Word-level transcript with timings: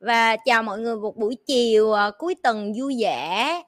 và 0.00 0.36
chào 0.36 0.62
mọi 0.62 0.78
người 0.78 0.96
một 0.96 1.16
buổi 1.16 1.36
chiều 1.46 1.86
uh, 1.86 2.14
cuối 2.18 2.34
tuần 2.42 2.72
vui 2.78 2.96
vẻ. 3.00 3.62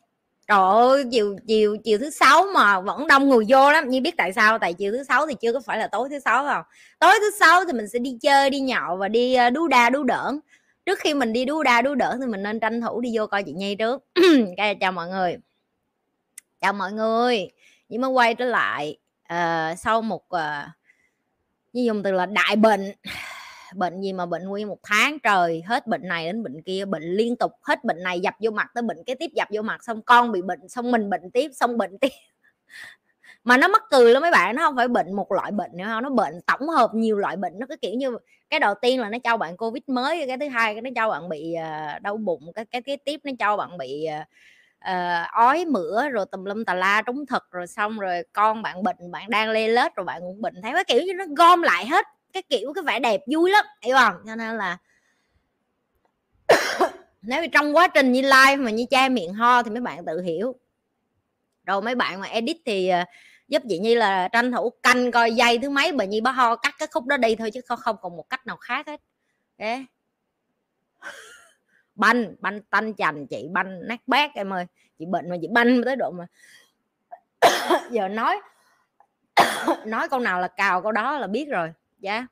Trời 0.49 0.59
ơi 0.59 1.05
chiều 1.11 1.37
chiều 1.47 1.77
chiều 1.85 1.99
thứ 1.99 2.11
sáu 2.11 2.47
mà 2.55 2.81
vẫn 2.81 3.07
đông 3.07 3.29
người 3.29 3.45
vô 3.49 3.73
lắm. 3.73 3.89
Như 3.89 4.01
biết 4.01 4.15
tại 4.17 4.33
sao 4.33 4.59
tại 4.59 4.75
chiều 4.75 4.93
thứ 4.93 5.05
sáu 5.05 5.27
thì 5.27 5.35
chưa 5.41 5.53
có 5.53 5.61
phải 5.61 5.79
là 5.79 5.87
tối 5.87 6.09
thứ 6.09 6.19
sáu 6.19 6.45
không? 6.45 6.63
Tối 6.99 7.15
thứ 7.21 7.31
sáu 7.41 7.65
thì 7.65 7.73
mình 7.73 7.89
sẽ 7.89 7.99
đi 7.99 8.19
chơi 8.23 8.51
đi 8.51 8.61
nhậu 8.61 8.97
và 8.97 9.09
đi 9.09 9.35
à, 9.35 9.47
uh, 9.47 9.53
đu 9.53 9.69
đa 9.69 9.91
đu 9.91 10.05
đỡn. 10.05 10.41
Trước 10.87 10.99
khi 10.99 11.15
mình 11.15 11.33
đi 11.33 11.45
đu 11.45 11.63
đa 11.63 11.83
đu 11.83 11.95
đỡn 11.95 12.21
thì 12.21 12.27
mình 12.27 12.43
nên 12.43 12.61
tranh 12.61 12.81
thủ 12.81 13.01
đi 13.01 13.11
vô 13.15 13.27
coi 13.27 13.43
chị 13.43 13.53
nhi 13.53 13.75
trước. 13.75 14.05
Okay, 14.49 14.75
chào 14.75 14.93
mọi 14.93 15.09
người. 15.09 15.37
Chào 16.61 16.73
mọi 16.73 16.93
người. 16.93 17.51
Nhưng 17.89 18.01
mà 18.01 18.09
quay 18.09 18.35
trở 18.35 18.45
lại 18.45 18.99
uh, 19.33 19.79
sau 19.79 20.03
một 20.03 20.23
uh, 20.35 20.41
như 21.73 21.83
dùng 21.83 22.03
từ 22.03 22.13
là 22.13 22.27
đại 22.27 22.57
bệnh 22.57 22.93
bệnh 23.75 24.01
gì 24.01 24.13
mà 24.13 24.27
bệnh 24.27 24.49
nguyên 24.49 24.69
một 24.69 24.79
tháng 24.83 25.19
trời 25.19 25.63
hết 25.67 25.87
bệnh 25.87 26.09
này 26.09 26.27
đến 26.27 26.43
bệnh 26.43 26.63
kia 26.63 26.85
bệnh 26.85 27.03
liên 27.03 27.37
tục 27.37 27.53
hết 27.63 27.85
bệnh 27.85 28.03
này 28.03 28.21
dập 28.21 28.35
vô 28.41 28.51
mặt 28.51 28.71
tới 28.75 28.83
bệnh 28.83 29.05
cái 29.07 29.17
tiếp 29.17 29.31
dập 29.35 29.49
vô 29.51 29.63
mặt 29.63 29.85
xong 29.85 30.03
con 30.03 30.33
bị 30.33 30.43
bệnh 30.43 30.69
xong 30.69 30.91
mình 30.91 31.11
bệnh 31.11 31.31
tiếp 31.31 31.51
xong 31.55 31.79
bệnh 31.79 31.99
tiếp. 32.01 32.09
Mà 33.45 33.57
nó 33.57 33.69
mắc 33.69 33.83
cười 33.91 34.13
lắm 34.13 34.23
mấy 34.23 34.31
bạn 34.31 34.57
nó 34.57 34.67
không 34.67 34.77
phải 34.77 34.89
bệnh 34.89 35.13
một 35.13 35.33
loại 35.33 35.53
bệnh 35.53 35.71
nữa 35.77 35.85
không 35.87 36.03
nó 36.03 36.11
bệnh 36.11 36.41
tổng 36.47 36.69
hợp 36.69 36.95
nhiều 36.95 37.19
loại 37.19 37.37
bệnh 37.37 37.59
nó 37.59 37.67
cái 37.67 37.77
kiểu 37.77 37.95
như 37.95 38.19
cái 38.51 38.61
đầu 38.61 38.75
tiên 38.83 39.01
là 39.01 39.09
nó 39.09 39.19
cho 39.25 39.37
bạn 39.37 39.57
covid 39.57 39.83
mới 39.87 40.27
cái 40.27 40.39
thứ 40.39 40.49
hai 40.49 40.75
cái 40.75 40.83
nó 40.83 40.91
cho 40.97 41.11
bạn 41.11 41.29
bị 41.29 41.55
à, 41.55 41.99
đau 42.03 42.17
bụng 42.17 42.53
cái 42.55 42.65
cái 42.65 42.83
cái 42.83 42.97
tiếp 42.97 43.21
nó 43.25 43.33
cho 43.39 43.57
bạn 43.57 43.79
bị 43.79 44.07
uh, 44.21 44.27
uh, 44.85 45.33
ói 45.33 45.65
mửa 45.65 46.09
rồi 46.09 46.27
tùm 46.33 46.45
lum 46.45 46.65
tà 46.65 46.75
la 46.75 47.03
trúng 47.03 47.27
thực 47.27 47.51
rồi 47.51 47.67
xong 47.67 47.99
rồi 47.99 48.23
con 48.33 48.63
bạn 48.63 48.83
bệnh 48.83 49.11
bạn 49.11 49.31
đang 49.31 49.51
lê 49.51 49.69
lết 49.69 49.95
rồi 49.95 50.05
bạn 50.05 50.21
cũng 50.21 50.43
bệnh. 50.43 50.63
Thấy 50.63 50.73
cái 50.73 50.85
kiểu 50.85 51.03
như 51.03 51.13
nó 51.15 51.25
gom 51.37 51.63
lại 51.63 51.87
hết 51.87 52.07
cái 52.33 52.43
kiểu, 52.43 52.73
cái 52.73 52.85
vẻ 52.85 53.01
đẹp 53.01 53.21
vui 53.33 53.51
lắm, 53.51 53.65
hiểu 53.83 53.97
không? 53.97 54.15
Cho 54.27 54.35
nên 54.35 54.57
là 54.57 54.79
nếu 57.23 57.43
như 57.43 57.49
trong 57.53 57.77
quá 57.77 57.89
trình 57.89 58.13
như 58.13 58.23
live 58.23 58.57
mà 58.57 58.71
như 58.71 58.85
cha 58.91 59.09
miệng 59.09 59.35
ho 59.35 59.63
thì 59.63 59.71
mấy 59.71 59.81
bạn 59.81 60.05
tự 60.05 60.21
hiểu. 60.21 60.55
Rồi 61.65 61.83
mấy 61.83 61.95
bạn 61.95 62.21
mà 62.21 62.27
edit 62.27 62.57
thì 62.67 62.89
ờ, 62.89 63.05
giúp 63.49 63.63
chị 63.69 63.79
nhi 63.79 63.95
là 63.95 64.29
tranh 64.29 64.53
thủ 64.53 64.71
canh 64.83 65.11
coi 65.11 65.33
dây 65.33 65.59
thứ 65.59 65.71
mấy 65.71 65.93
bà 65.93 66.05
nhi 66.05 66.21
bá 66.21 66.31
ho 66.31 66.57
cắt 66.57 66.75
cái 66.79 66.89
khúc 66.93 67.07
đó 67.07 67.17
đi 67.17 67.37
thôi 67.37 67.51
chứ 67.51 67.61
không 67.61 67.79
không 67.83 67.97
còn 68.03 68.17
một 68.17 68.31
cách 68.31 68.47
nào 68.47 68.57
khác 68.57 68.87
hết. 68.87 69.01
Thế 69.59 69.85
banh 71.95 72.35
banh 72.41 72.63
tanh 72.63 72.95
chành, 72.95 73.27
chị 73.27 73.49
banh 73.53 73.89
nát 73.89 74.01
bát 74.07 74.31
em 74.35 74.53
ơi. 74.53 74.67
Chị 74.99 75.07
bệnh 75.07 75.31
mà 75.31 75.37
chị 75.43 75.49
banh 75.53 75.83
tới 75.85 75.97
độ 75.97 76.11
mà 76.11 76.27
giờ 77.91 78.09
nói 78.09 78.41
nói 79.87 80.09
câu 80.09 80.21
nào 80.21 80.41
là 80.41 80.49
cào 80.49 80.83
câu 80.83 80.93
đó 80.93 81.19
là 81.19 81.27
biết 81.27 81.49
rồi 81.49 81.73
dạ. 81.99 82.27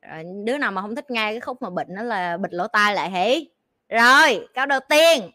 Yeah. 0.00 0.26
đứa 0.44 0.58
nào 0.58 0.72
mà 0.72 0.82
không 0.82 0.94
thích 0.94 1.10
ngay 1.10 1.32
cái 1.32 1.40
khúc 1.40 1.62
mà 1.62 1.70
bệnh 1.70 1.94
đó 1.94 2.02
là 2.02 2.36
bịt 2.36 2.52
lỗ 2.52 2.66
tai 2.66 2.94
lại 2.94 3.10
hỉ. 3.10 3.48
Rồi 3.88 4.48
câu 4.54 4.66
đầu 4.66 4.80
tiên. 4.88 5.30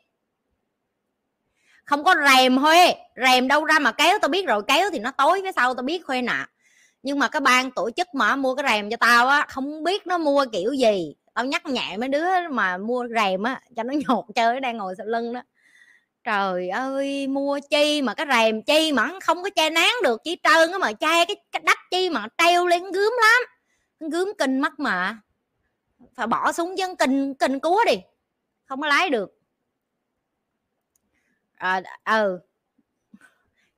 Không 1.86 2.04
có 2.04 2.16
rèm 2.28 2.58
huê. 2.58 2.96
Rèm 3.26 3.48
đâu 3.48 3.66
ra 3.66 3.80
mà 3.80 3.92
kéo 3.92 4.20
tao 4.22 4.30
biết 4.30 4.48
rồi 4.48 4.62
kéo 4.68 4.90
thì 4.94 5.00
nó 5.00 5.12
tối 5.12 5.42
phía 5.44 5.52
sau 5.52 5.74
tao 5.74 5.84
biết 5.84 6.06
khuê 6.06 6.22
nè. 6.22 6.46
Nhưng 7.04 7.20
mà 7.20 7.28
cái 7.28 7.40
ban 7.40 7.72
tổ 7.72 7.90
chức 7.92 8.16
mà 8.16 8.36
mua 8.36 8.56
cái 8.56 8.66
rèm 8.70 8.90
cho 8.90 8.98
tao 8.98 9.28
á 9.28 9.46
không 9.50 9.84
biết 9.84 10.08
nó 10.08 10.18
mua 10.18 10.46
kiểu 10.52 10.74
gì. 10.74 11.16
Tao 11.34 11.46
nhắc 11.46 11.66
nhẹ 11.66 11.98
mấy 11.98 12.10
đứa 12.10 12.26
mà 12.50 12.78
mua 12.78 13.08
rèm 13.16 13.44
á 13.44 13.62
cho 13.76 13.84
nó 13.84 13.94
nhột 14.08 14.26
chơi 14.36 14.60
đang 14.60 14.78
ngồi 14.78 14.96
sau 14.98 15.06
lưng 15.08 15.34
đó. 15.34 15.42
Trời 16.24 16.70
ơi 16.70 17.28
mua 17.28 17.60
chi 17.70 18.02
mà 18.02 18.14
cái 18.14 18.26
rèm 18.32 18.62
chi 18.64 18.92
mà 18.92 19.10
không 19.24 19.44
có 19.44 19.50
che 19.50 19.70
nắng 19.70 19.96
được 20.04 20.22
chỉ 20.24 20.38
trơn 20.44 20.72
á 20.72 20.78
mà 20.78 20.94
che 20.94 21.26
cái, 21.26 21.36
cái 21.52 21.62
đắp 21.66 21.78
chi 21.92 22.10
mà 22.10 22.28
treo 22.38 22.68
lên 22.68 22.84
gớm 22.84 23.14
lắm 23.22 23.44
gướm 24.10 24.34
kinh 24.38 24.60
mất 24.60 24.80
mà. 24.80 25.18
Phải 26.16 26.28
bỏ 26.28 26.52
súng 26.52 26.78
dân 26.78 26.96
kinh 26.96 27.34
kinh 27.34 27.60
cúa 27.60 27.84
đi. 27.86 27.96
Không 28.66 28.82
có 28.82 28.88
lái 28.88 29.10
được. 29.10 29.38
À, 31.58 31.82
ừ. 32.06 32.40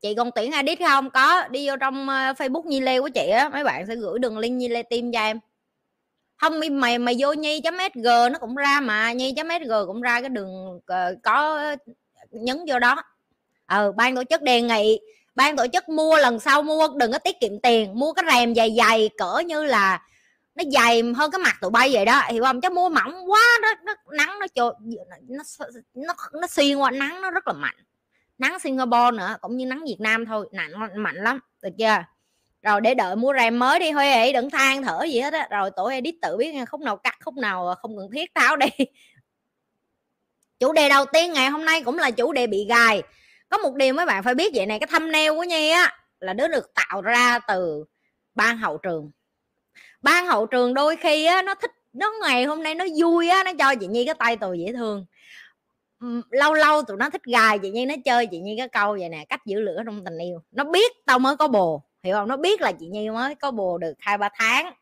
Chị 0.01 0.15
còn 0.15 0.31
tuyển 0.35 0.51
edit 0.51 0.79
không? 0.79 1.09
Có 1.09 1.47
đi 1.47 1.69
vô 1.69 1.75
trong 1.79 2.09
ờ, 2.09 2.31
facebook 2.31 2.63
nhi 2.65 2.79
lê 2.79 2.99
của 2.99 3.09
chị 3.09 3.29
á 3.29 3.49
mấy 3.49 3.63
bạn 3.63 3.87
sẽ 3.87 3.95
gửi 3.95 4.19
đường 4.19 4.37
link 4.37 4.57
nhi 4.57 4.67
lê 4.67 4.83
tim 4.83 5.11
cho 5.11 5.19
em. 5.19 5.39
Không 6.35 6.59
mày 6.71 6.99
mày 6.99 7.15
vô 7.19 7.33
nhi 7.33 7.61
chấm 7.61 7.77
sg 7.93 8.03
nó 8.03 8.39
cũng 8.39 8.55
ra 8.55 8.79
mà 8.81 9.11
nhi 9.11 9.33
chấm 9.35 9.47
sg 9.63 9.71
cũng 9.87 10.01
ra 10.01 10.21
cái 10.21 10.29
đường 10.29 10.79
ờ, 10.85 11.15
có 11.23 11.61
nhấn 12.31 12.57
vô 12.67 12.79
đó. 12.79 13.03
Ừ 13.67 13.91
ban 13.95 14.15
tổ 14.15 14.23
chức 14.23 14.41
đề 14.41 14.61
nghị 14.61 14.99
ban 15.35 15.55
tổ 15.55 15.65
chức 15.73 15.89
mua 15.89 16.17
lần 16.17 16.39
sau 16.39 16.63
mua 16.63 16.87
đừng 16.95 17.11
có 17.11 17.19
tiết 17.19 17.39
kiệm 17.39 17.59
tiền 17.59 17.99
mua 17.99 18.13
cái 18.13 18.25
rèm 18.31 18.55
dày 18.55 18.75
dày 18.77 19.09
cỡ 19.17 19.41
như 19.45 19.63
là 19.63 20.01
nó 20.55 20.63
dày 20.71 21.01
hơn 21.15 21.31
cái 21.31 21.39
mặt 21.39 21.57
tụi 21.61 21.71
bay 21.71 21.89
vậy 21.93 22.05
đó 22.05 22.21
hiểu 22.31 22.43
không? 22.43 22.61
Chứ 22.61 22.69
mua 22.69 22.89
mỏng 22.89 23.31
quá 23.31 23.41
nó, 23.61 23.73
nó 23.83 23.93
nắng 24.17 24.39
nó 24.39 24.47
cho 24.55 24.73
nó 24.79 25.45
nó 25.93 26.13
nó 26.41 26.47
xuyên 26.47 26.77
qua 26.77 26.91
nắng 26.91 27.21
nó 27.21 27.31
rất 27.31 27.47
là 27.47 27.53
mạnh. 27.53 27.75
Nắng 28.37 28.59
Singapore 28.59 29.11
nữa 29.17 29.37
cũng 29.41 29.57
như 29.57 29.65
nắng 29.65 29.83
Việt 29.85 29.97
Nam 29.99 30.25
thôi 30.25 30.49
nặng 30.51 30.71
mạnh 30.95 31.15
lắm 31.15 31.39
được 31.61 31.69
chưa? 31.77 32.03
Rồi 32.61 32.81
để 32.81 32.93
đợi 32.93 33.15
mua 33.15 33.33
rèm 33.33 33.59
mới 33.59 33.79
đi 33.79 33.91
thôi 33.91 34.11
ấy 34.11 34.33
đừng 34.33 34.49
than 34.49 34.83
thở 34.83 35.03
gì 35.03 35.19
hết 35.19 35.33
á. 35.33 35.47
Rồi 35.51 35.71
tổ 35.75 35.85
edit 35.85 36.15
tự 36.21 36.37
biết 36.37 36.55
khúc 36.69 36.81
nào 36.81 36.97
cắt 36.97 37.17
khúc 37.25 37.35
nào 37.35 37.75
không 37.81 37.97
cần 37.97 38.09
thiết 38.13 38.31
tháo 38.35 38.55
đi. 38.55 38.67
Chủ 40.59 40.73
đề 40.73 40.89
đầu 40.89 41.05
tiên 41.13 41.33
ngày 41.33 41.49
hôm 41.49 41.65
nay 41.65 41.83
cũng 41.83 41.97
là 41.97 42.11
chủ 42.11 42.33
đề 42.33 42.47
bị 42.47 42.65
gài. 42.69 43.03
Có 43.49 43.57
một 43.57 43.75
điều 43.75 43.93
mấy 43.93 44.05
bạn 44.05 44.23
phải 44.23 44.35
biết 44.35 44.51
vậy 44.55 44.65
này 44.65 44.79
cái 44.79 44.87
thâm 44.87 45.11
neo 45.11 45.35
của 45.35 45.43
nhi 45.43 45.69
á 45.69 45.97
là 46.19 46.33
đứa 46.33 46.47
được 46.47 46.73
tạo 46.73 47.01
ra 47.01 47.39
từ 47.47 47.85
ban 48.35 48.57
hậu 48.57 48.77
trường 48.77 49.11
ban 50.03 50.25
hậu 50.25 50.45
trường 50.45 50.73
đôi 50.73 50.95
khi 50.95 51.25
á, 51.25 51.41
nó 51.41 51.55
thích, 51.55 51.71
nó 51.93 52.11
ngày 52.21 52.43
hôm 52.43 52.63
nay 52.63 52.75
nó 52.75 52.85
vui 52.99 53.29
á, 53.29 53.43
nó 53.43 53.51
cho 53.59 53.75
chị 53.75 53.87
nhi 53.87 54.05
cái 54.05 54.15
tay 54.15 54.37
tù 54.37 54.53
dễ 54.53 54.73
thương. 54.73 55.05
Lâu 56.29 56.53
lâu 56.53 56.81
tụi 56.83 56.97
nó 56.97 57.09
thích 57.09 57.23
gài 57.23 57.59
chị 57.59 57.69
nhi, 57.69 57.85
nó 57.85 57.95
chơi 58.05 58.27
chị 58.27 58.39
nhi 58.39 58.55
cái 58.57 58.67
câu 58.67 58.97
vậy 58.99 59.09
nè, 59.09 59.25
cách 59.29 59.45
giữ 59.45 59.59
lửa 59.59 59.81
trong 59.85 60.05
tình 60.05 60.17
yêu. 60.17 60.39
Nó 60.51 60.63
biết 60.63 61.05
tao 61.05 61.19
mới 61.19 61.37
có 61.37 61.47
bồ, 61.47 61.83
hiểu 62.03 62.15
không? 62.15 62.27
Nó 62.27 62.37
biết 62.37 62.61
là 62.61 62.71
chị 62.71 62.87
nhi 62.87 63.09
mới 63.09 63.35
có 63.35 63.51
bồ 63.51 63.77
được 63.77 63.93
hai 63.99 64.17
ba 64.17 64.29
tháng. 64.33 64.73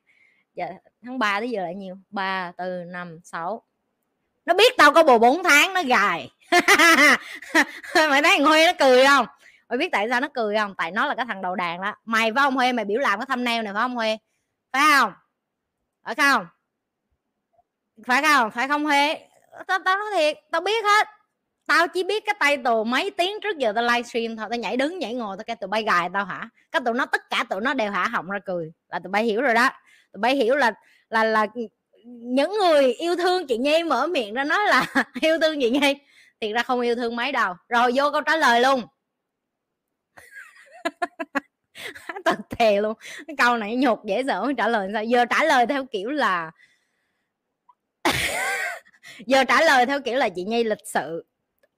Giờ, 0.56 0.66
tháng 1.06 1.20
3 1.20 1.40
tới 1.40 1.50
giờ 1.50 1.64
là 1.64 1.72
nhiêu? 1.72 1.96
Ba 2.10 2.52
từ 2.58 2.84
năm, 2.88 3.20
sáu. 3.24 3.64
Nó 4.46 4.54
biết 4.54 4.74
tao 4.78 4.94
có 4.94 5.04
bồ 5.04 5.18
4 5.18 5.44
tháng, 5.44 5.74
nó 5.74 5.84
gài. 5.84 6.30
Mày 7.96 8.22
thấy 8.22 8.38
thằng 8.38 8.46
huy 8.46 8.66
nó 8.66 8.72
cười 8.80 9.06
không? 9.06 9.26
Mày 9.70 9.78
biết 9.78 9.90
tại 9.92 10.08
sao 10.10 10.22
nó 10.22 10.28
cười 10.34 10.56
không? 10.58 10.74
Tại 10.78 10.92
nó 10.92 11.06
là 11.06 11.16
cái 11.16 11.26
thằng 11.26 11.42
đầu 11.42 11.56
đàn 11.56 11.82
đó. 11.82 11.96
Mày 12.06 12.32
phải 12.36 12.44
không 12.44 12.56
huy? 12.56 12.74
Mày 12.74 12.86
biểu 12.86 13.00
làm 13.00 13.20
cái 13.20 13.26
thâm 13.26 13.44
neo 13.44 13.64
này 13.64 13.74
phải 13.74 13.82
không 13.82 13.96
huy? 13.96 14.08
Phải 14.74 14.82
không? 15.00 15.14
Phải 16.04 16.16
không? 16.16 16.46
Phải 18.06 18.22
không? 18.22 18.52
Phải 18.52 18.68
không 18.68 18.86
hề? 18.86 19.32
tao 19.68 19.80
tao 19.86 19.98
nói 19.98 20.08
thiệt, 20.16 20.38
tao 20.52 20.62
biết 20.62 20.84
hết. 20.84 21.08
Tao 21.68 21.88
chỉ 21.88 22.04
biết 22.04 22.24
cái 22.26 22.36
tay 22.40 22.58
tù 22.58 22.84
mấy 22.84 23.12
tiếng 23.12 23.40
trước 23.42 23.58
giờ 23.58 23.72
tao 23.76 23.84
livestream 23.84 24.38
thôi. 24.38 24.48
Tao 24.50 24.60
nhảy 24.60 24.78
đứng, 24.78 25.00
nhảy 25.00 25.14
ngồi, 25.14 25.38
tao 25.38 25.44
cái 25.44 25.56
tụi 25.56 25.68
bay 25.68 25.84
gài 25.84 26.10
tao 26.14 26.26
hả? 26.26 26.50
Các 26.72 26.84
tụi 26.86 26.94
nó, 26.94 27.06
tất 27.06 27.30
cả 27.30 27.46
tụi 27.50 27.62
nó 27.62 27.74
đều 27.74 27.92
hả? 27.92 28.08
Họng 28.08 28.30
ra 28.30 28.40
cười. 28.46 28.72
Là 28.90 29.00
tụi 29.00 29.12
bay 29.12 29.24
hiểu 29.24 29.42
rồi 29.42 29.54
đó. 29.54 29.70
Tụi 30.14 30.20
bay 30.20 30.36
hiểu 30.36 30.56
là 30.56 30.74
là 31.10 31.24
là 31.24 31.48
những 32.06 32.52
người 32.52 32.94
yêu 32.94 33.16
thương 33.16 33.48
chị 33.48 33.58
nhi 33.58 33.84
mở 33.84 34.08
miệng 34.08 34.34
ra 34.34 34.44
nói 34.44 34.60
là 34.66 34.86
yêu 35.22 35.38
thương 35.42 35.62
chị 35.62 35.70
nhi. 35.70 35.96
Thì 36.42 36.54
ra 36.54 36.64
không 36.64 36.82
yêu 36.82 36.96
thương 36.96 37.16
mấy 37.16 37.32
đâu. 37.32 37.56
Rồi 37.70 37.92
vô 37.96 38.12
câu 38.12 38.22
trả 38.22 38.36
lời 38.36 38.62
luôn. 38.62 38.82
thật 42.26 42.38
thề 42.50 42.82
luôn. 42.82 42.94
Cái 43.28 43.36
câu 43.38 43.58
này 43.58 43.76
nhột 43.76 44.00
dễ 44.06 44.24
sợ 44.28 44.54
trả 44.58 44.68
lời 44.68 44.90
sao? 44.94 45.04
Giờ 45.04 45.26
trả 45.26 45.44
lời 45.44 45.66
theo 45.68 45.86
kiểu 45.86 46.10
là 46.10 46.52
giờ 49.26 49.44
trả 49.44 49.62
lời 49.62 49.86
theo 49.86 50.02
kiểu 50.02 50.16
là 50.16 50.30
chị 50.30 50.44
nhi 50.44 50.64
lịch 50.64 50.86
sự 50.86 51.26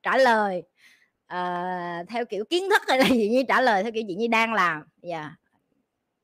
trả 0.03 0.17
lời. 0.17 0.63
Uh, 1.33 2.09
theo 2.09 2.25
kiểu 2.25 2.45
kiến 2.45 2.69
thức 2.69 2.81
hay 2.87 2.97
là 2.97 3.05
chị 3.09 3.29
nhi 3.29 3.43
trả 3.47 3.61
lời 3.61 3.83
theo 3.83 3.91
kiểu 3.91 4.03
chị 4.07 4.15
nhi 4.15 4.27
đang 4.27 4.53
làm? 4.53 4.83
Dạ. 5.01 5.19
Yeah. 5.19 5.31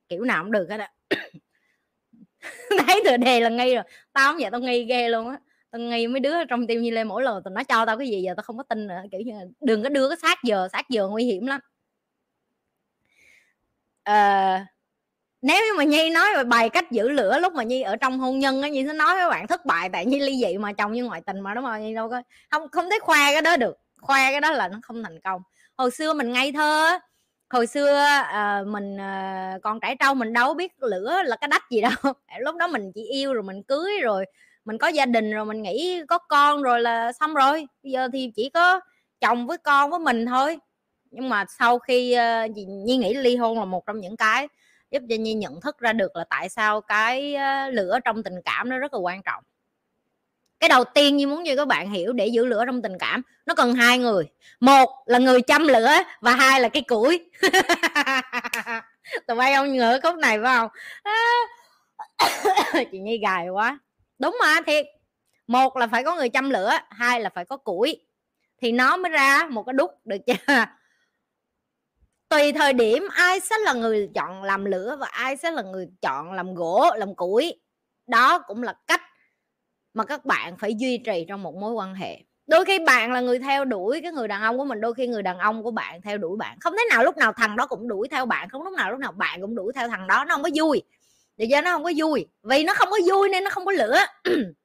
kiểu 0.10 0.24
nào 0.24 0.44
cũng 0.44 0.52
được 0.52 0.68
hết 0.70 0.80
á. 0.80 0.92
Thấy 2.88 3.02
tựa 3.06 3.18
đề 3.18 3.40
là 3.40 3.50
nghi 3.50 3.76
rồi. 3.76 3.84
Tao 4.14 4.32
không 4.32 4.42
vậy 4.42 4.52
tao 4.52 4.62
nghi 4.62 4.84
ghê 4.84 5.10
luôn 5.10 5.30
á. 5.30 5.40
Tao 5.72 5.82
nghi 5.82 6.08
mấy 6.08 6.20
đứa 6.20 6.46
trong 6.46 6.68
tim 6.68 6.82
như 6.82 6.92
lê 6.92 7.04
mỗi 7.04 7.24
lần 7.24 7.44
tao 7.44 7.54
nói 7.54 7.64
cho 7.64 7.86
tao 7.86 7.98
cái 7.98 8.08
gì 8.08 8.22
giờ 8.22 8.34
tao 8.38 8.44
không 8.44 8.58
có 8.58 8.64
tin 8.64 8.88
nữa. 8.88 9.02
Kiểu 9.12 9.22
như 9.22 9.34
đừng 9.62 9.84
có 9.84 9.90
đưa 9.90 10.10
cái 10.10 10.18
sát 10.22 10.38
giờ 10.44 10.68
sát 10.72 10.90
giờ 10.90 11.08
nguy 11.08 11.24
hiểm 11.24 11.46
lắm 11.46 11.62
uh, 14.10 14.68
nếu 15.42 15.66
như 15.66 15.74
mà 15.78 15.84
nhi 15.84 16.10
nói 16.10 16.36
về 16.38 16.44
bài 16.44 16.70
cách 16.70 16.92
giữ 16.92 17.10
lửa 17.10 17.40
lúc 17.40 17.54
mà 17.54 17.64
nhi 17.64 17.82
ở 17.82 17.96
trong 17.96 18.20
hôn 18.20 18.40
nhân 18.40 18.62
á 18.62 18.70
nhi 18.70 18.86
sẽ 18.88 18.94
nói 18.94 19.16
với 19.16 19.30
bạn 19.30 19.48
thất 19.48 19.66
bại 19.66 19.90
tại 19.90 20.06
nhi 20.06 20.20
ly 20.20 20.38
dị 20.46 20.58
mà 20.58 20.74
chồng 20.74 20.92
như 20.92 21.06
ngoại 21.06 21.22
tình 21.26 21.40
mà 21.40 21.54
đúng 21.54 21.64
không? 21.64 21.82
Nhi 21.82 21.94
đâu 21.94 22.10
có 22.10 22.22
không 22.52 22.70
không 22.70 22.90
thấy 22.90 23.00
khoe 23.00 23.34
cái 23.34 23.42
đó 23.42 23.58
được. 23.58 23.78
Khoe 24.02 24.32
cái 24.32 24.42
đó 24.42 24.52
là 24.52 24.68
nó 24.68 24.80
không 24.84 25.04
thành 25.04 25.20
công. 25.20 25.42
Hồi 25.78 25.92
xưa 25.92 26.14
mình 26.14 26.34
ngây 26.34 26.52
thơ 26.52 27.00
hồi 27.50 27.68
xưa 27.68 28.06
uh, 28.22 28.68
mình 28.68 28.98
ờ, 28.98 29.54
uh, 29.56 29.62
còn 29.62 29.80
trẻ 29.80 29.96
trâu 30.00 30.14
mình 30.14 30.34
đâu 30.34 30.54
biết 30.54 30.84
lửa 30.84 31.22
là 31.26 31.36
cái 31.36 31.48
đách 31.48 31.64
gì 31.70 31.82
đâu. 31.82 31.92
Lúc 32.40 32.56
đó 32.56 32.68
mình 32.68 32.92
chỉ 32.96 33.04
yêu 33.04 33.34
rồi 33.34 33.44
mình 33.44 33.64
cưới 33.64 33.92
rồi 34.02 34.26
mình 34.66 34.78
có 34.78 34.88
gia 34.88 35.06
đình 35.06 35.32
rồi 35.32 35.46
mình 35.46 35.62
nghĩ 35.62 36.02
có 36.08 36.18
con 36.18 36.62
rồi 36.62 36.82
là 36.82 37.12
xong 37.12 37.34
rồi. 37.34 37.68
Bây 37.84 37.92
giờ 37.92 38.08
thì 38.14 38.32
chỉ 38.36 38.50
có 38.50 38.80
chồng 39.22 39.48
với 39.48 39.58
con 39.58 39.90
với 39.90 40.00
mình 40.00 40.26
thôi 40.26 40.58
nhưng 41.12 41.30
mà 41.30 41.46
sau 41.60 41.80
khi 41.80 42.18
uh, 42.46 42.52
nhi 42.68 42.98
nghĩ 42.98 43.14
ly 43.14 43.36
hôn 43.36 43.60
là 43.60 43.66
một 43.66 43.86
trong 43.86 44.00
những 44.00 44.18
cái 44.18 44.48
giúp 44.92 45.04
cho 45.10 45.16
nhi 45.16 45.34
nhận 45.34 45.62
thức 45.62 45.80
ra 45.80 45.94
được 45.94 46.16
là 46.16 46.24
tại 46.30 46.50
sao 46.50 46.82
cái 46.82 47.36
uh, 47.36 47.74
lửa 47.74 48.00
trong 48.06 48.24
tình 48.24 48.42
cảm 48.46 48.70
nó 48.70 48.78
rất 48.78 48.94
là 48.94 49.00
quan 49.00 49.22
trọng. 49.24 49.44
Cái 50.60 50.70
đầu 50.70 50.84
tiên 50.84 51.18
như 51.18 51.28
muốn 51.28 51.44
cho 51.48 51.56
các 51.56 51.68
bạn 51.68 51.92
hiểu 51.92 52.14
để 52.14 52.28
giữ 52.28 52.46
lửa 52.46 52.64
trong 52.66 52.82
tình 52.82 52.98
cảm 53.00 53.22
nó 53.46 53.56
cần 53.56 53.76
hai 53.76 53.98
người. 53.98 54.30
Một 54.60 55.04
là 55.06 55.20
người 55.20 55.42
chăm 55.42 55.68
lửa 55.68 55.90
và 56.22 56.32
hai 56.32 56.62
là 56.62 56.70
cái 56.70 56.82
củi. 56.82 57.30
Tụi 59.28 59.38
bay 59.38 59.56
không 59.56 59.74
ngửa 59.74 60.00
khúc 60.04 60.16
này 60.16 60.40
phải 60.44 60.58
không? 60.58 60.70
Chị 62.92 63.00
nhi 63.00 63.18
gài 63.18 63.50
quá. 63.50 63.80
Đúng 64.20 64.38
mà 64.42 64.62
thiệt. 64.66 64.86
Một 65.48 65.78
là 65.78 65.88
phải 65.88 66.04
có 66.04 66.16
người 66.16 66.30
chăm 66.30 66.50
lửa 66.50 66.72
hai 66.90 67.22
là 67.22 67.30
phải 67.30 67.46
có 67.46 67.58
củi. 67.58 68.06
Thì 68.62 68.72
nó 68.72 68.98
mới 68.98 69.12
ra 69.12 69.48
một 69.50 69.64
cái 69.64 69.74
đúc 69.74 69.92
được 70.06 70.18
chưa 70.28 70.66
tùy 72.30 72.52
thời 72.54 72.74
điểm, 72.74 73.08
ai 73.12 73.40
sẽ 73.40 73.56
là 73.66 73.74
người 73.74 74.10
chọn 74.16 74.44
làm 74.44 74.66
lửa 74.66 74.98
và 75.00 75.08
ai 75.08 75.38
sẽ 75.38 75.52
là 75.52 75.62
người 75.62 75.88
chọn 76.02 76.32
làm 76.32 76.54
gỗ, 76.54 76.90
làm 76.98 77.16
củi. 77.16 77.62
Đó 78.08 78.40
cũng 78.40 78.64
là 78.64 78.74
cách 78.88 79.02
mà 79.94 80.06
các 80.06 80.26
bạn 80.26 80.58
phải 80.58 80.76
duy 80.76 80.98
trì 80.98 81.26
trong 81.30 81.44
một 81.44 81.56
mối 81.56 81.74
quan 81.74 81.94
hệ. 81.94 82.18
Đôi 82.48 82.66
khi 82.66 82.80
bạn 82.80 83.12
là 83.14 83.22
người 83.22 83.40
theo 83.40 83.66
đuổi 83.66 84.02
cái 84.02 84.12
người 84.12 84.28
đàn 84.28 84.42
ông 84.42 84.58
của 84.58 84.66
mình, 84.66 84.82
đôi 84.82 84.94
khi 84.94 85.08
người 85.08 85.24
đàn 85.24 85.38
ông 85.38 85.64
của 85.64 85.72
bạn 85.72 86.02
theo 86.02 86.18
đuổi 86.18 86.38
bạn. 86.38 86.58
Không 86.60 86.74
thế 86.78 86.84
nào 86.90 87.04
lúc 87.04 87.18
nào 87.18 87.34
thằng 87.34 87.56
đó 87.56 87.68
cũng 87.68 87.88
đuổi 87.88 88.08
theo 88.12 88.26
bạn, 88.26 88.50
không 88.50 88.64
lúc 88.64 88.74
nào 88.74 88.92
lúc 88.92 89.00
nào 89.00 89.12
bạn 89.12 89.42
cũng 89.42 89.56
đuổi 89.56 89.74
theo 89.76 89.90
thằng 89.90 90.08
đó. 90.08 90.26
Nó 90.28 90.36
không 90.36 90.44
có 90.44 90.50
vui. 90.56 90.82
Để 91.38 91.48
cho 91.52 91.62
nó 91.62 91.72
không 91.72 91.84
có 91.84 91.92
vui. 91.98 92.28
Vì 92.44 92.64
nó 92.64 92.74
không 92.74 92.90
có 92.92 92.98
vui 93.10 93.30
nên 93.30 93.44
nó 93.44 93.50
không 93.50 93.66
có 93.66 93.72
lửa. 93.72 93.98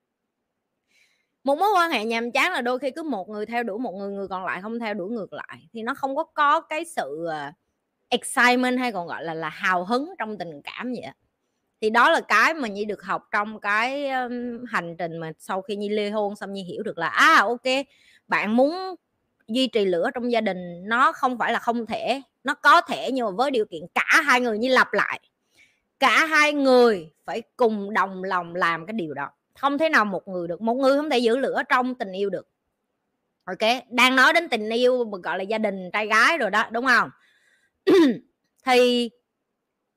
một 1.45 1.59
mối 1.59 1.69
quan 1.77 1.91
hệ 1.91 2.05
nhàm 2.05 2.33
chán 2.33 2.53
là 2.53 2.61
đôi 2.61 2.79
khi 2.79 2.91
cứ 2.91 3.03
một 3.03 3.29
người 3.29 3.47
theo 3.47 3.63
đuổi 3.63 3.79
một 3.79 3.93
người 3.93 4.11
người 4.11 4.29
còn 4.29 4.45
lại 4.45 4.63
không 4.63 4.79
theo 4.79 4.95
đuổi 4.95 5.11
ngược 5.11 5.33
lại. 5.33 5.69
Thì 5.73 5.83
nó 5.83 5.95
không 5.95 6.17
có 6.17 6.25
có 6.25 6.61
cái 6.61 6.85
sự 6.85 7.27
ờ, 7.31 7.53
excitement 8.09 8.79
hay 8.79 8.93
còn 8.93 9.07
gọi 9.07 9.25
là 9.25 9.35
là 9.35 9.49
hào 9.49 9.85
hứng 9.85 10.15
trong 10.19 10.39
tình 10.39 10.63
cảm 10.65 10.93
vậy 10.93 11.13
thì 11.81 11.91
đó 11.91 12.11
là 12.11 12.21
cái 12.21 12.55
mà 12.55 12.69
nhi 12.69 12.85
được 12.85 13.03
học 13.03 13.29
trong 13.33 13.61
cái 13.61 14.11
um, 14.11 14.65
hành 14.69 14.97
trình 14.97 15.17
mà 15.17 15.33
sau 15.39 15.63
khi 15.63 15.77
nhi 15.77 15.89
ly 15.89 16.11
hôn 16.11 16.37
xong 16.37 16.53
nhi 16.53 16.63
hiểu 16.63 16.83
được 16.83 16.99
là 16.99 17.09
à 17.09 17.37
ok 17.41 17.87
bạn 18.29 18.57
muốn 18.57 18.95
duy 19.49 19.67
trì 19.67 19.85
lửa 19.85 20.11
trong 20.15 20.33
gia 20.33 20.41
đình 20.41 20.89
nó 20.89 21.13
không 21.13 21.39
phải 21.39 21.53
là 21.53 21.59
không 21.59 21.87
thể 21.87 22.23
nó 22.45 22.55
có 22.55 22.81
thể 22.81 23.11
nhưng 23.13 23.27
mà 23.27 23.31
với 23.31 23.51
điều 23.51 23.65
kiện 23.65 23.83
cả 23.95 24.23
hai 24.25 24.41
người 24.41 24.59
như 24.59 24.69
lặp 24.69 24.93
lại. 24.93 25.21
Cả 25.99 26.27
hai 26.27 26.53
người 26.53 27.11
phải 27.25 27.43
cùng 27.57 27.95
đồng 27.95 28.25
lòng 28.25 28.55
làm 28.55 28.87
cái 28.87 28.95
điều 28.95 29.15
đó 29.15 29.31
không 29.59 29.79
thể 29.79 29.89
nào 29.89 30.05
một 30.05 30.29
người 30.29 30.49
được 30.49 30.61
một 30.61 30.75
người 30.75 30.97
không 30.97 31.11
thể 31.11 31.19
giữ 31.19 31.37
lửa 31.37 31.63
trong 31.69 31.95
tình 31.95 32.13
yêu 32.13 32.31
được. 32.31 32.49
Ok 33.45 33.59
đang 33.91 34.17
nói 34.17 34.33
đến 34.33 34.49
tình 34.49 34.69
yêu 34.69 35.05
gọi 35.05 35.39
là 35.39 35.43
gia 35.45 35.59
đình 35.59 35.91
trai 35.93 36.07
gái 36.07 36.39
rồi 36.39 36.51
đó 36.51 36.65
đúng 36.71 36.87
không? 36.87 37.11
Thì 38.65 39.11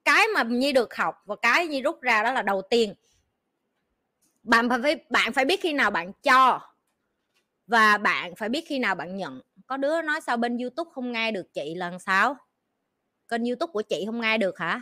cái 0.05 0.27
mà 0.27 0.43
nhi 0.43 0.71
được 0.71 0.95
học 0.95 1.15
và 1.25 1.35
cái 1.41 1.67
nhi 1.67 1.81
rút 1.81 2.01
ra 2.01 2.23
đó 2.23 2.31
là 2.33 2.41
đầu 2.41 2.61
tiên. 2.69 2.93
Bạn 4.43 4.69
phải 4.69 4.95
bạn 5.09 5.33
phải 5.33 5.45
biết 5.45 5.61
khi 5.61 5.73
nào 5.73 5.91
bạn 5.91 6.11
cho 6.23 6.59
và 7.67 7.97
bạn 7.97 8.35
phải 8.35 8.49
biết 8.49 8.65
khi 8.67 8.79
nào 8.79 8.95
bạn 8.95 9.17
nhận. 9.17 9.41
Có 9.67 9.77
đứa 9.77 10.01
nói 10.01 10.21
sao 10.21 10.37
bên 10.37 10.57
youtube 10.57 10.91
không 10.93 11.11
nghe 11.11 11.31
được 11.31 11.53
chị 11.53 11.75
lần 11.75 11.99
sao? 11.99 12.37
Kênh 13.27 13.45
youtube 13.45 13.71
của 13.71 13.81
chị 13.81 14.03
không 14.05 14.21
nghe 14.21 14.37
được 14.37 14.59
hả? 14.59 14.81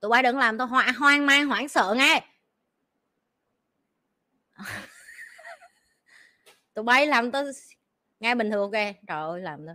Tụi 0.00 0.08
bay 0.08 0.22
đừng 0.22 0.38
làm 0.38 0.58
tôi 0.58 0.66
hoang, 0.66 0.94
hoang 0.94 1.26
mang 1.26 1.46
hoảng 1.46 1.68
sợ 1.68 1.94
nghe. 1.98 2.24
tụi 6.74 6.84
bay 6.84 7.06
làm 7.06 7.30
tôi 7.30 7.52
nghe 8.20 8.34
bình 8.34 8.50
thường 8.50 8.60
ok? 8.60 8.72
Trời 9.06 9.22
ơi, 9.22 9.40
làm 9.40 9.66
tôi 9.66 9.74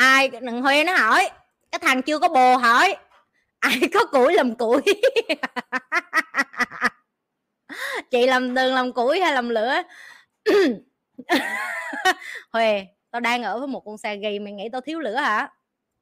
ai 0.00 0.28
đừng 0.28 0.62
huy 0.62 0.84
nó 0.84 0.96
hỏi, 0.96 1.30
cái 1.70 1.78
thằng 1.78 2.02
chưa 2.02 2.18
có 2.18 2.28
bồ 2.28 2.56
hỏi, 2.56 2.96
ai 3.58 3.80
có 3.94 4.06
củi 4.06 4.34
làm 4.34 4.54
củi? 4.54 4.82
Chị 8.10 8.26
làm 8.26 8.54
đường 8.54 8.74
làm 8.74 8.92
củi 8.92 9.20
hay 9.20 9.32
làm 9.32 9.48
lửa? 9.48 9.82
Huề 12.52 12.86
tao 13.10 13.20
đang 13.20 13.42
ở 13.42 13.58
với 13.58 13.68
một 13.68 13.82
con 13.84 13.98
xe 13.98 14.16
ghi 14.16 14.38
mày 14.38 14.52
nghĩ 14.52 14.68
tao 14.72 14.80
thiếu 14.80 15.00
lửa 15.00 15.16
hả? 15.16 15.50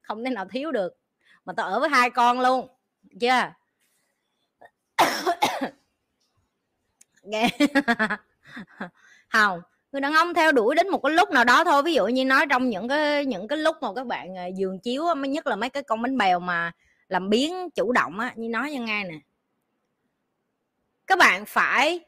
Không 0.02 0.25
thể 0.25 0.31
nào 0.31 0.44
thiếu 0.50 0.72
được. 0.72 0.93
Mà 1.44 1.52
tao 1.56 1.66
ở 1.66 1.81
với 1.81 1.88
hai 1.88 2.10
con 2.10 2.40
luôn 2.40 2.69
chưa? 3.20 3.28
yeah. 3.28 3.52
không 9.33 9.61
người 9.93 10.01
đàn 10.01 10.13
ông 10.13 10.35
theo 10.35 10.53
đuổi 10.53 10.75
đến 10.75 10.89
một 10.89 11.03
cái 11.03 11.13
lúc 11.13 11.31
nào 11.31 11.45
đó 11.45 11.65
thôi. 11.65 11.83
Ví 11.83 11.95
dụ 11.95 12.07
như 12.07 12.25
nói 12.25 12.47
trong 12.51 12.69
những 12.69 12.89
cái 12.89 13.25
những 13.25 13.49
cái 13.49 13.59
lúc 13.59 13.77
mà 13.81 13.89
các 13.97 14.07
bạn 14.07 14.37
à, 14.39 14.47
giường 14.47 14.79
chiếu 14.79 15.15
mới 15.15 15.29
nhất 15.29 15.47
là 15.47 15.57
mấy 15.57 15.71
cái 15.71 15.83
con 15.83 16.03
bánh 16.03 16.19
bèo 16.19 16.41
mà 16.41 16.73
làm 17.09 17.31
biến 17.31 17.71
chủ 17.71 17.93
động 17.93 18.19
á, 18.19 18.33
như 18.37 18.49
nói 18.49 18.73
cho 18.75 18.81
ngay 18.83 19.05
nè. 19.05 19.19
Các 21.07 21.19
bạn 21.19 21.45
phải 21.47 22.01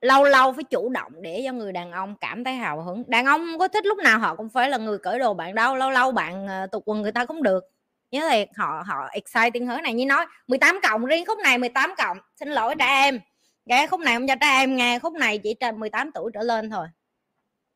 lâu 0.00 0.24
lâu 0.24 0.52
phải 0.52 0.64
chủ 0.64 0.88
động 0.88 1.12
để 1.22 1.42
cho 1.46 1.52
người 1.52 1.72
đàn 1.72 1.92
ông 1.92 2.14
cảm 2.20 2.44
thấy 2.44 2.54
hào 2.54 2.82
hứng. 2.82 3.04
Đàn 3.06 3.26
ông 3.26 3.58
có 3.58 3.68
thích 3.68 3.86
lúc 3.86 3.98
nào 3.98 4.18
họ 4.18 4.36
cũng 4.36 4.48
phải 4.48 4.70
là 4.70 4.78
người 4.78 4.98
cởi 4.98 5.18
đồ 5.18 5.34
bạn 5.34 5.54
đâu. 5.54 5.76
Lâu 5.76 5.90
lâu 5.90 6.12
bạn 6.12 6.46
à, 6.48 6.66
tục 6.66 6.82
quần 6.86 7.02
người 7.02 7.12
ta 7.12 7.24
cũng 7.24 7.42
được 7.42 7.64
nhớ 8.12 8.28
thiệt 8.30 8.48
họ 8.56 8.84
họ 8.86 9.08
exciting 9.12 9.66
hơn 9.66 9.82
này. 9.82 9.94
Như 9.94 10.06
nói 10.06 10.26
18 10.46 10.80
cộng 10.82 11.04
riêng 11.04 11.24
khúc 11.26 11.38
này 11.38 11.58
18 11.58 11.94
cộng. 11.98 12.18
Xin 12.40 12.48
lỗi 12.48 12.74
trẻ 12.78 12.86
em. 12.86 13.20
Cái 13.68 13.86
khúc 13.86 14.00
này 14.00 14.14
không 14.14 14.26
cho 14.28 14.34
trẻ 14.40 14.46
em 14.46 14.76
nghe 14.76 14.98
khúc 14.98 15.12
này 15.12 15.38
chỉ 15.38 15.54
trên 15.60 15.80
18 15.80 16.12
tuổi 16.12 16.30
trở 16.34 16.42
lên 16.42 16.70
thôi. 16.70 16.86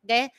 Ok 0.09 0.31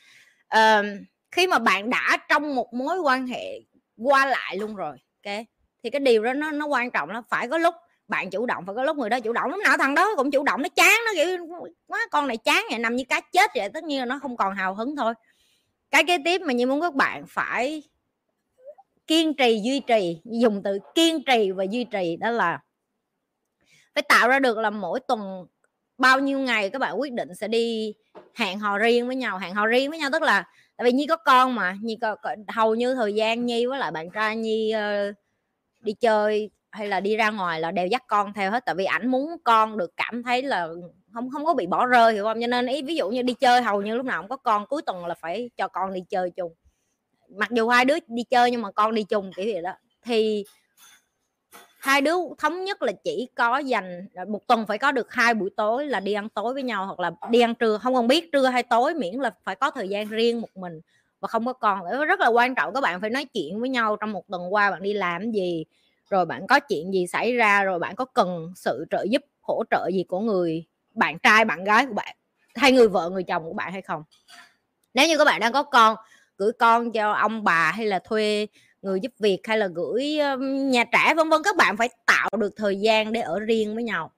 uh, 0.56 0.86
khi 1.30 1.46
mà 1.46 1.58
bạn 1.58 1.90
đã 1.90 2.16
trong 2.28 2.54
một 2.54 2.74
mối 2.74 2.98
quan 3.00 3.26
hệ 3.26 3.60
qua 3.96 4.26
lại 4.26 4.56
luôn 4.56 4.74
rồi 4.74 4.96
ok 5.24 5.34
thì 5.82 5.90
cái 5.90 6.00
điều 6.00 6.22
đó 6.22 6.32
nó 6.32 6.50
nó 6.50 6.66
quan 6.66 6.90
trọng 6.90 7.10
là 7.10 7.22
phải 7.28 7.48
có 7.48 7.58
lúc 7.58 7.74
bạn 8.08 8.30
chủ 8.30 8.46
động 8.46 8.66
phải 8.66 8.74
có 8.74 8.82
lúc 8.82 8.96
người 8.96 9.10
đó 9.10 9.20
chủ 9.20 9.32
động. 9.32 9.50
Lúc 9.50 9.60
nào 9.64 9.76
thằng 9.78 9.94
đó 9.94 10.10
cũng 10.16 10.30
chủ 10.30 10.44
động 10.44 10.62
nó 10.62 10.68
chán 10.68 11.00
nó 11.06 11.12
kiểu 11.14 11.46
quá 11.86 12.00
con 12.10 12.26
này 12.26 12.36
chán 12.36 12.64
vậy 12.70 12.78
nằm 12.78 12.96
như 12.96 13.04
cá 13.08 13.20
chết 13.20 13.50
vậy. 13.54 13.68
Tất 13.74 13.84
nhiên 13.84 13.98
là 13.98 14.04
nó 14.04 14.18
không 14.22 14.36
còn 14.36 14.54
hào 14.54 14.74
hứng 14.74 14.96
thôi. 14.96 15.14
Cái 15.90 16.04
kế 16.04 16.18
tiếp 16.24 16.40
mà 16.42 16.52
như 16.52 16.66
muốn 16.66 16.80
các 16.80 16.94
bạn 16.94 17.24
phải 17.28 17.82
kiên 19.08 19.34
trì 19.34 19.60
duy 19.64 19.80
trì 19.80 20.20
dùng 20.24 20.62
từ 20.64 20.78
kiên 20.94 21.24
trì 21.24 21.50
và 21.50 21.64
duy 21.64 21.84
trì 21.84 22.16
đó 22.16 22.30
là 22.30 22.58
phải 23.94 24.02
tạo 24.08 24.28
ra 24.28 24.38
được 24.38 24.58
là 24.58 24.70
mỗi 24.70 25.00
tuần 25.00 25.46
bao 25.98 26.20
nhiêu 26.20 26.38
ngày 26.38 26.70
các 26.70 26.78
bạn 26.78 27.00
quyết 27.00 27.12
định 27.12 27.34
sẽ 27.34 27.48
đi 27.48 27.94
hẹn 28.34 28.58
hò 28.58 28.78
riêng 28.78 29.06
với 29.06 29.16
nhau. 29.16 29.38
Hẹn 29.38 29.54
hò 29.54 29.66
riêng 29.66 29.90
với 29.90 29.98
nhau 29.98 30.10
tức 30.12 30.22
là 30.22 30.44
tại 30.76 30.84
vì 30.84 30.92
nhi 30.92 31.06
có 31.06 31.16
con 31.16 31.54
mà 31.54 31.76
nhi 31.82 31.98
có, 32.00 32.14
có 32.14 32.34
hầu 32.48 32.74
như 32.74 32.94
thời 32.94 33.14
gian 33.14 33.46
nhi 33.46 33.66
với 33.66 33.78
lại 33.78 33.90
bạn 33.90 34.10
trai 34.10 34.36
nhi 34.36 34.72
uh, 34.76 35.16
đi 35.80 35.92
chơi 35.92 36.50
hay 36.70 36.88
là 36.88 37.00
đi 37.00 37.16
ra 37.16 37.30
ngoài 37.30 37.60
là 37.60 37.70
đều 37.70 37.86
dắt 37.86 38.02
con 38.08 38.32
theo 38.32 38.50
hết. 38.50 38.64
Tại 38.66 38.74
vì 38.74 38.84
ảnh 38.84 39.08
muốn 39.08 39.36
con 39.44 39.78
được 39.78 39.90
cảm 39.96 40.22
thấy 40.22 40.42
là 40.42 40.68
không 41.12 41.30
không 41.30 41.44
có 41.44 41.54
bị 41.54 41.66
bỏ 41.66 41.86
rơi 41.86 42.12
hiểu 42.12 42.24
không? 42.24 42.40
Cho 42.40 42.46
nên 42.46 42.66
ý 42.66 42.82
ví 42.82 42.96
dụ 42.96 43.10
như 43.10 43.22
đi 43.22 43.34
chơi 43.34 43.62
hầu 43.62 43.82
như 43.82 43.96
lúc 43.96 44.06
nào 44.06 44.22
cũng 44.22 44.28
có 44.28 44.36
con 44.36 44.66
cuối 44.66 44.82
tuần 44.86 45.06
là 45.06 45.14
phải 45.14 45.50
cho 45.56 45.68
con 45.68 45.92
đi 45.92 46.00
chơi 46.10 46.30
chung 46.30 46.54
mặc 47.28 47.50
dù 47.50 47.68
hai 47.68 47.84
đứa 47.84 47.94
đi 48.06 48.22
chơi 48.22 48.50
nhưng 48.50 48.62
mà 48.62 48.70
con 48.70 48.94
đi 48.94 49.02
chung 49.02 49.30
kiểu 49.36 49.46
gì 49.46 49.62
đó. 49.62 49.72
Thì 50.02 50.44
hai 51.78 52.00
đứa 52.00 52.14
thống 52.38 52.64
nhất 52.64 52.82
là 52.82 52.92
chỉ 53.04 53.28
có 53.34 53.58
dành 53.58 54.08
một 54.28 54.46
tuần 54.46 54.66
phải 54.66 54.78
có 54.78 54.92
được 54.92 55.12
hai 55.12 55.34
buổi 55.34 55.50
tối 55.56 55.86
là 55.86 56.00
đi 56.00 56.12
ăn 56.12 56.28
tối 56.28 56.54
với 56.54 56.62
nhau 56.62 56.86
hoặc 56.86 57.00
là 57.00 57.10
đi 57.30 57.40
ăn 57.40 57.54
trưa, 57.54 57.78
không 57.78 57.94
cần 57.94 58.06
biết 58.06 58.32
trưa 58.32 58.46
hay 58.46 58.62
tối, 58.62 58.94
miễn 58.94 59.14
là 59.14 59.30
phải 59.44 59.54
có 59.54 59.70
thời 59.70 59.88
gian 59.88 60.08
riêng 60.08 60.40
một 60.40 60.56
mình 60.56 60.80
và 61.20 61.28
không 61.28 61.46
có 61.46 61.52
con. 61.52 61.80
Rất 62.06 62.20
là 62.20 62.28
quan 62.28 62.54
trọng, 62.54 62.74
các 62.74 62.80
bạn 62.80 63.00
phải 63.00 63.10
nói 63.10 63.24
chuyện 63.24 63.60
với 63.60 63.68
nhau 63.68 63.96
trong 63.96 64.12
một 64.12 64.28
tuần 64.28 64.54
qua 64.54 64.70
bạn 64.70 64.82
đi 64.82 64.92
làm 64.92 65.30
gì, 65.30 65.64
rồi 66.10 66.26
bạn 66.26 66.46
có 66.46 66.60
chuyện 66.60 66.92
gì 66.92 67.06
xảy 67.06 67.32
ra, 67.32 67.62
rồi 67.62 67.78
bạn 67.78 67.96
có 67.96 68.04
cần 68.04 68.52
sự 68.56 68.84
trợ 68.90 69.06
giúp, 69.10 69.22
hỗ 69.40 69.62
trợ 69.70 69.88
gì 69.92 70.04
của 70.08 70.20
người 70.20 70.64
bạn 70.94 71.18
trai, 71.18 71.44
bạn 71.44 71.64
gái 71.64 71.86
của 71.86 71.94
bạn, 71.94 72.16
hay 72.54 72.72
người 72.72 72.88
vợ, 72.88 73.10
người 73.10 73.22
chồng 73.22 73.44
của 73.44 73.52
bạn 73.52 73.72
hay 73.72 73.82
không. 73.82 74.02
Nếu 74.94 75.08
như 75.08 75.18
các 75.18 75.24
bạn 75.24 75.40
đang 75.40 75.52
có 75.52 75.62
con 75.62 75.96
gửi 76.38 76.52
con 76.58 76.92
cho 76.92 77.12
ông 77.12 77.44
bà 77.44 77.72
hay 77.72 77.86
là 77.86 77.98
thuê 77.98 78.46
người 78.82 79.00
giúp 79.00 79.12
việc 79.18 79.40
hay 79.44 79.58
là 79.58 79.66
gửi 79.66 80.18
nhà 80.40 80.84
trẻ 80.84 81.14
vân 81.14 81.28
vân. 81.28 81.42
Các 81.44 81.56
bạn 81.56 81.76
phải 81.76 81.88
tạo 82.06 82.30
được 82.38 82.52
thời 82.56 82.80
gian 82.80 83.12
để 83.12 83.20
ở 83.20 83.40
riêng 83.40 83.74
với 83.74 83.84
nhau. 83.84 84.12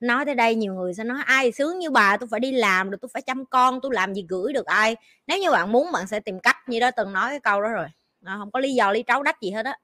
Nói 0.00 0.24
tới 0.24 0.34
đây 0.34 0.54
nhiều 0.54 0.74
người 0.74 0.94
sẽ 0.94 1.04
nói 1.04 1.22
ai 1.24 1.52
sướng 1.52 1.78
như 1.78 1.90
bà 1.90 2.16
tôi 2.16 2.28
phải 2.30 2.40
đi 2.40 2.52
làm 2.52 2.90
rồi 2.90 2.98
tôi 3.00 3.08
phải 3.12 3.22
chăm 3.22 3.46
con 3.46 3.80
tôi 3.80 3.94
làm 3.94 4.14
gì 4.14 4.26
gửi 4.28 4.52
được 4.52 4.66
ai? 4.66 4.96
Nếu 5.26 5.38
như 5.38 5.50
bạn 5.50 5.72
muốn 5.72 5.92
bạn 5.92 6.06
sẽ 6.06 6.20
tìm 6.20 6.40
cách 6.40 6.56
như 6.68 6.80
đó 6.80 6.90
từng 6.90 7.12
nói 7.12 7.30
cái 7.30 7.40
câu 7.40 7.62
đó 7.62 7.68
rồi. 7.68 7.86
À, 8.24 8.36
không 8.38 8.50
có 8.50 8.60
lý 8.60 8.74
do 8.74 8.92
lý 8.92 9.02
trấu 9.02 9.22
đách 9.22 9.40
gì 9.40 9.50
hết 9.50 9.66
á. 9.66 9.78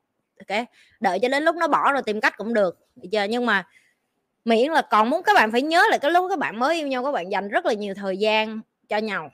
Ok 0.49 0.67
đợi 1.01 1.19
cho 1.23 1.29
đến 1.29 1.43
lúc 1.43 1.57
nó 1.57 1.69
bỏ 1.69 1.93
rồi 1.93 2.03
tìm 2.03 2.21
cách 2.21 2.37
cũng 2.37 2.55
được. 2.55 2.79
Giờ 2.97 3.25
nhưng 3.25 3.47
mà 3.47 3.67
miễn 4.45 4.73
là 4.73 4.83
còn 4.83 5.11
muốn 5.11 5.23
các 5.23 5.35
bạn 5.35 5.53
phải 5.53 5.63
nhớ 5.63 5.85
là 5.91 5.99
cái 5.99 6.11
lúc 6.11 6.27
các 6.31 6.39
bạn 6.39 6.59
mới 6.59 6.77
yêu 6.77 6.87
nhau 6.87 7.05
các 7.05 7.13
bạn 7.13 7.33
dành 7.33 7.49
rất 7.49 7.67
là 7.67 7.73
nhiều 7.73 7.95
thời 7.95 8.17
gian 8.17 8.61
cho 8.89 8.97
nhau 8.97 9.31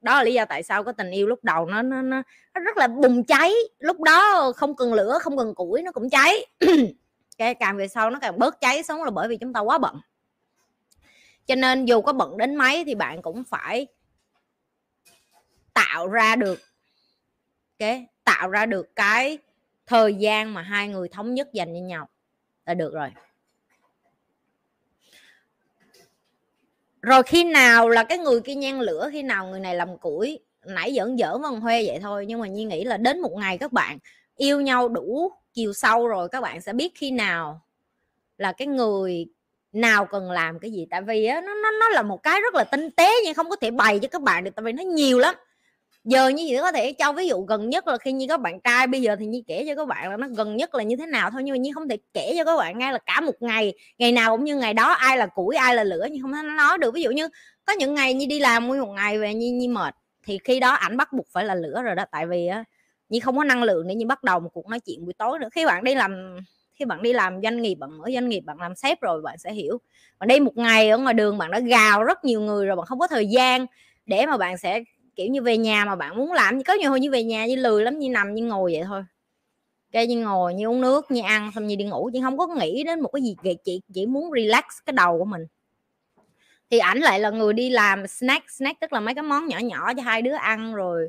đó 0.00 0.14
là 0.16 0.22
lý 0.22 0.34
do 0.34 0.44
tại 0.44 0.62
sao 0.62 0.84
cái 0.84 0.94
tình 0.98 1.10
yêu 1.10 1.26
lúc 1.26 1.44
đầu 1.44 1.66
nó 1.66 1.82
nó, 1.82 2.02
nó, 2.02 2.22
nó 2.54 2.60
rất 2.60 2.76
là 2.76 2.88
bùng 2.88 3.24
cháy. 3.24 3.52
Lúc 3.78 4.00
đó 4.00 4.52
không 4.56 4.76
cần 4.76 4.94
lửa 4.94 5.18
không 5.22 5.38
cần 5.38 5.54
củi 5.54 5.82
nó 5.82 5.92
cũng 5.92 6.10
cháy. 6.10 6.46
Cái 7.38 7.54
càng 7.54 7.76
về 7.76 7.88
sau 7.88 8.10
nó 8.10 8.18
càng 8.18 8.38
bớt 8.38 8.60
cháy 8.60 8.82
sống 8.82 9.02
là 9.02 9.10
bởi 9.10 9.28
vì 9.28 9.36
chúng 9.36 9.52
ta 9.52 9.60
quá 9.60 9.78
bận. 9.78 10.00
Cho 11.46 11.54
nên 11.54 11.84
dù 11.84 12.00
có 12.00 12.12
bận 12.12 12.36
đến 12.36 12.56
mấy 12.56 12.84
thì 12.84 12.94
bạn 12.94 13.22
cũng 13.22 13.44
phải 13.44 13.86
tạo 15.74 16.08
ra 16.08 16.36
được 16.36 16.60
cái 17.78 18.06
tạo 18.24 18.48
ra 18.48 18.66
được 18.66 18.96
cái 18.96 19.38
thời 19.86 20.14
gian 20.14 20.54
mà 20.54 20.62
hai 20.62 20.88
người 20.88 21.08
thống 21.08 21.34
nhất 21.34 21.48
dành 21.52 21.68
cho 21.74 21.80
nhau 21.80 22.08
là 22.66 22.74
được 22.74 22.94
rồi. 22.94 23.10
Rồi 27.02 27.22
khi 27.22 27.44
nào 27.44 27.88
là 27.88 28.04
cái 28.04 28.18
người 28.18 28.40
kia 28.40 28.54
nhen 28.54 28.78
lửa 28.78 29.08
khi 29.12 29.22
nào 29.22 29.46
người 29.46 29.60
này 29.60 29.74
làm 29.74 29.98
củi? 29.98 30.38
Nãy 30.66 30.92
giỡn 30.96 31.18
giỡn 31.18 31.42
vân 31.42 31.60
hoe 31.60 31.82
vậy 31.86 31.98
thôi 32.02 32.24
nhưng 32.28 32.40
mà 32.40 32.46
nhi 32.46 32.64
nghĩ 32.64 32.84
là 32.84 32.96
đến 32.96 33.20
một 33.20 33.32
ngày 33.36 33.58
các 33.58 33.72
bạn 33.72 33.98
yêu 34.36 34.60
nhau 34.60 34.88
đủ 34.88 35.32
chiều 35.52 35.72
sâu 35.72 36.08
rồi 36.08 36.28
các 36.28 36.40
bạn 36.40 36.60
sẽ 36.60 36.72
biết 36.72 36.92
khi 36.94 37.10
nào 37.10 37.60
là 38.38 38.52
cái 38.52 38.66
người 38.66 39.26
nào 39.72 40.06
cần 40.06 40.30
làm 40.30 40.58
cái 40.58 40.70
gì. 40.70 40.86
Tại 40.90 41.02
vì 41.02 41.24
á, 41.24 41.40
nó 41.40 41.54
nó 41.54 41.70
nó 41.70 41.88
là 41.88 42.02
một 42.02 42.22
cái 42.22 42.40
rất 42.40 42.54
là 42.54 42.64
tinh 42.64 42.90
tế 42.90 43.12
nhưng 43.24 43.34
không 43.34 43.50
có 43.50 43.56
thể 43.56 43.70
bày 43.70 43.98
cho 43.98 44.08
các 44.08 44.22
bạn 44.22 44.44
được 44.44 44.50
tại 44.56 44.62
vì 44.62 44.72
nó 44.72 44.82
nhiều 44.82 45.18
lắm 45.18 45.34
giờ 46.04 46.28
như 46.28 46.46
vậy 46.50 46.58
có 46.60 46.72
thể 46.72 46.92
cho 46.92 47.12
ví 47.12 47.28
dụ 47.28 47.42
gần 47.44 47.70
nhất 47.70 47.88
là 47.88 47.98
khi 47.98 48.12
như 48.12 48.26
có 48.28 48.38
bạn 48.38 48.60
trai 48.60 48.86
bây 48.86 49.02
giờ 49.02 49.16
thì 49.16 49.26
như 49.26 49.42
kể 49.46 49.64
cho 49.68 49.74
các 49.74 49.88
bạn 49.88 50.10
là 50.10 50.16
nó 50.16 50.28
gần 50.36 50.56
nhất 50.56 50.74
là 50.74 50.82
như 50.82 50.96
thế 50.96 51.06
nào 51.06 51.30
thôi 51.30 51.42
nhưng 51.44 51.52
mà 51.52 51.56
như 51.56 51.70
không 51.74 51.88
thể 51.88 51.96
kể 52.14 52.34
cho 52.38 52.44
các 52.44 52.56
bạn 52.56 52.78
ngay 52.78 52.92
là 52.92 52.98
cả 52.98 53.20
một 53.20 53.32
ngày 53.40 53.72
ngày 53.98 54.12
nào 54.12 54.36
cũng 54.36 54.44
như 54.44 54.56
ngày 54.56 54.74
đó 54.74 54.92
ai 54.92 55.16
là 55.18 55.26
củi 55.26 55.56
ai 55.56 55.74
là 55.74 55.84
lửa 55.84 56.06
nhưng 56.10 56.22
không 56.22 56.32
thể 56.32 56.42
nói 56.42 56.78
được. 56.78 56.94
Ví 56.94 57.02
dụ 57.02 57.10
như 57.10 57.28
có 57.64 57.72
những 57.72 57.94
ngày 57.94 58.14
như 58.14 58.26
đi 58.26 58.40
làm 58.40 58.66
nguyên 58.66 58.80
một 58.80 58.92
ngày 58.96 59.18
về 59.18 59.34
như, 59.34 59.52
như 59.52 59.68
mệt 59.68 59.94
thì 60.26 60.38
khi 60.44 60.60
đó 60.60 60.70
ảnh 60.70 60.96
bắt 60.96 61.12
buộc 61.12 61.26
phải 61.32 61.44
là 61.44 61.54
lửa 61.54 61.82
rồi 61.82 61.94
đó. 61.94 62.04
Tại 62.10 62.26
vì 62.26 62.46
á 62.46 62.64
như 63.08 63.20
không 63.20 63.36
có 63.36 63.44
năng 63.44 63.62
lượng 63.62 63.88
để 63.88 63.94
như 63.94 64.06
bắt 64.06 64.24
đầu 64.24 64.40
một 64.40 64.50
cuộc 64.52 64.66
nói 64.68 64.80
chuyện 64.80 65.04
buổi 65.04 65.14
tối 65.18 65.38
nữa. 65.38 65.48
Khi 65.52 65.66
bạn 65.66 65.84
đi 65.84 65.94
làm 65.94 66.36
khi 66.74 66.84
bạn 66.84 67.02
đi 67.02 67.12
làm 67.12 67.40
doanh 67.42 67.62
nghiệp 67.62 67.74
bạn 67.74 67.98
mở 67.98 68.04
doanh 68.14 68.28
nghiệp 68.28 68.40
bạn 68.40 68.58
làm 68.60 68.74
sếp 68.74 69.00
rồi 69.00 69.22
bạn 69.22 69.38
sẽ 69.38 69.52
hiểu. 69.52 69.78
Bạn 70.18 70.28
đi 70.28 70.40
một 70.40 70.56
ngày 70.56 70.90
ở 70.90 70.98
ngoài 70.98 71.14
đường 71.14 71.38
bạn 71.38 71.50
đã 71.50 71.58
gào 71.58 72.04
rất 72.04 72.24
nhiều 72.24 72.40
người 72.40 72.66
rồi 72.66 72.76
bạn 72.76 72.86
không 72.86 72.98
có 72.98 73.06
thời 73.06 73.26
gian 73.26 73.66
để 74.06 74.26
mà 74.26 74.36
bạn 74.36 74.58
sẽ 74.58 74.80
kiểu 75.16 75.26
như, 75.26 75.42
về 75.42 75.56
nhà 75.56 75.84
mà 75.84 75.96
bạn 75.96 76.16
muốn 76.16 76.32
làm 76.32 76.62
có 76.62 76.74
nhiều 76.74 76.90
hồi 76.90 77.00
như 77.00 77.10
về 77.10 77.24
nhà 77.24 77.46
như 77.46 77.56
lười 77.56 77.84
lắm, 77.84 77.98
như 77.98 78.08
nằm, 78.08 78.34
như 78.34 78.44
ngồi 78.44 78.72
vậy 78.72 78.82
thôi. 78.86 79.04
Cái 79.92 80.06
như 80.06 80.20
ngồi, 80.20 80.54
như 80.54 80.66
uống 80.66 80.80
nước, 80.80 81.10
như 81.10 81.22
ăn, 81.22 81.50
xong 81.54 81.66
như 81.66 81.76
đi 81.76 81.84
ngủ, 81.84 82.10
chứ 82.12 82.20
không 82.22 82.38
có 82.38 82.46
nghĩ 82.46 82.84
đến 82.84 83.00
một 83.00 83.10
cái 83.12 83.22
gì 83.22 83.36
kìa 83.44 83.54
chị 83.64 83.80
chỉ 83.94 84.06
muốn 84.06 84.30
relax 84.36 84.64
cái 84.86 84.92
đầu 84.92 85.18
của 85.18 85.24
mình. 85.24 85.46
Thì 86.70 86.78
ảnh 86.78 86.98
lại 86.98 87.20
là 87.20 87.30
người 87.30 87.52
đi 87.52 87.70
làm 87.70 88.06
snack 88.06 88.50
snack 88.50 88.80
tức 88.80 88.92
là 88.92 89.00
mấy 89.00 89.14
cái 89.14 89.22
món 89.22 89.46
nhỏ 89.46 89.58
nhỏ 89.58 89.94
cho 89.94 90.02
hai 90.02 90.22
đứa 90.22 90.34
ăn 90.34 90.74
rồi 90.74 91.08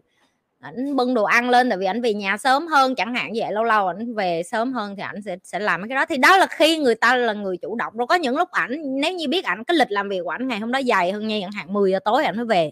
ảnh 0.60 0.96
bưng 0.96 1.14
đồ 1.14 1.24
ăn 1.24 1.50
lên, 1.50 1.70
tại 1.70 1.78
vì 1.78 1.86
ảnh 1.86 2.02
về 2.02 2.14
nhà 2.14 2.38
sớm 2.38 2.68
hơn, 2.68 2.96
chẳng 2.96 3.14
hạn 3.16 3.32
vậy, 3.36 3.52
lâu 3.52 3.64
lâu 3.64 3.88
ảnh 3.88 4.14
về 4.14 4.44
sớm 4.44 4.74
hơn 4.74 4.96
thì 4.96 5.04
ảnh 5.04 5.22
sẽ 5.22 5.38
sẽ 5.44 5.60
làm 5.60 5.82
mấy 5.82 5.90
cái 5.90 5.96
đó. 5.96 6.06
Thì 6.06 6.18
đó 6.18 6.38
là 6.38 6.48
khi 6.50 6.78
người 6.78 6.96
ta 6.96 7.16
là 7.16 7.34
người 7.34 7.58
chủ 7.58 7.76
động. 7.76 7.94
Rồi 7.98 8.08
có 8.08 8.16
những 8.16 8.38
lúc 8.38 8.52
ảnh, 8.52 9.02
nếu 9.02 9.14
như 9.14 9.28
biết 9.28 9.46
ảnh, 9.46 9.64
cái 9.64 9.78
lịch 9.78 9.92
làm 9.92 10.10
việc 10.10 10.20
của 10.24 10.30
ảnh 10.30 10.48
ngày 10.48 10.60
hôm 10.60 10.72
đó 10.72 10.80
dài 10.80 11.12
hơn 11.12 11.28
nha, 11.28 11.38
chẳng 11.42 11.52
hạn 11.52 11.74
10 11.74 11.92
giờ 11.92 12.00
tối 12.06 12.26
ảnh 12.26 12.38
mới 12.38 12.46
về 12.46 12.72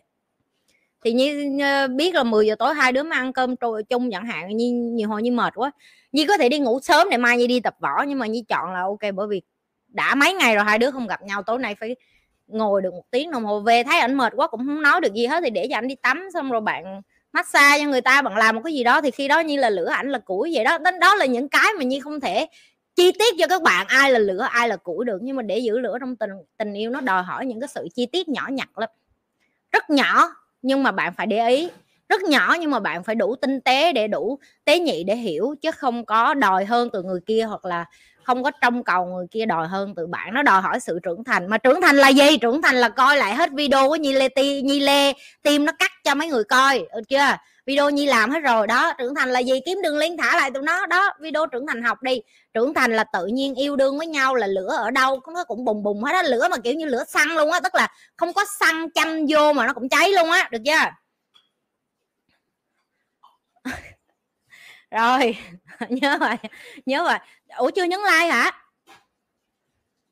thì 1.04 1.14
như 1.14 1.88
biết 1.96 2.16
là 2.16 2.24
10 2.24 2.48
giờ 2.48 2.56
tối 2.60 2.74
hai 2.74 2.92
đứa 2.92 3.04
mang 3.04 3.20
ăn 3.20 3.34
cơm 3.34 3.56
chung 3.90 4.12
chẳng 4.12 4.26
hạn 4.26 4.58
như 4.58 4.72
nhiều 4.72 5.10
hồi 5.10 5.22
như 5.22 5.32
mệt 5.32 5.54
quá. 5.56 5.72
Như 6.12 6.26
có 6.28 6.38
thể 6.38 6.50
đi 6.50 6.60
ngủ 6.60 6.80
sớm 6.80 7.10
để 7.10 7.18
mai 7.18 7.38
như 7.38 7.48
đi 7.48 7.60
tập 7.60 7.76
võ, 7.80 8.04
nhưng 8.08 8.20
mà 8.20 8.28
như 8.28 8.42
chọn 8.48 8.74
là 8.74 8.82
ok, 8.82 9.14
bởi 9.16 9.28
vì 9.28 9.42
đã 9.88 10.16
mấy 10.16 10.34
ngày 10.34 10.56
rồi 10.56 10.64
hai 10.64 10.78
đứa 10.78 10.92
không 10.92 11.08
gặp 11.08 11.22
nhau, 11.22 11.44
tối 11.44 11.60
nay 11.60 11.76
phải 11.80 11.96
ngồi 12.48 12.82
được 12.82 12.94
một 12.94 13.04
tiếng 13.12 13.32
đồng 13.32 13.46
hồ. 13.46 13.60
Về 13.60 13.84
thấy 13.84 14.00
ảnh 14.00 14.18
mệt 14.18 14.34
quá 14.36 14.48
cũng 14.48 14.60
không 14.60 14.82
nói 14.82 15.02
được 15.02 15.14
gì 15.14 15.26
hết, 15.26 15.42
thì 15.44 15.50
để 15.50 15.68
cho 15.70 15.78
ảnh 15.78 15.88
đi 15.88 15.96
tắm 15.96 16.28
xong 16.34 16.52
rồi 16.52 16.62
bạn 16.62 17.02
massage 17.34 17.84
cho 17.84 17.90
người 17.90 18.02
ta, 18.02 18.22
bạn 18.22 18.38
làm 18.38 18.56
một 18.56 18.62
cái 18.64 18.74
gì 18.74 18.84
đó. 18.84 19.02
Thì 19.02 19.12
khi 19.12 19.28
đó 19.28 19.40
như 19.40 19.58
là 19.58 19.70
lửa 19.70 19.90
ảnh 19.90 20.10
là 20.10 20.20
củi 20.20 20.52
vậy 20.56 20.64
đó. 20.64 20.78
Đó 21.02 21.16
là 21.16 21.26
những 21.26 21.50
cái 21.50 21.74
mà 21.78 21.84
như 21.84 22.00
không 22.02 22.20
thể 22.20 22.48
chi 22.96 23.12
tiết 23.12 23.36
cho 23.40 23.48
các 23.48 23.62
bạn, 23.62 23.88
ai 23.88 24.12
là 24.12 24.20
lửa, 24.20 24.48
ai 24.50 24.70
là 24.70 24.76
củi 24.76 25.06
được. 25.06 25.18
Nhưng 25.22 25.36
mà 25.36 25.44
để 25.44 25.60
giữ 25.60 25.80
lửa 25.80 25.98
trong 26.00 26.16
tình 26.16 26.30
tình 26.58 26.74
yêu 26.74 26.92
nó 26.92 27.02
đòi 27.02 27.24
hỏi 27.24 27.46
những 27.46 27.60
cái 27.60 27.68
sự 27.68 27.88
chi 27.96 28.06
tiết 28.06 28.28
nhỏ 28.28 28.48
nhặt 28.52 28.78
lắm. 28.78 28.90
Rất 29.72 29.90
nhỏ 29.90 30.36
nhưng 30.62 30.84
mà 30.84 30.92
bạn 30.92 31.14
phải 31.18 31.28
để 31.28 31.50
ý. 31.50 31.70
Rất 32.10 32.22
nhỏ 32.24 32.56
nhưng 32.60 32.72
mà 32.72 32.80
bạn 32.80 33.04
phải 33.04 33.16
đủ 33.16 33.36
tinh 33.36 33.62
tế 33.62 33.94
để 33.94 34.08
đủ 34.08 34.40
tế 34.66 34.80
nhị 34.80 35.04
để 35.04 35.16
hiểu, 35.16 35.56
chứ 35.62 35.72
không 35.72 36.06
có 36.06 36.34
đòi 36.34 36.66
hơn 36.66 36.90
từ 36.94 37.04
người 37.04 37.20
kia 37.26 37.44
hoặc 37.44 37.66
là 37.66 37.86
không 38.24 38.44
có 38.44 38.52
trông 38.52 38.84
cầu 38.84 39.06
người 39.06 39.28
kia 39.32 39.46
đòi 39.46 39.68
hơn 39.68 39.94
từ 39.96 40.08
bạn. 40.08 40.34
Nó 40.34 40.44
đòi 40.44 40.62
hỏi 40.62 40.80
sự 40.80 41.00
trưởng 41.04 41.24
thành. 41.24 41.48
Mà 41.48 41.58
trưởng 41.58 41.82
thành 41.82 41.98
là 41.98 42.08
gì? 42.10 42.38
Trưởng 42.38 42.62
thành 42.62 42.76
là 42.76 42.90
coi 42.90 43.18
lại 43.18 43.36
hết 43.36 43.50
video 43.52 43.90
của 43.90 43.96
nhi 43.96 44.14
lê 44.14 44.30
ti, 44.30 44.62
nhi 44.62 44.80
lê 44.80 45.14
tim 45.44 45.66
nó 45.66 45.72
cắt 45.80 45.92
cho 46.04 46.16
mấy 46.16 46.28
người 46.28 46.44
coi 46.44 46.80
được 46.80 47.02
chưa? 47.10 47.36
Video 47.70 47.90
nhi 47.90 48.06
làm 48.06 48.32
hết 48.32 48.40
rồi. 48.40 48.68
Đó, 48.68 48.94
trưởng 48.98 49.16
thành 49.16 49.30
là 49.30 49.40
gì? 49.40 49.60
Kiếm 49.66 49.82
đường 49.84 49.98
link 49.98 50.20
thả 50.20 50.36
lại 50.38 50.52
tụi 50.52 50.64
nó. 50.64 50.86
Đó, 50.86 51.14
video 51.20 51.46
trưởng 51.46 51.68
thành 51.68 51.84
học 51.84 52.04
đi. 52.04 52.22
Trưởng 52.54 52.74
thành 52.74 52.94
là 52.94 53.04
tự 53.14 53.26
nhiên 53.26 53.56
yêu 53.56 53.76
đương 53.76 53.98
với 53.98 54.08
nhau, 54.08 54.36
là 54.36 54.48
lửa 54.48 54.76
ở 54.78 54.92
đâu 54.92 55.22
nó 55.34 55.44
cũng 55.44 55.66
bùng 55.66 55.84
bùng 55.84 56.04
hết 56.04 56.12
á. 56.14 56.24
Lửa 56.24 56.48
mà 56.52 56.58
kiểu 56.64 56.74
như 56.74 56.86
lửa 56.86 57.04
xăng 57.08 57.38
luôn 57.38 57.52
á, 57.52 57.60
tức 57.60 57.76
là 57.76 57.88
không 58.18 58.34
có 58.34 58.46
xăng 58.60 58.92
chăm 58.92 59.26
vô 59.30 59.54
mà 59.54 59.68
nó 59.68 59.74
cũng 59.74 59.90
cháy 59.90 60.12
luôn 60.12 60.32
á. 60.32 60.50
Được 60.52 60.60
chưa? 60.66 60.72
Rồi, 64.92 65.38
nhớ 65.90 66.18
rồi 66.18 66.36
nhớ 66.86 67.04
rồi. 67.04 67.18
Ủa, 67.58 67.70
chưa 67.72 67.84
nhấn 67.84 68.00
like 68.00 68.28
hả? 68.28 68.52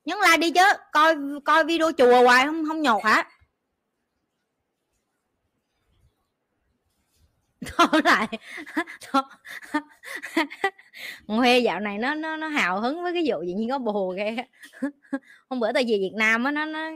Nhấn 0.06 0.18
like 0.18 0.38
đi 0.38 0.52
chứ. 0.52 0.66
Coi 0.92 1.16
coi 1.46 1.64
video 1.64 1.92
chùa 1.98 2.24
hoài, 2.24 2.46
không 2.46 2.64
không 2.68 2.82
nhột 2.82 3.04
hả? 3.04 3.28
Có 7.78 7.88
lại. 8.04 8.28
Huê 11.28 11.60
dạo 11.60 11.80
này 11.80 11.98
nó 11.98 12.16
nó 12.16 12.38
nó 12.38 12.48
hào 12.48 12.82
hứng 12.82 13.04
với 13.04 13.14
cái 13.14 13.24
vụ 13.28 13.44
gì 13.44 13.54
như 13.54 13.68
có 13.70 13.80
bồ 13.80 14.16
kìa. 14.18 14.44
Hôm 15.50 15.60
bữa 15.60 15.72
tao 15.72 15.84
về 15.88 15.98
Việt 16.00 16.12
Nam 16.16 16.44
á 16.44 16.52
nó 16.52 16.66
nó 16.66 16.90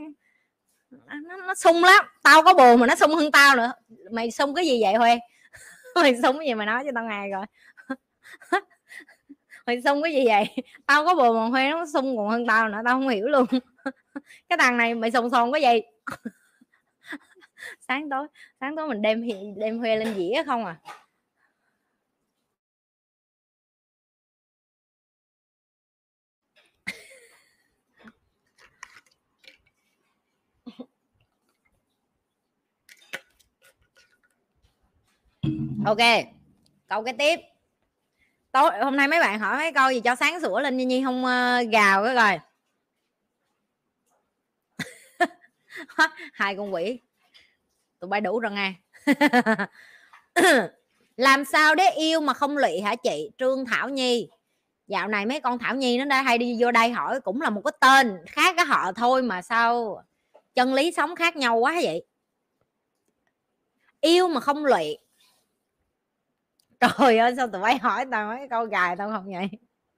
nó, 1.08 1.38
nó 1.48 1.56
sung 1.56 1.84
lắm. 1.84 2.06
Tao 2.24 2.44
có 2.44 2.54
bồ 2.54 2.78
mà 2.78 2.88
nó 2.88 2.96
sung 2.96 3.16
hơn 3.16 3.32
tao 3.32 3.56
nữa. 3.56 3.72
Mày 4.12 4.32
sung 4.32 4.56
cái 4.56 4.66
gì 4.66 4.82
vậy 4.82 4.94
Huê 4.94 5.20
mày 5.96 6.22
sung 6.22 6.38
cái 6.38 6.48
gì 6.48 6.54
mà 6.54 6.66
nói 6.66 6.84
cho 6.86 6.92
tao 6.96 7.04
nghe 7.04 7.30
rồi 7.30 7.46
mày 9.66 9.82
sung 9.82 10.04
cái 10.04 10.14
gì 10.14 10.26
vậy? 10.26 10.46
Tao 10.86 11.06
có 11.06 11.16
bồ 11.16 11.34
mà 11.34 11.46
Huê 11.46 11.70
nó 11.70 11.86
sung 11.94 12.18
còn 12.18 12.30
hơn 12.30 12.48
tao 12.48 12.70
nữa 12.70 12.82
tao 12.86 12.96
không 12.96 13.10
hiểu 13.10 13.28
luôn. 13.28 13.46
Cái 14.50 14.58
thằng 14.58 14.78
này 14.78 14.96
mày 14.96 15.12
sùng 15.12 15.30
sồn 15.30 15.52
cái 15.52 15.62
gì? 15.62 15.82
Sáng 17.88 18.10
tối 18.10 18.28
sáng 18.60 18.76
tối 18.76 18.88
mình 18.88 19.02
đem 19.02 19.28
đem 19.58 19.80
Huê 19.80 19.96
lên 19.96 20.16
dĩa 20.16 20.44
không 20.46 20.66
à? 20.66 20.76
Ok 35.86 35.98
câu 36.92 37.04
cái 37.04 37.14
tiếp. 37.14 37.40
Tối 38.52 38.72
hôm 38.84 38.96
nay 38.96 39.08
mấy 39.08 39.20
bạn 39.20 39.40
hỏi 39.40 39.58
mấy 39.58 39.74
câu 39.74 39.92
gì 39.92 40.02
cho 40.02 40.16
sáng 40.16 40.42
sủa 40.42 40.60
lên 40.60 40.78
như 40.78 40.86
nhi 40.86 41.04
không 41.04 41.24
uh, 41.24 41.72
gào 41.72 42.04
cái 42.04 42.16
rồi 42.16 42.40
hai 46.34 46.56
con 46.56 46.74
quỷ 46.74 47.00
tụi 48.02 48.10
bay 48.10 48.22
đủ 48.22 48.40
rồi 48.40 48.52
nghe 48.52 48.74
làm 51.18 51.46
sao 51.46 51.76
để 51.76 51.90
yêu 51.90 52.22
mà 52.22 52.34
không 52.34 52.58
lụy 52.58 52.82
hả 52.82 52.96
chị? 52.96 53.32
Trương 53.38 53.66
thảo 53.66 53.90
nhi. 53.90 54.30
Dạo 54.88 55.08
này 55.08 55.26
mấy 55.26 55.40
con 55.40 55.60
thảo 55.60 55.76
nhi 55.76 55.98
nó 55.98 56.06
đã 56.06 56.22
hay 56.22 56.38
đi 56.38 56.58
vô 56.60 56.72
đây 56.72 56.92
hỏi, 56.92 57.22
cũng 57.22 57.42
là 57.42 57.50
một 57.50 57.62
cái 57.66 57.72
tên 57.80 58.18
khác 58.28 58.54
cái 58.58 58.66
họ 58.66 58.92
thôi 58.92 59.22
mà 59.22 59.42
sao 59.42 60.04
chân 60.56 60.74
lý 60.74 60.92
sống 60.92 61.16
khác 61.16 61.36
nhau 61.36 61.58
quá 61.58 61.80
vậy? 61.84 62.06
Yêu 64.02 64.28
mà 64.28 64.40
không 64.40 64.66
lụy. 64.66 64.98
Trời 66.80 67.18
ơi, 67.18 67.34
sao 67.38 67.48
tụi 67.48 67.62
bay 67.62 67.78
hỏi 67.78 68.06
tao 68.12 68.28
mấy 68.28 68.48
câu 68.50 68.66
gài 68.66 68.96
tao 68.96 69.10
không 69.10 69.34
vậy? 69.34 69.50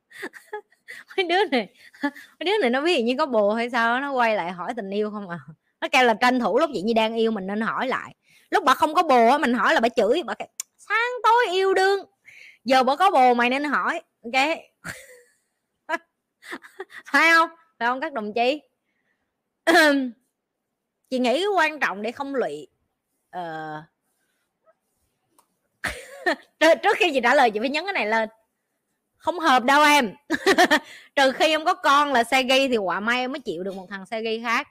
Mấy 1.18 1.26
đứa 1.28 1.46
này, 1.52 1.74
mấy 2.02 2.46
đứa 2.46 2.58
này 2.62 2.70
nó 2.70 2.82
biết 2.82 3.04
như 3.04 3.16
có 3.18 3.26
bồ 3.26 3.54
hay 3.54 3.70
sao 3.70 4.02
nó 4.02 4.14
quay 4.14 4.36
lại 4.36 4.52
hỏi 4.52 4.74
tình 4.76 4.90
yêu 4.90 5.12
không 5.12 5.30
à? 5.30 5.40
Nó 5.84 5.90
kêu 5.92 6.04
là 6.04 6.14
tranh 6.14 6.40
thủ 6.40 6.60
lúc 6.60 6.70
chị 6.74 6.82
nhi 6.82 6.94
đang 6.94 7.16
yêu 7.16 7.32
mình 7.32 7.48
nên 7.48 7.62
hỏi 7.62 7.88
lại. 7.88 8.16
Lúc 8.50 8.64
bà 8.64 8.74
không 8.74 8.94
có 8.94 9.04
bồ 9.04 9.38
mình 9.38 9.54
hỏi 9.54 9.74
là 9.74 9.80
bà 9.80 9.90
chửi 9.90 10.24
bà 10.24 10.34
kêu, 10.34 10.48
sáng 10.78 11.12
tối 11.24 11.48
yêu 11.52 11.74
đương. 11.74 12.06
Giờ 12.64 12.84
bà 12.84 12.96
có 12.96 13.12
bồ 13.12 13.34
mày 13.34 13.50
nên 13.50 13.64
hỏi 13.64 14.02
ok? 14.24 14.34
Phải 17.06 17.32
không? 17.32 17.50
Phải 17.80 17.88
không 17.88 18.02
các 18.02 18.14
đồng 18.14 18.34
chí? 18.34 18.62
Chị 21.10 21.20
nghĩ 21.20 21.46
quan 21.56 21.80
trọng 21.80 22.02
để 22.02 22.12
không 22.12 22.36
lụy 22.36 22.68
uh, 23.38 23.84
trước 26.60 26.98
khi 26.98 27.12
chị 27.14 27.20
trả 27.24 27.36
lời 27.36 27.52
chị 27.52 27.60
phải 27.60 27.70
nhấn 27.70 27.84
cái 27.86 27.94
này 27.94 28.06
lên. 28.06 28.30
Không 29.18 29.40
hợp 29.40 29.64
đâu 29.64 29.84
em. 29.84 30.16
Trừ 31.16 31.32
khi 31.32 31.48
em 31.48 31.66
có 31.66 31.74
con 31.74 32.14
là 32.14 32.24
xe 32.24 32.44
ghi 32.44 32.68
thì 32.68 32.78
quả 32.78 33.00
may 33.00 33.20
em 33.20 33.32
mới 33.32 33.40
chịu 33.40 33.64
được 33.64 33.76
một 33.76 33.88
thằng 33.90 34.06
xe 34.06 34.22
ghi 34.22 34.42
khác 34.44 34.68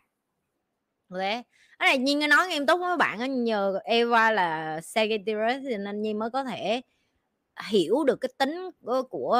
thế 1.18 1.42
cái 1.78 1.88
này 1.88 1.98
nhiên 1.98 2.28
nói 2.28 2.48
nghiêm 2.48 2.66
túc 2.66 2.80
với 2.80 2.96
bạn 2.96 3.44
nhờ 3.44 3.80
Eva 3.84 4.30
là 4.30 4.80
Sagittarius 4.80 5.62
thì 5.68 5.76
nên 5.76 6.02
nhiên 6.02 6.18
mới 6.18 6.30
có 6.30 6.44
thể 6.44 6.82
hiểu 7.68 8.04
được 8.04 8.16
cái 8.20 8.28
tính 8.38 8.70
của 9.10 9.38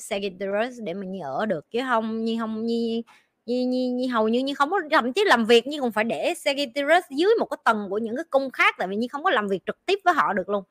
Sagittarius 0.00 0.78
để 0.82 0.94
mình 0.94 1.20
ở 1.20 1.46
được. 1.46 1.70
Chứ 1.70 1.80
không 1.88 2.24
như 2.24 2.36
không 2.40 2.66
như 2.66 3.02
như, 3.46 3.66
như, 3.66 3.92
như 3.94 4.08
hầu 4.12 4.28
như 4.28 4.40
như 4.40 4.54
không 4.54 4.70
có 4.70 4.80
thậm 4.90 5.12
chí 5.12 5.24
làm 5.26 5.46
việc 5.46 5.66
như 5.66 5.80
còn 5.80 5.92
phải 5.92 6.04
để 6.04 6.34
Sagittarius 6.34 7.04
dưới 7.10 7.30
một 7.38 7.46
cái 7.46 7.58
tầng 7.64 7.86
của 7.90 7.98
những 7.98 8.16
cái 8.16 8.24
cung 8.30 8.50
khác 8.50 8.74
tại 8.78 8.88
vì 8.88 8.96
như 8.96 9.06
không 9.10 9.24
có 9.24 9.30
làm 9.30 9.48
việc 9.48 9.62
trực 9.66 9.86
tiếp 9.86 9.98
với 10.04 10.14
họ 10.14 10.32
được 10.32 10.48
luôn. 10.48 10.64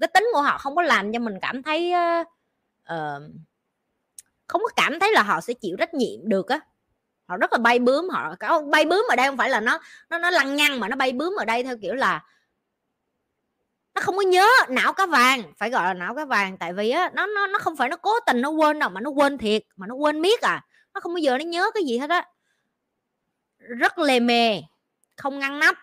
Cái 0.00 0.08
tính 0.14 0.24
của 0.34 0.42
họ 0.42 0.58
không 0.58 0.76
có 0.76 0.82
làm 0.82 1.12
cho 1.12 1.18
mình 1.18 1.34
cảm 1.42 1.62
thấy 1.62 1.92
uh, 2.92 3.22
không 4.46 4.60
có 4.62 4.68
cảm 4.76 5.00
thấy 5.00 5.12
là 5.12 5.22
họ 5.22 5.40
sẽ 5.40 5.54
chịu 5.54 5.76
trách 5.78 5.94
nhiệm 5.94 6.20
được 6.28 6.48
á 6.48 6.60
họ 7.32 7.36
rất 7.36 7.52
là 7.52 7.58
bay 7.58 7.78
bướm, 7.78 8.08
họ 8.08 8.34
có 8.40 8.62
bay 8.62 8.84
bướm 8.84 9.04
ở 9.08 9.16
đây 9.16 9.26
không 9.26 9.36
phải 9.36 9.50
là 9.50 9.60
nó 9.60 9.78
nó 10.10 10.18
nó 10.18 10.30
lăng 10.30 10.56
nhăng 10.56 10.80
mà 10.80 10.88
nó 10.88 10.96
bay 10.96 11.12
bướm 11.12 11.34
ở 11.38 11.44
đây 11.44 11.62
theo 11.64 11.76
kiểu 11.82 11.94
là 11.94 12.24
nó 13.94 14.00
không 14.00 14.16
có 14.16 14.22
nhớ 14.22 14.48
não 14.68 14.92
cá 14.92 15.06
vàng, 15.06 15.42
phải 15.58 15.70
gọi 15.70 15.84
là 15.84 15.94
não 15.94 16.14
cá 16.14 16.24
vàng. 16.24 16.58
Tại 16.58 16.72
vì 16.72 16.90
á, 16.90 17.10
nó 17.14 17.26
nó 17.26 17.46
nó 17.46 17.58
không 17.58 17.76
phải 17.76 17.88
nó 17.88 17.96
cố 17.96 18.20
tình 18.26 18.40
nó 18.40 18.48
quên 18.48 18.78
đâu, 18.78 18.90
mà 18.90 19.00
nó 19.00 19.10
quên 19.10 19.38
thiệt, 19.38 19.62
mà 19.76 19.86
nó 19.86 19.94
quên 19.94 20.20
miết 20.20 20.40
à. 20.40 20.64
Nó 20.94 21.00
không 21.00 21.14
bao 21.14 21.18
giờ 21.18 21.38
nó 21.38 21.44
nhớ 21.44 21.70
cái 21.74 21.84
gì 21.84 21.98
hết 21.98 22.10
á. 22.10 22.26
Rất 23.58 23.98
lề 23.98 24.20
mề, 24.20 24.60
không 25.16 25.38
ngăn 25.38 25.58
nắp 25.58 25.74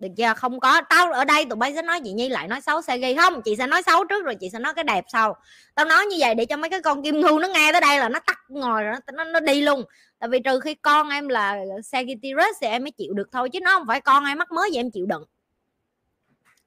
được 0.00 0.08
chưa? 0.16 0.34
Không 0.36 0.60
có. 0.60 0.80
Tao 0.80 1.12
ở 1.12 1.24
đây 1.24 1.44
tụi 1.44 1.56
bay 1.56 1.74
sẽ 1.74 1.82
nói 1.82 2.00
chị 2.04 2.12
nhi 2.12 2.28
lại 2.28 2.48
nói 2.48 2.60
xấu 2.60 2.82
sẽ 2.82 2.98
ghi. 2.98 3.14
Không 3.14 3.42
chị 3.42 3.56
sẽ 3.56 3.66
nói 3.66 3.82
xấu 3.82 4.04
trước 4.04 4.24
rồi 4.24 4.34
chị 4.34 4.50
sẽ 4.50 4.58
nói 4.58 4.74
cái 4.74 4.84
đẹp 4.84 5.04
sau. 5.12 5.36
Tao 5.74 5.86
nói 5.86 6.06
như 6.06 6.16
vậy 6.18 6.34
để 6.34 6.46
cho 6.46 6.56
mấy 6.56 6.70
cái 6.70 6.80
con 6.80 7.02
kim 7.02 7.20
ngưu 7.20 7.38
nó 7.38 7.48
nghe 7.48 7.72
tới 7.72 7.80
đây 7.80 7.98
là 7.98 8.08
nó 8.08 8.18
tắt 8.26 8.38
ngồi 8.48 8.82
rồi 8.82 8.94
nó, 9.06 9.12
nó, 9.12 9.24
nó 9.24 9.40
đi 9.40 9.60
luôn. 9.60 9.84
Tại 10.18 10.28
vì 10.28 10.40
trừ 10.40 10.60
khi 10.60 10.74
con 10.74 11.08
em 11.08 11.28
là 11.28 11.56
Sagittarius 11.84 12.56
thì 12.60 12.66
em 12.66 12.82
mới 12.82 12.90
chịu 12.90 13.14
được 13.14 13.28
thôi 13.32 13.50
chứ 13.50 13.60
nó 13.60 13.78
không 13.78 13.86
phải 13.86 14.00
con 14.00 14.24
em 14.24 14.38
mắc 14.38 14.52
mới 14.52 14.70
vậy 14.72 14.80
em 14.80 14.90
chịu 14.90 15.06
đựng. 15.06 15.24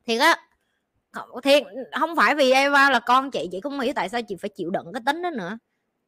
Thiệt 0.06 0.22
á. 0.22 0.36
Thiệt 1.44 1.64
không 2.00 2.16
phải 2.16 2.36
vì 2.36 2.52
Eva 2.52 2.90
là 2.90 3.00
con 3.00 3.32
chị 3.32 3.48
chị 3.52 3.62
không 3.62 3.80
hiểu 3.80 3.94
tại 3.96 4.10
sao 4.10 4.22
chị 4.22 4.36
phải 4.42 4.50
chịu 4.50 4.70
đựng 4.70 4.86
cái 4.94 5.02
tính 5.06 5.22
đó 5.22 5.30
nữa. 5.30 5.58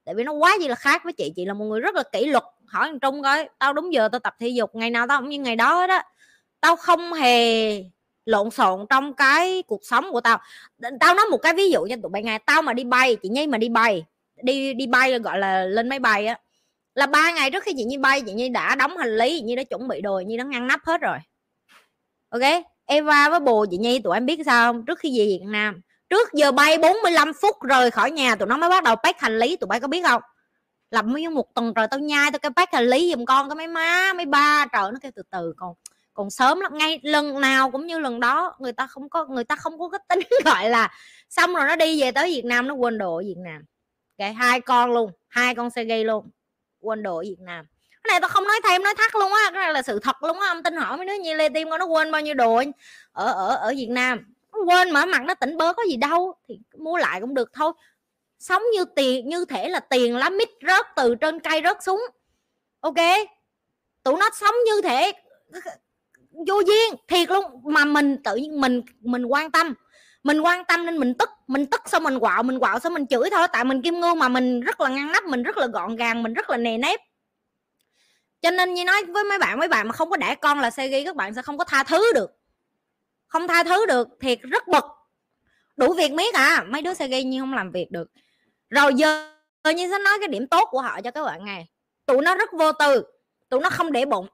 Tại 0.06 0.16
vì 0.16 0.24
nó 0.24 0.32
quá 0.32 0.58
gì 0.62 0.68
là 0.68 0.76
khác 0.76 1.04
với 1.04 1.14
chị 1.14 1.34
chị 1.36 1.46
là 1.46 1.54
một 1.54 1.66
người 1.66 1.80
rất 1.80 1.96
là 1.96 2.04
kỷ 2.12 2.26
luật. 2.26 2.44
Hỏi 2.68 2.88
thằng 2.88 3.00
trung 3.00 3.24
coi 3.24 3.50
tao 3.60 3.74
đúng 3.74 3.94
giờ 3.94 4.10
tao 4.12 4.20
tập 4.20 4.36
thể 4.40 4.48
dục 4.48 4.76
ngày 4.76 4.90
nào 4.90 5.06
tao 5.08 5.22
cũng 5.22 5.30
như 5.30 5.40
ngày 5.40 5.56
đó 5.56 5.88
đó 5.88 6.02
tao 6.62 6.76
không 6.76 7.14
hề 7.14 7.84
lộn 8.26 8.52
xộn 8.52 8.86
trong 8.90 9.14
cái 9.14 9.64
cuộc 9.68 9.82
sống 9.84 10.12
của 10.12 10.22
tao. 10.22 10.42
Tao 11.00 11.16
nói 11.16 11.26
một 11.32 11.38
cái 11.38 11.54
ví 11.54 11.72
dụ 11.72 11.88
cho 11.90 11.96
tụi 12.02 12.10
bay 12.10 12.24
nghe. 12.24 12.38
Tao 12.38 12.62
mà 12.62 12.74
đi 12.74 12.84
bay, 12.84 13.16
chị 13.24 13.30
nhi 13.30 13.48
mà 13.48 13.58
đi 13.58 13.70
bay, 13.70 14.06
đi 14.44 14.74
đi 14.74 14.88
bay 14.88 15.20
gọi 15.20 15.40
là 15.40 15.66
lên 15.66 15.90
máy 15.90 16.00
bay 16.00 16.28
á, 16.28 16.40
là 16.96 17.06
ba 17.06 17.32
ngày 17.32 17.52
trước 17.52 17.64
khi 17.64 17.74
chị 17.78 17.84
nhi 17.84 17.98
bay, 17.98 18.22
chị 18.22 18.34
nhi 18.34 18.50
đã 18.50 18.76
đóng 18.76 18.98
hành 18.98 19.18
lý, 19.18 19.38
chị 19.40 19.44
nhi 19.44 19.56
đã 19.56 19.64
chuẩn 19.64 19.88
bị 19.88 20.02
đồ 20.02 20.20
như 20.20 20.26
nhi 20.26 20.38
đã 20.38 20.44
ngăn 20.44 20.68
nắp 20.68 20.80
hết 20.86 21.02
rồi. 21.02 21.18
Ok? 22.30 22.42
Eva 22.86 23.30
với 23.30 23.40
bồ 23.40 23.66
chị 23.72 23.78
Nhi, 23.78 24.00
tụi 24.00 24.14
em 24.14 24.26
biết 24.26 24.40
sao 24.46 24.74
không? 24.74 24.86
Trước 24.86 25.00
khi 25.00 25.20
về 25.20 25.26
Việt 25.26 25.46
Nam, 25.46 25.82
trước 26.10 26.34
giờ 26.34 26.52
bay 26.52 26.78
45 26.78 27.32
phút 27.42 27.62
rời 27.62 27.92
khỏi 27.92 28.12
nhà, 28.12 28.36
tụi 28.36 28.48
nó 28.48 28.58
mới 28.58 28.70
bắt 28.70 28.84
đầu 28.84 28.96
pack 29.04 29.20
hành 29.20 29.40
lý, 29.40 29.56
tụi 29.56 29.68
bay 29.68 29.80
có 29.80 29.88
biết 29.88 30.06
không? 30.06 30.22
Làm 30.92 31.14
mấy 31.14 31.30
một 31.30 31.54
tuần 31.56 31.74
rồi 31.74 31.88
tao 31.92 32.00
nhai 32.00 32.32
tao 32.32 32.40
cái 32.40 32.52
pack 32.56 32.74
hành 32.74 32.86
lý 32.86 33.14
giùm 33.16 33.26
con, 33.26 33.50
cái 33.50 33.56
mấy 33.56 33.68
má, 33.68 34.14
mấy 34.14 34.26
ba, 34.26 34.66
trời, 34.74 34.92
nó 34.92 35.00
kêu 35.02 35.12
từ 35.16 35.24
từ 35.32 35.54
còn 35.58 35.74
còn 36.16 36.30
sớm 36.30 36.60
lắm, 36.60 36.78
ngay 36.78 37.00
lần 37.04 37.42
nào 37.42 37.72
cũng 37.72 37.88
như 37.88 38.00
lần 38.00 38.20
đó, 38.20 38.56
người 38.60 38.74
ta 38.74 38.88
không 38.88 39.10
có, 39.10 39.26
người 39.26 39.44
ta 39.44 39.56
không 39.56 39.80
có 39.80 39.90
cái 39.90 40.00
tính, 40.10 40.20
gọi 40.46 40.70
là, 40.70 40.92
xong 41.30 41.54
rồi 41.54 41.66
nó 41.68 41.76
đi 41.76 42.02
về 42.02 42.12
tới 42.12 42.30
Việt 42.30 42.46
Nam, 42.46 42.68
nó 42.68 42.74
quên 42.74 42.98
đồ 42.98 43.16
ở 43.16 43.22
Việt 43.22 43.38
Nam. 43.38 43.62
Cái 44.18 44.34
hai 44.34 44.62
con 44.62 44.94
luôn, 44.94 45.12
hai 45.28 45.56
con 45.56 45.70
xe 45.70 45.84
gây 45.84 46.04
luôn, 46.04 46.30
quên 46.80 47.04
đồ 47.04 47.18
ở 47.18 47.22
Việt 47.22 47.40
Nam. 47.40 47.66
Cái 47.92 48.08
này 48.14 48.20
tao 48.22 48.30
không 48.30 48.48
nói 48.48 48.60
thêm, 48.64 48.84
nói 48.84 48.94
thắt 48.98 49.16
luôn 49.16 49.32
á, 49.34 49.52
cái 49.54 49.64
này 49.64 49.74
là 49.74 49.82
sự 49.82 50.00
thật 50.00 50.24
luôn 50.24 50.40
á, 50.40 50.48
ông 50.48 50.64
tin 50.64 50.76
hỏi 50.76 50.98
mấy 50.98 51.06
đứa 51.06 51.14
như 51.14 51.34
lê 51.34 51.50
tim 51.50 51.70
con 51.70 51.80
nó 51.80 51.86
quên 51.86 52.12
bao 52.12 52.22
nhiêu 52.22 52.34
đồ 52.34 52.62
ở 53.12 53.34
ở 53.34 53.56
ở 53.56 53.74
việt 53.78 53.90
nam. 53.90 54.34
Nó 54.54 54.60
quên 54.68 54.92
mở 54.92 55.06
mặt 55.06 55.22
nó 55.24 55.34
tỉnh 55.34 55.58
bơ 55.58 55.74
có 55.74 55.84
gì 55.84 55.98
đâu, 55.98 56.36
thì 56.48 56.60
mua 56.78 56.98
lại 56.98 57.22
cũng 57.22 57.34
được 57.34 57.54
thôi. 57.54 57.74
Sống 58.40 58.64
như 58.74 58.86
tiền, 58.96 59.30
như 59.30 59.46
thể 59.46 59.70
là 59.70 59.80
tiền 59.80 60.16
lá 60.16 60.30
mít 60.30 60.50
rớt 60.68 60.86
từ 60.96 61.16
trên 61.16 61.40
cây 61.40 61.62
rớt 61.64 61.84
xuống, 61.84 62.02
ok? 62.80 62.96
Tụi 64.04 64.18
nó 64.20 64.30
sống 64.34 64.56
như 64.66 64.82
thể 64.82 65.12
vô 66.48 66.60
duyên, 66.60 66.94
thiệt 67.08 67.30
luôn. 67.30 67.46
Mà 67.64 67.86
mình 67.86 68.24
tự 68.24 68.36
nhiên 68.36 68.62
mình 68.62 68.82
mình 69.02 69.26
quan 69.26 69.52
tâm. 69.52 69.74
Mình 70.24 70.42
quan 70.42 70.66
tâm 70.66 70.86
nên 70.86 70.98
mình 70.98 71.14
tức. 71.14 71.30
Mình 71.48 71.66
tức 71.66 71.82
xong 71.86 72.04
mình 72.04 72.20
quạo 72.20 72.44
mình 72.44 72.60
quạo 72.60 72.80
xong 72.80 72.94
mình 72.94 73.08
chửi 73.08 73.30
thôi. 73.32 73.48
Tại 73.54 73.64
mình 73.64 73.82
kim 73.82 74.00
ngưu 74.00 74.16
mà 74.16 74.30
mình 74.30 74.62
rất 74.62 74.82
là 74.82 74.90
ngăn 74.90 75.12
nắp, 75.12 75.24
mình 75.24 75.44
rất 75.44 75.58
là 75.58 75.68
gọn 75.68 75.96
gàng, 75.96 76.24
mình 76.24 76.34
rất 76.34 76.50
là 76.50 76.58
nề 76.58 76.78
nếp. 76.78 77.00
Cho 78.42 78.52
nên 78.52 78.74
như 78.74 78.86
nói 78.86 79.04
với 79.06 79.24
mấy 79.24 79.38
bạn 79.38 79.60
mấy 79.60 79.68
bạn 79.68 79.88
mà 79.88 79.94
không 79.94 80.10
có 80.10 80.18
đẻ 80.18 80.36
con 80.36 80.60
là 80.60 80.72
ghi 80.78 81.04
các 81.06 81.16
bạn 81.16 81.34
sẽ 81.34 81.42
không 81.42 81.58
có 81.58 81.64
tha 81.64 81.84
thứ 81.84 82.14
được. 82.14 82.32
Không 83.28 83.48
tha 83.48 83.64
thứ 83.64 83.86
được, 83.86 84.08
thiệt 84.22 84.40
rất 84.42 84.68
bực. 84.68 84.84
Đủ 85.78 85.94
việc 85.94 86.12
miết 86.12 86.34
à. 86.34 86.66
Mấy 86.70 86.82
đứa 86.82 86.94
ghi 87.10 87.24
nhưng 87.24 87.42
không 87.42 87.54
làm 87.54 87.72
việc 87.72 87.92
được. 87.92 88.12
Rồi 88.70 88.94
giờ 88.94 89.32
như 89.76 89.92
sẽ 89.92 90.00
nói 90.00 90.18
cái 90.20 90.28
điểm 90.28 90.48
tốt 90.48 90.68
của 90.72 90.82
họ 90.82 91.02
cho 91.02 91.12
các 91.12 91.24
bạn 91.24 91.46
nghe. 91.46 91.66
Tụi 92.06 92.22
nó 92.22 92.36
rất 92.36 92.50
vô 92.54 92.72
tư. 92.72 93.04
Tụi 93.50 93.60
nó 93.60 93.70
không 93.70 93.92
để 93.92 94.06
bụng 94.06 94.28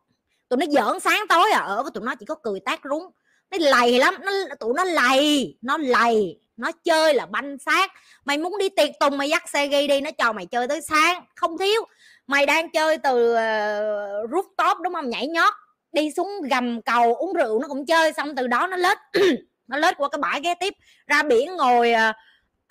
tụi 0.51 0.57
nó 0.57 0.65
giỡn 0.71 0.99
sáng 0.99 1.25
tối 1.29 1.51
à 1.51 1.59
ở 1.59 1.83
tụi 1.93 2.03
nó 2.03 2.15
chỉ 2.15 2.25
có 2.25 2.35
cười 2.35 2.59
tác 2.59 2.79
rúng. 2.83 3.03
Nó 3.51 3.57
lầy 3.61 3.99
lắm 3.99 4.15
nó 4.25 4.31
tụi 4.59 4.73
nó 4.75 4.83
lầy 4.83 5.57
nó 5.61 5.77
lầy 5.77 6.39
nó 6.57 6.71
chơi 6.83 7.13
là 7.13 7.25
banh 7.25 7.57
xác. 7.59 7.91
Mày 8.25 8.37
muốn 8.37 8.57
đi 8.57 8.69
tiệc 8.69 8.89
tùng 8.99 9.17
mày 9.17 9.29
dắt 9.29 9.49
xe 9.49 9.67
ghi 9.67 9.87
đi 9.87 10.01
nó 10.01 10.11
cho 10.11 10.33
mày 10.33 10.45
chơi 10.45 10.67
tới 10.67 10.81
sáng. 10.81 11.23
Không 11.35 11.57
thiếu 11.57 11.81
mày 12.27 12.45
đang 12.45 12.71
chơi 12.71 12.97
từ 12.97 13.31
uh, 13.31 14.31
rooftop 14.31 14.81
đúng 14.81 14.93
không? 14.93 15.09
Nhảy 15.09 15.27
nhót 15.27 15.53
đi 15.91 16.11
xuống 16.11 16.29
gầm 16.49 16.81
cầu 16.81 17.15
uống 17.15 17.33
rượu 17.33 17.59
nó 17.59 17.67
cũng 17.67 17.85
chơi 17.85 18.13
xong 18.13 18.35
từ 18.35 18.47
đó 18.47 18.67
nó 18.67 18.77
lết 18.77 18.97
nó 19.67 19.77
lết 19.77 19.97
qua 19.97 20.09
cái 20.09 20.19
bãi 20.19 20.41
ghé 20.41 20.55
tiếp. 20.59 20.73
Ra 21.07 21.23
biển 21.23 21.55
ngồi 21.55 21.91
uh, 22.09 22.15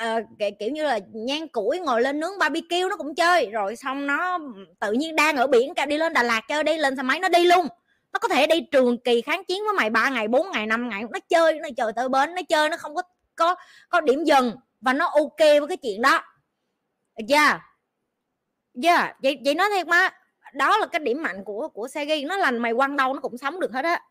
uh, 0.04 0.58
kiểu 0.58 0.70
như 0.70 0.84
là 0.84 0.98
nhan 1.12 1.48
củi 1.48 1.80
ngồi 1.80 2.02
lên 2.02 2.20
nướng 2.20 2.38
barbecue 2.38 2.88
nó 2.90 2.96
cũng 2.96 3.14
chơi. 3.14 3.50
Rồi 3.50 3.76
xong 3.76 4.06
nó 4.06 4.38
tự 4.80 4.92
nhiên 4.92 5.16
đang 5.16 5.36
ở 5.36 5.46
biển 5.46 5.72
đi 5.88 5.98
lên 5.98 6.12
Đà 6.12 6.22
Lạt 6.22 6.40
chơi 6.48 6.64
đi 6.64 6.76
lên 6.76 6.96
xe 6.96 7.02
máy 7.02 7.20
nó 7.20 7.28
đi 7.28 7.44
luôn. 7.44 7.66
Nó 8.12 8.18
có 8.18 8.28
thể 8.28 8.46
đi 8.46 8.60
trường 8.60 8.98
kỳ 8.98 9.20
kháng 9.20 9.44
chiến 9.44 9.62
với 9.64 9.72
mày 9.72 9.90
ba 9.90 10.10
ngày 10.10 10.28
4 10.28 10.50
ngày 10.50 10.66
5 10.66 10.88
ngày 10.88 11.02
nó 11.10 11.18
chơi 11.28 11.60
nó 11.60 11.68
chờ 11.76 11.92
tới 11.96 12.08
bến 12.08 12.34
nó 12.34 12.42
chơi 12.48 12.68
nó 12.68 12.76
không 12.76 12.94
có 12.94 13.02
có 13.36 13.54
có 13.88 14.00
điểm 14.00 14.24
dừng 14.24 14.52
và 14.80 14.92
nó 14.92 15.06
ok 15.06 15.38
với 15.38 15.66
cái 15.68 15.76
chuyện 15.76 16.02
đó. 16.02 16.22
Yeah. 17.28 17.60
Yeah 18.82 19.16
vậy 19.22 19.38
vậy 19.44 19.54
nói 19.54 19.68
thiệt 19.74 19.86
mà 19.86 20.08
đó 20.54 20.78
là 20.78 20.86
cái 20.86 21.00
điểm 21.00 21.22
mạnh 21.22 21.44
của 21.44 21.68
của 21.68 21.88
Segi 21.88 22.26
nó 22.26 22.36
lành 22.36 22.58
mày 22.58 22.74
quăng 22.74 22.96
đâu 22.96 23.14
nó 23.14 23.20
cũng 23.20 23.38
sống 23.38 23.60
được 23.60 23.72
hết 23.72 23.84
á. 23.84 24.02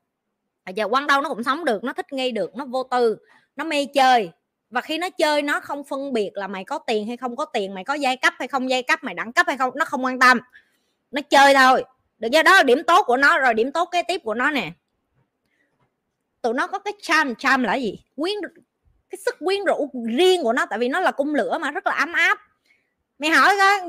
À, 0.63 0.71
giờ 0.71 0.87
quăng 0.87 1.07
đâu 1.07 1.21
nó 1.21 1.29
cũng 1.29 1.43
sống 1.43 1.65
được 1.65 1.83
nó 1.83 1.93
thích 1.93 2.13
nghi 2.13 2.31
được 2.31 2.55
nó 2.55 2.65
vô 2.65 2.83
tư 2.83 3.17
nó 3.55 3.63
mê 3.63 3.85
chơi 3.93 4.31
và 4.69 4.81
khi 4.81 4.97
nó 4.97 5.09
chơi, 5.09 5.41
nó 5.41 5.59
không 5.59 5.83
phân 5.83 6.13
biệt 6.13 6.31
là 6.33 6.47
mày 6.47 6.63
có 6.63 6.77
tiền 6.77 7.07
hay 7.07 7.17
không 7.17 7.35
có 7.35 7.45
tiền, 7.45 7.73
mày 7.73 7.83
có 7.83 7.93
giai 7.93 8.17
cấp 8.17 8.33
hay 8.39 8.47
không 8.47 8.69
giai 8.69 8.83
cấp, 8.83 9.03
mày 9.03 9.13
đẳng 9.13 9.33
cấp 9.33 9.47
hay 9.47 9.57
không, 9.57 9.73
nó 9.75 9.85
không 9.85 10.05
quan 10.05 10.19
tâm. 10.19 10.39
Nó 11.11 11.21
chơi 11.21 11.53
thôi. 11.53 11.83
Được 12.19 12.31
do 12.31 12.43
đó 12.43 12.55
là 12.55 12.63
điểm 12.63 12.83
tốt 12.87 13.03
của 13.07 13.17
nó, 13.17 13.39
rồi 13.39 13.53
điểm 13.53 13.71
tốt 13.71 13.89
kế 13.91 14.03
tiếp 14.03 14.21
của 14.23 14.33
nó 14.33 14.51
nè. 14.51 14.71
Tụi 16.41 16.53
nó 16.53 16.67
có 16.67 16.79
cái 16.79 16.93
charm 17.01 17.35
charm 17.35 17.63
là 17.63 17.75
gì? 17.75 17.99
Quyến, 18.15 18.35
cái 19.09 19.19
sức 19.25 19.35
quyến 19.39 19.63
rũ 19.65 19.89
riêng 20.17 20.43
của 20.43 20.53
nó, 20.53 20.65
tại 20.65 20.79
vì 20.79 20.89
nó 20.89 20.99
là 20.99 21.11
cung 21.11 21.35
lửa 21.35 21.57
mà, 21.61 21.71
rất 21.71 21.87
là 21.87 21.93
ấm 21.93 22.13
áp 22.13 22.39
mày 23.19 23.29
hỏi 23.29 23.53
coi 23.57 23.79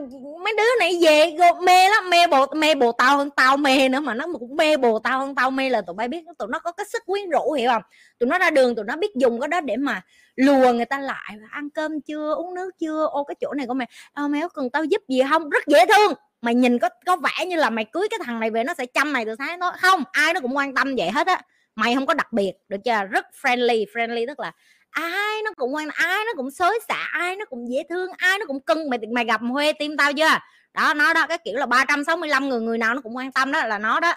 mấy 0.44 0.54
đứa 0.56 0.78
này 0.78 0.98
về 1.02 1.36
mê 1.62 1.88
lắm 1.88 2.10
mê 2.10 2.26
bồ 2.26 2.46
mê 2.56 2.74
bồ 2.74 2.92
tao 2.92 3.16
hơn 3.18 3.30
tao 3.30 3.56
mê 3.56 3.88
nữa 3.88 4.00
mà 4.00 4.14
nó 4.14 4.26
cũng 4.38 4.56
mê 4.56 4.76
bồ 4.76 4.98
tao 4.98 5.20
hơn 5.20 5.34
tao 5.34 5.50
mê 5.50 5.70
là 5.70 5.80
tụi 5.80 5.94
bay 5.94 6.08
biết 6.08 6.24
tụi 6.38 6.48
nó 6.48 6.58
có 6.58 6.72
cái 6.72 6.86
sức 6.92 7.02
quyến 7.06 7.30
rũ 7.30 7.52
hiểu 7.52 7.70
không? 7.70 7.82
Tụi 8.18 8.28
nó 8.28 8.38
ra 8.38 8.50
đường 8.50 8.74
tụi 8.74 8.84
nó 8.84 8.96
biết 8.96 9.10
dùng 9.16 9.40
cái 9.40 9.48
đó 9.48 9.60
để 9.60 9.76
mà 9.76 10.02
lùa 10.36 10.72
người 10.72 10.84
ta 10.84 10.98
lại 10.98 11.36
ăn 11.50 11.70
cơm 11.70 12.00
chưa 12.00 12.34
uống 12.34 12.54
nước 12.54 12.70
chưa. 12.78 13.06
Ô 13.10 13.24
cái 13.24 13.34
chỗ 13.40 13.54
này 13.54 13.66
của 13.66 13.74
mày 13.74 13.88
à, 14.12 14.28
mày 14.28 14.40
có 14.40 14.48
cần 14.48 14.70
tao 14.70 14.84
giúp 14.84 15.02
gì 15.08 15.22
không? 15.30 15.50
Rất 15.50 15.66
dễ 15.66 15.86
thương. 15.86 16.14
Mày 16.42 16.54
nhìn 16.54 16.78
có 16.78 16.88
có 17.06 17.16
vẻ 17.16 17.46
như 17.46 17.56
là 17.56 17.70
mày 17.70 17.84
cưới 17.84 18.08
cái 18.10 18.20
thằng 18.24 18.40
này 18.40 18.50
về 18.50 18.64
nó 18.64 18.74
sẽ 18.74 18.86
chăm 18.86 19.12
mày 19.12 19.24
từ 19.24 19.34
sáng 19.38 19.58
nó 19.58 19.72
không 19.80 20.04
ai 20.12 20.34
nó 20.34 20.40
cũng 20.40 20.56
quan 20.56 20.74
tâm 20.74 20.94
vậy 20.96 21.10
hết 21.10 21.26
á. 21.26 21.42
Mày 21.74 21.94
không 21.94 22.06
có 22.06 22.14
đặc 22.14 22.32
biệt 22.32 22.52
được 22.68 22.78
chưa? 22.84 23.04
Rất 23.10 23.26
friendly 23.42 23.84
friendly 23.94 24.26
tức 24.26 24.40
là 24.40 24.52
ai 24.90 25.42
nó 25.44 25.50
cũng 25.56 25.74
quan 25.74 25.88
ai 25.94 26.18
nó 26.26 26.32
cũng 26.36 26.50
xối 26.50 26.78
xả 26.88 27.08
ai 27.12 27.36
nó 27.36 27.44
cũng 27.44 27.72
dễ 27.72 27.82
thương 27.90 28.10
ai 28.18 28.38
nó 28.38 28.46
cũng 28.46 28.60
cưng. 28.60 28.90
Mày 28.90 28.98
mày 29.14 29.24
gặp 29.24 29.40
huê 29.50 29.72
tim 29.72 29.96
tao 29.96 30.12
chưa? 30.12 30.38
Đó 30.74 30.94
nó 30.94 31.12
đó 31.12 31.26
cái 31.26 31.38
kiểu 31.44 31.54
là 31.56 31.66
365 31.66 32.48
người 32.48 32.60
người 32.60 32.78
nào 32.78 32.94
nó 32.94 33.00
cũng 33.00 33.16
quan 33.16 33.32
tâm 33.32 33.52
đó 33.52 33.66
là 33.66 33.78
nó 33.78 34.00
đó. 34.00 34.14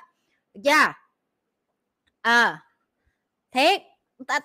Được 0.54 0.62
chưa? 0.66 0.72
Ờ. 2.22 2.32
À, 2.32 2.60
thế 3.52 3.80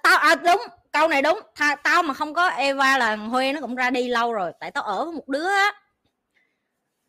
tao 0.03 0.19
à, 0.19 0.35
đúng 0.35 0.62
câu 0.93 1.09
này 1.09 1.23
đúng. 1.23 1.41
Tha, 1.55 1.77
tao 1.77 2.03
mà 2.03 2.14
không 2.14 2.35
có 2.35 2.49
Eva 2.49 2.99
là 2.99 3.17
Huê 3.17 3.53
nó 3.53 3.61
cũng 3.61 3.75
ra 3.75 3.91
đi 3.91 4.09
lâu 4.09 4.33
rồi 4.33 4.53
tại 4.61 4.71
tao 4.71 4.85
ở 4.85 5.05
với 5.05 5.14
một 5.14 5.29
đứa 5.29 5.49
á 5.49 5.73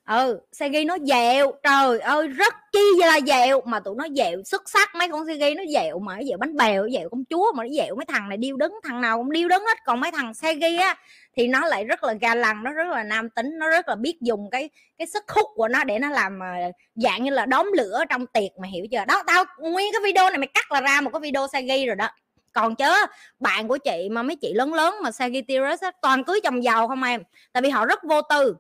ừ 0.10 0.40
Segi 0.52 0.86
nó 0.86 0.98
dẹo. 1.04 1.52
Trời 1.64 2.00
ơi, 2.00 2.28
rất 2.28 2.54
chi 2.72 2.80
là 3.00 3.20
dẹo. 3.28 3.62
Mà 3.66 3.80
tụi 3.80 3.96
nó 3.98 4.08
dẹo 4.16 4.44
xuất 4.46 4.70
sắc. 4.70 4.96
Mấy 4.96 5.08
con 5.08 5.28
Segi 5.28 5.56
nó 5.58 5.64
dẹo 5.74 6.00
mà, 6.00 6.16
nó 6.16 6.24
dẹo 6.24 6.38
bánh 6.38 6.58
bèo, 6.58 6.84
nó 6.84 6.90
dẹo 6.90 7.10
công 7.10 7.24
chúa 7.30 7.52
mà, 7.56 7.64
nó 7.64 7.70
dẹo 7.70 7.96
mấy 7.96 8.06
thằng 8.06 8.30
này 8.30 8.38
điêu 8.38 8.58
đứng, 8.58 8.74
thằng 8.84 9.02
nào 9.02 9.18
cũng 9.18 9.32
điêu 9.32 9.48
đứng 9.48 9.66
hết. 9.66 9.78
Còn 9.86 10.00
mấy 10.00 10.12
thằng 10.12 10.34
Segi 10.34 10.78
á, 10.80 10.96
thì 11.36 11.48
nó 11.48 11.68
lại 11.68 11.84
rất 11.84 12.04
là 12.04 12.14
ga 12.14 12.36
lăng, 12.36 12.64
nó 12.64 12.72
rất 12.72 12.88
là 12.88 13.04
nam 13.04 13.30
tính, 13.30 13.60
nó 13.60 13.70
rất 13.70 13.90
là 13.90 13.96
biết 13.96 14.18
dùng 14.22 14.50
cái 14.52 14.70
cái 14.98 15.08
sức 15.08 15.24
hút 15.32 15.48
của 15.56 15.68
nó 15.68 15.84
để 15.84 16.00
nó 16.00 16.10
làm 16.10 16.40
ờ, 16.40 16.48
dạng 16.96 17.24
như 17.24 17.32
là 17.32 17.46
đóm 17.46 17.72
lửa 17.78 18.04
trong 18.10 18.26
tiệc 18.26 18.52
mà 18.62 18.68
hiểu 18.68 18.86
chưa? 18.92 19.06
Đó, 19.08 19.24
tao 19.28 19.44
nguyên 19.60 19.94
cái 19.94 20.02
video 20.04 20.30
này 20.30 20.38
mày 20.38 20.50
cắt 20.54 20.72
là 20.72 20.82
ra 20.82 21.02
một 21.02 21.10
cái 21.14 21.20
video 21.20 21.48
segi 21.48 21.88
rồi 21.88 21.96
đó. 21.96 22.08
Còn 22.54 22.76
chớ, 22.76 22.94
bạn 23.40 23.68
của 23.68 23.78
chị 23.78 24.10
mà 24.12 24.24
mấy 24.24 24.36
chị 24.36 24.54
lớn 24.54 24.74
lớn 24.74 24.96
mà 25.04 25.12
Sagittarius 25.12 25.84
toàn 26.02 26.24
cưới 26.24 26.40
chồng 26.44 26.64
giàu 26.64 26.88
không 26.88 27.04
em? 27.04 27.24
Tại 27.54 27.64
vì 27.64 27.70
họ 27.70 27.86
rất 27.86 28.04
vô 28.04 28.22
tư 28.22 28.56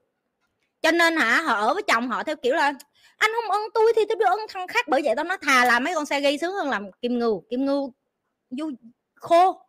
cho 0.81 0.91
nên 0.91 1.17
hả, 1.17 1.41
họ 1.41 1.53
ở 1.53 1.73
với 1.73 1.83
chồng 1.83 2.09
họ 2.09 2.23
theo 2.23 2.35
kiểu 2.35 2.55
là, 2.55 2.73
anh 3.17 3.31
không 3.35 3.51
ân 3.51 3.61
tôi 3.73 3.93
thì 3.95 4.01
tôi 4.09 4.15
đưa 4.19 4.25
ân 4.25 4.39
thằng 4.49 4.67
khác. 4.67 4.87
Bởi 4.87 5.01
vậy 5.03 5.13
tao 5.15 5.25
nói, 5.25 5.37
thà 5.41 5.65
làm 5.65 5.83
mấy 5.83 5.95
con 5.95 6.05
xe 6.05 6.21
ghi 6.21 6.37
sướng 6.37 6.53
hơn 6.53 6.69
làm 6.69 6.91
kim 6.91 7.19
ngưu 7.19 7.43
kim 7.49 7.65
ngưu 7.65 7.93
du 8.49 8.71
khô, 9.15 9.61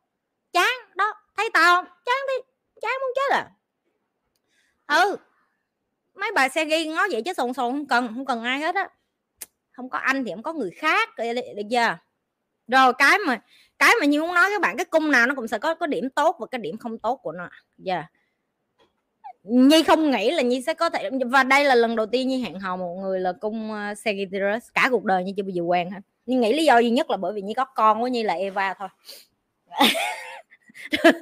chán, 0.52 0.72
đó. 0.94 1.14
Thấy 1.36 1.50
tao 1.52 1.82
chán 1.84 2.16
đi, 2.28 2.34
chán 2.82 2.92
muốn 3.00 3.10
chết 3.14 3.36
à. 3.36 3.50
Ừ 4.86 5.16
mấy 6.14 6.30
bà 6.34 6.48
xe 6.48 6.64
ghi 6.64 6.86
ngó 6.86 7.06
vậy 7.10 7.22
chứ 7.22 7.32
sồn 7.32 7.54
sồn 7.54 7.72
không 7.72 7.86
cần 7.86 8.08
không 8.14 8.26
cần 8.26 8.42
ai 8.42 8.60
hết 8.60 8.74
á. 8.74 8.88
Không 9.72 9.90
có 9.90 9.98
anh 9.98 10.24
thì 10.24 10.30
không 10.30 10.42
có 10.42 10.52
người 10.52 10.70
khác 10.70 11.08
được 11.56 11.62
chưa 11.70 11.96
rồi 12.66 12.92
cái 12.98 13.18
mà 13.18 13.40
cái 13.78 13.94
mà 14.00 14.06
như 14.06 14.20
muốn 14.20 14.34
nói 14.34 14.50
các 14.50 14.60
bạn, 14.60 14.76
cái 14.76 14.84
cung 14.84 15.10
nào 15.10 15.26
nó 15.26 15.34
cũng 15.34 15.48
sẽ 15.48 15.58
có 15.58 15.74
có 15.74 15.86
điểm 15.86 16.10
tốt 16.10 16.36
và 16.40 16.46
cái 16.50 16.58
điểm 16.58 16.78
không 16.78 16.98
tốt 16.98 17.16
của 17.22 17.32
nó. 17.32 17.48
Giờ 17.78 17.94
yeah. 17.94 18.04
Nhi 19.42 19.83
không 19.83 20.11
nghĩ 20.11 20.31
là 20.31 20.42
Nhi 20.42 20.62
sẽ 20.62 20.74
có 20.74 20.90
thể 20.90 21.11
và 21.26 21.42
đây 21.42 21.64
là 21.64 21.74
lần 21.74 21.96
đầu 21.96 22.07
tiên 22.07 22.29
Nhi 22.29 22.42
hẹn 22.42 22.61
hò 22.61 22.76
một 22.76 22.96
người 23.03 23.20
là 23.20 23.33
cung 23.33 23.72
ờ, 23.72 23.90
uh, 23.90 23.98
Sagittarius 23.98 24.68
cả 24.74 24.88
cuộc 24.90 25.05
đời 25.05 25.24
Nhi 25.24 25.35
chưa 25.37 25.42
bao 25.42 25.50
giờ 25.50 25.62
quen 25.62 25.90
hết. 25.90 26.00
Nhi 26.26 26.37
nghĩ 26.37 26.53
lý 26.53 26.64
do 26.64 26.79
duy 26.79 26.90
nhất 26.90 27.11
là 27.11 27.16
bởi 27.16 27.33
vì 27.33 27.42
Nhi 27.42 27.55
có 27.55 27.64
con 27.64 28.00
của 28.00 28.07
Nhi 28.07 28.22
là 28.22 28.35
Eva 28.35 28.74
thôi. 28.74 28.88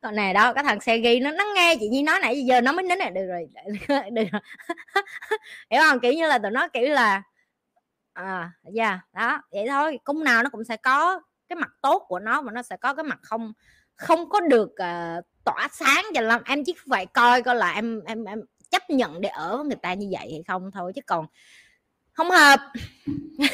Còn 0.00 0.14
này 0.16 0.34
đó 0.34 0.52
cái 0.52 0.64
thằng 0.64 0.80
xe 0.80 0.98
ghi 0.98 1.20
nó 1.20 1.30
nó 1.30 1.44
nghe 1.54 1.76
chị 1.80 1.88
nhi 1.88 2.02
nói 2.02 2.18
nãy 2.22 2.44
giờ 2.44 2.60
nó 2.60 2.72
mới 2.72 2.82
nín 2.82 2.98
này 2.98 3.10
được 3.10 3.26
rồi 3.28 3.48
được 3.88 4.24
rồi 4.32 4.40
hiểu 5.70 5.82
không? 5.88 6.00
Kiểu 6.00 6.12
như 6.12 6.26
là 6.26 6.38
tụi 6.38 6.50
nó 6.50 6.68
kiểu 6.68 6.88
là 6.88 7.22
à 8.12 8.52
dạ 8.72 8.88
yeah, 8.88 9.00
đó 9.12 9.42
vậy 9.52 9.66
thôi 9.68 9.98
cung 10.04 10.24
nào 10.24 10.42
nó 10.42 10.50
cũng 10.50 10.64
sẽ 10.64 10.76
có 10.76 11.20
cái 11.48 11.56
mặt 11.56 11.70
tốt 11.82 12.04
của 12.08 12.18
nó 12.18 12.42
và 12.42 12.52
nó 12.52 12.62
sẽ 12.62 12.76
có 12.76 12.94
cái 12.94 13.04
mặt 13.04 13.18
không 13.22 13.52
không 13.94 14.28
có 14.28 14.40
được 14.40 14.70
uh, 14.70 15.24
tỏa 15.48 15.68
sáng 15.72 16.04
cho 16.14 16.20
lắm 16.20 16.42
em 16.44 16.64
chỉ 16.64 16.74
phải 16.90 17.06
coi 17.06 17.42
coi 17.42 17.54
là 17.54 17.72
em 17.72 18.00
em 18.06 18.24
em 18.24 18.40
chấp 18.70 18.90
nhận 18.90 19.20
để 19.20 19.28
ở 19.28 19.56
với 19.56 19.66
người 19.66 19.76
ta 19.82 19.94
như 19.94 20.08
vậy 20.10 20.28
hay 20.32 20.42
không 20.48 20.70
thôi, 20.70 20.92
chứ 20.94 21.00
còn 21.06 21.26
không 22.12 22.30
hợp 22.30 22.60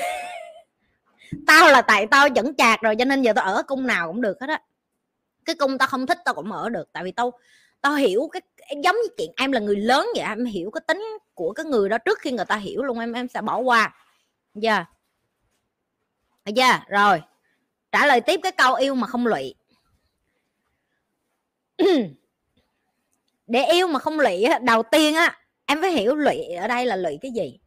tao 1.47 1.71
là 1.71 1.83
tại 1.83 2.07
tao 2.07 2.29
vẫn 2.35 2.55
chạc 2.55 2.83
rồi, 2.83 2.97
cho 2.99 3.05
nên 3.05 3.23
giờ 3.23 3.33
tao 3.33 3.45
ở 3.45 3.63
cung 3.63 3.87
nào 3.87 4.09
cũng 4.09 4.21
được 4.21 4.41
hết 4.41 4.49
á 4.49 4.61
cái 5.45 5.55
cung 5.55 5.79
tao 5.79 5.89
không 5.89 6.07
thích 6.07 6.19
tao 6.25 6.35
cũng 6.35 6.53
ở 6.53 6.69
được, 6.69 6.89
tại 6.93 7.05
vì 7.05 7.13
tao 7.13 7.33
tao 7.81 7.95
hiểu 7.95 8.29
cái 8.33 8.43
giống 8.83 8.97
như 8.97 9.09
chuyện 9.19 9.31
em 9.37 9.53
là 9.53 9.61
người 9.61 9.77
lớn 9.77 10.07
vậy 10.15 10.25
em 10.29 10.45
hiểu 10.45 10.71
cái 10.71 10.81
tính 10.87 11.05
của 11.35 11.53
cái 11.53 11.67
người 11.67 11.89
đó 11.89 11.99
trước 11.99 12.19
khi 12.19 12.31
người 12.33 12.45
ta 12.45 12.57
hiểu 12.57 12.83
luôn, 12.83 12.99
em 12.99 13.13
em 13.13 13.29
sẽ 13.29 13.41
bỏ 13.41 13.59
qua 13.59 13.95
giờ 14.55 14.73
yeah. 16.45 16.57
yeah. 16.57 16.89
rồi, 16.89 17.23
trả 17.93 18.07
lời 18.07 18.21
tiếp 18.21 18.41
cái 18.43 18.53
câu 18.53 18.75
yêu 18.75 18.95
mà 18.95 19.07
không 19.07 19.27
lụy 19.27 19.55
để 23.47 23.65
yêu 23.73 23.87
mà 23.87 23.99
không 23.99 24.21
lụy 24.21 24.45
đầu 24.63 24.83
tiên 24.83 25.15
á 25.15 25.39
em 25.67 25.81
phải 25.81 25.91
hiểu 25.91 26.15
lụy 26.15 26.43
ở 26.43 26.69
đây 26.69 26.87
là 26.87 26.97
lụy 26.97 27.19
cái 27.23 27.31
gì. 27.31 27.59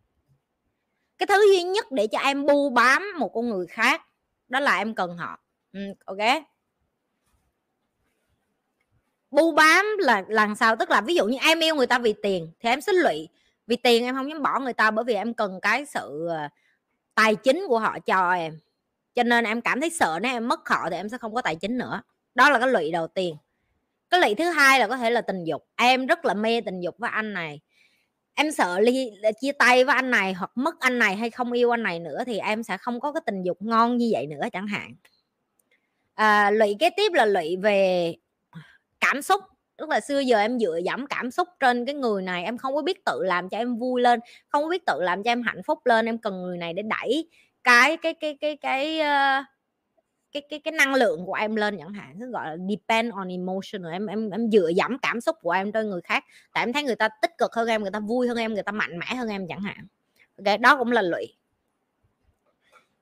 Cái 1.18 1.28
thứ 1.28 1.46
duy 1.52 1.64
nhất 1.64 1.92
để 1.92 2.08
cho 2.08 2.20
em 2.20 2.46
bu 2.46 2.70
bám 2.70 3.04
một 3.20 3.30
con 3.34 3.50
người 3.50 3.68
khác 3.68 4.02
đó 4.48 4.60
là 4.60 4.78
em 4.78 4.96
cần 4.96 5.18
họ. 5.18 5.40
Ừ, 5.74 5.80
ok. 6.06 6.18
Bu 9.32 9.52
bám 9.52 9.86
là 10.00 10.24
lần 10.28 10.56
sau 10.56 10.76
tức 10.76 10.90
là 10.90 11.02
ví 11.02 11.16
dụ 11.16 11.26
như 11.26 11.38
em 11.42 11.60
yêu 11.60 11.76
người 11.76 11.88
ta 11.88 12.00
vì 12.00 12.14
tiền 12.24 12.52
thì 12.60 12.70
em 12.70 12.82
sẽ 12.82 12.94
lụy. 12.94 13.30
Vì 13.68 13.76
tiền 13.76 14.04
em 14.04 14.16
không 14.16 14.30
dám 14.30 14.42
bỏ 14.42 14.60
người 14.60 14.74
ta 14.74 14.92
bởi 14.92 15.06
vì 15.06 15.14
em 15.14 15.34
cần 15.34 15.60
cái 15.62 15.86
sự 15.86 16.28
ờ, 16.30 16.48
tài 17.16 17.36
chính 17.36 17.66
của 17.68 17.80
họ 17.80 18.00
cho 18.00 18.32
em. 18.32 18.60
Cho 19.16 19.24
nên 19.24 19.44
em 19.44 19.62
cảm 19.62 19.82
thấy 19.82 19.90
sợ 19.90 20.20
nếu 20.22 20.32
em 20.32 20.48
mất 20.48 20.70
họ 20.70 20.90
thì 20.90 20.96
em 20.96 21.10
sẽ 21.10 21.18
không 21.18 21.34
có 21.36 21.42
tài 21.42 21.56
chính 21.56 21.78
nữa. 21.78 22.02
Đó 22.36 22.50
là 22.50 22.60
cái 22.60 22.68
lụy 22.68 22.92
đầu 22.92 23.08
tiên 23.08 23.36
cái 24.10 24.20
lụy 24.20 24.36
thứ 24.36 24.44
hai 24.50 24.80
là 24.80 24.88
có 24.88 24.98
thể 24.98 25.10
là 25.10 25.22
tình 25.22 25.44
dục. 25.44 25.66
Em 25.76 26.06
rất 26.06 26.26
là 26.26 26.34
mê 26.34 26.62
tình 26.62 26.82
dục 26.82 26.96
với 26.98 27.10
anh 27.14 27.34
này. 27.34 27.62
Em 28.34 28.52
sợ 28.52 28.80
ly 28.80 29.12
chia 29.42 29.52
tay 29.52 29.84
với 29.84 29.96
anh 29.96 30.12
này 30.12 30.34
hoặc 30.34 30.52
mất 30.56 30.80
anh 30.80 31.00
này 31.00 31.16
hay 31.16 31.30
không 31.30 31.52
yêu 31.52 31.74
anh 31.74 31.84
này 31.84 32.00
nữa 32.00 32.24
thì 32.26 32.38
em 32.38 32.64
sẽ 32.64 32.78
không 32.78 33.00
có 33.00 33.12
cái 33.12 33.22
tình 33.26 33.44
dục 33.44 33.58
ngon 33.62 33.98
như 33.98 34.10
vậy 34.12 34.28
nữa 34.28 34.44
chẳng 34.54 34.68
hạn. 34.68 34.96
À, 36.14 36.52
lụy 36.52 36.76
kế 36.80 36.90
tiếp 36.90 37.14
là 37.14 37.26
lụy 37.26 37.56
về 37.58 38.16
cảm 39.00 39.22
xúc. 39.22 39.42
Tức 39.78 39.90
là 39.90 40.00
xưa 40.00 40.20
giờ 40.20 40.40
em 40.40 40.60
dựa 40.60 40.80
dẫm 40.86 41.08
cảm 41.08 41.32
xúc 41.32 41.48
trên 41.60 41.86
cái 41.86 41.96
người 41.96 42.22
này 42.24 42.44
em 42.44 42.58
không 42.58 42.76
có 42.76 42.82
biết 42.82 43.06
tự 43.06 43.24
làm 43.24 43.50
cho 43.50 43.58
em 43.58 43.78
vui 43.78 44.02
lên 44.02 44.20
không 44.48 44.64
có 44.64 44.70
biết 44.70 44.86
tự 44.86 45.02
làm 45.02 45.24
cho 45.24 45.32
em 45.32 45.42
hạnh 45.42 45.64
phúc 45.64 45.86
lên. 45.86 46.06
Em 46.06 46.18
cần 46.18 46.42
người 46.42 46.58
này 46.58 46.74
để 46.74 46.84
đẩy 46.84 47.30
cái 47.64 47.98
cái 47.98 48.14
cái 48.14 48.38
cái 48.42 48.58
cái 48.58 49.00
uh, 49.00 49.46
cái 50.32 50.42
cái 50.50 50.60
cái 50.60 50.72
năng 50.72 50.94
lượng 50.94 51.26
của 51.26 51.34
em 51.34 51.56
lên 51.56 51.78
chẳng 51.78 51.94
hạn 51.94 52.16
cứ 52.20 52.32
gọi 52.32 52.46
là, 52.46 52.58
depend 52.70 53.14
on 53.14 53.28
emotion 53.28 53.92
em 53.92 54.06
em 54.06 54.30
em 54.30 54.52
dựa 54.52 54.68
dẫm 54.76 54.98
cảm 55.02 55.22
xúc 55.22 55.36
của 55.42 55.52
em 55.52 55.72
trên 55.72 55.90
người 55.90 56.02
khác, 56.02 56.24
tại 56.54 56.64
em 56.64 56.74
thấy 56.74 56.84
người 56.84 56.96
ta 56.96 57.10
tích 57.22 57.32
cực 57.38 57.54
hơn 57.54 57.68
em, 57.68 57.82
người 57.82 57.92
ta 57.92 58.00
vui 58.00 58.28
hơn 58.28 58.38
em, 58.38 58.54
người 58.54 58.64
ta 58.64 58.72
mạnh 58.72 59.00
mẽ 59.00 59.16
hơn 59.16 59.30
em 59.30 59.48
chẳng 59.48 59.62
hạn. 59.62 59.88
Cái 60.46 60.58
đó 60.58 60.78
cũng 60.78 60.92
là 60.92 61.02
lụy. 61.02 61.34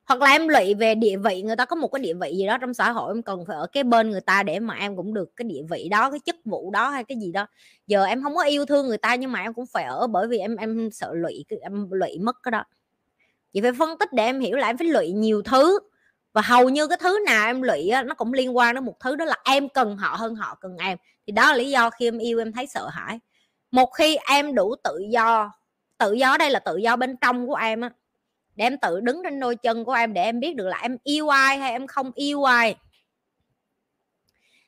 Hoặc 0.05 0.21
là 0.21 0.31
em 0.31 0.47
lụy 0.47 0.73
về 0.73 0.95
địa 0.95 1.17
vị, 1.17 1.41
người 1.41 1.55
ta 1.55 1.65
có 1.65 1.75
một 1.75 1.87
cái 1.87 1.99
địa 1.99 2.13
vị 2.13 2.33
gì 2.37 2.47
đó 2.47 2.57
trong 2.57 2.73
xã 2.73 2.91
hội, 2.91 3.11
em 3.11 3.23
cần 3.23 3.45
phải 3.47 3.57
ở 3.57 3.67
cái 3.67 3.83
bên 3.83 4.11
người 4.11 4.21
ta 4.21 4.43
để 4.43 4.59
mà 4.59 4.75
em 4.75 4.95
cũng 4.95 5.13
được 5.13 5.35
cái 5.35 5.45
địa 5.45 5.61
vị 5.69 5.89
đó, 5.89 6.11
cái 6.11 6.19
chức 6.25 6.35
vụ 6.45 6.71
đó 6.71 6.89
hay 6.89 7.03
cái 7.03 7.17
gì 7.17 7.31
đó. 7.31 7.47
Giờ 7.87 8.03
em 8.03 8.23
không 8.23 8.35
có 8.35 8.43
yêu 8.43 8.65
thương 8.65 8.87
người 8.87 8.97
ta 8.97 9.15
nhưng 9.15 9.31
mà 9.31 9.41
em 9.41 9.53
cũng 9.53 9.65
phải 9.65 9.83
ở 9.83 10.07
bởi 10.07 10.27
vì 10.27 10.37
em 10.37 10.55
em 10.55 10.89
sợ 10.91 11.13
lụy 11.13 11.45
em 11.61 11.87
lụy 11.91 12.19
mất 12.19 12.35
cái 12.43 12.51
đó. 12.51 12.63
Chị 13.53 13.61
phải 13.61 13.71
phân 13.79 13.97
tích 13.99 14.13
để 14.13 14.23
em 14.23 14.39
hiểu 14.39 14.57
là 14.57 14.67
em 14.67 14.77
phải 14.77 14.87
lụy 14.87 15.11
nhiều 15.11 15.41
thứ 15.41 15.79
và 16.35 16.41
hầu 16.41 16.69
như 16.69 16.87
cái 16.87 16.97
thứ 17.01 17.19
nào 17.25 17.47
em 17.47 17.61
lụy 17.61 17.89
á, 17.89 18.03
nó 18.03 18.15
cũng 18.15 18.33
liên 18.33 18.57
quan 18.57 18.75
đến 18.75 18.85
một 18.85 18.99
thứ 18.99 19.15
đó 19.15 19.25
là 19.25 19.35
em 19.43 19.69
cần 19.69 19.97
họ 19.97 20.15
hơn 20.15 20.35
họ 20.35 20.57
cần 20.61 20.77
em. 20.77 20.97
Thì 21.27 21.31
đó 21.31 21.51
là 21.51 21.57
lý 21.57 21.69
do 21.69 21.89
khi 21.89 22.07
em 22.07 22.17
yêu 22.17 22.39
em 22.39 22.53
thấy 22.53 22.67
sợ 22.67 22.87
hãi. 22.87 23.19
Một 23.71 23.85
khi 23.85 24.17
em 24.29 24.55
đủ 24.55 24.75
tự 24.83 24.99
do 25.09 25.51
tự 25.97 26.13
do 26.13 26.37
đây 26.37 26.49
là 26.49 26.59
tự 26.59 26.77
do 26.77 26.95
bên 26.95 27.15
trong 27.21 27.47
của 27.47 27.55
em 27.55 27.81
á 27.81 27.89
để 28.55 28.65
em 28.65 28.77
tự 28.77 28.99
đứng 28.99 29.21
trên 29.23 29.39
đôi 29.39 29.55
chân 29.55 29.85
của 29.85 29.91
em 29.91 30.13
để 30.13 30.23
em 30.23 30.39
biết 30.39 30.55
được 30.55 30.67
là 30.67 30.77
em 30.77 30.97
yêu 31.03 31.29
ai 31.29 31.57
hay 31.57 31.71
em 31.71 31.87
không 31.87 32.11
yêu 32.15 32.43
ai. 32.43 32.75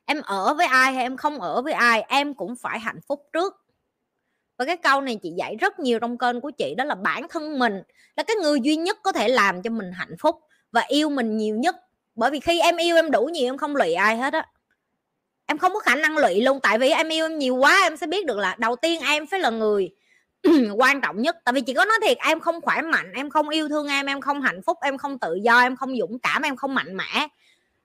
Em 0.05 0.21
ở 0.21 0.53
với 0.53 0.65
ai 0.65 0.93
hay 0.93 1.03
em 1.03 1.17
không 1.17 1.41
ở 1.41 1.61
với 1.61 1.73
ai 1.73 2.01
em 2.01 2.33
cũng 2.33 2.55
phải 2.55 2.79
hạnh 2.79 2.99
phúc 3.07 3.29
trước. 3.33 3.53
Và 4.57 4.65
cái 4.65 4.77
câu 4.77 5.01
này 5.01 5.19
chị 5.23 5.33
dạy 5.37 5.55
rất 5.55 5.79
nhiều 5.79 5.99
trong 5.99 6.17
kênh 6.17 6.41
của 6.41 6.51
chị 6.51 6.75
đó 6.77 6.83
là 6.83 6.95
bản 6.95 7.27
thân 7.29 7.59
mình 7.59 7.81
là 8.15 8.23
cái 8.23 8.35
người 8.35 8.59
duy 8.61 8.75
nhất 8.75 8.97
có 9.03 9.11
thể 9.11 9.27
làm 9.27 9.61
cho 9.61 9.69
mình 9.69 9.91
hạnh 9.91 10.15
phúc 10.19 10.39
và 10.77 10.85
yêu 10.87 11.09
mình 11.09 11.37
nhiều 11.37 11.55
nhất. 11.55 11.75
Bởi 12.15 12.31
vì 12.31 12.39
khi 12.39 12.59
em 12.59 12.77
yêu 12.77 12.95
em 12.95 13.11
đủ 13.11 13.25
nhiều, 13.25 13.47
em 13.47 13.57
không 13.57 13.75
lụy 13.75 13.93
ai 13.93 14.17
hết 14.17 14.33
á. 14.33 14.45
Em 15.45 15.57
không 15.57 15.73
có 15.73 15.79
khả 15.79 15.95
năng 15.95 16.17
lụy 16.17 16.41
luôn, 16.41 16.59
tại 16.63 16.79
vì 16.79 16.89
em 16.89 17.09
yêu 17.09 17.25
em 17.25 17.37
nhiều 17.37 17.55
quá, 17.55 17.79
em 17.83 17.97
sẽ 17.97 18.07
biết 18.07 18.25
được 18.25 18.37
là 18.37 18.55
đầu 18.59 18.75
tiên 18.75 19.01
em 19.01 19.27
phải 19.27 19.39
là 19.39 19.49
người 19.49 19.89
quan 20.77 21.01
trọng 21.01 21.21
nhất. 21.21 21.37
Tại 21.43 21.53
vì 21.53 21.61
chỉ 21.61 21.73
có 21.73 21.85
nói 21.85 21.97
thiệt, 22.01 22.17
em 22.17 22.39
không 22.39 22.61
khỏe 22.61 22.81
mạnh, 22.81 23.11
em 23.13 23.29
không 23.29 23.49
yêu 23.49 23.69
thương 23.69 23.87
em 23.87 24.05
em 24.05 24.21
không 24.21 24.41
hạnh 24.41 24.61
phúc, 24.61 24.77
em 24.81 24.97
không 24.97 25.19
tự 25.19 25.35
do, 25.35 25.59
em 25.59 25.75
không 25.75 25.97
dũng 25.97 26.19
cảm, 26.19 26.41
em 26.41 26.55
không 26.55 26.75
mạnh 26.75 26.97
mẽ. 26.97 27.27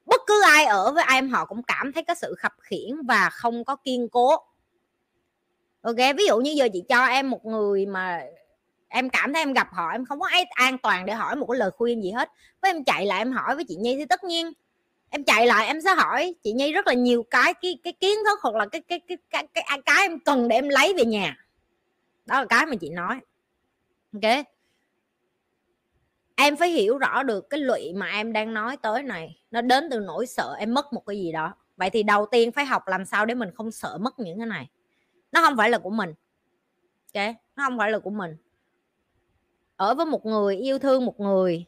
Bất 0.07 0.21
cứ 0.27 0.43
ai 0.43 0.65
ở 0.65 0.93
với 0.93 1.05
em, 1.13 1.29
họ 1.29 1.45
cũng 1.45 1.63
cảm 1.63 1.93
thấy 1.93 2.03
cái 2.03 2.17
sự 2.17 2.35
khập 2.39 2.53
khiển 2.61 3.07
và 3.09 3.31
không 3.31 3.65
có 3.65 3.77
kiên 3.77 4.09
cố. 4.09 4.37
Ok, 5.83 5.97
ví 6.17 6.27
dụ 6.27 6.39
như 6.39 6.51
giờ 6.51 6.69
chị 6.73 6.83
cho 6.89 7.05
em 7.05 7.31
một 7.31 7.45
người 7.45 7.87
mà 7.87 8.23
em 8.93 9.11
cảm 9.11 9.33
thấy 9.33 9.43
em 9.43 9.53
gặp 9.53 9.69
họ 9.73 9.91
em 9.91 10.05
không 10.05 10.21
có 10.21 10.27
ai 10.27 10.45
an 10.45 10.79
toàn 10.79 11.07
để 11.07 11.13
hỏi 11.13 11.37
một 11.37 11.47
cái 11.51 11.59
lời 11.59 11.71
khuyên 11.71 12.03
gì 12.03 12.11
hết. 12.11 12.31
Với 12.63 12.71
em 12.71 12.85
chạy 12.85 13.07
lại 13.07 13.19
em 13.19 13.33
hỏi 13.33 13.55
với 13.55 13.65
chị 13.69 13.77
nhi 13.77 13.97
thì 13.97 14.05
tất 14.07 14.25
nhiên 14.25 14.53
em 15.11 15.25
chạy 15.25 15.47
lại 15.47 15.67
em 15.67 15.81
sẽ 15.81 15.95
hỏi 15.95 16.35
chị 16.43 16.53
nhi 16.53 16.73
rất 16.73 16.87
là 16.87 16.95
nhiều 16.95 17.23
cái 17.31 17.55
cái 17.55 17.79
cái 17.83 17.93
kiến 17.93 18.19
thức 18.25 18.39
hoặc 18.43 18.55
là 18.55 18.67
cái 18.67 18.81
cái 18.81 19.01
cái 19.09 19.19
cái 19.31 19.47
cái, 19.55 19.65
cái, 19.69 19.81
cái 19.85 20.09
em 20.09 20.21
cần 20.21 20.49
để 20.49 20.57
em 20.57 20.69
lấy 20.69 20.95
về 20.99 21.05
nhà. 21.05 21.37
Đó 22.27 22.41
là 22.41 22.47
cái 22.49 22.67
mà 22.67 22.77
chị 22.81 22.91
nói. 22.91 23.21
Ok? 24.13 24.47
Em 26.37 26.57
phải 26.57 26.71
hiểu 26.71 26.99
rõ 26.99 27.23
được 27.23 27.51
cái 27.51 27.61
lụy 27.61 27.93
mà 27.93 28.07
em 28.07 28.33
đang 28.33 28.55
nói 28.55 28.77
tới 28.77 29.03
này 29.03 29.37
nó 29.51 29.61
đến 29.61 29.89
từ 29.91 30.01
nỗi 30.01 30.27
sợ 30.27 30.57
em 30.59 30.75
mất 30.75 30.93
một 30.93 31.07
cái 31.07 31.17
gì 31.17 31.33
đó. 31.33 31.55
Vậy 31.77 31.91
thì 31.91 32.03
đầu 32.03 32.27
tiên 32.31 32.53
phải 32.53 32.65
học 32.65 32.89
làm 32.89 33.05
sao 33.05 33.27
để 33.27 33.35
mình 33.35 33.51
không 33.55 33.71
sợ 33.71 33.99
mất 34.01 34.19
những 34.19 34.39
cái 34.39 34.47
này. 34.47 34.71
Nó 35.33 35.41
không 35.41 35.57
phải 35.57 35.71
là 35.71 35.79
của 35.79 35.91
mình. 35.91 36.15
Ok? 37.15 37.35
Nó 37.57 37.65
không 37.65 37.79
phải 37.79 37.91
là 37.91 37.99
của 37.99 38.11
mình 38.11 38.37
ở 39.77 39.95
với 39.95 40.07
một 40.07 40.27
người 40.27 40.57
yêu 40.57 40.79
thương 40.79 41.05
một 41.07 41.21
người. 41.21 41.67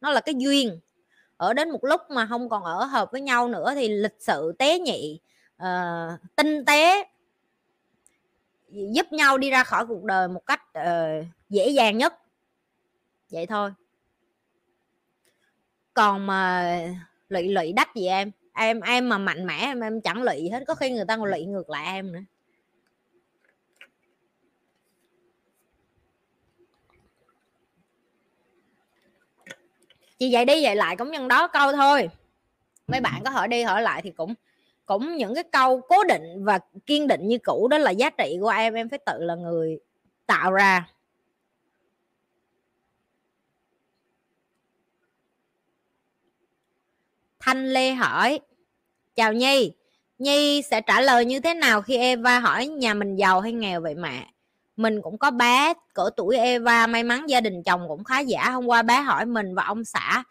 Nó 0.00 0.10
là 0.10 0.20
cái 0.20 0.34
duyên. 0.38 0.80
Ở 1.36 1.52
đến 1.52 1.70
một 1.70 1.84
lúc 1.84 2.00
mà 2.10 2.26
không 2.26 2.48
còn 2.48 2.64
ở 2.64 2.84
hợp 2.84 3.12
với 3.12 3.20
nhau 3.20 3.48
nữa 3.48 3.72
thì 3.74 3.88
lịch 3.88 4.16
sự 4.18 4.52
tế 4.58 4.78
nhị 4.78 5.20
uh, 5.62 6.20
tinh 6.36 6.64
tế 6.64 7.08
giúp 8.68 9.12
nhau 9.12 9.38
đi 9.38 9.50
ra 9.50 9.64
khỏi 9.64 9.86
cuộc 9.86 10.04
đời 10.04 10.28
một 10.28 10.46
cách 10.46 10.62
uh, 10.78 11.26
dễ 11.48 11.68
dàng 11.68 11.98
nhất. 11.98 12.14
Vậy 13.30 13.46
thôi. 13.46 13.70
Còn 15.94 16.26
mà 16.26 16.78
lụy 17.28 17.48
lụy 17.48 17.72
đách 17.72 17.94
gì 17.94 18.06
em? 18.06 18.30
Em 18.54 18.80
em 18.80 19.08
mà 19.08 19.18
mạnh 19.18 19.46
mẽ 19.46 19.58
em 19.58 19.80
em 19.80 20.00
chẳng 20.00 20.22
lụy 20.22 20.50
hết 20.50 20.64
có 20.66 20.74
khi 20.74 20.90
người 20.90 21.04
ta 21.04 21.16
còn 21.16 21.24
lụy 21.24 21.44
ngược 21.44 21.70
lại 21.70 21.84
em 21.86 22.12
nữa. 22.12 22.20
Chị 30.18 30.28
dạy 30.28 30.44
đi 30.44 30.62
dạy 30.62 30.76
lại 30.76 30.96
cũng 30.96 31.10
nhân 31.10 31.28
đó 31.28 31.48
câu 31.48 31.72
thôi. 31.72 32.08
Mấy 32.86 33.00
bạn 33.00 33.22
có 33.24 33.30
hỏi 33.30 33.48
đi 33.48 33.62
hỏi 33.62 33.82
lại 33.82 34.02
thì 34.02 34.10
cũng 34.10 34.34
cũng 34.86 35.16
những 35.16 35.34
cái 35.34 35.44
câu 35.44 35.80
cố 35.80 36.04
định 36.04 36.44
và 36.44 36.58
kiên 36.86 37.06
định 37.06 37.28
như 37.28 37.38
cũ, 37.38 37.68
đó 37.68 37.78
là 37.78 37.90
giá 37.90 38.10
trị 38.10 38.36
của 38.40 38.48
em. 38.48 38.74
Em 38.74 38.88
phải 38.88 38.98
tự 39.06 39.18
là 39.18 39.34
người 39.34 39.78
tạo 40.26 40.52
ra. 40.52 40.88
Thanh 47.40 47.72
lê 47.72 47.92
hỏi, 47.92 48.40
chào 49.14 49.32
nhi 49.32 49.72
nhi 50.18 50.62
sẽ 50.62 50.80
trả 50.80 51.00
lời 51.00 51.24
như 51.24 51.40
thế 51.40 51.54
nào 51.54 51.82
khi 51.82 51.96
eva 51.96 52.38
hỏi 52.38 52.66
nhà 52.66 52.94
mình 52.94 53.16
giàu 53.16 53.40
hay 53.40 53.52
nghèo 53.52 53.80
vậy 53.80 53.94
mẹ? 53.94 54.26
Mình 54.76 55.02
cũng 55.02 55.18
có 55.18 55.30
bé 55.30 55.72
cỡ 55.94 56.10
tuổi 56.16 56.36
Eva, 56.36 56.86
may 56.86 57.02
mắn 57.02 57.26
gia 57.28 57.40
đình 57.40 57.62
chồng 57.62 57.88
cũng 57.88 58.04
khá 58.04 58.20
giả, 58.20 58.50
hôm 58.50 58.66
qua 58.66 58.82
bé 58.82 59.00
hỏi 59.00 59.26
mình 59.26 59.54
và 59.54 59.64
ông 59.64 59.84
xã 59.84 60.24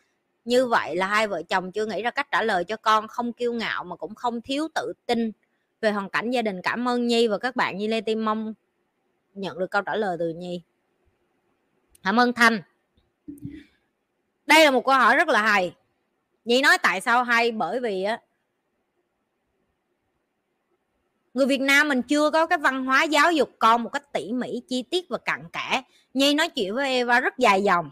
như 0.45 0.67
vậy 0.67 0.95
là 0.95 1.07
hai 1.07 1.27
vợ 1.27 1.43
chồng 1.43 1.71
chưa 1.71 1.85
nghĩ 1.85 2.01
ra 2.01 2.11
cách 2.11 2.27
trả 2.31 2.43
lời 2.43 2.63
cho 2.63 2.77
con, 2.77 3.07
không 3.07 3.33
kiêu 3.33 3.53
ngạo 3.53 3.83
mà 3.83 3.95
cũng 3.95 4.15
không 4.15 4.41
thiếu 4.41 4.67
tự 4.75 4.93
tin 5.05 5.31
về 5.81 5.91
hoàn 5.91 6.09
cảnh 6.09 6.31
gia 6.31 6.41
đình. 6.41 6.61
Cảm 6.61 6.87
ơn 6.87 7.07
nhi 7.07 7.27
và 7.27 7.37
các 7.37 7.55
bạn 7.55 7.77
như 7.77 7.87
lê 7.87 8.01
tim 8.01 8.25
mong 8.25 8.53
nhận 9.33 9.59
được 9.59 9.71
câu 9.71 9.81
trả 9.81 9.95
lời 9.95 10.17
từ 10.19 10.29
nhi. 10.29 10.61
Cảm 12.03 12.19
ơn 12.19 12.33
thanh. 12.33 12.61
Đây 14.45 14.65
là 14.65 14.71
một 14.71 14.85
câu 14.85 14.95
hỏi 14.95 15.15
rất 15.15 15.27
là 15.27 15.41
hay. 15.41 15.75
Nhi 16.45 16.61
nói 16.61 16.77
tại 16.77 17.01
sao 17.01 17.23
hay? 17.23 17.51
Bởi 17.51 17.79
vì 17.79 18.03
á 18.03 18.19
người 21.35 21.45
Việt 21.45 21.61
Nam 21.61 21.89
mình 21.89 22.01
chưa 22.01 22.29
có 22.29 22.45
cái 22.45 22.57
văn 22.57 22.85
hóa 22.85 23.03
giáo 23.03 23.31
dục 23.31 23.49
con 23.59 23.83
một 23.83 23.89
cách 23.89 24.13
tỉ 24.13 24.31
mỉ, 24.33 24.61
chi 24.67 24.83
tiết 24.91 25.05
và 25.09 25.17
cặn 25.17 25.43
kẽ. 25.53 25.81
Nhi 26.13 26.33
nói 26.33 26.49
chuyện 26.49 26.75
với 26.75 26.89
Eva 26.89 27.19
rất 27.19 27.37
dài 27.37 27.63
dòng. 27.63 27.89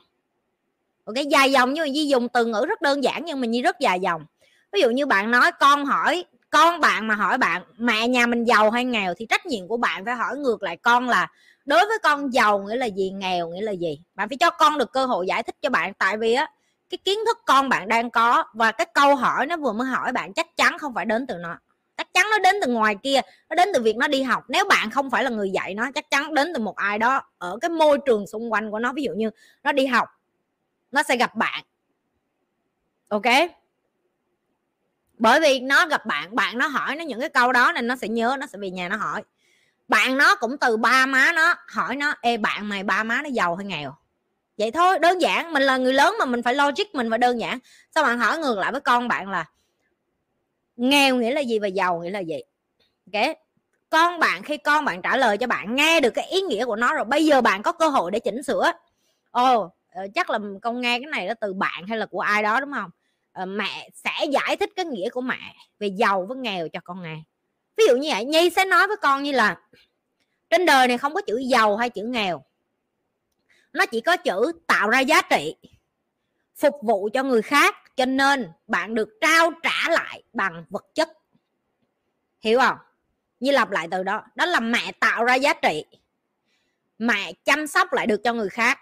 Ok, 1.06 1.16
dài 1.30 1.52
dòng 1.52 1.74
nhưng 1.74 1.84
mà 1.84 1.88
Nhi 1.88 2.08
dùng 2.08 2.30
từ 2.30 2.46
ngữ 2.46 2.66
rất 2.68 2.82
đơn 2.82 3.04
giản 3.04 3.26
nhưng 3.26 3.42
mà 3.42 3.48
Nhi 3.48 3.62
rất 3.62 3.80
dài 3.80 4.00
dòng. 4.00 4.26
Ví 4.72 4.82
dụ 4.82 4.90
như 4.90 5.06
bạn 5.06 5.32
nói, 5.32 5.52
con 5.60 5.86
hỏi, 5.86 6.26
con 6.50 6.80
bạn 6.80 7.08
mà 7.08 7.16
hỏi 7.16 7.38
bạn, 7.38 7.64
mẹ 7.78 8.08
nhà 8.08 8.26
mình 8.26 8.46
giàu 8.46 8.72
hay 8.72 8.86
nghèo 8.86 9.14
thì 9.18 9.26
trách 9.30 9.46
nhiệm 9.46 9.68
của 9.68 9.78
bạn 9.78 10.06
phải 10.06 10.16
hỏi 10.16 10.38
ngược 10.38 10.64
lại 10.64 10.78
con 10.78 11.10
là, 11.10 11.28
đối 11.66 11.86
với 11.88 11.98
con 12.04 12.34
giàu 12.34 12.60
nghĩa 12.60 12.76
là 12.76 12.86
gì, 12.86 13.12
nghèo 13.12 13.50
nghĩa 13.50 13.62
là 13.62 13.72
gì? 13.72 14.00
Bạn 14.16 14.30
phải 14.30 14.38
cho 14.38 14.50
con 14.50 14.78
được 14.78 14.92
cơ 14.92 15.06
hội 15.06 15.28
giải 15.28 15.44
thích 15.44 15.56
cho 15.62 15.70
bạn. 15.70 15.94
Tại 15.94 16.18
vì 16.18 16.34
á, 16.34 16.48
cái 16.90 16.98
kiến 16.98 17.20
thức 17.26 17.38
con 17.46 17.70
bạn 17.70 17.88
đang 17.88 18.10
có 18.10 18.44
và 18.54 18.72
cái 18.72 18.88
câu 18.94 19.16
hỏi 19.16 19.46
nó 19.46 19.58
vừa 19.58 19.74
mới 19.74 19.88
hỏi 19.88 20.12
bạn 20.12 20.34
chắc 20.34 20.56
chắn 20.58 20.78
không 20.78 20.94
phải 20.94 21.06
đến 21.06 21.28
từ 21.28 21.36
nó 21.36 21.58
chắc 22.04 22.14
chắn 22.14 22.26
nó 22.32 22.40
đến 22.40 22.56
từ 22.62 22.72
ngoài 22.72 22.96
kia, 23.04 23.22
nó 23.50 23.56
đến 23.56 23.70
từ 23.74 23.82
việc 23.82 23.96
nó 23.96 24.08
đi 24.08 24.24
học. 24.24 24.44
Nếu 24.48 24.66
bạn 24.66 24.92
không 24.92 25.10
phải 25.10 25.24
là 25.24 25.30
người 25.30 25.50
dạy 25.50 25.74
nó, 25.74 25.92
chắc 25.96 26.10
chắn 26.10 26.34
đến 26.34 26.52
từ 26.54 26.62
một 26.62 26.76
ai 26.76 27.00
đó 27.00 27.22
ở 27.38 27.58
cái 27.62 27.70
môi 27.70 27.98
trường 28.06 28.28
xung 28.28 28.52
quanh 28.52 28.72
của 28.72 28.80
nó. 28.80 28.94
Ví 28.94 29.04
dụ 29.04 29.12
như 29.12 29.30
nó 29.64 29.72
đi 29.72 29.86
học, 29.86 30.10
nó 30.92 31.04
sẽ 31.04 31.18
gặp 31.18 31.36
bạn. 31.36 31.64
Ok? 33.10 33.24
Bởi 35.18 35.40
vì 35.40 35.60
nó 35.60 35.88
gặp 35.88 36.06
bạn 36.06 36.36
bạn 36.36 36.58
nó 36.58 36.68
hỏi 36.68 36.96
nó 36.96 37.04
những 37.04 37.20
cái 37.20 37.30
câu 37.30 37.52
đó 37.52 37.72
nên 37.72 37.88
nó 37.88 37.96
sẽ 37.96 38.08
nhớ, 38.08 38.38
nó 38.40 38.48
sẽ 38.48 38.58
về 38.60 38.70
nhà 38.70 38.90
nó 38.90 38.96
hỏi. 38.96 39.24
Bạn 39.88 40.18
nó 40.18 40.36
cũng 40.36 40.58
từ 40.58 40.78
ba 40.78 41.06
má 41.06 41.32
nó 41.36 41.56
hỏi 41.68 41.96
nó, 41.96 42.16
ê, 42.22 42.38
bạn 42.38 42.70
mày 42.70 42.84
ba 42.84 43.04
má 43.04 43.22
nó 43.22 43.30
giàu 43.30 43.56
hay 43.56 43.66
nghèo? 43.66 43.96
Vậy 44.58 44.72
thôi, 44.72 45.00
đơn 45.00 45.22
giản, 45.22 45.54
mình 45.54 45.64
là 45.64 45.78
người 45.78 45.94
lớn 45.94 46.16
mà 46.20 46.26
mình 46.26 46.44
phải 46.44 46.56
logic 46.56 46.96
mình 46.96 47.10
phải 47.10 47.20
đơn 47.20 47.40
giản. 47.40 47.60
Sao 47.96 48.04
bạn 48.04 48.20
hỏi 48.20 48.38
ngược 48.38 48.58
lại 48.58 48.72
với 48.72 48.82
con 48.82 49.08
bạn 49.08 49.30
là 49.30 49.46
nghèo 50.76 51.16
nghĩa 51.16 51.32
là 51.32 51.42
gì 51.42 51.60
và 51.60 51.68
giàu 51.68 52.00
nghĩa 52.00 52.10
là 52.10 52.20
gì? 52.20 52.42
Ok? 53.14 53.38
Con 53.90 54.20
bạn, 54.20 54.44
khi 54.44 54.58
con 54.58 54.86
bạn 54.86 55.02
trả 55.02 55.18
lời 55.18 55.38
cho 55.38 55.48
bạn, 55.48 55.76
nghe 55.76 56.00
được 56.00 56.10
cái 56.10 56.28
ý 56.28 56.42
nghĩa 56.42 56.66
của 56.66 56.76
nó 56.76 56.94
rồi, 56.94 57.06
bây 57.06 57.26
giờ 57.26 57.42
bạn 57.42 57.64
có 57.64 57.72
cơ 57.72 57.88
hội 57.88 58.12
để 58.12 58.20
chỉnh 58.20 58.44
sửa. 58.44 58.72
Ồ 59.32 59.70
ờ, 59.94 60.08
chắc 60.16 60.30
là 60.30 60.40
con 60.62 60.82
nghe 60.82 61.00
cái 61.00 61.10
này 61.12 61.28
là 61.28 61.34
từ 61.34 61.54
bạn 61.54 61.88
hay 61.88 61.98
là 61.98 62.06
của 62.06 62.20
ai 62.20 62.44
đó, 62.44 62.60
đúng 62.60 62.74
không? 62.74 62.90
Ờ, 63.32 63.46
mẹ 63.46 63.90
sẽ 63.94 64.26
giải 64.32 64.58
thích 64.58 64.70
cái 64.76 64.86
nghĩa 64.86 65.10
của 65.10 65.22
mẹ 65.22 65.56
về 65.80 65.88
giàu 65.88 66.26
với 66.26 66.38
nghèo 66.38 66.68
cho 66.70 66.80
con 66.84 67.04
nghe. 67.04 67.18
Ví 67.78 67.84
dụ 67.88 67.96
như 67.98 68.10
vậy, 68.12 68.26
nhi 68.26 68.50
sẽ 68.50 68.66
nói 68.66 68.88
với 68.88 68.98
con 68.98 69.24
như 69.24 69.32
là, 69.32 69.60
trên 70.50 70.66
đời 70.66 70.88
này 70.88 70.98
không 70.98 71.14
có 71.14 71.22
chữ 71.22 71.38
giàu 71.38 71.78
hay 71.78 71.90
chữ 71.90 72.04
nghèo. 72.04 72.44
Nó 73.74 73.86
chỉ 73.86 74.02
có 74.02 74.18
chữ 74.18 74.52
tạo 74.68 74.90
ra 74.90 75.00
giá 75.00 75.22
trị, 75.22 75.56
phục 76.56 76.76
vụ 76.82 77.10
cho 77.14 77.24
người 77.24 77.42
khác 77.42 77.76
cho 77.96 78.06
nên 78.06 78.52
bạn 78.68 78.96
được 78.96 79.10
trao 79.22 79.52
trả 79.64 79.90
lại 79.90 80.24
bằng 80.34 80.66
vật 80.70 80.86
chất. 80.94 81.10
Hiểu 82.42 82.60
không? 82.60 82.78
Như 83.40 83.52
lặp 83.52 83.72
lại 83.72 83.88
từ 83.92 84.04
đó. 84.04 84.24
Đó 84.36 84.46
là 84.46 84.60
mẹ 84.60 84.92
tạo 85.00 85.24
ra 85.24 85.36
giá 85.36 85.54
trị. 85.54 85.86
Mẹ 86.98 87.34
chăm 87.34 87.68
sóc 87.68 87.94
lại 87.94 88.08
được 88.08 88.24
cho 88.24 88.34
người 88.34 88.50
khác. 88.50 88.80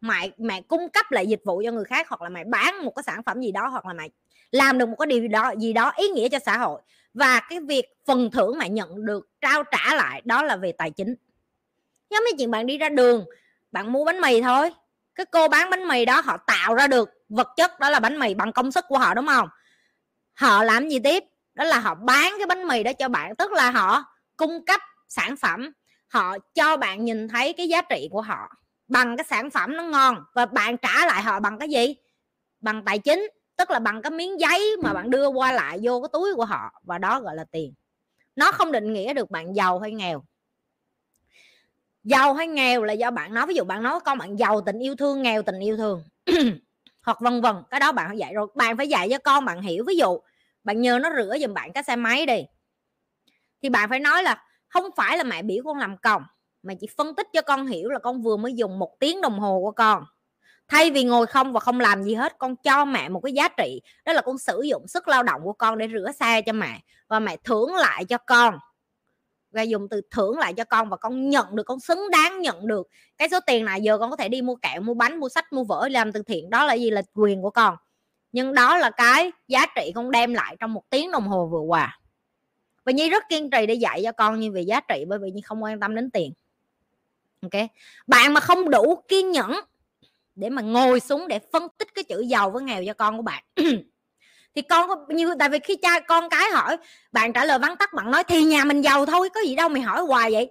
Mẹ 0.00 0.30
mẹ 0.38 0.60
cung 0.60 0.88
cấp 0.88 1.10
lại 1.10 1.26
dịch 1.26 1.40
vụ 1.44 1.62
cho 1.64 1.72
người 1.72 1.84
khác, 1.84 2.08
hoặc 2.08 2.22
là 2.22 2.28
mẹ 2.28 2.44
bán 2.44 2.84
một 2.84 2.92
cái 2.96 3.02
sản 3.02 3.22
phẩm 3.22 3.40
gì 3.40 3.52
đó, 3.52 3.68
hoặc 3.68 3.86
là 3.86 3.92
mẹ 3.92 4.08
làm 4.50 4.78
được 4.78 4.88
một 4.88 4.96
cái 4.98 5.06
điều 5.06 5.28
đó, 5.28 5.52
gì 5.58 5.72
đó 5.72 5.92
ý 5.96 6.08
nghĩa 6.08 6.28
cho 6.28 6.38
xã 6.38 6.58
hội. 6.58 6.80
Và 7.14 7.40
cái 7.40 7.60
việc 7.60 7.86
phần 8.06 8.30
thưởng 8.30 8.58
mẹ 8.58 8.68
nhận 8.68 9.04
được 9.04 9.28
trao 9.40 9.62
trả 9.62 9.94
lại, 9.94 10.22
đó 10.24 10.42
là 10.42 10.56
về 10.56 10.72
tài 10.72 10.90
chính. 10.90 11.14
Giống 12.10 12.24
như 12.24 12.30
chuyện 12.38 12.50
bạn 12.50 12.66
đi 12.66 12.78
ra 12.78 12.88
đường, 12.88 13.24
bạn 13.72 13.92
mua 13.92 14.04
bánh 14.04 14.20
mì 14.20 14.42
thôi 14.42 14.70
cái 15.14 15.26
cô 15.26 15.48
bán 15.48 15.70
bánh 15.70 15.88
mì 15.88 16.04
đó 16.04 16.20
họ 16.24 16.36
tạo 16.36 16.74
ra 16.74 16.86
được 16.86 17.10
vật 17.28 17.48
chất 17.56 17.80
đó 17.80 17.90
là 17.90 18.00
bánh 18.00 18.18
mì 18.18 18.34
bằng 18.34 18.52
công 18.52 18.72
sức 18.72 18.84
của 18.88 18.98
họ, 18.98 19.14
đúng 19.14 19.26
không? 19.26 19.48
Họ 20.34 20.64
làm 20.64 20.88
gì 20.88 20.98
tiếp? 20.98 21.24
Đó 21.54 21.64
là 21.64 21.78
họ 21.78 21.94
bán 21.94 22.32
cái 22.38 22.46
bánh 22.46 22.68
mì 22.68 22.82
đó 22.82 22.92
cho 22.92 23.08
bạn, 23.08 23.36
tức 23.36 23.52
là 23.52 23.70
họ 23.70 24.04
cung 24.36 24.64
cấp 24.64 24.80
sản 25.08 25.36
phẩm, 25.36 25.72
họ 26.08 26.38
cho 26.54 26.76
bạn 26.76 27.04
nhìn 27.04 27.28
thấy 27.28 27.52
cái 27.52 27.68
giá 27.68 27.82
trị 27.82 28.08
của 28.10 28.20
họ 28.20 28.48
bằng 28.88 29.16
cái 29.16 29.24
sản 29.24 29.50
phẩm 29.50 29.76
nó 29.76 29.82
ngon 29.82 30.24
và 30.34 30.46
bạn 30.46 30.76
trả 30.76 31.06
lại 31.06 31.22
họ 31.22 31.40
bằng 31.40 31.58
cái 31.58 31.68
gì? 31.68 31.94
Bằng 32.60 32.84
tài 32.84 32.98
chính, 32.98 33.28
tức 33.56 33.70
là 33.70 33.78
bằng 33.78 34.02
cái 34.02 34.10
miếng 34.10 34.40
giấy 34.40 34.76
mà 34.82 34.92
bạn 34.92 35.10
đưa 35.10 35.26
qua 35.26 35.52
lại 35.52 35.78
vô 35.82 36.00
cái 36.00 36.08
túi 36.12 36.34
của 36.34 36.44
họ 36.44 36.80
và 36.82 36.98
đó 36.98 37.20
gọi 37.20 37.36
là 37.36 37.44
tiền. 37.52 37.74
Nó 38.36 38.52
không 38.52 38.72
định 38.72 38.92
nghĩa 38.92 39.14
được 39.14 39.30
bạn 39.30 39.56
giàu 39.56 39.78
hay 39.78 39.92
nghèo 39.92 40.24
giàu 42.04 42.34
hay 42.34 42.46
nghèo 42.46 42.84
là 42.84 42.92
do 42.92 43.10
bạn 43.10 43.34
nói. 43.34 43.46
Ví 43.46 43.54
dụ 43.54 43.64
bạn 43.64 43.82
nói 43.82 44.00
con 44.04 44.18
bạn 44.18 44.38
giàu, 44.38 44.60
tình 44.60 44.78
yêu 44.78 44.96
thương, 44.96 45.22
nghèo, 45.22 45.42
tình 45.42 45.58
yêu 45.58 45.76
thương. 45.76 46.02
Hoặc 47.02 47.20
vân 47.20 47.40
vân. 47.40 47.56
Cái 47.70 47.80
đó 47.80 47.92
bạn 47.92 48.08
phải 48.08 48.18
dạy 48.18 48.34
rồi. 48.34 48.46
Bạn 48.54 48.76
phải 48.76 48.88
dạy 48.88 49.08
cho 49.10 49.18
con 49.18 49.44
bạn 49.44 49.62
hiểu. 49.62 49.84
Ví 49.86 49.96
dụ, 49.96 50.18
bạn 50.64 50.80
nhờ 50.80 50.98
nó 50.98 51.10
rửa 51.16 51.36
giùm 51.40 51.54
bạn 51.54 51.72
cái 51.72 51.82
xe 51.82 51.96
máy 51.96 52.26
đi. 52.26 52.44
Thì 53.62 53.68
bạn 53.68 53.88
phải 53.88 54.00
nói 54.00 54.22
là 54.22 54.44
không 54.68 54.84
phải 54.96 55.18
là 55.18 55.24
mẹ 55.24 55.42
biểu 55.42 55.62
con 55.64 55.78
làm 55.78 55.96
còng, 55.96 56.22
mà 56.62 56.74
chỉ 56.80 56.86
phân 56.96 57.14
tích 57.14 57.26
cho 57.32 57.42
con 57.42 57.66
hiểu 57.66 57.88
là 57.88 57.98
con 57.98 58.22
vừa 58.22 58.36
mới 58.36 58.54
dùng 58.54 58.78
một 58.78 58.96
tiếng 59.00 59.20
đồng 59.20 59.38
hồ 59.38 59.60
của 59.60 59.72
con. 59.72 60.04
Thay 60.68 60.90
vì 60.90 61.04
ngồi 61.04 61.26
không 61.26 61.52
và 61.52 61.60
không 61.60 61.80
làm 61.80 62.02
gì 62.02 62.14
hết, 62.14 62.38
con 62.38 62.56
cho 62.56 62.84
mẹ 62.84 63.08
một 63.08 63.20
cái 63.20 63.32
giá 63.32 63.48
trị. 63.48 63.80
Đó 64.04 64.12
là 64.12 64.22
con 64.22 64.38
sử 64.38 64.62
dụng 64.62 64.88
sức 64.88 65.08
lao 65.08 65.22
động 65.22 65.40
của 65.44 65.52
con 65.52 65.78
để 65.78 65.88
rửa 65.92 66.12
xe 66.20 66.42
cho 66.42 66.52
mẹ 66.52 66.80
và 67.08 67.20
mẹ 67.20 67.36
thưởng 67.44 67.74
lại 67.74 68.04
cho 68.04 68.18
con 68.18 68.58
và 69.52 69.62
dùng 69.62 69.88
từ 69.88 70.00
thưởng 70.10 70.38
lại 70.38 70.54
cho 70.54 70.64
con 70.64 70.88
và 70.88 70.96
con 70.96 71.30
nhận 71.30 71.56
được, 71.56 71.62
con 71.62 71.80
xứng 71.80 72.10
đáng 72.10 72.40
nhận 72.40 72.66
được 72.66 72.88
cái 73.18 73.28
số 73.28 73.40
tiền 73.46 73.64
này. 73.64 73.82
Giờ 73.82 73.98
con 73.98 74.10
có 74.10 74.16
thể 74.16 74.28
đi 74.28 74.42
mua 74.42 74.54
kẹo, 74.54 74.80
mua 74.80 74.94
bánh, 74.94 75.20
mua 75.20 75.28
sách, 75.28 75.52
mua 75.52 75.64
vở 75.64 75.88
làm 75.88 76.12
từ 76.12 76.22
thiện. 76.22 76.50
Đó 76.50 76.64
là 76.64 76.74
gì? 76.74 76.90
Là 76.90 77.02
quyền 77.14 77.42
của 77.42 77.50
con. 77.50 77.76
Nhưng 78.32 78.54
đó 78.54 78.78
là 78.78 78.90
cái 78.90 79.32
giá 79.48 79.66
trị 79.76 79.92
con 79.94 80.10
đem 80.10 80.34
lại 80.34 80.56
trong 80.60 80.72
một 80.72 80.90
tiếng 80.90 81.10
đồng 81.10 81.28
hồ 81.28 81.46
vừa 81.46 81.60
qua. 81.60 82.00
Và 82.84 82.92
nhi 82.92 83.10
rất 83.10 83.28
kiên 83.28 83.50
trì 83.50 83.66
để 83.66 83.74
dạy 83.74 84.00
cho 84.04 84.12
con 84.12 84.40
như 84.40 84.50
về 84.50 84.60
giá 84.60 84.80
trị 84.80 85.04
bởi 85.08 85.18
vì 85.18 85.30
nhi 85.30 85.40
không 85.40 85.62
quan 85.62 85.80
tâm 85.80 85.94
đến 85.94 86.10
tiền. 86.10 86.32
Ok? 87.42 87.62
Bạn 88.06 88.34
mà 88.34 88.40
không 88.40 88.70
đủ 88.70 89.02
kiên 89.08 89.30
nhẫn 89.30 89.52
để 90.34 90.50
mà 90.50 90.62
ngồi 90.62 91.00
xuống 91.00 91.28
để 91.28 91.38
phân 91.52 91.68
tích 91.78 91.88
cái 91.94 92.04
chữ 92.04 92.20
giàu 92.20 92.50
với 92.50 92.62
nghèo 92.62 92.84
cho 92.86 92.94
con 92.94 93.16
của 93.16 93.22
bạn 93.22 93.44
thì 94.56 94.62
con 94.62 94.88
có, 94.88 94.96
như, 95.08 95.34
tại 95.38 95.48
vì 95.48 95.58
khi 95.58 95.76
cha 95.82 96.00
con 96.00 96.28
cái 96.30 96.50
hỏi, 96.50 96.76
bạn 97.12 97.32
trả 97.32 97.44
lời 97.44 97.58
vắn 97.58 97.76
tắt, 97.76 97.92
bạn 97.94 98.10
nói 98.10 98.24
thì 98.24 98.44
nhà 98.44 98.64
mình 98.64 98.82
giàu 98.82 99.06
thôi, 99.06 99.28
có 99.34 99.40
gì 99.40 99.54
đâu, 99.56 99.68
mày 99.68 99.82
hỏi 99.82 100.02
hoài 100.02 100.32
vậy. 100.32 100.50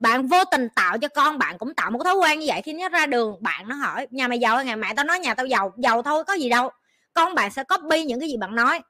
Bạn 0.00 0.26
vô 0.26 0.38
tình 0.50 0.68
tạo 0.76 0.98
cho 0.98 1.08
con, 1.08 1.38
bạn 1.38 1.58
cũng 1.58 1.74
tạo 1.74 1.90
một 1.90 2.00
thói 2.04 2.14
quen 2.14 2.38
như 2.38 2.46
vậy, 2.48 2.62
khi 2.64 2.72
nó 2.72 2.88
ra 2.88 3.06
đường, 3.06 3.36
bạn 3.40 3.68
nó 3.68 3.74
hỏi, 3.74 4.06
nhà 4.10 4.28
mày 4.28 4.38
giàu 4.38 4.56
hay 4.56 4.64
ngày 4.66 4.76
mẹ 4.76 4.92
tao 4.96 5.04
nói 5.04 5.18
nhà 5.18 5.34
tao 5.34 5.46
giàu 5.46 5.72
giàu 5.78 6.02
thôi, 6.02 6.24
có 6.24 6.32
gì 6.34 6.48
đâu. 6.48 6.70
Con 7.14 7.34
bạn 7.34 7.50
sẽ 7.50 7.64
copy 7.64 8.04
những 8.04 8.20
cái 8.20 8.28
gì 8.28 8.36
bạn 8.36 8.54
nói, 8.54 8.80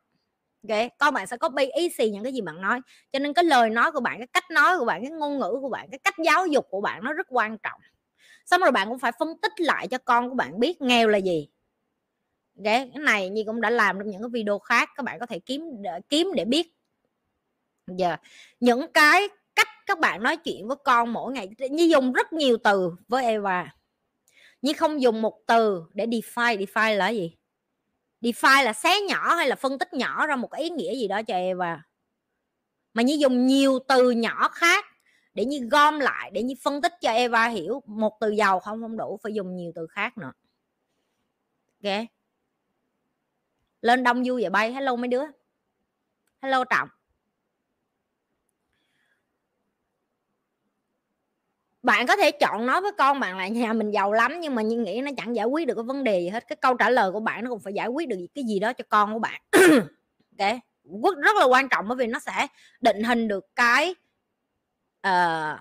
ok? 0.68 0.78
Con 0.98 1.14
bạn 1.14 1.26
sẽ 1.26 1.36
copy 1.36 1.66
ý 1.66 1.88
xì 1.98 2.10
những 2.10 2.24
cái 2.24 2.32
gì 2.32 2.40
bạn 2.40 2.60
nói. 2.62 2.80
Cho 3.12 3.18
nên 3.18 3.34
cái 3.34 3.44
lời 3.44 3.70
nói 3.70 3.92
của 3.92 4.00
bạn, 4.00 4.18
cái 4.18 4.26
cách 4.26 4.50
nói 4.50 4.78
của 4.78 4.84
bạn, 4.84 5.02
cái 5.02 5.10
ngôn 5.10 5.38
ngữ 5.38 5.58
của 5.62 5.68
bạn, 5.68 5.88
cái 5.90 5.98
cách 6.04 6.14
giáo 6.24 6.46
dục 6.46 6.66
của 6.70 6.80
bạn 6.80 7.04
nó 7.04 7.12
rất 7.12 7.26
quan 7.30 7.58
trọng. 7.62 7.80
Xong 8.46 8.60
rồi 8.60 8.72
bạn 8.72 8.88
cũng 8.88 8.98
phải 8.98 9.12
phân 9.20 9.28
tích 9.42 9.52
lại 9.60 9.88
cho 9.88 9.98
con 9.98 10.28
của 10.28 10.34
bạn 10.34 10.60
biết 10.60 10.82
nghèo 10.82 11.08
là 11.08 11.18
gì 11.18 11.48
cái 12.64 12.90
này 12.94 13.28
như 13.28 13.42
cũng 13.46 13.60
đã 13.60 13.70
làm 13.70 13.98
trong 13.98 14.10
những 14.10 14.22
cái 14.22 14.28
video 14.32 14.58
khác, 14.58 14.90
các 14.94 15.02
bạn 15.02 15.18
có 15.20 15.26
thể 15.26 15.38
kiếm 15.38 15.62
kiếm 16.08 16.30
để 16.34 16.44
biết. 16.44 16.72
Giờ 17.86 18.08
yeah. 18.08 18.20
những 18.60 18.92
cái 18.92 19.28
cách 19.54 19.68
các 19.86 19.98
bạn 19.98 20.22
nói 20.22 20.36
chuyện 20.36 20.68
với 20.68 20.76
con 20.84 21.12
mỗi 21.12 21.32
ngày. 21.32 21.48
Như 21.70 21.84
dùng 21.84 22.12
rất 22.12 22.32
nhiều 22.32 22.56
từ 22.64 22.92
với 23.08 23.24
Eva. 23.24 23.74
Như 24.62 24.72
không 24.72 25.02
dùng 25.02 25.22
một 25.22 25.40
từ 25.46 25.84
để 25.92 26.06
define 26.06 26.58
define 26.64 26.96
là 26.96 27.08
gì? 27.08 27.36
Define 28.20 28.64
là 28.64 28.72
xé 28.72 29.00
nhỏ 29.00 29.34
hay 29.34 29.48
là 29.48 29.56
phân 29.56 29.78
tích 29.78 29.92
nhỏ 29.92 30.26
ra 30.26 30.36
một 30.36 30.48
cái 30.48 30.62
ý 30.62 30.70
nghĩa 30.70 30.94
gì 30.94 31.08
đó 31.08 31.22
cho 31.22 31.34
Eva. 31.34 31.82
Mà 32.94 33.02
như 33.02 33.16
dùng 33.20 33.46
nhiều 33.46 33.78
từ 33.88 34.10
nhỏ 34.10 34.48
khác 34.48 34.84
để 35.34 35.44
như 35.44 35.68
gom 35.70 35.98
lại, 35.98 36.30
để 36.30 36.42
như 36.42 36.54
phân 36.62 36.82
tích 36.82 36.92
cho 37.00 37.10
Eva 37.10 37.48
hiểu. 37.48 37.82
Một 37.86 38.16
từ 38.20 38.30
giàu 38.30 38.60
không 38.60 38.82
không 38.82 38.96
đủ, 38.96 39.18
phải 39.22 39.34
dùng 39.34 39.56
nhiều 39.56 39.72
từ 39.74 39.86
khác 39.86 40.18
nữa. 40.18 40.32
Ok? 41.84 42.06
Lên 43.80 44.02
đông 44.02 44.22
vui 44.26 44.42
vậy 44.42 44.50
bay. 44.50 44.72
Hello 44.72 44.96
mấy 44.96 45.08
đứa. 45.08 45.24
Hello 46.42 46.64
trọng. 46.64 46.88
Bạn 51.82 52.06
có 52.06 52.16
thể 52.16 52.30
chọn 52.30 52.66
nói 52.66 52.80
với 52.80 52.92
con 52.98 53.20
bạn 53.20 53.38
là 53.38 53.48
nhà 53.48 53.72
mình 53.72 53.90
giàu 53.90 54.12
lắm 54.12 54.40
nhưng 54.40 54.54
mà 54.54 54.62
như 54.62 54.78
nghĩ 54.78 55.00
nó 55.00 55.10
chẳng 55.16 55.36
giải 55.36 55.46
quyết 55.46 55.66
được 55.66 55.74
cái 55.74 55.84
vấn 55.84 56.04
đề 56.04 56.20
gì 56.20 56.28
hết. 56.28 56.48
Cái 56.48 56.56
câu 56.56 56.74
trả 56.74 56.90
lời 56.90 57.12
của 57.12 57.20
bạn 57.20 57.44
nó 57.44 57.50
cũng 57.50 57.60
phải 57.60 57.72
giải 57.72 57.88
quyết 57.88 58.08
được 58.08 58.26
cái 58.34 58.44
gì 58.44 58.58
đó 58.58 58.72
cho 58.72 58.84
con 58.88 59.12
của 59.12 59.18
bạn. 59.18 59.42
Ok. 60.38 60.52
Rất 61.22 61.36
là 61.36 61.44
quan 61.44 61.68
trọng 61.68 61.88
bởi 61.88 61.96
vì 61.96 62.06
nó 62.06 62.18
sẽ 62.18 62.46
định 62.80 63.02
hình 63.02 63.28
được 63.28 63.44
cái 63.56 63.94
uh, 65.06 65.58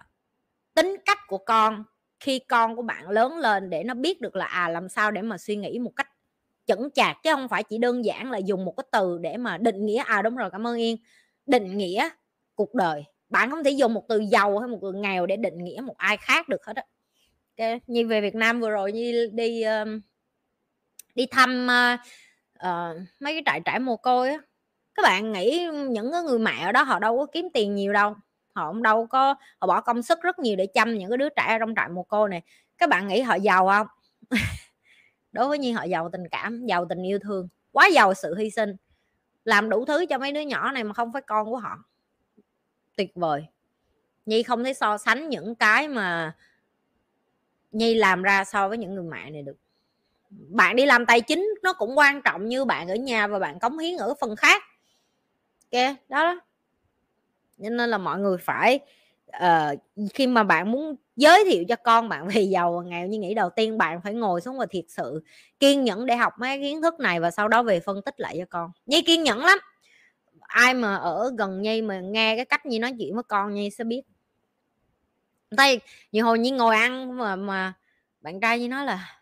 tính 0.74 0.96
cách 1.06 1.18
của 1.28 1.38
con 1.38 1.84
khi 2.20 2.40
con 2.40 2.76
của 2.76 2.82
bạn 2.82 3.10
lớn 3.10 3.38
lên 3.38 3.70
để 3.70 3.84
nó 3.84 3.94
biết 3.94 4.22
được 4.22 4.36
là 4.36 4.46
à 4.46 4.70
làm 4.70 4.90
sao 4.90 5.12
để 5.12 5.22
mà 5.22 5.38
suy 5.38 5.56
nghĩ 5.56 5.80
một 5.80 5.92
cách 5.96 6.08
chững 6.66 6.90
chạc 6.94 7.18
chứ 7.24 7.32
không 7.34 7.48
phải 7.48 7.64
chỉ 7.64 7.78
đơn 7.78 8.06
giản 8.06 8.32
là 8.32 8.38
dùng 8.38 8.66
một 8.66 8.74
cái 8.78 8.86
từ 8.92 9.18
để 9.18 9.38
mà 9.38 9.58
định 9.58 9.86
nghĩa 9.86 10.04
à 10.06 10.22
đúng 10.22 10.36
rồi 10.36 10.50
cảm 10.52 10.68
ơn 10.68 10.78
yên. 10.78 10.98
Định 11.46 11.78
nghĩa 11.78 12.10
cuộc 12.56 12.74
đời 12.74 13.04
bạn 13.30 13.50
không 13.50 13.64
thể 13.64 13.72
dùng 13.72 13.94
một 13.94 14.04
từ 14.10 14.20
giàu 14.20 14.60
hay 14.60 14.70
một 14.70 14.80
từ 14.82 14.92
nghèo 14.92 15.26
để 15.26 15.36
định 15.36 15.64
nghĩa 15.64 15.82
một 15.82 15.98
ai 15.98 16.18
khác 16.18 16.50
được 16.50 16.66
hết 16.66 16.76
á. 16.76 16.84
Okay. 17.58 17.80
như 17.88 18.08
về 18.08 18.22
Việt 18.22 18.36
Nam 18.36 18.62
vừa 18.62 18.70
rồi 18.70 18.92
như 18.92 19.30
đi 19.34 19.64
đi 21.16 21.26
thăm 21.26 21.68
uh, 21.68 22.00
uh, 22.68 23.02
mấy 23.20 23.34
cái 23.34 23.42
trại 23.46 23.62
trại 23.66 23.80
mồ 23.80 23.98
côi 23.98 24.30
á 24.30 24.38
các 24.96 25.04
bạn 25.04 25.32
nghĩ 25.32 25.68
những 25.90 26.12
cái 26.12 26.22
người 26.22 26.40
mẹ 26.40 26.66
ở 26.66 26.72
đó 26.72 26.84
họ 26.84 27.00
đâu 27.00 27.18
có 27.18 27.26
kiếm 27.26 27.48
tiền 27.54 27.76
nhiều 27.76 27.94
đâu 27.94 28.16
họ 28.56 28.68
không 28.68 28.84
đâu 28.84 29.08
có 29.08 29.36
họ 29.62 29.68
bỏ 29.68 29.82
công 29.82 30.02
sức 30.02 30.22
rất 30.22 30.40
nhiều 30.40 30.56
để 30.56 30.66
chăm 30.74 30.98
những 30.98 31.10
cái 31.10 31.18
đứa 31.18 31.30
trẻ 31.30 31.58
trong 31.60 31.74
trại 31.76 31.90
mồ 31.90 32.04
côi 32.04 32.30
này. 32.30 32.42
Các 32.78 32.90
bạn 32.90 33.08
nghĩ 33.08 33.22
họ 33.22 33.36
giàu 33.36 33.68
không? 33.68 33.88
đối 35.36 35.48
với 35.48 35.60
nhi 35.60 35.72
họ 35.72 35.84
giàu 35.84 36.10
tình 36.10 36.28
cảm 36.32 36.66
giàu 36.66 36.86
tình 36.90 37.04
yêu 37.04 37.20
thương 37.20 37.48
quá 37.72 37.90
giàu 37.94 38.14
sự 38.14 38.36
hy 38.36 38.50
sinh. 38.50 38.76
Làm 39.44 39.70
đủ 39.70 39.86
thứ 39.86 40.06
cho 40.10 40.18
mấy 40.18 40.32
đứa 40.32 40.42
nhỏ 40.42 40.72
này 40.72 40.84
mà 40.84 40.94
không 40.94 41.14
phải 41.14 41.22
con 41.22 41.46
của 41.46 41.58
họ. 41.58 41.86
Tuyệt 42.96 43.12
vời. 43.16 43.46
Nhi 44.26 44.44
không 44.44 44.64
thể 44.64 44.74
so 44.74 44.98
sánh 44.98 45.30
những 45.30 45.56
cái 45.56 45.88
mà 45.88 46.36
nhi 47.72 47.94
làm 47.94 48.22
ra 48.22 48.44
so 48.44 48.70
với 48.70 48.78
những 48.78 48.96
người 48.96 49.04
mẹ 49.04 49.30
này 49.30 49.42
được. 49.42 49.58
Bạn 50.30 50.76
đi 50.76 50.86
làm 50.86 51.06
tài 51.06 51.22
chính 51.22 51.54
nó 51.64 51.74
cũng 51.74 51.98
quan 51.98 52.22
trọng 52.22 52.46
như 52.46 52.66
bạn 52.66 52.88
ở 52.88 52.96
nhà 52.96 53.28
và 53.28 53.40
bạn 53.40 53.60
cống 53.60 53.78
hiến 53.78 53.98
ở 53.98 54.14
phần 54.22 54.36
khác. 54.36 54.64
Ok 55.72 55.82
đó, 56.10 56.24
đó. 56.24 56.40
nên 57.58 57.90
là 57.90 57.98
mọi 57.98 58.20
người 58.20 58.38
phải 58.38 58.80
uh, 59.44 59.80
khi 60.14 60.28
mà 60.28 60.44
bạn 60.44 60.72
muốn 60.72 60.96
giới 61.16 61.44
thiệu 61.46 61.64
cho 61.70 61.76
con 61.76 62.10
bạn 62.10 62.28
về 62.28 62.42
giàu 62.42 62.74
và 62.78 62.84
nghèo 62.90 63.08
như 63.08 63.20
nghĩ 63.20 63.34
đầu 63.34 63.50
tiên 63.50 63.78
bạn 63.78 64.02
phải 64.04 64.14
ngồi 64.14 64.42
xuống 64.42 64.58
và 64.58 64.66
thiệt 64.70 64.86
sự 64.88 65.24
kiên 65.60 65.84
nhẫn 65.84 66.06
để 66.06 66.16
học 66.16 66.34
mấy 66.40 66.60
kiến 66.60 66.82
thức 66.82 67.00
này 67.00 67.20
và 67.20 67.32
sau 67.32 67.48
đó 67.48 67.64
về 67.64 67.80
phân 67.80 68.02
tích 68.02 68.20
lại 68.20 68.36
cho 68.40 68.46
con. 68.50 68.72
Nhi 68.86 69.02
kiên 69.02 69.24
nhẫn 69.24 69.40
lắm. 69.40 69.58
Ai 70.40 70.74
mà 70.74 70.96
ở 70.96 71.32
gần 71.38 71.62
nhi 71.62 71.82
mà 71.82 72.00
nghe 72.00 72.36
cái 72.36 72.46
cách 72.46 72.66
nhi 72.66 72.80
nói 72.80 72.94
chuyện 73.00 73.14
với 73.14 73.24
con 73.24 73.54
nhi 73.54 73.70
sẽ 73.70 73.84
biết. 73.84 74.02
Tay 75.58 75.80
nhiều 76.12 76.26
hồi 76.26 76.40
nhi 76.40 76.52
ngồi 76.52 76.76
ăn 76.76 77.18
mà 77.18 77.36
mà 77.36 77.74
bạn 78.22 78.40
trai 78.40 78.60
như 78.60 78.68
nói 78.68 78.86
là 78.86 79.20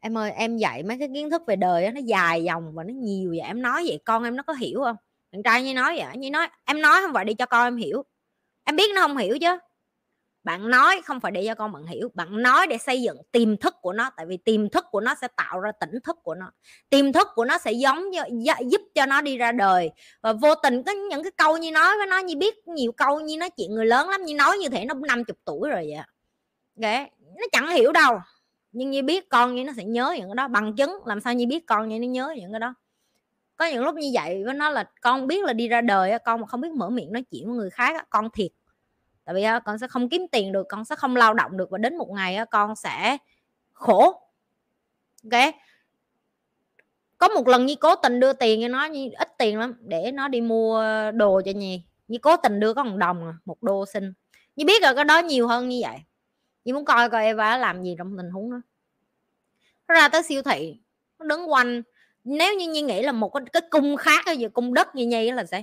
em 0.00 0.18
ơi 0.18 0.30
em 0.30 0.56
dạy 0.56 0.82
mấy 0.82 0.98
cái 0.98 1.08
kiến 1.14 1.30
thức 1.30 1.42
về 1.46 1.56
đời 1.56 1.84
đó, 1.84 1.90
nó 1.90 2.00
dài 2.04 2.44
dòng 2.44 2.72
và 2.74 2.84
nó 2.84 2.92
nhiều 2.94 3.30
vậy 3.30 3.40
em 3.40 3.62
nói 3.62 3.84
vậy 3.86 3.98
con 4.04 4.24
em 4.24 4.36
nó 4.36 4.42
có 4.42 4.52
hiểu 4.52 4.80
không? 4.84 4.96
Bạn 5.32 5.42
trai 5.42 5.62
như 5.62 5.74
nói 5.74 5.96
vậy 5.98 6.16
như 6.16 6.30
nói 6.30 6.48
em 6.64 6.82
nói 6.82 7.02
không 7.02 7.14
phải 7.14 7.24
đi 7.24 7.34
cho 7.34 7.46
con 7.46 7.66
em 7.66 7.76
hiểu 7.76 8.04
em 8.64 8.76
biết 8.76 8.94
nó 8.94 9.00
không 9.00 9.16
hiểu 9.16 9.38
chứ. 9.40 9.58
Bạn 10.44 10.70
nói 10.70 11.02
không 11.04 11.20
phải 11.20 11.32
để 11.32 11.44
cho 11.46 11.54
con 11.54 11.72
bạn 11.72 11.86
hiểu, 11.86 12.10
bạn 12.14 12.42
nói 12.42 12.66
để 12.66 12.78
xây 12.78 13.02
dựng 13.02 13.16
tiềm 13.32 13.56
thức 13.56 13.74
của 13.80 13.92
nó, 13.92 14.10
tại 14.16 14.26
vì 14.26 14.36
tiềm 14.36 14.70
thức 14.70 14.84
của 14.90 15.00
nó 15.00 15.14
sẽ 15.20 15.28
tạo 15.36 15.60
ra 15.60 15.72
tỉnh 15.72 15.98
thức 16.04 16.16
của 16.22 16.34
nó. 16.34 16.50
Tiềm 16.90 17.12
thức 17.12 17.28
của 17.34 17.44
nó 17.44 17.58
sẽ 17.58 17.72
giống 17.72 18.10
như 18.10 18.20
giúp 18.66 18.80
cho 18.94 19.06
nó 19.06 19.20
đi 19.20 19.36
ra 19.36 19.52
đời. 19.52 19.90
Và 20.22 20.32
vô 20.32 20.54
tình 20.54 20.82
có 20.82 20.92
những 20.92 21.22
cái 21.22 21.32
câu 21.36 21.56
như 21.56 21.72
nói 21.72 21.96
với 21.96 22.06
nó, 22.06 22.18
như 22.18 22.36
biết 22.36 22.68
nhiều 22.68 22.92
câu 22.92 23.20
như 23.20 23.36
nói 23.36 23.50
chuyện 23.50 23.74
người 23.74 23.86
lớn 23.86 24.08
lắm, 24.08 24.22
như 24.22 24.34
nói 24.34 24.58
như 24.58 24.68
thế 24.68 24.84
nó 24.84 24.94
năm 24.94 25.24
chục 25.24 25.36
tuổi 25.44 25.70
rồi 25.70 25.90
vậy 25.90 26.04
okay. 26.76 27.10
nó 27.20 27.46
chẳng 27.52 27.68
hiểu 27.68 27.92
đâu. 27.92 28.18
Nhưng 28.72 28.90
như 28.90 29.02
biết 29.02 29.28
con 29.28 29.54
như 29.54 29.64
nó 29.64 29.72
sẽ 29.76 29.84
nhớ 29.84 30.14
những 30.18 30.28
cái 30.28 30.34
đó, 30.34 30.48
bằng 30.48 30.76
chứng 30.76 31.06
làm 31.06 31.20
sao 31.20 31.34
như 31.34 31.46
biết 31.46 31.66
con 31.66 31.88
như 31.88 31.98
nó 31.98 32.06
nhớ 32.06 32.34
những 32.36 32.52
cái 32.52 32.60
đó 32.60 32.74
có 33.56 33.66
những 33.66 33.84
lúc 33.84 33.94
như 33.94 34.10
vậy 34.14 34.44
với 34.44 34.54
nó 34.54 34.70
là 34.70 34.90
con 35.00 35.26
biết 35.26 35.44
là 35.44 35.52
đi 35.52 35.68
ra 35.68 35.80
đời 35.80 36.18
con 36.24 36.40
mà 36.40 36.46
không 36.46 36.60
biết 36.60 36.72
mở 36.72 36.90
miệng 36.90 37.12
nói 37.12 37.22
chuyện 37.22 37.46
với 37.46 37.56
người 37.56 37.70
khác 37.70 38.06
con 38.10 38.30
thiệt. 38.30 38.50
Tại 39.24 39.34
vì 39.34 39.44
con 39.64 39.78
sẽ 39.78 39.86
không 39.88 40.08
kiếm 40.08 40.26
tiền 40.32 40.52
được 40.52 40.66
con 40.68 40.84
sẽ 40.84 40.96
không 40.96 41.16
lao 41.16 41.34
động 41.34 41.56
được 41.56 41.70
và 41.70 41.78
đến 41.78 41.96
một 41.96 42.08
ngày 42.10 42.38
con 42.50 42.76
sẽ 42.76 43.16
khổ. 43.72 44.00
Ok? 45.32 45.54
Có 47.18 47.28
một 47.28 47.48
lần 47.48 47.66
như 47.66 47.74
cố 47.74 47.94
tình 47.94 48.20
đưa 48.20 48.32
tiền 48.32 48.62
cho 48.62 48.68
nó 48.68 48.84
như 48.84 49.10
ít 49.18 49.38
tiền 49.38 49.58
lắm 49.58 49.74
để 49.80 50.12
nó 50.12 50.28
đi 50.28 50.40
mua 50.40 50.84
đồ 51.14 51.42
cho 51.44 51.52
nhì 51.54 51.82
như 52.08 52.18
cố 52.18 52.36
tình 52.36 52.60
đưa 52.60 52.74
có 52.74 52.84
một 52.84 52.96
đồng 52.96 53.26
à, 53.26 53.34
một 53.44 53.62
đô 53.62 53.86
xin. 53.86 54.12
Như 54.56 54.64
biết 54.64 54.82
rồi 54.82 54.94
cái 54.94 55.04
đó 55.04 55.18
nhiều 55.18 55.48
hơn 55.48 55.68
như 55.68 55.80
vậy. 55.82 55.98
Như 56.64 56.74
muốn 56.74 56.84
coi 56.84 57.10
coi 57.10 57.24
Eva 57.24 57.56
làm 57.56 57.82
gì 57.82 57.94
trong 57.98 58.16
tình 58.16 58.30
huống 58.30 58.50
đó. 58.50 58.60
Nó 59.88 59.94
ra 59.94 60.08
tới 60.08 60.22
siêu 60.22 60.42
thị 60.42 60.80
nó 61.18 61.26
đứng 61.26 61.52
quanh 61.52 61.82
nếu 62.24 62.54
như 62.54 62.68
như 62.68 62.82
nghĩ 62.82 63.02
là 63.02 63.12
một 63.12 63.28
cái, 63.28 63.42
cái 63.52 63.62
cung 63.70 63.96
khác 63.96 64.24
giờ 64.38 64.48
cung 64.52 64.74
đất 64.74 64.94
như 64.94 65.06
nhi 65.06 65.30
là 65.30 65.44
sẽ 65.44 65.62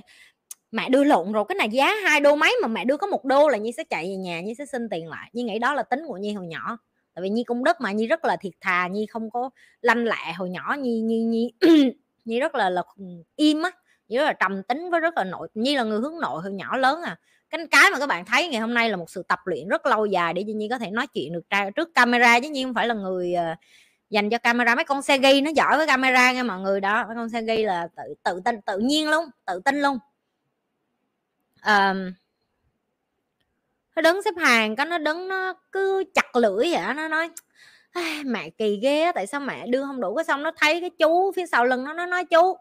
mẹ 0.70 0.88
đưa 0.88 1.04
lộn 1.04 1.32
rồi 1.32 1.44
cái 1.48 1.56
này 1.56 1.68
giá 1.68 1.94
hai 2.04 2.20
đô 2.20 2.36
mấy 2.36 2.56
mà 2.62 2.68
mẹ 2.68 2.84
đưa 2.84 2.96
có 2.96 3.06
một 3.06 3.24
đô 3.24 3.48
là 3.48 3.58
nhi 3.58 3.72
sẽ 3.72 3.84
chạy 3.84 4.04
về 4.04 4.16
nhà 4.16 4.40
nhi 4.40 4.54
sẽ 4.54 4.66
xin 4.66 4.88
tiền 4.88 5.08
lại. 5.08 5.30
Nhi 5.32 5.42
nghĩ 5.42 5.58
đó 5.58 5.74
là 5.74 5.82
tính 5.82 6.00
của 6.06 6.16
nhi 6.16 6.32
hồi 6.32 6.46
nhỏ 6.46 6.78
tại 7.14 7.22
vì 7.22 7.28
nhi 7.28 7.44
cung 7.44 7.64
đất 7.64 7.80
mà 7.80 7.92
nhi 7.92 8.06
rất 8.06 8.24
là 8.24 8.36
thiệt 8.36 8.52
thà 8.60 8.86
nhi 8.86 9.06
không 9.06 9.30
có 9.30 9.50
lanh 9.80 10.04
lẹ 10.04 10.32
hồi 10.36 10.50
nhỏ 10.50 10.76
nhi 10.80 11.00
nhi 11.00 11.18
nhi 11.18 11.52
nhi 12.24 12.40
rất 12.40 12.54
là 12.54 12.70
là 12.70 12.82
im 13.36 13.62
á 13.62 13.70
nhi 14.08 14.16
rất 14.16 14.24
là 14.24 14.32
trầm 14.32 14.62
tính 14.62 14.90
với 14.90 15.00
rất 15.00 15.14
là 15.16 15.24
nội 15.24 15.48
nhi 15.54 15.76
là 15.76 15.82
người 15.82 15.98
hướng 15.98 16.20
nội 16.20 16.42
hồi 16.42 16.52
nhỏ 16.52 16.76
lớn 16.76 17.02
à. 17.02 17.16
Cái 17.50 17.66
cái 17.70 17.90
mà 17.90 17.98
các 17.98 18.06
bạn 18.06 18.24
thấy 18.24 18.48
ngày 18.48 18.60
hôm 18.60 18.74
nay 18.74 18.90
là 18.90 18.96
một 18.96 19.10
sự 19.10 19.22
tập 19.28 19.38
luyện 19.44 19.68
rất 19.68 19.86
lâu 19.86 20.06
dài 20.06 20.34
để 20.34 20.44
nhi 20.44 20.68
có 20.70 20.78
thể 20.78 20.90
nói 20.90 21.06
chuyện 21.06 21.32
được 21.32 21.50
ra 21.50 21.70
trước 21.70 21.94
camera 21.94 22.40
chứ 22.40 22.48
nhi 22.48 22.64
không 22.64 22.74
phải 22.74 22.86
là 22.86 22.94
người 22.94 23.34
uh, 23.52 23.58
dành 24.12 24.30
cho 24.30 24.38
camera. 24.38 24.74
Mấy 24.74 24.84
con 24.84 25.02
xe 25.02 25.18
ghi 25.18 25.40
nó 25.40 25.50
giỏi 25.54 25.76
với 25.76 25.86
camera 25.86 26.32
nha 26.32 26.42
mọi 26.42 26.60
người. 26.60 26.80
Đó 26.80 27.04
mấy 27.06 27.16
con 27.16 27.28
xe 27.28 27.42
ghi 27.42 27.62
là 27.62 27.88
tự 27.96 28.14
tự 28.22 28.40
tin 28.44 28.60
tự 28.62 28.78
nhiên 28.78 29.10
luôn 29.10 29.24
tự 29.46 29.60
tin 29.64 29.80
luôn. 29.80 29.98
Um, 31.66 32.12
nó 33.96 34.02
đứng 34.02 34.22
xếp 34.22 34.34
hàng 34.38 34.76
có 34.76 34.84
nó 34.84 34.98
đứng 34.98 35.28
nó 35.28 35.54
cứ 35.72 36.04
chặt 36.14 36.36
lưỡi 36.36 36.72
vậy 36.72 36.94
nó 36.96 37.08
nói 37.08 37.30
mẹ 38.24 38.50
kỳ 38.50 38.80
ghê 38.82 39.12
tại 39.14 39.26
sao 39.26 39.40
mẹ 39.40 39.66
đưa 39.66 39.82
không 39.82 40.00
đủ? 40.00 40.14
Cái 40.14 40.24
xong 40.24 40.42
nó 40.42 40.50
thấy 40.56 40.80
cái 40.80 40.90
chú 40.90 41.32
phía 41.36 41.46
sau 41.46 41.64
lưng 41.64 41.84
nó 41.84 41.92
nó 41.92 42.06
nói 42.06 42.24
chú 42.24 42.56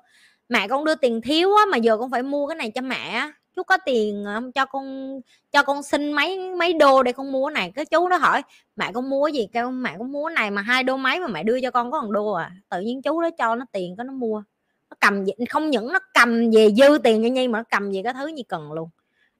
mẹ 0.49 0.67
con 0.67 0.85
đưa 0.85 0.95
tiền 0.95 1.21
thiếu 1.21 1.55
á 1.55 1.65
mà 1.65 1.77
giờ 1.77 1.97
con 1.97 2.11
phải 2.11 2.23
mua 2.23 2.47
cái 2.47 2.55
này 2.55 2.71
cho 2.75 2.81
mẹ 2.81 3.31
chú 3.55 3.63
có 3.63 3.77
tiền 3.85 4.23
không 4.25 4.51
cho 4.51 4.65
con 4.65 5.19
cho 5.51 5.63
con 5.63 5.83
xin 5.83 6.11
mấy 6.11 6.51
mấy 6.57 6.73
đô 6.73 7.03
để 7.03 7.11
con 7.11 7.31
mua 7.31 7.49
này. 7.49 7.71
Cái 7.75 7.85
chú 7.85 8.07
nó 8.07 8.17
hỏi, 8.17 8.41
mẹ 8.75 8.91
con 8.93 9.09
mua 9.09 9.27
gì? 9.27 9.47
Kêu, 9.53 9.71
mẹ 9.71 9.95
con 9.99 10.11
mua 10.11 10.29
này 10.29 10.51
mà 10.51 10.61
hai 10.61 10.83
đô 10.83 10.97
mấy 10.97 11.19
mà 11.19 11.27
mẹ 11.27 11.43
đưa 11.43 11.61
cho 11.61 11.71
con 11.71 11.91
có 11.91 12.01
một 12.01 12.11
đô 12.11 12.31
à. 12.31 12.51
Tự 12.69 12.81
nhiên 12.81 13.01
chú 13.01 13.21
đó 13.21 13.29
cho 13.37 13.55
nó 13.55 13.65
tiền 13.71 13.95
có 13.97 14.03
nó 14.03 14.13
mua. 14.13 14.43
Nó 14.89 14.95
cầm 14.99 15.25
không 15.49 15.69
những 15.69 15.93
nó 15.93 15.99
cầm 16.13 16.51
về 16.51 16.71
dư 16.71 16.97
tiền 17.03 17.23
cho 17.23 17.29
nhi 17.29 17.47
mà 17.47 17.59
nó 17.59 17.63
cầm 17.69 17.91
về 17.91 18.01
cái 18.03 18.13
thứ 18.13 18.27
như 18.27 18.43
cần 18.47 18.71
luôn. 18.71 18.89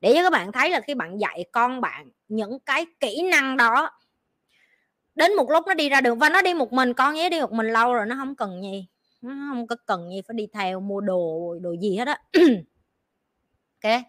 Để 0.02 0.13
cho 0.15 0.24
các 0.24 0.30
bạn 0.32 0.52
thấy 0.52 0.69
là 0.69 0.80
khi 0.80 0.93
bạn 0.95 1.19
dạy 1.21 1.45
con 1.52 1.82
bạn 1.82 2.10
những 2.28 2.60
cái 2.60 2.86
kỹ 3.00 3.21
năng 3.32 3.58
đó, 3.58 3.89
đến 5.15 5.36
một 5.36 5.50
lúc 5.50 5.63
nó 5.67 5.74
đi 5.74 5.89
ra 5.89 6.02
đường 6.02 6.19
và 6.19 6.30
nó 6.30 6.41
đi 6.41 6.54
một 6.54 6.74
mình, 6.74 6.93
con 6.93 7.13
nhé, 7.13 7.30
đi 7.30 7.41
một 7.41 7.52
mình 7.52 7.67
lâu 7.67 7.93
rồi 7.93 8.06
nó 8.06 8.15
không 8.15 8.36
cần 8.36 8.62
gì 8.63 8.88
nó 9.21 9.34
không 9.50 9.67
có 9.67 9.76
cần 9.86 10.10
gì 10.10 10.21
phải 10.28 10.36
đi 10.36 10.47
theo 10.54 10.80
mua 10.80 11.02
đồ 11.02 11.56
đồ 11.62 11.76
gì 11.76 11.97
hết 11.97 12.08
á. 12.08 12.19
ok. 13.84 14.02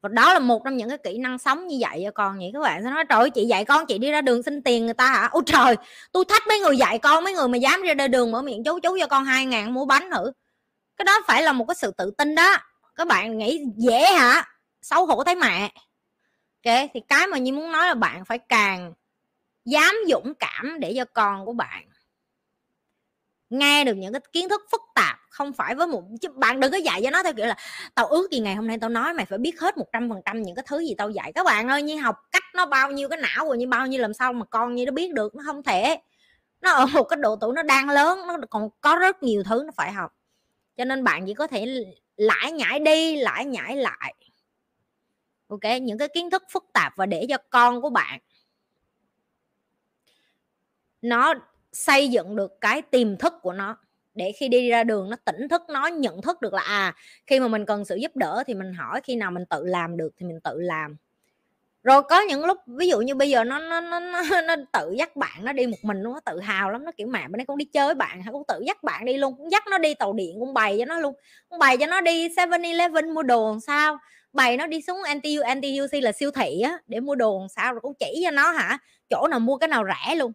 Và 0.00 0.08
đó 0.08 0.32
là 0.32 0.38
một 0.38 0.62
trong 0.64 0.76
những 0.76 0.88
cái 0.88 0.98
kỹ 0.98 1.18
năng 1.18 1.38
sống 1.38 1.66
như 1.66 1.78
vậy 1.80 2.02
cho 2.04 2.10
con 2.10 2.38
vậy 2.38 2.50
các 2.54 2.60
bạn 2.60 2.82
sẽ 2.84 2.90
nói 2.90 3.04
trời 3.08 3.18
ơi, 3.18 3.30
chị 3.30 3.44
dạy 3.44 3.64
con 3.64 3.86
chị 3.86 3.98
đi 3.98 4.10
ra 4.10 4.20
đường 4.20 4.42
xin 4.42 4.62
tiền 4.62 4.84
người 4.84 4.94
ta 4.94 5.06
hả? 5.06 5.28
Ôi 5.32 5.42
trời 5.46 5.76
tôi 6.12 6.24
thách 6.28 6.42
mấy 6.48 6.60
người 6.60 6.76
dạy 6.76 6.98
con 6.98 7.24
mấy 7.24 7.34
người 7.34 7.48
mà 7.48 7.58
dám 7.58 7.82
ra 7.82 8.08
đường 8.08 8.30
mở 8.30 8.42
miệng 8.42 8.64
chú 8.64 8.78
chú 8.80 8.98
cho 9.00 9.06
con 9.06 9.24
hai 9.24 9.46
ngàn 9.46 9.74
mua 9.74 9.84
bánh 9.84 10.10
thử. 10.10 10.32
Cái 10.96 11.04
đó 11.04 11.20
phải 11.26 11.42
là 11.42 11.52
một 11.52 11.64
cái 11.68 11.74
sự 11.74 11.90
tự 11.98 12.10
tin 12.10 12.34
đó. 12.34 12.56
Các 12.96 13.06
bạn 13.06 13.38
nghĩ 13.38 13.64
dễ 13.76 14.00
hả? 14.00 14.48
Xấu 14.82 15.06
hổ 15.06 15.24
thấy 15.24 15.36
mẹ. 15.36 15.72
Ok 16.64 16.90
thì 16.94 17.00
cái 17.08 17.26
mà 17.26 17.38
như 17.38 17.52
muốn 17.52 17.72
nói 17.72 17.86
là 17.86 17.94
bạn 17.94 18.24
phải 18.24 18.38
càng 18.38 18.92
dám 19.64 19.94
dũng 20.08 20.32
cảm 20.34 20.80
để 20.80 20.94
cho 20.96 21.04
con 21.04 21.46
của 21.46 21.52
bạn 21.52 21.88
nghe 23.50 23.84
được 23.84 23.94
những 23.94 24.12
cái 24.12 24.20
kiến 24.32 24.48
thức 24.48 24.62
phức 24.70 24.82
tạp 24.94 25.18
không 25.32 25.52
phải 25.52 25.74
với 25.74 25.86
một, 25.86 26.02
chứ 26.20 26.28
bạn 26.28 26.60
đừng 26.60 26.72
có 26.72 26.78
dạy 26.78 27.00
cho 27.04 27.10
nó 27.10 27.22
theo 27.22 27.32
kiểu 27.32 27.46
là, 27.46 27.56
tao 27.94 28.06
ước 28.06 28.30
gì 28.30 28.40
ngày 28.40 28.54
hôm 28.54 28.66
nay 28.66 28.78
tao 28.80 28.90
nói 28.90 29.14
mày 29.14 29.26
phải 29.26 29.38
biết 29.38 29.60
hết 29.60 29.76
một 29.76 29.86
trăm 29.92 30.08
phần 30.08 30.20
trăm 30.24 30.42
những 30.42 30.54
cái 30.54 30.64
thứ 30.68 30.78
gì 30.78 30.94
tao 30.98 31.10
dạy. 31.10 31.32
Các 31.32 31.46
bạn 31.46 31.68
ơi, 31.68 31.82
như 31.82 32.00
học 32.00 32.16
cách 32.32 32.42
nó 32.54 32.66
bao 32.66 32.90
nhiêu, 32.90 33.08
cái 33.08 33.18
não 33.18 33.46
rồi 33.46 33.58
như 33.58 33.68
bao 33.68 33.86
nhiêu 33.86 34.02
làm 34.02 34.14
sao 34.14 34.32
mà 34.32 34.44
con 34.44 34.74
như 34.74 34.86
nó 34.86 34.92
biết 34.92 35.12
được, 35.12 35.34
nó 35.34 35.42
không 35.46 35.62
thể. 35.62 36.00
Nó 36.60 36.70
ở 36.70 36.86
một 36.86 37.04
cái 37.04 37.16
độ 37.16 37.36
tuổi 37.36 37.52
nó 37.54 37.62
đang 37.62 37.90
lớn, 37.90 38.18
nó 38.26 38.36
còn 38.50 38.68
có 38.80 38.96
rất 38.96 39.22
nhiều 39.22 39.42
thứ 39.42 39.62
nó 39.66 39.72
phải 39.76 39.92
học. 39.92 40.12
Cho 40.76 40.84
nên 40.84 41.04
bạn 41.04 41.26
chỉ 41.26 41.34
có 41.34 41.46
thể 41.46 41.84
lãi 42.16 42.52
nhảy 42.52 42.80
đi 42.80 43.16
lãi 43.16 43.44
nhảy 43.44 43.76
lại. 43.76 44.14
Ok, 45.48 45.64
những 45.82 45.98
cái 45.98 46.08
kiến 46.08 46.30
thức 46.30 46.42
phức 46.50 46.64
tạp 46.72 46.92
và 46.96 47.06
để 47.06 47.26
cho 47.28 47.36
con 47.50 47.82
của 47.82 47.90
bạn 47.90 48.20
nó 51.02 51.34
xây 51.72 52.08
dựng 52.08 52.36
được 52.36 52.60
cái 52.60 52.82
tiềm 52.82 53.16
thức 53.16 53.34
của 53.42 53.52
nó 53.52 53.76
để 54.14 54.32
khi 54.32 54.48
đi 54.48 54.70
ra 54.70 54.84
đường 54.84 55.10
nó 55.10 55.16
tỉnh 55.24 55.48
thức 55.48 55.62
nó 55.68 55.86
nhận 55.86 56.22
thức 56.22 56.40
được 56.40 56.54
là 56.54 56.62
à 56.62 56.94
khi 57.26 57.40
mà 57.40 57.48
mình 57.48 57.66
cần 57.66 57.84
sự 57.84 57.96
giúp 57.96 58.16
đỡ 58.16 58.42
thì 58.46 58.54
mình 58.54 58.72
hỏi 58.72 59.00
khi 59.04 59.16
nào 59.16 59.30
mình 59.30 59.44
tự 59.50 59.64
làm 59.66 59.96
được 59.96 60.10
thì 60.18 60.26
mình 60.26 60.40
tự 60.40 60.60
làm. 60.60 60.96
Rồi 61.82 62.02
có 62.02 62.20
những 62.20 62.44
lúc 62.44 62.58
ví 62.66 62.88
dụ 62.88 63.00
như 63.00 63.14
bây 63.14 63.30
giờ 63.30 63.44
nó 63.44 63.58
nó 63.58 63.80
nó 63.80 64.00
nó, 64.00 64.22
nó 64.46 64.56
tự 64.72 64.94
dắt 64.98 65.16
bạn 65.16 65.44
nó 65.44 65.52
đi 65.52 65.66
một 65.66 65.76
mình 65.82 66.02
nó 66.02 66.20
tự 66.24 66.40
hào 66.40 66.70
lắm 66.70 66.84
nó 66.84 66.92
kiểu 66.96 67.06
mẹ 67.06 67.28
bên 67.28 67.38
đây 67.38 67.46
con 67.46 67.58
đi 67.58 67.64
chơi 67.64 67.86
với 67.86 67.94
bạn 67.94 68.22
hay 68.22 68.32
cũng 68.32 68.42
tự 68.48 68.62
dắt 68.66 68.82
bạn 68.82 69.04
đi 69.04 69.16
luôn 69.16 69.34
cũng 69.36 69.50
dắt 69.50 69.62
nó 69.70 69.78
đi 69.78 69.94
tàu 69.94 70.12
điện 70.12 70.36
cũng 70.40 70.54
bày 70.54 70.76
cho 70.78 70.84
nó 70.84 70.98
luôn. 70.98 71.14
Cũng 71.48 71.58
bày 71.58 71.76
cho 71.76 71.86
nó 71.86 72.00
đi 72.00 72.28
7 72.36 72.46
Eleven 72.62 73.10
mua 73.14 73.22
đồ 73.22 73.50
làm 73.50 73.60
sao? 73.60 73.98
Bày 74.32 74.56
nó 74.56 74.66
đi 74.66 74.82
xuống 74.82 75.02
NTU 75.02 75.42
NTUC 75.56 76.02
là 76.02 76.12
siêu 76.12 76.30
thị 76.30 76.60
á 76.60 76.78
để 76.86 77.00
mua 77.00 77.14
đồ 77.14 77.46
sao? 77.56 77.72
Rồi 77.72 77.80
cũng 77.80 77.94
chỉ 77.98 78.20
cho 78.24 78.30
nó 78.30 78.50
hả? 78.50 78.78
Chỗ 79.10 79.28
nào 79.30 79.40
mua 79.40 79.56
cái 79.56 79.68
nào 79.68 79.84
rẻ 79.86 80.14
luôn 80.14 80.32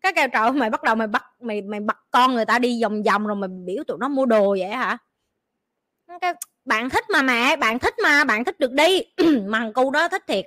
cái 0.00 0.12
kêu, 0.16 0.28
trời 0.32 0.52
mày 0.52 0.70
bắt 0.70 0.82
đầu 0.82 0.94
mày 0.94 1.06
bắt, 1.06 1.24
mày 1.40 1.62
mày 1.62 1.80
bắt 1.80 1.98
con 2.10 2.34
người 2.34 2.44
ta 2.44 2.58
đi 2.58 2.82
vòng 2.82 3.02
vòng 3.02 3.26
rồi 3.26 3.36
mày 3.36 3.48
biểu 3.48 3.84
tụi 3.86 3.98
nó 4.00 4.08
mua 4.08 4.26
đồ 4.26 4.50
vậy 4.50 4.68
hả? 4.68 4.98
Cái 6.20 6.34
bạn 6.64 6.90
thích 6.90 7.04
mà 7.10 7.22
mẹ, 7.22 7.56
bạn 7.56 7.78
thích 7.78 7.94
mà, 8.02 8.24
bạn 8.24 8.44
thích 8.44 8.60
được 8.60 8.72
đi. 8.72 9.02
Mà 9.46 9.58
thằng 9.58 9.72
cu 9.72 9.90
đó 9.90 10.08
thích 10.08 10.22
thiệt. 10.26 10.44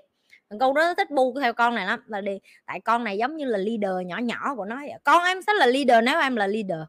Thằng 0.49 0.59
cu 0.59 0.73
đó 0.73 0.93
thích 0.93 1.11
bu 1.11 1.35
theo 1.41 1.53
con 1.53 1.75
này 1.75 1.85
lắm. 1.85 1.99
Là 2.07 2.21
đi, 2.21 2.39
tại 2.65 2.79
con 2.79 3.03
này 3.03 3.17
giống 3.17 3.37
như 3.37 3.45
là 3.45 3.57
leader 3.57 4.07
nhỏ 4.07 4.17
nhỏ 4.17 4.55
của 4.55 4.65
nó 4.65 4.75
vậy. 4.75 4.99
con 5.03 5.23
em 5.23 5.41
sẽ 5.41 5.53
là 5.53 5.65
leader 5.65 6.03
nếu 6.03 6.19
em 6.19 6.35
là 6.35 6.47
leader. 6.47 6.79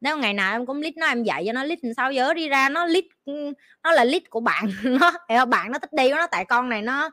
Nếu 0.00 0.18
ngày 0.18 0.34
nào 0.34 0.52
em 0.52 0.66
cũng 0.66 0.80
lít 0.80 0.96
nó, 0.96 1.06
em 1.06 1.22
dạy 1.22 1.44
cho 1.46 1.52
nó 1.52 1.64
lít 1.64 1.78
sao 1.96 2.12
giờ 2.12 2.34
đi 2.34 2.48
ra, 2.48 2.68
nó 2.68 2.86
lít 2.86 3.04
ừ, 3.24 3.52
nó 3.82 3.92
là 3.92 4.04
lít 4.04 4.30
của 4.30 4.40
bạn. 4.40 4.68
Nó 5.28 5.44
bạn 5.44 5.72
nó 5.72 5.78
thích 5.78 5.92
đi 5.92 6.10
của 6.10 6.16
nó, 6.16 6.26
tại 6.26 6.44
con 6.44 6.68
này 6.68 6.82
nó, 6.82 7.10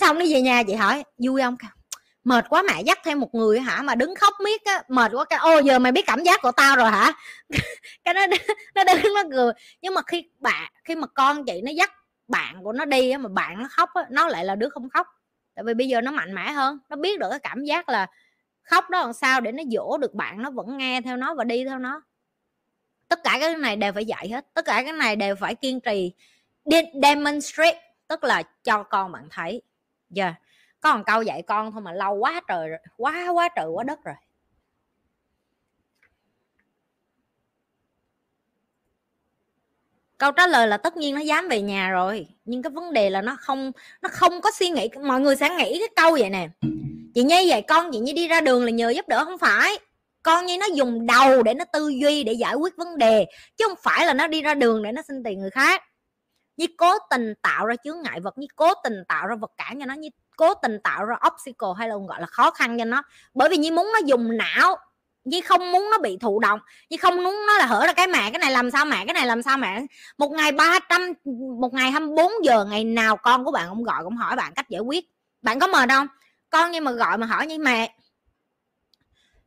xong 0.00 0.18
nó 0.18 0.24
về 0.30 0.40
nhà 0.40 0.62
chị 0.66 0.74
hỏi 0.74 1.04
vui 1.18 1.42
không? 1.42 1.56
Mệt 2.28 2.48
quá 2.48 2.62
mẹ 2.62 2.82
dắt 2.82 2.98
thêm 3.04 3.20
một 3.20 3.34
người 3.34 3.60
hả? 3.60 3.82
Mà 3.82 3.94
đứng 3.94 4.14
khóc 4.14 4.34
miết 4.44 4.64
á, 4.64 4.82
mệt 4.88 5.12
quá 5.14 5.24
cái 5.24 5.38
ô 5.38 5.58
giờ 5.58 5.78
mày 5.78 5.92
biết 5.92 6.06
cảm 6.06 6.22
giác 6.22 6.42
của 6.42 6.52
tao 6.52 6.76
rồi 6.76 6.90
hả? 6.90 7.12
Cái 8.04 8.14
nó 8.14 8.20
nó 8.74 8.84
đứng, 8.84 9.14
nó 9.14 9.22
cười. 9.32 9.52
Nhưng 9.82 9.94
mà 9.94 10.02
khi 10.06 10.24
bạn 10.38 10.72
khi 10.84 10.94
mà 10.94 11.06
con 11.06 11.44
chị 11.44 11.60
nó 11.64 11.70
dắt 11.70 11.92
bạn 12.28 12.64
của 12.64 12.72
nó 12.72 12.84
đi 12.84 13.10
á, 13.10 13.18
mà 13.18 13.28
bạn 13.28 13.62
nó 13.62 13.68
khóc 13.70 13.90
á, 13.94 14.02
nó 14.10 14.28
lại 14.28 14.44
là 14.44 14.54
đứa 14.54 14.68
không 14.68 14.90
khóc. 14.90 15.06
Tại 15.54 15.64
vì 15.64 15.74
bây 15.74 15.88
giờ 15.88 16.00
nó 16.00 16.10
mạnh 16.10 16.34
mẽ 16.34 16.52
hơn, 16.52 16.78
nó 16.88 16.96
biết 16.96 17.18
được 17.18 17.30
cái 17.30 17.38
cảm 17.38 17.64
giác 17.64 17.88
là 17.88 18.06
khóc 18.62 18.90
đó 18.90 19.00
làm 19.00 19.12
sao 19.12 19.40
để 19.40 19.52
nó 19.52 19.62
dỗ 19.70 19.98
được 19.98 20.14
bạn 20.14 20.42
nó 20.42 20.50
vẫn 20.50 20.78
nghe 20.78 21.00
theo 21.00 21.16
nó 21.16 21.34
và 21.34 21.44
đi 21.44 21.64
theo 21.64 21.78
nó. 21.78 22.02
Tất 23.08 23.20
cả 23.24 23.38
cái 23.40 23.56
này 23.56 23.76
đều 23.76 23.92
phải 23.92 24.04
dạy 24.04 24.28
hết, 24.28 24.46
tất 24.54 24.64
cả 24.64 24.82
cái 24.82 24.92
này 24.92 25.16
đều 25.16 25.34
phải 25.36 25.54
kiên 25.54 25.80
trì 25.80 26.12
demonstrate, 27.02 27.80
tức 28.08 28.24
là 28.24 28.42
cho 28.64 28.82
con 28.82 29.12
bạn 29.12 29.28
thấy. 29.30 29.62
Giờ 30.10 30.24
yeah 30.24 30.34
có 30.80 30.96
một 30.96 31.02
câu 31.06 31.22
dạy 31.22 31.42
con 31.42 31.72
thôi 31.72 31.82
mà 31.82 31.92
lâu 31.92 32.14
quá 32.14 32.40
trời 32.48 32.70
quá 32.96 33.28
quá 33.28 33.48
trời, 33.56 33.66
quá 33.66 33.84
đất 33.84 34.04
rồi. 34.04 34.14
Câu 40.18 40.32
trả 40.32 40.46
lời 40.46 40.68
là 40.68 40.76
tất 40.76 40.96
nhiên 40.96 41.14
nó 41.14 41.20
dám 41.20 41.48
về 41.48 41.62
nhà 41.62 41.90
rồi, 41.90 42.28
nhưng 42.44 42.62
cái 42.62 42.70
vấn 42.70 42.92
đề 42.92 43.10
là 43.10 43.22
nó 43.22 43.36
không 43.40 43.72
nó 44.02 44.08
không 44.12 44.40
có 44.40 44.50
suy 44.50 44.70
nghĩ, 44.70 44.88
mọi 45.02 45.20
người 45.20 45.36
sẽ 45.36 45.48
nghĩ 45.48 45.78
cái 45.78 45.88
câu 45.96 46.12
vậy 46.12 46.30
nè. 46.30 46.48
Chị 47.14 47.22
nhi 47.22 47.50
vậy 47.50 47.62
con, 47.68 47.92
chị 47.92 47.98
nhi 47.98 48.12
đi 48.12 48.28
ra 48.28 48.40
đường 48.40 48.64
là 48.64 48.70
nhờ 48.70 48.90
giúp 48.90 49.08
đỡ, 49.08 49.24
không 49.24 49.38
phải. 49.38 49.78
Con 50.22 50.46
như 50.46 50.58
nó 50.58 50.66
dùng 50.74 51.06
đầu 51.06 51.42
để 51.42 51.54
nó 51.54 51.64
tư 51.72 51.88
duy 51.88 52.24
để 52.24 52.32
giải 52.32 52.54
quyết 52.54 52.76
vấn 52.76 52.98
đề, 52.98 53.26
chứ 53.56 53.64
không 53.68 53.78
phải 53.82 54.06
là 54.06 54.14
nó 54.14 54.26
đi 54.26 54.42
ra 54.42 54.54
đường 54.54 54.82
để 54.82 54.92
nó 54.92 55.02
xin 55.02 55.22
tiền 55.22 55.40
người 55.40 55.50
khác. 55.50 55.82
Như 56.56 56.66
cố 56.76 56.92
tình 57.10 57.34
tạo 57.42 57.66
ra 57.66 57.74
chướng 57.84 58.02
ngại 58.02 58.20
vật 58.20 58.38
như 58.38 58.46
cố 58.56 58.74
tình 58.84 59.02
tạo 59.08 59.26
ra 59.26 59.34
vật 59.34 59.52
cản 59.56 59.80
cho 59.80 59.86
nó 59.86 59.94
như 59.94 60.08
cố 60.38 60.54
tình 60.54 60.78
tạo 60.84 61.04
ra 61.04 61.16
obstacle 61.26 61.68
hay 61.78 61.88
là 61.88 61.94
gọi 62.08 62.20
là 62.20 62.26
khó 62.26 62.50
khăn 62.50 62.78
cho 62.78 62.84
nó. 62.84 63.02
Bởi 63.34 63.48
vì 63.48 63.56
như 63.56 63.72
muốn 63.72 63.90
nó 63.92 63.98
dùng 64.06 64.36
não 64.36 64.76
như 65.24 65.40
không 65.44 65.72
muốn 65.72 65.90
nó 65.90 65.98
bị 65.98 66.16
thụ 66.20 66.40
động 66.40 66.60
như 66.90 66.96
không 66.96 67.24
muốn 67.24 67.46
nó 67.46 67.58
là 67.58 67.66
hở 67.66 67.86
ra 67.86 67.92
cái 67.92 68.06
mẹ 68.06 68.30
cái 68.30 68.38
này 68.38 68.50
làm 68.50 68.70
sao 68.70 68.84
mẹ 68.84 69.04
cái 69.06 69.14
này 69.14 69.26
làm 69.26 69.42
sao 69.42 69.58
mẹ. 69.58 69.82
Một 70.18 70.32
ngày 70.32 70.52
300 70.52 71.12
một 71.60 71.74
ngày 71.74 71.90
24 71.90 72.32
giờ 72.44 72.64
ngày 72.64 72.84
nào 72.84 73.16
con 73.16 73.44
của 73.44 73.50
bạn 73.50 73.68
cũng 73.68 73.84
gọi 73.84 74.04
cũng 74.04 74.16
hỏi 74.16 74.36
bạn 74.36 74.52
cách 74.54 74.68
giải 74.68 74.80
quyết. 74.80 75.04
Bạn 75.42 75.58
có 75.58 75.66
mờ 75.66 75.86
không? 75.88 76.06
Con 76.50 76.70
nhưng 76.70 76.84
mà 76.84 76.92
gọi 76.92 77.18
mà 77.18 77.26
hỏi 77.26 77.46
như 77.46 77.58
mẹ 77.58 77.84
uh, 77.84 77.90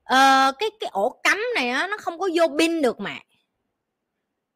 ờ, 0.04 0.52
cái 0.60 0.70
cái 0.80 0.89
ổ 0.94 1.20
cắm 1.24 1.42
này 1.56 1.70
á 1.70 1.88
nó 1.88 1.98
không 1.98 2.20
có 2.20 2.30
vô 2.36 2.48
pin 2.60 2.82
được 2.82 3.00
mẹ. 3.00 3.26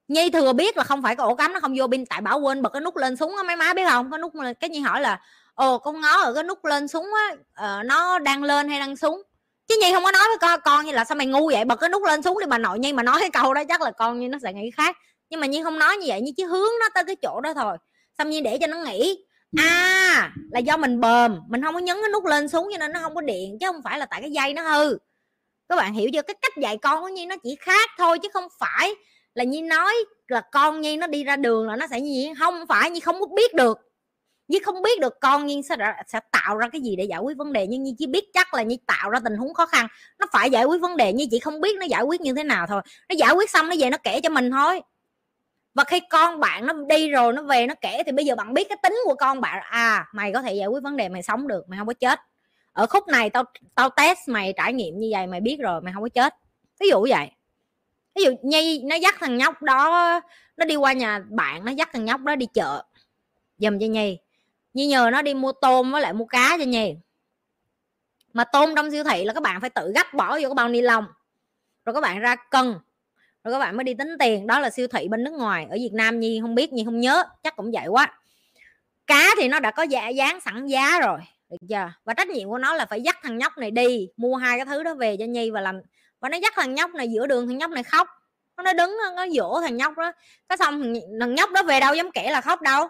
Nhi 0.08 0.30
thừa 0.30 0.54
biết 0.54 0.78
là 0.78 0.84
không 0.84 1.02
phải 1.02 1.16
cái 1.16 1.24
ổ 1.24 1.36
cắm 1.36 1.54
nó 1.54 1.60
không 1.60 1.74
vô 1.78 1.88
pin 1.88 2.06
tại 2.06 2.22
bảo 2.22 2.40
quên 2.40 2.62
bật 2.62 2.70
cái 2.74 2.82
nút 2.82 2.98
lên 2.98 3.16
xuống 3.16 3.38
á 3.38 3.44
mấy 3.44 3.56
má 3.56 3.74
biết 3.74 3.86
không? 3.90 4.12
Cái 4.12 4.20
nút 4.20 4.34
cái 4.60 4.70
Nhi 4.70 4.80
hỏi 4.80 5.02
là 5.02 5.22
ồ 5.56 5.78
con 5.78 6.02
ngó 6.02 6.22
ở 6.22 6.34
cái 6.34 6.44
nút 6.44 6.66
lên 6.66 6.88
súng 6.88 7.06
á 7.14 7.36
uh, 7.80 7.86
nó 7.86 8.20
đang 8.20 8.44
lên 8.44 8.70
hay 8.70 8.80
đang 8.80 8.96
xuống? 8.96 9.22
Chứ 9.68 9.76
Nhi 9.82 9.94
không 9.94 10.04
có 10.04 10.12
nói 10.12 10.24
với 10.28 10.38
con 10.42 10.60
con 10.64 10.86
như 10.86 10.92
là 10.92 11.06
sao 11.06 11.16
mày 11.16 11.28
ngu 11.28 11.50
vậy? 11.52 11.66
Bật 11.66 11.76
cái 11.76 11.90
nút 11.90 12.04
lên 12.04 12.22
xuống 12.22 12.40
đi 12.40 12.46
bà 12.46 12.58
nội 12.58 12.80
Nhi 12.80 12.94
mà 12.94 13.04
nói 13.04 13.18
cái 13.20 13.30
câu 13.30 13.54
đó 13.54 13.64
chắc 13.70 13.82
là 13.82 13.92
con 13.92 14.20
như 14.20 14.30
nó 14.30 14.38
sẽ 14.44 14.54
nghĩ 14.54 14.72
khác. 14.72 14.98
Nhưng 15.30 15.40
mà 15.40 15.48
Nhi 15.48 15.64
không 15.64 15.80
nói 15.80 15.98
như 15.98 16.06
vậy 16.08 16.22
như 16.22 16.32
chứ 16.38 16.48
hướng 16.48 16.70
nó 16.80 16.90
tới 16.94 17.04
cái 17.04 17.16
chỗ 17.22 17.42
đó 17.42 17.54
thôi. 17.54 17.78
Xong 18.18 18.30
Nhi 18.30 18.42
để 18.42 18.58
cho 18.62 18.68
nó 18.68 18.78
nghĩ 18.78 19.26
à 19.58 20.32
là 20.52 20.60
do 20.60 20.78
mình 20.78 21.02
bờm 21.02 21.40
mình 21.50 21.64
không 21.64 21.74
có 21.74 21.80
nhấn 21.80 21.98
cái 22.02 22.10
nút 22.10 22.26
lên 22.26 22.50
xuống 22.50 22.70
cho 22.72 22.78
nên 22.78 22.92
nó 22.92 23.00
không 23.00 23.16
có 23.16 23.22
điện 23.22 23.58
chứ 23.60 23.68
không 23.68 23.82
phải 23.84 24.00
là 24.00 24.06
tại 24.06 24.22
cái 24.22 24.32
dây 24.32 24.54
nó 24.54 24.62
hư. 24.62 24.98
Các 25.70 25.76
bạn 25.76 25.94
hiểu 25.94 26.10
chưa? 26.14 26.22
Cái 26.22 26.36
cách 26.42 26.58
dạy 26.58 26.78
con 26.78 27.02
của 27.02 27.08
nhi 27.08 27.26
nó 27.26 27.36
chỉ 27.44 27.56
khác 27.60 27.90
thôi 27.98 28.20
chứ 28.20 28.30
không 28.34 28.48
phải 28.60 28.96
là 29.34 29.44
nhi 29.44 29.62
nói 29.62 29.94
là 30.28 30.42
con 30.52 30.82
nhi 30.82 30.98
nó 30.98 31.08
đi 31.08 31.24
ra 31.24 31.36
đường 31.36 31.68
là 31.68 31.76
nó 31.76 31.88
sẽ 31.88 32.02
như 32.02 32.34
không 32.40 32.68
phải 32.68 32.92
nhi 32.92 33.00
không 33.00 33.20
có 33.20 33.26
biết 33.36 33.54
được 33.54 33.80
nhi 34.48 34.60
không 34.60 34.82
biết 34.82 35.00
được 35.02 35.14
con 35.22 35.46
nhi 35.46 35.62
sẽ 35.70 35.76
sẽ 36.08 36.20
tạo 36.32 36.58
ra 36.58 36.70
cái 36.70 36.82
gì 36.82 36.96
để 36.96 37.04
giải 37.04 37.20
quyết 37.20 37.38
vấn 37.38 37.54
đề, 37.54 37.68
nhưng 37.68 37.84
nhi 37.84 37.96
chỉ 37.98 38.08
biết 38.08 38.26
chắc 38.34 38.54
là 38.54 38.64
nhi 38.64 38.80
tạo 38.88 39.10
ra 39.10 39.20
tình 39.24 39.38
huống 39.38 39.54
khó 39.54 39.66
khăn. 39.66 39.88
Nó 40.20 40.26
phải 40.32 40.50
giải 40.50 40.66
quyết 40.66 40.82
vấn 40.82 40.98
đề, 40.98 41.14
nhi 41.14 41.28
chỉ 41.32 41.40
không 41.40 41.62
biết 41.62 41.76
nó 41.80 41.86
giải 41.86 42.04
quyết 42.04 42.22
như 42.22 42.34
thế 42.34 42.44
nào 42.44 42.68
thôi. 42.68 42.82
Nó 43.10 43.16
giải 43.16 43.34
quyết 43.34 43.50
xong 43.50 43.70
nó 43.70 43.76
về 43.80 43.90
nó 43.90 43.98
kể 44.04 44.22
cho 44.22 44.30
mình 44.30 44.52
thôi. 44.52 44.82
Và 45.74 45.84
khi 45.84 46.00
con 46.10 46.40
bạn 46.40 46.66
nó 46.66 46.74
đi 46.74 47.10
rồi, 47.10 47.34
nó 47.34 47.42
về 47.42 47.68
nó 47.68 47.74
kể 47.82 48.04
thì 48.06 48.12
bây 48.12 48.26
giờ 48.26 48.36
bạn 48.36 48.54
biết 48.54 48.70
cái 48.70 48.78
tính 48.84 48.96
của 49.06 49.16
con 49.16 49.42
bạn. 49.42 49.64
À 49.70 50.06
mày 50.14 50.34
có 50.34 50.42
thể 50.42 50.54
giải 50.54 50.68
quyết 50.68 50.84
vấn 50.84 50.98
đề, 50.98 51.10
mày 51.10 51.24
sống 51.24 51.48
được, 51.48 51.70
mày 51.70 51.78
không 51.80 51.88
có 51.88 51.94
chết. 51.94 52.20
Ở 52.74 52.86
khúc 52.86 53.08
này 53.08 53.30
tao 53.30 53.44
tao 53.76 53.90
test 53.90 54.20
mày, 54.28 54.54
trải 54.58 54.74
nghiệm 54.74 54.98
như 54.98 55.10
vậy, 55.12 55.28
mày 55.28 55.42
biết 55.42 55.58
rồi, 55.60 55.82
mày 55.82 55.94
không 55.94 56.04
có 56.04 56.10
chết. 56.10 56.36
Ví 56.80 56.90
dụ 56.90 57.08
vậy. 57.10 57.32
Ví 58.16 58.24
dụ 58.24 58.32
nhi, 58.42 58.82
nó 58.84 58.96
dắt 58.96 59.16
thằng 59.20 59.38
nhóc 59.38 59.62
đó, 59.62 60.22
nó 60.58 60.66
đi 60.66 60.76
qua 60.76 60.94
nhà 60.94 61.20
bạn, 61.30 61.66
nó 61.66 61.72
dắt 61.72 61.90
thằng 61.94 62.06
nhóc 62.06 62.22
đó 62.22 62.36
đi 62.36 62.46
chợ, 62.54 62.84
dùm 63.58 63.80
cho 63.80 63.86
nhi 63.86 64.18
nhi 64.76 64.86
nhờ 64.86 65.10
nó 65.12 65.22
đi 65.22 65.34
mua 65.34 65.52
tôm 65.52 65.92
với 65.92 66.02
lại 66.02 66.14
mua 66.14 66.26
cá 66.26 66.56
cho 66.60 66.66
nhi 66.66 66.96
mà 68.34 68.44
tôm 68.44 68.76
trong 68.76 68.92
siêu 68.92 69.04
thị 69.04 69.26
là 69.26 69.34
các 69.34 69.44
bạn 69.44 69.62
phải 69.62 69.70
tự 69.70 69.92
gấp 69.96 70.14
bỏ 70.14 70.40
vô 70.40 70.50
cái 70.50 70.56
bao 70.56 70.70
ni 70.70 70.82
lông. 70.82 71.06
Rồi 71.86 71.94
các 71.94 72.02
bạn 72.02 72.20
ra 72.20 72.36
cân. 72.36 72.74
Rồi 73.44 73.54
các 73.54 73.60
bạn 73.60 73.78
mới 73.78 73.84
đi 73.84 73.94
tính 73.94 74.16
tiền. 74.20 74.48
Đó 74.48 74.60
là 74.60 74.70
siêu 74.70 74.88
thị 74.88 75.08
bên 75.08 75.24
nước 75.24 75.34
ngoài, 75.34 75.68
ở 75.70 75.76
việt 75.76 75.94
nam 75.94 76.20
nhi, 76.20 76.40
không 76.42 76.56
biết 76.56 76.74
nhi 76.74 76.84
không 76.86 77.00
nhớ, 77.00 77.24
chắc 77.44 77.56
cũng 77.56 77.72
vậy 77.72 77.88
quá. 77.88 78.20
Cá 79.08 79.30
thì 79.38 79.48
nó 79.48 79.60
đã 79.60 79.72
có 79.72 79.84
giá 79.84 80.08
dán 80.08 80.40
sẵn 80.42 80.68
giá 80.68 81.00
rồi, 81.00 81.20
được 81.50 81.58
chưa? 81.70 81.92
Và 82.04 82.14
trách 82.14 82.28
nhiệm 82.28 82.50
của 82.50 82.58
nó 82.58 82.74
là 82.74 82.86
phải 82.86 83.02
dắt 83.02 83.18
thằng 83.24 83.38
nhóc 83.38 83.58
này 83.58 83.72
đi, 83.72 84.08
mua 84.18 84.36
hai 84.36 84.58
cái 84.58 84.66
thứ 84.66 84.84
đó 84.84 84.94
về 84.94 85.18
cho 85.20 85.26
nhi 85.26 85.52
và 85.52 85.62
làm, 85.62 85.80
và 86.20 86.30
nó 86.30 86.38
dắt 86.38 86.54
thằng 86.56 86.76
nhóc 86.76 86.92
này 86.94 87.08
giữa 87.12 87.28
đường, 87.28 87.48
thằng 87.48 87.58
nhóc 87.58 87.72
này 87.72 87.84
khóc. 87.84 88.08
Nó 88.64 88.74
đứng, 88.74 88.98
nó 89.16 89.28
dỗ 89.28 89.62
thằng 89.62 89.78
nhóc 89.78 89.98
đó. 89.98 90.12
Cái 90.50 90.58
xong 90.58 90.94
thằng 91.20 91.36
nhóc 91.36 91.52
đó 91.52 91.64
về 91.64 91.80
đâu 91.80 91.96
dám 91.96 92.12
kể 92.12 92.30
là 92.32 92.42
khóc 92.42 92.62
đâu 92.62 92.88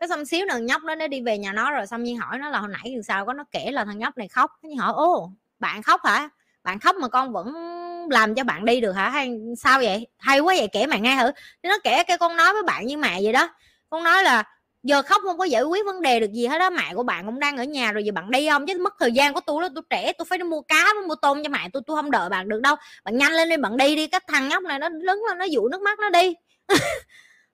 cái 0.00 0.08
xong 0.08 0.24
xíu 0.24 0.46
thằng 0.50 0.66
nhóc 0.66 0.82
đó 0.84 0.94
nó 0.94 1.06
đi 1.06 1.20
về 1.20 1.38
nhà 1.38 1.52
nó 1.52 1.70
rồi 1.72 1.86
xong 1.86 2.02
nhiên 2.02 2.18
hỏi 2.18 2.38
nó 2.38 2.48
là 2.48 2.58
hồi 2.58 2.68
nãy 2.72 2.92
từ 2.96 3.02
sao? 3.02 3.26
Có 3.26 3.32
nó 3.32 3.44
kể 3.50 3.70
là 3.70 3.84
thằng 3.84 3.98
nhóc 3.98 4.18
này 4.18 4.28
khóc. 4.28 4.50
Nhi 4.62 4.74
hỏi 4.74 4.92
ô 4.96 5.30
bạn 5.58 5.82
khóc 5.82 6.00
hả? 6.04 6.28
Bạn 6.62 6.78
khóc 6.78 6.96
mà 6.96 7.08
con 7.08 7.32
vẫn 7.32 7.54
làm 8.10 8.34
cho 8.34 8.44
bạn 8.44 8.64
đi 8.64 8.80
được 8.80 8.92
hả? 8.92 9.08
Hay 9.08 9.38
sao 9.58 9.78
vậy? 9.78 10.06
Hay 10.18 10.40
quá 10.40 10.54
vậy? 10.58 10.68
Kể 10.72 10.86
mày 10.86 11.00
nghe 11.00 11.18
thử. 11.20 11.30
Nó 11.62 11.78
kể 11.84 12.02
cái 12.02 12.18
con 12.18 12.36
nói 12.36 12.52
với 12.52 12.62
bạn 12.62 12.86
như 12.86 12.96
mẹ 12.98 13.20
vậy 13.22 13.32
đó. 13.32 13.48
Con 13.90 14.04
nói 14.04 14.22
là, 14.22 14.44
giờ 14.82 15.02
khóc 15.02 15.22
không 15.24 15.38
có 15.38 15.44
giải 15.44 15.62
quyết 15.62 15.86
vấn 15.86 16.02
đề 16.02 16.20
được 16.20 16.32
gì 16.32 16.46
hết 16.46 16.58
đó 16.58 16.70
mẹ 16.70 16.94
của 16.94 17.02
bạn 17.02 17.26
cũng 17.26 17.40
đang 17.40 17.56
ở 17.56 17.64
nhà 17.64 17.92
rồi, 17.92 18.04
giờ 18.04 18.12
bạn 18.12 18.30
đi 18.30 18.48
không? 18.48 18.66
Chứ 18.66 18.78
mất 18.80 18.94
thời 19.00 19.12
gian 19.12 19.34
của 19.34 19.40
tôi 19.46 19.62
đó 19.62 19.68
tôi 19.74 19.84
trẻ 19.90 20.12
tôi 20.18 20.26
phải 20.26 20.38
đi 20.38 20.44
mua 20.44 20.60
cá 20.62 20.86
mua 21.08 21.14
tôm 21.14 21.42
cho 21.44 21.48
mẹ 21.50 21.68
tôi 21.72 21.82
tôi 21.86 21.96
không 21.96 22.10
đợi 22.10 22.28
bạn 22.28 22.48
được 22.48 22.60
đâu. 22.62 22.76
Bạn 23.04 23.18
nhanh 23.18 23.32
lên 23.32 23.48
đi, 23.48 23.56
bạn 23.56 23.76
đi 23.76 23.96
đi. 23.96 24.06
Cái 24.06 24.20
thằng 24.28 24.48
nhóc 24.48 24.62
này 24.62 24.78
nó 24.78 24.88
lớn 24.88 25.20
lên, 25.28 25.38
nó 25.38 25.44
dụ 25.44 25.68
nước 25.68 25.82
mắt 25.82 25.98
nó 25.98 26.10
đi. 26.10 26.34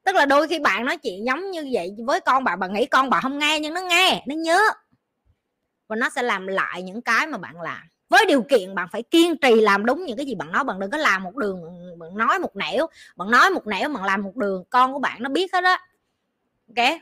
tức 0.07 0.15
là 0.15 0.27
đôi 0.27 0.49
khi 0.49 0.59
bạn 0.59 0.85
nói 0.85 0.97
chuyện 0.97 1.27
giống 1.27 1.51
như 1.51 1.69
vậy 1.73 1.97
với 2.07 2.21
con 2.21 2.45
bạn 2.45 2.59
bạn 2.59 2.73
nghĩ 2.73 2.87
con 2.87 3.11
bạn 3.11 3.23
không 3.23 3.39
nghe 3.39 3.61
nhưng 3.61 3.75
nó 3.75 3.81
nghe, 3.81 4.25
nó 4.27 4.35
nhớ. 4.35 4.61
Và 5.89 5.97
nó 5.97 6.09
sẽ 6.11 6.23
làm 6.23 6.47
lại 6.47 6.83
những 6.83 7.03
cái 7.03 7.27
mà 7.27 7.39
bạn 7.39 7.61
làm. 7.61 7.83
Với 8.09 8.27
điều 8.27 8.43
kiện 8.43 8.75
bạn 8.75 8.89
phải 8.93 9.03
kiên 9.03 9.37
trì 9.39 9.61
làm 9.61 9.87
đúng 9.87 10.05
những 10.07 10.17
cái 10.17 10.27
gì 10.27 10.35
bạn 10.35 10.53
nói. 10.53 10.65
Bạn 10.65 10.79
đừng 10.81 10.91
có 10.91 10.99
làm 10.99 11.23
một 11.23 11.37
đường, 11.37 11.63
bạn 11.99 12.17
nói 12.17 12.39
một 12.39 12.57
nẻo, 12.57 12.87
bạn 13.17 13.31
nói 13.31 13.51
một 13.51 13.67
nẻo, 13.67 13.89
bạn 13.89 14.05
làm 14.05 14.23
một 14.23 14.37
đường, 14.37 14.65
con 14.71 14.93
của 14.93 14.99
bạn 14.99 15.23
nó 15.23 15.31
biết 15.31 15.53
hết 15.53 15.61
đó 15.61 15.77
ok? 16.77 17.01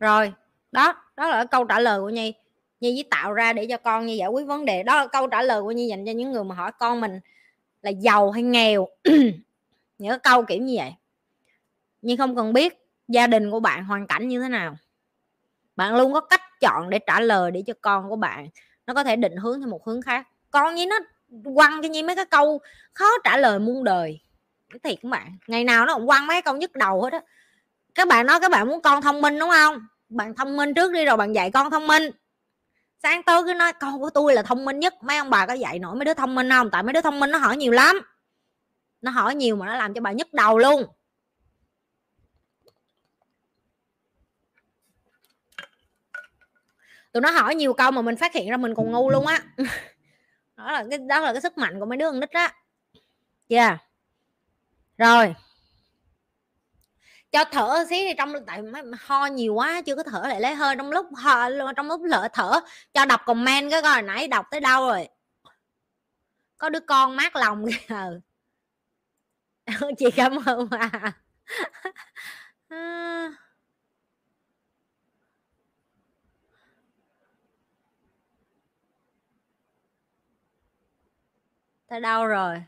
Rồi, 0.00 0.32
đó 0.72 0.94
đó 1.16 1.28
là 1.28 1.44
câu 1.44 1.64
trả 1.64 1.80
lời 1.80 2.00
của 2.00 2.08
nhi 2.08 2.34
nhi 2.80 2.94
chỉ 2.96 3.02
tạo 3.10 3.32
ra 3.32 3.52
để 3.52 3.66
cho 3.66 3.76
con 3.76 4.06
nhi 4.06 4.16
giải 4.16 4.28
quyết 4.28 4.46
vấn 4.46 4.64
đề. 4.64 4.82
Đó 4.82 4.96
là 4.96 5.06
câu 5.06 5.26
trả 5.26 5.42
lời 5.42 5.62
của 5.62 5.72
nhi 5.72 5.86
dành 5.86 6.06
cho 6.06 6.12
những 6.12 6.32
người 6.32 6.44
mà 6.44 6.54
hỏi 6.54 6.72
con 6.78 7.00
mình 7.00 7.20
là 7.82 7.90
giàu 7.90 8.30
hay 8.30 8.42
nghèo. 8.42 8.88
Những 9.98 10.18
câu 10.22 10.42
kiểu 10.42 10.62
như 10.62 10.74
vậy. 10.76 10.92
Nhưng 12.02 12.16
không 12.16 12.36
cần 12.36 12.52
biết 12.52 12.86
gia 13.08 13.26
đình 13.26 13.50
của 13.50 13.60
bạn 13.60 13.84
hoàn 13.84 14.06
cảnh 14.06 14.28
như 14.28 14.42
thế 14.42 14.48
nào. 14.48 14.76
Bạn 15.76 15.96
luôn 15.96 16.12
có 16.12 16.20
cách 16.20 16.40
chọn 16.60 16.90
để 16.90 16.98
trả 16.98 17.20
lời 17.20 17.50
để 17.50 17.62
cho 17.66 17.74
con 17.80 18.08
của 18.08 18.16
bạn 18.16 18.48
nó 18.86 18.94
có 18.94 19.04
thể 19.04 19.16
định 19.16 19.36
hướng 19.36 19.60
theo 19.60 19.68
một 19.68 19.86
hướng 19.86 20.02
khác. 20.02 20.28
Con 20.50 20.74
với 20.74 20.86
nó 20.86 20.96
quăng 21.54 21.82
cho 21.82 21.88
nhi 21.88 22.02
mấy 22.02 22.16
cái 22.16 22.24
câu 22.24 22.60
khó 22.94 23.06
trả 23.24 23.36
lời 23.36 23.58
muôn 23.58 23.84
đời. 23.84 24.20
Thiệt 24.82 24.98
các 25.02 25.08
bạn, 25.08 25.36
ngày 25.46 25.64
nào 25.64 25.86
nó 25.86 25.94
cũng 25.94 26.06
quăng 26.06 26.26
mấy 26.26 26.42
câu 26.42 26.56
nhức 26.56 26.76
đầu 26.76 27.02
hết 27.02 27.12
á. 27.12 27.20
Các 27.94 28.08
bạn 28.08 28.26
nói 28.26 28.40
các 28.40 28.50
bạn 28.50 28.68
muốn 28.68 28.82
con 28.82 29.02
thông 29.02 29.20
minh, 29.20 29.38
đúng 29.38 29.50
không? 29.50 29.86
Bạn 30.08 30.34
thông 30.34 30.56
minh 30.56 30.74
trước 30.74 30.92
đi 30.92 31.04
rồi 31.04 31.16
bạn 31.16 31.34
dạy 31.34 31.50
con 31.50 31.70
thông 31.70 31.86
minh 31.86 32.10
sáng 33.06 33.22
tối 33.22 33.42
cứ 33.44 33.54
nói, 33.54 33.72
con 33.72 34.00
của 34.00 34.10
tôi 34.10 34.34
là 34.34 34.42
thông 34.42 34.64
minh 34.64 34.80
nhất. 34.80 34.94
Mấy 35.02 35.16
ông 35.16 35.30
bà 35.30 35.46
có 35.46 35.52
dạy 35.52 35.78
nổi 35.78 35.94
mấy 35.94 36.04
đứa 36.04 36.14
thông 36.14 36.34
minh 36.34 36.50
không? 36.50 36.70
Tại 36.70 36.82
mấy 36.82 36.92
đứa 36.92 37.00
thông 37.00 37.20
minh 37.20 37.30
nó 37.30 37.38
hỏi 37.38 37.56
nhiều 37.56 37.72
lắm. 37.72 38.00
Nó 39.00 39.10
hỏi 39.10 39.34
nhiều 39.34 39.56
mà 39.56 39.66
nó 39.66 39.76
làm 39.76 39.94
cho 39.94 40.00
bà 40.00 40.12
nhức 40.12 40.34
đầu 40.34 40.58
luôn. 40.58 40.84
Tụi 47.12 47.20
nó 47.20 47.30
hỏi 47.30 47.54
nhiều 47.54 47.72
câu 47.72 47.90
mà 47.90 48.02
mình 48.02 48.16
phát 48.16 48.34
hiện 48.34 48.50
ra 48.50 48.56
mình 48.56 48.74
còn 48.74 48.92
ngu 48.92 49.10
luôn 49.10 49.26
á. 49.26 49.42
Đó 50.56 50.72
là 50.72 50.84
cái, 50.90 50.98
đó 50.98 51.20
là 51.20 51.32
cái 51.32 51.42
sức 51.42 51.58
mạnh 51.58 51.80
của 51.80 51.86
mấy 51.86 51.98
đứa 51.98 52.10
con 52.10 52.20
nít 52.20 52.30
á. 52.30 52.52
Yeah. 53.48 53.78
Rồi 54.98 55.34
cho 57.32 57.44
thở 57.44 57.84
xí 57.90 57.96
thì 58.08 58.14
trong 58.18 58.32
tại 58.46 58.62
ho 59.00 59.26
nhiều 59.26 59.54
quá, 59.54 59.82
chưa 59.86 59.96
có 59.96 60.02
thở 60.02 60.22
lại 60.28 60.40
lấy 60.40 60.54
hơi, 60.54 60.76
trong 60.76 60.90
lúc 60.90 61.06
ho 61.16 61.48
trong 61.76 61.86
lúc 61.88 62.00
lỡ 62.04 62.28
thở, 62.32 62.60
cho 62.94 63.04
đọc 63.04 63.20
comment 63.26 63.70
cái 63.70 63.82
coi 63.82 64.02
nãy 64.02 64.28
đọc 64.28 64.46
tới 64.50 64.60
đâu 64.60 64.88
rồi. 64.88 65.08
Có 66.58 66.68
đứa 66.68 66.80
con 66.80 67.16
mát 67.16 67.36
lòng 67.36 67.66
kìa 67.66 67.94
ờ. 67.94 68.20
chị 69.98 70.06
cảm 70.16 70.36
ơn 70.46 70.68
à. 70.70 71.12
tới 81.88 82.00
đâu 82.00 82.26
rồi? 82.26 82.62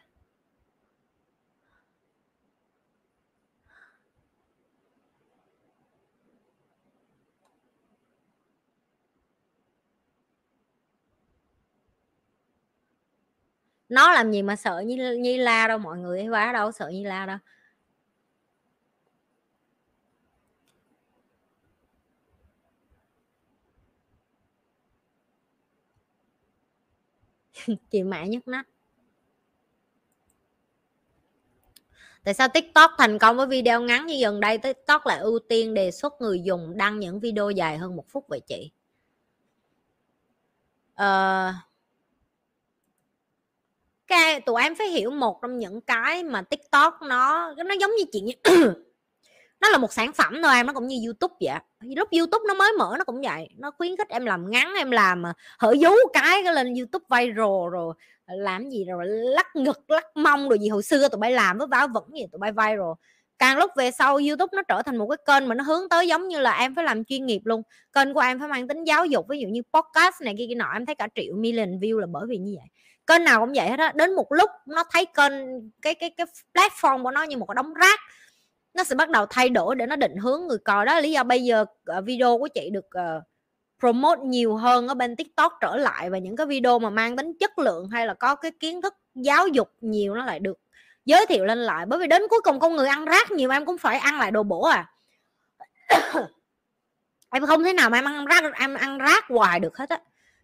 Nó 13.89 14.12
làm 14.12 14.32
gì 14.32 14.43
mà 14.43 14.57
sợ 14.57 14.82
như 14.86 15.16
như 15.20 15.36
la 15.36 15.68
đâu 15.68 15.78
mọi 15.78 15.99
người 15.99 16.28
quá 16.28 16.53
đâu 16.53 16.72
sợ 16.72 16.89
như 16.89 17.05
la 17.05 17.26
đâu. 17.26 17.39
Chị 27.91 28.03
mẹ 28.03 28.28
nhất 28.28 28.49
nách 28.49 28.66
tại 32.24 32.34
sao 32.34 32.49
tiktok 32.49 32.91
thành 32.99 33.18
công 33.18 33.36
với 33.36 33.47
video 33.47 33.80
ngắn 33.80 34.07
như 34.07 34.20
gần 34.20 34.41
đây? 34.41 34.59
Tiktok 34.59 35.07
lại 35.07 35.18
ưu 35.18 35.39
tiên 35.49 35.74
đề 35.74 35.91
xuất 35.91 36.20
người 36.20 36.41
dùng 36.41 36.76
đăng 36.76 37.01
những 37.01 37.20
video 37.20 37.51
dài 37.51 37.78
hơn 37.78 37.97
một 37.97 38.05
phút 38.09 38.24
vậy 38.28 38.41
chị? 38.47 38.70
Uh, 41.03 41.55
cái 44.09 44.40
tụi 44.40 44.62
em 44.62 44.74
phải 44.74 44.86
hiểu 44.86 45.11
một 45.11 45.42
trong 45.42 45.59
những 45.59 45.80
cái 45.80 46.24
mà 46.24 46.42
tiktok 46.42 47.02
nó 47.02 47.54
nó 47.66 47.74
giống 47.80 47.90
như 47.98 48.04
chuyện 48.12 48.24
nó 49.61 49.68
là 49.68 49.78
một 49.78 49.92
sản 49.92 50.12
phẩm 50.12 50.40
thôi 50.42 50.54
em 50.54 50.66
nó 50.66 50.72
cũng 50.72 50.86
như 50.86 50.96
youtube 51.06 51.34
vậy 51.40 51.59
lúc 51.80 52.09
youtube 52.11 52.44
nó 52.48 52.54
mới 52.54 52.72
mở 52.78 52.94
nó 52.98 53.04
cũng 53.04 53.20
vậy, 53.20 53.48
nó 53.56 53.70
khuyến 53.70 53.96
khích 53.96 54.09
em 54.09 54.24
làm 54.24 54.50
ngắn, 54.50 54.74
em 54.76 54.90
làm 54.90 55.26
à, 55.26 55.32
hở 55.59 55.74
vú 55.80 55.90
cái 56.12 56.42
cái 56.44 56.54
lên 56.54 56.74
youtube 56.74 57.04
viral 57.11 57.70
rồi 57.72 57.94
à, 58.26 58.34
làm 58.34 58.70
gì 58.70 58.84
rồi, 58.84 59.06
lắc 59.06 59.56
ngực, 59.56 59.90
lắc 59.90 60.16
mông 60.16 60.48
rồi 60.48 60.59
gì. 60.59 60.68
Hồi 60.68 60.82
xưa 60.82 61.09
tụi 61.09 61.18
bay 61.18 61.32
làm 61.32 61.59
với 61.59 61.66
vá 61.66 61.86
vẫn 61.86 62.04
gì 62.14 62.26
tụi 62.32 62.38
bay 62.38 62.52
viral. 62.52 62.92
Càng 63.38 63.59
lúc 63.59 63.70
về 63.76 63.90
sau 63.90 64.16
youtube 64.16 64.56
nó 64.56 64.62
trở 64.62 64.82
thành 64.82 64.96
một 64.96 65.09
cái 65.09 65.18
kênh 65.26 65.48
mà 65.48 65.54
nó 65.54 65.64
hướng 65.64 65.88
tới 65.88 66.09
giống 66.09 66.28
như 66.28 66.40
là 66.40 66.59
em 66.59 66.74
phải 66.74 66.84
làm 66.84 67.04
chuyên 67.04 67.26
nghiệp 67.26 67.40
luôn. 67.44 67.62
Kênh 67.92 68.14
của 68.14 68.20
em 68.20 68.38
phải 68.38 68.48
mang 68.48 68.68
tính 68.68 68.84
giáo 68.84 69.06
dục, 69.06 69.26
ví 69.28 69.38
dụ 69.40 69.48
như 69.48 69.62
podcast 69.72 70.22
này 70.22 70.34
kia 70.38 70.46
kia 70.48 70.54
nọ, 70.54 70.72
em 70.72 70.86
thấy 70.86 70.94
cả 70.94 71.09
triệu 71.14 71.34
million 71.34 71.78
view 71.78 71.98
là 71.98 72.06
bởi 72.06 72.26
vì 72.28 72.38
như 72.38 72.54
vậy 72.56 72.68
kênh 73.09 73.24
nào 73.24 73.40
cũng 73.40 73.52
vậy 73.54 73.68
hết 73.68 73.78
á 73.78 73.92
đến 73.94 74.14
một 74.14 74.32
lúc 74.32 74.50
nó 74.66 74.84
thấy 74.90 75.06
kênh 75.06 75.32
cái 75.82 75.94
cái 75.94 76.11
cái 76.11 76.26
platform 76.54 77.02
của 77.02 77.11
nó 77.11 77.22
như 77.22 77.36
một 77.36 77.46
cái 77.46 77.54
đống 77.54 77.74
rác. 77.74 78.00
Nó 78.74 78.84
sẽ 78.84 78.94
bắt 78.94 79.11
đầu 79.11 79.26
thay 79.30 79.48
đổi 79.48 79.74
để 79.74 79.86
nó 79.86 79.96
định 79.96 80.16
hướng 80.16 80.46
người 80.46 80.59
coi. 80.59 80.86
Đó 80.86 80.94
là 80.94 81.00
lý 81.00 81.12
do 81.12 81.22
bây 81.22 81.44
giờ 81.44 81.64
ờ, 81.84 82.00
video 82.00 82.38
của 82.38 82.48
chị 82.48 82.70
được 82.70 82.86
uh, 82.86 83.22
promote 83.80 84.22
nhiều 84.24 84.56
hơn 84.56 84.88
ở 84.88 84.94
bên 84.94 85.16
tiktok 85.16 85.52
trở 85.61 85.76
lại 85.76 86.11
và 86.11 86.18
những 86.18 86.36
cái 86.36 86.46
video 86.46 86.78
mà 86.78 86.90
mang 86.90 87.16
tính 87.16 87.32
chất 87.40 87.59
lượng 87.59 87.88
hay 87.88 88.06
là 88.06 88.14
có 88.14 88.34
cái 88.34 88.50
kiến 88.61 88.82
thức 88.82 88.94
giáo 89.14 89.48
dục 89.48 89.72
nhiều 89.80 90.14
nó 90.14 90.24
lại 90.24 90.38
được 90.38 90.59
giới 91.04 91.26
thiệu 91.26 91.44
lên 91.44 91.59
lại. 91.59 91.86
Bởi 91.86 91.98
vì 91.98 92.06
đến 92.06 92.22
cuối 92.30 92.40
cùng 92.44 92.61
con 92.61 92.76
người 92.76 92.88
ăn 92.88 93.04
rác 93.04 93.30
nhiều 93.30 93.50
em 93.50 93.64
cũng 93.64 93.78
phải 93.78 93.98
ăn 93.98 94.18
lại 94.18 94.30
đồ 94.30 94.42
bổ 94.42 94.62
à. 94.62 94.90
Em 97.30 97.46
không 97.46 97.64
thể 97.64 97.72
nào 97.72 97.90
mà 97.90 97.98
em 97.98 98.04
ăn 98.04 98.24
rác 98.26 98.44
em 98.54 98.74
ăn 98.74 98.98
rác 98.98 99.24
hoài 99.28 99.61
được 99.61 99.76
hết 99.76 99.88
á 99.88 99.98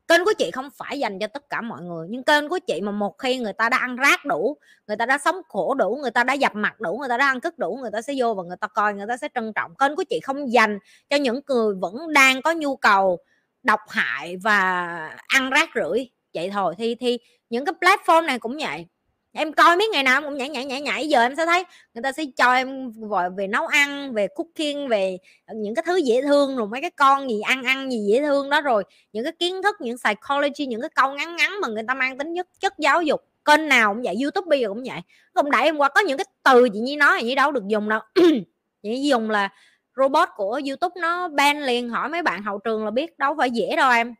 kênh 0.08 0.24
của 0.24 0.32
chị 0.38 0.50
không 0.50 0.68
phải 0.76 0.98
dành 0.98 1.18
cho 1.18 1.26
tất 1.26 1.50
cả 1.50 1.60
mọi 1.60 1.82
người, 1.82 2.06
nhưng 2.10 2.24
kênh 2.24 2.48
của 2.48 2.58
chị 2.66 2.80
mà 2.80 2.92
một 2.92 3.18
khi 3.18 3.38
người 3.38 3.52
ta 3.52 3.68
đã 3.68 3.76
ăn 3.78 3.96
rác 3.96 4.24
đủ, 4.24 4.56
người 4.86 4.96
ta 4.96 5.06
đã 5.06 5.18
sống 5.18 5.36
khổ 5.48 5.74
đủ, 5.74 5.98
người 6.02 6.10
ta 6.10 6.24
đã 6.24 6.32
dập 6.32 6.52
mặt 6.54 6.80
đủ, 6.80 6.98
người 6.98 7.08
ta 7.08 7.16
đã 7.16 7.26
ăn 7.26 7.40
cất 7.40 7.58
đủ, 7.58 7.78
người 7.82 7.90
ta 7.92 8.02
sẽ 8.02 8.14
vô 8.18 8.34
và 8.34 8.42
người 8.42 8.56
ta 8.60 8.66
coi, 8.66 8.94
người 8.94 9.06
ta 9.08 9.16
sẽ 9.16 9.28
trân 9.34 9.52
trọng. 9.52 9.74
Kênh 9.76 9.96
của 9.96 10.04
chị 10.10 10.20
không 10.20 10.52
dành 10.52 10.78
cho 11.10 11.16
những 11.16 11.40
người 11.46 11.74
vẫn 11.80 12.12
đang 12.12 12.42
có 12.42 12.52
nhu 12.52 12.76
cầu 12.76 13.18
độc 13.62 13.80
hại 13.88 14.36
và 14.36 14.84
ăn 15.26 15.50
rác 15.50 15.68
rưởi. 15.74 16.10
Vậy 16.34 16.50
thôi, 16.50 16.74
thì 16.78 16.94
thì 16.94 17.18
những 17.50 17.64
cái 17.64 17.74
platform 17.80 18.26
này 18.26 18.38
cũng 18.38 18.58
vậy 18.60 18.86
em 19.34 19.52
coi 19.52 19.76
mấy 19.76 19.88
ngày 19.92 20.02
nào 20.02 20.22
cũng 20.22 20.36
nhảy 20.36 20.48
nhảy 20.48 20.64
nhảy 20.64 20.80
nhảy. 20.80 21.08
Giờ 21.08 21.20
em 21.22 21.36
sẽ 21.36 21.46
thấy 21.46 21.64
người 21.94 22.02
ta 22.02 22.12
sẽ 22.12 22.24
cho 22.36 22.52
em 22.54 22.92
gọi 23.00 23.30
về 23.30 23.46
nấu 23.46 23.66
ăn, 23.66 24.12
về 24.14 24.26
cooking, 24.34 24.88
về 24.88 25.18
những 25.54 25.74
cái 25.74 25.82
thứ 25.86 25.96
dễ 25.96 26.22
thương, 26.22 26.56
rồi 26.56 26.68
mấy 26.68 26.80
cái 26.80 26.90
con 26.90 27.30
gì 27.30 27.40
ăn 27.40 27.62
ăn 27.62 27.90
gì 27.90 27.98
dễ 28.08 28.20
thương 28.20 28.50
đó. 28.50 28.60
Rồi 28.60 28.84
những 29.12 29.24
cái 29.24 29.32
kiến 29.32 29.62
thức, 29.62 29.76
những 29.80 29.96
psychology, 29.98 30.66
những 30.66 30.80
cái 30.80 30.90
câu 30.94 31.14
ngắn 31.14 31.36
ngắn 31.36 31.60
mà 31.60 31.68
người 31.68 31.82
ta 31.88 31.94
mang 31.94 32.18
tính 32.18 32.32
nhất, 32.32 32.46
chất 32.60 32.78
giáo 32.78 33.02
dục. 33.02 33.20
Kênh 33.44 33.68
nào 33.68 33.94
cũng 33.94 34.02
vậy, 34.02 34.16
youtube 34.22 34.46
bây 34.48 34.60
giờ 34.60 34.68
cũng 34.68 34.82
vậy. 34.86 35.00
Không 35.34 35.50
đẩy 35.50 35.62
em 35.62 35.76
qua, 35.76 35.88
có 35.88 36.00
những 36.00 36.18
cái 36.18 36.26
từ 36.44 36.68
chị 36.68 36.78
nhi 36.80 36.96
nói 36.96 37.22
như 37.22 37.34
đâu 37.34 37.52
được 37.52 37.66
dùng 37.68 37.88
đâu. 37.88 38.00
Chị 38.82 39.02
dùng 39.08 39.30
là 39.30 39.48
robot 39.96 40.28
của 40.36 40.60
youtube, 40.68 41.00
nó 41.00 41.28
ban 41.28 41.62
liền 41.62 41.88
hỏi 41.88 42.08
mấy 42.08 42.22
bạn 42.22 42.42
hậu 42.42 42.58
trường 42.58 42.84
là 42.84 42.90
biết, 42.90 43.18
đâu 43.18 43.34
phải 43.38 43.50
dễ 43.50 43.76
đâu 43.76 43.90
em 43.90 44.14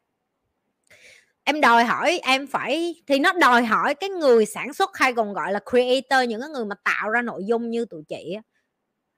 em 1.45 1.61
đòi 1.61 1.84
hỏi, 1.84 2.20
em 2.22 2.47
phải, 2.47 3.03
thì 3.07 3.18
nó 3.18 3.32
đòi 3.32 3.64
hỏi 3.64 3.95
cái 3.95 4.11
người 4.11 4.47
sản 4.47 4.72
xuất 4.74 4.90
hay 4.97 5.12
còn 5.12 5.32
gọi 5.32 5.53
là 5.53 5.61
creator, 5.70 6.28
những 6.28 6.40
cái 6.40 6.51
người 6.51 6.64
mà 6.64 6.76
tạo 6.84 7.11
ra 7.11 7.22
nội 7.22 7.42
dung 7.47 7.70
như 7.70 7.84
tụi 7.84 8.03
chị 8.09 8.36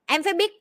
em 0.06 0.22
phải 0.22 0.34
biết 0.34 0.52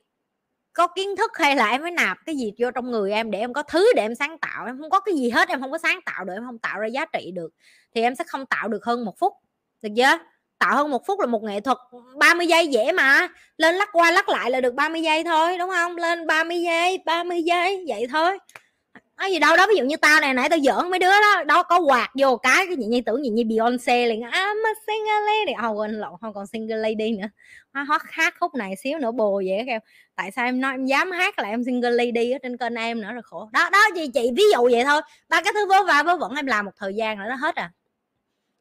có 0.74 0.88
kiến 0.88 1.16
thức 1.16 1.32
hay 1.38 1.56
là 1.56 1.70
em 1.70 1.82
phải 1.82 1.92
nạp 1.92 2.18
cái 2.26 2.36
gì 2.38 2.54
vô 2.60 2.72
trong 2.72 2.92
người 2.92 3.12
em 3.12 3.32
để 3.32 3.40
em 3.40 3.54
có 3.54 3.64
thứ 3.64 3.94
để 3.96 4.02
em 4.02 4.16
sáng 4.16 4.38
tạo. 4.40 4.66
Em 4.66 4.78
không 4.80 4.90
có 4.90 5.00
cái 5.00 5.16
gì 5.16 5.30
hết, 5.30 5.50
em 5.50 5.62
không 5.62 5.72
có 5.72 5.78
sáng 5.78 6.00
tạo 6.06 6.26
được, 6.26 6.34
em 6.34 6.46
không 6.46 6.60
tạo 6.60 6.80
ra 6.80 6.88
giá 6.88 7.06
trị 7.06 7.32
được, 7.32 7.50
thì 7.96 8.02
em 8.02 8.16
sẽ 8.16 8.24
không 8.28 8.46
tạo 8.46 8.68
được 8.68 8.86
hơn 8.86 9.06
một 9.06 9.20
phút, 9.20 9.34
được 9.82 9.90
chưa? 9.98 10.20
Tạo 10.60 10.76
hơn 10.76 10.92
một 10.92 11.06
phút 11.06 11.20
là 11.20 11.26
một 11.26 11.44
nghệ 11.44 11.60
thuật 11.60 11.78
30 12.20 12.48
giây 12.48 12.68
dễ 12.68 12.92
mà, 12.92 13.28
lên 13.58 13.76
lắc 13.76 13.90
qua 13.92 14.12
lắc 14.12 14.30
lại 14.30 14.52
là 14.52 14.62
được 14.62 14.74
30 14.74 15.02
giây 15.02 15.24
thôi, 15.24 15.58
đúng 15.58 15.70
không? 15.70 15.98
Lên 15.98 16.28
30 16.28 16.62
giây 16.62 17.00
30 17.06 17.44
giây, 17.44 17.86
vậy 17.88 18.08
thôi 18.12 18.38
nói 19.18 19.32
gì 19.32 19.40
đâu, 19.40 19.58
đó 19.58 19.66
ví 19.70 19.76
dụ 19.78 19.84
như 19.84 19.98
tao 19.98 20.22
này 20.22 20.34
nãy 20.34 20.50
tao 20.50 20.60
giỡn 20.60 20.90
mấy 20.90 21.00
đứa 21.00 21.10
đó 21.10 21.44
đó, 21.44 21.64
có 21.64 21.80
quạt 21.80 22.12
vô 22.20 22.38
cái 22.38 22.66
cái 22.68 22.76
gì, 22.76 22.86
như 22.86 23.02
tưởng 23.06 23.24
gì 23.24 23.30
như 23.30 23.44
Beyonce 23.50 24.08
liền 24.08 24.22
I'm 24.22 24.66
a 24.66 24.74
single 24.88 25.22
lady. 25.26 25.68
Oh 25.68 25.78
quên 25.78 25.92
lộn, 25.92 26.14
không 26.22 26.34
còn 26.34 26.48
single 26.48 26.78
lady 26.78 27.12
nữa. 27.12 27.28
Hóa 27.74 27.84
hót 27.84 28.02
hát 28.10 28.36
khúc 28.40 28.56
này 28.56 28.76
xíu 28.76 29.00
nữa, 29.00 29.12
bồ 29.12 29.42
vậy 29.46 29.64
kêu. 29.68 29.80
Tại 30.16 30.32
sao 30.32 30.46
em 30.46 30.62
nói, 30.62 30.74
em 30.74 30.86
dám 30.86 31.12
hát 31.12 31.40
là 31.40 31.50
em 31.50 31.64
single 31.64 31.92
lady 31.92 32.32
ở 32.32 32.38
trên 32.44 32.58
kênh 32.58 32.76
em 32.76 33.02
nữa, 33.02 33.12
rồi 33.14 33.24
khổ. 33.26 33.50
Đó 33.54 33.70
đó 33.70 33.80
gì 33.96 34.08
chị 34.14 34.32
ví 34.36 34.44
dụ 34.54 34.70
vậy 34.72 34.84
thôi. 34.84 35.02
Ba 35.30 35.42
cái 35.42 35.54
thứ 35.54 35.66
vớ 35.66 35.84
va, 35.84 36.04
vớ 36.04 36.18
vẩn 36.18 36.36
em 36.36 36.46
làm 36.46 36.66
một 36.66 36.72
thời 36.78 36.96
gian 36.96 37.18
rồi 37.18 37.28
nó 37.30 37.36
hết 37.36 37.56
à. 37.56 37.72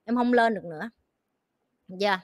Em 0.05 0.17
không 0.17 0.33
lên 0.33 0.55
được 0.55 0.65
nữa. 0.65 0.91
Dạ 1.89 2.09
yeah. 2.09 2.21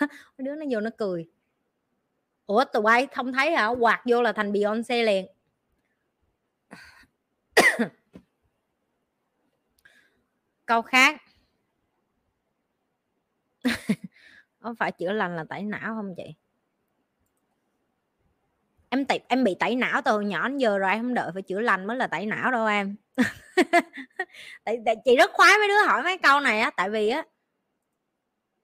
đứa 0.38 0.54
nó 0.54 0.66
vô 0.70 0.80
nó 0.80 0.90
cười. 0.98 1.28
Ủa 2.46 2.64
tụi 2.64 2.82
bay 2.82 3.06
không 3.06 3.32
thấy 3.32 3.50
hả? 3.50 3.66
Quạt 3.66 4.02
vô 4.04 4.22
là 4.22 4.32
thành 4.32 4.52
Beyonce 4.52 5.02
liền. 5.02 5.26
Câu 10.66 10.82
khác. 10.82 11.22
Có 14.60 14.74
phải 14.78 14.92
chữa 14.92 15.12
lành 15.12 15.36
là 15.36 15.44
tẩy 15.44 15.62
não 15.62 15.94
không 15.94 16.14
chị? 16.16 16.34
Em 18.88 19.04
tẩy, 19.04 19.20
em 19.28 19.44
bị 19.44 19.54
tẩy 19.60 19.76
não 19.76 20.02
từ 20.04 20.20
nhỏ 20.20 20.48
đến 20.48 20.58
giờ 20.58 20.78
rồi 20.78 20.90
em 20.90 21.02
không 21.02 21.14
đợi 21.14 21.30
phải 21.34 21.42
chữa 21.42 21.60
lành 21.60 21.86
mới 21.86 21.96
là 21.96 22.06
tẩy 22.06 22.26
não 22.26 22.50
đâu 22.50 22.66
em. 22.66 22.96
Tại, 24.64 24.78
tại 24.86 24.96
chị 25.04 25.16
rất 25.16 25.30
khoái 25.32 25.58
mấy 25.58 25.68
đứa 25.68 25.86
hỏi 25.86 26.02
mấy 26.02 26.18
câu 26.18 26.40
này 26.40 26.60
á 26.60 26.70
tại 26.76 26.90
vì 26.90 27.08
á 27.08 27.24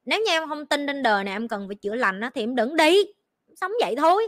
nếu 0.07 0.21
như 0.21 0.33
em 0.33 0.49
không 0.49 0.67
tin 0.67 0.87
trên 0.87 1.03
đời 1.03 1.25
này, 1.25 1.35
em 1.35 1.49
cần 1.49 1.69
phải 1.69 1.75
chữa 1.75 1.95
lành 1.95 2.21
á, 2.21 2.31
thì 2.35 2.43
em 2.43 2.55
đừng 2.55 2.77
đi. 2.77 3.05
Sống 3.61 3.73
vậy 3.81 3.95
thôi. 3.99 4.27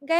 Ok? 0.00 0.18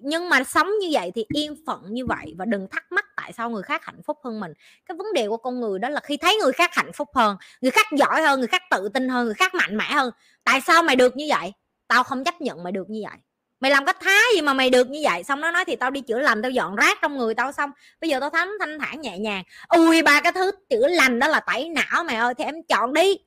Nhưng 0.00 0.28
mà 0.28 0.44
sống 0.44 0.68
như 0.80 0.88
vậy 0.92 1.12
thì 1.14 1.26
yên 1.34 1.56
phận 1.66 1.82
như 1.88 2.06
vậy 2.06 2.34
và 2.38 2.44
đừng 2.44 2.68
thắc 2.70 2.92
mắc 2.92 3.04
tại 3.16 3.32
sao 3.32 3.50
người 3.50 3.62
khác 3.62 3.84
hạnh 3.84 4.00
phúc 4.06 4.18
hơn 4.24 4.40
mình. 4.40 4.52
Cái 4.86 4.96
vấn 4.96 5.06
đề 5.14 5.28
của 5.28 5.36
con 5.36 5.60
người 5.60 5.78
đó 5.78 5.88
là 5.88 6.00
khi 6.00 6.16
thấy 6.16 6.36
người 6.36 6.52
khác 6.52 6.74
hạnh 6.74 6.92
phúc 6.92 7.08
hơn, 7.14 7.36
người 7.60 7.70
khác 7.70 7.86
giỏi 7.92 8.22
hơn, 8.22 8.38
người 8.40 8.48
khác 8.48 8.62
tự 8.70 8.88
tin 8.88 9.08
hơn, 9.08 9.24
người 9.24 9.34
khác 9.34 9.54
mạnh 9.54 9.76
mẽ 9.76 9.84
hơn, 9.84 10.10
tại 10.44 10.60
sao 10.60 10.82
mày 10.82 10.96
được 10.96 11.16
như 11.16 11.26
vậy? 11.28 11.52
Tao 11.88 12.04
không 12.04 12.24
chấp 12.24 12.40
nhận 12.40 12.62
mày 12.62 12.72
được 12.72 12.90
như 12.90 13.00
vậy. 13.08 13.18
Mày 13.60 13.70
làm 13.70 13.84
cách 13.84 13.96
thái 14.00 14.22
gì 14.34 14.42
mà 14.42 14.54
mày 14.54 14.70
được 14.70 14.90
như 14.90 15.00
vậy? 15.02 15.24
Xong 15.24 15.40
nó 15.40 15.50
nói 15.50 15.64
thì 15.64 15.76
tao 15.76 15.90
đi 15.90 16.00
chữa 16.00 16.18
lành, 16.18 16.42
tao 16.42 16.50
dọn 16.50 16.76
rác 16.76 16.98
trong 17.02 17.18
người 17.18 17.34
tao 17.34 17.52
xong. 17.52 17.70
Bây 18.00 18.10
giờ 18.10 18.20
tao 18.20 18.30
thấm 18.30 18.48
thanh 18.60 18.78
thản 18.78 19.00
nhẹ 19.00 19.18
nhàng. 19.18 19.44
Ui, 19.68 20.02
ba 20.02 20.20
cái 20.20 20.32
thứ 20.32 20.50
chữa 20.70 20.88
lành 20.88 21.18
đó 21.18 21.28
là 21.28 21.40
tẩy 21.40 21.68
não 21.68 22.04
mày 22.04 22.16
ơi, 22.16 22.34
thì 22.38 22.44
em 22.44 22.62
chọn 22.62 22.92
đi 22.92 23.18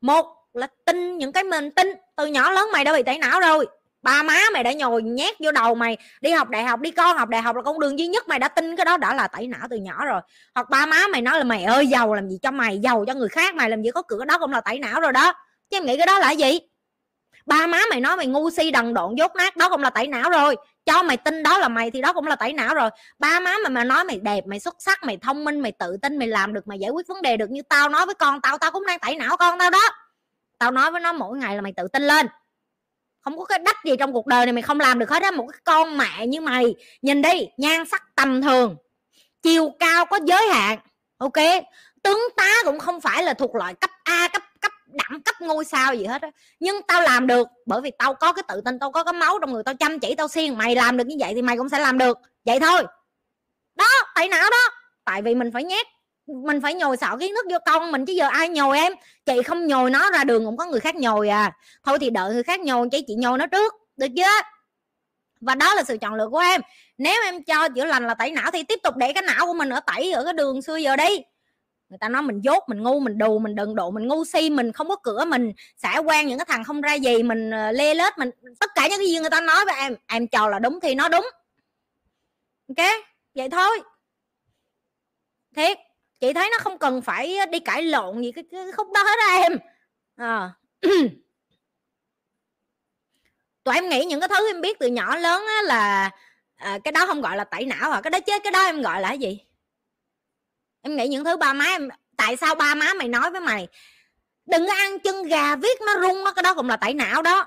một 0.00 0.26
là 0.52 0.66
tin 0.86 1.18
những 1.18 1.32
cái 1.32 1.44
mình 1.44 1.70
tin. 1.70 1.94
Từ 2.16 2.26
nhỏ 2.26 2.50
lớn 2.50 2.68
mày 2.72 2.84
đã 2.84 2.92
bị 2.92 3.02
tẩy 3.02 3.18
não 3.18 3.40
rồi. 3.40 3.66
Ba 4.02 4.22
má 4.22 4.40
mày 4.52 4.64
đã 4.64 4.72
nhồi 4.72 5.02
nhét 5.02 5.34
vô 5.40 5.52
đầu 5.52 5.74
mày. 5.74 5.96
Đi 6.20 6.30
học 6.30 6.48
đại 6.48 6.64
học, 6.64 6.80
đi 6.80 6.90
con 6.90 7.16
học 7.16 7.28
đại 7.28 7.42
học 7.42 7.56
là 7.56 7.62
con 7.62 7.80
đường 7.80 7.98
duy 7.98 8.06
nhất 8.06 8.28
mày 8.28 8.38
đã 8.38 8.48
tin 8.48 8.76
cái 8.76 8.84
đó 8.84 8.96
đã 8.96 9.14
là 9.14 9.28
tẩy 9.28 9.46
não 9.46 9.66
từ 9.70 9.76
nhỏ 9.76 10.06
rồi. 10.06 10.20
Hoặc 10.54 10.70
ba 10.70 10.86
má 10.86 11.02
mày 11.12 11.22
nói 11.22 11.38
là 11.38 11.44
mày 11.44 11.64
ơi, 11.64 11.86
giàu 11.86 12.14
làm 12.14 12.28
gì 12.28 12.38
cho 12.42 12.50
mày, 12.50 12.78
giàu 12.78 13.04
cho 13.06 13.14
người 13.14 13.28
khác 13.28 13.54
mày, 13.54 13.70
làm 13.70 13.82
gì 13.82 13.90
có 13.90 14.02
cửa, 14.02 14.24
đó 14.24 14.38
cũng 14.38 14.52
là 14.52 14.60
tẩy 14.60 14.78
não 14.78 15.00
rồi 15.00 15.12
đó. 15.12 15.32
Chứ 15.70 15.76
em 15.76 15.86
nghĩ 15.86 15.96
cái 15.96 16.06
đó 16.06 16.18
là 16.18 16.30
gì? 16.30 16.58
Ba 17.48 17.66
má 17.66 17.80
mày 17.90 18.00
nói 18.00 18.16
mày 18.16 18.26
ngu 18.26 18.50
si, 18.50 18.70
đần 18.70 18.94
độn, 18.94 19.14
dốt 19.14 19.36
nát, 19.36 19.56
đó 19.56 19.68
cũng 19.68 19.82
là 19.82 19.90
tẩy 19.90 20.06
não 20.06 20.30
rồi. 20.30 20.56
Cho 20.86 21.02
mày 21.02 21.16
tin 21.16 21.42
đó 21.42 21.58
là 21.58 21.68
mày 21.68 21.90
thì 21.90 22.00
đó 22.00 22.12
cũng 22.12 22.26
là 22.26 22.36
tẩy 22.36 22.52
não 22.52 22.74
rồi. 22.74 22.90
Ba 23.18 23.40
má 23.40 23.54
mày 23.62 23.70
mà 23.70 23.84
nói 23.84 24.04
mày 24.04 24.18
đẹp, 24.18 24.46
mày 24.46 24.60
xuất 24.60 24.74
sắc, 24.78 25.04
mày 25.04 25.16
thông 25.16 25.44
minh, 25.44 25.60
mày 25.60 25.72
tự 25.72 25.96
tin, 26.02 26.18
mày 26.18 26.28
làm 26.28 26.54
được, 26.54 26.68
mày 26.68 26.78
giải 26.78 26.90
quyết 26.90 27.06
vấn 27.08 27.22
đề 27.22 27.36
được 27.36 27.50
như 27.50 27.62
tao 27.62 27.88
nói 27.88 28.06
với 28.06 28.14
con 28.14 28.40
tao 28.40 28.58
tao 28.58 28.70
cũng 28.70 28.86
đang 28.86 28.98
tẩy 28.98 29.16
não 29.16 29.36
con 29.36 29.58
tao 29.58 29.70
đó. 29.70 29.82
Tao 30.58 30.70
nói 30.70 30.90
với 30.90 31.00
nó 31.00 31.12
mỗi 31.12 31.38
ngày 31.38 31.54
là 31.56 31.60
mày 31.60 31.72
tự 31.76 31.88
tin 31.88 32.02
lên. 32.02 32.26
Không 33.20 33.38
có 33.38 33.44
cái 33.44 33.58
đách 33.58 33.84
gì 33.84 33.96
trong 33.98 34.12
cuộc 34.12 34.26
đời 34.26 34.46
này 34.46 34.52
mày 34.52 34.62
không 34.62 34.80
làm 34.80 34.98
được 34.98 35.10
hết 35.10 35.22
á, 35.22 35.30
một 35.30 35.46
cái 35.52 35.60
con 35.64 35.98
mẹ 35.98 36.26
như 36.26 36.40
mày. 36.40 36.74
Nhìn 37.02 37.22
đi, 37.22 37.48
nhan 37.56 37.86
sắc 37.86 38.02
tầm 38.14 38.42
thường, 38.42 38.76
chiều 39.42 39.72
cao 39.78 40.06
có 40.06 40.18
giới 40.24 40.46
hạn, 40.46 40.78
ok? 41.18 41.64
Tướng 42.02 42.20
tá 42.36 42.52
cũng 42.64 42.78
không 42.78 43.00
phải 43.00 43.22
là 43.22 43.34
thuộc 43.34 43.54
loại 43.54 43.74
cấp 43.74 43.90
a 44.04 44.28
cấp 44.32 44.42
cấp 44.47 44.47
đẳng 44.88 45.22
cấp 45.22 45.34
ngôi 45.40 45.64
sao 45.64 45.94
gì 45.94 46.04
hết 46.04 46.22
á. 46.22 46.30
Nhưng 46.60 46.82
tao 46.82 47.02
làm 47.02 47.26
được, 47.26 47.48
bởi 47.66 47.80
vì 47.80 47.90
tao 47.98 48.14
có 48.14 48.32
cái 48.32 48.42
tự 48.48 48.60
tin, 48.64 48.78
tao 48.78 48.92
có 48.92 49.04
cái 49.04 49.12
máu 49.12 49.38
trong 49.40 49.52
người, 49.52 49.62
tao 49.62 49.74
chăm 49.74 50.00
chỉ, 50.00 50.14
tao 50.14 50.28
xiên 50.28 50.58
mày 50.58 50.74
làm 50.74 50.96
được 50.96 51.06
như 51.06 51.16
vậy 51.18 51.32
thì 51.34 51.42
mày 51.42 51.56
cũng 51.56 51.68
sẽ 51.68 51.78
làm 51.78 51.98
được. 51.98 52.18
Vậy 52.44 52.60
thôi. 52.60 52.82
Đó 53.76 53.86
tại 54.14 54.28
não 54.28 54.50
đó. 54.50 54.74
Tại 55.04 55.22
vì 55.22 55.34
mình 55.34 55.50
phải 55.52 55.64
nhét, 55.64 55.86
mình 56.26 56.60
phải 56.60 56.74
nhồi 56.74 56.96
sọ 56.96 57.16
kiến 57.20 57.34
thức 57.34 57.46
vô 57.50 57.58
con 57.66 57.92
mình 57.92 58.06
chứ 58.06 58.12
giờ 58.12 58.28
ai 58.28 58.48
nhồi 58.48 58.78
em? 58.78 58.92
Chị 59.26 59.42
không 59.42 59.66
nhồi 59.66 59.90
nó 59.90 60.10
ra 60.10 60.24
đường, 60.24 60.44
cũng 60.44 60.56
có 60.56 60.64
người 60.64 60.80
khác 60.80 60.96
nhồi 60.96 61.28
à. 61.28 61.52
Thôi 61.84 61.98
thì 62.00 62.10
đợi 62.10 62.34
người 62.34 62.42
khác 62.42 62.60
nhồi 62.60 62.88
chứ 62.92 62.98
chị 63.06 63.14
nhồi 63.14 63.38
nó 63.38 63.46
trước, 63.46 63.74
được 63.96 64.06
chưa? 64.16 64.42
Và 65.40 65.54
đó 65.54 65.74
là 65.74 65.82
sự 65.82 65.96
chọn 66.00 66.14
lựa 66.14 66.28
của 66.28 66.38
em. 66.38 66.60
Nếu 66.98 67.22
em 67.24 67.42
cho 67.42 67.68
chữa 67.68 67.84
lành 67.84 68.06
là 68.06 68.14
tẩy 68.14 68.30
não 68.30 68.50
thì 68.50 68.62
tiếp 68.62 68.78
tục 68.82 68.96
để 68.96 69.12
cái 69.12 69.22
não 69.22 69.46
của 69.46 69.54
mình 69.54 69.68
ở 69.68 69.80
tẩy 69.80 70.12
ở 70.12 70.24
cái 70.24 70.32
đường 70.32 70.62
xưa 70.62 70.76
giờ 70.76 70.96
đi 70.96 71.18
người 71.88 71.98
ta 71.98 72.08
nói 72.08 72.22
mình 72.22 72.40
dốt 72.40 72.64
mình 72.68 72.82
ngu 72.82 73.00
mình 73.00 73.18
đù 73.18 73.38
mình 73.38 73.54
đần 73.54 73.74
độ 73.74 73.90
mình 73.90 74.08
ngu 74.08 74.24
si 74.24 74.50
mình 74.50 74.72
không 74.72 74.88
có 74.88 74.96
cửa 74.96 75.24
mình 75.24 75.52
xả 75.76 75.98
quan 75.98 76.26
những 76.26 76.38
cái 76.38 76.44
thằng 76.48 76.64
không 76.64 76.80
ra 76.80 76.94
gì 76.94 77.22
mình 77.22 77.50
ờ, 77.50 77.72
lê 77.72 77.94
lết 77.94 78.18
mình 78.18 78.30
tất 78.60 78.70
cả 78.74 78.88
những 78.88 78.98
cái 78.98 79.06
gì 79.06 79.18
người 79.18 79.30
ta 79.30 79.40
nói 79.40 79.64
với 79.64 79.74
em 79.78 79.96
em 80.06 80.28
cho 80.28 80.48
là 80.48 80.58
đúng 80.58 80.80
thì 80.82 80.94
nó 80.94 81.08
đúng. 81.08 81.26
Ok 82.68 82.86
vậy 83.34 83.48
thôi. 83.50 83.82
Thiệt 85.56 85.78
chị 86.20 86.32
thấy 86.32 86.48
nó 86.52 86.58
không 86.60 86.78
cần 86.78 87.02
phải 87.02 87.38
đi 87.50 87.60
cãi 87.60 87.82
lộn 87.82 88.22
gì 88.22 88.32
cái, 88.32 88.44
cái 88.50 88.72
khúc 88.72 88.86
đó 88.94 89.02
hết 89.02 89.18
á 89.28 89.36
em. 89.42 89.58
À. 90.16 90.50
tụi 93.64 93.74
em 93.74 93.88
nghĩ 93.88 94.04
những 94.04 94.20
cái 94.20 94.28
thứ 94.28 94.50
em 94.50 94.60
biết 94.60 94.78
từ 94.78 94.86
nhỏ 94.86 95.16
lớn 95.16 95.44
á 95.46 95.62
là 95.62 96.10
à, 96.56 96.78
cái 96.84 96.92
đó 96.92 97.06
không 97.06 97.20
gọi 97.20 97.36
là 97.36 97.44
tẩy 97.44 97.64
não 97.64 97.90
à 97.90 98.00
cái 98.00 98.10
đó 98.10 98.20
chết 98.20 98.42
cái 98.44 98.50
đó 98.52 98.64
em 98.64 98.82
gọi 98.82 99.00
là 99.00 99.08
cái 99.08 99.18
gì? 99.18 99.47
Em 100.88 100.96
nghĩ 100.96 101.08
những 101.08 101.24
thứ 101.24 101.36
ba 101.36 101.52
má 101.52 101.64
em, 101.64 101.88
tại 102.16 102.36
sao 102.36 102.54
ba 102.54 102.74
má 102.74 102.94
mày 102.94 103.08
nói 103.08 103.30
với 103.30 103.40
mày? 103.40 103.68
Đừng 104.46 104.66
có 104.66 104.72
ăn 104.74 104.98
chân 104.98 105.22
gà 105.22 105.56
viết 105.56 105.80
nó 105.86 106.00
rung 106.00 106.24
đó 106.24 106.32
cái 106.32 106.42
đó 106.42 106.54
cũng 106.54 106.68
là 106.68 106.76
tẩy 106.76 106.94
não 106.94 107.22
đó. 107.22 107.46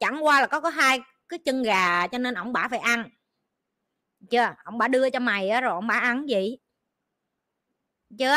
Chẳng 0.00 0.24
qua 0.24 0.40
là 0.40 0.46
có 0.46 0.60
có 0.60 0.68
hai 0.68 1.00
cái 1.28 1.38
chân 1.44 1.62
gà 1.62 2.06
cho 2.06 2.18
nên 2.18 2.34
ổng 2.34 2.52
bả 2.52 2.68
phải 2.70 2.78
ăn. 2.78 3.10
Chưa? 4.30 4.54
Ổng 4.64 4.78
bả 4.78 4.88
đưa 4.88 5.10
cho 5.10 5.18
mày 5.18 5.48
á, 5.48 5.60
rồi 5.60 5.72
ổng 5.72 5.86
bả 5.86 5.94
ăn 5.94 6.28
gì? 6.28 6.58
Chưa? 8.18 8.36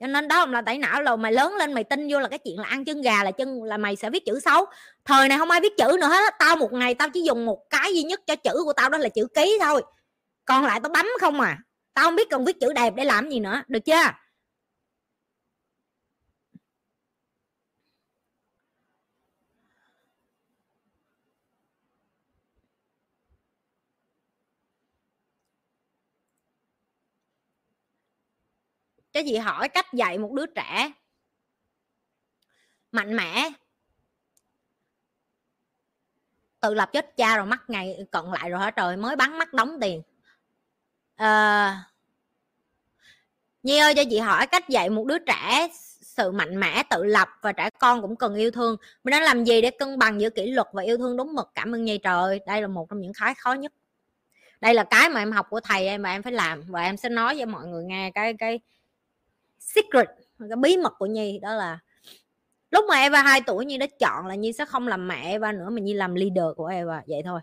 Cho 0.00 0.06
nên 0.06 0.28
đó 0.28 0.46
là 0.46 0.62
tẩy 0.62 0.78
não. 0.78 1.02
Rồi 1.02 1.16
mày 1.16 1.32
lớn 1.32 1.54
lên 1.54 1.72
mày 1.72 1.84
tin 1.84 2.08
vô 2.10 2.20
là 2.20 2.28
cái 2.28 2.38
chuyện 2.38 2.58
là 2.58 2.68
ăn 2.68 2.84
chân 2.84 3.02
gà 3.02 3.24
là 3.24 3.30
chân, 3.30 3.62
là 3.62 3.76
mày 3.76 3.96
sẽ 3.96 4.10
viết 4.10 4.24
chữ 4.26 4.40
xấu. 4.40 4.66
Thời 5.04 5.28
này 5.28 5.38
không 5.38 5.50
ai 5.50 5.60
viết 5.60 5.72
chữ 5.78 5.96
nữa 6.00 6.08
hết 6.08 6.34
tao 6.38 6.56
một 6.56 6.72
ngày 6.72 6.94
tao 6.94 7.08
chỉ 7.10 7.22
dùng 7.22 7.46
một 7.46 7.70
cái 7.70 7.94
duy 7.94 8.02
nhất 8.02 8.20
cho 8.26 8.36
chữ 8.36 8.62
của 8.64 8.72
tao 8.72 8.88
đó 8.88 8.98
là 8.98 9.08
chữ 9.08 9.26
ký 9.34 9.58
thôi. 9.60 9.82
Còn 10.44 10.64
lại 10.64 10.80
tao 10.82 10.92
bấm 10.92 11.06
không 11.20 11.40
à 11.40 11.58
tao 11.94 12.04
không 12.04 12.16
biết 12.16 12.30
cần 12.30 12.44
viết 12.44 12.60
chữ 12.60 12.72
đẹp 12.72 12.94
để 12.96 13.04
làm 13.04 13.30
gì 13.30 13.40
nữa, 13.40 13.62
được 13.68 13.80
chưa? 13.84 14.02
Cho 29.12 29.20
chị 29.26 29.36
hỏi 29.36 29.68
cách 29.68 29.86
dạy 29.92 30.18
một 30.18 30.32
đứa 30.32 30.46
trẻ 30.46 30.92
mạnh 32.92 33.16
mẽ, 33.16 33.48
tự 36.60 36.74
lập 36.74 36.90
chết 36.92 37.16
cha 37.16 37.36
rồi 37.36 37.46
mắc 37.46 37.62
ngày 37.68 37.98
cận 38.10 38.24
lại 38.24 38.50
rồi 38.50 38.60
hả 38.60 38.70
trời, 38.70 38.96
mới 38.96 39.16
bắn 39.16 39.38
mắt 39.38 39.52
đóng 39.52 39.78
tiền 39.80 40.02
à, 41.16 41.84
Nhi 43.62 43.78
ơi 43.78 43.94
cho 43.96 44.02
chị 44.10 44.18
hỏi 44.18 44.46
cách 44.46 44.68
dạy 44.68 44.90
một 44.90 45.06
đứa 45.06 45.18
trẻ 45.18 45.68
sự 46.00 46.32
mạnh 46.32 46.60
mẽ 46.60 46.82
tự 46.90 47.04
lập 47.04 47.28
và 47.42 47.52
trẻ 47.52 47.70
con 47.78 48.02
cũng 48.02 48.16
cần 48.16 48.34
yêu 48.34 48.50
thương. 48.50 48.76
Mình 49.04 49.12
đang 49.12 49.22
làm 49.22 49.44
gì 49.44 49.62
để 49.62 49.70
cân 49.70 49.98
bằng 49.98 50.20
giữa 50.20 50.30
kỷ 50.30 50.50
luật 50.50 50.66
và 50.72 50.82
yêu 50.82 50.96
thương 50.96 51.16
đúng 51.16 51.34
mực? 51.34 51.50
Cảm 51.54 51.74
ơn 51.74 51.84
nhi. 51.84 51.98
Trời 51.98 52.40
đây 52.46 52.62
là 52.62 52.68
một 52.68 52.86
trong 52.90 53.00
những 53.00 53.12
cái 53.20 53.34
khó 53.34 53.52
nhất. 53.52 53.72
Đây 54.60 54.74
là 54.74 54.84
cái 54.84 55.08
mà 55.08 55.20
em 55.20 55.32
học 55.32 55.46
của 55.50 55.60
thầy 55.60 55.86
em 55.86 56.02
mà 56.02 56.12
em 56.12 56.22
phải 56.22 56.32
làm. 56.32 56.62
Và 56.68 56.82
em 56.82 56.96
sẽ 56.96 57.08
nói 57.08 57.36
cho 57.40 57.46
mọi 57.46 57.66
người 57.66 57.84
nghe 57.84 58.10
cái 58.14 58.34
cái 58.38 58.60
secret 59.58 60.08
cái 60.38 60.56
bí 60.56 60.76
mật 60.76 60.92
của 60.98 61.06
nhi. 61.06 61.38
Đó 61.42 61.54
là 61.54 61.78
lúc 62.70 62.84
mà 62.88 63.00
Eva 63.00 63.22
2 63.22 63.40
tuổi 63.46 63.64
Nhi 63.64 63.78
đã 63.78 63.86
chọn 64.00 64.26
là 64.26 64.34
Nhi 64.34 64.52
sẽ 64.52 64.64
không 64.64 64.88
làm 64.88 65.08
mẹ 65.08 65.30
Eva 65.30 65.52
nữa 65.52 65.68
mà 65.70 65.80
Nhi 65.80 65.94
làm 65.94 66.14
leader 66.14 66.56
của 66.56 66.66
Eva. 66.66 67.02
Vậy 67.06 67.22
thôi 67.24 67.40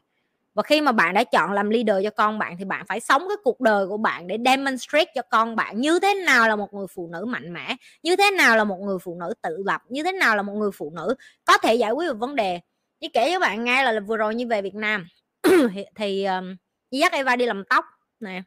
và 0.60 0.64
khi 0.64 0.82
mà 0.82 0.91
bạn 0.91 1.14
đã 1.14 1.24
chọn 1.24 1.51
làm 1.51 1.70
leader 1.70 1.95
cho 2.03 2.10
con 2.10 2.39
bạn 2.39 2.57
thì 2.57 2.66
bạn 2.66 2.86
phải 2.88 2.99
sống 2.99 3.26
cái 3.28 3.38
cuộc 3.43 3.62
đời 3.62 3.88
của 3.88 3.97
bạn 3.97 4.28
để 4.28 4.38
demonstrate 4.45 5.12
cho 5.16 5.22
con 5.22 5.55
bạn 5.55 5.82
như 5.82 5.99
thế 5.99 6.14
nào 6.14 6.47
là 6.47 6.55
một 6.55 6.74
người 6.74 6.88
phụ 6.95 7.10
nữ 7.12 7.26
mạnh 7.26 7.53
mẽ 7.53 7.76
như 8.03 8.16
thế 8.16 8.32
nào 8.32 8.57
là 8.57 8.64
một 8.64 8.80
người 8.80 8.97
phụ 9.03 9.16
nữ 9.20 9.34
tự 9.41 9.64
lập 9.66 9.82
như 9.89 10.03
thế 10.03 10.12
nào 10.12 10.36
là 10.36 10.41
một 10.41 10.53
người 10.53 10.72
phụ 10.74 10.91
nữ 10.95 11.16
có 11.45 11.57
thể 11.57 11.76
giải 11.76 11.91
quyết 11.91 12.07
được 12.07 12.20
vấn 12.20 12.36
đề. 12.36 12.60
Như 12.99 13.07
kể 13.14 13.30
với 13.30 13.39
bạn 13.39 13.64
ngay 13.64 13.84
là, 13.84 13.91
là 13.91 13.99
vừa 13.99 14.18
rồi 14.18 14.36
như 14.36 14.47
về 14.47 14.62
Việt 14.62 14.76
Nam 14.76 15.07
thì 15.95 16.26
um, 16.26 16.55
dắt 16.91 17.12
Eva 17.12 17.36
đi 17.36 17.45
làm 17.45 17.64
tóc 17.70 17.86
nè. 18.20 18.41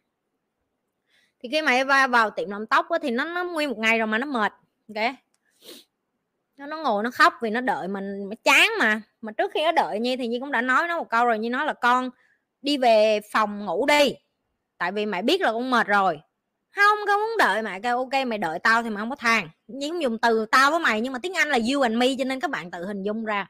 Thì 1.42 1.48
khi 1.52 1.62
mà 1.62 1.72
Eva 1.72 2.06
vào 2.06 2.30
tiệm 2.30 2.50
làm 2.50 2.66
tóc 2.66 2.90
á, 2.90 2.98
thì 3.02 3.10
nó 3.10 3.24
nó 3.24 3.44
nguyên 3.44 3.68
một 3.68 3.78
ngày 3.78 3.98
rồi 3.98 4.06
mà 4.06 4.18
nó 4.18 4.26
mệt 4.26 4.52
ok? 4.94 5.14
Nó 6.62 6.66
nó 6.66 6.82
ngồi 6.82 7.02
nó 7.02 7.10
khóc 7.10 7.34
vì 7.42 7.50
nó 7.50 7.60
đợi 7.60 7.88
mình 7.88 8.30
chán 8.44 8.70
mà. 8.78 9.02
Mà 9.20 9.32
trước 9.32 9.50
khi 9.54 9.62
nó 9.62 9.72
đợi 9.72 10.00
nhi 10.00 10.16
thì 10.16 10.26
nhi 10.26 10.38
cũng 10.40 10.52
đã 10.52 10.60
nói 10.60 10.88
nó 10.88 10.98
một 10.98 11.10
câu 11.10 11.26
rồi, 11.26 11.38
nhi 11.38 11.48
nói 11.48 11.66
là 11.66 11.72
con, 11.72 12.10
đi 12.62 12.76
về 12.76 13.20
phòng 13.32 13.64
ngủ 13.64 13.86
đi, 13.86 14.14
tại 14.78 14.92
vì 14.92 15.06
mày 15.06 15.22
biết 15.22 15.40
là 15.40 15.52
con 15.52 15.70
mệt 15.70 15.86
rồi. 15.86 16.20
Không, 16.76 16.98
con 17.06 17.20
muốn 17.20 17.36
đợi 17.38 17.62
mẹ. 17.62 17.80
Kêu, 17.80 17.98
ok 17.98 18.26
mày 18.26 18.38
đợi 18.38 18.58
tao 18.58 18.82
thì 18.82 18.90
mày 18.90 19.02
không 19.02 19.10
có 19.10 19.16
than. 19.16 19.48
Nhưng 19.66 20.02
dùng 20.02 20.18
từ 20.18 20.46
tao 20.46 20.70
với 20.70 20.80
mày, 20.80 21.00
nhưng 21.00 21.12
mà 21.12 21.18
tiếng 21.18 21.34
anh 21.34 21.48
là 21.48 21.58
you 21.72 21.82
and 21.82 21.96
me 21.96 22.06
cho 22.18 22.24
nên 22.24 22.40
các 22.40 22.50
bạn 22.50 22.70
tự 22.70 22.86
hình 22.86 23.02
dung 23.02 23.24
ra 23.24 23.46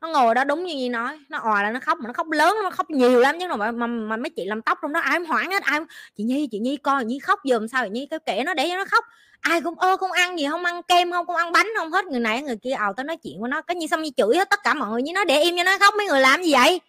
nó 0.00 0.08
ngồi 0.08 0.34
đó 0.34 0.44
đúng 0.44 0.64
như 0.64 0.72
gì 0.74 0.88
nói 0.88 1.18
nó 1.28 1.38
òa 1.38 1.62
là 1.62 1.70
nó 1.70 1.80
khóc 1.80 1.98
mà 1.98 2.06
nó 2.06 2.12
khóc 2.12 2.30
lớn 2.30 2.56
nó 2.62 2.70
khóc 2.70 2.90
nhiều 2.90 3.20
lắm 3.20 3.36
chứ 3.40 3.46
mà 3.48 3.70
mà, 3.72 3.86
mà 3.86 4.16
mấy 4.16 4.30
chị 4.30 4.44
làm 4.44 4.62
tóc 4.62 4.78
trong 4.82 4.92
đó 4.92 5.00
ai 5.00 5.18
cũng 5.18 5.28
hoảng 5.28 5.50
hết 5.50 5.62
ai 5.62 5.80
chị 6.16 6.24
Nhi 6.24 6.48
chị 6.50 6.58
Nhi 6.58 6.76
coi 6.76 7.04
Nhi 7.04 7.18
khóc 7.18 7.40
giùm 7.44 7.66
sao? 7.66 7.86
Nhi 7.86 8.06
cái 8.10 8.18
kệ 8.18 8.42
nó 8.44 8.54
để 8.54 8.68
cho 8.68 8.76
nó 8.76 8.84
khóc. 8.84 9.04
Ai 9.40 9.60
cũng 9.60 9.78
ơ 9.78 9.96
không 9.96 10.12
ăn 10.12 10.38
gì 10.38 10.46
không 10.50 10.64
ăn 10.64 10.82
kem 10.82 11.12
không 11.12 11.26
không 11.26 11.36
ăn 11.36 11.52
bánh 11.52 11.66
không 11.76 11.92
hết. 11.92 12.04
Người 12.06 12.20
này 12.20 12.42
người 12.42 12.56
kia 12.56 12.72
ào 12.72 12.92
tao 12.92 13.04
nói 13.04 13.16
chuyện 13.16 13.40
với 13.40 13.50
nó 13.50 13.62
cái 13.62 13.74
như 13.74 13.86
xong 13.86 14.02
như 14.02 14.10
chửi 14.16 14.36
hết 14.36 14.50
tất 14.50 14.60
cả 14.64 14.74
mọi 14.74 14.90
người 14.90 15.02
như 15.02 15.12
nó 15.12 15.24
để 15.24 15.42
im 15.42 15.56
cho 15.56 15.62
nó 15.64 15.78
khóc 15.78 15.94
mấy 15.96 16.06
người 16.06 16.20
làm 16.20 16.42
gì 16.42 16.52
vậy? 16.52 16.80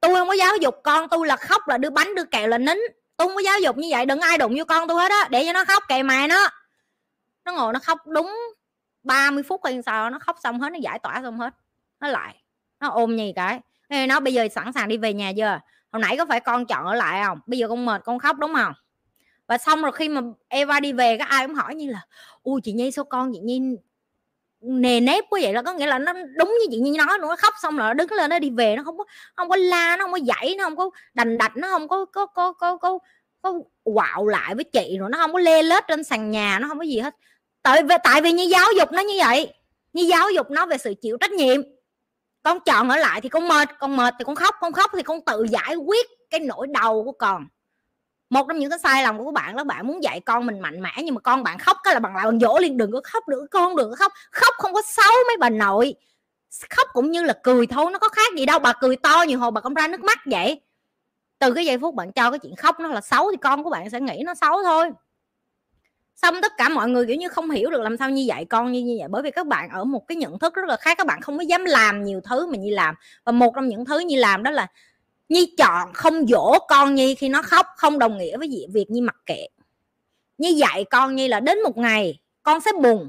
Tôi 0.00 0.14
không 0.14 0.28
có 0.28 0.34
giáo 0.34 0.56
dục 0.56 0.74
con 0.84 1.08
tôi 1.08 1.26
là 1.26 1.36
khóc 1.36 1.68
là 1.68 1.78
đưa 1.78 1.90
bánh 1.90 2.14
đưa 2.14 2.24
kẹo 2.24 2.48
là 2.48 2.58
nín. 2.58 2.78
Tôi 3.16 3.28
không 3.28 3.34
có 3.34 3.42
giáo 3.42 3.60
dục 3.60 3.76
như 3.76 3.88
vậy 3.90 4.06
đừng 4.06 4.20
ai 4.20 4.38
đụng 4.38 4.54
vô 4.58 4.64
con 4.64 4.88
tôi 4.88 5.02
hết 5.02 5.10
á 5.10 5.28
để 5.30 5.44
cho 5.46 5.52
nó 5.52 5.64
khóc 5.64 5.82
kệ 5.88 6.02
mày 6.02 6.28
nó. 6.28 6.48
Nó 7.44 7.52
ngồi 7.52 7.72
nó 7.72 7.78
khóc 7.78 7.98
đúng 8.06 8.36
30 9.02 9.42
phút 9.42 9.60
hay 9.64 9.82
sao 9.86 10.10
nó 10.10 10.18
khóc 10.18 10.36
xong 10.42 10.60
hết 10.60 10.72
nó 10.72 10.78
giải 10.78 10.98
tỏa 10.98 11.20
xong 11.22 11.38
hết 11.38 11.54
nó 12.00 12.08
lại 12.08 12.41
nó 12.82 12.88
ôm 12.88 13.16
nhì 13.16 13.32
cái? 13.36 13.60
Nó 14.08 14.20
bây 14.20 14.34
giờ 14.34 14.48
sẵn 14.54 14.72
sàng 14.72 14.88
đi 14.88 14.96
về 14.96 15.12
nhà 15.12 15.32
chưa? 15.36 15.60
Hồi 15.92 16.02
nãy 16.02 16.16
có 16.16 16.26
phải 16.26 16.40
con 16.40 16.66
chọn 16.66 16.86
ở 16.86 16.94
lại 16.94 17.24
không? 17.24 17.38
Bây 17.46 17.58
giờ 17.58 17.68
con 17.68 17.84
mệt 17.84 18.02
con 18.04 18.18
khóc 18.18 18.38
đúng 18.38 18.54
không? 18.54 18.72
Và 19.46 19.58
xong 19.58 19.82
rồi 19.82 19.92
khi 19.92 20.08
mà 20.08 20.20
Eva 20.48 20.80
đi 20.80 20.92
về 20.92 21.18
các 21.18 21.28
ai 21.28 21.46
cũng 21.46 21.56
hỏi 21.56 21.74
như 21.74 21.90
là 21.90 22.06
ui 22.42 22.60
chị 22.60 22.72
Nhi 22.72 22.90
sao 22.90 23.04
con 23.04 23.32
chị 23.32 23.38
Nhi 23.38 23.60
nề 24.60 25.00
nếp 25.00 25.24
quá 25.30 25.40
vậy? 25.42 25.52
Là 25.52 25.62
có 25.62 25.72
nghĩa 25.72 25.86
là 25.86 25.98
nó 25.98 26.12
đúng 26.12 26.48
như 26.60 26.66
chị 26.70 26.80
Nhi 26.80 26.98
nói 26.98 27.18
nó 27.20 27.36
khóc 27.36 27.54
xong 27.62 27.76
rồi 27.76 27.88
nó 27.88 27.94
đứng 27.94 28.12
lên 28.12 28.30
nó 28.30 28.38
đi 28.38 28.50
về 28.50 28.76
nó 28.76 28.82
không 28.84 28.98
có 28.98 29.04
không 29.36 29.48
có 29.48 29.56
la 29.56 29.96
nó 29.96 30.04
không 30.04 30.12
có 30.12 30.18
dãy 30.26 30.54
nó 30.58 30.64
không 30.64 30.76
có 30.76 30.90
đành 31.14 31.38
đạch 31.38 31.56
nó 31.56 31.68
không 31.70 31.88
có 31.88 32.04
có 32.04 32.26
có 32.26 32.52
có 32.52 32.76
có, 32.76 32.98
có 33.42 33.54
quạo 33.84 34.26
lại 34.26 34.54
với 34.54 34.64
chị 34.64 34.96
rồi 34.98 35.10
nó 35.10 35.18
không 35.18 35.32
có 35.32 35.38
lê 35.38 35.62
lết 35.62 35.84
trên 35.88 36.04
sàn 36.04 36.30
nhà 36.30 36.58
nó 36.58 36.68
không 36.68 36.78
có 36.78 36.84
gì 36.84 36.98
hết. 36.98 37.16
Tại 37.62 37.82
vì 37.82 37.94
tại 38.04 38.20
vì 38.20 38.32
như 38.32 38.44
giáo 38.44 38.68
dục 38.78 38.92
nó 38.92 39.02
như 39.02 39.14
vậy 39.18 39.54
như 39.92 40.02
giáo 40.02 40.30
dục 40.30 40.50
nó 40.50 40.66
về 40.66 40.78
sự 40.78 40.94
chịu 41.00 41.16
trách 41.20 41.32
nhiệm 41.32 41.62
con 42.42 42.60
chọn 42.60 42.88
ở 42.88 42.96
lại 42.96 43.20
thì 43.20 43.28
con 43.28 43.48
mệt 43.48 43.68
con 43.78 43.96
mệt 43.96 44.14
thì 44.18 44.24
con 44.24 44.34
khóc 44.34 44.54
con 44.60 44.72
khóc 44.72 44.90
thì 44.94 45.02
con 45.02 45.20
tự 45.26 45.46
giải 45.50 45.76
quyết 45.76 46.06
cái 46.30 46.40
nỗi 46.40 46.66
đau 46.66 47.02
của 47.04 47.12
con. 47.12 47.46
Một 48.30 48.46
trong 48.48 48.58
những 48.58 48.70
cái 48.70 48.78
sai 48.78 49.02
lầm 49.02 49.18
của 49.18 49.24
các 49.24 49.34
bạn 49.34 49.56
là 49.56 49.64
bạn 49.64 49.86
muốn 49.86 50.02
dạy 50.02 50.20
con 50.20 50.46
mình 50.46 50.60
mạnh 50.60 50.82
mẽ, 50.82 50.92
nhưng 51.04 51.14
mà 51.14 51.20
con 51.20 51.42
bạn 51.42 51.58
khóc 51.58 51.76
cái 51.82 51.94
là 51.94 52.00
bằng 52.00 52.16
lại 52.16 52.24
bằng 52.24 52.40
dỗ 52.40 52.58
liền, 52.58 52.76
đừng 52.76 52.92
có 52.92 53.00
khóc 53.04 53.28
nữa 53.28 53.46
con, 53.50 53.76
đừng 53.76 53.90
có 53.90 53.96
khóc. 53.96 54.12
Khóc 54.32 54.54
không 54.58 54.72
có 54.72 54.82
xấu 54.82 55.12
mấy 55.26 55.36
bà 55.40 55.50
nội. 55.50 55.94
Khóc 56.70 56.88
cũng 56.92 57.10
như 57.10 57.22
là 57.22 57.34
cười 57.42 57.66
thôi, 57.66 57.90
nó 57.92 57.98
có 57.98 58.08
khác 58.08 58.32
gì 58.36 58.46
đâu. 58.46 58.58
Bà 58.58 58.72
cười 58.72 58.96
to 58.96 59.22
nhiều 59.22 59.38
hồi 59.38 59.50
bà 59.50 59.60
không 59.60 59.74
ra 59.74 59.88
nước 59.88 60.00
mắt 60.00 60.18
vậy. 60.26 60.60
Từ 61.38 61.52
cái 61.52 61.64
giây 61.64 61.78
phút 61.78 61.94
bạn 61.94 62.12
cho 62.12 62.30
cái 62.30 62.38
chuyện 62.38 62.56
khóc 62.56 62.80
nó 62.80 62.88
là 62.88 63.00
xấu 63.00 63.30
thì 63.30 63.36
con 63.36 63.64
của 63.64 63.70
bạn 63.70 63.90
sẽ 63.90 64.00
nghĩ 64.00 64.22
nó 64.26 64.34
xấu 64.34 64.62
thôi 64.62 64.90
xong 66.14 66.34
tất 66.42 66.52
cả 66.58 66.68
mọi 66.68 66.88
người, 66.88 67.06
kiểu 67.06 67.16
như, 67.16 67.28
không 67.28 67.50
hiểu 67.50 67.70
được 67.70 67.80
làm 67.80 67.96
sao 67.96 68.10
như 68.10 68.24
vậy 68.28 68.44
con, 68.44 68.72
như 68.72 68.80
như 68.80 68.96
vậy. 68.98 69.08
Bởi 69.08 69.22
vì 69.22 69.30
các 69.30 69.46
bạn 69.46 69.68
ở 69.68 69.84
một 69.84 70.08
cái 70.08 70.16
nhận 70.16 70.38
thức 70.38 70.54
rất 70.54 70.64
là 70.66 70.76
khác, 70.76 70.98
các 70.98 71.06
bạn 71.06 71.20
không 71.20 71.38
có 71.38 71.42
dám 71.42 71.64
làm 71.64 72.04
nhiều 72.04 72.20
thứ 72.24 72.46
mà 72.46 72.56
như 72.56 72.70
làm. 72.70 72.94
Và 73.24 73.32
một 73.32 73.52
trong 73.54 73.68
những 73.68 73.84
thứ 73.84 73.98
như 73.98 74.16
làm 74.16 74.42
đó 74.42 74.50
là 74.50 74.66
nhi 75.28 75.54
chọn 75.58 75.92
không 75.92 76.26
dỗ 76.26 76.58
con 76.68 76.94
nhi 76.94 77.14
khi 77.14 77.28
nó 77.28 77.42
khóc, 77.42 77.66
không 77.76 77.98
đồng 77.98 78.18
nghĩa 78.18 78.36
với 78.36 78.66
việc 78.72 78.90
nhi 78.90 79.00
mặc 79.00 79.16
kệ. 79.26 79.46
Như 80.38 80.48
dạy 80.48 80.84
con 80.84 81.16
nhi 81.16 81.28
là 81.28 81.40
đến 81.40 81.62
một 81.62 81.76
ngày, 81.76 82.20
con 82.42 82.60
sẽ 82.60 82.70
buồn, 82.82 83.08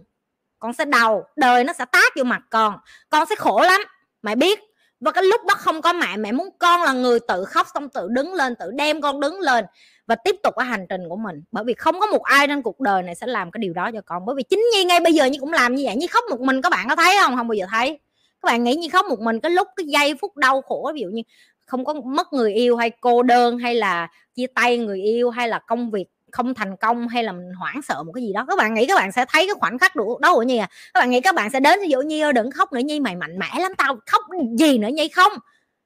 con 0.60 0.74
sẽ 0.74 0.86
đau, 0.86 1.24
đời 1.36 1.64
nó 1.64 1.74
sẽ 1.74 1.86
tác 1.86 2.14
vô 2.16 2.24
mặt 2.24 2.42
con 2.50 2.78
con 3.10 3.26
sẽ 3.30 3.36
khổ 3.36 3.62
lắm. 3.62 3.82
Mày 4.22 4.36
biết 4.36 4.60
và 5.04 5.12
cái 5.12 5.24
lúc 5.24 5.42
đó 5.48 5.54
không 5.58 5.82
có 5.82 5.94
mẹ 5.94 6.18
mẹ 6.18 6.32
muốn 6.32 6.50
con 6.60 6.82
là 6.82 6.94
người 6.94 7.20
tự 7.28 7.46
khóc 7.46 7.68
xong 7.74 7.90
tự 7.90 8.08
đứng 8.12 8.34
lên, 8.34 8.56
tự 8.60 8.72
đem 8.72 9.02
con 9.02 9.20
đứng 9.20 9.40
lên 9.40 9.66
và 10.08 10.16
tiếp 10.16 10.36
tục 10.44 10.54
cái 10.58 10.66
hành 10.66 10.86
trình 10.90 11.10
của 11.10 11.16
mình. 11.16 11.44
Bởi 11.52 11.64
vì 11.64 11.74
không 11.74 12.00
có 12.00 12.06
một 12.06 12.24
ai 12.24 12.48
trên 12.48 12.62
cuộc 12.62 12.80
đời 12.80 13.04
này 13.04 13.16
sẽ 13.16 13.28
làm 13.28 13.52
cái 13.52 13.60
điều 13.60 13.74
đó 13.74 13.92
cho 13.94 14.02
con. 14.06 14.26
Bởi 14.26 14.36
vì 14.36 14.44
chính 14.44 14.66
nhi 14.74 14.84
ngay 14.84 15.00
bây 15.00 15.14
giờ 15.14 15.26
như 15.26 15.40
cũng 15.40 15.54
làm 15.54 15.76
như 15.76 15.84
vậy. 15.86 15.96
Như 15.96 16.08
khóc 16.08 16.24
một 16.30 16.40
mình, 16.40 16.62
các 16.62 16.70
bạn 16.70 16.90
có 16.90 16.96
thấy 16.96 17.16
không? 17.22 17.36
Không 17.36 17.48
bao 17.48 17.54
giờ 17.54 17.66
thấy. 17.70 18.00
Các 18.42 18.48
bạn 18.48 18.64
nghĩ 18.64 18.76
như 18.76 18.88
khóc 18.92 19.06
một 19.06 19.20
mình, 19.20 19.40
cái 19.40 19.52
lúc, 19.52 19.68
cái 19.76 19.86
giây 19.86 20.16
phút 20.22 20.38
đau 20.38 20.62
khổ, 20.62 20.92
ví 20.96 21.02
dụ 21.02 21.08
như 21.08 21.22
không 21.66 21.86
có 21.86 21.94
mất 21.94 22.34
người 22.34 22.54
yêu 22.54 22.78
hay 22.78 22.90
cô 22.90 23.24
đơn 23.24 23.58
hay 23.58 23.76
là 23.76 24.08
chia 24.36 24.48
tay 24.48 24.78
người 24.78 25.02
yêu 25.02 25.30
hay 25.30 25.48
là 25.48 25.60
công 25.60 25.92
việc 25.92 26.06
không 26.34 26.54
thành 26.54 26.78
công 26.78 27.08
hay 27.08 27.24
là 27.24 27.32
mình 27.32 27.54
hoảng 27.60 27.82
sợ 27.82 28.04
một 28.04 28.12
cái 28.16 28.24
gì 28.24 28.34
đó, 28.34 28.46
các 28.48 28.58
bạn 28.58 28.74
nghĩ 28.74 28.86
các 28.88 28.96
bạn 28.96 29.12
sẽ 29.12 29.26
thấy 29.30 29.48
cái 29.48 29.56
khoảnh 29.60 29.80
khắc 29.80 29.96
đủ 29.96 30.20
đó 30.20 30.34
của 30.34 30.44
nhi 30.44 30.58
à. 30.58 30.68
Các 30.94 31.00
bạn 31.00 31.10
nghĩ 31.10 31.22
các 31.22 31.36
bạn 31.36 31.50
sẽ 31.50 31.60
đến, 31.60 31.80
ví 31.82 31.88
dụ 31.88 32.02
như 32.02 32.32
đừng 32.32 32.52
khóc 32.52 32.74
nữa, 32.74 32.80
nhi 32.80 33.00
mày 33.00 33.16
mạnh 33.16 33.40
mẽ 33.40 33.60
lắm, 33.60 33.72
tao 33.78 33.98
khóc 34.06 34.24
gì 34.58 34.78
nữa, 34.78 34.88
nhi 34.94 35.10
không? 35.10 35.32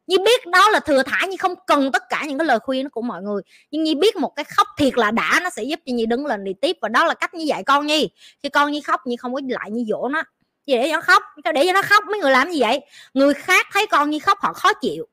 Nhi 0.08 0.18
biết 0.18 0.48
đó 0.48 0.70
là 0.70 0.80
thừa 0.80 1.04
thải, 1.04 1.28
Nhi 1.28 1.38
không 1.38 1.54
cần 1.68 1.92
tất 1.92 2.04
cả 2.10 2.24
những 2.28 2.38
cái 2.38 2.46
lời 2.46 2.60
khuyên 2.60 2.90
của 2.90 3.02
mọi 3.02 3.22
người. 3.22 3.42
Nhưng 3.72 3.84
Nhi 3.84 3.96
biết 3.96 4.16
một 4.16 4.36
cái 4.36 4.44
khóc 4.44 4.68
thiệt 4.78 4.98
là 4.98 5.12
đã, 5.12 5.40
nó 5.44 5.50
sẽ 5.50 5.64
giúp 5.64 5.80
cho 5.86 5.94
Nhi 5.94 6.06
đứng 6.06 6.26
lên 6.26 6.44
đi 6.44 6.54
tiếp, 6.62 6.78
và 6.82 6.90
đó 6.90 7.06
là 7.06 7.14
cách 7.14 7.34
như 7.34 7.46
vậy 7.48 7.64
con 7.66 7.88
Nhi. 7.88 8.10
Khi 8.44 8.50
con 8.50 8.72
Nhi 8.72 8.82
khóc, 8.82 9.02
Nhi 9.06 9.16
không 9.16 9.34
có 9.34 9.42
lại 9.48 9.72
Nhi 9.72 9.86
dỗ 9.90 10.10
nó. 10.10 10.24
Để 10.66 10.88
cho 10.90 10.96
nó 10.96 11.02
khóc 11.02 11.24
để 11.54 11.66
cho 11.66 11.74
nó 11.74 11.82
khóc, 11.82 12.04
mấy 12.12 12.20
người 12.20 12.32
làm 12.32 12.52
gì 12.52 12.62
vậy? 12.62 12.80
Người 13.14 13.34
khác 13.34 13.68
thấy 13.74 13.88
con 13.88 14.10
Nhi 14.10 14.20
khóc, 14.20 14.38
họ 14.42 14.54
khó 14.54 14.74
chịu. 14.74 15.08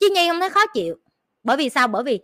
Chứ 0.00 0.08
Nhi 0.14 0.28
không 0.28 0.40
thấy 0.40 0.50
khó 0.50 0.66
chịu. 0.66 0.94
Bởi 1.42 1.56
vì 1.56 1.68
sao? 1.68 1.88
Bởi 1.88 2.02
vì 2.02 2.20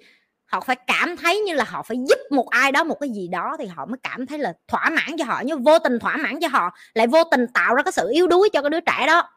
họ 0.52 0.60
phải 0.60 0.76
cảm 0.76 1.16
thấy 1.16 1.40
như 1.40 1.54
là 1.54 1.64
họ 1.64 1.82
phải 1.82 1.96
giúp 2.08 2.18
một 2.30 2.48
ai 2.50 2.72
đó 2.72 2.84
một 2.84 2.96
cái 3.00 3.10
gì 3.10 3.28
đó 3.28 3.56
thì 3.58 3.66
họ 3.66 3.86
mới 3.86 3.98
cảm 4.02 4.26
thấy 4.26 4.38
là 4.38 4.52
thỏa 4.68 4.90
mãn 4.90 5.16
cho 5.18 5.24
họ 5.24 5.42
nhưng 5.44 5.62
vô 5.62 5.78
tình 5.78 5.98
thỏa 5.98 6.16
mãn 6.16 6.40
cho 6.40 6.48
họ, 6.48 6.74
lại 6.94 7.06
vô 7.06 7.24
tình 7.30 7.46
tạo 7.54 7.74
ra 7.74 7.82
cái 7.82 7.92
sự 7.92 8.10
yếu 8.12 8.26
đuối 8.26 8.50
cho 8.52 8.62
cái 8.62 8.70
đứa 8.70 8.80
trẻ 8.80 9.06
đó. 9.06 9.30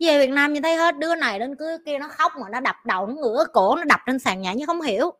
Về 0.00 0.18
Việt 0.18 0.30
Nam 0.30 0.52
như 0.52 0.60
thấy 0.60 0.76
hết, 0.76 0.98
đứa 0.98 1.14
này 1.14 1.38
đến 1.38 1.56
cứ 1.56 1.78
kia 1.86 1.98
nó 1.98 2.08
khóc 2.08 2.32
mà 2.40 2.48
nó 2.50 2.60
đập 2.60 2.76
đầu, 2.84 3.06
nó 3.06 3.14
ngửa 3.14 3.44
cổ, 3.52 3.76
nó 3.76 3.84
đập 3.84 4.00
trên 4.06 4.18
sàn 4.18 4.40
nhà 4.40 4.52
như 4.52 4.66
không 4.66 4.80
hiểu. 4.80 5.12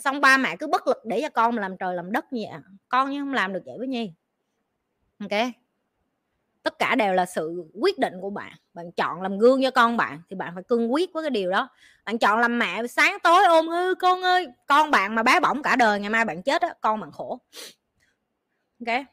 Xong 0.00 0.20
ba 0.20 0.36
mẹ 0.36 0.56
cứ 0.56 0.66
bất 0.66 0.86
lực 0.86 1.04
để 1.04 1.20
cho 1.22 1.28
con 1.28 1.58
làm 1.58 1.76
trời 1.76 1.94
làm 1.94 2.12
đất 2.12 2.24
à. 2.24 2.28
như 2.30 2.44
vậy 2.50 2.60
con 2.88 3.10
nhưng 3.10 3.22
không 3.22 3.34
làm 3.34 3.52
được 3.52 3.62
vậy 3.66 3.74
với 3.78 3.88
nhi. 3.88 4.12
Ok? 5.20 5.30
Tất 6.62 6.78
cả 6.78 6.94
đều 6.94 7.14
là 7.14 7.26
sự 7.26 7.70
quyết 7.74 7.98
định 7.98 8.14
của 8.20 8.30
bạn. 8.30 8.52
Bạn 8.74 8.92
chọn 8.92 9.22
làm 9.22 9.38
gương 9.38 9.62
cho 9.62 9.70
con 9.70 9.96
bạn 9.96 10.22
thì 10.30 10.36
bạn 10.36 10.54
phải 10.54 10.62
cương 10.68 10.92
quyết 10.92 11.12
với 11.12 11.22
cái 11.22 11.30
điều 11.30 11.50
đó. 11.50 11.68
Bạn 12.04 12.18
chọn 12.18 12.38
làm 12.38 12.58
mẹ, 12.58 12.86
sáng 12.86 13.18
tối 13.22 13.44
ôm 13.44 13.68
hư, 13.68 13.94
con 13.94 14.22
ơi, 14.22 14.46
con 14.66 14.90
bạn 14.90 15.14
mà 15.14 15.22
bé 15.22 15.40
bỏng 15.40 15.62
cả 15.62 15.76
đời, 15.76 16.00
ngày 16.00 16.10
mai 16.10 16.24
bạn 16.24 16.42
chết 16.42 16.62
á, 16.62 16.74
con 16.80 17.00
bạn 17.00 17.12
khổ. 17.12 17.38
Ok? 18.86 19.04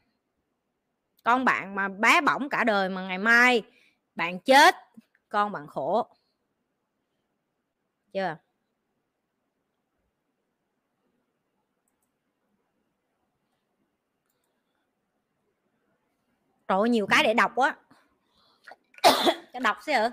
Con 1.24 1.46
bạn 1.46 1.76
mà 1.76 1.88
bé 1.88 2.22
bỏng 2.22 2.50
cả 2.50 2.64
đời 2.64 2.90
mà 2.90 3.02
ngày 3.08 3.18
mai 3.18 3.64
bạn 4.16 4.40
chết, 4.40 4.76
con 5.30 5.52
bạn 5.52 5.68
khổ. 5.68 6.08
Chưa? 8.14 8.38
Trời 16.68 16.90
nhiều 16.90 17.08
cái 17.08 17.24
để 17.24 17.34
đọc 17.34 17.52
quá 17.56 17.76
đọc 19.62 19.78
xíu 19.86 19.96
hả? 19.96 20.12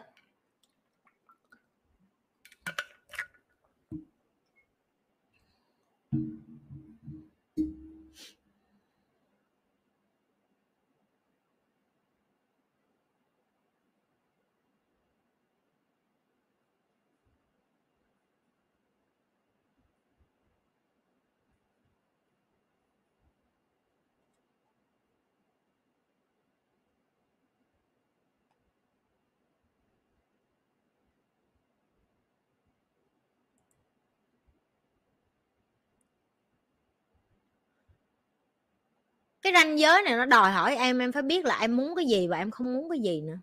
Cái 39.44 39.52
ranh 39.52 39.78
giới 39.78 40.02
này 40.02 40.16
nó 40.16 40.24
đòi 40.24 40.52
hỏi 40.52 40.76
em 40.76 40.98
em 40.98 41.12
phải 41.12 41.22
biết 41.22 41.44
là 41.44 41.58
em 41.60 41.76
muốn 41.76 41.94
cái 41.96 42.06
gì 42.06 42.28
và 42.28 42.38
em 42.38 42.50
không 42.50 42.74
muốn 42.74 42.90
cái 42.90 42.98
gì 43.00 43.20
nữa. 43.20 43.38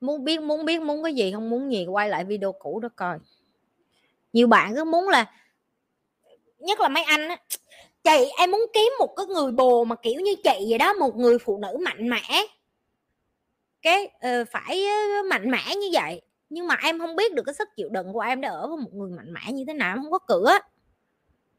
Muốn 0.00 0.24
biết 0.24 0.40
muốn 0.40 0.64
biết 0.64 0.82
muốn 0.82 1.02
cái 1.02 1.14
gì 1.14 1.32
không 1.32 1.50
muốn 1.50 1.72
gì 1.72 1.86
quay 1.86 2.08
lại 2.08 2.24
video 2.24 2.52
cũ 2.52 2.80
đó 2.80 2.88
coi. 2.96 3.18
Nhiều 4.32 4.46
bạn 4.46 4.74
cứ 4.74 4.84
muốn 4.84 5.08
là 5.08 5.32
nhất 6.58 6.80
là 6.80 6.88
mấy 6.88 7.02
anh 7.02 7.28
á 7.28 7.36
chị 8.04 8.30
em 8.38 8.50
muốn 8.50 8.60
kiếm 8.72 8.92
một 8.98 9.16
cái 9.16 9.26
người 9.26 9.52
bồ 9.52 9.84
mà 9.84 9.96
kiểu 9.96 10.20
như 10.20 10.34
chị 10.44 10.66
vậy 10.68 10.78
đó 10.78 10.92
một 10.92 11.16
người 11.16 11.38
phụ 11.38 11.58
nữ 11.58 11.78
mạnh 11.80 12.08
mẽ. 12.08 12.46
Cái 13.82 14.04
uh, 14.04 14.48
phải 14.50 14.86
ờ, 14.86 15.22
mạnh 15.30 15.50
mẽ 15.50 15.76
như 15.76 15.88
vậy. 15.92 16.22
Nhưng 16.50 16.66
mà 16.66 16.76
em 16.82 16.98
không 16.98 17.16
biết 17.16 17.34
được 17.34 17.42
cái 17.46 17.54
sức 17.54 17.68
chịu 17.76 17.88
đựng 17.88 18.12
của 18.12 18.20
em 18.20 18.40
để 18.40 18.48
ở 18.48 18.68
với 18.68 18.76
một 18.76 18.94
người 18.94 19.10
mạnh 19.10 19.32
mẽ 19.32 19.52
như 19.52 19.64
thế 19.66 19.74
nào 19.74 19.92
em 19.94 20.02
không 20.02 20.12
có 20.12 20.18
cửa 20.18 20.58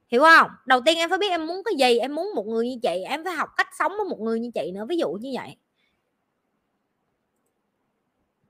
hiểu 0.07 0.21
không? 0.21 0.51
Đầu 0.65 0.81
tiên 0.85 0.97
em 0.97 1.09
phải 1.09 1.17
biết 1.17 1.29
em 1.29 1.47
muốn 1.47 1.61
cái 1.65 1.73
gì, 1.75 1.97
em 1.97 2.15
muốn 2.15 2.31
một 2.35 2.47
người 2.47 2.67
như 2.67 2.75
chị, 2.83 3.03
em 3.07 3.23
phải 3.23 3.33
học 3.33 3.49
cách 3.57 3.67
sống 3.79 3.91
với 3.97 4.05
một 4.09 4.19
người 4.19 4.39
như 4.39 4.51
chị 4.53 4.71
nữa, 4.71 4.85
ví 4.89 4.97
dụ 4.97 5.09
như 5.11 5.31
vậy. 5.35 5.55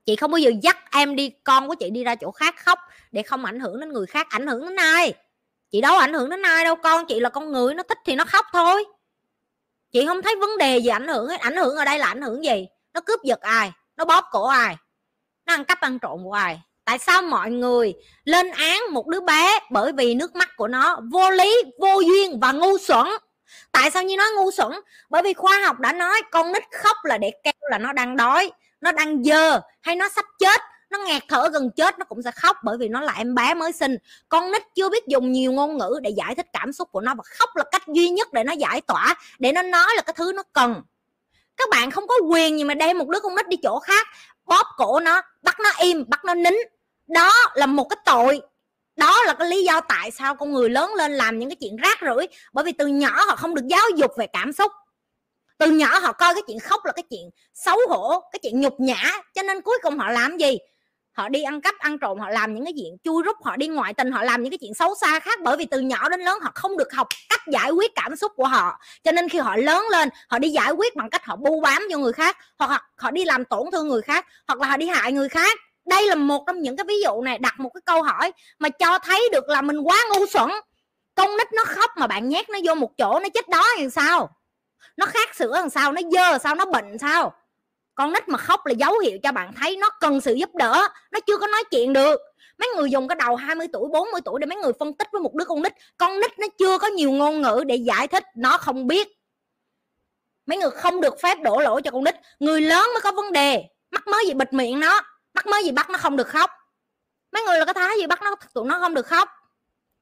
Chị 0.06 0.16
không 0.16 0.30
bao 0.30 0.38
giờ 0.38 0.50
dắt 0.62 0.76
em 0.90 1.16
đi, 1.16 1.30
con 1.44 1.68
của 1.68 1.74
chị 1.74 1.90
đi 1.90 2.04
ra 2.04 2.14
chỗ 2.14 2.30
khác 2.30 2.54
khóc 2.58 2.78
để 3.12 3.22
không 3.22 3.44
ảnh 3.44 3.60
hưởng 3.60 3.80
đến 3.80 3.92
người 3.92 4.06
khác, 4.06 4.26
ảnh 4.30 4.46
hưởng 4.46 4.62
đến 4.62 4.76
ai? 4.76 5.14
Chị 5.70 5.80
đâu 5.80 5.98
ảnh 5.98 6.12
hưởng 6.12 6.30
đến 6.30 6.42
ai 6.42 6.64
đâu, 6.64 6.76
con 6.76 7.06
chị 7.06 7.20
là 7.20 7.28
con 7.28 7.52
người, 7.52 7.74
nó 7.74 7.82
thích 7.82 7.98
thì 8.04 8.14
nó 8.14 8.24
khóc 8.24 8.46
thôi. 8.52 8.84
Chị 9.90 10.06
không 10.06 10.22
thấy 10.22 10.36
vấn 10.40 10.58
đề 10.58 10.78
gì 10.78 10.88
ảnh 10.88 11.08
hưởng 11.08 11.28
ảnh 11.28 11.56
hưởng 11.56 11.76
ở 11.76 11.84
đây 11.84 11.98
là 11.98 12.06
ảnh 12.06 12.22
hưởng 12.22 12.44
gì? 12.44 12.66
Nó 12.94 13.00
cướp 13.00 13.20
giật 13.24 13.40
ai? 13.40 13.72
Nó 13.96 14.04
bóp 14.04 14.24
cổ 14.30 14.46
ai? 14.46 14.76
Nó 15.46 15.54
ăn 15.54 15.64
cắp 15.64 15.80
ăn 15.80 15.98
trộm 15.98 16.24
của 16.24 16.32
ai? 16.32 16.60
Tại 16.88 16.98
sao 16.98 17.22
mọi 17.22 17.50
người 17.50 17.94
lên 18.24 18.50
án 18.50 18.82
một 18.90 19.06
đứa 19.06 19.20
bé 19.20 19.58
bởi 19.70 19.92
vì 19.92 20.14
nước 20.14 20.36
mắt 20.36 20.56
của 20.56 20.68
nó 20.68 21.00
vô 21.12 21.30
lý, 21.30 21.62
vô 21.80 22.00
duyên 22.00 22.40
và 22.40 22.52
ngu 22.52 22.78
xuẩn? 22.78 23.06
Tại 23.72 23.90
sao 23.90 24.02
như 24.02 24.16
nói 24.16 24.26
ngu 24.36 24.50
xuẩn? 24.50 24.72
Bởi 25.10 25.22
vì 25.22 25.34
khoa 25.34 25.60
học 25.66 25.78
đã 25.78 25.92
nói 25.92 26.22
con 26.30 26.52
nít 26.52 26.62
khóc 26.72 26.96
là 27.04 27.18
để 27.18 27.30
kêu 27.44 27.52
là 27.70 27.78
nó 27.78 27.92
đang 27.92 28.16
đói, 28.16 28.50
nó 28.80 28.92
đang 28.92 29.24
dơ 29.24 29.60
hay 29.80 29.96
nó 29.96 30.08
sắp 30.08 30.24
chết, 30.38 30.60
nó 30.90 30.98
ngạt 30.98 31.22
thở 31.28 31.48
gần 31.52 31.70
chết 31.76 31.98
nó 31.98 32.04
cũng 32.04 32.22
sẽ 32.22 32.30
khóc 32.30 32.56
bởi 32.64 32.76
vì 32.78 32.88
nó 32.88 33.00
là 33.00 33.12
em 33.12 33.34
bé 33.34 33.54
mới 33.54 33.72
sinh. 33.72 33.96
Con 34.28 34.52
nít 34.52 34.62
chưa 34.74 34.88
biết 34.88 35.06
dùng 35.06 35.32
nhiều 35.32 35.52
ngôn 35.52 35.78
ngữ 35.78 36.00
để 36.02 36.10
giải 36.10 36.34
thích 36.34 36.46
cảm 36.52 36.72
xúc 36.72 36.88
của 36.92 37.00
nó 37.00 37.14
và 37.14 37.24
khóc 37.38 37.56
là 37.56 37.64
cách 37.72 37.82
duy 37.88 38.08
nhất 38.08 38.32
để 38.32 38.44
nó 38.44 38.52
giải 38.52 38.80
tỏa, 38.80 39.14
để 39.38 39.52
nó 39.52 39.62
nói 39.62 39.88
là 39.96 40.02
cái 40.02 40.14
thứ 40.16 40.32
nó 40.34 40.42
cần. 40.52 40.82
Các 41.56 41.68
bạn 41.70 41.90
không 41.90 42.06
có 42.06 42.14
quyền 42.30 42.58
gì 42.58 42.64
mà 42.64 42.74
đem 42.74 42.98
một 42.98 43.08
đứa 43.08 43.20
con 43.20 43.34
nít 43.34 43.48
đi 43.48 43.56
chỗ 43.62 43.78
khác, 43.78 44.06
bóp 44.46 44.66
cổ 44.76 45.00
nó, 45.00 45.22
bắt 45.42 45.60
nó 45.60 45.70
im, 45.78 46.04
bắt 46.08 46.24
nó 46.24 46.34
nín 46.34 46.54
đó 47.08 47.32
là 47.54 47.66
một 47.66 47.84
cái 47.84 47.96
tội. 48.04 48.40
Đó 48.96 49.22
là 49.24 49.34
cái 49.34 49.48
lý 49.48 49.64
do 49.64 49.80
tại 49.80 50.10
sao 50.10 50.34
con 50.34 50.52
người 50.52 50.70
lớn 50.70 50.94
lên 50.94 51.12
làm 51.12 51.38
những 51.38 51.48
cái 51.48 51.56
chuyện 51.56 51.76
rác 51.76 51.98
rưởi. 52.02 52.26
Bởi 52.52 52.64
vì 52.64 52.72
từ 52.72 52.86
nhỏ 52.86 53.24
họ 53.28 53.36
không 53.36 53.54
được 53.54 53.66
giáo 53.66 53.84
dục 53.96 54.10
về 54.18 54.26
cảm 54.32 54.52
xúc. 54.52 54.72
Từ 55.58 55.66
nhỏ 55.70 55.98
họ 55.98 56.12
coi 56.12 56.34
cái 56.34 56.42
chuyện 56.46 56.58
khóc 56.58 56.84
là 56.84 56.92
cái 56.92 57.02
chuyện 57.10 57.30
xấu 57.54 57.78
hổ, 57.88 58.20
cái 58.32 58.40
chuyện 58.42 58.60
nhục 58.60 58.80
nhã. 58.80 59.12
Cho 59.34 59.42
nên 59.42 59.60
cuối 59.60 59.78
cùng 59.82 59.98
họ 59.98 60.10
làm 60.10 60.36
gì? 60.36 60.58
Họ 61.12 61.28
đi 61.28 61.42
ăn 61.42 61.60
cắp, 61.60 61.74
ăn 61.78 61.98
trộm, 61.98 62.18
họ 62.18 62.30
làm 62.30 62.54
những 62.54 62.64
cái 62.64 62.72
chuyện 62.76 62.96
chui 63.04 63.22
rút, 63.22 63.36
họ 63.44 63.56
đi 63.56 63.68
ngoại 63.68 63.94
tình, 63.94 64.12
họ 64.12 64.22
làm 64.22 64.42
những 64.42 64.50
cái 64.50 64.58
chuyện 64.58 64.74
xấu 64.74 64.94
xa 64.94 65.20
khác. 65.20 65.38
Bởi 65.42 65.56
vì 65.56 65.64
từ 65.64 65.80
nhỏ 65.80 66.08
đến 66.08 66.20
lớn 66.20 66.38
họ 66.42 66.52
không 66.54 66.76
được 66.76 66.92
học 66.92 67.08
cách 67.28 67.40
giải 67.52 67.70
quyết 67.70 67.94
cảm 67.94 68.16
xúc 68.16 68.32
của 68.36 68.46
họ. 68.46 68.80
Cho 69.04 69.12
nên 69.12 69.28
khi 69.28 69.38
họ 69.38 69.56
lớn 69.56 69.84
lên, 69.90 70.08
họ 70.28 70.38
đi 70.38 70.48
giải 70.48 70.72
quyết 70.72 70.96
bằng 70.96 71.10
cách 71.10 71.24
họ 71.24 71.36
bu 71.36 71.60
bám 71.60 71.82
cho 71.90 71.98
người 71.98 72.12
khác, 72.12 72.36
hoặc 72.58 72.84
họ 72.96 73.10
đi 73.10 73.24
làm 73.24 73.44
tổn 73.44 73.66
thương 73.72 73.88
người 73.88 74.02
khác, 74.02 74.26
hoặc 74.46 74.60
là 74.60 74.66
họ 74.66 74.76
đi 74.76 74.86
hại 74.86 75.12
người 75.12 75.28
khác 75.28 75.58
đây 75.88 76.06
là 76.06 76.14
một 76.14 76.44
trong 76.46 76.62
những 76.62 76.76
cái 76.76 76.84
ví 76.88 76.94
dụ 77.04 77.20
này, 77.22 77.38
đặt 77.38 77.60
một 77.60 77.70
cái 77.74 77.80
câu 77.86 78.02
hỏi 78.02 78.32
mà 78.58 78.68
cho 78.68 78.98
thấy 78.98 79.28
được 79.32 79.48
là 79.48 79.62
mình 79.62 79.80
quá 79.80 79.98
ngu 80.10 80.26
xuẩn. 80.26 80.50
Con 81.14 81.36
nít 81.36 81.52
nó 81.52 81.64
khóc 81.64 81.90
mà 81.96 82.06
bạn 82.06 82.28
nhét 82.28 82.50
nó 82.50 82.58
vô 82.64 82.74
một 82.74 82.90
chỗ, 82.98 83.20
nó 83.20 83.28
chết 83.34 83.48
đó 83.48 83.64
thì 83.78 83.90
sao? 83.90 84.30
Nó 84.96 85.06
khát 85.06 85.36
sữa 85.36 85.52
làm 85.52 85.70
sao? 85.70 85.92
Nó 85.92 86.00
dơ 86.12 86.38
sao? 86.38 86.54
Nó 86.54 86.64
bệnh 86.64 86.98
sao? 86.98 87.34
Con 87.94 88.12
nít 88.12 88.28
mà 88.28 88.38
khóc 88.38 88.66
là 88.66 88.72
dấu 88.72 88.98
hiệu 88.98 89.18
cho 89.22 89.32
bạn 89.32 89.52
thấy 89.60 89.76
nó 89.76 89.90
cần 90.00 90.20
sự 90.20 90.34
giúp 90.34 90.50
đỡ, 90.54 90.88
nó 91.10 91.20
chưa 91.26 91.36
có 91.36 91.46
nói 91.46 91.64
chuyện 91.70 91.92
được. 91.92 92.20
Mấy 92.58 92.68
người 92.76 92.90
dùng 92.90 93.08
cái 93.08 93.16
đầu 93.16 93.36
20 93.36 93.66
tuổi 93.72 93.88
40 93.92 94.20
tuổi 94.24 94.40
để 94.40 94.46
mấy 94.46 94.56
người 94.56 94.72
phân 94.78 94.94
tích 94.94 95.08
với 95.12 95.20
một 95.20 95.34
đứa 95.34 95.44
con 95.44 95.62
nít 95.62 95.72
con 95.96 96.20
nít 96.20 96.38
nó 96.38 96.46
chưa 96.58 96.78
có 96.78 96.86
nhiều 96.86 97.10
ngôn 97.10 97.42
ngữ 97.42 97.64
để 97.66 97.76
giải 97.76 98.08
thích, 98.08 98.24
nó 98.36 98.58
không 98.58 98.86
biết. 98.86 99.08
Mấy 100.46 100.58
người 100.58 100.70
không 100.70 101.00
được 101.00 101.20
phép 101.22 101.38
đổ 101.42 101.58
lỗi 101.60 101.82
cho 101.84 101.90
con 101.90 102.04
nít, 102.04 102.14
người 102.38 102.60
lớn 102.60 102.88
mới 102.94 103.00
có 103.00 103.12
vấn 103.12 103.32
đề, 103.32 103.64
mắc 103.90 104.06
mới 104.06 104.26
gì 104.26 104.34
bịt 104.34 104.52
miệng 104.52 104.80
nó 104.80 105.00
bắt 105.38 105.46
mới 105.46 105.64
gì 105.64 105.72
bắt 105.72 105.90
nó 105.90 105.98
không 105.98 106.16
được 106.16 106.28
khóc. 106.28 106.50
Mấy 107.32 107.42
người 107.42 107.58
là 107.58 107.64
cái 107.64 107.74
thái 107.74 107.96
gì 107.98 108.06
bắt 108.06 108.22
nó, 108.22 108.34
tụi 108.54 108.64
nó 108.66 108.78
không 108.78 108.94
được 108.94 109.06
khóc. 109.06 109.28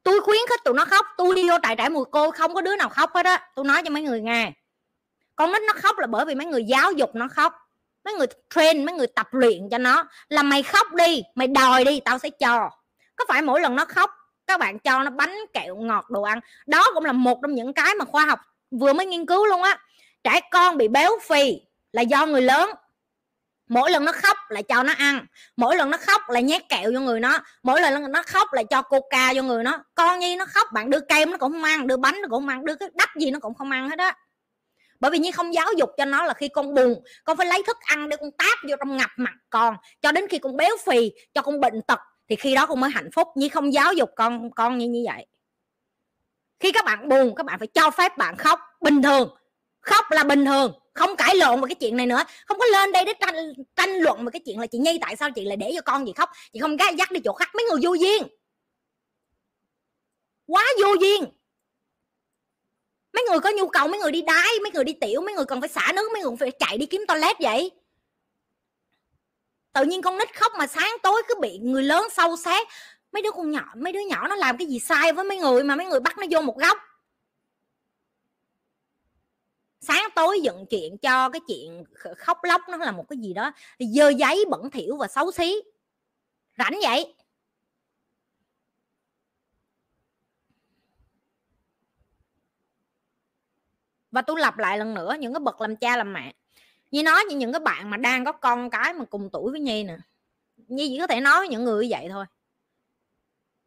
Tôi 0.03 0.20
khuyến 0.20 0.41
khích 0.49 0.64
tụi 0.64 0.74
nó 0.74 0.84
khóc, 0.84 1.07
tôi 1.16 1.34
đi 1.34 1.49
vô 1.49 1.57
trại 1.62 1.76
trại 1.78 1.91
mùi 1.91 2.05
cô, 2.11 2.30
không 2.30 2.55
có 2.55 2.61
đứa 2.61 2.76
nào 2.76 2.89
khóc 2.89 3.11
hết 3.14 3.26
á. 3.26 3.49
Tôi 3.55 3.64
nói 3.64 3.82
cho 3.84 3.91
mấy 3.91 4.03
người 4.03 4.20
nghe. 4.20 4.53
Con 5.37 5.53
nít 5.53 5.62
nó 5.62 5.72
khóc 5.76 5.99
là 5.99 6.07
bởi 6.07 6.24
vì 6.24 6.34
mấy 6.34 6.47
người 6.47 6.64
giáo 6.64 6.93
dục 6.93 7.14
nó 7.14 7.28
khóc. 7.28 7.55
Mấy 8.05 8.14
người 8.14 8.26
train, 8.55 8.84
mấy 8.84 8.95
người 8.95 9.07
tập 9.07 9.28
luyện 9.30 9.68
cho 9.70 9.78
nó 9.78 10.05
là 10.28 10.43
mày 10.43 10.62
khóc 10.62 10.87
đi, 10.93 11.22
mày 11.34 11.47
đòi 11.47 11.84
đi, 11.84 12.01
tao 12.01 12.18
sẽ 12.18 12.30
cho. 12.30 12.70
Có 13.16 13.24
phải 13.28 13.43
mỗi 13.43 13.61
lần 13.61 13.76
nó 13.76 13.84
khóc, 13.84 14.11
các 14.47 14.61
bạn 14.61 14.78
cho 14.78 15.03
nó 15.03 15.11
bánh 15.11 15.37
kẹo 15.53 15.76
ngọt 15.76 16.11
đồ 16.11 16.22
ăn. 16.22 16.41
Đó 16.66 16.87
cũng 16.95 17.05
là 17.05 17.12
một 17.12 17.39
trong 17.43 17.55
những 17.55 17.72
cái 17.72 17.95
mà 17.95 18.05
khoa 18.05 18.24
học 18.24 18.39
vừa 18.70 18.93
mới 18.93 19.07
nghiên 19.07 19.26
cứu 19.26 19.47
luôn 19.47 19.62
á. 19.62 19.78
Trẻ 20.24 20.41
con 20.51 20.76
bị 20.76 20.89
béo 20.89 21.18
phì 21.28 21.61
là 21.93 22.03
do 22.03 22.26
người 22.26 22.43
lớn 22.43 22.70
mỗi 23.68 23.90
lần 23.90 24.04
nó 24.04 24.12
khóc 24.12 24.36
là 24.48 24.62
cho 24.62 24.82
nó 24.82 24.92
ăn, 24.98 25.26
mỗi 25.56 25.76
lần 25.76 25.90
nó 25.90 25.98
khóc 26.00 26.22
là 26.28 26.40
nhét 26.40 26.68
kẹo 26.68 26.90
cho 26.94 27.00
người 27.00 27.20
nó, 27.20 27.38
mỗi 27.62 27.80
lần 27.80 28.12
nó 28.12 28.22
khóc 28.22 28.52
là 28.52 28.62
cho 28.62 28.82
coca 28.82 29.34
cho 29.34 29.42
người 29.42 29.64
nó. 29.64 29.84
Con 29.94 30.18
nhi 30.18 30.36
nó 30.36 30.44
khóc, 30.48 30.68
bạn 30.72 30.90
đưa 30.90 31.00
kem 31.00 31.30
nó 31.30 31.36
cũng 31.38 31.52
không 31.52 31.62
ăn, 31.62 31.86
đưa 31.86 31.96
bánh 31.96 32.14
nó 32.22 32.28
cũng 32.28 32.40
không 32.40 32.48
ăn, 32.48 32.64
đưa 32.64 32.74
cái 32.74 32.88
đắp 32.94 33.08
gì 33.16 33.30
nó 33.30 33.38
cũng 33.38 33.54
không 33.54 33.70
ăn 33.70 33.88
hết 33.88 33.98
á. 33.98 34.16
Bởi 35.00 35.10
vì 35.10 35.18
như 35.18 35.32
không 35.32 35.54
giáo 35.54 35.72
dục 35.76 35.90
cho 35.96 36.04
nó 36.04 36.24
là 36.24 36.34
khi 36.34 36.48
con 36.48 36.74
buồn, 36.74 37.02
con 37.24 37.36
phải 37.36 37.46
lấy 37.46 37.62
thức 37.66 37.76
ăn 37.80 38.08
để 38.08 38.16
con 38.16 38.30
táp 38.38 38.58
vô 38.68 38.76
trong 38.78 38.96
ngập 38.96 39.10
mặt 39.16 39.34
con, 39.50 39.76
cho 40.02 40.12
đến 40.12 40.28
khi 40.28 40.38
con 40.38 40.56
béo 40.56 40.76
phì, 40.86 41.12
cho 41.34 41.42
con 41.42 41.60
bệnh 41.60 41.82
tật, 41.82 41.98
thì 42.28 42.36
khi 42.36 42.54
đó 42.54 42.66
con 42.66 42.80
mới 42.80 42.90
hạnh 42.90 43.10
phúc. 43.14 43.28
Như 43.34 43.48
không 43.48 43.72
giáo 43.72 43.92
dục 43.92 44.10
con 44.16 44.50
con 44.50 44.78
như 44.78 44.88
như 44.88 45.02
vậy. 45.06 45.26
Khi 46.60 46.72
các 46.72 46.84
bạn 46.84 47.08
buồn, 47.08 47.34
các 47.36 47.46
bạn 47.46 47.58
phải 47.58 47.68
cho 47.68 47.90
phép 47.90 48.18
bạn 48.18 48.36
khóc 48.36 48.60
bình 48.80 49.02
thường. 49.02 49.36
Khóc 49.80 50.04
là 50.10 50.24
bình 50.24 50.44
thường 50.44 50.72
không 50.97 51.16
cãi 51.16 51.36
lộn 51.36 51.61
về 51.61 51.66
cái 51.68 51.74
chuyện 51.74 51.97
này 51.97 52.07
nữa, 52.07 52.22
không 52.47 52.59
có 52.59 52.64
lên 52.66 52.92
đây 52.92 53.05
để 53.05 53.12
tranh 53.20 53.34
tranh 53.76 53.90
luận 53.90 54.24
về 54.24 54.30
cái 54.32 54.40
chuyện 54.44 54.61
là 54.61 54.66
chị 54.66 54.78
nhi 54.78 54.99
tại 55.01 55.16
sao 55.16 55.30
chị 55.30 55.44
lại 55.44 55.57
để 55.57 55.72
cho 55.74 55.80
con 55.80 56.07
gì 56.07 56.12
khóc, 56.12 56.30
chị 56.53 56.59
không 56.59 56.76
gái 56.76 56.94
dắt 56.99 57.11
đi 57.11 57.20
chỗ 57.24 57.32
khác. 57.32 57.51
Mấy 57.55 57.64
người 57.64 57.80
vô 57.82 57.94
duyên. 57.94 58.22
Quá 60.47 60.64
vô 60.82 60.94
duyên. 61.01 61.24
Mấy 63.12 63.24
người 63.28 63.40
có 63.40 63.51
nhu 63.51 63.68
cầu, 63.68 63.88
mấy 63.88 64.01
người 64.01 64.12
đi 64.12 64.22
đái, 64.22 64.53
mấy 64.62 64.70
người 64.70 64.84
đi 64.84 64.92
tiểu, 65.01 65.20
mấy 65.20 65.34
người 65.34 65.44
cần 65.44 65.61
phải 65.61 65.68
xả 65.68 65.92
nước, 65.94 66.12
mấy 66.12 66.22
người 66.22 66.36
phải 66.40 66.51
chạy 66.51 66.78
đi 66.78 66.86
kiếm 66.86 67.05
toilet 67.09 67.36
vậy. 67.40 67.70
Tự 69.72 69.84
nhiên 69.84 70.03
con 70.03 70.18
nít 70.18 70.36
khóc 70.36 70.53
mà 70.59 70.66
sáng 70.66 70.97
tối 71.03 71.22
cứ 71.28 71.34
bị 71.40 71.59
người 71.59 71.82
lớn 71.82 72.07
sâu 72.12 72.36
sát 72.36 72.68
mấy 73.12 73.22
đứa 73.22 73.30
con 73.30 73.51
nhỏ, 73.51 73.64
mấy 73.76 73.92
đứa 73.92 74.01
nhỏ 74.01 74.28
nó 74.28 74.36
làm 74.36 74.57
cái 74.57 74.66
gì 74.66 74.78
sai 74.78 75.12
với 75.12 75.24
mấy 75.24 75.38
người 75.38 75.64
mà 75.64 75.76
mấy 75.76 75.86
người 75.86 76.01
bắt 76.01 76.18
nó 76.18 76.26
vô 76.30 76.40
một 76.40 76.59
góc? 76.59 76.78
Sáng 79.81 80.05
tối 80.14 80.41
dựng 80.43 80.66
chuyện 80.70 80.99
cho 80.99 81.29
cái 81.29 81.41
chuyện 81.49 81.85
khóc 82.16 82.39
lóc 82.43 82.61
nó 82.68 82.77
là 82.77 82.93
một 82.93 83.05
cái 83.09 83.18
gì 83.18 83.35
đó 83.35 83.53
dơ 83.79 84.09
giấy 84.09 84.45
bẩn 84.51 84.70
thỉu 84.70 84.97
và 84.97 85.09
xấu 85.09 85.33
xí. 85.33 85.62
Rảnh 86.59 86.79
vậy. 86.83 87.14
Và 94.11 94.22
tôi 94.22 94.41
lặp 94.41 94.59
lại 94.59 94.79
lần 94.79 94.95
nữa 94.95 95.16
những 95.20 95.33
cái 95.33 95.41
bậc 95.41 95.61
làm 95.61 95.77
cha 95.77 95.97
làm 95.97 96.12
mẹ. 96.12 96.35
Như 96.91 97.03
nói 97.03 97.24
như 97.29 97.37
những 97.37 97.53
cái 97.53 97.61
bạn 97.61 97.91
mà 97.91 97.97
đang 97.97 98.24
có 98.24 98.33
con 98.33 98.70
cái 98.70 98.95
mà 98.95 99.05
cùng 99.05 99.31
tuổi 99.33 99.51
với 99.51 99.61
nhi 99.61 99.85
nè. 99.85 99.97
Nhi 100.57 100.89
chỉ 100.89 100.99
có 100.99 101.07
thể 101.07 101.20
nói 101.20 101.39
với 101.39 101.49
những 101.49 101.64
người 101.64 101.85
như 101.85 101.89
vậy 101.91 102.09
thôi. 102.11 102.24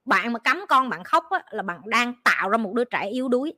Bạn 0.05 0.33
mà 0.33 0.39
cấm 0.39 0.61
con 0.69 0.89
bạn 0.89 1.03
khóc 1.03 1.25
á, 1.29 1.43
là 1.51 1.63
bạn 1.63 1.81
đang 1.85 2.13
tạo 2.23 2.49
ra 2.49 2.57
một 2.57 2.73
đứa 2.73 2.83
trẻ 2.83 3.09
yếu 3.09 3.27
đuối. 3.27 3.53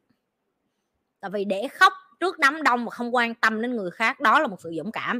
Tại 1.20 1.32
vì 1.32 1.45
để 1.45 1.68
khóc 1.68 1.93
trước 2.22 2.39
đám 2.39 2.63
đông 2.63 2.86
mà 2.86 2.91
không 2.91 3.15
quan 3.15 3.36
tâm 3.36 3.61
đến 3.61 3.76
người 3.76 3.91
khác, 3.91 4.19
đó 4.19 4.39
là 4.39 4.47
một 4.47 4.61
sự 4.61 4.74
dũng 4.78 4.91
cảm. 4.91 5.19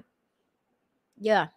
Giờ 1.16 1.36
yeah. 1.36 1.50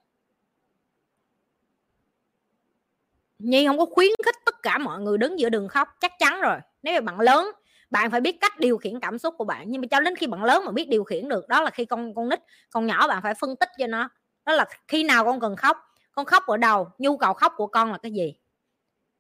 nhi 3.39 3.67
không 3.67 3.79
có 3.79 3.87
khuyến 3.87 4.11
khích 4.25 4.37
tất 4.45 4.63
cả 4.63 4.79
mọi 4.79 5.01
người 5.01 5.19
đứng 5.19 5.39
giữa 5.39 5.49
đường 5.49 5.69
khóc, 5.69 5.89
chắc 6.01 6.13
chắn 6.19 6.41
rồi. 6.41 6.57
Nếu 6.83 6.95
mà 6.95 7.01
bạn 7.01 7.21
lớn, 7.21 7.47
bạn 7.91 8.11
phải 8.11 8.21
biết 8.21 8.37
cách 8.41 8.59
điều 8.59 8.79
khiển 8.79 9.01
cảm 9.01 9.19
xúc 9.19 9.35
của 9.39 9.45
bạn. 9.45 9.65
Nhưng 9.69 9.81
mà 9.81 9.87
cho 9.91 10.01
đến 10.01 10.17
khi 10.17 10.27
bạn 10.27 10.45
lớn 10.45 10.63
mà 10.67 10.73
biết 10.73 10.89
điều 10.89 11.05
khiển 11.05 11.29
được, 11.29 11.49
đó 11.49 11.63
là 11.63 11.71
khi 11.71 11.85
con 11.85 12.15
con 12.15 12.29
nít, 12.29 12.41
con 12.71 12.87
nhỏ 12.87 13.09
bạn 13.09 13.23
phải 13.23 13.35
phân 13.35 13.57
tích 13.57 13.69
cho 13.79 13.87
nó. 13.87 14.09
Đó 14.45 14.53
là 14.53 14.67
khi 14.89 15.05
nào 15.05 15.25
con 15.25 15.41
cần 15.41 15.57
khóc? 15.57 15.77
Con 16.13 16.27
khóc 16.27 16.47
ở 16.47 16.57
đầu, 16.57 16.89
nhu 16.99 17.17
cầu 17.17 17.35
khóc 17.35 17.53
của 17.57 17.67
con 17.67 17.93
là 17.93 17.99
cái 17.99 18.13
gì? 18.13 18.35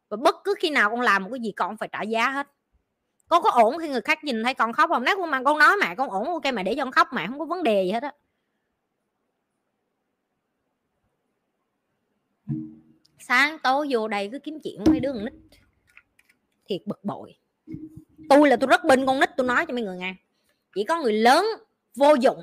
Và 0.09 0.16
bất 0.16 0.35
cứ 0.45 0.55
khi 0.59 0.70
nào 0.70 0.91
con 0.91 1.01
làm 1.01 1.25
một 1.25 1.31
cái 1.33 1.41
gì, 1.41 1.53
con 1.53 1.77
phải 1.77 1.89
trả 1.93 2.03
giá 2.03 2.31
hết 2.31 2.54
con 3.29 3.43
có 3.43 3.51
ổn 3.51 3.79
khi 3.79 3.89
người 3.89 4.01
khác 4.01 4.25
nhìn 4.25 4.45
thấy 4.45 4.55
con 4.55 4.72
khóc 4.72 4.91
không? 4.91 5.05
Nếu 5.05 5.16
con 5.16 5.31
mà 5.31 5.43
con 5.43 5.59
nói 5.59 5.77
mẹ 5.81 5.95
con 5.95 6.11
ổn, 6.11 6.27
ok, 6.27 6.55
mẹ 6.55 6.62
để 6.62 6.75
cho 6.77 6.85
con 6.85 6.93
khóc, 6.93 7.09
mẹ 7.12 7.27
không 7.27 7.39
có 7.39 7.45
vấn 7.45 7.62
đề 7.62 7.85
gì 7.85 7.93
hết 7.93 8.03
á. 8.03 8.12
Sáng 13.18 13.59
tối 13.59 13.87
vô 13.91 14.09
đây 14.09 14.29
cứ 14.33 14.39
kiếm 14.39 14.59
chuyện 14.64 14.85
với 14.85 15.01
đứa 15.01 15.12
con 15.12 15.25
nít. 15.25 15.33
Thiệt 16.66 16.81
bực 16.87 17.05
bội. 17.05 17.37
Tôi 18.29 18.49
là 18.49 18.57
tôi 18.57 18.66
rất 18.66 18.85
bên 18.85 19.07
con 19.07 19.20
nít, 19.20 19.31
tôi 19.37 19.47
nói 19.47 19.66
cho 19.66 19.75
mấy 19.75 19.83
người 19.83 19.97
nghe. 19.97 20.14
Chỉ 20.75 20.85
có 20.85 21.03
người 21.03 21.12
lớn 21.12 21.47
vô 21.95 22.14
dụng. 22.14 22.43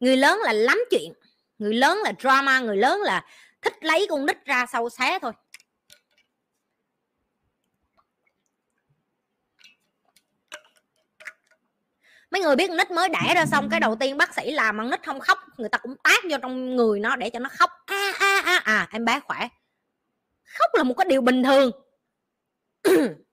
Người 0.00 0.16
lớn 0.16 0.38
là 0.44 0.52
lắm 0.52 0.78
chuyện. 0.90 1.12
Người 1.58 1.74
lớn 1.74 1.98
là 2.04 2.12
drama, 2.18 2.60
người 2.60 2.76
lớn 2.76 3.00
là 3.02 3.26
thích 3.62 3.84
lấy 3.84 4.06
con 4.10 4.26
nít 4.26 4.44
ra 4.44 4.66
sâu 4.72 4.90
xé 4.90 5.18
thôi. 5.18 5.32
Mấy 12.30 12.40
người 12.40 12.56
biết 12.56 12.70
nít 12.70 12.90
mới 12.90 13.08
đẻ 13.08 13.34
ra 13.34 13.46
xong 13.46 13.68
cái 13.70 13.80
đầu 13.80 13.96
tiên 13.96 14.16
bác 14.16 14.34
sĩ 14.34 14.50
làm 14.50 14.76
mà 14.76 14.84
nít 14.84 15.06
không 15.06 15.20
khóc, 15.20 15.38
người 15.56 15.68
ta 15.68 15.78
cũng 15.78 15.96
tác 16.04 16.24
vô 16.30 16.36
trong 16.42 16.76
người 16.76 17.00
nó 17.00 17.16
để 17.16 17.30
cho 17.30 17.38
nó 17.38 17.48
khóc. 17.52 17.70
A 17.86 18.12
a 18.18 18.42
a 18.44 18.56
à 18.64 18.88
em 18.90 19.04
bé 19.04 19.20
khỏe. 19.20 19.48
Khóc 20.58 20.70
là 20.74 20.82
một 20.82 20.94
cái 20.94 21.06
điều 21.08 21.20
bình 21.20 21.42
thường. 21.42 21.70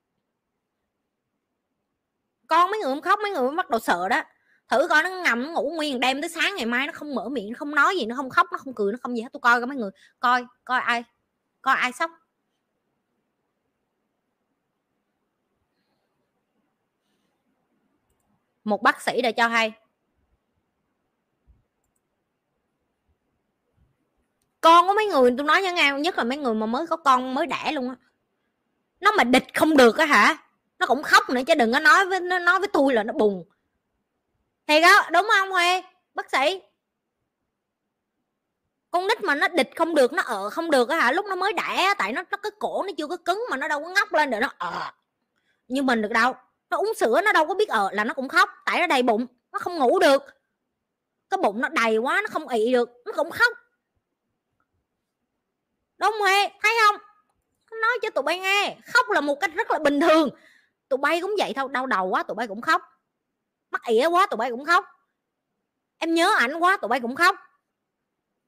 Con 2.48 2.72
mấy 2.72 2.80
người 2.80 2.90
không 2.94 3.02
khóc, 3.02 3.20
mấy 3.24 3.32
người 3.32 3.52
bắt 3.52 3.70
đầu 3.70 3.80
sợ 3.80 4.10
đó. 4.10 4.24
Thử 4.72 4.88
coi 4.88 5.04
nó 5.04 5.10
ngầm 5.10 5.44
nó 5.44 5.50
ngủ 5.50 5.72
nguyên 5.76 6.00
đêm 6.00 6.22
tới 6.22 6.30
sáng 6.30 6.56
ngày 6.56 6.66
mai 6.66 6.88
nó 6.88 6.94
không 6.94 7.16
mở 7.16 7.30
miệng, 7.30 7.52
nó 7.52 7.56
không 7.58 7.76
nói 7.76 7.96
gì, 7.98 8.06
nó 8.06 8.16
không 8.16 8.30
khóc, 8.30 8.48
nó 8.52 8.58
không 8.58 8.74
cười, 8.74 8.92
nó 8.92 8.98
không 9.02 9.16
gì 9.16 9.22
hết. 9.22 9.30
Tôi 9.34 9.40
coi 9.40 9.60
coi 9.60 9.68
mấy 9.68 9.78
người, 9.78 9.92
coi 10.20 10.46
coi 10.66 10.80
ai 10.80 11.04
coi 11.62 11.76
ai 11.76 11.92
sốc. 11.92 12.12
Một 18.66 18.82
bác 18.82 19.02
sĩ 19.02 19.22
đã 19.22 19.32
cho 19.32 19.48
hay. 19.48 19.72
Con 24.62 24.88
có 24.88 24.94
mấy 24.94 25.06
người, 25.06 25.32
tôi 25.38 25.46
nói 25.46 25.62
với 25.62 25.74
nghe 25.74 25.92
nhất 26.00 26.18
là 26.18 26.24
mấy 26.24 26.38
người 26.38 26.54
mà 26.54 26.66
mới 26.66 26.88
có 26.88 26.98
con, 26.98 27.34
mới 27.34 27.48
đẻ 27.48 27.72
luôn 27.72 27.90
á. 27.90 27.96
Nó 29.00 29.12
mà 29.12 29.24
địch 29.24 29.46
không 29.54 29.78
được 29.78 29.98
á 29.98 30.06
hả? 30.06 30.38
Nó 30.80 30.86
cũng 30.86 31.04
khóc 31.04 31.30
nữa 31.30 31.42
chứ 31.48 31.56
đừng 31.56 31.74
có 31.74 31.80
nói 31.80 32.06
với, 32.06 32.20
nó 32.20 32.40
nói 32.40 32.60
với 32.60 32.68
tôi 32.74 32.94
là 32.94 33.04
nó 33.04 33.14
bùng 33.14 33.46
thì 34.68 34.82
đó 34.82 35.10
đúng 35.12 35.28
không 35.38 35.52
huê? 35.52 35.84
Bác 36.14 36.32
sĩ. 36.32 36.62
Con 38.92 39.08
nít 39.08 39.24
mà 39.24 39.36
nó 39.36 39.48
địch 39.48 39.70
không 39.76 39.96
được, 39.96 40.14
nó 40.14 40.24
ở 40.24 40.50
không 40.50 40.72
được 40.72 40.90
á 40.90 40.98
hả? 40.98 41.12
Lúc 41.12 41.26
nó 41.26 41.36
mới 41.36 41.54
đẻ 41.54 41.94
tại 41.98 42.14
nó 42.14 42.24
nó 42.32 42.38
cái 42.38 42.52
cổ 42.60 42.84
nó 42.84 42.92
chưa 42.98 43.08
có 43.08 43.18
cứng 43.18 43.44
mà 43.50 43.58
nó 43.58 43.68
đâu 43.68 43.84
có 43.84 43.90
ngóc 43.90 44.14
lên 44.14 44.30
để 44.30 44.40
nó 44.40 44.54
ờ. 44.58 44.92
Như 45.68 45.84
mình 45.84 46.02
được 46.02 46.12
đâu 46.12 46.36
nó 46.70 46.78
uống 46.78 46.94
sữa 46.94 47.22
nó 47.26 47.32
đâu 47.32 47.48
có 47.48 47.54
biết 47.54 47.70
ở 47.70 47.90
là 47.92 48.04
nó 48.04 48.14
cũng 48.14 48.28
khóc 48.28 48.50
tại 48.66 48.80
nó 48.80 48.88
đầy 48.88 49.04
bụng 49.04 49.28
nó 49.52 49.60
không 49.60 49.78
ngủ 49.78 50.00
được. 50.00 50.24
Cái 51.30 51.38
bụng 51.38 51.62
nó 51.62 51.70
đầy 51.70 51.98
quá 51.98 52.22
nó 52.24 52.28
không 52.32 52.48
ị 52.48 52.72
được 52.74 52.90
nó 53.06 53.12
cũng 53.16 53.32
khóc. 53.32 53.54
Đúng 55.98 56.12
không 56.12 56.28
thấy 56.62 56.74
không? 56.86 57.02
Nói 57.82 58.00
cho 58.02 58.10
tụi 58.10 58.24
bay 58.24 58.40
nghe 58.40 58.78
khóc 58.86 59.10
là 59.10 59.22
một 59.22 59.36
cách 59.42 59.52
rất 59.54 59.72
là 59.72 59.80
bình 59.80 60.00
thường. 60.00 60.30
Tụi 60.90 60.98
bay 60.98 61.22
cũng 61.22 61.36
vậy 61.38 61.54
thôi 61.56 61.70
đau 61.72 61.86
đầu 61.86 62.08
quá 62.08 62.24
tụi 62.24 62.36
bay 62.36 62.48
cũng 62.48 62.62
khóc. 62.62 62.82
Mắc 63.72 63.82
ỉa 63.84 64.06
quá 64.06 64.28
tụi 64.28 64.38
bay 64.38 64.52
cũng 64.52 64.66
khóc. 64.66 64.86
Em 65.98 66.14
nhớ 66.14 66.36
ảnh 66.38 66.56
quá 66.60 66.78
tụi 66.78 66.90
bay 66.90 67.00
cũng 67.00 67.16
khóc. 67.16 67.36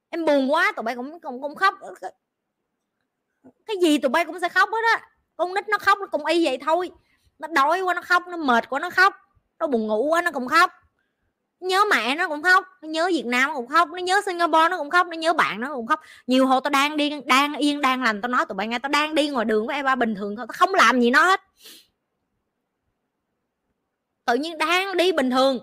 Em 0.10 0.26
buồn 0.26 0.52
quá 0.52 0.72
tụi 0.76 0.84
bay 0.84 0.96
cũng 0.96 1.20
cũng, 1.20 1.42
cũng 1.42 1.56
khóc. 1.56 1.76
Cái 3.66 3.78
gì 3.82 3.98
tụi 3.98 4.10
bay 4.10 4.26
cũng 4.26 4.40
sẽ 4.40 4.50
khóc 4.50 4.70
hết 4.72 4.98
á. 4.98 5.10
Con 5.36 5.54
nít 5.54 5.70
nó 5.70 5.78
khóc 5.78 6.00
nó 6.00 6.08
cũng 6.08 6.26
y 6.26 6.46
vậy 6.46 6.58
thôi 6.66 6.92
nó 7.40 7.48
đói 7.48 7.82
quá, 7.82 7.94
nó 7.94 8.02
khóc, 8.02 8.24
nó 8.28 8.38
mệt 8.38 8.70
quá, 8.70 8.80
nó 8.80 8.90
khóc. 8.90 9.16
Nó 9.60 9.68
buồn 9.68 9.88
ngủ 9.88 10.08
quá, 10.10 10.22
nó 10.22 10.32
cũng 10.32 10.48
khóc. 10.48 10.72
Nhớ 11.60 11.84
mẹ 11.90 12.16
nó 12.16 12.28
cũng 12.28 12.44
khóc, 12.44 12.66
nó 12.82 12.88
nhớ 12.88 13.08
việt 13.14 13.26
nam 13.26 13.50
nó 13.50 13.56
cũng 13.56 13.68
khóc, 13.68 13.90
nó 13.90 13.98
nhớ 13.98 14.22
singapore 14.26 14.70
nó 14.70 14.78
cũng 14.78 14.90
khóc, 14.90 15.08
nó 15.08 15.14
nhớ 15.14 15.34
bạn 15.34 15.62
nó 15.62 15.74
cũng 15.74 15.88
khóc. 15.88 16.02
Nhiều 16.28 16.48
hồi 16.48 16.62
tao 16.64 16.72
đang 16.72 16.98
đi, 16.98 17.22
đang 17.26 17.56
yên, 17.56 17.82
đang 17.82 18.04
lành, 18.04 18.22
tao 18.22 18.30
nói 18.30 18.46
tụi 18.46 18.56
bạn 18.56 18.70
nghe 18.70 18.80
tao 18.80 18.90
đang 18.90 19.16
đi 19.16 19.30
ngoài 19.30 19.46
đường 19.46 19.68
với 19.68 19.76
eva 19.76 19.96
bình 19.96 20.16
thường 20.16 20.36
thôi, 20.36 20.46
tao 20.50 20.56
không 20.58 20.74
làm 20.74 21.02
gì 21.02 21.10
nó 21.10 21.26
hết. 21.26 21.42
Tự 24.26 24.36
nhiên 24.36 24.58
đang 24.58 24.98
đi 24.98 25.12
bình 25.12 25.32
thường. 25.32 25.60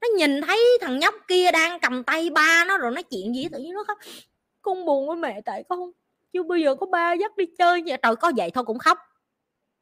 Nó 0.00 0.08
nhìn 0.16 0.40
thấy 0.42 0.78
thằng 0.80 0.98
nhóc 0.98 1.14
kia 1.28 1.50
đang 1.52 1.80
cầm 1.80 2.04
tay 2.04 2.30
ba 2.30 2.64
nó 2.64 2.78
rồi 2.78 2.90
nói 2.90 3.02
chuyện 3.02 3.34
gì, 3.34 3.48
tự 3.52 3.58
nhiên 3.58 3.74
nó 3.74 3.84
khóc. 3.84 3.98
Con 4.62 4.86
buồn 4.86 5.08
với 5.08 5.16
mẹ, 5.16 5.40
tại 5.44 5.64
con 5.68 5.90
chứ 6.32 6.42
bây 6.42 6.62
giờ 6.62 6.74
có 6.74 6.86
ba 6.86 7.12
dắt 7.12 7.36
đi 7.36 7.44
chơi 7.58 7.82
vậy 7.86 7.98
trời, 8.02 8.16
có 8.16 8.32
vậy 8.36 8.50
thôi 8.50 8.64
cũng 8.64 8.78
khóc 8.78 8.98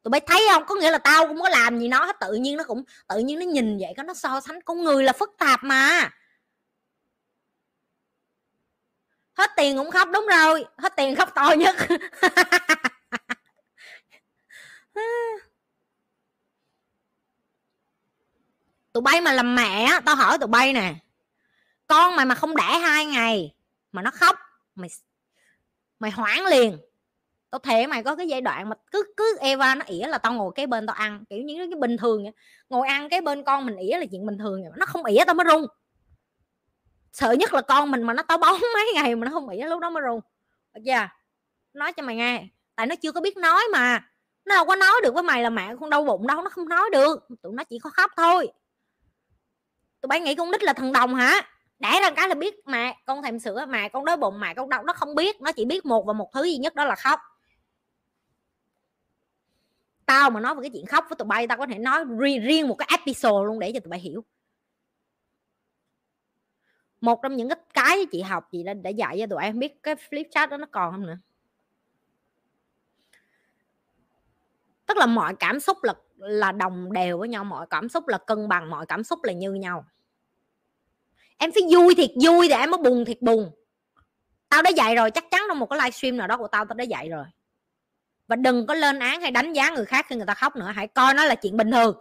tụi 0.03 0.09
bay 0.09 0.21
thấy 0.27 0.47
không? 0.51 0.65
Có 0.65 0.75
nghĩa 0.75 0.91
là 0.91 0.97
tao 0.97 1.27
cũng 1.27 1.41
có 1.41 1.49
làm 1.49 1.79
gì 1.79 1.87
nó 1.87 2.05
hết, 2.05 2.19
tự 2.19 2.33
nhiên 2.33 2.57
nó 2.57 2.63
cũng, 2.63 2.83
tự 3.07 3.19
nhiên 3.19 3.39
nó 3.39 3.45
nhìn 3.45 3.77
vậy 3.77 3.93
có 3.97 4.03
nó 4.03 4.13
so 4.13 4.41
sánh. 4.41 4.61
Con 4.61 4.83
người 4.83 5.03
là 5.03 5.13
phức 5.13 5.35
tạp 5.37 5.63
mà. 5.63 6.09
Hết 9.33 9.51
tiền 9.57 9.77
cũng 9.77 9.91
khóc, 9.91 10.09
đúng 10.13 10.27
rồi. 10.27 10.65
Hết 10.77 10.93
tiền 10.95 11.15
khóc 11.15 11.31
to 11.35 11.53
nhất. 11.57 11.75
Tụi 18.93 19.01
bay 19.01 19.21
mà 19.21 19.33
làm 19.33 19.55
mẹ 19.55 19.99
tao 20.05 20.15
hỏi 20.15 20.37
tụi 20.37 20.47
bay 20.47 20.73
nè. 20.73 20.95
Con 21.87 22.15
mày 22.15 22.25
mà 22.25 22.35
không 22.35 22.55
đẻ 22.55 22.63
hai 22.63 23.05
ngày 23.05 23.55
mà 23.91 24.01
nó 24.01 24.11
khóc, 24.11 24.39
mày 24.75 24.89
mày 25.99 26.11
hoảng 26.11 26.45
liền 26.45 26.77
tao 27.49 27.59
thề 27.59 27.87
mày 27.87 28.03
có 28.03 28.15
cái 28.15 28.27
giai 28.27 28.41
đoạn 28.41 28.69
mà 28.69 28.75
cứ 28.91 29.03
cứ 29.17 29.37
Eva 29.39 29.75
nó 29.75 29.85
ỉa 29.85 30.07
là 30.07 30.17
tao 30.17 30.33
ngồi 30.33 30.51
cái 30.55 30.67
bên 30.67 30.87
tao 30.87 30.95
ăn, 30.95 31.23
kiểu 31.29 31.43
như 31.43 31.57
cái 31.57 31.79
bình 31.79 31.97
thường 31.97 32.23
vậy. 32.23 32.33
ngồi 32.69 32.87
ăn 32.87 33.09
cái 33.09 33.21
bên 33.21 33.43
con 33.43 33.65
mình 33.65 33.77
ỉa 33.77 33.97
là 33.97 34.05
chuyện 34.11 34.25
bình 34.25 34.37
thường 34.37 34.61
vậy. 34.61 34.71
nó 34.77 34.85
không 34.85 35.05
ỉa 35.05 35.23
tao 35.27 35.33
mới 35.33 35.43
run. 35.43 35.65
Sợ 37.11 37.31
nhất 37.31 37.53
là 37.53 37.61
con 37.61 37.91
mình 37.91 38.03
mà 38.03 38.13
nó 38.13 38.23
táo 38.23 38.37
bóng 38.37 38.59
mấy 38.73 38.91
ngày 38.95 39.15
mà 39.15 39.25
nó 39.25 39.31
không 39.31 39.49
ỉa 39.49 39.65
lúc 39.65 39.79
đó 39.79 39.89
mới 39.89 40.01
run. 40.01 40.19
Được 40.73 40.81
chưa 40.85 40.91
à? 40.91 41.15
nói 41.73 41.93
cho 41.93 42.03
mày 42.03 42.15
nghe, 42.15 42.47
tại 42.75 42.87
nó 42.87 42.95
chưa 42.95 43.11
có 43.11 43.21
biết 43.21 43.37
nói 43.37 43.63
mà. 43.73 44.09
Nó 44.45 44.55
đâu 44.55 44.65
có 44.65 44.75
nói 44.75 44.93
được 45.03 45.13
với 45.13 45.23
mày 45.23 45.43
là 45.43 45.49
mẹ 45.49 45.75
con 45.79 45.89
đau 45.89 46.03
bụng 46.03 46.27
đâu, 46.27 46.41
nó 46.41 46.49
không 46.49 46.69
nói 46.69 46.89
được. 46.91 47.27
Tụi 47.41 47.53
nó 47.53 47.63
chỉ 47.63 47.79
có 47.79 47.89
khóc 47.89 48.11
thôi. 48.17 48.47
Tụi 50.01 50.07
bay 50.07 50.19
nghĩ 50.19 50.35
con 50.35 50.51
nít 50.51 50.63
là 50.63 50.73
thần 50.73 50.91
đồng 50.91 51.15
hả? 51.15 51.41
Đẻ 51.79 51.99
ra 52.01 52.11
cái 52.11 52.29
là 52.29 52.35
biết 52.35 52.55
mà 52.65 52.93
con 53.05 53.23
thèm 53.23 53.39
sữa, 53.39 53.65
mẹ 53.69 53.89
con 53.89 54.05
đói 54.05 54.17
bụng, 54.17 54.39
mẹ 54.39 54.53
con 54.53 54.69
đau, 54.69 54.83
nó 54.83 54.93
không 54.93 55.15
biết. 55.15 55.41
Nó 55.41 55.51
chỉ 55.51 55.65
biết 55.65 55.85
một 55.85 56.05
và 56.05 56.13
một 56.13 56.29
thứ 56.33 56.43
duy 56.43 56.57
nhất 56.57 56.75
đó 56.75 56.85
là 56.85 56.95
khóc 56.95 57.19
tao 60.09 60.29
mà 60.29 60.39
nói 60.39 60.55
về 60.55 60.61
cái 60.61 60.69
chuyện 60.69 60.85
khóc 60.85 61.05
với 61.09 61.15
tụi 61.15 61.25
bay 61.25 61.47
tao 61.47 61.57
có 61.57 61.65
thể 61.67 61.79
nói 61.79 62.05
riêng, 62.17 62.41
riêng 62.41 62.67
một 62.67 62.75
cái 62.75 62.87
episode 62.97 63.45
luôn 63.45 63.59
để 63.59 63.71
cho 63.71 63.79
tụi 63.79 63.89
bay 63.89 63.99
hiểu. 63.99 64.23
Một 67.01 67.19
trong 67.23 67.35
những 67.35 67.49
cái 67.49 67.57
cái 67.73 68.05
chị 68.11 68.21
học 68.21 68.47
chị 68.51 68.63
đã, 68.63 68.73
đã 68.73 68.89
dạy 68.89 69.17
cho 69.19 69.27
tụi 69.27 69.43
em 69.43 69.59
biết 69.59 69.83
cái 69.83 69.95
flip 69.95 70.23
chat 70.31 70.49
đó 70.49 70.57
nó 70.57 70.65
còn 70.71 70.91
không 70.91 71.07
nữa. 71.07 71.17
Tức 74.85 74.97
là 74.97 75.05
mọi 75.05 75.35
cảm 75.35 75.59
xúc 75.59 75.77
là 75.83 75.93
là 76.17 76.51
đồng 76.51 76.93
đều 76.93 77.17
với 77.17 77.29
nhau 77.29 77.43
mọi 77.43 77.67
cảm 77.69 77.89
xúc 77.89 78.07
là 78.07 78.17
cân 78.17 78.47
bằng 78.47 78.69
mọi 78.69 78.85
cảm 78.85 79.03
xúc 79.03 79.23
là 79.23 79.33
như 79.33 79.53
nhau. 79.53 79.85
Em 81.37 81.51
phải 81.51 81.63
vui 81.71 81.95
thiệt 81.95 82.09
vui 82.23 82.47
để 82.49 82.55
em 82.55 82.71
mới 82.71 82.77
buồn 82.77 83.05
thiệt 83.05 83.21
buồn. 83.21 83.51
Tao 84.49 84.61
đã 84.61 84.69
dạy 84.69 84.95
rồi 84.95 85.11
chắc 85.11 85.25
chắn 85.31 85.41
trong 85.47 85.59
một 85.59 85.65
cái 85.65 85.79
livestream 85.79 86.17
nào 86.17 86.27
đó 86.27 86.37
của 86.37 86.47
tao 86.47 86.65
tao 86.65 86.75
đã 86.75 86.83
dạy 86.83 87.09
rồi 87.09 87.25
và 88.29 88.35
đừng 88.35 88.67
có 88.67 88.73
lên 88.73 88.99
án 88.99 89.21
hay 89.21 89.31
đánh 89.31 89.53
giá 89.53 89.69
người 89.69 89.85
khác 89.85 90.05
khi 90.09 90.15
người 90.15 90.25
ta 90.25 90.33
khóc 90.33 90.55
nữa, 90.55 90.71
hãy 90.75 90.87
coi 90.87 91.13
nó 91.13 91.25
là 91.25 91.35
chuyện 91.35 91.57
bình 91.57 91.71
thường. 91.71 91.95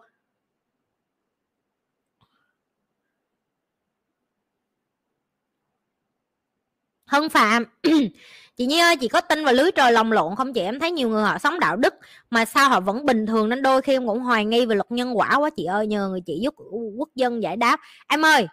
Hân 7.06 7.28
phạm, 7.28 7.64
chị 8.56 8.66
nhi 8.66 8.78
ơi, 8.80 8.96
chị 8.96 9.08
có 9.08 9.20
tin 9.20 9.44
vào 9.44 9.54
lưới 9.54 9.70
trời 9.72 9.92
lòng 9.92 10.12
lộn 10.12 10.36
không 10.36 10.52
chị? 10.52 10.60
Em 10.60 10.80
thấy 10.80 10.90
nhiều 10.90 11.08
người 11.08 11.22
họ 11.24 11.38
sống 11.38 11.60
đạo 11.60 11.76
đức 11.76 11.94
mà 12.30 12.44
sao 12.44 12.68
họ 12.68 12.80
vẫn 12.80 13.06
bình 13.06 13.26
thường 13.26 13.48
nên 13.48 13.62
đôi 13.62 13.82
khi 13.82 13.92
em 13.92 14.06
cũng 14.06 14.20
hoài 14.20 14.44
nghi 14.44 14.66
về 14.66 14.74
luật 14.74 14.90
nhân 14.90 15.18
quả 15.18 15.36
quá 15.38 15.50
chị 15.56 15.64
ơi, 15.64 15.86
nhờ 15.86 16.08
người 16.08 16.20
chị 16.26 16.38
giúp 16.42 16.54
quốc 16.98 17.08
dân 17.14 17.42
giải 17.42 17.56
đáp. 17.56 17.80
Em 18.08 18.24
ơi, 18.24 18.46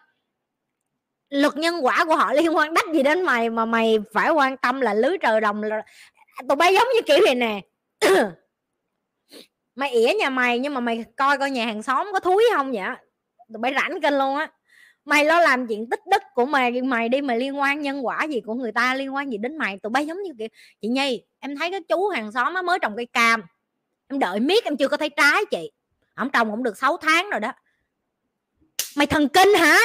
luật 1.30 1.58
nhân 1.58 1.76
quả 1.82 2.06
của 2.06 2.16
họ 2.16 2.34
liên 2.34 2.56
quan 2.56 2.74
đắt 2.74 2.86
gì 2.94 3.04
đến 3.04 3.24
mày 3.24 3.50
mà 3.50 3.66
mày 3.66 4.00
phải 4.14 4.30
quan 4.30 4.58
tâm 4.58 4.82
là 4.82 4.94
lưới 4.94 5.18
trời 5.22 5.42
đồng 5.42 5.62
tụi 6.50 6.56
bay 6.56 6.74
giống 6.74 6.88
như 6.96 7.02
kiểu 7.06 7.18
này 7.26 7.36
nè. 7.36 7.62
Mày 9.76 9.92
ỉa 9.92 10.14
nhà 10.20 10.30
mày 10.30 10.60
nhưng 10.60 10.74
mà 10.74 10.80
mày 10.80 11.06
coi 11.18 11.38
coi 11.38 11.52
nhà 11.52 11.66
hàng 11.66 11.84
xóm 11.84 12.10
có 12.14 12.20
thúi 12.20 12.44
không 12.56 12.72
vậy 12.72 12.84
tụi 13.54 13.60
bay 13.60 13.74
rảnh 13.76 14.02
kênh 14.02 14.18
luôn 14.18 14.36
á. 14.38 14.52
Mày 15.06 15.26
lo 15.26 15.40
làm 15.42 15.68
chuyện 15.68 15.90
tích 15.90 16.00
đức 16.12 16.22
của 16.34 16.46
mày 16.46 16.82
mày 16.82 17.10
đi 17.10 17.22
mày 17.22 17.40
liên 17.40 17.60
quan 17.60 17.82
nhân 17.82 18.06
quả 18.06 18.24
gì 18.24 18.42
của 18.42 18.54
người 18.54 18.72
ta, 18.72 18.96
liên 18.96 19.16
quan 19.16 19.32
gì 19.32 19.38
đến 19.38 19.58
mày, 19.58 19.80
tụi 19.80 19.90
bay 19.90 20.06
giống 20.08 20.24
như 20.24 20.32
kiểu, 20.40 20.48
chị 20.82 20.88
nhi, 20.88 21.24
em 21.40 21.56
thấy 21.58 21.72
cái 21.72 21.82
chú 21.90 22.08
hàng 22.08 22.32
xóm 22.32 22.54
á 22.54 22.62
mới 22.62 22.80
trồng 22.80 22.96
cây 22.96 23.06
cam. 23.06 23.42
Em 24.08 24.20
đợi 24.20 24.40
miết 24.40 24.64
em 24.64 24.78
chưa 24.78 24.88
có 24.88 24.98
thấy 24.98 25.10
trái 25.10 25.46
chị. 25.52 25.72
Ông 26.16 26.30
trồng 26.30 26.52
cũng 26.52 26.64
được 26.64 26.78
6 26.78 26.98
tháng 26.98 27.30
rồi 27.30 27.40
đó. 27.40 27.52
Mày 28.96 29.08
thần 29.08 29.28
kinh 29.30 29.54
hả? 29.60 29.78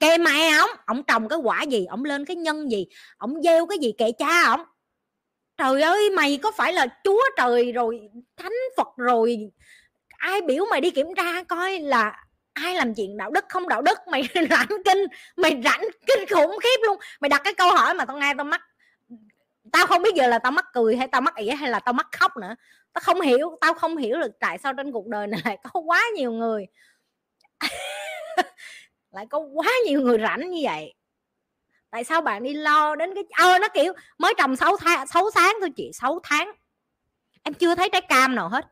Kệ 0.00 0.18
mẹ 0.18 0.58
ổng. 0.60 0.70
Ổng 0.86 1.02
trồng 1.02 1.28
cái 1.28 1.38
quả 1.38 1.62
gì? 1.62 1.86
Ổng 1.86 2.04
lên 2.04 2.24
cái 2.24 2.36
nhân 2.36 2.70
gì? 2.70 2.86
Ổng 3.18 3.42
gieo 3.42 3.66
cái 3.66 3.78
gì 3.78 3.92
kệ 3.98 4.12
cha 4.12 4.42
ổng? 4.46 4.60
Trời 5.62 5.82
ơi, 5.82 6.10
mày 6.10 6.38
có 6.42 6.52
phải 6.52 6.72
là 6.72 6.86
chúa 7.04 7.22
trời 7.36 7.72
rồi, 7.72 8.00
thánh 8.36 8.52
phật 8.76 8.88
rồi? 8.96 9.50
Ai 10.08 10.40
biểu 10.40 10.64
mày 10.70 10.80
đi 10.80 10.90
kiểm 10.90 11.06
tra 11.16 11.42
coi 11.42 11.78
là 11.78 12.24
ai 12.52 12.74
làm 12.74 12.94
chuyện 12.94 13.16
đạo 13.16 13.30
đức 13.30 13.44
không 13.48 13.68
đạo 13.68 13.82
đức? 13.82 13.98
Mày 14.10 14.22
rảnh 14.50 14.68
kinh, 14.84 15.06
mày 15.36 15.62
rảnh 15.64 15.80
kinh 16.06 16.28
khủng 16.30 16.58
khiếp 16.62 16.80
luôn. 16.86 16.98
Mày 17.20 17.28
đặt 17.28 17.40
cái 17.44 17.54
câu 17.54 17.70
hỏi 17.70 17.94
mà 17.94 18.04
tao 18.04 18.16
nghe 18.16 18.34
tao 18.36 18.44
mắc, 18.44 18.60
tao 19.72 19.86
không 19.86 20.02
biết 20.02 20.14
giờ 20.14 20.26
là 20.26 20.38
tao 20.38 20.52
mắc 20.52 20.64
cười 20.72 20.96
hay 20.96 21.08
tao 21.08 21.20
mắc 21.20 21.34
ỉa 21.34 21.54
hay 21.54 21.70
là 21.70 21.80
tao 21.80 21.92
mắc 21.92 22.06
khóc 22.12 22.36
nữa. 22.36 22.54
Tao 22.92 23.02
không 23.04 23.20
hiểu, 23.20 23.58
tao 23.60 23.74
không 23.74 23.96
hiểu 23.96 24.20
được 24.20 24.32
tại 24.40 24.58
sao 24.58 24.72
trên 24.72 24.92
cuộc 24.92 25.06
đời 25.06 25.26
này 25.26 25.40
lại 25.44 25.58
có 25.62 25.80
quá 25.80 26.02
nhiều 26.16 26.32
người. 26.32 26.66
Lại 29.10 29.26
có 29.30 29.38
quá 29.38 29.68
nhiều 29.86 30.00
người 30.00 30.18
rảnh 30.22 30.50
như 30.50 30.60
vậy 30.62 30.94
tại 31.92 32.04
sao 32.04 32.20
bạn 32.20 32.42
đi 32.42 32.54
lo 32.54 32.94
đến 32.94 33.14
cái 33.14 33.24
ơ, 33.32 33.58
nó 33.58 33.68
kiểu 33.68 33.92
mới 34.18 34.34
trồng 34.38 34.56
6 34.56 34.76
tháng 34.76 35.06
6 35.06 35.30
tháng 35.34 35.56
thôi 35.60 35.70
chị 35.76 35.90
6 35.94 36.20
tháng. 36.22 36.52
Em 37.42 37.54
chưa 37.54 37.74
thấy 37.74 37.88
trái 37.92 38.00
cam 38.00 38.34
nào 38.34 38.48
hết. 38.48 38.66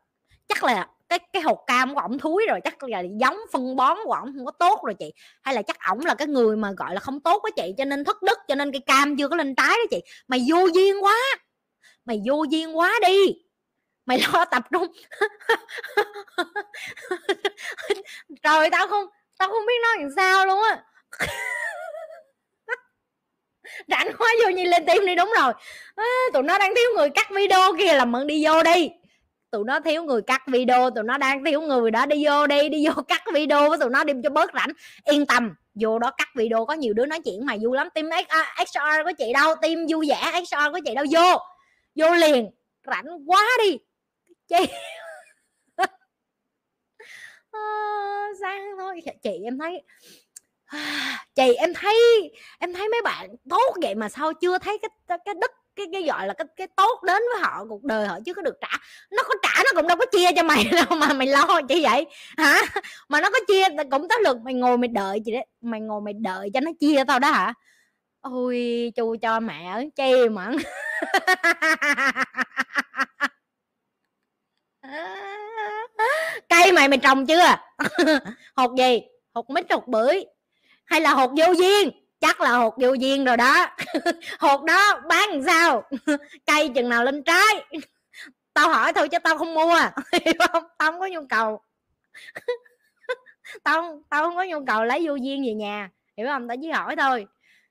Chắc 0.48 0.64
là 0.64 0.88
cái 1.08 1.18
cái 1.32 1.42
hột 1.42 1.58
cam 1.66 1.94
của 1.94 2.00
ổng 2.00 2.18
thúi 2.18 2.46
rồi, 2.48 2.60
chắc 2.64 2.82
là 2.82 3.02
giống 3.20 3.38
phân 3.52 3.76
bón 3.76 3.98
của 4.04 4.12
ổng 4.12 4.32
không 4.36 4.44
có 4.44 4.50
tốt 4.50 4.80
rồi 4.84 4.94
chị. 4.98 5.12
Hay 5.42 5.54
là 5.54 5.62
chắc 5.62 5.76
ổng 5.88 6.00
là 6.00 6.14
cái 6.14 6.28
người 6.28 6.56
mà, 6.56 6.72
gọi 6.72 6.94
là, 6.94 7.00
không 7.00 7.20
tốt 7.20 7.40
với 7.42 7.52
chị, 7.56 7.74
cho 7.78 7.84
nên 7.84 8.04
thất 8.04 8.22
đức, 8.22 8.38
cho 8.48 8.54
nên 8.54 8.72
cái 8.72 8.80
cam 8.86 9.16
chưa 9.16 9.28
có 9.28 9.36
lên 9.36 9.54
trái 9.54 9.76
đó 9.76 9.82
chị. 9.90 10.00
Mày 10.28 10.46
vô 10.50 10.66
duyên 10.74 11.04
quá. 11.04 11.16
Mày 12.04 12.22
vô 12.26 12.44
duyên 12.50 12.78
quá 12.78 12.92
đi. 13.06 13.34
Mày 14.06 14.22
lo 14.32 14.44
tập 14.44 14.62
trung. 14.72 14.86
Trời 18.42 18.70
tao 18.70 18.88
không 18.88 19.04
tao 19.38 19.48
không 19.48 19.66
biết 19.66 19.74
nói 19.82 19.96
làm 19.98 20.08
sao 20.16 20.46
luôn 20.46 20.62
á. 20.62 20.84
rảnh 23.88 24.08
quá 24.18 24.28
vô 24.42 24.50
như 24.50 24.64
lên 24.64 24.86
tim 24.86 25.06
đi 25.06 25.14
đúng 25.14 25.32
rồi. 25.40 25.52
À, 25.96 26.04
tụi 26.32 26.42
nó 26.42 26.58
đang 26.58 26.74
thiếu 26.74 26.90
người 26.96 27.10
cắt 27.10 27.30
video 27.30 27.72
kia 27.78 27.92
làm 27.92 28.16
ơn 28.16 28.26
đi 28.26 28.44
vô 28.44 28.62
đi. 28.62 28.90
Tụi 29.50 29.64
nó 29.64 29.80
thiếu 29.80 30.04
người 30.04 30.22
cắt 30.22 30.42
video 30.46 30.90
tụi 30.90 31.04
nó 31.04 31.18
đang 31.18 31.44
thiếu 31.44 31.60
người 31.60 31.90
đó 31.90 32.06
đi 32.06 32.26
vô 32.26 32.46
đi 32.46 32.68
đi 32.68 32.86
vô 32.86 33.02
cắt 33.08 33.22
video 33.34 33.68
với 33.68 33.78
tụi 33.78 33.90
nó 33.90 34.04
đi 34.04 34.12
cho 34.22 34.30
bớt 34.30 34.50
rảnh. 34.54 34.70
Yên 35.04 35.26
tâm 35.26 35.54
vô 35.74 35.98
đó 35.98 36.10
cắt 36.10 36.28
video 36.34 36.64
có 36.64 36.74
nhiều 36.74 36.94
đứa 36.94 37.06
nói 37.06 37.20
chuyện 37.24 37.46
mà 37.46 37.56
vui 37.62 37.76
lắm. 37.76 37.88
Tim 37.94 38.08
XR 38.66 38.78
à, 38.78 39.02
của 39.04 39.12
chị 39.18 39.32
đâu? 39.32 39.54
Tim 39.62 39.86
vui 39.88 40.06
vẻ 40.08 40.42
XR 40.44 40.72
của 40.72 40.80
chị 40.84 40.94
đâu? 40.94 41.04
Vô 41.12 41.38
vô 41.94 42.14
liền. 42.14 42.50
Rảnh 42.86 43.06
quá 43.26 43.46
đi. 43.64 43.78
Chị 44.48 44.72
à, 47.50 48.26
sang 48.40 48.62
thôi. 48.78 49.02
Chị 49.22 49.30
em 49.44 49.58
thấy 49.58 49.82
chị 51.34 51.54
em 51.54 51.74
thấy 51.74 51.94
em 52.58 52.72
thấy 52.74 52.88
mấy 52.88 53.02
bạn 53.02 53.28
tốt 53.50 53.76
vậy 53.82 53.94
mà 53.94 54.08
sao 54.08 54.32
chưa 54.34 54.58
thấy 54.58 54.78
cái 54.82 55.18
cái 55.24 55.34
đức, 55.40 55.50
cái 55.76 55.86
cái 55.92 56.02
gọi 56.02 56.26
là 56.26 56.34
cái 56.34 56.46
cái 56.56 56.66
tốt 56.76 57.02
đến 57.02 57.22
với 57.32 57.42
họ 57.42 57.64
cuộc 57.68 57.84
đời 57.84 58.06
họ 58.08 58.18
chứ 58.26 58.34
có 58.34 58.42
được 58.42 58.54
trả. 58.60 58.68
Nó 59.10 59.22
có 59.22 59.34
trả, 59.42 59.62
nó 59.64 59.70
cũng 59.80 59.88
đâu 59.88 59.96
có 59.96 60.06
chia 60.12 60.28
cho 60.36 60.42
mày 60.42 60.64
đâu 60.72 60.98
mà 60.98 61.12
mày 61.12 61.26
lo 61.26 61.60
chị 61.68 61.82
vậy? 61.82 62.06
Hả? 62.36 62.62
Mà 63.08 63.20
nó 63.20 63.30
có 63.30 63.38
chia 63.48 63.64
cũng 63.90 64.08
tới 64.08 64.18
lượt 64.24 64.36
mày 64.44 64.54
ngồi 64.54 64.78
mày 64.78 64.88
đợi 64.88 65.20
chị 65.24 65.32
đấy, 65.32 65.46
mày 65.60 65.80
ngồi 65.80 66.00
mày 66.00 66.14
đợi 66.14 66.50
cho 66.54 66.60
nó 66.60 66.70
chia 66.80 67.04
tao 67.08 67.18
đó 67.18 67.30
hả? 67.30 67.54
Ôi, 68.20 68.92
chu 68.96 69.16
cho 69.22 69.40
mẹ 69.40 69.70
ở 69.72 69.84
chi 69.96 70.28
mà. 70.28 70.50
Cây 76.48 76.72
mày 76.72 76.88
mày 76.88 76.98
trồng 76.98 77.26
chưa? 77.26 77.56
Hột 78.56 78.70
gì? 78.78 79.00
Hột 79.34 79.50
mít, 79.50 79.72
hột 79.72 79.88
bưởi 79.88 80.24
hay 80.91 81.01
là 81.01 81.11
hột 81.11 81.30
vô 81.36 81.53
duyên 81.53 81.91
chắc 82.20 82.41
là 82.41 82.51
hột 82.51 82.74
vô 82.80 82.93
duyên 82.93 83.24
rồi 83.24 83.36
đó. 83.36 83.66
Hột 84.38 84.64
đó 84.64 85.01
bán 85.09 85.30
làm 85.30 85.43
sao? 85.47 85.88
Cây 86.47 86.68
chừng 86.74 86.88
nào 86.88 87.05
lên 87.05 87.22
trái? 87.22 87.64
Tao 88.55 88.68
hỏi 88.68 88.93
thôi 88.93 89.09
chứ 89.09 89.18
tao 89.18 89.38
không 89.38 89.55
mua. 89.55 89.80
Hiểu 90.12 90.34
không, 90.53 90.64
tao 90.78 90.93
không 90.93 91.01
có 91.01 91.07
nhu 91.07 91.20
cầu. 91.28 91.61
Tao 93.62 94.03
tao 94.09 94.22
không 94.22 94.36
có 94.36 94.45
nhu 94.45 94.64
cầu 94.66 94.84
lấy 94.84 95.07
vô 95.07 95.14
duyên 95.14 95.45
về 95.47 95.55
nhà. 95.55 95.91
Hiểu 96.16 96.26
không? 96.26 96.49
Tao 96.49 96.57
chỉ 96.62 96.70
hỏi 96.70 96.97
thôi. 96.97 97.26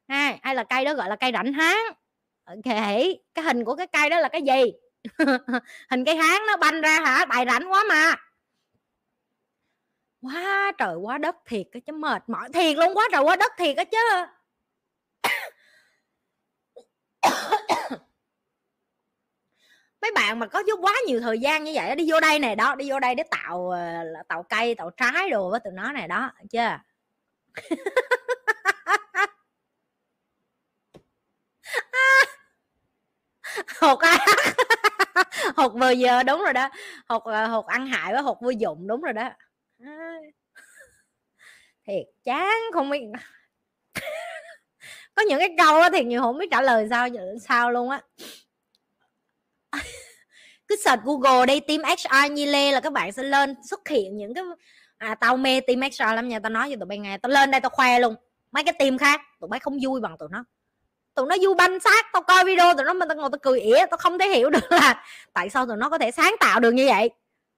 Ha, 0.07 0.37
hay 0.41 0.55
là 0.55 0.63
cây 0.63 0.85
đó 0.85 0.93
gọi 0.93 1.09
là 1.09 1.15
cây 1.15 1.31
rảnh 1.33 1.53
háng. 1.53 1.85
Kể 2.63 3.15
cái 3.33 3.45
hình 3.45 3.65
của 3.65 3.75
cái 3.75 3.87
cây 3.87 4.09
đó 4.09 4.19
là 4.19 4.27
cái 4.27 4.41
gì? 4.41 4.71
Hình 5.91 6.05
cây 6.05 6.15
háng 6.15 6.45
nó 6.47 6.57
banh 6.57 6.81
ra 6.81 6.99
hả? 7.05 7.25
Bài 7.25 7.45
rảnh 7.47 7.71
quá 7.71 7.83
mà 7.89 8.15
quá 10.21 10.71
trời 10.77 10.95
quá 10.95 11.17
đất 11.17 11.35
thiệt 11.45 11.67
cái 11.71 11.81
chứ, 11.81 11.93
mệt 11.93 12.29
mỏi 12.29 12.49
thiệt 12.53 12.77
luôn, 12.77 12.97
quá 12.97 13.07
trời 13.11 13.21
quá 13.21 13.35
đất 13.35 13.51
thiệt 13.57 13.75
cái 13.75 13.85
chứ. 13.85 13.97
Mấy 20.01 20.11
bạn 20.15 20.39
mà 20.39 20.45
có 20.47 20.63
chút 20.67 20.79
quá 20.81 20.93
nhiều 21.07 21.19
thời 21.21 21.39
gian 21.39 21.63
như 21.63 21.71
vậy 21.75 21.95
đi 21.95 22.11
vô 22.11 22.19
đây 22.19 22.39
này 22.39 22.55
đó, 22.55 22.75
đi 22.75 22.89
vô 22.91 22.99
đây 22.99 23.15
để 23.15 23.23
tạo 23.31 23.69
ờ, 23.69 23.79
tạo 24.27 24.43
cây, 24.43 24.75
tạo 24.75 24.89
trái 24.97 25.29
đồ 25.29 25.49
với 25.51 25.59
tụi 25.63 25.73
nó 25.73 25.91
này 25.91 26.07
đó 26.07 26.31
chưa 26.51 26.77
hột 33.81 33.99
á, 33.99 34.17
hột 35.57 35.73
vừa 35.73 35.89
giờ 35.91 36.23
đúng 36.23 36.41
rồi 36.43 36.53
đó, 36.53 36.69
hột 37.07 37.23
ờ, 37.23 37.47
hột 37.47 37.65
ăn 37.67 37.87
hại 37.87 38.13
với 38.13 38.21
hột 38.21 38.41
vô 38.41 38.49
dụng 38.49 38.87
đúng 38.87 39.01
rồi 39.01 39.13
đó. 39.13 39.29
thiệt, 41.87 42.05
chán, 42.23 42.57
không 42.73 42.89
biết. 42.89 43.01
Có 45.15 45.21
những 45.21 45.39
cái 45.39 45.55
câu 45.57 45.81
á 45.81 45.89
thiệt 45.89 46.05
nhiều 46.05 46.21
không 46.21 46.37
biết 46.37 46.47
trả 46.51 46.61
lời 46.61 46.87
sao 46.89 47.07
sao 47.41 47.71
luôn 47.71 47.89
á. 47.89 48.01
Cứ 50.67 50.75
search 50.75 51.03
google 51.03 51.45
đây 51.45 51.59
team 51.59 51.81
hr 51.83 52.31
như 52.31 52.45
lê 52.45 52.71
là 52.71 52.79
các 52.79 52.93
bạn 52.93 53.11
sẽ 53.11 53.23
lên, 53.23 53.55
xuất 53.69 53.87
hiện 53.87 54.17
những 54.17 54.33
cái 54.33 54.43
à 54.97 55.15
tao 55.15 55.37
mê 55.37 55.61
team 55.61 55.81
hr 55.81 56.01
lắm 56.01 56.27
nha. 56.27 56.39
Tao 56.39 56.49
nói 56.49 56.69
cho 56.69 56.75
tụi 56.75 56.85
bay 56.85 56.97
nghe, 56.97 57.17
tao 57.17 57.29
lên 57.29 57.51
đây 57.51 57.61
tao 57.61 57.69
khoe 57.69 57.99
luôn. 57.99 58.15
Mấy 58.51 58.63
cái 58.63 58.73
team 58.79 58.97
khác, 58.97 59.21
tụi 59.39 59.47
bay 59.47 59.59
không 59.59 59.77
vui 59.83 60.01
bằng 60.01 60.17
tụi 60.19 60.29
nó. 60.31 60.43
Tụi 61.15 61.27
nó 61.27 61.35
vui 61.41 61.55
banh 61.55 61.79
xác, 61.79 62.05
tao 62.13 62.21
coi 62.21 62.45
video 62.45 62.73
tụi 62.73 62.85
nó 62.85 62.93
mà 62.93 63.05
tao 63.05 63.17
ngồi 63.17 63.29
tao 63.31 63.39
cười 63.41 63.59
ỉa, 63.59 63.85
tao 63.91 63.97
không 63.97 64.19
thể 64.19 64.29
hiểu 64.29 64.49
được 64.49 64.71
là 64.71 65.05
tại 65.33 65.49
sao 65.49 65.65
tụi 65.65 65.77
nó 65.77 65.89
có 65.89 65.97
thể 65.97 66.11
sáng 66.11 66.35
tạo 66.39 66.59
được 66.59 66.71
như 66.71 66.87
vậy. 66.87 67.09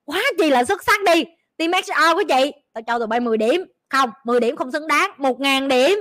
Quá 0.04 0.22
chi 0.38 0.50
là 0.50 0.64
xuất 0.64 0.84
sắc 0.84 1.00
đi 1.06 1.24
team 1.70 1.82
hr 1.86 2.14
của 2.14 2.24
chị 2.28 2.52
tao 2.72 2.82
cho 2.86 2.98
tụi 2.98 3.06
bay 3.06 3.20
10 3.20 3.38
điểm. 3.38 3.64
Không 3.88 4.10
10 4.24 4.40
điểm 4.40 4.56
không 4.56 4.72
xứng 4.72 4.86
đáng 4.86 5.10
một 5.16 5.40
ngàn 5.40 5.68
điểm. 5.68 5.98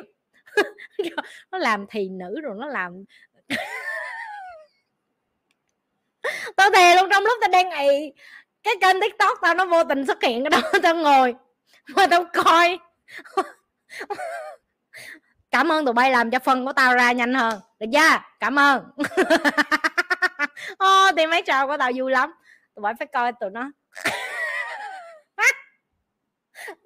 Nó 1.51 1.57
làm 1.57 1.85
thì 1.89 2.09
nữ 2.09 2.41
rồi 2.41 2.55
nó 2.57 2.67
làm 2.67 3.03
tao 6.55 6.69
thề 6.71 6.95
luôn 6.95 7.09
trong 7.11 7.23
lúc 7.23 7.37
tao 7.41 7.49
đang 7.49 7.71
ị 7.71 8.11
cái 8.63 8.73
kênh 8.81 9.01
tiktok 9.01 9.37
tao 9.41 9.53
nó 9.55 9.65
vô 9.65 9.83
tình 9.83 10.05
xuất 10.07 10.23
hiện 10.23 10.43
cái 10.43 10.49
đó 10.49 10.71
tao 10.83 10.95
ngồi 10.95 11.35
mà 11.95 12.07
tao 12.07 12.25
coi. 12.33 12.79
Cảm 15.51 15.71
ơn 15.71 15.85
tụi 15.85 15.93
bay 15.93 16.11
làm 16.11 16.31
cho 16.31 16.39
phân 16.39 16.65
của 16.65 16.73
tao 16.73 16.95
ra 16.95 17.11
nhanh 17.11 17.33
hơn. 17.33 17.59
Được 17.79 17.87
chưa? 17.93 18.19
Cảm 18.39 18.59
ơn. 18.59 18.83
Ô 20.77 21.07
oh, 21.07 21.13
thì 21.17 21.27
mấy 21.27 21.41
trò 21.41 21.67
của 21.67 21.77
tao 21.77 21.91
vui 21.95 22.11
lắm. 22.11 22.33
Tụi 22.75 22.81
bay 22.81 22.93
phải 22.99 23.07
coi 23.07 23.31
tụi 23.31 23.49
nó. 23.49 23.71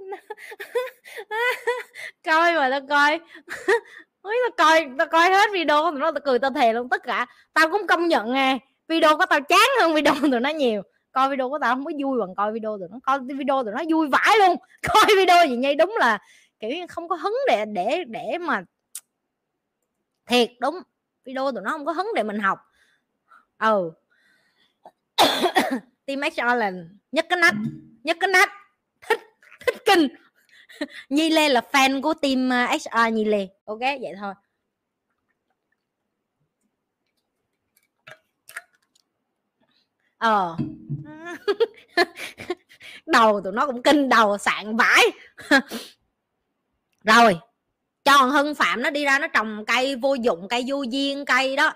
coi 2.25 2.53
mà 2.53 2.69
tao 2.69 2.81
coi. 2.89 3.19
Ôi, 4.21 4.35
tao 4.57 4.67
coi 4.67 4.89
tao 4.97 5.07
coi 5.07 5.29
hết 5.29 5.49
video 5.53 5.81
của 5.81 5.91
tụi 5.91 5.99
nó 5.99 6.11
tao 6.11 6.21
cười 6.25 6.39
tao 6.39 6.51
thề 6.51 6.73
luôn 6.73 6.89
tất 6.89 7.03
cả. 7.03 7.25
Tao 7.53 7.71
cũng 7.71 7.87
công 7.87 8.07
nhận 8.07 8.33
nghe 8.33 8.59
video 8.87 9.17
của 9.17 9.25
tao 9.29 9.41
chán 9.41 9.69
hơn 9.81 9.93
video 9.93 10.13
của 10.21 10.27
tụi 10.31 10.39
nó 10.39 10.49
nhiều. 10.49 10.81
Coi 11.11 11.29
video 11.29 11.49
của 11.49 11.59
tao 11.61 11.75
không 11.75 11.85
có 11.85 11.91
vui 12.03 12.19
bằng 12.19 12.35
coi 12.35 12.51
video 12.51 12.77
tụi 12.77 12.87
nó. 12.91 12.99
Coi 13.03 13.19
video 13.19 13.63
tụi 13.63 13.73
nó 13.73 13.83
vui 13.89 14.07
vãi 14.07 14.37
luôn. 14.39 14.57
Coi 14.93 15.15
video 15.15 15.47
gì 15.47 15.55
nhây 15.55 15.75
đúng 15.75 15.95
là 15.99 16.19
kiểu 16.59 16.69
như 16.69 16.87
không 16.87 17.09
có 17.09 17.15
hứng 17.15 17.35
để 17.47 17.65
để 17.65 18.03
để 18.07 18.37
mà 18.37 18.63
thiệt 20.25 20.49
đúng. 20.59 20.79
Video 21.25 21.51
tụi 21.51 21.63
nó 21.63 21.71
không 21.71 21.85
có 21.85 21.91
hứng 21.91 22.07
để 22.15 22.23
mình 22.23 22.39
học. 22.39 22.59
Ừ. 23.59 23.91
Team 26.05 26.21
HR 26.21 26.57
là 26.57 26.71
nhất 27.11 27.25
cái 27.29 27.39
nách 27.39 27.55
nhất 28.03 28.17
cái 28.19 28.27
nách 28.27 28.49
thích 29.65 29.75
kinh. 29.85 30.07
Nhi 31.09 31.29
Lê 31.29 31.49
là 31.49 31.61
fan 31.71 32.01
của 32.01 32.13
team 32.13 32.53
à, 32.53 32.71
HR 32.71 33.13
Nhi 33.13 33.25
Lê. 33.25 33.47
Ok, 33.65 33.79
vậy 33.79 34.13
thôi. 34.19 34.33
Ờ. 40.17 40.57
Đầu 43.05 43.41
tụi 43.41 43.53
nó 43.53 43.65
cũng 43.65 43.83
kinh, 43.83 44.09
đầu 44.09 44.37
sạn 44.37 44.77
vãi. 44.77 45.03
Rồi 47.03 47.39
cho 48.03 48.17
hưng 48.17 48.55
phạm 48.55 48.81
nó 48.81 48.89
đi 48.89 49.05
ra 49.05 49.19
nó 49.19 49.27
trồng 49.27 49.65
cây 49.67 49.95
vô 49.95 50.13
dụng, 50.13 50.47
cây 50.49 50.63
vô 50.67 50.83
duyên, 50.83 51.25
cây 51.25 51.55
đó. 51.55 51.73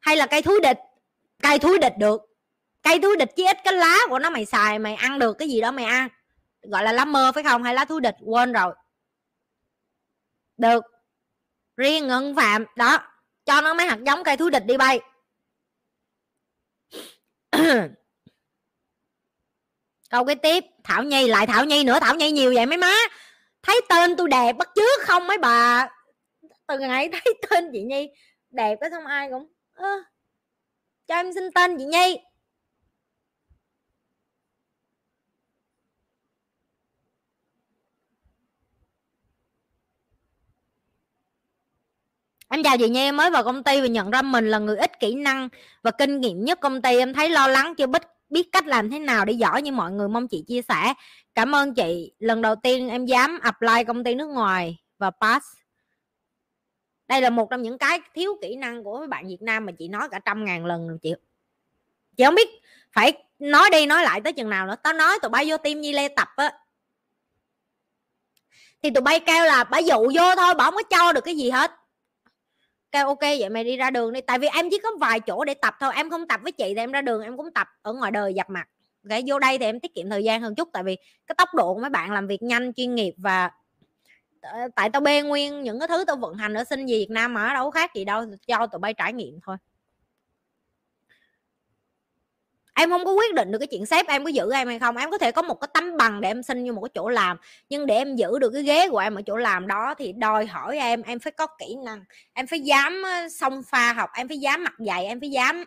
Hay 0.00 0.16
là 0.16 0.26
cây 0.26 0.42
thúi 0.42 0.60
địch? 0.62 0.78
Cây 1.42 1.58
thúi 1.58 1.78
địch 1.78 1.92
được. 1.98 2.22
Cây 2.82 2.98
thúi 2.98 3.16
địch 3.16 3.30
chỉ 3.36 3.46
ít 3.46 3.56
cái 3.64 3.74
lá 3.74 3.98
của 4.08 4.18
nó 4.18 4.30
mày 4.30 4.44
xài, 4.46 4.78
mày 4.78 4.94
ăn 4.94 5.18
được 5.18 5.38
cái 5.38 5.48
gì 5.48 5.60
đó 5.60 5.70
mày 5.72 5.84
ăn 5.84 6.08
gọi 6.70 6.84
là 6.84 6.92
lá 6.92 7.04
mơ 7.04 7.32
phải 7.34 7.42
không? 7.42 7.62
Hay 7.62 7.74
lá 7.74 7.84
thú 7.84 8.00
địch? 8.00 8.14
Quên 8.20 8.52
rồi. 8.52 8.74
Được. 10.56 10.84
Riêng 11.76 12.08
ngân 12.08 12.36
phạm 12.36 12.64
đó. 12.76 12.98
Cho 13.44 13.60
nó 13.60 13.74
mấy 13.74 13.86
hạt 13.86 13.98
giống 14.06 14.24
cây 14.24 14.36
thú 14.36 14.50
địch 14.50 14.62
đi 14.66 14.76
bay. 14.76 15.00
Câu 20.10 20.24
cái 20.24 20.36
tiếp. 20.36 20.64
Thảo 20.84 21.02
nhi 21.02 21.28
lại 21.28 21.46
thảo 21.46 21.64
nhi 21.64 21.84
nữa. 21.84 21.98
Thảo 22.00 22.14
nhi 22.14 22.30
nhiều 22.30 22.54
vậy 22.54 22.66
mấy 22.66 22.78
má. 22.78 22.94
Thấy 23.62 23.80
tên 23.88 24.16
tôi 24.16 24.28
đẹp 24.28 24.52
bắt 24.52 24.68
chước 24.74 25.00
không 25.00 25.26
mấy 25.26 25.38
bà? 25.38 25.88
Từ 26.66 26.78
ngày 26.78 27.08
thấy 27.12 27.34
tên 27.50 27.70
chị 27.72 27.82
nhi 27.82 28.08
đẹp 28.50 28.78
cái 28.80 28.90
xong 28.90 29.06
ai 29.06 29.28
cũng 29.30 29.52
à, 29.74 29.96
cho 31.06 31.14
em 31.14 31.32
xin 31.34 31.44
tên 31.54 31.78
chị 31.78 31.84
nhi. 31.84 32.18
Em 42.48 42.62
chào 42.62 42.78
chị 42.78 42.88
Nhi, 42.88 43.00
em 43.00 43.16
mới 43.16 43.30
vào 43.30 43.44
công 43.44 43.64
ty 43.64 43.80
và 43.80 43.86
nhận 43.86 44.10
ra 44.10 44.22
mình 44.22 44.50
là 44.50 44.58
người 44.58 44.76
ít 44.76 45.00
kỹ 45.00 45.14
năng 45.14 45.48
và 45.82 45.90
kinh 45.90 46.20
nghiệm 46.20 46.44
nhất 46.44 46.60
công 46.60 46.82
ty. 46.82 46.98
Em 46.98 47.14
thấy 47.14 47.28
lo 47.28 47.48
lắng 47.48 47.74
chưa 47.74 47.86
biết 47.86 48.02
biết 48.28 48.48
cách 48.52 48.66
làm 48.66 48.90
thế 48.90 48.98
nào 48.98 49.24
để 49.24 49.32
giỏi 49.32 49.62
như 49.62 49.72
mọi 49.72 49.92
người 49.92 50.08
mong 50.08 50.28
chị 50.28 50.44
chia 50.46 50.62
sẻ. 50.62 50.94
Cảm 51.34 51.54
ơn 51.54 51.74
chị. 51.74 52.12
Lần 52.18 52.42
đầu 52.42 52.56
tiên 52.56 52.88
em 52.88 53.06
dám 53.06 53.38
apply 53.42 53.84
công 53.86 54.04
ty 54.04 54.14
nước 54.14 54.26
ngoài 54.26 54.78
và 54.98 55.10
pass. 55.10 55.46
Đây 57.08 57.20
là 57.20 57.30
một 57.30 57.50
trong 57.50 57.62
những 57.62 57.78
cái 57.78 58.00
thiếu 58.14 58.38
kỹ 58.42 58.56
năng 58.56 58.84
của 58.84 58.98
mấy 58.98 59.08
bạn 59.08 59.28
Việt 59.28 59.42
Nam 59.42 59.66
mà 59.66 59.72
chị 59.72 59.88
nói 59.88 60.08
cả 60.10 60.18
trăm 60.24 60.44
ngàn 60.44 60.66
lần 60.66 60.88
rồi 60.88 60.98
chị. 61.02 61.14
Chị 62.16 62.24
không 62.24 62.34
biết 62.34 62.48
phải 62.92 63.12
nói 63.38 63.70
đi 63.72 63.86
nói 63.86 64.02
lại 64.02 64.20
tới 64.20 64.32
chừng 64.32 64.50
nào 64.50 64.66
nữa. 64.66 64.76
Tao 64.82 64.92
nói 64.92 65.18
tụi 65.22 65.28
bay 65.28 65.44
vô 65.50 65.56
tim 65.56 65.80
Nhi 65.80 65.92
Lê 65.92 66.08
tập 66.08 66.28
á 66.36 66.52
thì 68.82 68.90
tụi 68.90 69.02
bay 69.02 69.20
kêu 69.20 69.44
là 69.44 69.64
bà 69.64 69.78
dụ 69.78 69.94
vô 69.94 70.34
thôi 70.36 70.54
bà 70.54 70.64
không 70.64 70.74
có 70.74 70.82
cho 70.82 71.12
được 71.12 71.24
cái 71.24 71.36
gì 71.36 71.50
hết 71.50 71.70
kêu 72.92 73.06
ok 73.06 73.20
vậy 73.20 73.48
mày 73.48 73.64
đi 73.64 73.76
ra 73.76 73.90
đường 73.90 74.12
đi. 74.12 74.20
Tại 74.20 74.38
vì 74.38 74.48
em 74.48 74.70
chỉ 74.70 74.78
có 74.82 74.88
vài 75.00 75.20
chỗ 75.20 75.44
để 75.44 75.54
tập 75.54 75.74
thôi 75.80 75.92
em 75.96 76.10
không 76.10 76.28
tập 76.28 76.40
với 76.42 76.52
chị 76.52 76.64
thì 76.74 76.76
em 76.76 76.92
ra 76.92 77.00
đường 77.02 77.22
em 77.22 77.36
cũng 77.36 77.52
tập 77.54 77.68
ở 77.82 77.92
ngoài 77.92 78.10
đời 78.10 78.34
dập 78.34 78.50
mặt. 78.50 78.68
Okay, 79.10 79.22
vô 79.26 79.38
đây 79.38 79.58
thì 79.58 79.64
em 79.64 79.80
tiết 79.80 79.94
kiệm 79.94 80.10
thời 80.10 80.24
gian 80.24 80.40
hơn 80.42 80.54
chút 80.54 80.68
tại 80.72 80.82
vì 80.82 80.96
cái 81.26 81.34
tốc 81.38 81.54
độ 81.54 81.74
của 81.74 81.80
mấy 81.80 81.90
bạn 81.90 82.12
làm 82.12 82.26
việc 82.26 82.42
nhanh 82.42 82.72
chuyên 82.72 82.94
nghiệp 82.94 83.14
và 83.16 83.50
ờ, 84.40 84.58
tại 84.76 84.90
tao 84.90 85.00
bê 85.00 85.22
nguyên 85.22 85.62
những 85.62 85.78
cái 85.78 85.88
thứ 85.88 86.04
tao 86.04 86.16
vận 86.16 86.34
hành 86.34 86.54
ở 86.54 86.64
sinh 86.64 86.86
gì 86.86 86.98
Việt 86.98 87.10
Nam 87.10 87.34
mà 87.34 87.54
đâu 87.54 87.70
khác 87.70 87.94
gì 87.94 88.04
đâu 88.04 88.24
cho 88.46 88.66
tụi 88.66 88.78
bay 88.78 88.94
trải 88.94 89.12
nghiệm 89.12 89.38
thôi 89.46 89.56
em 92.78 92.90
không 92.90 93.04
có 93.04 93.12
quyết 93.12 93.34
định 93.34 93.52
được 93.52 93.58
cái 93.58 93.66
chuyện 93.66 93.86
sếp 93.86 94.06
em 94.08 94.24
có 94.24 94.30
giữ 94.30 94.52
em 94.52 94.68
hay 94.68 94.78
không. 94.78 94.96
Em 94.96 95.10
có 95.10 95.18
thể 95.18 95.32
có 95.32 95.42
một 95.42 95.60
cái 95.60 95.68
tấm 95.74 95.96
bằng 95.96 96.20
để 96.20 96.30
em 96.30 96.42
xin 96.42 96.64
như 96.64 96.72
một 96.72 96.80
cái 96.82 96.90
chỗ 96.94 97.08
làm, 97.08 97.36
nhưng 97.68 97.86
để 97.86 97.94
em 97.94 98.16
giữ 98.16 98.38
được 98.38 98.50
cái 98.50 98.62
ghế 98.62 98.88
của 98.90 98.98
em 98.98 99.14
ở 99.14 99.22
chỗ 99.26 99.36
làm 99.36 99.66
đó 99.66 99.94
thì 99.98 100.12
đòi 100.12 100.46
hỏi 100.46 100.78
em 100.78 101.02
em 101.02 101.18
phải 101.18 101.32
có 101.32 101.46
kỹ 101.46 101.76
năng. 101.84 102.04
Em 102.32 102.46
phải 102.46 102.60
dám 102.60 103.02
xông 103.30 103.62
pha 103.62 103.92
học, 103.92 104.10
em 104.14 104.28
phải 104.28 104.38
dám 104.38 104.64
mặc 104.64 104.74
dày, 104.78 105.06
em 105.06 105.20
phải 105.20 105.30
dám 105.30 105.64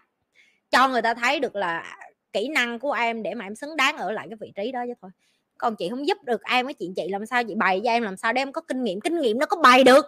cho 0.72 0.88
người 0.88 1.02
ta 1.02 1.14
thấy 1.14 1.40
được 1.40 1.56
là 1.56 1.98
kỹ 2.34 2.48
năng 2.48 2.80
của 2.80 2.92
em 2.92 3.24
để 3.24 3.34
mà 3.34 3.46
em 3.46 3.56
xứng 3.56 3.76
đáng 3.76 3.98
ở 3.98 4.12
lại 4.12 4.28
cái 4.30 4.38
vị 4.42 4.52
trí 4.56 4.72
đó 4.72 4.80
chứ 4.88 4.94
thôi. 5.02 5.12
Còn 5.58 5.76
chị 5.76 5.90
không 5.90 6.08
giúp 6.08 6.18
được 6.24 6.42
em 6.44 6.68
cái 6.68 6.74
chuyện 6.74 6.94
chị 6.96 7.08
làm 7.10 7.26
sao 7.26 7.44
chị 7.44 7.56
bày 7.56 7.82
cho 7.84 7.92
em, 7.92 8.04
làm 8.04 8.18
sao 8.18 8.34
để 8.34 8.42
em 8.42 8.52
có 8.52 8.62
kinh 8.62 8.84
nghiệm? 8.84 9.02
Kinh 9.02 9.22
nghiệm 9.22 9.40
nó 9.40 9.46
có 9.46 9.58
bày 9.58 9.84
được. 9.84 10.06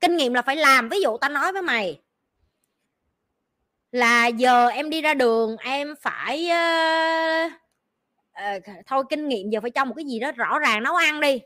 Kinh 0.00 0.16
nghiệm 0.16 0.34
là 0.34 0.42
phải 0.42 0.56
làm. 0.56 0.88
Ví 0.88 1.00
dụ 1.00 1.16
ta 1.16 1.28
nói 1.28 1.52
với 1.52 1.62
mày 1.62 2.00
là 3.92 4.26
giờ 4.26 4.68
em 4.68 4.90
đi 4.90 5.00
ra 5.00 5.14
đường 5.14 5.56
em 5.56 5.94
phải 6.00 6.50
uh, 7.46 7.52
uh, 8.56 8.76
thôi 8.86 9.04
kinh 9.10 9.28
nghiệm 9.28 9.50
giờ 9.50 9.60
phải 9.60 9.70
cho 9.70 9.84
một 9.84 9.94
cái 9.96 10.04
gì 10.04 10.20
đó 10.20 10.32
rõ 10.32 10.58
ràng 10.58 10.82
nấu 10.82 10.94
ăn 10.94 11.20
đi. 11.20 11.40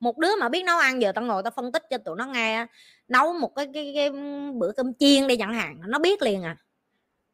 Một 0.00 0.18
đứa 0.18 0.36
mà 0.40 0.48
biết 0.48 0.64
nấu 0.64 0.78
ăn 0.78 1.02
giờ 1.02 1.12
tao 1.12 1.24
ngồi 1.24 1.42
tao 1.42 1.50
phân 1.50 1.72
tích 1.72 1.82
cho 1.90 1.98
tụi 1.98 2.16
nó 2.16 2.26
nghe 2.26 2.66
nấu 3.08 3.32
một 3.32 3.54
cái, 3.56 3.68
cái, 3.74 3.92
cái 3.94 4.10
bữa 4.54 4.72
cơm 4.76 4.94
chiên 4.94 5.26
đi 5.26 5.36
chẳng 5.36 5.54
hạn 5.54 5.80
nó 5.86 5.98
biết 5.98 6.22
liền 6.22 6.42
à. 6.42 6.56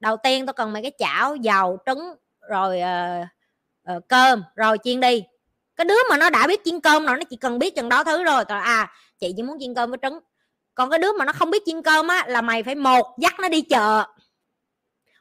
Đầu 0.01 0.17
tiên 0.17 0.47
tao 0.47 0.53
cần 0.53 0.73
mấy 0.73 0.83
cái 0.83 0.93
chảo 0.99 1.37
dầu 1.37 1.79
trứng 1.87 2.15
rồi 2.49 2.81
uh, 2.81 3.97
uh, 3.97 4.09
cơm 4.09 4.45
rồi 4.55 4.79
chiên 4.85 5.01
đi. 5.01 5.25
Cái 5.77 5.85
đứa 5.85 5.99
mà 6.11 6.17
nó 6.17 6.31
đã 6.31 6.47
biết 6.47 6.61
chiên 6.65 6.81
cơm 6.81 7.07
rồi 7.07 7.17
nó 7.17 7.25
chỉ 7.31 7.37
cần 7.37 7.59
biết 7.59 7.75
chừng 7.77 7.89
đó 7.89 8.05
thứ 8.05 8.25
rồi 8.25 8.45
tao 8.45 8.61
à 8.61 8.93
chị 9.19 9.33
chỉ 9.37 9.43
muốn 9.43 9.57
chiên 9.61 9.75
cơm 9.75 9.91
với 9.91 9.99
trứng 10.03 10.19
còn 10.81 10.91
cái 10.91 10.99
đứa 10.99 11.13
mà 11.13 11.25
nó 11.25 11.33
không 11.33 11.51
biết 11.51 11.63
chiên 11.67 11.83
cơm 11.83 12.09
á, 12.09 12.25
là 12.29 12.43
mày 12.43 12.63
phải 12.63 12.75
một, 12.75 13.17
dắt 13.19 13.35
nó 13.41 13.49
đi 13.49 13.63
chợ. 13.63 14.05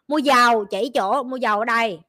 Mua 0.08 0.18
dầu, 0.18 0.66
chỉ 0.66 0.92
chỗ, 0.94 1.24
mua 1.24 1.36
dầu 1.36 1.60
ở 1.60 1.66
đây. 1.66 2.00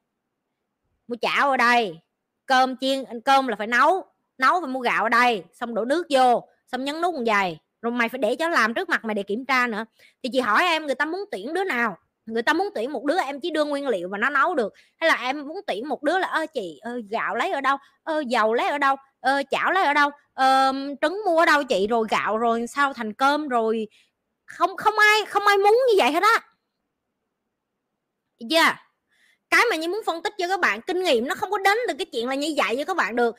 Mua 1.08 1.16
chảo 1.20 1.50
ở 1.50 1.56
đây. 1.56 1.98
Cơm 2.46 2.76
chiên, 2.76 3.04
cơm 3.24 3.48
là 3.48 3.56
phải 3.56 3.66
nấu. 3.66 4.04
Nấu 4.38 4.60
phải 4.60 4.68
mua 4.68 4.80
gạo 4.80 5.02
ở 5.02 5.08
đây, 5.08 5.44
xong 5.52 5.74
đổ 5.74 5.84
nước 5.84 6.06
vô, 6.10 6.48
xong 6.66 6.84
nhấn 6.84 7.00
nút 7.00 7.14
dày 7.26 7.58
rồi 7.82 7.92
mày 7.92 8.08
phải 8.08 8.18
để 8.18 8.36
cho 8.36 8.48
làm 8.48 8.74
trước 8.74 8.88
mặt 8.88 9.04
mày 9.04 9.14
để 9.14 9.22
kiểm 9.22 9.44
tra 9.44 9.66
nữa. 9.66 9.84
Thì 10.22 10.30
chị 10.32 10.40
hỏi 10.40 10.62
em, 10.62 10.86
người 10.86 10.94
ta 10.94 11.04
muốn 11.04 11.20
tuyển 11.30 11.54
đứa 11.54 11.64
nào? 11.64 11.96
Người 12.26 12.42
ta 12.42 12.52
muốn 12.52 12.68
tuyển 12.74 12.92
một 12.92 13.04
đứa 13.04 13.18
em 13.18 13.40
chỉ 13.40 13.50
đưa 13.50 13.64
nguyên 13.64 13.88
liệu 13.88 14.08
và 14.08 14.18
nó 14.18 14.30
nấu 14.30 14.54
được. 14.54 14.74
Hay 14.96 15.08
là 15.08 15.16
em 15.22 15.48
muốn 15.48 15.60
tuyển 15.66 15.88
một 15.88 16.02
đứa 16.02 16.18
là, 16.18 16.26
ơ, 16.26 16.46
chị, 16.54 16.78
ơ, 16.82 17.00
gạo 17.10 17.34
lấy 17.34 17.50
ở 17.50 17.60
đâu? 17.60 17.76
Ơ, 18.02 18.22
dầu 18.26 18.54
lấy 18.54 18.68
ở 18.68 18.78
đâu? 18.78 18.96
Ờ, 19.20 19.42
chảo 19.50 19.72
lấy 19.72 19.84
ở 19.84 19.94
đâu? 19.94 20.10
Ờ, 20.34 20.72
trứng 21.00 21.22
mua 21.26 21.38
ở 21.38 21.46
đâu 21.46 21.64
chị? 21.64 21.86
Rồi 21.86 22.06
gạo 22.10 22.38
rồi 22.38 22.66
sao? 22.66 22.92
Thành 22.92 23.12
cơm 23.12 23.48
rồi 23.48 23.88
không 24.46 24.76
không 24.76 24.98
ai 24.98 25.24
không 25.26 25.46
ai 25.46 25.58
muốn 25.58 25.78
như 25.88 25.94
vậy 25.98 26.12
hết 26.12 26.22
á. 26.22 26.40
Chưa 28.50 28.56
yeah. 28.56 28.78
cái 29.50 29.64
mà 29.70 29.76
như 29.76 29.88
muốn 29.88 30.00
phân 30.06 30.22
tích 30.22 30.34
cho 30.38 30.48
các 30.48 30.60
bạn 30.60 30.80
kinh 30.86 31.02
nghiệm 31.02 31.28
nó 31.28 31.34
không 31.34 31.50
có 31.50 31.58
đến 31.58 31.78
từ 31.88 31.94
cái 31.98 32.06
chuyện 32.12 32.28
là 32.28 32.34
như 32.34 32.54
vậy 32.56 32.76
cho 32.78 32.84
các 32.84 32.96
bạn 32.96 33.16
được. 33.16 33.36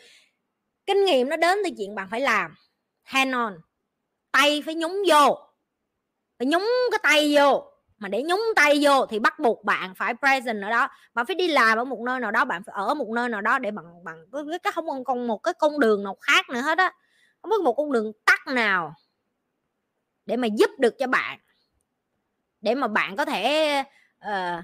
Kinh 0.85 1.05
nghiệm 1.05 1.29
nó 1.29 1.35
đến 1.37 1.57
từ 1.63 1.69
chuyện 1.77 1.95
bạn 1.95 2.07
phải 2.11 2.21
làm. 2.21 2.55
Hand 3.03 3.33
on. 3.33 3.57
Tay 4.31 4.63
phải 4.65 4.75
nhúng 4.75 5.03
vô. 5.07 5.37
Phải 6.39 6.45
nhúng 6.45 6.71
cái 6.91 6.99
tay 7.03 7.35
vô 7.35 7.70
mà 8.01 8.07
để 8.07 8.23
nhúng 8.23 8.41
tay 8.55 8.79
vô 8.81 9.05
thì 9.05 9.19
bắt 9.19 9.39
buộc 9.39 9.63
bạn 9.63 9.95
phải 9.95 10.13
present 10.19 10.61
ở 10.63 10.69
đó. 10.69 10.87
Bạn 11.13 11.25
phải 11.25 11.35
đi 11.35 11.47
làm 11.47 11.77
ở 11.77 11.85
một 11.85 11.99
nơi 12.05 12.19
nào 12.19 12.31
đó 12.31 12.45
bạn 12.45 12.63
phải 12.63 12.73
ở 12.77 12.93
một 12.93 13.09
nơi 13.09 13.29
nào 13.29 13.41
đó 13.41 13.59
để 13.59 13.71
bằng 13.71 14.03
bằng 14.03 14.25
cái, 14.31 14.59
cái 14.63 14.73
không 14.73 15.03
còn 15.03 15.27
một 15.27 15.37
cái 15.37 15.53
con 15.53 15.79
đường 15.79 16.03
nào 16.03 16.17
khác 16.21 16.49
nữa 16.49 16.61
hết 16.61 16.77
á. 16.77 16.93
Không 17.41 17.51
có 17.51 17.57
một 17.57 17.73
con 17.73 17.91
đường 17.91 18.11
tắt 18.25 18.47
nào 18.47 18.93
để 20.25 20.37
mà 20.37 20.47
giúp 20.47 20.69
được 20.79 20.95
cho 20.99 21.07
bạn. 21.07 21.39
Để 22.61 22.75
mà 22.75 22.87
bạn 22.87 23.15
có 23.15 23.25
thể 23.25 23.83
uh, 24.25 24.63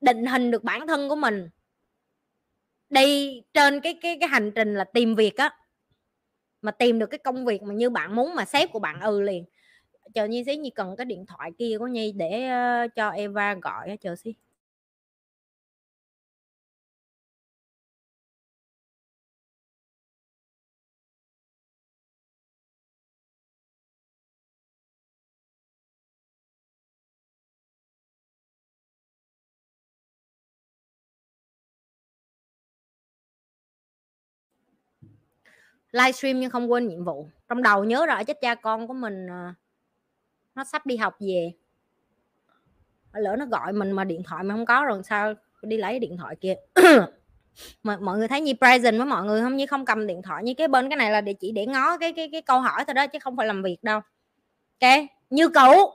định 0.00 0.26
hình 0.26 0.50
được 0.50 0.64
bản 0.64 0.86
thân 0.86 1.08
của 1.08 1.16
mình. 1.16 1.50
Đi 2.90 3.42
trên 3.54 3.80
cái 3.80 3.98
cái 4.02 4.16
cái 4.20 4.28
hành 4.28 4.52
trình 4.54 4.74
là 4.74 4.84
tìm 4.84 5.14
việc 5.14 5.36
á. 5.36 5.50
Mà 6.62 6.72
tìm 6.72 6.98
được 6.98 7.06
cái 7.06 7.18
công 7.18 7.44
việc 7.44 7.62
mà 7.62 7.74
như 7.74 7.90
bạn 7.90 8.16
muốn 8.16 8.34
mà 8.34 8.44
sếp 8.44 8.72
của 8.72 8.78
bạn 8.78 9.00
ừ 9.00 9.20
liền 9.20 9.44
chờ 10.14 10.26
nhi 10.26 10.44
xí 10.44 10.56
nhi 10.56 10.70
cần 10.70 10.96
cái 10.96 11.04
điện 11.04 11.26
thoại 11.26 11.52
kia 11.58 11.76
của 11.78 11.86
nhi 11.86 12.12
để 12.12 12.50
uh, 12.86 12.94
cho 12.94 13.10
eva 13.10 13.54
gọi 13.54 13.96
chờ 14.00 14.16
xí. 14.16 14.34
Livestream 35.92 36.40
nhưng 36.40 36.50
không 36.50 36.72
quên 36.72 36.88
nhiệm 36.88 37.04
vụ. 37.04 37.28
Trong 37.48 37.62
đầu 37.62 37.84
nhớ 37.84 38.06
rõ 38.06 38.24
chết 38.24 38.38
cha 38.40 38.54
con 38.54 38.88
của 38.88 38.94
mình 38.94 39.26
uh, 39.26 39.54
nó 40.58 40.64
sắp 40.64 40.86
đi 40.86 40.96
học 40.96 41.16
về. 41.20 41.52
Lỡ 43.12 43.36
nó 43.38 43.46
gọi 43.46 43.72
mình 43.72 43.92
mà 43.92 44.04
điện 44.04 44.22
thoại 44.22 44.44
mà 44.44 44.54
không 44.54 44.66
có 44.66 44.84
rồi 44.84 45.02
sao 45.04 45.34
đi 45.62 45.76
lấy 45.76 45.98
điện 45.98 46.16
thoại 46.16 46.36
kia. 46.40 46.54
Mà 47.82 47.96
mọi 47.96 48.18
người 48.18 48.28
thấy 48.28 48.40
như 48.40 48.52
present 48.58 48.96
với 48.96 49.06
mọi 49.06 49.24
người 49.24 49.40
không? 49.40 49.56
Như 49.56 49.66
không 49.66 49.84
cầm 49.84 50.06
điện 50.06 50.22
thoại 50.22 50.44
như 50.44 50.54
cái 50.54 50.68
bên 50.68 50.88
cái 50.88 50.96
này 50.96 51.10
là 51.10 51.20
để 51.20 51.32
chỉ 51.32 51.52
để 51.52 51.66
ngó 51.66 51.98
cái 51.98 52.12
cái 52.12 52.28
cái 52.32 52.42
câu 52.42 52.60
hỏi 52.60 52.84
thôi 52.86 52.94
đó, 52.94 53.06
chứ 53.06 53.18
không 53.18 53.36
phải 53.36 53.46
làm 53.46 53.62
việc 53.62 53.76
đâu. 53.82 54.00
Ok, 54.80 54.90
như 55.30 55.48
cũ. 55.48 55.90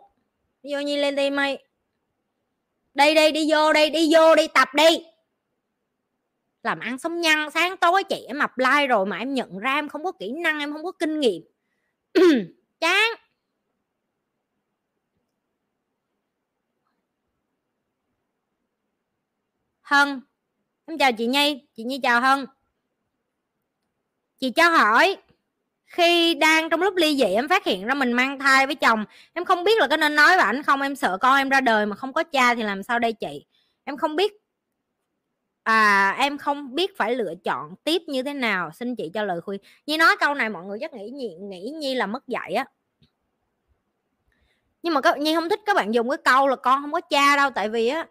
Vô 0.64 0.80
như 0.80 0.98
lên 0.98 1.16
đi 1.16 1.30
mày 1.30 1.58
đây 2.94 3.16
đây, 3.16 3.32
đi 3.32 3.52
vô 3.52 3.74
đây, 3.74 3.90
đi 3.90 4.10
vô 4.14 4.36
đi, 4.36 4.48
tập 4.54 4.70
đi. 4.74 5.06
Làm 6.64 6.80
ăn 6.80 6.98
sống 6.98 7.22
nhăn, 7.22 7.52
sáng 7.54 7.78
tối 7.78 8.04
chị 8.04 8.26
em 8.28 8.40
apply 8.40 8.88
rồi 8.90 9.06
mà 9.06 9.18
em 9.18 9.34
nhận 9.34 9.60
ra 9.60 9.74
em 9.74 9.90
không 9.90 10.04
có 10.04 10.12
kỹ 10.12 10.32
năng, 10.32 10.60
em 10.60 10.74
không 10.74 10.84
có 10.84 10.92
kinh 10.92 11.20
nghiệm. 11.20 11.42
Chán. 12.80 13.23
Hân. 19.94 20.22
Em 20.86 20.98
chào 20.98 21.12
chị 21.12 21.28
Nhi 21.28 21.62
chị 21.76 21.84
Nhi 21.84 22.00
chào 22.04 22.22
Hân. 22.22 22.46
Chị 24.40 24.52
cho 24.52 24.70
hỏi, 24.70 25.18
khi 25.86 26.36
đang 26.36 26.70
trong 26.70 26.82
lúc 26.82 26.96
ly 26.96 27.18
dị 27.18 27.26
em 27.26 27.48
phát 27.48 27.66
hiện 27.66 27.86
ra 27.86 27.94
mình 27.94 28.14
mang 28.14 28.40
thai 28.40 28.66
với 28.66 28.76
chồng, 28.76 29.06
em 29.34 29.46
không 29.46 29.64
biết 29.64 29.80
là 29.80 29.88
có 29.88 29.98
nên 29.98 30.16
nói 30.16 30.36
với 30.36 30.46
ảnh 30.46 30.64
không? 30.64 30.82
Em 30.82 30.96
sợ 30.96 31.18
con 31.22 31.38
em 31.38 31.50
ra 31.50 31.62
đời 31.62 31.86
mà 31.86 31.96
không 31.96 32.14
có 32.14 32.24
cha 32.24 32.56
thì 32.56 32.64
làm 32.64 32.84
sao 32.84 33.00
đây 33.00 33.14
chị? 33.14 33.46
Em 33.84 33.98
không 33.98 34.16
biết 34.16 34.34
à 35.64 36.16
em 36.20 36.38
không 36.38 36.76
biết 36.76 36.98
phải 36.98 37.16
lựa 37.16 37.34
chọn 37.44 37.76
tiếp 37.84 38.02
như 38.08 38.24
thế 38.24 38.34
nào. 38.34 38.72
Xin 38.72 38.96
chị 38.96 39.12
cho 39.14 39.24
lời 39.24 39.42
khuyên. 39.42 39.62
Như 39.86 39.98
nói 39.98 40.16
câu 40.20 40.34
này 40.34 40.50
mọi 40.50 40.66
người 40.66 40.78
chắc 40.82 40.94
nghĩ 40.94 41.10
nhi 41.10 41.36
nghĩ 41.40 41.72
nhi 41.76 41.96
là 41.96 42.06
mất 42.06 42.28
dạy 42.28 42.54
á. 42.54 42.66
Nhưng 44.84 44.94
mà 44.94 45.02
các 45.02 45.18
nhi 45.18 45.36
không 45.36 45.50
thích 45.50 45.60
các 45.66 45.76
bạn 45.76 45.94
dùng 45.94 46.10
cái 46.10 46.18
câu 46.24 46.48
là 46.48 46.56
con 46.56 46.82
không 46.82 46.92
có 46.92 47.02
cha 47.02 47.36
đâu 47.36 47.50
tại 47.56 47.70
vì 47.70 47.88
á 47.88 48.08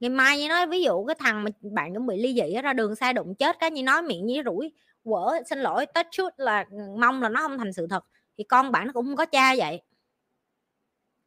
ngày 0.00 0.10
mai 0.10 0.38
như 0.38 0.48
nói 0.48 0.66
ví 0.66 0.82
dụ 0.82 1.04
cái 1.04 1.16
thằng 1.18 1.44
mà 1.44 1.50
bạn 1.60 1.94
cũng 1.94 2.06
bị 2.06 2.22
ly 2.22 2.34
dị 2.34 2.56
ra 2.62 2.72
đường 2.72 2.96
xa 2.96 3.12
đụng 3.12 3.34
chết 3.34 3.56
cái 3.60 3.70
như 3.70 3.82
nói 3.82 4.02
miệng 4.02 4.26
như 4.26 4.42
rủi 4.44 4.72
quở 5.04 5.38
xin 5.46 5.58
lỗi 5.58 5.86
tết 5.86 6.06
chút 6.10 6.28
là 6.36 6.64
ừ, 6.70 6.76
mong 6.98 7.22
là 7.22 7.28
nó 7.28 7.40
không 7.40 7.58
thành 7.58 7.72
sự 7.72 7.86
thật. 7.90 8.04
Thì 8.38 8.44
con 8.44 8.72
bạn 8.72 8.86
nó 8.86 8.92
cũng 8.92 9.06
không 9.06 9.16
có 9.16 9.26
cha 9.26 9.54
vậy. 9.58 9.80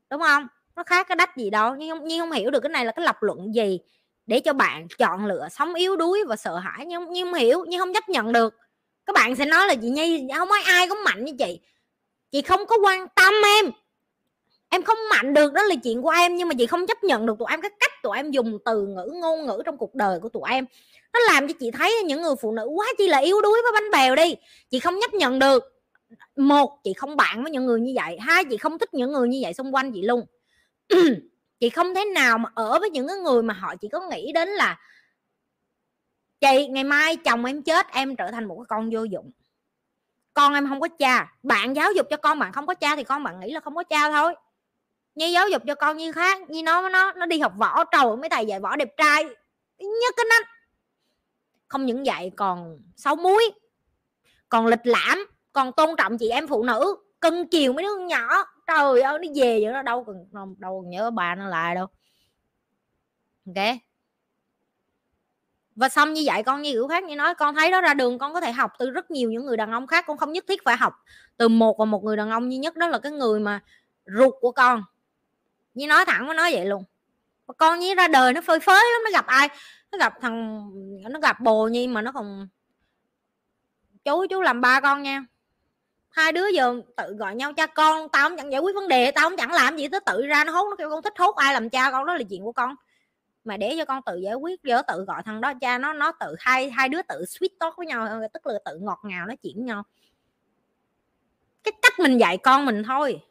Đúng 0.09 0.21
không? 0.21 0.47
Nó 0.75 0.83
khác 0.83 1.07
cái 1.07 1.15
đách 1.15 1.37
gì 1.37 1.49
đâu 1.49 1.75
nhưng 1.75 1.89
không, 1.89 2.07
nhưng 2.07 2.19
không 2.19 2.31
hiểu 2.31 2.51
được 2.51 2.59
cái 2.59 2.69
này 2.69 2.85
là 2.85 2.91
cái 2.91 3.05
lập 3.05 3.17
luận 3.21 3.55
gì 3.55 3.79
để 4.25 4.39
cho 4.39 4.53
bạn 4.53 4.87
chọn 4.97 5.25
lựa 5.25 5.47
sống 5.51 5.73
yếu 5.73 5.95
đuối 5.95 6.23
và 6.27 6.35
sợ 6.35 6.57
hãi 6.57 6.85
nhưng 6.85 7.05
nhưng 7.11 7.25
không 7.25 7.33
hiểu 7.33 7.65
nhưng 7.67 7.79
không 7.79 7.93
chấp 7.93 8.09
nhận 8.09 8.31
được. 8.31 8.55
Các 9.05 9.13
bạn 9.13 9.35
sẽ 9.35 9.45
nói 9.45 9.67
là 9.67 9.75
chị 9.75 9.89
nhi 9.89 10.27
không 10.37 10.51
ai 10.51 10.63
ai 10.63 10.89
cũng 10.89 11.03
mạnh 11.05 11.25
như 11.25 11.33
chị. 11.39 11.59
Chị 12.31 12.41
không 12.41 12.65
có 12.65 12.77
quan 12.83 13.07
tâm 13.15 13.33
em 13.59 13.71
em 14.73 14.83
không 14.83 14.97
mạnh 15.09 15.33
được, 15.33 15.53
đó 15.53 15.63
là 15.63 15.75
chuyện 15.83 16.01
của 16.01 16.09
em, 16.09 16.35
nhưng 16.35 16.47
mà 16.47 16.53
chị 16.57 16.65
không 16.65 16.87
chấp 16.87 17.03
nhận 17.03 17.25
được 17.25 17.39
tụi 17.39 17.47
em, 17.49 17.61
cái 17.61 17.71
cách 17.79 17.91
tụi 18.03 18.17
em 18.17 18.31
dùng 18.31 18.57
từ 18.65 18.87
ngữ, 18.87 19.09
ngôn 19.21 19.45
ngữ 19.45 19.61
trong 19.65 19.77
cuộc 19.77 19.95
đời 19.95 20.19
của 20.19 20.29
tụi 20.29 20.43
em. 20.49 20.65
Nó 21.13 21.19
làm 21.19 21.47
cho 21.47 21.53
chị 21.59 21.71
thấy 21.71 22.03
những 22.05 22.21
người 22.21 22.35
phụ 22.41 22.51
nữ 22.51 22.65
quá 22.65 22.85
chi 22.97 23.07
là 23.07 23.17
yếu 23.17 23.41
đuối 23.41 23.61
với 23.63 23.71
bánh 23.73 23.91
bèo 23.91 24.15
đi. 24.15 24.35
Chị 24.69 24.79
không 24.79 24.95
chấp 25.01 25.13
nhận 25.13 25.39
được. 25.39 25.63
Một, 26.35 26.79
chị 26.83 26.93
không 26.93 27.15
bạn 27.15 27.43
với 27.43 27.51
những 27.51 27.65
người 27.65 27.81
như 27.81 27.93
vậy. 27.95 28.17
Hai, 28.19 28.45
chị 28.45 28.57
không 28.57 28.79
thích 28.79 28.93
những 28.93 29.11
người 29.11 29.27
như 29.27 29.39
vậy 29.43 29.53
xung 29.53 29.75
quanh 29.75 29.91
chị 29.91 30.01
luôn. 30.01 30.25
Chị 31.59 31.69
không 31.69 31.95
thể 31.95 32.05
nào 32.05 32.37
mà 32.37 32.49
ở 32.55 32.79
với 32.79 32.89
những 32.89 33.07
cái 33.07 33.17
người 33.17 33.43
mà 33.43 33.53
họ 33.53 33.75
chỉ 33.75 33.87
có 33.87 34.09
nghĩ 34.09 34.31
đến 34.33 34.49
là, 34.49 34.79
chị, 36.41 36.67
ngày 36.67 36.83
mai 36.83 37.15
chồng 37.15 37.45
em 37.45 37.61
chết, 37.61 37.91
em 37.91 38.15
trở 38.15 38.31
thành 38.31 38.45
một 38.45 38.55
cái 38.55 38.65
con 38.69 38.89
vô 38.93 39.03
dụng. 39.03 39.31
Con 40.33 40.53
em 40.53 40.67
không 40.69 40.81
có 40.81 40.87
cha. 40.87 41.35
Bạn 41.43 41.75
giáo 41.75 41.91
dục 41.91 42.07
cho 42.09 42.17
con 42.17 42.39
bạn 42.39 42.51
không 42.51 42.67
có 42.67 42.73
cha 42.73 42.95
thì 42.95 43.03
con 43.03 43.23
bạn 43.23 43.39
nghĩ 43.39 43.51
là 43.51 43.59
không 43.59 43.75
có 43.75 43.83
cha 43.83 44.11
thôi 44.11 44.33
như 45.15 45.25
giáo 45.25 45.49
dục 45.49 45.61
cho 45.67 45.75
con 45.75 45.97
như 45.97 46.11
khác, 46.11 46.49
như 46.49 46.63
nó 46.63 46.89
nó 46.89 47.11
nó 47.11 47.25
đi 47.25 47.39
học 47.39 47.53
võ 47.57 47.83
trầu 47.83 48.15
mấy 48.15 48.29
thầy 48.29 48.45
dạy 48.45 48.59
võ 48.59 48.75
đẹp 48.75 48.97
trai. 48.97 49.23
Nhất 49.77 50.13
cái 50.17 50.25
nách. 50.29 50.47
Không 51.67 51.85
những 51.85 52.03
vậy, 52.03 52.31
còn 52.37 52.77
xấu 52.95 53.15
muối, 53.15 53.51
còn 54.49 54.67
lịch 54.67 54.85
lãm, 54.85 55.25
còn 55.53 55.71
tôn 55.71 55.89
trọng 55.97 56.17
chị 56.17 56.29
em 56.29 56.47
phụ 56.47 56.63
nữ. 56.63 56.95
Cân 57.19 57.47
chiều 57.47 57.73
mấy 57.73 57.83
đứa 57.83 57.97
nhỏ. 57.97 58.45
Trời 58.67 59.01
ơi, 59.01 59.19
nó 59.21 59.27
về 59.35 59.59
vậy 59.63 59.73
nó 59.73 59.81
đâu 59.81 60.03
cần 60.03 60.25
đâu 60.57 60.81
còn 60.81 60.89
nhớ 60.89 61.11
bà 61.11 61.35
nó 61.35 61.47
lại 61.47 61.75
đâu. 61.75 61.87
Ok. 63.47 63.65
Và 65.75 65.89
xong 65.89 66.13
như 66.13 66.23
vậy 66.25 66.43
con 66.43 66.61
như 66.61 66.71
kiểu 66.71 66.87
khác 66.87 67.03
như 67.03 67.15
nói, 67.15 67.35
con 67.35 67.55
thấy 67.55 67.71
đó 67.71 67.81
ra 67.81 67.93
đường 67.93 68.19
con 68.19 68.33
có 68.33 68.41
thể 68.41 68.51
học 68.51 68.71
từ 68.79 68.89
rất 68.89 69.11
nhiều 69.11 69.31
những 69.31 69.45
người 69.45 69.57
đàn 69.57 69.71
ông 69.71 69.87
khác, 69.87 70.05
con 70.07 70.17
không 70.17 70.31
nhất 70.31 70.45
thiết 70.47 70.63
phải 70.65 70.77
học 70.77 70.93
từ 71.37 71.47
một 71.47 71.75
và 71.79 71.85
một 71.85 72.03
người 72.03 72.17
đàn 72.17 72.29
ông 72.29 72.51
duy 72.51 72.57
nhất. 72.57 72.75
Đó 72.75 72.87
là 72.87 72.99
cái 72.99 73.11
người 73.11 73.39
mà 73.39 73.63
ruột 74.05 74.33
của 74.41 74.51
con 74.51 74.83
như 75.73 75.87
nói 75.87 76.05
thẳng 76.05 76.27
với 76.27 76.35
nó 76.35 76.43
vậy 76.51 76.65
luôn. 76.65 76.83
Con 77.57 77.79
như 77.79 77.95
ra 77.95 78.07
đời 78.07 78.33
nó 78.33 78.41
phơi 78.41 78.59
phới 78.59 78.83
lắm, 78.93 79.01
nó 79.05 79.11
gặp 79.11 79.25
ai? 79.25 79.49
Nó 79.91 79.97
gặp 79.97 80.13
thằng, 80.21 80.69
nó 81.09 81.19
gặp 81.19 81.39
bồ 81.39 81.67
nhi 81.67 81.87
mà 81.87 82.01
nó 82.01 82.11
còn 82.11 82.47
chú 84.05 84.25
chú 84.29 84.41
làm 84.41 84.61
ba 84.61 84.79
con 84.79 85.03
nha. 85.03 85.25
Hai 86.09 86.31
đứa 86.31 86.47
giờ 86.47 86.81
tự 86.97 87.13
gọi 87.13 87.35
nhau 87.35 87.53
cha 87.53 87.67
con, 87.67 88.09
tao 88.09 88.29
không 88.29 88.37
chẳng 88.37 88.51
giải 88.51 88.61
quyết 88.61 88.75
vấn 88.75 88.87
đề, 88.87 89.11
tao 89.11 89.29
không 89.29 89.37
chẳng 89.37 89.51
làm 89.51 89.77
gì 89.77 89.87
tới 89.87 89.99
tự 90.05 90.25
ra 90.25 90.43
nó 90.43 90.51
hốt, 90.51 90.69
nó 90.69 90.75
kêu 90.75 90.89
con 90.89 91.01
thích 91.01 91.13
hốt 91.17 91.35
ai 91.35 91.53
làm 91.53 91.69
cha, 91.69 91.91
con 91.91 92.05
đó 92.05 92.13
là 92.13 92.23
chuyện 92.29 92.43
của 92.43 92.51
con. 92.51 92.75
Mà 93.43 93.57
để 93.57 93.75
cho 93.77 93.85
con 93.85 94.01
tự 94.05 94.17
giải 94.17 94.33
quyết 94.33 94.63
giờ 94.63 94.81
tự 94.87 95.03
gọi 95.07 95.23
thằng 95.25 95.41
đó 95.41 95.53
cha, 95.61 95.77
nó 95.77 95.93
nó 95.93 96.11
tự, 96.11 96.35
hai 96.39 96.69
hai 96.69 96.89
đứa 96.89 97.01
tự 97.01 97.25
sweet 97.27 97.49
talk 97.59 97.77
với 97.77 97.87
nhau, 97.87 98.19
tức 98.33 98.45
là 98.45 98.59
tự 98.65 98.79
ngọt 98.81 98.99
ngào 99.03 99.25
nói 99.25 99.37
chuyện 99.37 99.53
với 99.55 99.63
nhau. 99.63 99.83
Cái 101.63 101.71
cách 101.81 101.99
mình 101.99 102.17
dạy 102.17 102.37
con 102.37 102.65
mình 102.65 102.83
thôi. 102.83 103.21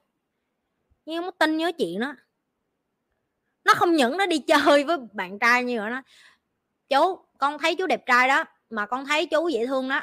Nhưng 1.07 1.23
không 1.23 1.35
tin 1.39 1.57
nhớ 1.57 1.73
chuyện 1.79 2.01
đó 2.01 2.15
nó 3.65 3.75
không 3.75 3.97
những 3.97 4.17
nó 4.17 4.27
đi 4.27 4.39
chơi 4.39 4.85
với 4.85 4.97
bạn 5.13 5.39
trai 5.39 5.65
như 5.65 5.81
vậy 5.81 5.91
nó 5.91 6.03
chú, 6.89 7.19
con 7.39 7.59
thấy 7.59 7.75
chú 7.75 7.87
đẹp 7.87 8.07
trai 8.07 8.29
đó, 8.29 8.45
mà 8.71 8.87
con 8.87 9.07
thấy 9.07 9.27
chú 9.27 9.49
dễ 9.49 9.67
thương 9.67 9.89
đó. 9.89 10.03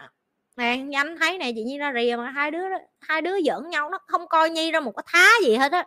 Nè 0.57 0.85
anh 0.93 1.17
thấy 1.19 1.37
này 1.37 1.53
chị 1.55 1.63
nhi 1.63 1.77
ra 1.77 1.93
rìa 1.95 2.15
mà 2.17 2.29
hai 2.31 2.51
đứa 2.51 2.63
hai 2.99 3.21
đứa 3.21 3.41
giỡn 3.41 3.69
nhau, 3.69 3.89
nó 3.89 3.99
không 4.07 4.27
coi 4.27 4.49
nhi 4.49 4.71
ra 4.71 4.79
một 4.79 4.91
cái 4.91 5.03
thá 5.07 5.27
gì 5.43 5.55
hết 5.55 5.71
á. 5.71 5.85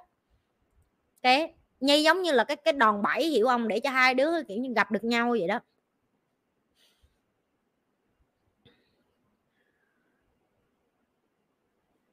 Cái, 1.23 1.55
nhi 1.81 2.03
giống 2.03 2.23
như 2.23 2.33
là 2.33 2.45
cái 2.45 2.57
cái 2.57 2.73
đòn 2.73 3.03
bẩy 3.03 3.29
hiểu 3.29 3.47
không 3.47 3.69
để 3.69 3.81
cho 3.81 3.91
hai 3.91 4.15
đứa, 4.15 4.43
kiểu 4.49 4.59
như, 4.59 4.73
gặp 4.77 4.91
được 4.91 5.05
nhau 5.05 5.31
vậy 5.31 5.49
đó. 5.49 5.61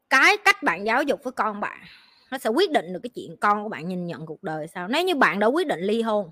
Cái 0.10 0.38
cách 0.38 0.64
bạn 0.64 0.86
giáo 0.86 1.03
dục 1.03 1.23
với 1.23 1.31
con 1.31 1.60
bạn 1.60 1.80
nó 2.31 2.38
sẽ 2.38 2.49
quyết 2.49 2.72
định 2.72 2.93
được 2.93 2.99
cái 3.03 3.10
chuyện 3.10 3.38
con 3.41 3.64
của 3.64 3.69
bạn 3.69 3.88
nhìn 3.88 4.06
nhận 4.06 4.26
cuộc 4.26 4.43
đời 4.43 4.68
sao. 4.68 4.88
Nếu 4.88 5.03
như 5.03 5.15
bạn 5.15 5.39
đã 5.39 5.47
quyết 5.47 5.68
định 5.68 5.80
ly 5.80 6.01
hôn, 6.01 6.31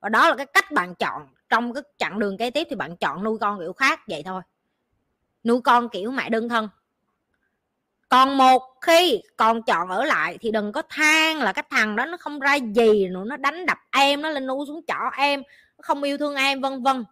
và 0.00 0.08
đó 0.08 0.28
là 0.28 0.36
cái 0.36 0.46
cách 0.46 0.72
bạn 0.72 0.94
chọn, 0.94 1.28
trong 1.48 1.74
cái 1.74 1.82
chặng 1.98 2.18
đường 2.18 2.38
kế 2.38 2.50
tiếp 2.50 2.66
thì 2.70 2.76
bạn 2.76 2.96
chọn 2.96 3.24
nuôi 3.24 3.38
con 3.38 3.58
kiểu 3.58 3.72
khác 3.72 4.00
vậy 4.08 4.22
thôi. 4.22 4.42
Nuôi 5.44 5.60
con 5.60 5.88
kiểu 5.88 6.10
mẹ 6.10 6.28
đơn 6.28 6.48
thân. 6.48 6.68
Còn 8.08 8.36
một 8.36 8.62
khi 8.80 9.22
còn 9.36 9.62
chọn 9.62 9.88
ở 9.88 10.04
lại 10.04 10.38
thì 10.40 10.50
đừng 10.50 10.72
có 10.72 10.82
than 10.88 11.38
là 11.38 11.52
cái 11.52 11.64
thằng 11.70 11.96
đó 11.96 12.06
nó 12.06 12.16
không 12.16 12.40
ra 12.40 12.54
gì 12.54 13.08
nữa, 13.08 13.24
nó 13.26 13.36
đánh 13.36 13.66
đập 13.66 13.78
em, 13.90 14.22
nó 14.22 14.28
lên 14.28 14.46
nu 14.46 14.66
xuống 14.66 14.80
chỏ 14.86 15.10
em, 15.16 15.42
nó 15.78 15.82
không 15.82 16.02
yêu 16.02 16.18
thương 16.18 16.34
em, 16.34 16.60
vân 16.60 16.82
vân. 16.82 17.04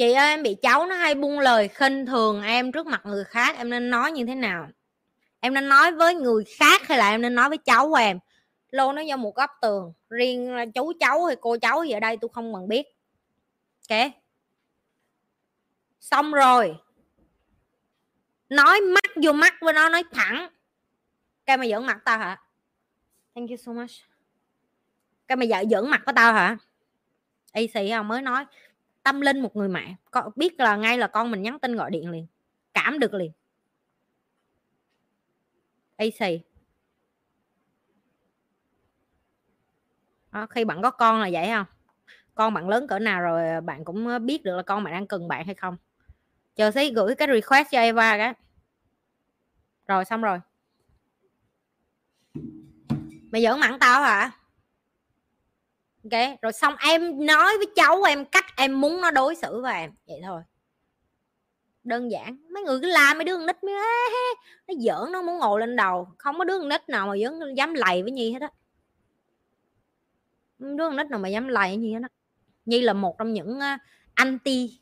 Chị 0.00 0.12
ơi 0.12 0.28
em 0.28 0.42
bị 0.42 0.56
cháu 0.62 0.86
nó 0.86 0.94
hay 0.94 1.14
buông 1.14 1.38
lời 1.38 1.68
khinh 1.68 2.06
thường 2.06 2.42
em 2.42 2.72
trước 2.72 2.86
mặt 2.86 3.00
người 3.04 3.24
khác 3.24 3.56
em 3.56 3.70
nên 3.70 3.90
nói 3.90 4.12
như 4.12 4.26
thế 4.26 4.34
nào? 4.34 4.68
Em 5.40 5.54
nên 5.54 5.68
nói 5.68 5.92
với 5.92 6.14
người 6.14 6.44
khác 6.58 6.88
hay 6.88 6.98
là 6.98 7.10
em 7.10 7.22
nên 7.22 7.34
nói 7.34 7.48
với 7.48 7.58
cháu 7.58 7.88
của 7.88 7.94
em? 7.94 8.18
Lô 8.70 8.92
nó 8.92 9.00
do 9.00 9.16
một 9.16 9.34
góc 9.36 9.50
tường 9.62 9.92
riêng 10.08 10.54
là 10.54 10.66
chú 10.74 10.92
cháu 11.00 11.24
hay 11.24 11.36
cô 11.40 11.56
cháu 11.58 11.84
gì 11.84 11.90
ở 11.90 12.00
đây 12.00 12.16
tôi 12.20 12.30
không 12.34 12.54
cần 12.54 12.68
biết. 12.68 12.86
Ok 13.90 14.10
xong 16.00 16.32
rồi. 16.32 16.76
Nói 18.48 18.80
mắt 18.80 19.22
vô 19.22 19.32
mắt 19.32 19.54
với 19.60 19.72
nó 19.72 19.88
nói 19.88 20.04
thẳng. 20.12 20.48
Cái 21.46 21.56
mày 21.56 21.70
giỡn 21.70 21.86
mặt 21.86 21.98
tao 22.04 22.18
hả? 22.18 22.40
Thank 23.34 23.50
you 23.50 23.56
so 23.56 23.72
much. 23.72 23.90
Cái 25.28 25.36
mày 25.36 25.48
giỡn 25.70 25.90
mặt 25.90 26.02
của 26.06 26.12
tao 26.16 26.32
hả? 26.32 26.56
Y 27.52 27.66
xì 27.66 27.90
không 27.90 28.08
mới 28.08 28.22
nói 28.22 28.44
tâm 29.02 29.20
linh 29.20 29.40
một 29.40 29.56
người 29.56 29.68
mẹ 29.68 29.94
có 30.10 30.30
biết 30.36 30.60
là 30.60 30.76
ngay 30.76 30.98
là 30.98 31.06
con 31.06 31.30
mình 31.30 31.42
nhắn 31.42 31.58
tin 31.58 31.76
gọi 31.76 31.90
điện 31.90 32.10
liền 32.10 32.26
cảm 32.74 32.98
được 32.98 33.14
liền. 33.14 33.32
AC 35.96 36.40
đó, 40.32 40.46
khi 40.50 40.64
bạn 40.64 40.82
có 40.82 40.90
con 40.90 41.20
là 41.20 41.28
vậy 41.32 41.48
không 41.48 41.66
con 42.34 42.54
bạn 42.54 42.68
lớn 42.68 42.86
cỡ 42.88 42.98
nào 42.98 43.20
rồi 43.20 43.60
bạn 43.60 43.84
cũng 43.84 44.06
ờ, 44.08 44.18
biết 44.18 44.42
được 44.44 44.56
là 44.56 44.62
con 44.62 44.84
bạn 44.84 44.94
đang 44.94 45.06
cần 45.06 45.28
bạn 45.28 45.46
hay 45.46 45.54
không? 45.54 45.76
Chờ 46.56 46.70
xí 46.70 46.92
gửi 46.92 47.14
cái 47.14 47.28
request 47.32 47.68
cho 47.70 47.78
Eva 47.78 48.16
cái. 48.16 48.34
Rồi 49.88 50.04
xong 50.04 50.22
rồi. 50.22 50.38
Mày 53.32 53.42
giỡn 53.42 53.60
mặn 53.60 53.78
tao 53.78 54.02
hả? 54.02 54.30
Ok, 56.04 56.40
rồi 56.42 56.52
xong 56.52 56.74
em 56.88 57.26
nói 57.26 57.56
với 57.56 57.66
cháu 57.76 58.02
em 58.02 58.24
cách 58.24 58.44
em 58.56 58.80
muốn 58.80 59.00
nó 59.00 59.10
đối 59.10 59.34
xử 59.34 59.60
với 59.62 59.74
em, 59.74 59.90
vậy 60.06 60.20
thôi. 60.24 60.42
Đơn 61.84 62.10
giản, 62.10 62.36
mấy 62.50 62.62
người 62.62 62.78
cứ 62.82 62.88
la 62.88 63.14
mấy 63.14 63.24
đứa 63.24 63.36
con 63.36 63.46
nít 63.46 63.64
mới 63.64 63.74
nó 64.68 64.74
giỡn, 64.78 65.12
nó 65.12 65.22
muốn 65.22 65.38
ngồi 65.38 65.60
lên 65.60 65.76
đầu, 65.76 66.08
không 66.18 66.38
có 66.38 66.44
đứa 66.44 66.58
con 66.58 66.68
nít 66.68 66.88
nào 66.88 67.06
mà 67.06 67.16
dám 67.16 67.32
dám 67.56 67.74
lầy 67.74 68.02
với 68.02 68.12
nhi 68.12 68.32
hết 68.32 68.42
á. 68.42 68.48
Đứa 70.58 70.88
con 70.88 70.96
nít 70.96 71.06
nào 71.06 71.18
mà 71.18 71.28
dám 71.28 71.48
lầy 71.48 71.76
như 71.76 71.92
hết 71.92 72.00
á. 72.02 72.08
Nhi 72.64 72.80
là 72.80 72.92
một 72.92 73.18
trong 73.18 73.32
những 73.32 73.60
anti, 74.14 74.80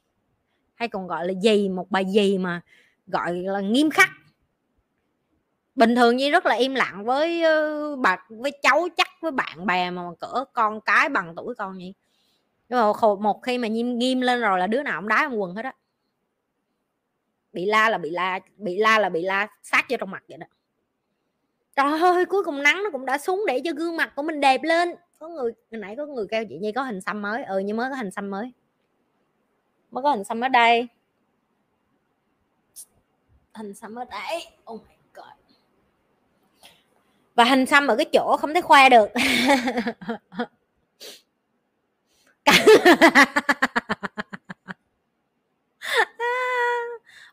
hay 0.74 0.88
còn 0.88 1.06
gọi 1.06 1.26
là 1.26 1.32
gì 1.42 1.68
một 1.68 1.90
bà 1.90 2.00
gì 2.00 2.38
mà 2.38 2.60
gọi 3.06 3.34
là 3.34 3.60
nghiêm 3.60 3.90
khắc 3.90 4.10
bình 5.78 5.94
thường 5.94 6.16
như 6.16 6.30
rất 6.30 6.46
là 6.46 6.54
im 6.54 6.74
lặng 6.74 7.04
với 7.04 7.42
bà, 7.96 8.26
với 8.28 8.52
cháu 8.62 8.88
chắc 8.96 9.08
với 9.20 9.32
bạn 9.32 9.66
bè 9.66 9.90
mà 9.90 10.02
cỡ 10.20 10.44
con 10.52 10.80
cái 10.80 11.08
bằng 11.08 11.34
tuổi 11.36 11.54
con 11.54 11.72
vậy. 11.72 11.94
Nhưng 12.68 12.78
mà 12.78 12.92
một 13.20 13.42
khi 13.42 13.58
mà 13.58 13.68
nghiêm 13.68 13.98
nghiêm 13.98 14.20
lên 14.20 14.40
rồi 14.40 14.58
là 14.58 14.66
đứa 14.66 14.82
nào 14.82 15.00
cũng 15.00 15.08
đá 15.08 15.16
ông 15.16 15.40
quần 15.40 15.54
hết 15.54 15.64
á. 15.64 15.72
Bị 17.52 17.66
la 17.66 17.90
là 17.90 17.98
bị 17.98 18.10
la 18.10 18.40
bị 18.56 18.76
la 18.76 18.98
là 18.98 19.08
bị 19.08 19.22
la, 19.22 19.48
sát 19.62 19.86
vô 19.90 19.96
trong 20.00 20.10
mặt 20.10 20.22
vậy 20.28 20.38
đó. 20.38 20.46
Trời 21.76 22.00
ơi, 22.00 22.24
cuối 22.24 22.44
cùng 22.44 22.62
nắng 22.62 22.82
nó 22.84 22.90
cũng 22.90 23.06
đã 23.06 23.18
xuống 23.18 23.44
để 23.46 23.60
cho 23.64 23.70
gương 23.76 23.96
mặt 23.96 24.12
của 24.16 24.22
mình 24.22 24.40
đẹp 24.40 24.62
lên. 24.62 24.94
Có 25.18 25.28
người, 25.28 25.52
hồi 25.70 25.80
nãy 25.80 25.94
có 25.96 26.06
người 26.06 26.26
kêu 26.30 26.44
chị 26.48 26.58
nhi 26.58 26.72
có 26.72 26.82
hình 26.82 27.00
xăm 27.00 27.22
mới. 27.22 27.44
Ừ 27.44 27.58
nhưng 27.58 27.76
mới 27.76 27.90
có 27.90 27.96
hình 27.96 28.10
xăm 28.10 28.30
mới. 28.30 28.52
Mới 29.90 30.02
có 30.02 30.10
hình 30.10 30.24
xăm 30.24 30.40
ở 30.40 30.48
đây. 30.48 30.88
Hình 33.54 33.74
xăm 33.74 33.94
ở 33.94 34.04
đây. 34.04 34.46
Oh 34.72 34.82
my 34.88 34.97
và 37.38 37.44
hình 37.44 37.66
xăm 37.66 37.86
ở 37.86 37.96
cái 37.96 38.06
chỗ 38.12 38.36
không 38.36 38.54
thể 38.54 38.60
khoe 38.60 38.88
được. 38.88 39.08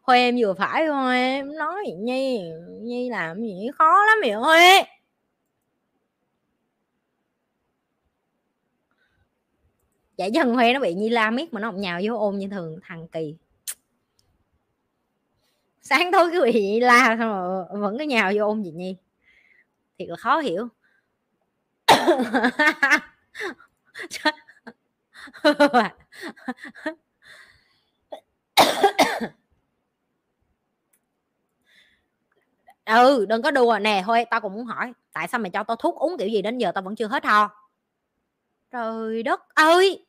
Huê 0.01 0.17
em 0.17 0.35
vừa 0.39 0.53
phải 0.53 0.85
thôi, 0.87 1.15
em 1.15 1.55
nói 1.55 1.83
gì 1.87 1.93
Nhi 1.93 2.41
Nhi 2.81 3.09
làm 3.09 3.41
gì 3.41 3.69
khó 3.77 4.05
lắm 4.05 4.17
mẹ 4.21 4.33
Huê 4.33 4.83
Dạ 10.17 10.29
chứ 10.33 10.39
thằng 10.43 10.53
Huê 10.53 10.73
nó 10.73 10.79
bị 10.79 10.93
Nhi 10.93 11.09
la 11.09 11.31
miết 11.31 11.53
mà 11.53 11.61
nó 11.61 11.71
không 11.71 11.81
nhào 11.81 11.99
vô 12.03 12.17
ôm 12.17 12.37
như 12.37 12.47
thường 12.51 12.79
thằng 12.83 13.07
kỳ. 13.07 13.35
Sáng 15.81 16.11
tối 16.11 16.29
cứ 16.31 16.43
bị 16.43 16.79
la 16.79 17.15
xong 17.19 17.29
rồi 17.29 17.65
vẫn 17.81 17.97
cứ 17.97 18.03
nhào 18.03 18.31
vô 18.35 18.45
ôm 18.45 18.63
gì 18.63 18.71
Nhi 18.71 18.95
thiệt 19.97 20.09
là 20.09 20.15
khó 20.15 20.39
hiểu. 20.39 20.67
Ừ 32.85 33.25
đừng 33.29 33.41
có 33.41 33.51
đùa 33.51 33.79
nè 33.81 34.03
thôi 34.05 34.25
tao 34.31 34.41
cũng 34.41 34.53
muốn 34.53 34.65
hỏi, 34.65 34.93
tại 35.13 35.27
sao 35.27 35.39
mày 35.39 35.51
cho 35.51 35.63
tao 35.63 35.75
thuốc 35.75 35.95
uống 35.95 36.17
kiểu 36.17 36.27
gì 36.27 36.41
đến 36.41 36.57
giờ 36.57 36.71
tao 36.75 36.81
vẫn 36.83 36.95
chưa 36.95 37.07
hết 37.07 37.25
ho 37.25 37.49
trời 38.71 39.23
đất 39.23 39.41
ơi! 39.55 40.05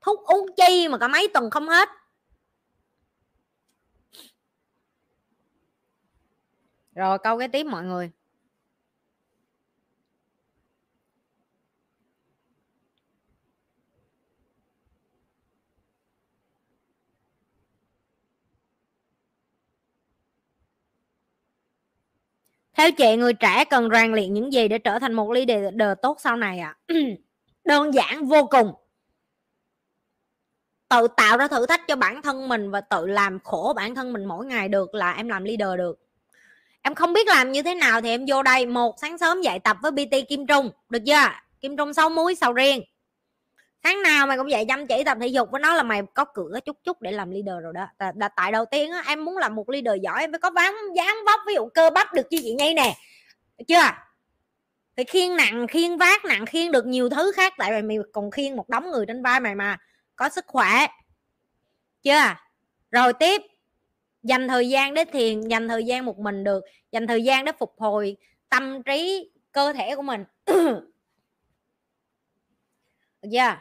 Thuốc 0.00 0.26
uống 0.26 0.46
chi 0.56 0.88
mà 0.88 0.98
cả 0.98 1.08
mấy 1.08 1.28
tuần 1.34 1.50
không 1.50 1.68
hết? 1.68 1.88
Rồi, 6.94 7.18
câu 7.18 7.38
cái 7.38 7.48
tiếp 7.48 7.64
mọi 7.64 7.84
người. 7.84 8.10
Theo 22.74 22.92
chị, 22.92 23.16
người 23.16 23.34
trẻ 23.34 23.64
cần 23.64 23.88
rèn 23.92 24.12
luyện 24.12 24.34
những 24.34 24.52
gì 24.52 24.68
để 24.68 24.78
trở 24.78 24.98
thành 24.98 25.12
một 25.12 25.30
leader 25.30 25.74
tốt 26.02 26.16
sau 26.20 26.36
này 26.36 26.58
ạ? 26.58 26.76
À? 26.86 26.94
đơn 27.64 27.94
giản, 27.94 28.26
vô 28.26 28.48
cùng. 28.50 28.72
Tự 30.88 31.08
tạo 31.16 31.38
ra 31.38 31.48
thử 31.48 31.66
thách 31.66 31.86
cho 31.88 31.96
bản 31.96 32.22
thân 32.22 32.48
mình 32.48 32.70
và 32.70 32.80
tự 32.80 33.06
làm 33.06 33.38
khổ 33.44 33.72
bản 33.76 33.94
thân 33.94 34.12
mình 34.12 34.24
mỗi 34.24 34.46
ngày 34.46 34.68
được 34.68 34.94
là 34.94 35.12
em 35.12 35.28
làm 35.28 35.44
leader 35.44 35.78
được. 35.78 35.98
Em 36.82 36.94
không 36.94 37.12
biết 37.12 37.26
làm 37.26 37.52
như 37.52 37.62
thế 37.62 37.74
nào 37.74 38.00
thì 38.00 38.08
em 38.08 38.24
vô 38.28 38.42
đây 38.42 38.66
một 38.66 38.94
sáng 39.00 39.18
sớm 39.18 39.42
dạy 39.42 39.58
tập 39.58 39.76
với 39.82 39.90
bt 39.90 40.28
kim 40.28 40.46
trung, 40.46 40.70
được 40.88 41.02
chưa? 41.06 41.28
Kim 41.60 41.76
trung 41.76 41.94
sáu 41.94 42.10
muối 42.10 42.34
sầu 42.34 42.52
riêng 42.52 42.82
tháng 43.84 44.02
nào 44.02 44.26
mày 44.26 44.36
cũng 44.36 44.46
vậy 44.50 44.64
chăm 44.68 44.86
chỉ 44.86 45.04
tập 45.04 45.18
thể 45.20 45.26
dục 45.26 45.50
với 45.50 45.60
nó 45.60 45.74
là 45.74 45.82
mày 45.82 46.02
có 46.14 46.24
cửa 46.24 46.58
chút 46.64 46.76
chút 46.84 47.02
để 47.02 47.12
làm 47.12 47.30
leader 47.30 47.62
rồi 47.62 47.72
đó. 47.72 47.86
Tại, 47.98 48.12
tại 48.36 48.52
đầu 48.52 48.64
tiên 48.64 48.90
á, 48.90 49.02
em 49.06 49.24
muốn 49.24 49.36
làm 49.36 49.54
một 49.54 49.70
leader 49.70 50.02
giỏi 50.02 50.20
em 50.20 50.32
phải 50.32 50.38
có 50.38 50.50
ván 50.50 50.74
dáng 50.96 51.16
vóc 51.26 51.40
ví 51.46 51.54
dụ 51.54 51.68
cơ 51.74 51.90
bắp 51.90 52.14
được 52.14 52.30
chứ 52.30 52.36
chị 52.42 52.54
nhây 52.54 52.74
nè. 52.74 52.94
Được 53.58 53.64
chưa? 53.68 53.90
Phải 54.96 55.04
khiên 55.04 55.36
nặng 55.36 55.66
khiên 55.66 55.96
vác 55.96 56.24
nặng 56.24 56.46
khiên 56.46 56.72
được 56.72 56.86
nhiều 56.86 57.08
thứ 57.08 57.32
khác 57.32 57.52
tại 57.58 57.72
vì 57.72 57.82
mày 57.82 57.98
còn 58.12 58.30
khiên 58.30 58.56
một 58.56 58.68
đống 58.68 58.90
người 58.90 59.06
trên 59.06 59.22
vai 59.22 59.40
mày 59.40 59.54
mà 59.54 59.76
có 60.16 60.28
sức 60.28 60.44
khỏe. 60.46 60.86
Chưa? 62.02 62.34
Rồi 62.90 63.12
tiếp 63.12 63.42
dành 64.22 64.48
thời 64.48 64.68
gian 64.68 64.94
để 64.94 65.04
thiền 65.04 65.40
dành 65.40 65.68
thời 65.68 65.84
gian 65.84 66.04
một 66.04 66.18
mình 66.18 66.44
được 66.44 66.64
dành 66.92 67.06
thời 67.06 67.24
gian 67.24 67.44
để 67.44 67.52
phục 67.58 67.74
hồi 67.78 68.16
tâm 68.48 68.82
trí 68.82 69.30
cơ 69.52 69.72
thể 69.72 69.96
của 69.96 70.02
mình. 70.02 70.24
Được 73.22 73.28
chưa? 73.32 73.56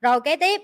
Rồi 0.00 0.20
kế 0.20 0.36
tiếp 0.36 0.60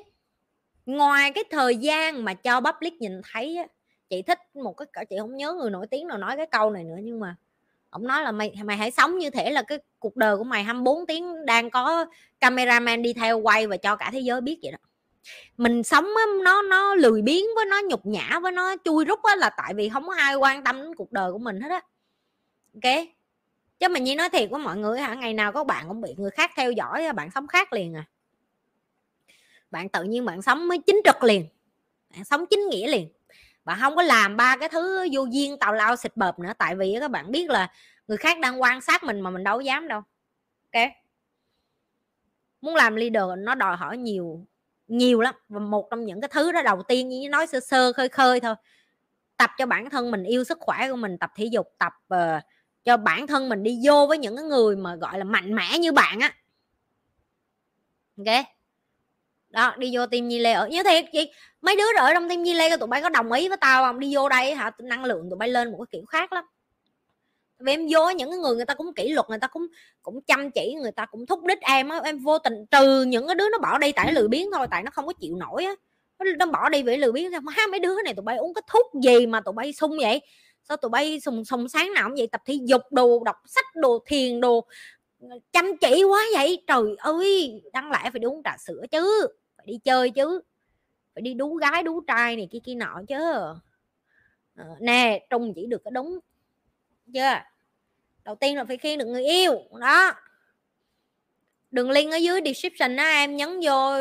ngoài 0.87 1.33
cái 1.33 1.45
thời 1.51 1.77
gian 1.77 2.25
mà 2.25 2.35
cho 2.35 2.61
public 2.61 2.95
nhìn 3.01 3.21
thấy 3.33 3.57
á, 3.57 3.67
chị 4.11 4.23
thích 4.23 4.39
một 4.55 4.73
cái 4.73 5.07
chị 5.11 5.17
không 5.21 5.37
nhớ 5.37 5.53
người 5.53 5.71
nổi 5.71 5.87
tiếng 5.87 6.07
nào 6.07 6.19
nói 6.19 6.37
cái 6.37 6.47
câu 6.47 6.71
này 6.71 6.85
nữa 6.85 6.97
nhưng 7.03 7.21
mà 7.21 7.37
ông 7.91 8.07
nói 8.07 8.23
là 8.23 8.33
mày 8.33 8.55
mày 8.65 8.77
hãy 8.77 8.91
sống 8.91 9.19
như 9.19 9.31
thể 9.31 9.51
là 9.51 9.63
cái 9.63 9.79
cuộc 9.99 10.17
đời 10.17 10.37
của 10.37 10.45
mày 10.45 10.65
24 10.65 11.07
tiếng 11.07 11.47
đang 11.47 11.71
có 11.71 12.07
cameraman 12.41 13.03
đi 13.03 13.13
theo 13.13 13.39
quay 13.39 13.67
và 13.67 13.77
cho 13.77 13.97
cả 13.97 14.11
thế 14.13 14.21
giới 14.21 14.41
biết 14.41 14.59
vậy 14.63 14.73
đó. 14.73 14.79
Mình 15.57 15.83
sống 15.83 16.05
á, 16.05 16.25
nó 16.45 16.63
nó 16.63 16.95
lười 16.95 17.23
biếng 17.23 17.45
với 17.57 17.65
nó 17.67 17.81
nhục 17.89 18.07
nhã 18.07 18.41
với 18.43 18.53
nó 18.53 18.77
chui 18.85 19.05
rút 19.05 19.23
á, 19.23 19.37
là 19.37 19.51
tại 19.51 19.75
vì 19.75 19.89
không 19.89 20.07
có 20.07 20.15
ai 20.15 20.35
quan 20.35 20.65
tâm 20.65 20.83
đến 20.83 20.95
cuộc 20.95 21.13
đời 21.13 21.33
của 21.33 21.39
mình 21.39 21.61
hết 21.61 21.69
á. 21.71 21.81
Ok? 22.75 23.07
Chứ 23.81 23.89
mình 23.89 24.05
như 24.05 24.17
nói 24.17 24.29
thiệt 24.29 24.51
với 24.51 24.61
mọi 24.61 24.77
người 24.77 25.01
hả 25.01 25.15
ngày 25.15 25.35
nào 25.35 25.53
có 25.53 25.65
bạn 25.65 25.89
cũng 25.89 26.01
bị 26.01 26.15
người 26.17 26.31
khác 26.31 26.51
theo 26.57 26.73
dõi 26.73 27.13
bạn 27.13 27.31
sống 27.35 27.47
khác 27.47 27.73
liền 27.73 27.97
à 27.97 28.05
bạn 29.70 29.88
tự 29.88 30.02
nhiên 30.02 30.24
bạn 30.24 30.43
sống 30.43 30.68
mới 30.68 30.78
chính 30.78 31.01
trực 31.05 31.24
liền 31.24 31.47
bạn 32.16 32.24
sống 32.24 32.47
chính 32.51 32.68
nghĩa 32.68 32.88
liền. 32.88 33.09
Bạn 33.64 33.78
không 33.80 33.97
có 33.97 34.02
làm 34.02 34.36
ba 34.36 34.56
cái 34.56 34.68
thứ 34.68 35.09
vô 35.12 35.24
duyên 35.24 35.59
tào 35.59 35.72
lao 35.72 35.97
xịt 35.97 36.16
bợp 36.16 36.38
nữa 36.38 36.52
tại 36.59 36.74
vì 36.74 36.97
các 37.01 37.10
bạn 37.10 37.30
biết 37.30 37.51
là 37.51 37.72
người 38.09 38.16
khác 38.16 38.38
đang 38.40 38.62
quan 38.62 38.80
sát 38.80 39.05
mình 39.05 39.20
mà 39.20 39.30
mình 39.30 39.44
đâu 39.44 39.60
dám 39.60 39.88
đâu. 39.88 40.02
Ok? 40.72 40.88
Muốn 42.60 42.74
làm 42.74 42.97
leader 42.97 43.24
nó 43.38 43.55
đòi 43.55 43.76
hỏi 43.76 43.98
nhiều 43.98 44.47
nhiều 44.86 45.20
lắm. 45.20 45.34
Và 45.48 45.59
một 45.59 45.88
trong 45.90 46.05
những 46.05 46.20
cái 46.20 46.28
thứ 46.28 46.52
đó 46.52 46.62
đầu 46.62 46.82
tiên 46.82 47.09
như 47.09 47.28
nói 47.28 47.47
sơ 47.47 47.60
sơ 47.60 47.93
khơi 47.93 48.09
khơi 48.09 48.40
thôi. 48.40 48.55
Tập 49.36 49.51
cho 49.59 49.66
bản 49.66 49.90
thân 49.90 50.10
mình 50.10 50.24
yêu 50.24 50.44
sức 50.44 50.59
khỏe 50.60 50.90
của 50.90 50.97
mình 50.97 51.18
tập 51.18 51.32
thể 51.36 51.44
dục 51.44 51.74
tập 51.78 51.93
uh, 52.14 52.43
cho 52.84 52.97
bản 52.97 53.26
thân 53.26 53.48
mình 53.48 53.62
đi 53.62 53.80
vô 53.84 54.06
với 54.06 54.18
những 54.18 54.36
cái 54.36 54.44
người 54.44 54.76
mà 54.76 54.97
gọi 54.97 55.18
là 55.18 55.24
mạnh 55.24 55.55
mẽ 55.55 55.78
như 55.78 55.93
bạn 55.93 56.20
á. 56.20 56.34
Ok? 58.18 58.56
Đó, 59.57 59.74
đi 59.78 59.91
vô 59.97 60.07
team 60.07 60.28
Nhi 60.28 60.39
Lê 60.39 60.53
ở, 60.53 60.69
như 60.69 60.83
thiệt 60.83 61.05
chị, 61.12 61.33
mấy 61.61 61.77
đứa 61.77 61.85
ở 61.99 62.12
trong 62.12 62.28
team 62.28 62.43
Nhi 62.43 62.55
Lê 62.55 62.77
tụi 62.77 62.87
bay 62.87 63.03
có 63.03 63.09
đồng 63.09 63.33
ý 63.33 63.49
với 63.49 63.57
tao 63.61 63.85
không? 63.85 64.01
Đi 64.01 64.15
vô 64.15 64.28
đây 64.28 64.55
hả? 64.55 64.70
Năng 64.78 65.05
lượng 65.05 65.31
tụi 65.31 65.37
bay 65.37 65.49
lên 65.49 65.73
một 65.73 65.78
cái 65.78 65.87
kiểu 65.91 66.05
khác 66.07 66.33
lắm. 66.33 66.45
Vì 67.59 67.73
em 67.73 67.87
vô 67.91 68.11
những 68.11 68.31
cái 68.31 68.39
người 68.39 68.57
người 68.57 68.65
ta 68.65 68.74
cũng 68.74 68.95
kỷ 68.95 69.09
luật, 69.09 69.27
người 69.28 69.39
ta 69.39 69.47
cũng 69.47 69.66
cũng 70.03 70.20
chăm 70.27 70.51
chỉ, 70.51 70.74
người 70.74 70.93
ta 70.93 71.07
cũng 71.07 71.27
thúc 71.27 71.45
đích 71.45 71.61
em 71.61 71.89
á, 71.89 72.01
em 72.05 72.19
vô 72.19 72.39
tình 72.39 72.66
trừ 72.70 73.03
những 73.03 73.27
cái 73.27 73.35
đứa 73.35 73.49
nó 73.49 73.59
bỏ 73.59 73.78
đi 73.78 73.93
tại 73.93 74.12
lười 74.12 74.28
biếng 74.28 74.47
thôi, 74.53 74.66
tại 74.70 74.83
nó 74.83 74.91
không 74.91 75.07
có 75.07 75.12
chịu 75.20 75.37
nổi 75.37 75.65
á. 75.65 75.74
Nó 76.39 76.47
bỏ 76.47 76.69
đi 76.69 76.83
vì 76.83 76.97
lười 76.97 77.12
biếng 77.12 77.33
má, 77.43 77.53
mấy 77.70 77.81
đứa 77.81 78.03
này 78.05 78.15
tụi 78.15 78.23
bay 78.23 78.37
uống 78.37 78.55
cái 78.55 78.62
thuốc 78.73 78.87
gì 79.03 79.27
mà 79.27 79.41
tụi 79.41 79.53
bay 79.53 79.73
sung 79.73 79.97
vậy? 80.01 80.20
Sao 80.69 80.77
tụi 80.77 80.89
bay 80.89 81.20
sùng 81.20 81.45
sùng 81.45 81.69
sáng 81.69 81.93
nào 81.93 82.09
cũng 82.09 82.16
vậy? 82.16 82.28
Tập 82.33 82.41
thể 82.47 82.59
dục 82.62 82.83
đồ, 82.91 83.23
đọc 83.24 83.37
sách 83.47 83.66
đồ, 83.74 84.05
thiền 84.07 84.41
đồ, 84.41 84.66
chăm 85.53 85.77
chỉ 85.77 86.05
quá 86.05 86.23
vậy? 86.35 86.65
Trời 86.66 86.83
ơi 86.99 87.62
đăng 87.73 87.91
lại 87.91 88.11
phải 88.11 88.19
đi 88.19 88.27
uống 88.27 88.43
trà 88.45 88.57
sữa 88.66 88.83
chứ 88.91 89.28
phải 89.66 89.72
đi 89.72 89.78
chơi 89.84 90.10
chứ. 90.10 90.40
Phải 91.14 91.22
đi 91.22 91.34
đú 91.34 91.55
gái 91.55 91.82
đú 91.82 92.01
trai 92.06 92.36
này 92.36 92.48
kia 92.51 92.59
kia 92.64 92.74
nọ 92.74 93.02
chứ. 93.09 93.16
À, 94.55 94.64
nè 94.80 95.26
trung 95.30 95.52
chỉ 95.55 95.66
được 95.66 95.84
cái 95.84 95.90
đúng 95.90 96.18
chưa? 97.14 97.40
Đầu 98.24 98.34
tiên 98.34 98.56
là 98.56 98.64
phải 98.64 98.76
khi 98.76 98.97
được 98.97 99.06
người 99.06 99.24
yêu 99.24 99.55
đó. 99.80 100.12
Đường 101.70 101.90
link 101.90 102.12
ở 102.12 102.16
dưới 102.16 102.40
description 102.44 102.97
á 102.97 103.10
em 103.10 103.36
nhấn 103.36 103.60
vô 103.64 103.97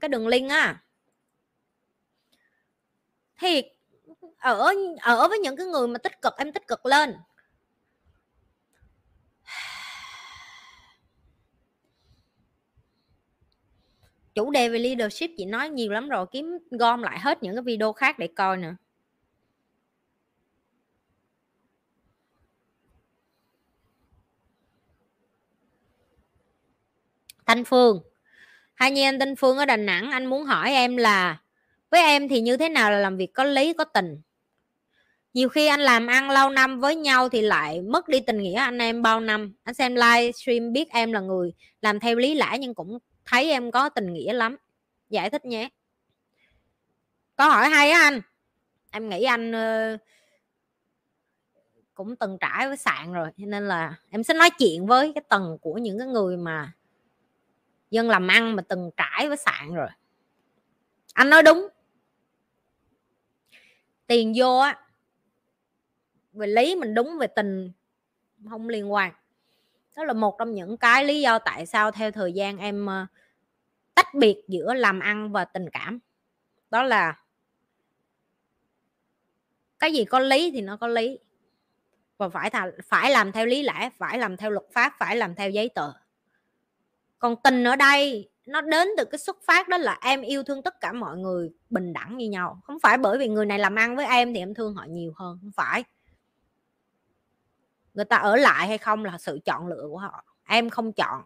cái 0.00 0.08
đường 0.08 0.28
link 0.28 0.50
á. 0.50 0.82
Thiệt 3.40 3.66
ở 4.38 4.72
ở 5.00 5.28
với 5.28 5.38
những 5.38 5.56
cái 5.56 5.66
người 5.66 5.88
mà 5.88 5.98
tích 5.98 6.22
cực 6.22 6.32
em 6.36 6.52
tích 6.52 6.66
cực 6.68 6.86
lên. 6.86 7.14
Chủ 14.34 14.50
đề 14.50 14.68
về 14.68 14.78
leadership, 14.78 15.30
chị 15.36 15.44
nói 15.44 15.70
nhiều 15.70 15.92
lắm 15.92 16.08
rồi, 16.08 16.26
kiếm 16.32 16.58
gom 16.70 17.02
lại 17.02 17.18
hết 17.20 17.42
những 17.42 17.54
cái 17.54 17.62
video 17.62 17.92
khác 17.92 18.18
để 18.18 18.28
coi 18.36 18.56
nữa 18.56 18.76
Thanh 27.46 27.64
Phương. 27.64 28.00
Hai 28.74 28.90
anh 28.90 28.98
em 28.98 29.18
Thanh 29.18 29.36
Phương 29.36 29.58
ở 29.58 29.64
Đà 29.64 29.76
Nẵng, 29.76 30.10
anh 30.10 30.26
muốn 30.26 30.44
hỏi 30.44 30.70
em 30.70 30.96
là, 30.96 31.40
với 31.90 32.00
em 32.02 32.28
thì 32.28 32.40
như 32.40 32.56
thế 32.56 32.68
nào 32.68 32.90
là 32.90 32.98
làm 32.98 33.16
việc 33.16 33.34
có 33.34 33.44
lý, 33.44 33.72
có 33.72 33.84
tình? 33.84 34.20
Nhiều 35.34 35.48
khi 35.48 35.66
anh 35.66 35.80
làm 35.80 36.06
ăn 36.06 36.30
lâu 36.30 36.50
năm 36.50 36.80
với 36.80 36.96
nhau 36.96 37.28
thì 37.28 37.40
lại 37.40 37.80
mất 37.82 38.08
đi 38.08 38.20
tình 38.20 38.38
nghĩa 38.38 38.54
anh 38.54 38.78
em 38.78 39.02
bao 39.02 39.20
năm. 39.20 39.54
Anh 39.62 39.74
xem 39.74 39.94
livestream 39.94 40.72
biết 40.72 40.88
em 40.90 41.12
là 41.12 41.20
người 41.20 41.52
làm 41.82 42.00
theo 42.00 42.16
lý 42.16 42.34
lẽ 42.34 42.58
nhưng 42.60 42.74
cũng 42.74 42.98
thấy 43.24 43.50
em 43.50 43.70
có 43.70 43.88
tình 43.88 44.12
nghĩa 44.12 44.32
lắm. 44.32 44.56
Giải 45.10 45.30
thích 45.30 45.44
nhé. 45.44 45.68
Câu 47.36 47.50
hỏi 47.50 47.68
hay 47.68 47.90
á 47.90 48.00
anh. 48.00 48.20
Em 48.90 49.08
nghĩ 49.08 49.22
anh 49.22 49.52
ờ, 49.52 49.96
cũng 51.94 52.16
từng 52.16 52.38
trải 52.40 52.68
với 52.68 52.76
sạn 52.76 53.12
rồi, 53.12 53.28
cho 53.38 53.46
nên 53.46 53.68
là 53.68 53.94
em 54.10 54.22
sẽ 54.22 54.34
nói 54.34 54.50
chuyện 54.58 54.86
với 54.86 55.12
cái 55.14 55.24
tầng 55.28 55.58
của 55.60 55.74
những 55.74 55.98
cái 55.98 56.08
người 56.08 56.36
mà 56.36 56.72
dân 57.90 58.08
làm 58.08 58.28
ăn 58.28 58.56
mà 58.56 58.62
từng 58.68 58.90
trải 58.96 59.28
với 59.28 59.36
sạn 59.36 59.74
rồi. 59.74 59.88
Anh 61.14 61.30
nói 61.30 61.42
đúng. 61.42 61.68
Tiền 64.06 64.32
vô 64.36 64.58
á, 64.58 64.78
về 66.32 66.46
lý 66.46 66.74
mình 66.74 66.94
đúng, 66.94 67.18
về 67.18 67.26
tình 67.26 67.72
không 68.50 68.68
liên 68.68 68.92
quan 68.92 69.12
đó 69.96 70.04
là 70.04 70.12
một 70.12 70.36
trong 70.38 70.54
những 70.54 70.76
cái 70.76 71.04
lý 71.04 71.20
do 71.20 71.38
tại 71.38 71.66
sao 71.66 71.90
theo 71.90 72.10
thời 72.10 72.32
gian 72.32 72.58
em 72.58 72.86
ờ, 72.86 73.06
tách 73.94 74.14
biệt 74.14 74.44
giữa 74.48 74.74
làm 74.74 75.00
ăn 75.00 75.32
và 75.32 75.44
tình 75.44 75.70
cảm. 75.72 75.98
Đó 76.70 76.82
là 76.82 77.18
cái 79.78 79.92
gì 79.92 80.04
có 80.04 80.18
lý 80.18 80.50
thì 80.50 80.60
nó 80.60 80.76
có 80.76 80.86
lý. 80.86 81.18
Và 82.18 82.28
phải 82.28 82.50
thà, 82.50 82.70
phải 82.84 83.10
làm 83.10 83.32
theo 83.32 83.46
lý 83.46 83.62
lẽ 83.62 83.90
phải 83.98 84.18
làm 84.18 84.36
theo 84.36 84.50
luật 84.50 84.66
pháp 84.72 84.92
phải 84.98 85.16
làm 85.16 85.34
theo 85.34 85.50
giấy 85.50 85.68
tờ. 85.74 85.92
Còn 87.18 87.36
tình 87.44 87.64
ở 87.64 87.76
đây 87.76 88.30
nó 88.46 88.60
đến 88.60 88.88
từ 88.96 89.04
cái 89.04 89.18
xuất 89.18 89.36
phát 89.46 89.68
đó 89.68 89.78
là 89.78 89.98
em 90.02 90.20
yêu 90.20 90.42
thương 90.42 90.62
tất 90.62 90.80
cả 90.80 90.92
mọi 90.92 91.16
người 91.16 91.50
bình 91.70 91.92
đẳng 91.92 92.16
như 92.16 92.30
nhau. 92.30 92.60
Không 92.64 92.78
phải 92.82 92.98
bởi 92.98 93.18
vì 93.18 93.28
người 93.28 93.46
này 93.46 93.58
làm 93.58 93.74
ăn 93.74 93.96
với 93.96 94.06
em 94.06 94.34
thì 94.34 94.40
em 94.40 94.54
thương 94.54 94.74
họ 94.74 94.84
nhiều 94.88 95.12
hơn 95.16 95.38
không 95.40 95.50
phải 95.56 95.84
người 97.94 98.04
ta 98.04 98.16
ở 98.16 98.36
lại 98.36 98.68
hay 98.68 98.78
không 98.78 99.04
là 99.04 99.18
sự 99.18 99.38
chọn 99.44 99.66
lựa 99.66 99.86
của 99.90 99.98
họ. 99.98 100.24
Em 100.46 100.70
không 100.70 100.92
chọn. 100.92 101.22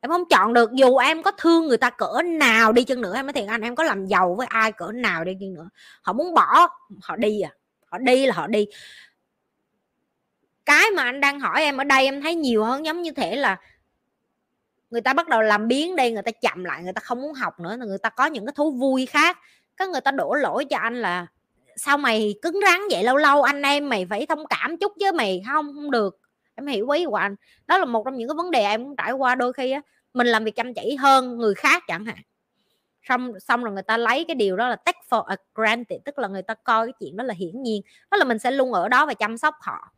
Em 0.00 0.10
không 0.10 0.24
chọn 0.30 0.52
được, 0.52 0.72
dù 0.72 0.96
em 0.96 1.22
có 1.22 1.30
thương 1.30 1.66
người 1.66 1.76
ta 1.76 1.90
cỡ 1.90 2.22
nào 2.24 2.72
đi 2.72 2.84
chăng 2.84 3.00
nữa, 3.00 3.14
em 3.16 3.26
nói 3.26 3.32
thiệt 3.32 3.48
anh, 3.48 3.60
em 3.60 3.74
có 3.74 3.84
làm 3.84 4.06
giàu 4.06 4.34
với 4.34 4.46
ai 4.46 4.72
cỡ 4.72 4.92
nào 4.92 5.24
đi 5.24 5.36
chăng 5.40 5.54
nữa. 5.54 5.68
Họ 6.02 6.12
muốn 6.12 6.34
bỏ, 6.34 6.68
họ 7.02 7.16
đi 7.16 7.40
à. 7.40 7.50
Họ 7.86 7.98
đi 7.98 8.26
là 8.26 8.34
họ 8.34 8.46
đi. 8.46 8.66
Cái 10.64 10.90
mà 10.96 11.02
anh 11.02 11.20
đang 11.20 11.40
hỏi 11.40 11.62
em 11.62 11.76
ở 11.76 11.84
đây, 11.84 12.04
em 12.04 12.22
thấy 12.22 12.34
nhiều 12.34 12.64
hơn, 12.64 12.84
giống 12.84 13.02
như 13.02 13.12
thể 13.12 13.36
là 13.36 13.60
người 14.90 15.00
ta 15.00 15.12
bắt 15.12 15.28
đầu 15.28 15.42
làm 15.42 15.68
biến 15.68 15.96
đây 15.96 16.12
người 16.12 16.22
ta 16.22 16.30
chậm 16.30 16.64
lại, 16.64 16.82
người 16.82 16.92
ta 16.92 17.00
không 17.00 17.22
muốn 17.22 17.34
học 17.34 17.60
nữa, 17.60 17.76
người 17.78 17.98
ta 17.98 18.08
có 18.08 18.26
những 18.26 18.46
cái 18.46 18.52
thú 18.56 18.70
vui 18.72 19.06
khác. 19.06 19.38
Có 19.76 19.86
người 19.86 20.00
ta 20.00 20.10
đổ 20.10 20.34
lỗi 20.34 20.64
cho 20.64 20.78
anh 20.78 20.94
là 20.94 21.26
sao 21.76 21.98
mày 21.98 22.34
cứng 22.42 22.60
rắn 22.62 22.80
vậy? 22.90 23.04
Lâu 23.04 23.16
lâu 23.16 23.42
anh 23.42 23.62
em 23.62 23.88
mày 23.88 24.06
phải 24.06 24.26
thông 24.26 24.46
cảm 24.46 24.76
chút 24.76 24.92
với 25.00 25.12
mày, 25.12 25.42
không 25.46 25.74
không 25.74 25.90
được. 25.90 26.18
Em 26.54 26.66
hiểu 26.66 26.86
quý 26.86 27.04
của 27.04 27.14
anh. 27.14 27.36
Đó 27.66 27.78
là 27.78 27.84
một 27.84 28.02
trong 28.04 28.16
những 28.16 28.28
cái 28.28 28.34
vấn 28.34 28.50
đề 28.50 28.60
em 28.60 28.84
cũng 28.84 28.96
trải 28.96 29.12
qua 29.12 29.34
đôi 29.34 29.52
khi 29.52 29.70
á. 29.70 29.80
Mình 30.14 30.26
làm 30.26 30.44
việc 30.44 30.56
chăm 30.56 30.74
chỉ 30.74 30.96
hơn 30.96 31.38
người 31.38 31.54
khác 31.54 31.82
chẳng 31.88 32.04
hạn. 32.04 32.18
Xong 33.08 33.40
xong 33.40 33.64
rồi 33.64 33.72
người 33.74 33.82
ta 33.82 33.96
lấy 33.96 34.24
cái 34.24 34.34
điều 34.34 34.56
đó 34.56 34.68
là 34.68 34.76
take 34.76 35.00
for 35.10 35.22
a 35.22 35.36
granted, 35.54 35.98
tức 36.04 36.18
là 36.18 36.28
người 36.28 36.42
ta 36.42 36.54
coi 36.54 36.86
cái 36.86 36.92
chuyện 37.00 37.16
đó 37.16 37.24
là 37.24 37.34
hiển 37.34 37.62
nhiên. 37.62 37.82
Đó 38.10 38.16
là 38.16 38.24
mình 38.24 38.38
sẽ 38.38 38.50
luôn 38.50 38.72
ở 38.72 38.88
đó 38.88 39.06
và 39.06 39.14
chăm 39.14 39.38
sóc 39.38 39.54
họ. 39.60 39.92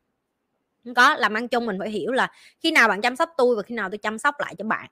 Không 0.84 0.94
có, 0.94 1.16
làm 1.16 1.34
ăn 1.34 1.48
chung 1.48 1.66
mình 1.66 1.76
phải 1.80 1.90
hiểu 1.90 2.12
là 2.12 2.30
khi 2.60 2.70
nào 2.70 2.88
bạn 2.88 3.00
chăm 3.00 3.16
sóc 3.16 3.30
tôi 3.36 3.56
và 3.56 3.62
khi 3.62 3.74
nào 3.74 3.90
tôi 3.90 3.98
chăm 3.98 4.18
sóc 4.18 4.34
lại 4.38 4.54
cho 4.58 4.64
bạn 4.64 4.90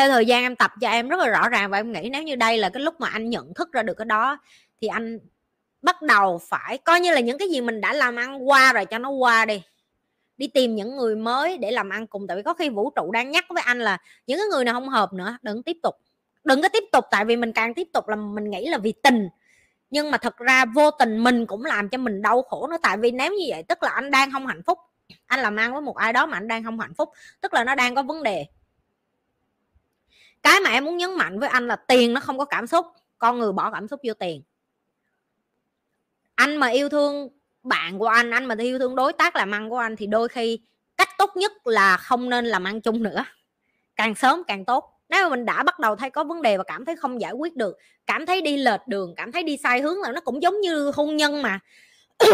theo 0.00 0.08
thời 0.08 0.26
gian 0.26 0.42
em 0.42 0.56
tập 0.56 0.72
cho 0.80 0.88
em 0.88 1.08
rất 1.08 1.20
là 1.20 1.28
rõ 1.28 1.48
ràng 1.48 1.70
và 1.70 1.78
em 1.78 1.92
nghĩ 1.92 2.08
nếu 2.12 2.22
như 2.22 2.36
đây 2.36 2.58
là 2.58 2.68
cái 2.68 2.82
lúc 2.82 3.00
mà 3.00 3.08
anh 3.08 3.30
nhận 3.30 3.54
thức 3.54 3.72
ra 3.72 3.82
được 3.82 3.94
cái 3.94 4.04
đó 4.04 4.38
thì 4.80 4.88
anh 4.88 5.18
bắt 5.82 6.02
đầu 6.02 6.38
phải 6.38 6.78
coi 6.78 7.00
như 7.00 7.12
là 7.12 7.20
những 7.20 7.38
cái 7.38 7.48
gì 7.48 7.60
mình 7.60 7.80
đã 7.80 7.92
làm 7.92 8.16
ăn 8.16 8.48
qua 8.48 8.72
rồi 8.72 8.84
cho 8.84 8.98
nó 8.98 9.10
qua 9.10 9.44
đi. 9.44 9.62
Đi 10.36 10.46
tìm 10.46 10.74
những 10.74 10.96
người 10.96 11.16
mới 11.16 11.58
để 11.58 11.70
làm 11.70 11.88
ăn 11.88 12.06
cùng. 12.06 12.26
Tại 12.26 12.36
vì 12.36 12.42
có 12.42 12.54
khi 12.54 12.68
vũ 12.68 12.90
trụ 12.90 13.12
đang 13.12 13.30
nhắc 13.30 13.44
với 13.48 13.62
anh 13.66 13.78
là 13.78 13.98
những 14.26 14.38
cái 14.38 14.46
người 14.50 14.64
nào 14.64 14.74
không 14.74 14.88
hợp 14.88 15.12
nữa, 15.12 15.38
đừng 15.42 15.62
tiếp 15.62 15.76
tục. 15.82 15.94
Đừng 16.44 16.62
có 16.62 16.68
tiếp 16.68 16.84
tục, 16.92 17.04
tại 17.10 17.24
vì 17.24 17.36
mình 17.36 17.52
càng 17.52 17.74
tiếp 17.74 17.88
tục 17.92 18.08
là 18.08 18.16
mình 18.16 18.50
nghĩ 18.50 18.68
là 18.68 18.78
vì 18.78 18.92
tình. 19.02 19.28
Nhưng 19.90 20.10
mà 20.10 20.18
thật 20.18 20.36
ra 20.36 20.64
vô 20.64 20.90
tình 20.90 21.24
mình 21.24 21.46
cũng 21.46 21.64
làm 21.64 21.88
cho 21.88 21.98
mình 21.98 22.22
đau 22.22 22.42
khổ 22.42 22.66
nữa. 22.66 22.76
Tại 22.82 22.96
vì 22.96 23.10
nếu 23.10 23.30
như 23.30 23.44
vậy, 23.48 23.62
tức 23.62 23.82
là 23.82 23.90
anh 23.90 24.10
đang 24.10 24.32
không 24.32 24.46
hạnh 24.46 24.62
phúc. 24.66 24.78
Anh 25.26 25.40
làm 25.40 25.56
ăn 25.56 25.72
với 25.72 25.82
một 25.82 25.96
ai 25.96 26.12
đó 26.12 26.26
mà 26.26 26.36
anh 26.36 26.48
đang 26.48 26.64
không 26.64 26.80
hạnh 26.80 26.94
phúc. 26.94 27.08
Tức 27.40 27.54
là 27.54 27.64
nó 27.64 27.74
đang 27.74 27.94
có 27.94 28.02
vấn 28.02 28.22
đề 28.22 28.46
cái 30.42 30.60
mà 30.60 30.70
em 30.70 30.84
muốn 30.84 30.96
nhấn 30.96 31.16
mạnh 31.16 31.38
với 31.38 31.48
anh 31.48 31.68
là 31.68 31.76
tiền 31.76 32.14
nó 32.14 32.20
không 32.20 32.38
có 32.38 32.44
cảm 32.44 32.66
xúc, 32.66 32.86
con 33.18 33.38
người 33.38 33.52
bỏ 33.52 33.70
cảm 33.70 33.88
xúc 33.88 34.00
vô 34.06 34.14
tiền. 34.14 34.42
Anh 36.34 36.56
mà 36.56 36.66
yêu 36.66 36.88
thương 36.88 37.28
bạn 37.62 37.98
của 37.98 38.06
anh 38.06 38.30
anh 38.30 38.44
mà 38.44 38.54
yêu 38.58 38.78
thương 38.78 38.96
đối 38.96 39.12
tác 39.12 39.36
làm 39.36 39.50
ăn 39.50 39.70
của 39.70 39.78
anh 39.78 39.96
thì 39.96 40.06
đôi 40.06 40.28
khi 40.28 40.60
cách 40.96 41.08
tốt 41.18 41.30
nhất 41.36 41.52
là 41.64 41.96
không 41.96 42.30
nên 42.30 42.46
làm 42.46 42.64
ăn 42.64 42.80
chung 42.80 43.02
nữa. 43.02 43.24
Càng 43.96 44.14
sớm 44.14 44.42
càng 44.46 44.64
tốt. 44.64 45.00
Nếu 45.08 45.24
mà 45.24 45.28
mình 45.30 45.44
đã 45.44 45.62
bắt 45.62 45.78
đầu 45.78 45.96
thấy 45.96 46.10
có 46.10 46.24
vấn 46.24 46.42
đề 46.42 46.56
và 46.56 46.64
cảm 46.64 46.84
thấy 46.84 46.96
không 46.96 47.20
giải 47.20 47.32
quyết 47.32 47.56
được, 47.56 47.76
cảm 48.06 48.26
thấy 48.26 48.42
đi 48.42 48.56
lệch 48.56 48.80
đường, 48.86 49.14
cảm 49.16 49.32
thấy 49.32 49.42
đi 49.42 49.56
sai 49.62 49.80
hướng 49.80 50.00
là 50.00 50.12
nó 50.12 50.20
cũng 50.20 50.42
giống 50.42 50.60
như 50.60 50.90
hôn 50.94 51.16
nhân 51.16 51.42
mà. 51.42 51.58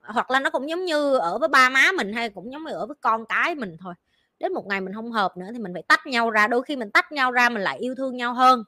Hoặc 0.00 0.30
là 0.30 0.40
nó 0.40 0.50
cũng 0.50 0.68
giống 0.68 0.84
như 0.84 1.16
ở 1.16 1.38
với 1.38 1.48
ba 1.48 1.68
má 1.68 1.92
mình 1.96 2.12
hay 2.12 2.30
cũng 2.30 2.52
giống 2.52 2.64
như 2.64 2.72
ở 2.72 2.86
với 2.86 2.96
con 3.00 3.26
cái 3.26 3.54
mình 3.54 3.76
thôi 3.80 3.94
đến 4.42 4.52
một 4.52 4.66
ngày 4.66 4.80
mình 4.80 4.94
không 4.94 5.12
hợp 5.12 5.36
nữa 5.36 5.46
thì 5.52 5.58
mình 5.58 5.72
phải 5.72 5.82
tách 5.88 6.06
nhau 6.06 6.30
ra, 6.30 6.46
đôi 6.46 6.62
khi 6.62 6.76
mình 6.76 6.90
tách 6.90 7.12
nhau 7.12 7.32
ra 7.32 7.48
mình 7.48 7.62
lại 7.62 7.78
yêu 7.78 7.94
thương 7.94 8.16
nhau 8.16 8.34
hơn. 8.34 8.64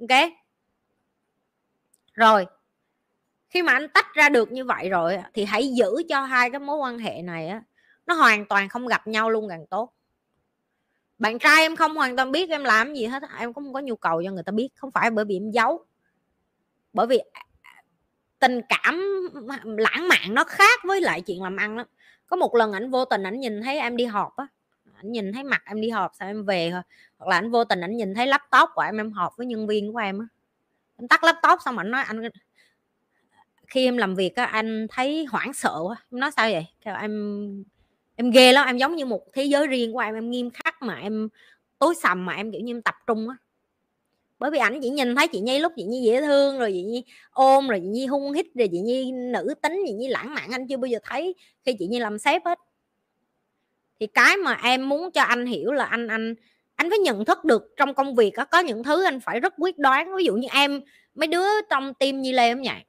Ok? 0.00 0.30
Rồi, 2.12 2.46
khi 3.48 3.62
mà 3.62 3.72
anh 3.72 3.88
tách 3.88 4.14
ra 4.14 4.28
được 4.28 4.52
như 4.52 4.64
vậy 4.64 4.88
rồi 4.88 5.18
thì 5.34 5.44
hãy 5.44 5.74
giữ 5.74 6.02
cho 6.08 6.20
hai 6.20 6.50
cái 6.50 6.60
mối 6.60 6.76
quan 6.76 6.98
hệ 6.98 7.22
này 7.22 7.48
á, 7.48 7.62
nó 8.06 8.14
hoàn 8.14 8.46
toàn 8.46 8.68
không 8.68 8.86
gặp 8.86 9.06
nhau 9.06 9.30
luôn 9.30 9.48
càng 9.48 9.66
tốt. 9.66 9.92
Bạn 11.18 11.38
trai 11.38 11.62
em 11.62 11.76
không 11.76 11.94
hoàn 11.94 12.16
toàn 12.16 12.32
biết 12.32 12.50
em 12.50 12.64
làm 12.64 12.94
gì 12.94 13.06
hết 13.06 13.22
em 13.38 13.52
cũng 13.52 13.64
không 13.64 13.72
có 13.72 13.80
nhu 13.80 13.96
cầu 13.96 14.22
cho 14.24 14.30
người 14.30 14.42
ta 14.42 14.52
biết, 14.52 14.68
không 14.74 14.90
phải 14.90 15.10
bởi 15.10 15.24
vì 15.24 15.36
em 15.36 15.50
giấu. 15.50 15.86
Bởi 16.92 17.06
vì 17.06 17.18
à, 17.18 17.42
à, 17.62 17.82
tình 18.38 18.60
cảm 18.68 19.00
lãng 19.64 20.08
mạn 20.08 20.34
nó 20.34 20.44
khác 20.44 20.80
với 20.84 21.00
lại 21.00 21.20
chuyện 21.20 21.42
làm 21.42 21.56
ăn 21.56 21.76
lắm 21.76 21.86
có 22.26 22.36
một 22.36 22.54
lần 22.54 22.72
ảnh 22.72 22.90
vô 22.90 23.04
tình 23.04 23.22
ảnh 23.22 23.40
nhìn 23.40 23.62
thấy 23.62 23.78
em 23.78 23.96
đi 23.96 24.04
họp 24.04 24.36
á, 24.36 24.46
ảnh 24.94 25.12
nhìn 25.12 25.32
thấy 25.32 25.44
mặt 25.44 25.62
em 25.66 25.80
đi 25.80 25.90
họp 25.90 26.12
sao 26.18 26.28
em 26.28 26.44
về 26.44 26.70
thôi, 26.72 26.82
hoặc 27.18 27.28
là 27.30 27.36
ảnh 27.36 27.50
vô 27.50 27.64
tình 27.64 27.80
ảnh 27.80 27.96
nhìn 27.96 28.14
thấy 28.14 28.26
laptop 28.26 28.68
của 28.74 28.82
em 28.82 28.96
em 29.00 29.12
họp 29.12 29.36
với 29.36 29.46
nhân 29.46 29.66
viên 29.66 29.92
của 29.92 29.98
em 29.98 30.18
á. 30.18 30.26
Em 30.98 31.08
tắt 31.08 31.24
laptop 31.24 31.58
xong 31.64 31.78
ảnh 31.78 31.90
nói 31.90 32.02
anh 32.02 32.22
khi 33.66 33.84
em 33.84 33.96
làm 33.96 34.14
việc 34.14 34.36
á, 34.36 34.44
anh 34.44 34.86
thấy 34.90 35.24
hoảng 35.24 35.52
sợ 35.52 35.80
quá. 35.86 35.96
Em 36.12 36.20
nói 36.20 36.30
sao 36.36 36.50
vậy? 36.50 36.66
Kêu 36.84 36.94
em 36.94 37.64
em 38.16 38.30
ghê 38.30 38.52
lắm, 38.52 38.66
em 38.66 38.76
giống 38.76 38.96
như 38.96 39.06
một 39.06 39.22
thế 39.32 39.44
giới 39.44 39.66
riêng 39.66 39.92
của 39.92 39.98
em 39.98 40.14
em 40.14 40.30
nghiêm 40.30 40.50
khắc 40.50 40.82
mà 40.82 40.94
em 40.94 41.28
tối 41.78 41.94
sầm 42.02 42.26
mà 42.26 42.32
em, 42.32 42.52
kiểu 42.52 42.60
như, 42.60 42.72
em 42.72 42.82
tập 42.82 42.94
trung 43.06 43.28
á 43.28 43.36
bởi 44.38 44.50
vì 44.50 44.58
ảnh 44.58 44.80
chỉ 44.82 44.88
nhìn 44.88 45.16
thấy 45.16 45.28
chị 45.28 45.40
nhi 45.40 45.58
lúc 45.58 45.72
chị 45.76 45.82
nhi 45.82 46.02
dễ 46.02 46.20
thương 46.20 46.58
rồi 46.58 46.72
chị 46.72 46.82
nhi 46.82 47.04
ôm 47.30 47.68
rồi 47.68 47.80
chị 47.80 47.86
nhi 47.86 48.06
hung 48.06 48.32
hít 48.32 48.46
rồi 48.54 48.68
chị 48.72 48.78
nhi 48.78 49.12
nữ 49.12 49.54
tính 49.62 49.82
chị 49.86 49.92
nhi 49.92 50.08
lãng 50.08 50.34
mạn 50.34 50.50
anh 50.50 50.66
chưa 50.68 50.76
bao 50.76 50.86
giờ 50.86 50.98
thấy 51.04 51.34
khi 51.64 51.72
chị 51.78 51.86
nhi 51.86 51.98
làm 51.98 52.18
sếp 52.18 52.44
hết. 52.44 52.58
Thì 54.00 54.06
cái 54.06 54.36
mà 54.36 54.58
em 54.62 54.88
muốn 54.88 55.10
cho 55.10 55.22
anh 55.22 55.46
hiểu 55.46 55.72
là 55.72 55.84
anh 55.84 56.08
anh 56.08 56.34
anh 56.76 56.90
phải 56.90 56.98
nhận 56.98 57.24
thức 57.24 57.44
được 57.44 57.72
trong 57.76 57.94
công 57.94 58.14
việc 58.14 58.34
đó, 58.36 58.44
có 58.44 58.58
những 58.58 58.82
thứ 58.84 59.04
anh 59.04 59.20
phải 59.20 59.40
rất 59.40 59.54
quyết 59.58 59.78
đoán. 59.78 60.16
Ví 60.16 60.24
dụ 60.24 60.34
như 60.34 60.48
em 60.52 60.80
mấy 61.14 61.26
đứa 61.26 61.46
trong 61.70 61.94
team 61.94 62.22
nhi 62.22 62.32
lê 62.32 62.46
em 62.46 62.62
vậy 62.62 62.84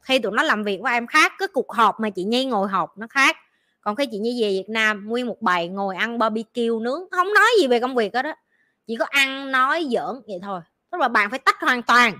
khi 0.00 0.18
tụi 0.18 0.32
nó 0.32 0.42
làm 0.42 0.64
việc 0.64 0.80
với 0.80 0.92
em 0.92 1.06
khác 1.06 1.32
cái 1.38 1.48
cuộc 1.48 1.72
họp 1.72 2.00
mà 2.00 2.10
chị 2.10 2.24
nhi 2.24 2.44
ngồi 2.44 2.68
họp 2.68 2.98
nó 2.98 3.06
khác. 3.10 3.36
Còn 3.80 3.96
khi 3.96 4.06
chị 4.10 4.18
nhi 4.18 4.42
về 4.42 4.48
việt 4.48 4.68
nam 4.68 5.08
nguyên 5.08 5.26
một 5.26 5.42
bài 5.42 5.68
ngồi 5.68 5.96
ăn 5.96 6.18
barbecue 6.18 6.80
nướng 6.82 7.10
không 7.10 7.34
nói 7.34 7.46
gì 7.60 7.66
về 7.66 7.80
công 7.80 7.94
việc 7.94 8.12
đó 8.12 8.22
đó 8.22 8.34
chỉ 8.86 8.96
có 8.96 9.04
ăn 9.04 9.52
nói 9.52 9.86
giỡn 9.90 10.22
vậy 10.26 10.38
thôi 10.42 10.60
tức 10.90 11.00
là 11.00 11.08
bạn 11.08 11.30
phải 11.30 11.38
tách 11.38 11.60
hoàn 11.60 11.82
toàn. 11.82 12.18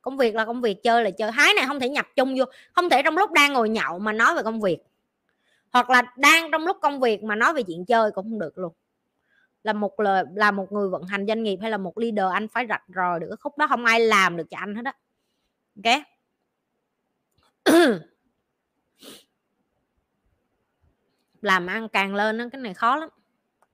Công 0.00 0.16
việc 0.16 0.34
là 0.34 0.44
công 0.44 0.60
việc 0.60 0.82
chơi 0.82 1.04
là 1.04 1.10
chơi. 1.10 1.32
Hái 1.32 1.54
này 1.54 1.66
không 1.66 1.80
thể 1.80 1.88
nhập 1.88 2.06
chung 2.16 2.34
vô 2.38 2.44
không 2.72 2.90
thể 2.90 3.02
trong 3.02 3.16
lúc 3.16 3.32
đang 3.32 3.52
ngồi 3.52 3.68
nhậu 3.68 3.98
mà 3.98 4.12
nói 4.12 4.34
về 4.34 4.42
công 4.42 4.60
việc. 4.60 4.78
Hoặc 5.72 5.90
là 5.90 6.02
đang 6.16 6.50
trong 6.50 6.66
lúc 6.66 6.76
công 6.82 7.00
việc 7.00 7.22
mà 7.22 7.34
nói 7.34 7.54
về 7.54 7.62
chuyện 7.62 7.84
chơi 7.84 8.10
cũng 8.10 8.24
không 8.24 8.38
được 8.38 8.58
luôn. 8.58 8.72
Là 9.62 9.72
một 9.72 10.00
lời 10.00 10.24
là 10.34 10.50
một 10.50 10.72
người 10.72 10.88
vận 10.88 11.02
hành 11.04 11.26
doanh 11.26 11.42
nghiệp 11.42 11.58
hay 11.62 11.70
là 11.70 11.76
một 11.76 11.98
leader 11.98 12.32
anh 12.32 12.48
phải 12.48 12.66
rạch 12.68 12.84
ròi 12.94 13.20
được 13.20 13.26
cái 13.30 13.36
khúc 13.36 13.58
đó. 13.58 13.66
Không 13.66 13.84
ai 13.84 14.00
làm 14.00 14.36
được 14.36 14.50
cho 14.50 14.58
anh 14.58 14.74
hết 14.74 14.84
á. 14.84 14.92
Ok? 15.76 16.02
Làm 21.42 21.66
ăn 21.66 21.88
càng 21.88 22.14
lên 22.14 22.38
đó, 22.38 22.44
cái 22.52 22.60
này 22.60 22.74
khó 22.74 22.96
lắm. 22.96 23.08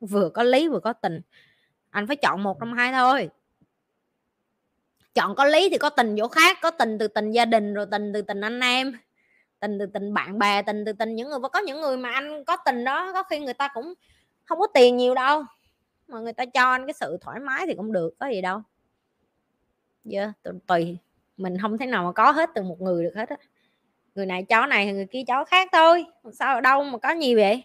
Vừa 0.00 0.28
có 0.28 0.42
lý 0.42 0.68
vừa 0.68 0.80
có 0.80 0.92
tình. 0.92 1.20
Anh 1.90 2.06
phải 2.06 2.16
chọn 2.16 2.42
một 2.42 2.60
trong 2.60 2.74
hai 2.74 2.92
thôi 2.92 3.30
chọn 5.14 5.34
có 5.34 5.44
lý 5.44 5.68
thì 5.68 5.78
có 5.78 5.90
tình 5.90 6.16
chỗ 6.18 6.28
khác 6.28 6.58
có 6.62 6.70
tình 6.70 6.98
từ 6.98 7.08
tình 7.08 7.30
gia 7.30 7.44
đình 7.44 7.74
rồi 7.74 7.86
tình 7.90 8.12
từ 8.12 8.22
tình 8.22 8.40
anh 8.40 8.60
em 8.60 8.92
tình 9.60 9.78
từ 9.78 9.86
tình 9.86 10.14
bạn 10.14 10.38
bè 10.38 10.62
tình 10.62 10.84
từ 10.84 10.92
tình 10.92 11.14
những 11.14 11.28
người 11.28 11.38
có 11.52 11.58
những 11.58 11.80
người 11.80 11.96
mà 11.96 12.10
anh 12.10 12.44
có 12.44 12.56
tình 12.56 12.84
đó 12.84 13.12
có 13.12 13.22
khi 13.22 13.38
người 13.38 13.54
ta 13.54 13.68
cũng 13.74 13.94
không 14.44 14.58
có 14.58 14.66
tiền 14.74 14.96
nhiều 14.96 15.14
đâu 15.14 15.44
mà 16.08 16.20
người 16.20 16.32
ta 16.32 16.44
cho 16.46 16.70
anh 16.70 16.86
cái 16.86 16.94
sự 17.00 17.18
thoải 17.20 17.40
mái 17.40 17.66
thì 17.66 17.74
cũng 17.74 17.92
được 17.92 18.14
có 18.18 18.26
gì 18.26 18.42
đâu. 18.42 18.62
Dạ, 20.04 20.32
yeah, 20.44 20.56
tùy 20.66 20.98
mình 21.36 21.56
không 21.62 21.78
thể 21.78 21.86
nào 21.86 22.04
mà 22.04 22.12
có 22.12 22.30
hết 22.30 22.50
từ 22.54 22.62
một 22.62 22.80
người 22.80 23.04
được 23.04 23.12
hết 23.16 23.28
á. 23.28 23.36
Người 24.14 24.26
này 24.26 24.42
chó 24.42 24.66
này 24.66 24.92
người 24.92 25.06
kia 25.06 25.22
chó 25.26 25.44
khác 25.44 25.68
thôi 25.72 26.04
sao 26.32 26.54
ở 26.54 26.60
đâu 26.60 26.84
mà 26.84 26.98
có 26.98 27.10
nhiều 27.10 27.38
vậy? 27.38 27.64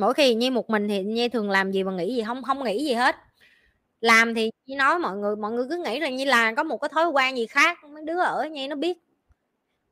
Mỗi 0.00 0.14
khi 0.14 0.34
nhi 0.34 0.50
một 0.50 0.70
mình 0.70 0.88
thì 0.88 1.02
nhi 1.02 1.28
thường 1.28 1.50
làm 1.50 1.72
gì 1.72 1.82
mà 1.84 1.92
nghĩ 1.92 2.14
gì? 2.14 2.22
Không 2.22 2.42
không 2.42 2.64
nghĩ 2.64 2.84
gì 2.84 2.94
hết. 2.94 3.16
Làm 4.00 4.34
thì 4.34 4.50
nhi 4.66 4.74
nói 4.74 4.98
mọi 4.98 5.16
người 5.16 5.36
mọi 5.36 5.52
người 5.52 5.66
cứ 5.70 5.76
nghĩ 5.84 6.00
là 6.00 6.08
như 6.08 6.24
là 6.24 6.54
có 6.54 6.62
một 6.62 6.78
cái 6.78 6.88
thói 6.88 7.08
quen 7.08 7.36
gì 7.36 7.46
khác 7.46 7.78
mấy 7.84 8.04
đứa 8.04 8.20
ở 8.20 8.44
nhi 8.44 8.68
nó 8.68 8.76
biết. 8.76 8.98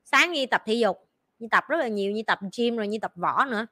Sáng 0.04 0.32
nhi 0.32 0.46
tập 0.46 0.62
thể 0.66 0.74
dục 0.74 1.08
nhi 1.38 1.48
tập 1.50 1.64
rất 1.68 1.76
là 1.76 1.88
nhiều 1.88 2.12
như 2.12 2.22
tập 2.26 2.38
gym 2.56 2.76
rồi 2.76 2.88
như 2.88 2.98
tập 2.98 3.12
võ 3.14 3.44
nữa. 3.44 3.66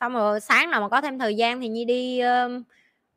Xong 0.00 0.12
rồi 0.12 0.40
sáng 0.40 0.70
nào 0.70 0.80
mà 0.80 0.88
có 0.88 1.00
thêm 1.00 1.18
thời 1.18 1.36
gian 1.36 1.60
thì 1.60 1.68
nhi 1.68 1.84
đi 1.84 2.20
uh, 2.22 2.52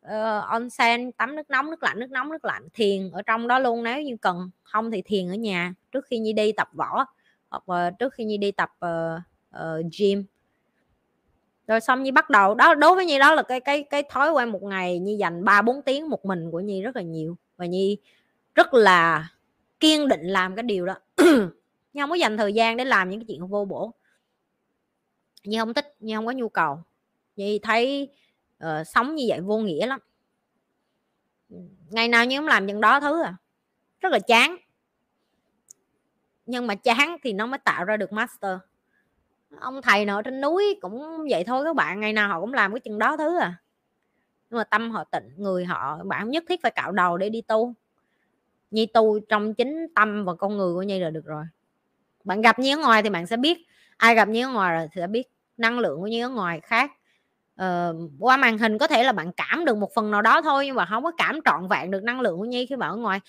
uh, 0.06 0.44
onsen 0.50 1.12
tắm 1.12 1.36
nước 1.36 1.50
nóng 1.50 1.70
nước 1.72 1.84
lạnh 1.84 2.00
nước 2.00 2.12
nóng 2.12 2.32
nước 2.32 2.46
lạnh 2.46 2.68
thiền 2.74 3.12
ở 3.12 3.22
trong 3.22 3.48
đó 3.48 3.60
luôn 3.60 3.84
nếu 3.84 4.02
như 4.02 4.18
cần. 4.22 4.50
Không 4.64 4.92
thì 4.92 5.02
thiền 5.02 5.30
ở 5.30 5.36
nhà 5.36 5.74
trước 5.92 6.06
khi 6.06 6.20
nhi 6.20 6.34
đi 6.34 6.52
tập 6.52 6.68
võ 6.74 7.06
hoặc 7.50 7.70
là 7.70 7.92
trước 8.00 8.14
khi 8.14 8.24
nhi 8.24 8.38
đi 8.38 8.52
tập 8.52 8.72
uh, 8.86 9.22
uh, 9.56 9.86
gym 10.00 10.26
rồi 11.70 11.82
xong 11.82 12.04
như 12.04 12.12
bắt 12.12 12.30
đầu 12.30 12.56
đó 12.56 12.76
đối 12.76 12.96
với 12.96 13.06
nhi 13.06 13.20
đó 13.20 13.36
là 13.36 13.44
cái 13.44 13.60
cái 13.60 13.84
cái 13.84 14.04
thói 14.10 14.32
quen 14.32 14.50
một 14.50 14.64
ngày 14.64 15.00
như 15.00 15.16
dành 15.20 15.44
ba 15.44 15.62
bốn 15.62 15.82
tiếng 15.82 16.10
một 16.10 16.26
mình 16.26 16.52
của 16.52 16.60
nhi 16.60 16.82
rất 16.82 16.96
là 16.96 17.02
nhiều. 17.02 17.38
Và 17.58 17.66
nhi 17.66 17.98
rất 18.56 18.74
là 18.74 19.30
kiên 19.80 20.08
định 20.08 20.24
làm 20.24 20.56
cái 20.56 20.64
điều 20.64 20.86
đó. 20.86 20.96
Nhi 21.94 22.02
không 22.02 22.10
có 22.10 22.16
dành 22.16 22.38
thời 22.38 22.54
gian 22.54 22.78
để 22.78 22.86
làm 22.86 23.10
những 23.10 23.20
cái 23.20 23.26
chuyện 23.28 23.48
vô 23.48 23.66
bổ. 23.66 23.94
Nhi 25.44 25.58
không 25.58 25.74
thích 25.74 25.96
nhi 26.00 26.16
không 26.16 26.26
có 26.26 26.32
nhu 26.32 26.50
cầu. 26.50 26.84
Nhi 27.36 27.60
thấy 27.60 28.10
uh, 28.64 28.88
sống 28.88 29.16
như 29.16 29.26
vậy 29.28 29.42
vô 29.42 29.58
nghĩa 29.58 29.88
lắm. 29.88 30.00
Ngày 31.90 32.08
nào 32.08 32.26
nhi 32.26 32.38
cũng 32.38 32.48
làm 32.48 32.66
những 32.66 32.82
đó 32.82 33.00
thứ 33.00 33.24
à. 33.24 33.36
Rất 34.00 34.12
là 34.12 34.20
chán. 34.20 34.58
Nhưng 36.46 36.68
mà 36.68 36.76
chán 36.76 37.18
thì 37.24 37.34
nó 37.34 37.46
mới 37.46 37.60
tạo 37.66 37.84
ra 37.84 37.98
được 37.98 38.14
master 38.14 38.58
ông 39.58 39.82
thầy 39.82 40.06
nào 40.06 40.22
trên 40.22 40.42
núi 40.42 40.80
cũng 40.82 41.28
vậy 41.30 41.44
thôi 41.44 41.66
các 41.66 41.76
bạn 41.76 42.00
ngày 42.00 42.14
nào 42.14 42.30
họ 42.30 42.42
cũng 42.42 42.54
làm 42.54 42.74
cái 42.74 42.80
chừng 42.80 43.00
đó 43.00 43.18
thứ 43.18 43.40
à. 43.40 43.56
Nhưng 44.50 44.58
mà 44.58 44.64
tâm 44.64 44.92
họ 44.92 45.04
tịnh 45.04 45.30
người 45.38 45.66
họ 45.66 46.04
bạn 46.04 46.30
nhất 46.30 46.44
thiết 46.50 46.62
phải 46.62 46.72
cạo 46.72 46.92
đầu 46.92 47.18
để 47.18 47.30
đi 47.30 47.42
tu. 47.42 47.74
Nhi 48.72 48.86
tu 48.86 49.20
trong 49.20 49.54
chính 49.54 49.88
tâm 49.96 50.26
và 50.26 50.36
con 50.36 50.58
người 50.58 50.74
của 50.74 50.82
nhi 50.82 51.00
là 51.00 51.10
được 51.10 51.26
rồi. 51.26 51.44
Bạn 52.24 52.42
gặp 52.42 52.60
nhi 52.60 52.72
ở 52.72 52.78
ngoài 52.78 53.04
thì 53.04 53.10
bạn 53.10 53.28
sẽ 53.28 53.38
biết. 53.38 53.58
Ai 53.98 54.16
gặp 54.16 54.28
nhi 54.28 54.42
ở 54.42 54.50
ngoài 54.50 54.76
rồi 54.76 54.88
thì 54.92 55.02
sẽ 55.02 55.08
biết 55.08 55.28
năng 55.58 55.80
lượng 55.80 56.00
của 56.02 56.08
nhi 56.08 56.20
ở 56.20 56.30
ngoài 56.30 56.60
khác. 56.64 56.92
Ờ, 57.56 57.96
qua 58.20 58.38
màn 58.38 58.58
hình 58.58 58.78
có 58.78 58.88
thể 58.88 59.04
là 59.04 59.12
bạn 59.12 59.32
cảm 59.38 59.66
được 59.66 59.78
một 59.78 59.94
phần 59.96 60.12
nào 60.12 60.22
đó 60.22 60.42
thôi 60.42 60.66
nhưng 60.66 60.76
mà 60.76 60.86
không 60.86 61.04
có 61.04 61.12
cảm 61.18 61.40
trọn 61.46 61.68
vẹn 61.68 61.92
được 61.92 62.04
năng 62.04 62.22
lượng 62.22 62.38
của 62.38 62.46
nhi 62.46 62.66
khi 62.66 62.76
bạn 62.76 62.92
ở 62.92 62.98
ngoài. 62.98 63.20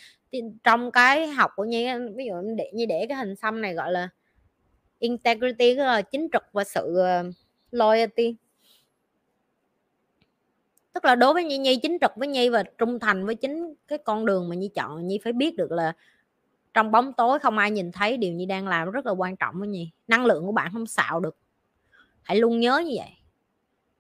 Trong 0.64 0.90
cái 0.90 1.26
học 1.26 1.51
của 1.56 1.64
nhi 1.64 1.88
ví 2.16 2.24
dụ 2.26 2.34
để 2.56 2.70
nhi 2.74 2.86
để 2.86 3.06
cái 3.09 3.18
hình 3.18 3.36
xăm 3.36 3.60
này 3.60 3.74
gọi 3.74 3.92
là 3.92 4.09
integrity 5.01 5.74
là 5.74 5.94
ờ, 5.94 6.02
chính 6.02 6.28
trực 6.32 6.43
và 6.52 6.64
sự 6.64 6.97
ờ, 6.97 7.22
loyalty. 7.70 8.36
Tức 10.93 11.05
là 11.05 11.14
đối 11.14 11.35
với 11.35 11.44
nhi 11.44 11.59
nhi 11.59 11.77
chính 11.82 11.98
trực 12.01 12.16
với 12.16 12.28
nhi 12.28 12.48
và 12.48 12.62
trung 12.62 12.98
thành 12.98 13.27
với 13.27 13.35
chính 13.35 13.74
cái 13.89 13.98
con 13.98 14.27
đường 14.27 14.48
mà 14.48 14.55
nhi 14.55 14.70
chọn, 14.74 15.09
nhi 15.09 15.20
phải 15.24 15.32
biết 15.32 15.56
được 15.56 15.72
là 15.72 15.93
trong 16.74 16.90
bóng 16.90 17.12
tối 17.12 17.39
không 17.39 17.59
ai 17.59 17.70
nhìn 17.70 17.93
thấy 17.93 18.16
điều 18.16 18.32
nhi 18.32 18.47
đang 18.47 18.68
làm 18.68 18.90
rất 18.90 19.06
là 19.06 19.12
quan 19.12 19.36
trọng 19.36 19.55
với 19.59 19.68
nhi. 19.68 19.90
Năng 20.09 20.27
lượng 20.27 20.47
của 20.47 20.52
bạn 20.52 20.72
không 20.72 20.86
xạo 20.86 21.20
được. 21.20 21.36
Hãy 22.22 22.36
luôn 22.36 22.60
nhớ 22.60 22.78
như 22.78 22.94
vậy. 22.97 23.10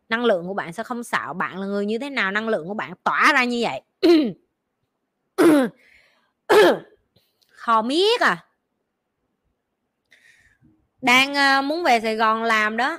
Năng 0.08 0.24
lượng 0.24 0.46
của 0.46 0.54
bạn 0.54 0.72
sẽ 0.72 0.82
không 0.82 1.04
xạo. 1.04 1.34
Bạn 1.34 1.60
là 1.60 1.66
người 1.66 1.86
như 1.86 1.98
thế 1.98 2.10
nào, 2.10 2.30
năng 2.30 2.48
lượng 2.48 2.68
của 2.68 2.74
bạn 2.74 2.92
tỏa 3.04 3.32
ra 3.32 3.44
như 3.44 3.62
vậy. 3.62 3.82
Kho 7.48 7.82
miết 7.82 8.20
à 8.20 8.44
đang 11.02 11.34
ờ, 11.34 11.62
muốn 11.62 11.82
về 11.82 12.00
sài 12.00 12.16
gòn 12.16 12.42
làm 12.42 12.76
đó. 12.76 12.98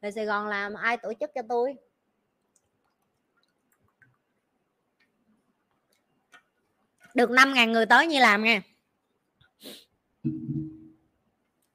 Về 0.00 0.10
sài 0.10 0.24
gòn 0.24 0.46
làm 0.46 0.74
ai 0.74 0.96
tổ 0.96 1.12
chức 1.20 1.30
cho 1.34 1.42
tôi? 1.48 1.74
Được 7.14 7.30
5.000 7.30 7.70
người 7.70 7.86
tới 7.86 8.06
như 8.06 8.20
làm 8.20 8.44
nha. 8.44 8.62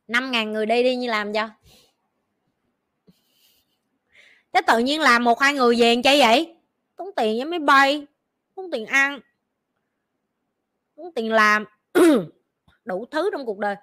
5.000 0.07 0.51
người 0.51 0.65
đi 0.65 0.83
đi 0.83 0.95
như 0.95 1.07
làm 1.07 1.33
cho. 1.33 1.49
Thế 4.53 4.61
tự 4.67 4.79
nhiên 4.79 5.01
làm 5.01 5.23
một 5.23 5.39
hai 5.39 5.53
người 5.53 5.75
về 5.79 6.01
chơi 6.03 6.19
vậy? 6.19 6.55
Tốn 6.95 7.09
tiền 7.15 7.37
với 7.37 7.45
máy 7.45 7.59
bay, 7.59 8.05
tốn 8.55 8.71
tiền 8.71 8.85
ăn, 8.85 9.19
tốn 10.95 11.11
tiền 11.15 11.31
làm. 11.31 11.65
Đủ 12.85 13.05
thứ 13.11 13.29
trong 13.31 13.45
cuộc 13.45 13.57
đời. 13.57 13.75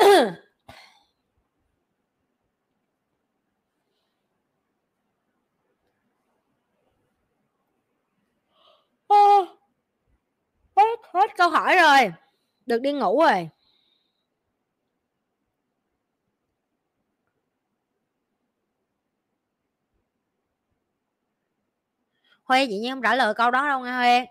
hết 10.76 10.98
hết 11.14 11.30
câu 11.36 11.50
hỏi 11.50 11.76
rồi. 11.76 12.12
Được 12.66 12.78
đi 12.82 12.92
ngủ 12.92 13.20
rồi. 13.20 13.48
Huê 22.44 22.66
chị 22.66 22.78
Nhi 22.78 22.90
không 22.90 23.02
trả 23.02 23.14
lời 23.14 23.34
câu 23.34 23.50
đó 23.50 23.68
đâu 23.68 23.80
nghe 23.80 23.92
Huê 23.92 24.26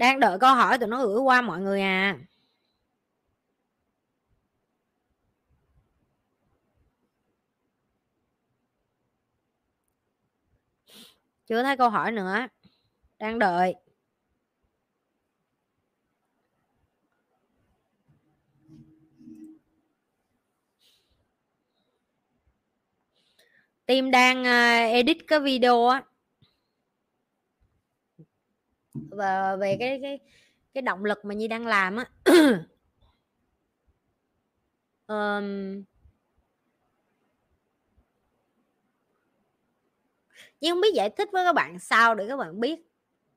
đang 0.00 0.20
đợi 0.20 0.38
câu 0.38 0.54
hỏi 0.54 0.78
tụi 0.78 0.88
nó 0.88 1.06
gửi 1.06 1.18
qua 1.20 1.42
mọi 1.42 1.60
người 1.60 1.80
à. 1.82 2.18
Chưa 11.46 11.62
thấy 11.62 11.76
câu 11.76 11.90
hỏi 11.90 12.12
nữa. 12.12 12.46
Đang 13.18 13.38
đợi. 13.38 13.74
Tim 23.86 24.10
đang 24.10 24.44
à, 24.46 24.84
edit 24.86 25.16
cái 25.28 25.40
video 25.40 25.86
á 25.86 26.02
và 29.10 29.56
về 29.56 29.76
cái 29.80 29.98
cái 30.02 30.18
cái 30.74 30.82
động 30.82 31.04
lực 31.04 31.24
mà 31.24 31.34
Nhi 31.34 31.48
đang 31.48 31.66
làm 31.66 31.96
á. 31.96 32.04
Um, 35.10 35.84
nhưng 40.60 40.72
không 40.74 40.80
biết 40.80 40.94
giải 40.94 41.10
thích 41.10 41.28
với 41.32 41.44
các 41.44 41.52
bạn 41.52 41.78
sao 41.78 42.14
để 42.14 42.28
các 42.28 42.36
bạn 42.36 42.60
biết 42.60 42.80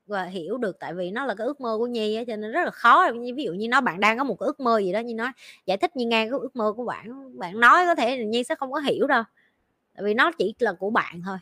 và 0.07 0.23
hiểu 0.23 0.57
được 0.57 0.79
tại 0.79 0.93
vì 0.93 1.11
nó 1.11 1.25
là 1.25 1.35
cái 1.35 1.47
ước 1.47 1.61
mơ 1.61 1.77
của 1.77 1.87
nhi 1.87 2.15
á 2.15 2.23
cho 2.27 2.35
nên 2.35 2.51
rất 2.51 2.65
là 2.65 2.71
khó. 2.71 3.11
Ví 3.35 3.43
dụ 3.43 3.53
như 3.53 3.67
nó 3.67 3.81
bạn 3.81 3.99
đang 3.99 4.17
có 4.17 4.23
một 4.23 4.35
cái 4.39 4.47
ước 4.47 4.59
mơ 4.59 4.79
gì 4.79 4.93
đó 4.93 4.99
như 4.99 5.13
nói 5.13 5.31
giải 5.65 5.77
thích 5.77 5.95
như 5.95 6.05
ngang 6.05 6.29
cái 6.29 6.39
ước 6.39 6.55
mơ 6.55 6.73
của 6.77 6.85
bạn 6.85 7.37
bạn 7.39 7.59
nói 7.59 7.85
có 7.85 7.95
thể 7.95 8.25
nhi 8.25 8.43
sẽ 8.43 8.55
không 8.55 8.71
có 8.71 8.79
hiểu 8.79 9.07
đâu. 9.07 9.23
Tại 9.95 10.03
vì 10.03 10.13
nó 10.13 10.31
chỉ 10.31 10.55
là 10.59 10.73
của 10.73 10.89
bạn 10.89 11.21
thôi. 11.25 11.37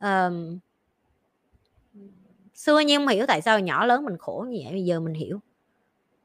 Um, 0.00 0.58
xưa 2.58 2.80
nhưng 2.80 3.00
không 3.00 3.08
hiểu 3.08 3.26
tại 3.26 3.42
sao 3.42 3.60
nhỏ 3.60 3.86
lớn 3.86 4.04
mình 4.04 4.18
khổ 4.18 4.46
như 4.48 4.60
vậy 4.64 4.72
bây 4.72 4.84
giờ 4.84 5.00
mình 5.00 5.14
hiểu. 5.14 5.40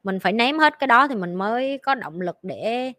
Mình 0.02 0.20
phải 0.20 0.32
ném 0.32 0.58
hết 0.58 0.78
cái 0.78 0.86
đó 0.86 1.08
thì 1.08 1.14
mình 1.14 1.34
mới 1.34 1.78
có 1.78 1.94
động 1.94 2.20
lực 2.20 2.38
để 2.42 2.92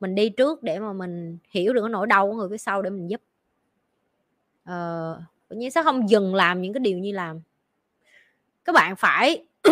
mình 0.00 0.14
đi 0.14 0.28
trước 0.28 0.62
để 0.62 0.78
mà 0.78 0.92
mình 0.92 1.38
hiểu 1.50 1.72
được 1.72 1.82
cái 1.82 1.90
nỗi 1.90 2.06
đau 2.06 2.28
của 2.30 2.34
người 2.34 2.48
phía 2.50 2.58
sau 2.58 2.82
để 2.82 2.90
mình 2.90 3.10
giúp. 3.10 3.22
Ờ, 4.64 5.20
như 5.50 5.70
sẽ 5.70 5.82
không 5.82 6.10
dừng 6.10 6.34
làm 6.34 6.60
những 6.62 6.72
cái 6.72 6.80
điều 6.80 6.98
như 6.98 7.12
làm. 7.12 7.40
Các 8.64 8.72
bạn 8.72 8.96
phải 8.96 9.46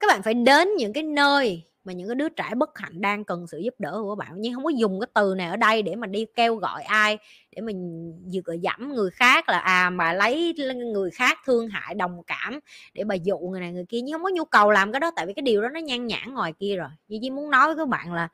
các 0.00 0.06
bạn 0.08 0.22
phải 0.22 0.34
đến 0.34 0.68
những 0.78 0.92
cái 0.92 1.02
nơi 1.02 1.64
mà 1.84 1.92
những 1.92 2.08
cái 2.08 2.14
đứa 2.14 2.28
trẻ 2.28 2.54
bất 2.56 2.78
hạnh 2.78 3.00
đang 3.00 3.24
cần 3.24 3.46
sự 3.46 3.58
giúp 3.58 3.74
đỡ 3.78 3.98
của 4.02 4.14
bạn. 4.14 4.32
Nhưng 4.36 4.54
không 4.54 4.64
có 4.64 4.70
dùng 4.70 5.00
cái 5.00 5.08
từ 5.14 5.34
này 5.34 5.48
ở 5.48 5.56
đây 5.56 5.82
để 5.82 5.94
mà 5.94 6.06
đi 6.06 6.26
kêu 6.34 6.56
gọi 6.56 6.82
ai, 6.82 7.18
để 7.56 7.62
mình 7.62 8.12
dựa 8.26 8.52
dẫm 8.60 8.94
người 8.94 9.10
khác 9.10 9.48
là 9.48 9.58
à 9.58 9.90
mà 9.90 10.12
lấy 10.12 10.54
người 10.92 11.10
khác 11.10 11.38
thương 11.46 11.68
hại, 11.68 11.94
đồng 11.94 12.22
cảm 12.26 12.60
để 12.94 13.04
bà 13.04 13.14
dụ 13.14 13.38
người 13.38 13.60
này 13.60 13.72
người 13.72 13.84
kia. 13.84 14.00
Nhưng 14.00 14.12
không 14.12 14.22
có 14.22 14.30
nhu 14.34 14.44
cầu 14.44 14.70
làm 14.70 14.92
cái 14.92 15.00
đó, 15.00 15.10
tại 15.16 15.26
vì 15.26 15.32
cái 15.34 15.42
điều 15.42 15.62
đó 15.62 15.68
nó 15.68 15.80
nhan 15.80 16.06
nhản 16.06 16.34
ngoài 16.34 16.52
kia 16.52 16.76
rồi. 16.76 16.88
Như 17.08 17.18
chỉ 17.22 17.30
muốn 17.30 17.50
nói 17.50 17.66
với 17.66 17.76
các 17.76 17.88
bạn 17.88 18.12
là 18.12 18.28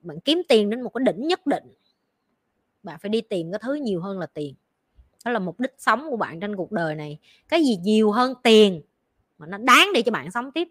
bạn 0.00 0.20
kiếm 0.20 0.42
tiền 0.48 0.70
đến 0.70 0.82
một 0.82 0.90
cái 0.94 1.04
đỉnh 1.04 1.26
nhất 1.26 1.46
định. 1.46 1.64
Bạn 2.82 2.98
phải 3.02 3.08
đi 3.08 3.20
tìm 3.20 3.52
cái 3.52 3.58
thứ 3.62 3.74
nhiều 3.74 4.00
hơn 4.00 4.18
là 4.18 4.26
tiền. 4.26 4.54
Đó 5.24 5.30
là 5.30 5.38
mục 5.38 5.60
đích 5.60 5.74
sống 5.78 6.10
của 6.10 6.16
bạn 6.16 6.40
trên 6.40 6.56
cuộc 6.56 6.72
đời 6.72 6.94
này. 6.94 7.18
Cái 7.48 7.64
gì 7.64 7.76
nhiều 7.76 8.10
hơn 8.10 8.34
tiền 8.42 8.82
mà 9.38 9.46
nó 9.46 9.58
đáng 9.58 9.88
để 9.94 10.02
cho 10.02 10.12
bạn 10.12 10.30
sống 10.30 10.50
tiếp 10.52 10.68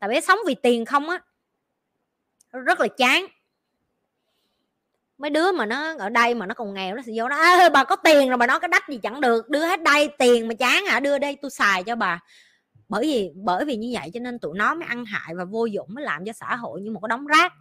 tại 0.00 0.08
bé 0.08 0.20
sống 0.20 0.38
vì 0.46 0.54
tiền 0.54 0.84
không 0.84 1.08
á 1.08 1.20
rất 2.52 2.80
là 2.80 2.88
chán. 2.88 3.26
Mấy 5.18 5.30
đứa 5.30 5.52
mà 5.52 5.66
nó 5.66 5.94
ở 5.98 6.08
đây 6.08 6.34
mà 6.34 6.46
nó 6.46 6.54
còn 6.54 6.74
nghèo 6.74 6.96
nó 6.96 7.02
sẽ 7.02 7.12
vô 7.16 7.28
nó 7.28 7.36
à, 7.36 7.68
bà 7.68 7.84
có 7.84 7.96
tiền 7.96 8.28
rồi 8.28 8.36
bà 8.36 8.46
nói 8.46 8.60
cái 8.60 8.68
đách 8.68 8.88
gì 8.88 8.98
chẳng 9.02 9.20
được 9.20 9.48
đưa 9.48 9.66
hết 9.66 9.82
đây 9.82 10.10
tiền 10.18 10.48
mà 10.48 10.54
chán 10.54 10.86
hả 10.86 11.00
đưa 11.00 11.18
đây 11.18 11.36
tôi 11.42 11.50
xài 11.50 11.84
cho 11.84 11.96
bà. 11.96 12.20
Bởi 12.88 13.04
vì 13.04 13.30
bởi 13.34 13.64
vì 13.64 13.76
như 13.76 13.90
vậy 13.92 14.10
cho 14.14 14.20
nên 14.20 14.38
tụi 14.38 14.58
nó 14.58 14.74
mới 14.74 14.88
ăn 14.88 15.04
hại 15.04 15.34
và 15.34 15.44
vô 15.44 15.66
dụng 15.66 15.88
mới 15.94 16.04
làm 16.04 16.24
cho 16.24 16.32
xã 16.32 16.56
hội 16.56 16.80
như 16.80 16.90
một 16.90 17.00
cái 17.00 17.08
đống 17.08 17.26
rác. 17.26 17.52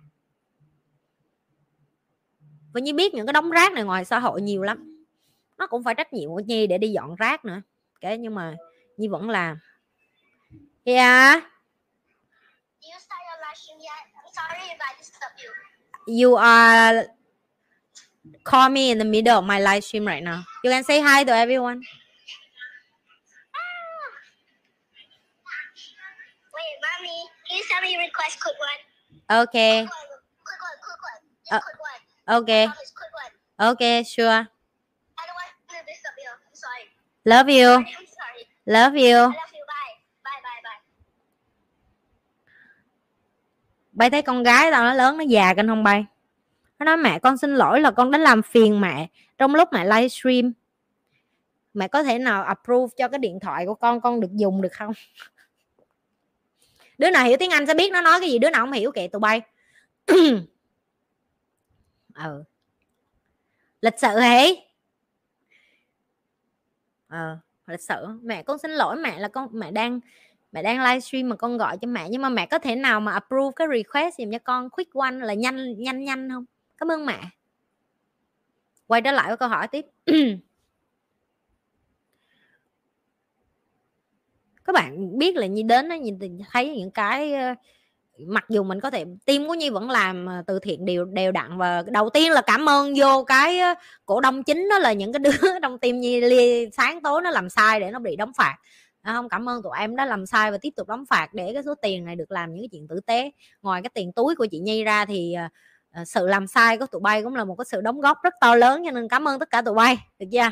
Và 2.74 2.80
như 2.80 2.94
biết 2.94 3.14
những 3.14 3.26
cái 3.26 3.34
đống 3.34 3.50
rác 3.50 3.74
này 3.74 3.84
ngoài 3.84 4.06
xã 4.06 4.20
hội 4.20 4.42
nhiều 4.42 4.64
lắm. 4.64 5.06
Nó 5.58 5.68
cũng 5.68 5.84
phải 5.84 5.96
trách 5.96 6.14
nhiệm 6.14 6.30
của 6.30 6.40
nhi 6.40 6.68
để 6.68 6.78
đi 6.78 6.92
dọn 6.92 7.16
rác 7.16 7.46
nữa. 7.46 7.62
Cái 8.02 8.18
nhưng 8.18 8.36
mà 8.36 8.56
nhi 8.98 9.08
vẫn 9.08 9.30
làm. 9.30 9.58
Yeah 10.84 11.44
you 16.08 16.36
are 16.36 17.06
call 18.44 18.70
me 18.70 18.92
in 18.92 18.98
the 18.98 19.06
middle 19.06 19.38
of 19.40 19.46
my 19.46 19.60
live 19.60 19.84
stream 19.84 20.06
right 20.06 20.24
now 20.24 20.44
you 20.64 20.70
can 20.70 20.84
say 20.84 21.02
hi 21.02 21.24
to 21.24 21.32
everyone 21.36 21.82
Wait, 26.60 26.76
mommy, 26.84 27.18
can 27.48 27.58
you 27.58 27.64
send 27.64 27.84
me 27.84 27.96
request 28.04 28.42
quick 28.42 28.56
one? 28.60 29.46
Okay. 29.48 29.88
Quick 29.88 29.94
one, 29.96 30.20
quick 30.44 30.60
one, 30.60 30.78
quick 30.84 31.02
one. 31.08 31.22
Just 31.40 31.54
Uh, 31.54 31.60
quick 31.62 31.80
one. 31.80 32.42
Okay. 32.44 32.66
Promise, 32.66 32.92
quick 32.92 33.14
one. 33.16 33.70
Okay, 33.72 34.04
sure. 34.04 34.28
I 34.28 35.24
don't 35.24 35.38
want 35.40 35.54
to 35.70 35.78
disturb 35.88 36.16
you. 36.20 36.32
I'm 36.36 36.56
sorry. 36.56 36.86
Love 37.26 37.50
you. 37.50 37.70
I'm 37.70 37.86
sorry. 37.86 38.44
Love 38.66 38.98
you. 38.98 39.49
Bay 44.00 44.10
thấy 44.10 44.22
con 44.22 44.44
gái 44.44 44.72
tao 44.72 44.84
nó 44.84 44.94
lớn, 44.94 45.18
nó 45.18 45.24
già 45.24 45.54
kinh 45.54 45.68
không 45.68 45.84
bay? 45.84 46.06
Nó 46.80 46.86
nói, 46.86 46.98
mẹ, 46.98 47.20
con 47.20 47.38
xin 47.38 47.56
lỗi 47.56 47.82
là 47.82 47.92
con 47.92 48.12
đã 48.12 48.18
làm 48.18 48.42
phiền 48.42 48.82
mẹ 48.82 49.08
trong 49.38 49.56
lúc 49.56 49.70
mẹ 49.72 49.86
livestream. 49.86 50.54
Mẹ 51.74 51.88
có 51.88 52.04
thể 52.04 52.20
nào 52.20 52.44
approve 52.44 52.94
cho 52.98 53.08
cái 53.08 53.20
điện 53.20 53.40
thoại 53.40 53.66
của 53.66 53.74
con 53.74 54.02
con 54.02 54.20
được 54.20 54.32
dùng 54.36 54.62
được 54.62 54.74
không? 54.74 54.94
Đứa 56.98 57.10
nào 57.10 57.26
hiểu 57.26 57.38
tiếng 57.40 57.52
anh 57.52 57.68
sẽ 57.68 57.74
biết 57.74 57.92
nó 57.92 58.02
nói 58.02 58.20
cái 58.20 58.30
gì, 58.30 58.40
đứa 58.40 58.50
nào 58.50 58.66
không 58.66 58.72
hiểu 58.72 58.92
kệ 58.92 59.08
tụi 59.08 59.20
bay. 59.20 59.42
Ừ. 62.26 62.44
Lịch 63.82 64.00
sự 64.00 64.20
hỉ 64.20 64.62
ờ 67.08 67.38
lịch 67.68 67.82
sự. 67.82 68.08
Mẹ, 68.22 68.44
con 68.44 68.58
xin 68.58 68.72
lỗi 68.72 68.96
mẹ 68.96 69.20
là 69.20 69.28
con, 69.28 69.48
mẹ 69.52 69.72
đang 69.72 70.00
mẹ 70.52 70.64
đang 70.64 70.84
livestream 70.84 71.30
mà 71.30 71.36
con 71.36 71.58
gọi 71.58 71.78
cho 71.82 71.88
mẹ, 71.88 72.08
nhưng 72.10 72.22
mà 72.22 72.30
mẹ 72.30 72.46
có 72.46 72.60
thể 72.60 72.76
nào 72.76 73.00
mà 73.00 73.12
approve 73.12 73.54
cái 73.56 73.68
request 73.78 74.16
dùm 74.18 74.32
cho 74.32 74.40
con 74.44 74.70
quick 74.70 74.94
one 74.94 75.12
là 75.12 75.34
nhanh 75.34 75.78
nhanh 75.78 76.04
nhanh 76.06 76.30
không? 76.30 76.46
Cảm 76.78 76.92
ơn 76.92 77.06
mẹ. 77.06 77.20
Quay 78.88 79.02
trở 79.02 79.12
lại 79.12 79.28
với 79.28 79.38
câu 79.38 79.50
hỏi 79.50 79.68
tiếp. 79.68 79.86
Các 84.70 84.74
bạn 84.74 85.18
biết 85.18 85.36
là 85.36 85.46
như 85.46 85.64
đến 85.64 85.88
nó 85.88 85.96
nhìn 85.96 86.20
thấy 86.52 86.76
những 86.78 86.92
cái 86.92 87.34
ờ, 87.34 87.54
mặc 88.28 88.46
dù 88.50 88.64
mình 88.64 88.80
có 88.80 88.90
thể 88.90 89.06
tim 89.26 89.48
của 89.48 89.54
nhi 89.54 89.70
vẫn 89.70 89.90
làm 89.90 90.26
ờ, 90.26 90.44
từ 90.48 90.60
thiện 90.60 90.86
đều 90.86 91.06
đều 91.06 91.32
đặn 91.32 91.58
và 91.58 91.84
đầu 91.88 92.10
tiên 92.10 92.32
là 92.32 92.42
cảm 92.42 92.70
ơn 92.70 92.94
vô 92.98 93.24
cái 93.24 93.60
ờ, 93.60 93.74
cổ 94.06 94.22
đông 94.22 94.44
chính 94.44 94.70
đó 94.70 94.80
là 94.80 94.94
những 94.94 95.14
cái 95.14 95.20
đứa 95.20 95.32
trong 95.62 95.80
tim 95.80 96.00
nhi 96.00 96.22
sáng 96.74 97.02
tối 97.02 97.22
nó 97.22 97.30
làm 97.30 97.50
sai 97.50 97.80
để 97.80 97.92
nó 97.92 98.00
bị 98.00 98.16
đóng 98.16 98.32
phạt. 98.38 98.58
À, 99.02 99.14
không 99.14 99.30
cảm 99.30 99.50
ơn 99.50 99.64
tụi 99.64 99.72
em 99.80 99.96
đã 99.96 100.06
làm 100.06 100.26
sai 100.26 100.52
và 100.52 100.58
tiếp 100.58 100.70
tục 100.76 100.88
đóng 100.88 101.06
phạt 101.10 101.34
để 101.34 101.54
cái 101.54 101.64
số 101.64 101.76
tiền 101.76 102.06
này 102.06 102.16
được 102.16 102.32
làm 102.32 102.54
những 102.54 102.62
cái 102.62 102.70
chuyện 102.72 102.88
tử 102.88 103.00
tế. 103.00 103.32
Ngoài 103.62 103.82
cái 103.82 103.90
tiền 103.94 104.12
túi 104.14 104.36
của 104.36 104.46
chị 104.52 104.60
nhi 104.60 104.84
ra 104.84 105.06
thì 105.06 105.36
uh, 106.02 106.08
sự 106.08 106.28
làm 106.28 106.48
sai 106.48 106.78
của 106.78 106.86
tụi 106.86 107.02
bay 107.02 107.24
cũng 107.24 107.36
là 107.36 107.44
một 107.44 107.56
cái 107.56 107.66
sự 107.66 107.82
đóng 107.82 108.02
góp 108.02 108.18
rất 108.24 108.34
to 108.42 108.56
lớn 108.56 108.82
cho 108.86 108.92
nên 108.92 109.08
cảm 109.08 109.28
ơn 109.28 109.40
tất 109.40 109.50
cả 109.50 109.62
tụi 109.62 109.76
bay 109.76 109.98
được 110.20 110.26
chưa? 110.32 110.52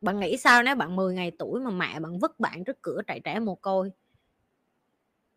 Bạn 0.00 0.20
nghĩ 0.20 0.36
sao 0.36 0.62
nếu 0.62 0.74
bạn 0.74 0.96
10 0.96 1.14
ngày 1.14 1.32
tuổi 1.38 1.60
mà 1.60 1.70
mẹ 1.70 2.00
bạn 2.00 2.18
vứt 2.18 2.40
bạn 2.40 2.64
trước 2.64 2.82
cửa 2.82 3.00
trại 3.06 3.20
trẻ 3.20 3.38
mồ 3.38 3.54
côi? 3.54 3.90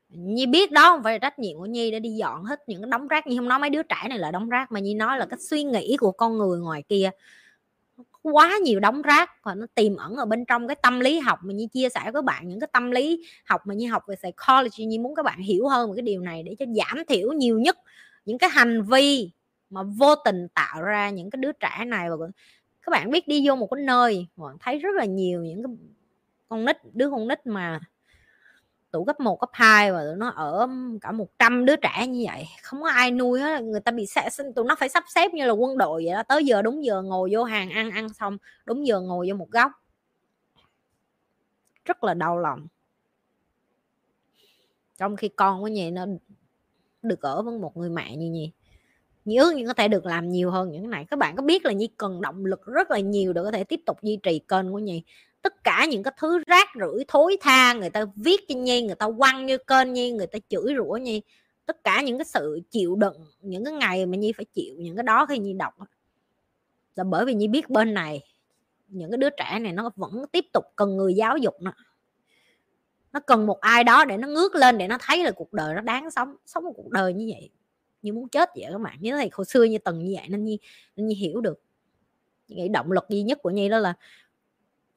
Nhi 0.09 0.45
biết 0.45 0.71
đó 0.71 0.89
không 0.89 1.03
phải 1.03 1.13
là 1.13 1.19
trách 1.19 1.39
nhiệm 1.39 1.57
của 1.57 1.65
Nhi 1.65 1.91
để 1.91 1.99
đi 1.99 2.09
dọn 2.09 2.43
hết 2.43 2.59
những 2.67 2.81
cái 2.81 2.89
đống 2.91 3.07
rác. 3.07 3.27
Nhi 3.27 3.37
không 3.37 3.47
nói 3.47 3.59
mấy 3.59 3.69
đứa 3.69 3.83
trẻ 3.83 4.07
này 4.09 4.19
là 4.19 4.31
đống 4.31 4.49
rác 4.49 4.71
mà 4.71 4.79
Nhi 4.79 4.93
nói 4.93 5.17
là 5.17 5.25
cái 5.25 5.39
suy 5.39 5.63
nghĩ 5.63 5.97
của 5.99 6.11
con 6.11 6.37
người 6.37 6.59
ngoài 6.59 6.83
kia 6.89 7.09
quá 8.31 8.57
nhiều 8.63 8.79
đóng 8.79 9.01
rác 9.01 9.43
và 9.43 9.55
nó 9.55 9.65
tiềm 9.75 9.95
ẩn 9.95 10.15
ở 10.15 10.25
bên 10.25 10.45
trong 10.45 10.67
cái 10.67 10.75
tâm 10.75 10.99
lý 10.99 11.19
học 11.19 11.39
mà 11.43 11.53
như 11.53 11.67
chia 11.73 11.89
sẻ 11.89 12.11
với 12.13 12.21
bạn, 12.21 12.47
những 12.47 12.59
cái 12.59 12.69
tâm 12.73 12.91
lý 12.91 13.27
học 13.45 13.61
mà 13.65 13.73
như 13.73 13.89
học 13.89 14.03
về 14.07 14.15
psychology 14.15 14.85
như 14.85 14.99
muốn 14.99 15.15
các 15.15 15.23
bạn 15.23 15.39
hiểu 15.39 15.67
hơn 15.67 15.89
về 15.89 15.95
cái 15.95 16.03
điều 16.03 16.21
này 16.21 16.43
để 16.43 16.55
cho 16.59 16.65
giảm 16.65 17.05
thiểu 17.05 17.31
nhiều 17.31 17.59
nhất 17.59 17.77
những 18.25 18.37
cái 18.37 18.49
hành 18.49 18.83
vi 18.83 19.31
mà 19.69 19.83
vô 19.83 20.15
tình 20.15 20.47
tạo 20.53 20.81
ra 20.81 21.09
những 21.09 21.29
cái 21.29 21.37
đứa 21.37 21.51
trẻ 21.51 21.85
này. 21.87 22.09
Và 22.09 22.27
các 22.81 22.89
bạn 22.91 23.11
biết 23.11 23.27
đi 23.27 23.47
vô 23.47 23.55
một 23.55 23.67
cái 23.71 23.83
nơi 23.83 24.27
bạn 24.35 24.55
thấy 24.59 24.79
rất 24.79 24.95
là 24.95 25.05
nhiều 25.05 25.43
những 25.43 25.63
cái 25.63 25.73
con 26.49 26.65
nít, 26.65 26.77
đứa 26.93 27.09
con 27.09 27.27
nít 27.27 27.47
mà 27.47 27.79
tủ 28.95 29.05
cấp 29.05 29.19
1, 29.19 29.39
cấp 29.39 29.49
2 29.53 29.91
và 29.91 30.03
tụi 30.03 30.15
nó 30.15 30.29
ở 30.29 30.67
cả 31.01 31.11
100 31.11 31.65
đứa 31.65 31.75
trẻ 31.75 32.07
như 32.07 32.23
vậy. 32.27 32.45
Không 32.63 32.81
có 32.81 32.89
ai 32.89 33.11
nuôi 33.11 33.39
hết 33.41 33.63
người 33.63 33.79
ta 33.79 33.91
bị 33.91 34.05
sẽ 34.05 34.29
tụi 34.55 34.65
nó 34.65 34.75
phải 34.75 34.89
sắp 34.89 35.03
xếp 35.15 35.33
như 35.33 35.45
là 35.45 35.51
quân 35.51 35.77
đội 35.77 36.03
vậy 36.05 36.13
đó. 36.13 36.23
Tới 36.23 36.45
giờ 36.45 36.61
đúng 36.61 36.85
giờ 36.85 37.01
ngồi 37.01 37.29
vô 37.33 37.43
hàng 37.43 37.69
ăn 37.69 37.91
ăn 37.91 38.09
xong 38.09 38.37
đúng 38.65 38.87
giờ 38.87 38.99
ngồi 38.99 39.27
vô 39.29 39.35
một 39.35 39.51
góc. 39.51 39.71
Rất 41.85 42.03
là 42.03 42.13
đau 42.13 42.37
lòng. 42.37 42.67
Trong 44.97 45.15
khi 45.15 45.29
con 45.29 45.61
của 45.61 45.67
nhì 45.67 45.91
nó 45.91 46.05
được 47.01 47.21
ở 47.21 47.41
với 47.41 47.59
một 47.59 47.77
người 47.77 47.89
mẹ 47.89 48.15
như 48.15 48.29
nhỉ 48.29 48.51
nhớ 49.25 49.53
nhưng 49.55 49.67
có 49.67 49.73
thể 49.73 49.87
được 49.87 50.05
làm 50.05 50.29
nhiều 50.29 50.51
hơn 50.51 50.71
những 50.71 50.81
cái 50.81 50.89
này. 50.89 51.05
Các 51.09 51.19
bạn 51.19 51.35
có 51.35 51.43
biết 51.43 51.65
là 51.65 51.71
nhi 51.71 51.89
cần 51.97 52.21
động 52.21 52.45
lực 52.45 52.65
rất 52.65 52.91
là 52.91 52.99
nhiều 52.99 53.33
để 53.33 53.41
có 53.43 53.51
thể 53.51 53.63
tiếp 53.63 53.81
tục 53.85 53.97
duy 54.01 54.19
trì 54.23 54.39
kênh 54.39 54.71
của 54.71 54.79
nhì 54.79 55.03
tất 55.45 55.63
cả 55.63 55.85
những 55.89 56.03
cái 56.03 56.13
thứ 56.17 56.43
rác 56.47 56.67
rưởi, 56.79 57.05
thối 57.07 57.37
tha, 57.41 57.73
người 57.73 57.89
ta 57.89 58.05
viết 58.15 58.41
cho 58.47 58.55
nhi 58.55 58.81
người 58.81 58.95
ta 58.95 59.07
quăng 59.17 59.45
như 59.45 59.57
kênh 59.57 59.93
nhi 59.93 60.11
người 60.11 60.27
ta 60.27 60.39
chửi 60.49 60.73
rủa 60.77 60.97
nhi 60.97 61.21
tất 61.65 61.83
cả 61.83 62.01
những 62.01 62.17
cái 62.17 62.25
sự 62.25 62.59
chịu 62.71 62.95
đựng, 62.95 63.25
những 63.41 63.65
cái 63.65 63.73
ngày 63.73 64.05
mà 64.05 64.17
nhi 64.17 64.31
phải 64.31 64.45
chịu 64.45 64.75
những 64.77 64.95
cái 64.95 65.03
đó 65.03 65.25
khi 65.25 65.37
nhi 65.37 65.53
đọc 65.53 65.73
là 66.95 67.03
bởi 67.03 67.25
vì 67.25 67.33
nhi 67.33 67.47
biết 67.47 67.69
bên 67.69 67.93
này, 67.93 68.21
những 68.87 69.11
cái 69.11 69.17
đứa 69.17 69.29
trẻ 69.29 69.59
này 69.59 69.73
nó 69.73 69.91
vẫn 69.95 70.25
tiếp 70.31 70.45
tục 70.53 70.65
cần 70.75 70.97
người 70.97 71.13
giáo 71.13 71.37
dục 71.37 71.61
nữa 71.61 71.73
nó 73.13 73.19
cần 73.19 73.45
một 73.45 73.59
ai 73.59 73.83
đó 73.83 74.05
để 74.05 74.17
nó 74.17 74.27
ngước 74.27 74.55
lên 74.55 74.77
để 74.77 74.87
nó 74.87 74.97
thấy 75.01 75.23
là 75.23 75.31
cuộc 75.31 75.53
đời 75.53 75.75
nó 75.75 75.81
đáng 75.81 76.11
sống 76.11 76.35
sống 76.45 76.63
một 76.63 76.73
cuộc 76.75 76.89
đời 76.89 77.13
như 77.13 77.31
vậy. 77.33 77.49
Như 78.01 78.13
muốn 78.13 78.29
chết 78.29 78.49
vậy 78.55 78.65
các 78.71 78.77
bạn. 78.77 78.97
Như 78.99 79.17
thì 79.17 79.29
hồi 79.31 79.45
xưa 79.45 79.63
như 79.63 79.77
từng 79.77 79.99
như 79.99 80.13
vậy 80.15 80.27
nên 80.29 80.45
nhi 80.45 80.59
nên 80.95 81.07
nhi 81.07 81.15
hiểu 81.15 81.41
được. 81.41 81.61
Nghĩ 82.47 82.67
động 82.69 82.91
lực 82.91 83.03
duy 83.09 83.21
nhất 83.21 83.39
của 83.41 83.49
nhi 83.49 83.69
đó 83.69 83.77
là 83.77 83.93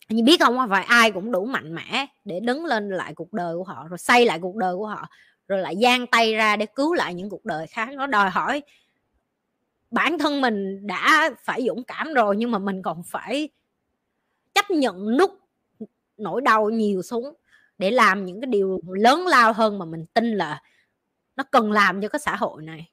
như 0.08 0.24
biết 0.24 0.40
không 0.40 0.68
phải 0.70 0.84
ai 0.84 1.10
cũng 1.10 1.32
đủ 1.32 1.44
mạnh 1.44 1.74
mẽ 1.74 2.06
để 2.24 2.40
đứng 2.40 2.64
lên 2.64 2.90
lại 2.90 3.14
cuộc 3.14 3.32
đời 3.32 3.56
của 3.56 3.64
họ, 3.64 3.88
rồi 3.88 3.98
xây 3.98 4.26
lại 4.26 4.38
cuộc 4.42 4.56
đời 4.56 4.74
của 4.76 4.86
họ, 4.86 5.08
rồi 5.48 5.58
lại 5.58 5.76
giang 5.82 6.06
tay 6.06 6.34
ra 6.34 6.56
để 6.56 6.66
cứu 6.66 6.94
lại 6.94 7.14
những 7.14 7.30
cuộc 7.30 7.44
đời 7.44 7.66
khác. 7.66 7.88
Nó 7.92 8.06
đòi 8.06 8.30
hỏi 8.30 8.62
bản 9.90 10.18
thân 10.18 10.40
mình 10.40 10.86
đã 10.86 11.30
phải 11.44 11.64
dũng 11.66 11.84
cảm 11.84 12.14
rồi, 12.14 12.36
nhưng 12.36 12.50
mà 12.50 12.58
mình 12.58 12.82
còn 12.82 13.02
phải 13.02 13.48
chấp 14.54 14.70
nhận 14.70 15.16
nút 15.16 15.40
nỗi 16.16 16.40
đau 16.40 16.70
nhiều 16.70 17.02
xuống 17.02 17.34
để 17.78 17.90
làm 17.90 18.24
những 18.24 18.40
cái 18.40 18.46
điều 18.46 18.80
lớn 18.88 19.26
lao 19.26 19.52
hơn 19.52 19.78
mà 19.78 19.84
mình 19.84 20.06
tin 20.14 20.32
là 20.32 20.62
nó 21.36 21.44
cần 21.44 21.72
làm 21.72 22.02
cho 22.02 22.08
cái 22.08 22.20
xã 22.20 22.36
hội 22.36 22.62
này. 22.62 22.90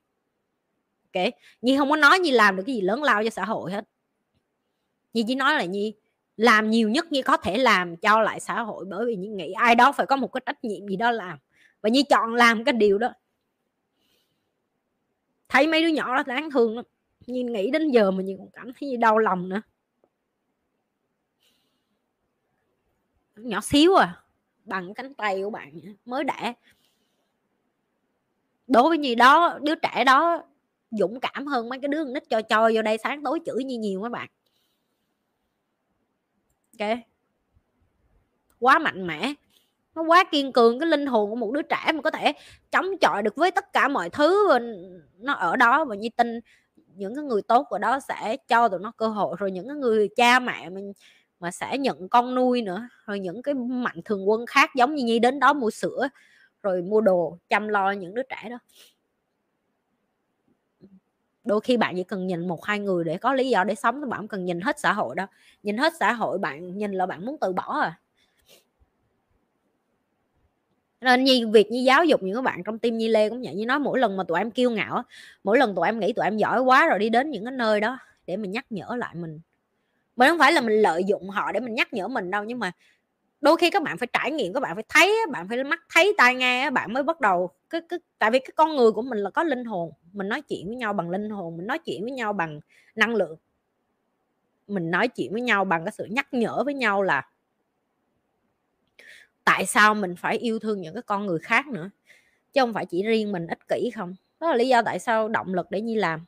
Ok? 1.14 1.24
Nhi 1.62 1.78
không 1.78 1.90
có 1.90 1.96
nói 1.96 2.20
như 2.20 2.32
làm 2.32 2.56
được 2.56 2.64
cái 2.66 2.76
gì 2.76 2.82
lớn 2.82 3.04
lao 3.04 3.24
cho 3.24 3.30
xã 3.30 3.46
hội 3.46 3.72
hết. 3.72 3.86
Nhi 5.14 5.24
chỉ 5.28 5.36
nói 5.36 5.54
là 5.54 5.66
nhi 5.66 5.94
làm 6.38 6.70
nhiều 6.70 6.90
nhất 6.90 7.12
như 7.12 7.22
có 7.24 7.38
thể 7.38 7.58
làm 7.58 7.98
cho 7.98 8.22
lại 8.22 8.40
xã 8.40 8.62
hội, 8.62 8.86
bởi 8.90 9.06
vì 9.06 9.16
như 9.16 9.32
nghĩ 9.32 9.52
ai 9.52 9.76
đó 9.76 9.92
phải 9.92 10.06
có 10.06 10.16
một 10.16 10.28
cái 10.28 10.42
trách 10.46 10.64
nhiệm 10.64 10.88
gì 10.88 10.96
đó 10.96 11.12
làm. 11.12 11.38
Và 11.82 11.90
như 11.90 12.04
chọn 12.10 12.34
làm 12.34 12.64
cái 12.64 12.74
điều 12.74 12.98
đó. 12.98 13.10
Thấy 15.50 15.68
mấy 15.68 15.82
đứa 15.82 15.88
nhỏ 15.88 16.16
đó 16.16 16.24
đáng 16.28 16.52
thương 16.52 16.76
lắm. 16.76 16.86
Nhìn 17.28 17.54
nghĩ 17.54 17.72
đến 17.72 17.92
giờ 17.92 18.12
mà 18.12 18.24
nhìn 18.24 18.38
còn 18.38 18.50
cảm 18.54 18.72
thấy 18.74 18.90
như 18.90 18.98
đau 18.98 19.18
lòng 19.18 19.50
nữa. 19.50 19.62
Nhỏ 23.36 23.62
xíu 23.62 23.96
à 23.96 24.22
bằng 24.66 24.94
cánh 24.94 25.14
tay 25.14 25.42
của 25.44 25.50
bạn 25.50 25.72
mới 26.06 26.24
đẻ. 26.24 26.54
Đối 28.68 28.90
với 28.90 28.98
gì 28.98 29.16
đó, 29.16 29.60
đứa 29.62 29.76
trẻ 29.76 30.04
đó 30.04 30.44
dũng 30.92 31.20
cảm 31.20 31.48
hơn 31.48 31.70
mấy 31.70 31.80
cái 31.80 31.88
đứa 31.88 32.06
nít 32.06 32.24
cho 32.30 32.42
cho 32.42 32.72
vô 32.76 32.82
đây 32.82 32.98
sáng 32.98 33.24
tối 33.24 33.40
chửi 33.46 33.64
như 33.64 33.78
nhiều 33.80 34.02
các 34.04 34.12
bạn 34.12 34.30
ok 36.80 36.98
quá 38.60 38.80
mạnh 38.80 39.08
mẽ. 39.08 39.34
Nó 39.96 40.02
quá 40.02 40.24
kiên 40.32 40.54
cường, 40.54 40.80
cái 40.80 40.90
linh 40.90 41.06
hồn 41.06 41.30
của 41.30 41.36
một 41.36 41.52
đứa 41.52 41.62
trẻ 41.62 41.92
mà 41.94 42.02
có 42.02 42.12
thể 42.12 42.34
chống 42.72 42.86
chọi 43.02 43.24
được 43.24 43.36
với 43.36 43.52
tất 43.52 43.74
cả 43.74 43.88
mọi 43.88 44.10
thứ 44.10 44.48
nó 45.18 45.34
ở 45.34 45.56
đó. 45.56 45.86
Và 45.86 45.96
như 45.96 46.10
tin 46.18 46.40
những 46.96 47.16
cái 47.16 47.24
người 47.24 47.42
tốt 47.42 47.68
ở 47.70 47.78
đó 47.78 48.00
sẽ 48.00 48.38
cho 48.48 48.70
tụi 48.70 48.80
nó 48.80 48.92
cơ 48.98 49.08
hội. 49.08 49.36
Rồi 49.40 49.52
những 49.52 49.68
cái 49.68 49.78
người 49.78 50.10
cha 50.16 50.40
mẹ 50.40 50.70
mình 50.70 50.94
mà 51.40 51.52
sẽ 51.52 51.78
nhận 51.78 52.10
con 52.10 52.36
nuôi 52.36 52.62
nữa. 52.62 52.88
Rồi 53.06 53.20
những 53.20 53.42
cái 53.42 53.54
mạnh 53.54 54.02
thường 54.06 54.30
quân 54.30 54.46
khác 54.46 54.70
giống 54.76 54.96
như 54.96 55.04
nhi 55.04 55.20
đến 55.20 55.40
đó 55.40 55.54
mua 55.54 55.70
sữa, 55.72 56.08
rồi 56.64 56.82
mua 56.82 57.02
đồ, 57.02 57.38
chăm 57.50 57.68
lo 57.68 57.92
những 57.92 58.14
đứa 58.14 58.24
trẻ 58.30 58.50
đó 58.50 58.58
đôi 61.46 61.62
khi 61.62 61.78
bạn 61.78 61.96
chỉ 61.96 62.04
cần 62.04 62.28
nhìn 62.28 62.48
một, 62.48 62.66
hai 62.66 62.80
người 62.80 63.04
để 63.04 63.18
có 63.18 63.34
lý 63.34 63.50
do 63.50 63.64
để 63.64 63.76
sống 63.76 64.02
thì 64.02 64.10
bạn 64.10 64.20
không 64.20 64.28
cần 64.28 64.46
nhìn 64.46 64.62
hết 64.62 64.80
xã 64.80 64.94
hội 64.94 65.16
đâu. 65.16 65.28
Nhìn 65.64 65.78
hết 65.78 65.94
xã 66.00 66.14
hội 66.14 66.38
bạn, 66.38 66.78
nhìn 66.78 66.92
là 66.92 67.06
bạn 67.06 67.26
muốn 67.26 67.38
từ 67.42 67.54
bỏ 67.54 67.80
à. 67.80 68.00
Nên 71.02 71.24
như 71.24 71.48
việc 71.48 71.72
như 71.72 71.80
giáo 71.80 72.06
dục 72.06 72.24
những 72.24 72.36
các 72.36 72.42
bạn 72.42 72.64
trong 72.64 72.80
tim 72.80 72.98
nhi 72.98 73.08
lê 73.08 73.30
cũng 73.30 73.42
vậy, 73.44 73.56
như 73.56 73.66
nói 73.66 73.80
mỗi 73.80 74.00
lần 74.00 74.18
mà 74.18 74.24
tụi 74.24 74.40
em 74.40 74.52
kiêu 74.52 74.72
ngạo 74.72 75.04
mỗi 75.44 75.58
lần 75.58 75.76
tụi 75.76 75.86
em 75.86 76.00
nghĩ 76.00 76.14
tụi 76.14 76.26
em 76.26 76.38
giỏi 76.38 76.60
quá 76.60 76.88
rồi 76.88 77.00
đi 77.00 77.10
đến 77.10 77.32
những 77.32 77.46
cái 77.46 77.54
nơi 77.54 77.82
đó 77.82 77.98
để 78.28 78.38
mình 78.38 78.52
nhắc 78.52 78.66
nhở 78.70 78.96
lại 78.98 79.16
mình. 79.16 79.40
Mình 80.16 80.30
không 80.30 80.40
phải 80.40 80.54
là 80.54 80.62
mình 80.62 80.82
lợi 80.82 81.04
dụng 81.04 81.30
họ 81.30 81.52
để 81.52 81.60
mình 81.60 81.76
nhắc 81.76 81.94
nhở 81.94 82.08
mình 82.08 82.32
đâu, 82.32 82.44
nhưng 82.44 82.60
mà 82.60 82.72
đôi 83.42 83.58
khi 83.58 83.70
các 83.70 83.84
bạn 83.84 83.98
phải 83.98 84.08
trải 84.14 84.32
nghiệm 84.32 84.54
các 84.54 84.60
bạn 84.60 84.76
phải 84.76 84.86
thấy 84.90 85.18
bạn 85.32 85.48
phải 85.50 85.64
mắt 85.64 85.80
thấy 85.94 86.14
tai 86.18 86.36
nghe 86.36 86.70
bạn 86.70 86.94
mới 86.94 87.04
bắt 87.04 87.22
đầu 87.22 87.50
cái, 87.70 87.82
cái 87.90 88.00
tại 88.20 88.32
vì 88.32 88.40
cái 88.40 88.52
con 88.56 88.76
người 88.76 88.92
của 88.92 89.02
mình 89.02 89.18
là 89.18 89.30
có 89.30 89.44
linh 89.44 89.66
hồn 89.66 89.92
mình 90.14 90.30
nói 90.30 90.42
chuyện 90.42 90.68
với 90.68 90.76
nhau 90.76 90.94
bằng 90.94 91.10
linh 91.10 91.30
hồn 91.30 91.58
mình 91.58 91.68
nói 91.68 91.80
chuyện 91.80 92.02
với 92.02 92.12
nhau 92.12 92.34
bằng 92.34 92.60
năng 92.96 93.16
lượng. 93.16 93.38
Mình 94.68 94.92
nói 94.92 95.08
chuyện 95.08 95.32
với 95.32 95.42
nhau 95.42 95.66
bằng 95.66 95.86
cái 95.86 95.92
sự 95.98 96.06
nhắc 96.06 96.34
nhở 96.34 96.64
với 96.64 96.74
nhau 96.74 97.02
là 97.04 97.30
tại 99.44 99.66
sao 99.66 99.96
mình 99.96 100.16
phải 100.16 100.38
yêu 100.38 100.60
thương 100.60 100.82
những 100.82 100.94
cái 100.94 101.04
con 101.04 101.26
người 101.26 101.40
khác 101.40 101.68
nữa 101.68 101.90
chứ 102.54 102.62
không 102.62 102.74
phải 102.74 102.86
chỉ 102.86 103.04
riêng 103.04 103.32
mình 103.32 103.48
ích 103.48 103.68
kỷ 103.68 103.90
không? 103.96 104.16
Đó 104.40 104.50
là 104.50 104.56
lý 104.56 104.68
do 104.68 104.82
tại 104.82 105.00
sao 105.00 105.30
động 105.30 105.54
lực 105.54 105.72
để 105.72 105.82
nhi 105.82 105.96
làm. 105.96 106.26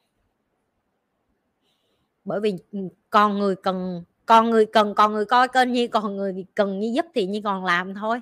Bởi 2.26 2.40
vì 2.40 2.54
ừ, 2.72 2.80
con 3.10 3.40
người 3.40 3.56
cần 3.56 4.04
còn 4.28 4.50
người, 4.50 4.66
cần, 4.66 4.96
còn 4.96 5.14
người 5.14 5.26
coi 5.26 5.48
kênh 5.48 5.74
như, 5.74 5.88
còn 5.88 6.18
người 6.18 6.46
cần 6.56 6.80
như 6.80 6.92
giúp 6.96 7.06
thì 7.16 7.26
như 7.26 7.42
còn 7.44 7.66
làm 7.66 7.96
thôi. 7.96 8.20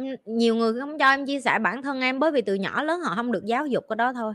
Em, 0.00 0.16
nhiều 0.24 0.54
người 0.54 0.80
không 0.80 0.98
cho 0.98 1.10
em 1.10 1.26
chia 1.26 1.40
sẻ 1.40 1.58
bản 1.58 1.82
thân 1.82 2.00
em 2.00 2.18
bởi 2.18 2.30
vì 2.30 2.42
từ 2.42 2.54
nhỏ 2.54 2.82
lớn 2.82 3.00
họ 3.00 3.14
không 3.16 3.32
được 3.32 3.44
giáo 3.44 3.66
dục 3.66 3.84
cái 3.88 3.96
đó 3.96 4.12
thôi. 4.12 4.34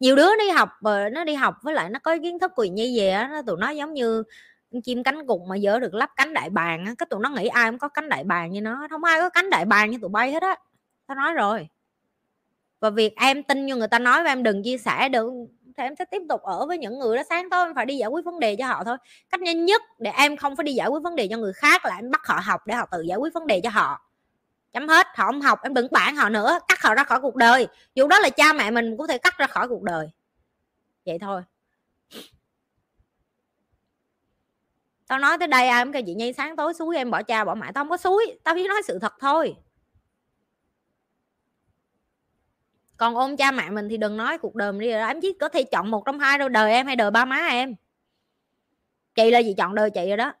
Nhiều 0.00 0.16
đứa 0.16 0.36
đi 0.38 0.48
học 0.48 0.68
nó 1.12 1.24
đi 1.24 1.34
học 1.34 1.54
với 1.62 1.74
lại 1.74 1.90
nó 1.90 1.98
có 1.98 2.16
kiến 2.22 2.38
thức 2.38 2.52
quỳ 2.56 2.68
như 2.68 2.84
gì 2.84 3.08
á 3.08 3.42
tụi 3.46 3.56
nó 3.58 3.70
giống 3.70 3.94
như 3.94 4.22
chim 4.84 5.02
cánh 5.02 5.26
cụt 5.26 5.40
mà 5.48 5.56
giờ 5.56 5.78
được 5.78 5.94
lắp 5.94 6.10
cánh 6.16 6.34
đại 6.34 6.50
bàng 6.50 6.84
á, 6.86 6.94
cái 6.98 7.06
tụi 7.10 7.20
nó 7.20 7.30
nghĩ 7.30 7.46
ai 7.46 7.70
cũng 7.70 7.78
có 7.78 7.88
cánh 7.88 8.08
đại 8.08 8.24
bàng 8.24 8.52
như 8.52 8.60
nó, 8.60 8.86
không 8.90 9.04
ai 9.04 9.20
có 9.20 9.30
cánh 9.30 9.50
đại 9.50 9.64
bàng 9.64 9.90
như 9.90 9.98
tụi 10.00 10.10
bay 10.10 10.32
hết 10.32 10.42
á, 10.42 10.56
tao 11.06 11.16
nói 11.16 11.32
rồi. 11.32 11.68
Và 12.80 12.90
việc 12.90 13.16
em 13.16 13.42
tin 13.42 13.66
như 13.66 13.76
người 13.76 13.88
ta 13.88 13.98
nói 13.98 14.22
và 14.24 14.30
em 14.30 14.42
đừng 14.42 14.62
chia 14.62 14.78
sẻ 14.78 15.08
được, 15.08 15.32
thì 15.76 15.82
em 15.82 15.96
sẽ 15.96 16.04
tiếp 16.04 16.22
tục 16.28 16.42
ở 16.42 16.66
với 16.66 16.78
những 16.78 16.98
người 16.98 17.16
đó 17.16 17.22
sáng 17.28 17.50
tối, 17.50 17.66
em 17.66 17.74
phải 17.74 17.86
đi 17.86 17.96
giải 17.96 18.08
quyết 18.08 18.24
vấn 18.24 18.40
đề 18.40 18.56
cho 18.56 18.66
họ 18.66 18.84
thôi. 18.84 18.96
Cách 19.30 19.40
nhanh 19.40 19.64
nhất 19.64 19.82
để 19.98 20.10
em 20.10 20.36
không 20.36 20.56
phải 20.56 20.64
đi 20.64 20.72
giải 20.72 20.88
quyết 20.88 21.02
vấn 21.02 21.16
đề 21.16 21.28
cho 21.28 21.36
người 21.36 21.52
khác 21.52 21.84
là 21.84 21.96
em 21.96 22.10
bắt 22.10 22.20
họ 22.26 22.40
học 22.44 22.60
để 22.66 22.74
họ 22.74 22.88
tự 22.92 23.00
giải 23.00 23.18
quyết 23.18 23.34
vấn 23.34 23.46
đề 23.46 23.60
cho 23.60 23.70
họ 23.70 24.03
chấm 24.74 24.88
hết, 24.88 25.06
họ 25.14 25.26
không 25.26 25.40
học, 25.40 25.62
em 25.62 25.74
đừng 25.74 25.88
bản 25.90 26.16
họ 26.16 26.28
nữa, 26.28 26.58
cắt 26.68 26.82
họ 26.82 26.94
ra 26.94 27.04
khỏi 27.04 27.20
cuộc 27.20 27.36
đời. 27.36 27.66
Dù 27.94 28.08
đó 28.08 28.18
là 28.18 28.30
cha 28.30 28.52
mẹ 28.52 28.70
mình 28.70 28.90
cũng 28.90 28.98
có 28.98 29.06
thể 29.06 29.18
cắt 29.18 29.38
ra 29.38 29.46
khỏi 29.46 29.68
cuộc 29.68 29.82
đời. 29.82 30.08
Vậy 31.06 31.18
thôi. 31.18 31.42
Tao 35.06 35.18
nói 35.18 35.38
tới 35.38 35.48
đây 35.48 35.68
em 35.68 35.92
cái 35.92 36.02
kêu 36.02 36.06
chị 36.06 36.14
nhi 36.14 36.32
sáng 36.32 36.56
tối 36.56 36.74
suối, 36.74 36.96
em 36.96 37.10
bỏ 37.10 37.22
cha 37.22 37.44
bỏ 37.44 37.54
mẹ, 37.54 37.72
tao 37.74 37.84
không 37.84 37.90
có 37.90 37.96
suối, 37.96 38.38
tao 38.44 38.54
chỉ 38.54 38.68
nói 38.68 38.82
sự 38.84 38.98
thật 38.98 39.12
thôi. 39.20 39.56
Còn 42.96 43.14
ôm 43.14 43.36
cha 43.36 43.50
mẹ 43.50 43.70
mình 43.70 43.88
thì 43.88 43.96
đừng 43.96 44.16
nói 44.16 44.38
cuộc 44.38 44.54
đời 44.54 44.72
mình 44.72 44.80
đi 44.80 44.92
rồi 44.92 45.08
em 45.08 45.20
chỉ 45.20 45.32
có 45.40 45.48
thể 45.48 45.62
chọn 45.62 45.90
một 45.90 46.02
trong 46.06 46.18
hai 46.18 46.38
đâu 46.38 46.48
đời 46.48 46.72
em 46.72 46.86
hay 46.86 46.96
đời 46.96 47.10
ba 47.10 47.24
má 47.24 47.36
em. 47.36 47.74
Chị 49.14 49.30
là 49.30 49.38
gì? 49.38 49.54
Chọn 49.58 49.74
đời 49.74 49.90
chị 49.90 50.08
rồi 50.08 50.16
đó 50.16 50.32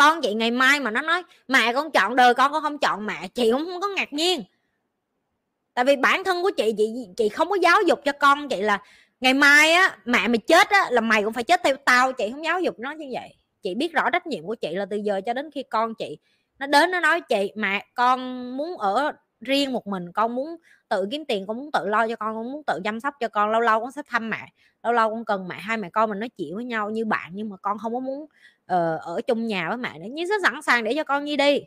con 0.00 0.20
chị 0.22 0.34
ngày 0.34 0.50
mai 0.50 0.80
mà 0.80 0.90
nó 0.90 1.02
nói, 1.02 1.22
mẹ 1.48 1.72
con 1.72 1.90
chọn 1.90 2.16
đời 2.16 2.34
con 2.34 2.52
con 2.52 2.62
không 2.62 2.78
chọn 2.78 3.06
mẹ. 3.06 3.28
Chị 3.34 3.50
cũng 3.52 3.64
không 3.64 3.80
có 3.80 3.88
ngạc 3.88 4.12
nhiên. 4.12 4.42
Tại 5.74 5.84
vì 5.84 5.96
bản 5.96 6.24
thân 6.24 6.42
của 6.42 6.50
chị 6.56 6.74
chị 6.78 6.92
chị 7.16 7.28
không 7.28 7.50
có 7.50 7.56
giáo 7.62 7.82
dục 7.86 8.00
cho 8.04 8.12
con 8.12 8.48
chị 8.48 8.62
là 8.62 8.82
ngày 9.20 9.34
mai 9.34 9.72
á, 9.72 9.98
mẹ 10.04 10.28
mày 10.28 10.38
chết 10.38 10.68
á, 10.68 10.86
là 10.90 11.00
mày 11.00 11.22
cũng 11.22 11.32
phải 11.32 11.44
chết 11.44 11.60
theo 11.64 11.76
tao. 11.84 12.12
Chị 12.12 12.30
không 12.30 12.44
giáo 12.44 12.60
dục 12.60 12.78
nó 12.78 12.90
như 12.92 13.06
vậy. 13.12 13.34
Chị 13.62 13.74
biết 13.74 13.92
rõ 13.92 14.10
trách 14.10 14.26
nhiệm 14.26 14.46
của 14.46 14.54
chị 14.54 14.74
là 14.74 14.86
từ 14.90 14.96
giờ 14.96 15.20
cho 15.26 15.32
đến 15.32 15.50
khi 15.50 15.62
con 15.62 15.94
chị 15.94 16.18
nó 16.58 16.66
đến, 16.66 16.90
nó 16.90 17.00
nói, 17.00 17.20
chị, 17.20 17.52
mẹ 17.56 17.86
con 17.94 18.50
muốn 18.56 18.78
ở 18.78 19.12
riêng 19.40 19.72
một 19.72 19.86
mình 19.86 20.12
con 20.12 20.34
muốn 20.34 20.56
tự 20.88 21.08
kiếm 21.10 21.24
tiền 21.24 21.46
con 21.46 21.56
muốn 21.56 21.72
tự 21.72 21.88
lo 21.88 22.08
cho 22.08 22.16
con 22.16 22.34
con 22.34 22.52
muốn 22.52 22.62
tự 22.66 22.80
chăm 22.84 23.00
sóc 23.00 23.14
cho 23.20 23.28
con 23.28 23.50
lâu 23.50 23.60
lâu 23.60 23.80
con 23.80 23.92
sẽ 23.92 24.02
thăm 24.06 24.30
mẹ 24.30 24.52
lâu 24.82 24.92
lâu 24.92 25.10
con 25.10 25.24
cần 25.24 25.48
mẹ 25.48 25.54
hai 25.54 25.76
mẹ 25.76 25.90
con 25.90 26.10
mình 26.10 26.20
nói 26.20 26.28
chuyện 26.28 26.54
với 26.54 26.64
nhau 26.64 26.90
như 26.90 27.04
bạn 27.04 27.30
nhưng 27.34 27.48
mà 27.48 27.56
con 27.56 27.78
không 27.78 27.94
có 27.94 28.00
muốn 28.00 28.22
uh, 28.22 29.00
ở 29.02 29.20
chung 29.26 29.46
nhà 29.46 29.68
với 29.68 29.76
mẹ 29.76 29.98
nữa. 29.98 30.08
Nhưng 30.10 30.28
rất 30.28 30.42
sẵn 30.42 30.62
sàng 30.62 30.84
để 30.84 30.94
cho 30.94 31.04
con 31.04 31.24
nhi 31.24 31.36
đi. 31.36 31.60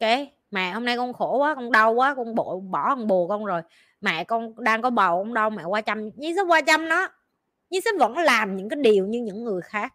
Ok 0.00 0.10
mẹ 0.50 0.72
hôm 0.72 0.84
nay 0.84 0.96
con 0.96 1.12
khổ 1.12 1.38
quá 1.38 1.54
con 1.54 1.72
đau 1.72 1.92
quá 1.92 2.14
con 2.14 2.34
bộ 2.34 2.60
bỏ 2.60 2.94
con 2.94 3.06
bồ 3.06 3.28
con 3.28 3.44
rồi 3.44 3.62
mẹ 4.00 4.24
con 4.24 4.64
đang 4.64 4.82
có 4.82 4.90
bầu 4.90 5.24
con 5.24 5.34
đau 5.34 5.50
mẹ 5.50 5.64
qua 5.64 5.80
chăm. 5.80 6.10
Nhi 6.16 6.34
sẽ 6.36 6.42
qua 6.42 6.60
chăm 6.60 6.88
nó 6.88 7.08
nhi 7.70 7.80
sẽ 7.84 7.90
vẫn 7.98 8.18
làm 8.18 8.56
những 8.56 8.68
cái 8.68 8.78
điều 8.82 9.06
như 9.06 9.20
những 9.20 9.44
người 9.44 9.60
khác 9.62 9.94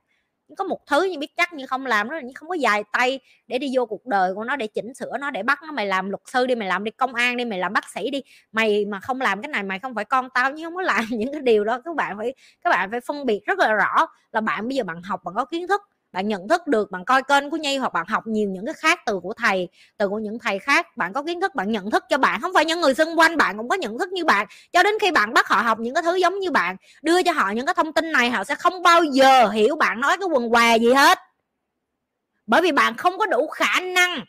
có 0.57 0.63
một 0.63 0.79
thứ 0.87 1.03
như 1.03 1.19
biết 1.19 1.31
chắc 1.37 1.53
nhưng 1.53 1.67
không 1.67 1.85
làm 1.85 2.07
nó 2.07 2.15
là 2.15 2.21
không 2.35 2.49
có 2.49 2.55
dài 2.55 2.83
tay 2.91 3.19
để 3.47 3.57
đi 3.57 3.71
vô 3.75 3.85
cuộc 3.85 4.05
đời 4.05 4.33
của 4.35 4.43
nó, 4.43 4.55
để 4.55 4.67
chỉnh 4.67 4.93
sửa 4.93 5.17
nó, 5.19 5.31
để 5.31 5.43
bắt 5.43 5.59
nó. 5.63 5.71
Mày 5.71 5.85
làm 5.85 6.09
luật 6.09 6.21
sư 6.25 6.45
đi, 6.45 6.55
mày 6.55 6.67
làm 6.67 6.83
đi 6.83 6.91
công 6.91 7.13
an 7.15 7.37
đi, 7.37 7.45
mày 7.45 7.59
làm 7.59 7.73
bác 7.73 7.89
sĩ 7.89 8.09
đi. 8.09 8.21
Mày 8.51 8.85
mà 8.85 8.99
không 8.99 9.21
làm 9.21 9.41
cái 9.41 9.49
này 9.49 9.63
mày 9.63 9.79
không 9.79 9.95
phải 9.95 10.05
con 10.05 10.29
tao 10.33 10.51
nhưng 10.51 10.65
không 10.65 10.75
có 10.75 10.81
làm 10.81 11.05
những 11.09 11.31
cái 11.31 11.41
điều 11.41 11.63
đó. 11.63 11.81
Các 11.85 11.95
bạn 11.95 12.17
phải, 12.17 12.33
các 12.63 12.69
bạn 12.69 12.91
phải 12.91 13.01
phân 13.01 13.25
biệt 13.25 13.41
rất 13.45 13.59
là 13.59 13.73
rõ 13.73 14.07
là 14.31 14.41
bạn 14.41 14.67
bây 14.67 14.77
giờ 14.77 14.83
bạn 14.83 15.01
học, 15.03 15.21
bạn 15.23 15.35
có 15.35 15.45
kiến 15.45 15.67
thức 15.67 15.81
bạn 16.11 16.27
nhận 16.27 16.47
thức 16.47 16.67
được, 16.67 16.91
bạn 16.91 17.05
coi 17.05 17.23
kênh 17.23 17.49
của 17.49 17.57
nhi 17.57 17.77
hoặc 17.77 17.93
bạn 17.93 18.05
học 18.07 18.27
nhiều 18.27 18.49
những 18.49 18.65
cái 18.65 18.73
khác 18.73 18.99
từ 19.05 19.19
của 19.19 19.33
thầy, 19.33 19.69
từ 19.97 20.09
của 20.09 20.19
những 20.19 20.39
thầy 20.39 20.59
khác, 20.59 20.97
bạn 20.97 21.13
có 21.13 21.23
kiến 21.23 21.41
thức, 21.41 21.55
bạn 21.55 21.71
nhận 21.71 21.91
thức 21.91 22.03
cho 22.09 22.17
bạn, 22.17 22.41
không 22.41 22.51
phải 22.53 22.65
những 22.65 22.81
người 22.81 22.93
xung 22.93 23.19
quanh 23.19 23.37
bạn 23.37 23.57
cũng 23.57 23.69
có 23.69 23.75
nhận 23.75 23.99
thức 23.99 24.09
như 24.11 24.25
bạn. 24.25 24.47
Cho 24.71 24.83
đến 24.83 24.95
khi 25.01 25.11
bạn 25.11 25.33
bắt 25.33 25.47
họ 25.47 25.61
học 25.61 25.79
những 25.79 25.93
cái 25.93 26.03
thứ 26.03 26.15
giống 26.15 26.39
như 26.39 26.51
bạn, 26.51 26.75
đưa 27.01 27.23
cho 27.23 27.31
họ 27.31 27.51
những 27.51 27.65
cái 27.65 27.75
thông 27.75 27.93
tin 27.93 28.11
này, 28.11 28.29
họ 28.29 28.43
sẽ 28.43 28.55
không 28.55 28.83
bao 28.83 29.03
giờ 29.03 29.49
hiểu 29.49 29.75
bạn 29.75 30.01
nói 30.01 30.17
cái 30.17 30.27
quần 30.27 30.49
què 30.49 30.77
gì 30.77 30.93
hết. 30.93 31.19
Bởi 32.47 32.61
vì 32.61 32.71
bạn 32.71 32.97
không 32.97 33.17
có 33.17 33.25
đủ 33.25 33.47
khả 33.47 33.79
năng 33.79 34.25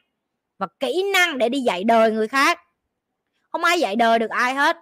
và 0.58 0.66
kỹ 0.80 1.02
năng 1.14 1.38
để 1.38 1.48
đi 1.48 1.60
dạy 1.60 1.84
đời 1.84 2.10
người 2.10 2.28
khác. 2.28 2.60
Không 3.52 3.64
ai 3.64 3.80
dạy 3.80 3.96
đời 3.96 4.18
được 4.18 4.30
ai 4.30 4.54
hết. 4.54 4.76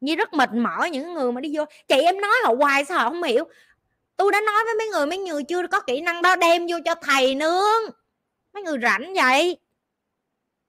Như 0.00 0.14
rất 0.14 0.34
mệt 0.34 0.52
mỏi 0.52 0.90
những 0.90 1.14
người 1.14 1.32
mà 1.32 1.40
đi 1.40 1.52
vô. 1.56 1.64
Chị 1.88 2.00
em 2.00 2.20
nói 2.20 2.32
họ 2.44 2.54
hoài 2.58 2.84
sao 2.84 2.98
họ 2.98 3.04
không 3.04 3.22
hiểu 3.22 3.44
tôi 4.16 4.32
đã 4.32 4.40
nói 4.40 4.64
với 4.64 4.74
mấy 4.78 4.88
người 4.88 5.06
mấy 5.06 5.18
người 5.18 5.42
chưa 5.42 5.66
có 5.66 5.80
kỹ 5.80 6.00
năng 6.00 6.22
đó, 6.22 6.36
đem 6.36 6.66
vô 6.66 6.76
cho 6.84 6.94
thầy 6.94 7.34
nướng. 7.34 7.92
Mấy 8.54 8.62
người 8.62 8.78
rảnh 8.82 9.14
vậy? 9.14 9.58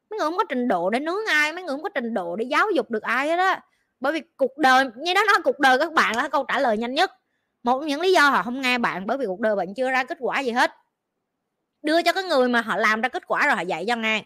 Mấy 0.10 0.19
người 0.19 0.26
không 0.26 0.38
có 0.38 0.44
trình 0.49 0.68
độ 0.68 0.90
để 0.90 0.99
nướng 0.99 1.26
ai, 1.28 1.53
mấy 1.53 1.64
người 1.64 1.74
không 1.74 1.84
có 1.84 1.90
trình 1.90 2.14
độ 2.14 2.36
để 2.36 2.45
giáo 2.45 2.68
dục 2.76 2.91
được 2.91 3.03
ai 3.03 3.28
hết 3.28 3.40
á. 3.40 3.61
Bởi 3.99 4.14
vì 4.14 4.22
cuộc 4.38 4.57
đời, 4.57 4.86
như 4.95 5.14
đó 5.14 5.24
nói 5.28 5.38
cuộc 5.44 5.60
đời 5.60 5.80
các 5.80 5.94
bạn 5.94 6.15
là 6.15 6.28
câu 6.30 6.45
trả 6.48 6.60
lời 6.60 6.78
nhanh 6.78 6.94
nhất. 6.94 7.11
Một 7.64 7.80
những 7.80 8.02
lý 8.02 8.11
do 8.11 8.30
họ 8.30 8.44
không 8.44 8.61
nghe 8.61 8.78
bạn, 8.78 9.07
bởi 9.07 9.18
vì 9.18 9.26
cuộc 9.26 9.40
đời 9.40 9.56
bạn 9.56 9.74
chưa 9.74 9.91
ra 9.91 10.03
kết 10.03 10.18
quả 10.22 10.40
gì 10.40 10.52
hết. 10.52 10.72
Đưa 11.82 12.02
cho 12.02 12.14
cái 12.14 12.24
người 12.24 12.49
mà 12.49 12.61
họ 12.61 12.78
làm 12.78 13.02
ra 13.02 13.10
kết 13.10 13.28
quả 13.28 13.45
rồi 13.48 13.56
họ 13.56 13.61
dạy 13.61 13.86
cho 13.88 13.95
nghe. 13.95 14.24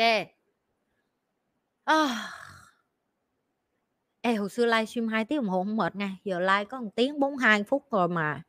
Ok. 0.00 0.28
À. 1.86 2.30
Ê, 4.22 4.34
hồi 4.34 4.50
xưa 4.50 4.66
livestream 4.66 5.08
2 5.08 5.24
tiếng 5.24 5.38
đồng 5.38 5.48
hồ 5.48 5.64
không 5.64 5.76
mệt 5.76 5.96
nha. 5.96 6.16
Giờ 6.24 6.40
live 6.40 6.64
có 6.64 6.80
một 6.80 6.90
tiếng 6.94 7.20
42 7.20 7.64
phút 7.64 7.86
rồi 7.90 8.08
mà 8.08 8.42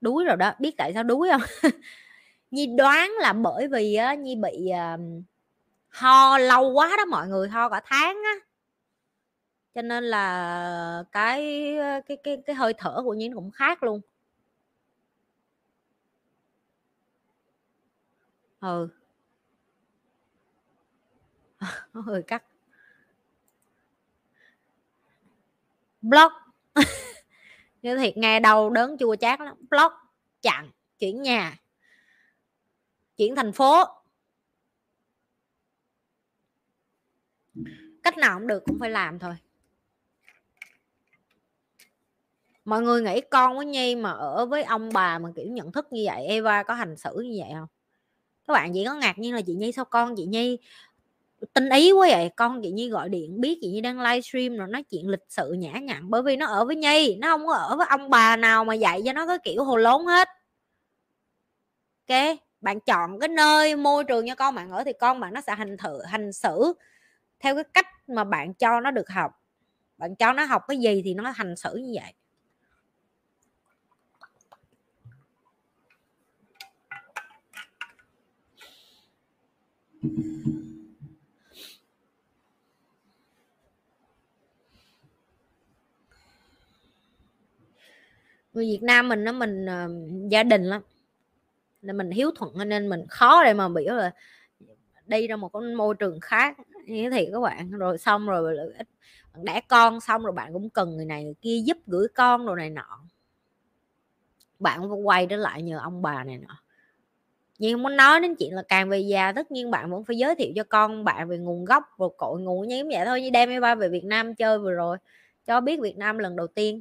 đuối 0.00 0.24
rồi 0.24 0.36
đó. 0.36 0.52
Biết 0.58 0.74
tại 0.78 0.92
sao 0.94 1.02
đuối 1.02 1.28
không? 1.32 1.42
Nhi 2.50 2.66
đoán 2.66 3.12
là 3.20 3.32
bởi 3.32 3.68
vì 3.68 3.94
á, 3.94 4.14
Nhi 4.14 4.36
bị 4.36 4.70
uh, 4.94 5.00
ho 5.88 6.38
lâu 6.38 6.72
quá 6.72 6.94
đó 6.98 7.04
mọi 7.04 7.28
người 7.28 7.48
ho 7.48 7.68
cả 7.68 7.80
tháng 7.84 8.16
á. 8.24 8.34
Cho 9.74 9.82
nên 9.82 10.04
là 10.04 11.04
cái 11.12 11.74
cái 12.08 12.16
cái 12.24 12.36
cái 12.46 12.56
hơi 12.56 12.74
thở 12.78 13.02
của 13.04 13.14
Nhi 13.14 13.30
cũng 13.34 13.50
khác 13.50 13.82
luôn. 13.82 14.00
Ừ 18.60 19.01
nó 21.92 22.00
hơi 22.06 22.22
cắt. 22.22 22.44
Block. 26.02 26.32
Như 27.82 27.96
thiệt, 27.96 28.16
nghe 28.16 28.40
đầu 28.40 28.70
đớn 28.70 28.96
chua 28.98 29.16
chát 29.16 29.40
lắm. 29.40 29.56
Block, 29.70 29.94
chặn, 30.42 30.70
chuyển 30.98 31.22
nhà. 31.22 31.58
Chuyển 33.16 33.36
thành 33.36 33.52
phố. 33.52 33.84
Cách 38.02 38.18
nào 38.18 38.38
cũng 38.38 38.48
được, 38.48 38.62
cũng 38.66 38.78
phải 38.80 38.90
làm 38.90 39.18
thôi. 39.18 39.34
Mọi 42.64 42.82
người 42.82 43.02
nghĩ 43.02 43.20
con 43.30 43.56
của 43.56 43.62
nhi 43.62 43.96
mà 43.96 44.10
ở 44.10 44.46
với 44.46 44.62
ông 44.62 44.92
bà 44.92 45.18
mà 45.18 45.28
kiểu 45.36 45.46
nhận 45.46 45.72
thức 45.72 45.92
như 45.92 46.02
vậy, 46.06 46.26
eva 46.26 46.62
có 46.62 46.74
hành 46.74 46.96
xử 46.96 47.10
như 47.14 47.36
vậy 47.40 47.50
không? 47.54 47.68
Các 48.46 48.52
bạn 48.52 48.70
chỉ 48.74 48.84
có 48.84 48.94
ngạc 48.94 49.18
nhiên 49.18 49.34
là 49.34 49.40
chị 49.46 49.54
nhi 49.54 49.72
sao 49.72 49.84
con 49.84 50.14
chị 50.16 50.26
nhi 50.26 50.58
tinh 51.54 51.68
ý 51.68 51.92
quá 51.92 52.08
vậy. 52.10 52.30
Con 52.36 52.60
chị 52.62 52.70
nhi 52.70 52.88
gọi 52.88 53.08
điện, 53.08 53.40
biết 53.40 53.58
chị 53.60 53.70
nhi 53.70 53.80
đang 53.80 54.00
livestream 54.00 54.56
rồi, 54.56 54.68
nói 54.68 54.82
chuyện 54.82 55.08
lịch 55.08 55.24
sự 55.28 55.52
nhã 55.52 55.72
nhặn 55.72 56.10
bởi 56.10 56.22
vì 56.22 56.36
nó 56.36 56.46
ở 56.46 56.64
với 56.64 56.76
nhi, 56.76 57.16
nó 57.20 57.28
không 57.28 57.46
có 57.46 57.54
ở 57.54 57.76
với 57.76 57.86
ông 57.90 58.10
bà 58.10 58.36
nào 58.36 58.64
mà 58.64 58.74
dạy 58.74 59.02
cho 59.04 59.12
nó 59.12 59.26
cái 59.26 59.38
kiểu 59.44 59.64
hồ 59.64 59.76
lốn 59.76 60.06
hết. 60.06 60.28
Ok, 62.08 62.38
bạn 62.60 62.80
chọn 62.80 63.20
cái 63.20 63.28
nơi 63.28 63.76
môi 63.76 64.04
trường 64.04 64.28
cho 64.28 64.34
con 64.34 64.54
bạn 64.54 64.70
ở 64.70 64.84
thì 64.84 64.92
con 65.00 65.20
bạn 65.20 65.34
nó 65.34 65.40
sẽ 65.40 65.54
hành 65.54 65.76
thử, 65.76 66.02
hành 66.02 66.32
xử 66.32 66.72
theo 67.40 67.54
cái 67.54 67.64
cách 67.74 67.86
mà 68.08 68.24
bạn 68.24 68.54
cho 68.54 68.80
nó 68.80 68.90
được 68.90 69.08
học. 69.08 69.32
Bạn 69.98 70.16
cho 70.16 70.32
nó 70.32 70.44
học 70.44 70.62
cái 70.68 70.78
gì 70.78 71.02
thì 71.04 71.14
nó 71.14 71.30
hành 71.30 71.56
xử 71.56 71.74
như 71.74 71.92
vậy. 72.02 72.12
Ừ. 80.02 80.31
người 88.52 88.66
Việt 88.66 88.82
Nam 88.82 89.08
mình 89.08 89.24
nó 89.24 89.32
mình 89.32 89.66
uh, 89.66 90.30
gia 90.30 90.42
đình 90.42 90.64
lắm. 90.64 90.82
Nên 91.82 91.96
mình 91.96 92.10
hiếu 92.10 92.30
thuận 92.34 92.68
nên 92.68 92.88
mình 92.88 93.06
khó 93.08 93.44
để 93.44 93.54
mà 93.54 93.68
bị 93.68 93.84
là 93.84 94.12
đi 95.06 95.26
ra 95.26 95.36
một 95.36 95.48
cái 95.52 95.62
môi 95.62 95.94
trường 95.94 96.20
khác 96.20 96.56
như 96.86 97.10
thì 97.10 97.28
các 97.32 97.40
bạn. 97.40 97.70
Rồi 97.70 97.98
xong 97.98 98.26
rồi 98.26 98.56
bạn 99.34 99.44
đẻ 99.44 99.60
con 99.68 100.00
xong 100.00 100.22
rồi 100.22 100.32
bạn 100.32 100.52
cũng 100.52 100.70
cần 100.70 100.96
người 100.96 101.06
này 101.06 101.24
người 101.24 101.34
kia 101.40 101.62
giúp 101.64 101.78
gửi 101.86 102.06
con 102.14 102.46
rồi 102.46 102.56
này 102.56 102.70
nọ. 102.70 103.00
Bạn 104.58 104.80
cũng 104.80 105.06
quay 105.06 105.26
trở 105.26 105.36
lại 105.36 105.62
nhờ 105.62 105.78
ông 105.82 106.02
bà 106.02 106.24
này 106.24 106.38
nọ. 106.38 106.58
Nhưng 107.58 107.74
không 107.74 107.82
muốn 107.82 107.96
nói 107.96 108.20
đến 108.20 108.34
chuyện 108.34 108.54
là 108.54 108.62
càng 108.68 108.88
về 108.88 108.98
già 108.98 109.32
tất 109.32 109.50
nhiên 109.50 109.70
bạn 109.70 109.90
vẫn 109.90 110.04
phải 110.04 110.16
giới 110.16 110.34
thiệu 110.34 110.52
cho 110.56 110.64
con 110.64 111.04
bạn 111.04 111.28
về 111.28 111.38
nguồn 111.38 111.64
gốc 111.64 111.84
và 111.96 112.06
cội 112.16 112.40
nguồn 112.40 112.68
như 112.68 112.84
vậy 112.92 113.04
thôi 113.06 113.22
như 113.22 113.30
đem 113.30 113.48
em 113.48 113.62
ba 113.62 113.74
về 113.74 113.88
Việt 113.88 114.04
Nam 114.04 114.34
chơi 114.34 114.58
vừa 114.58 114.72
rồi 114.72 114.96
cho 115.46 115.60
biết 115.60 115.80
Việt 115.80 115.96
Nam 115.96 116.18
lần 116.18 116.36
đầu 116.36 116.46
tiên 116.46 116.80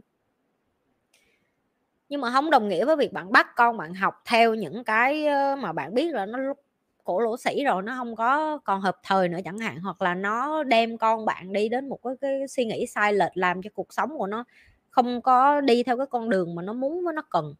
nhưng 2.12 2.22
mà 2.22 2.32
không 2.32 2.50
đồng 2.50 2.70
nghĩa 2.70 2.86
với 2.86 2.96
việc 2.96 3.14
bạn 3.14 3.32
bắt 3.32 3.48
con 3.56 3.78
bạn 3.78 3.94
học 3.94 4.22
theo 4.26 4.54
những 4.56 4.84
cái 4.84 5.26
mà 5.58 5.74
bạn 5.74 5.94
biết 5.94 6.14
là 6.14 6.26
nó 6.26 6.40
cổ 7.04 7.20
lỗ 7.20 7.38
sĩ 7.38 7.64
rồi 7.64 7.84
nó 7.84 7.96
không 7.98 8.16
có 8.16 8.58
còn 8.58 8.82
hợp 8.82 8.98
thời 9.04 9.30
nữa 9.30 9.38
chẳng 9.46 9.58
hạn 9.60 9.80
hoặc 9.80 10.02
là 10.02 10.16
nó 10.16 10.64
đem 10.64 10.98
con 10.98 11.26
bạn 11.26 11.54
đi 11.54 11.70
đến 11.70 11.90
một 11.90 12.00
cái, 12.04 12.14
cái 12.22 12.48
suy 12.48 12.66
nghĩ 12.66 12.86
sai 12.88 13.14
lệch 13.14 13.32
làm 13.36 13.62
cho 13.62 13.70
cuộc 13.74 13.94
sống 13.94 14.18
của 14.18 14.28
nó 14.28 14.44
không 14.90 15.22
có 15.22 15.62
đi 15.62 15.84
theo 15.84 15.98
cái 15.98 16.06
con 16.10 16.30
đường 16.30 16.56
mà 16.56 16.62
nó 16.62 16.74
muốn 16.74 17.04
với 17.06 17.14
nó 17.14 17.22
cần. 17.30 17.54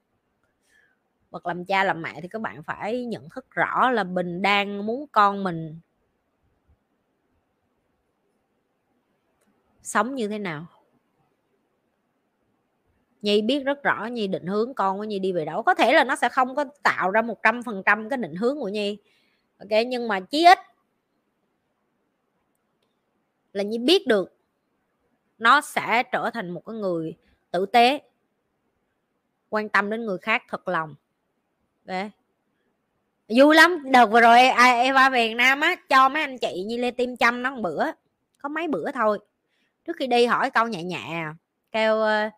Bậc 1.32 1.46
làm 1.46 1.66
cha 1.66 1.84
làm 1.84 2.02
mẹ 2.02 2.22
thì 2.22 2.28
các 2.28 2.42
bạn 2.42 2.64
phải 2.64 3.06
nhận 3.06 3.30
thức 3.30 3.46
rõ 3.52 3.90
là 3.92 4.04
mình 4.04 4.42
đang 4.42 4.86
muốn 4.86 5.06
con 5.12 5.44
mình 5.44 5.80
sống 9.84 10.16
như 10.16 10.28
thế 10.28 10.40
nào. 10.40 10.66
Nhi 13.22 13.42
biết 13.42 13.64
rất 13.66 13.84
rõ 13.84 14.06
Nhi 14.06 14.28
định 14.28 14.48
hướng 14.48 14.74
con 14.74 14.98
của 14.98 15.04
Nhi 15.04 15.20
đi 15.20 15.32
về 15.32 15.46
đâu. 15.46 15.64
Có 15.64 15.74
thể 15.74 15.94
là 15.94 16.04
nó 16.04 16.16
sẽ 16.16 16.30
không 16.30 16.56
có 16.56 16.66
tạo 16.84 17.12
ra 17.12 17.22
một 17.22 17.44
trăm 17.44 17.64
phần 17.64 17.84
trăm 17.86 18.10
cái 18.10 18.18
định 18.18 18.36
hướng 18.36 18.60
của 18.60 18.70
Nhi. 18.70 18.98
Ok 19.58 19.70
nhưng 19.88 20.08
mà 20.08 20.20
chí 20.20 20.46
ít 20.46 20.60
là 23.54 23.64
Nhi 23.64 23.78
biết 23.78 24.08
được 24.08 24.38
nó 25.38 25.62
sẽ 25.62 26.04
trở 26.04 26.30
thành 26.34 26.50
một 26.50 26.66
cái 26.66 26.76
người 26.76 27.16
tử 27.52 27.66
tế 27.66 28.02
quan 29.50 29.70
tâm 29.70 29.90
đến 29.90 30.06
người 30.06 30.18
khác 30.18 30.44
thật 30.50 30.68
lòng. 30.68 30.96
Okay. 31.88 32.12
vui 33.28 33.56
lắm. 33.56 33.92
Đợt 33.92 34.06
vừa 34.06 34.22
rồi 34.22 34.40
Eva 34.58 35.10
về 35.10 35.28
Việt 35.28 35.34
Nam 35.34 35.62
á 35.62 35.76
cho 35.90 36.10
mấy 36.10 36.22
anh 36.22 36.38
chị 36.38 36.64
như 36.68 36.78
Lê 36.78 36.92
Tim 36.92 37.18
chăm 37.18 37.44
nó 37.44 37.52
một 37.52 37.62
bữa 37.62 37.86
có 38.38 38.50
mấy 38.50 38.68
bữa 38.68 38.92
thôi. 38.92 39.20
Trước 39.86 39.96
khi 39.98 40.08
đi 40.08 40.26
hỏi 40.26 40.52
câu 40.52 40.68
nhẹ 40.68 40.84
nhẹ 40.84 41.06
à, 41.10 41.36
kêu 41.72 41.96
uh, 41.96 42.34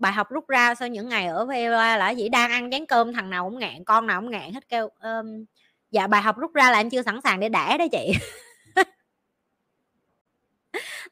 bài 0.00 0.12
học 0.12 0.30
rút 0.30 0.48
ra 0.48 0.74
sau 0.74 0.88
những 0.88 1.08
ngày 1.08 1.26
ở 1.26 1.44
VLA 1.46 1.96
là 1.96 2.10
gì? 2.10 2.28
Đang 2.28 2.50
ăn 2.50 2.70
chén 2.70 2.86
cơm 2.86 3.12
thằng 3.12 3.30
nào 3.30 3.50
cũng 3.50 3.58
ngạn 3.58 3.84
con 3.84 4.06
nào 4.06 4.20
cũng 4.20 4.30
ngạn 4.30 4.52
hết 4.52 4.68
kêu 4.68 4.88
um, 5.02 5.44
dạ 5.90 6.06
bài 6.06 6.22
học 6.22 6.38
rút 6.38 6.54
ra 6.54 6.70
là 6.70 6.78
em 6.78 6.90
chưa 6.90 7.02
sẵn 7.02 7.20
sàng 7.24 7.40
để 7.40 7.48
đẻ 7.48 7.76
đấy 7.78 7.88
chị. 7.92 8.12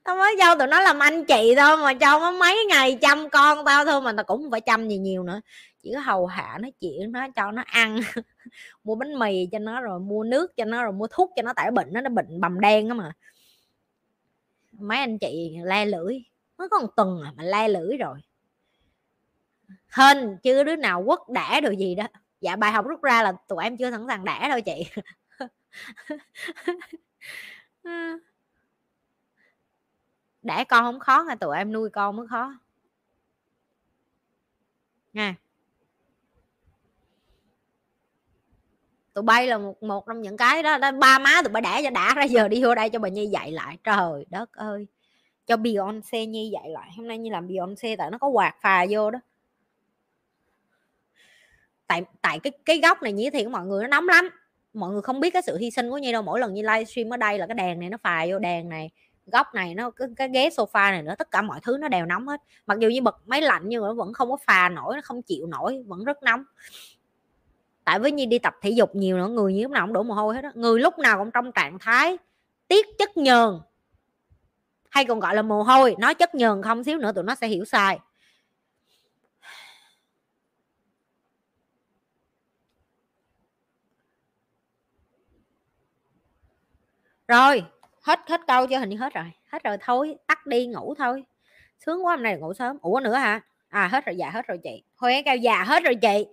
Tao 0.05 0.17
mới 0.17 0.37
cho 0.39 0.55
tụi 0.55 0.67
nó 0.67 0.81
làm 0.81 0.99
anh 0.99 1.25
chị 1.25 1.55
thôi 1.57 1.77
mà 1.77 1.95
cho 1.95 2.19
nó 2.21 2.31
mấy 2.33 2.65
ngày 2.69 2.99
chăm 3.01 3.31
con 3.31 3.65
tao 3.65 3.85
thôi 3.85 4.01
mà 4.01 4.13
tao 4.13 4.25
cũng 4.25 4.43
không 4.43 4.51
phải 4.51 4.61
chăm 4.61 4.89
gì 4.89 4.99
nhiều 4.99 5.23
nữa. 5.23 5.41
Chỉ 5.83 5.91
có 5.95 6.01
hầu 6.01 6.27
hạ 6.27 6.59
nó 6.61 6.69
chuyện 6.81 7.13
nó 7.13 7.29
cho 7.37 7.51
nó 7.51 7.63
ăn 7.67 8.01
mua 8.85 8.95
bánh 8.95 9.19
mì 9.19 9.47
cho 9.53 9.59
nó 9.59 9.81
rồi 9.81 10.01
mua 10.01 10.25
nước 10.25 10.57
cho 10.57 10.65
nó 10.65 10.83
rồi 10.83 10.93
mua 10.93 11.07
thuốc 11.11 11.33
cho 11.37 11.43
nó 11.43 11.53
tại 11.57 11.71
bệnh 11.71 11.89
nó 11.93 12.01
nó 12.01 12.11
bệnh 12.11 12.41
bầm 12.41 12.61
đen 12.61 12.89
á 12.89 12.95
mà. 12.95 13.13
Mấy 14.73 14.99
anh 14.99 15.19
chị 15.19 15.57
le 15.65 15.85
lưỡi 15.87 16.19
mới 16.59 16.69
có 16.69 16.79
một 16.79 16.89
tuần 16.97 17.21
à 17.25 17.33
mà 17.37 17.43
le 17.43 17.69
lưỡi 17.69 17.97
rồi 17.97 18.19
hên 19.89 20.39
chứ 20.43 20.65
đứa 20.65 20.77
nào 20.77 21.05
quất 21.07 21.19
đẻ 21.29 21.61
được 21.61 21.73
gì 21.73 21.95
đó. 21.95 22.07
Dạ 22.41 22.57
bài 22.57 22.73
học 22.73 22.87
rút 22.87 23.03
ra 23.03 23.23
là 23.23 23.33
tụi 23.49 23.65
em 23.65 23.77
chưa 23.77 23.91
sẵn 23.91 24.07
sàng 24.09 24.25
đẻ 24.25 24.49
đâu 24.49 24.61
chị. 24.61 24.87
Đẻ 30.43 30.65
con 30.65 30.85
không 30.85 31.01
khó 31.01 31.25
mà 31.25 31.35
tụi 31.35 31.57
em 31.57 31.73
nuôi 31.73 31.91
con 31.91 32.17
mới 32.17 32.27
khó. 32.27 32.55
Nha. 35.13 35.35
Tụi 39.15 39.23
bay 39.23 39.47
là 39.47 39.59
một 39.59 39.83
một 39.83 40.07
trong 40.07 40.21
những 40.21 40.37
cái 40.37 40.63
đó, 40.63 40.79
đó 40.79 40.93
ba 40.93 41.19
má 41.19 41.43
tụi 41.45 41.53
bay 41.53 41.63
đẻ 41.63 41.83
cho 41.83 41.91
đã 41.91 42.15
ra 42.15 42.25
giờ 42.25 42.49
đi 42.49 42.65
vô 42.65 42.75
đây 42.75 42.91
cho 42.91 42.99
bà 42.99 43.09
nhi 43.09 43.27
dạy 43.27 43.53
lại. 43.53 43.79
Trời 43.85 44.27
đất 44.31 44.53
ơi. 44.53 44.87
Cho 45.47 45.57
Beyonce 45.57 46.27
nhi 46.27 46.51
dạy 46.53 46.71
lại. 46.71 46.91
Hôm 46.97 47.09
nay 47.09 47.19
như 47.19 47.31
làm 47.31 47.49
Beyonce 47.49 47.97
tại 47.97 48.11
nó 48.11 48.19
có 48.19 48.29
quạt 48.29 48.55
phà 48.61 48.87
vô 48.91 49.11
đó 49.11 49.19
tại 51.89 52.03
tại 52.23 52.39
cái 52.39 52.53
cái 52.65 52.81
góc 52.81 53.03
này 53.03 53.13
như 53.13 53.31
thì 53.31 53.47
mọi 53.47 53.67
người 53.67 53.83
nó 53.83 53.89
nóng 53.89 54.09
lắm. 54.09 54.29
Mọi 54.75 54.93
người 54.93 55.03
không 55.03 55.21
biết 55.21 55.31
cái 55.31 55.43
sự 55.43 55.57
hy 55.57 55.71
sinh 55.71 55.91
của 55.91 55.99
nhi 55.99 56.13
đâu 56.13 56.23
mỗi 56.23 56.41
lần 56.41 56.55
như 56.55 56.63
livestream 56.63 57.13
ở 57.13 57.17
đây 57.17 57.39
là 57.39 57.47
cái 57.47 57.55
đèn 57.55 57.81
này 57.81 57.91
nó 57.91 57.97
phà 58.03 58.27
vô 58.31 58.39
đèn 58.39 58.69
này 58.69 58.91
góc 59.33 59.55
này 59.55 59.75
nó 59.75 59.91
cái, 59.91 60.09
cái 60.17 60.29
ghế 60.29 60.49
sofa 60.49 60.91
này 60.91 61.03
nữa 61.03 61.15
tất 61.19 61.31
cả 61.31 61.43
mọi 61.43 61.61
thứ 61.63 61.77
nó 61.81 61.89
đều 61.89 62.07
nóng 62.07 62.29
hết. 62.29 62.41
Mặc 62.67 62.79
dù 62.79 62.89
như 62.89 63.03
bật 63.03 63.17
máy 63.27 63.43
lạnh 63.43 63.63
nhưng 63.65 63.83
mà 63.83 63.89
nó 63.89 63.95
vẫn 63.95 64.13
không 64.13 64.31
có 64.31 64.37
phà 64.47 64.69
nổi 64.69 64.95
nó 64.95 65.01
không 65.05 65.23
chịu 65.23 65.47
nổi 65.47 65.83
vẫn 65.87 66.05
rất 66.05 66.23
nóng. 66.23 66.45
Tại 67.85 67.99
với 67.99 68.13
nhi 68.13 68.27
đi 68.27 68.39
tập 68.39 68.55
thể 68.63 68.71
dục 68.71 68.95
nhiều 68.95 69.17
nữa 69.17 69.29
người 69.29 69.55
như 69.55 69.63
lúc 69.63 69.71
nào 69.71 69.87
cũng 69.87 69.93
đổ 69.93 70.03
mồ 70.03 70.15
hôi 70.15 70.35
hết 70.35 70.43
đó. 70.43 70.51
người 70.55 70.81
lúc 70.81 70.99
nào 70.99 71.19
cũng 71.19 71.31
trong 71.31 71.53
trạng 71.53 71.79
thái 71.79 72.19
tiết 72.69 72.87
chất 72.99 73.17
nhờn 73.17 73.61
hay 74.91 75.05
còn 75.05 75.21
gọi 75.21 75.35
là 75.35 75.43
mồ 75.43 75.63
hôi 75.63 75.97
nói 75.99 76.15
chất 76.15 76.35
nhờn 76.35 76.63
không 76.63 76.85
xíu 76.85 76.99
nữa 76.99 77.13
tụi 77.13 77.25
nó 77.25 77.35
sẽ 77.35 77.49
hiểu 77.49 77.65
sai. 77.65 77.99
Rồi, 87.29 87.65
hết 88.03 88.21
hết 88.29 88.41
câu 88.47 88.67
chưa? 88.67 88.79
Hình 88.79 88.89
như 88.89 88.97
hết 88.97 89.15
rồi. 89.15 89.33
Hết 89.47 89.65
rồi, 89.65 89.77
thôi, 89.81 90.17
tắt 90.27 90.47
đi, 90.47 90.67
ngủ 90.67 90.95
thôi. 90.99 91.25
Sướng 91.87 92.07
quá, 92.07 92.17
hôm 92.17 92.23
nay 92.23 92.37
ngủ 92.37 92.55
sớm. 92.55 92.79
Ủa, 92.83 93.01
nữa 93.01 93.15
hả? 93.15 93.41
À 93.69 93.89
hết 93.89 94.07
rồi 94.07 94.17
dạ 94.17 94.31
hết 94.31 94.47
rồi 94.47 94.59
chị. 94.63 94.83
Huế 94.97 95.23
cao 95.23 95.37
già 95.37 95.65
hết 95.65 95.85
rồi 95.85 95.95
chị. 95.95 96.27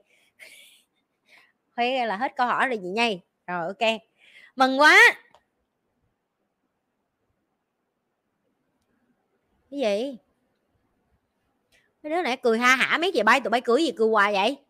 Huế 1.78 2.06
là 2.06 2.18
hết 2.18 2.36
câu 2.36 2.48
hỏi 2.48 2.68
rồi 2.68 2.78
chị 2.78 2.88
nhây 2.88 3.22
rồi, 3.48 3.68
ok. 3.68 4.02
Mừng 4.56 4.80
quá. 4.80 4.98
Cái 9.72 9.80
gì? 9.80 10.18
Mấy 12.04 12.10
đứa 12.10 12.22
này 12.22 12.38
cười 12.38 12.60
ha 12.60 12.76
hả? 12.76 12.98
Mấy 12.98 13.12
chị 13.12 13.24
bay, 13.24 13.40
tụi 13.42 13.50
bay 13.50 13.62
cười 13.62 13.84
gì, 13.84 13.92
cười 13.98 14.10
hoài 14.10 14.34
vậy? 14.34 14.65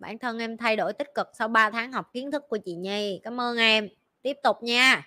Bản 0.00 0.18
thân 0.18 0.38
em 0.38 0.56
thay 0.56 0.76
đổi 0.76 0.92
tích 0.92 1.14
cực 1.14 1.28
sau 1.38 1.48
3 1.48 1.70
tháng 1.70 1.92
học 1.92 2.10
kiến 2.12 2.30
thức 2.30 2.42
của 2.48 2.58
chị 2.64 2.74
Nhi. 2.74 3.20
Cảm 3.24 3.40
ơn 3.40 3.56
em. 3.56 3.88
Tiếp 4.22 4.36
tục 4.42 4.62
nha. 4.62 5.06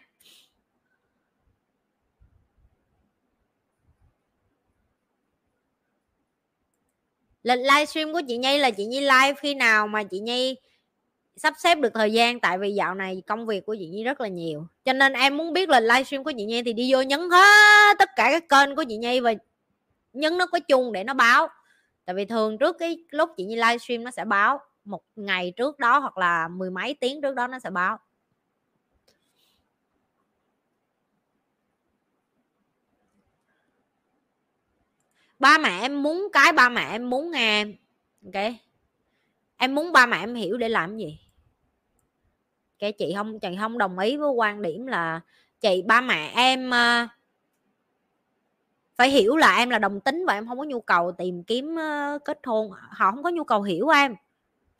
Lịch 7.43 7.59
livestream 7.59 8.13
của 8.13 8.21
chị 8.27 8.37
Nhi 8.37 8.57
là 8.57 8.71
chị 8.71 8.85
Nhi 8.85 9.01
live 9.01 9.33
khi 9.39 9.53
nào 9.53 9.87
mà 9.87 10.03
chị 10.03 10.19
Nhi 10.19 10.55
sắp 11.35 11.53
xếp 11.57 11.75
được 11.75 11.93
thời 11.93 12.13
gian? 12.13 12.39
Tại 12.39 12.57
vì 12.57 12.73
dạo 12.73 12.95
này 12.95 13.23
công 13.27 13.45
việc 13.45 13.65
của 13.65 13.75
chị 13.79 13.87
Nhi 13.87 14.03
rất 14.03 14.21
là 14.21 14.27
nhiều. 14.27 14.67
Cho 14.85 14.93
nên 14.93 15.13
em 15.13 15.37
muốn 15.37 15.53
biết 15.53 15.69
là 15.69 15.79
livestream 15.79 16.23
của 16.23 16.31
chị 16.37 16.45
Nhi 16.45 16.63
thì 16.63 16.73
đi 16.73 16.93
vô 16.93 17.01
nhấn 17.01 17.19
hết 17.29 17.95
tất 17.99 18.09
cả 18.15 18.29
các 18.31 18.49
kênh 18.49 18.75
của 18.75 18.83
chị 18.89 18.97
Nhi 18.97 19.19
và 19.19 19.33
nhấn 20.13 20.37
nó 20.37 20.45
có 20.45 20.59
chung 20.59 20.93
để 20.93 21.03
nó 21.03 21.13
báo. 21.13 21.47
Tại 22.05 22.13
vì 22.13 22.25
thường 22.25 22.57
trước 22.57 22.75
cái 22.79 22.97
lúc 23.09 23.29
chị 23.37 23.43
Nhi 23.43 23.55
livestream 23.55 24.03
nó 24.03 24.11
sẽ 24.11 24.25
báo 24.25 24.59
một 24.85 25.03
ngày 25.15 25.53
trước 25.55 25.79
đó 25.79 25.99
hoặc 25.99 26.17
là 26.17 26.47
mười 26.47 26.71
mấy 26.71 26.93
tiếng 26.93 27.21
trước 27.21 27.35
đó 27.35 27.47
nó 27.47 27.59
sẽ 27.59 27.69
báo. 27.69 27.99
Ba 35.39 35.57
mẹ 35.57 35.79
em 35.81 36.03
muốn 36.03 36.27
cái 36.33 36.53
ba 36.53 36.69
mẹ 36.69 36.91
em 36.91 37.09
muốn 37.09 37.31
nghe 37.31 37.65
ok? 38.25 38.53
Em 39.57 39.75
muốn 39.75 39.91
ba 39.91 40.05
mẹ 40.05 40.17
em 40.19 40.35
hiểu 40.35 40.57
để 40.57 40.69
làm 40.69 40.97
gì? 40.97 41.19
Cái 42.79 42.91
chị 42.91 43.13
không 43.15 43.39
chị 43.39 43.47
không 43.59 43.77
đồng 43.77 43.99
ý 43.99 44.17
với 44.17 44.29
quan 44.29 44.61
điểm 44.61 44.87
là 44.87 45.21
chị 45.61 45.81
ba 45.85 46.01
mẹ 46.01 46.31
em 46.35 46.69
uh, 46.69 47.09
phải 48.95 49.09
hiểu 49.09 49.35
là 49.35 49.55
em 49.57 49.69
là 49.69 49.79
đồng 49.79 49.99
tính 49.99 50.25
và 50.27 50.33
em 50.33 50.47
không 50.47 50.57
có 50.57 50.63
nhu 50.63 50.81
cầu 50.81 51.11
tìm 51.11 51.43
kiếm 51.43 51.75
uh, 51.75 52.25
kết 52.25 52.39
hôn. 52.43 52.71
Họ 52.71 53.11
không 53.11 53.23
có 53.23 53.29
nhu 53.29 53.43
cầu 53.43 53.61
hiểu 53.61 53.87
em 53.87 54.15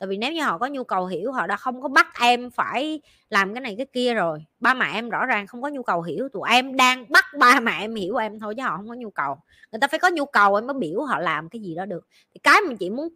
tại 0.04 0.08
vì 0.08 0.16
nếu 0.16 0.32
như 0.32 0.42
họ 0.42 0.58
có 0.58 0.66
nhu 0.66 0.84
cầu 0.84 1.06
hiểu, 1.06 1.32
họ 1.32 1.46
đã 1.46 1.56
không 1.56 1.82
có 1.82 1.88
bắt 1.88 2.06
em 2.20 2.50
phải 2.50 3.00
làm 3.30 3.54
cái 3.54 3.60
này 3.60 3.74
cái 3.76 3.86
kia 3.92 4.14
rồi, 4.14 4.44
ba 4.60 4.74
mẹ 4.74 4.86
em 4.92 5.08
rõ 5.08 5.26
ràng 5.26 5.46
không 5.46 5.62
có 5.62 5.68
nhu 5.68 5.82
cầu 5.82 6.02
hiểu, 6.02 6.28
tụi 6.32 6.48
em 6.50 6.76
đang 6.76 7.04
bắt 7.08 7.24
ba 7.38 7.60
mẹ 7.60 7.72
em 7.80 7.94
hiểu 7.94 8.16
em 8.16 8.40
thôi 8.40 8.54
chứ 8.56 8.62
họ 8.62 8.76
không 8.76 8.88
có 8.88 8.94
nhu 8.94 9.10
cầu. 9.10 9.36
Người 9.72 9.80
ta 9.80 9.88
phải 9.88 9.98
có 9.98 10.10
nhu 10.10 10.24
cầu 10.24 10.54
em 10.54 10.66
mới 10.66 10.74
biểu 10.74 11.02
họ 11.02 11.18
làm 11.18 11.48
cái 11.48 11.60
gì 11.60 11.74
đó 11.74 11.86
được. 11.86 12.06
Thì 12.34 12.40
cái 12.42 12.60
mà 12.68 12.74
chị 12.80 12.90
muốn 12.90 13.08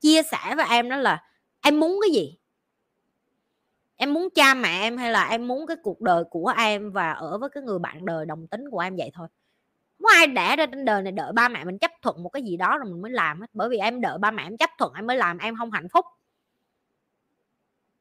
chia 0.00 0.22
sẻ 0.22 0.56
với 0.56 0.66
em 0.70 0.88
đó 0.88 0.96
là 0.96 1.22
em 1.60 1.80
muốn 1.80 1.98
cái 2.02 2.10
gì? 2.10 2.38
Em 3.96 4.14
muốn 4.14 4.28
cha 4.34 4.54
mẹ 4.54 4.80
em 4.80 4.96
hay 4.96 5.10
là 5.10 5.28
em 5.28 5.48
muốn 5.48 5.66
cái 5.66 5.76
cuộc 5.82 6.00
đời 6.00 6.24
của 6.30 6.52
em 6.58 6.92
và 6.92 7.12
ở 7.12 7.38
với 7.38 7.48
cái 7.48 7.62
người 7.62 7.78
bạn 7.78 8.04
đời 8.04 8.26
đồng 8.26 8.46
tính 8.46 8.64
của 8.70 8.78
em 8.78 8.96
vậy 8.96 9.10
thôi? 9.14 9.28
Không 9.98 10.06
ai 10.16 10.26
đẻ 10.26 10.56
ra 10.56 10.66
trên 10.66 10.84
đời 10.84 11.02
này 11.02 11.12
đợi 11.12 11.32
ba 11.32 11.48
mẹ 11.48 11.64
mình 11.64 11.78
chấp 11.78 11.90
thuận 12.02 12.22
một 12.22 12.28
cái 12.28 12.42
gì 12.42 12.56
đó 12.56 12.78
rồi 12.78 12.90
mình 12.92 13.02
mới 13.02 13.12
làm 13.12 13.40
hết. 13.40 13.46
Bởi 13.52 13.68
vì 13.68 13.78
em 13.78 14.00
đợi 14.00 14.18
ba 14.18 14.30
mẹ 14.30 14.42
em 14.42 14.56
chấp 14.56 14.70
thuận, 14.78 14.92
em 14.94 15.06
mới 15.06 15.16
làm, 15.16 15.38
em 15.38 15.56
không 15.56 15.70
hạnh 15.70 15.88
phúc 15.92 16.04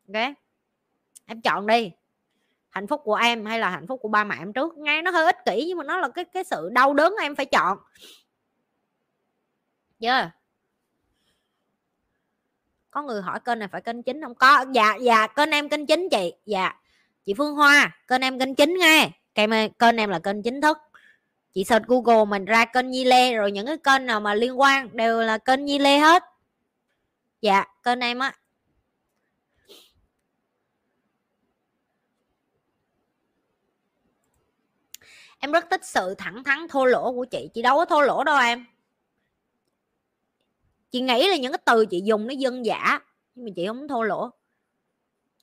ok. 0.07 0.34
Em 1.25 1.41
chọn 1.41 1.67
đi. 1.67 1.91
Hạnh 2.69 2.88
phúc 2.88 3.01
của 3.03 3.15
em 3.15 3.45
hay 3.45 3.59
là 3.59 3.69
hạnh 3.69 3.88
phúc 3.88 3.99
của 4.01 4.09
ba 4.09 4.23
mẹ 4.23 4.35
em 4.39 4.53
trước? 4.53 4.77
Nghe 4.77 5.01
nó 5.01 5.11
hơi 5.11 5.25
ích 5.25 5.38
kỷ 5.45 5.65
nhưng 5.67 5.77
mà 5.77 5.84
nó 5.84 5.97
là 5.97 6.09
cái 6.09 6.25
cái 6.25 6.43
sự 6.43 6.69
đau 6.71 6.93
đớn 6.93 7.13
em 7.21 7.35
phải 7.35 7.45
chọn. 7.45 7.77
Yeah. 9.99 10.29
có 12.97 13.03
người 13.03 13.21
hỏi 13.21 13.39
kênh 13.39 13.59
này 13.59 13.67
phải 13.67 13.81
kênh 13.81 14.03
chính 14.03 14.21
không? 14.21 14.35
Có. 14.35 14.65
Dạ 14.73 14.95
dạ 14.95 15.27
kênh 15.27 15.51
em 15.51 15.69
kênh 15.69 15.85
chính 15.85 16.09
chị. 16.09 16.34
Dạ. 16.45 16.73
Chị 17.25 17.34
phương 17.34 17.55
hoa, 17.55 17.97
kênh 18.07 18.21
em 18.21 18.39
kênh 18.39 18.55
chính 18.55 18.77
nghe. 18.79 19.09
Kênh 19.35 19.49
kênh 19.79 19.97
em 19.97 20.09
là 20.09 20.19
kênh 20.19 20.43
chính 20.43 20.61
thức. 20.61 20.77
Chị 21.53 21.63
search 21.63 21.85
google 21.88 22.25
mình 22.25 22.45
ra 22.45 22.65
kênh 22.65 22.91
nhi 22.91 23.03
lê 23.03 23.35
rồi 23.35 23.51
những 23.51 23.65
cái 23.65 23.77
kênh 23.77 24.05
nào 24.05 24.19
mà 24.19 24.34
liên 24.34 24.59
quan 24.59 24.97
đều 24.97 25.21
là 25.21 25.38
kênh 25.38 25.65
nhi 25.65 25.79
lê 25.79 25.97
hết. 25.97 26.23
Dạ 27.41 27.65
kênh 27.84 27.99
em 27.99 28.19
á 28.19 28.34
em 35.39 35.51
rất 35.51 35.65
thích 35.69 35.85
sự 35.85 36.15
thẳng 36.18 36.43
thắn, 36.43 36.68
thô 36.69 36.85
lỗ 36.85 37.11
của 37.11 37.26
chị. 37.26 37.49
Chị 37.53 37.61
đâu 37.61 37.77
có 37.77 37.85
thô 37.85 38.01
lỗ 38.01 38.23
đâu 38.23 38.39
em. 38.39 38.65
Chị 40.91 41.01
nghĩ 41.01 41.30
là 41.30 41.38
những 41.38 41.51
cái 41.51 41.61
từ 41.65 41.85
chị 41.85 42.01
dùng 42.05 42.27
nó 42.27 42.34
dân 42.34 42.65
giả 42.65 42.99
nhưng 43.35 43.45
mà 43.45 43.51
chị 43.55 43.68
không 43.68 43.88
thô 43.88 44.03
lỗ. 44.03 44.30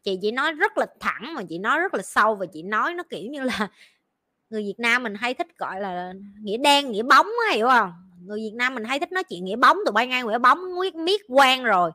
Chị 0.03 0.19
chỉ 0.23 0.31
nói 0.31 0.53
rất 0.53 0.79
là 0.79 0.87
thẳng 1.01 1.35
mà 1.35 1.43
chị 1.49 1.59
nói 1.59 1.79
rất 1.79 1.95
là 1.95 2.03
sâu 2.03 2.35
và 2.35 2.47
chị 2.47 2.63
nói 2.63 2.95
nó 2.95 3.03
kiểu 3.11 3.31
như 3.31 3.43
là 3.43 3.69
người 4.51 4.63
Việt 4.63 4.79
Nam 4.79 5.03
mình 5.03 5.15
hay 5.15 5.35
thích 5.35 5.59
gọi 5.59 5.81
là 5.81 6.13
nghĩa 6.41 6.57
đen, 6.57 6.91
nghĩa 6.91 7.03
bóng 7.03 7.27
hiểu 7.53 7.69
không? 7.69 7.93
Người 8.21 8.39
Việt 8.41 8.55
Nam 8.55 8.75
mình 8.75 8.85
hay 8.85 9.01
thích 9.01 9.13
nói 9.13 9.25
chuyện 9.25 9.45
nghĩa 9.45 9.57
bóng. 9.57 9.77
Tụi 9.87 9.93
bay 9.93 10.07
nghe 10.07 10.23
nghĩa 10.23 10.39
bóng 10.39 10.59
biết 10.81 10.95
miết, 10.95 11.21
quen 11.29 11.65
rồi. 11.65 11.91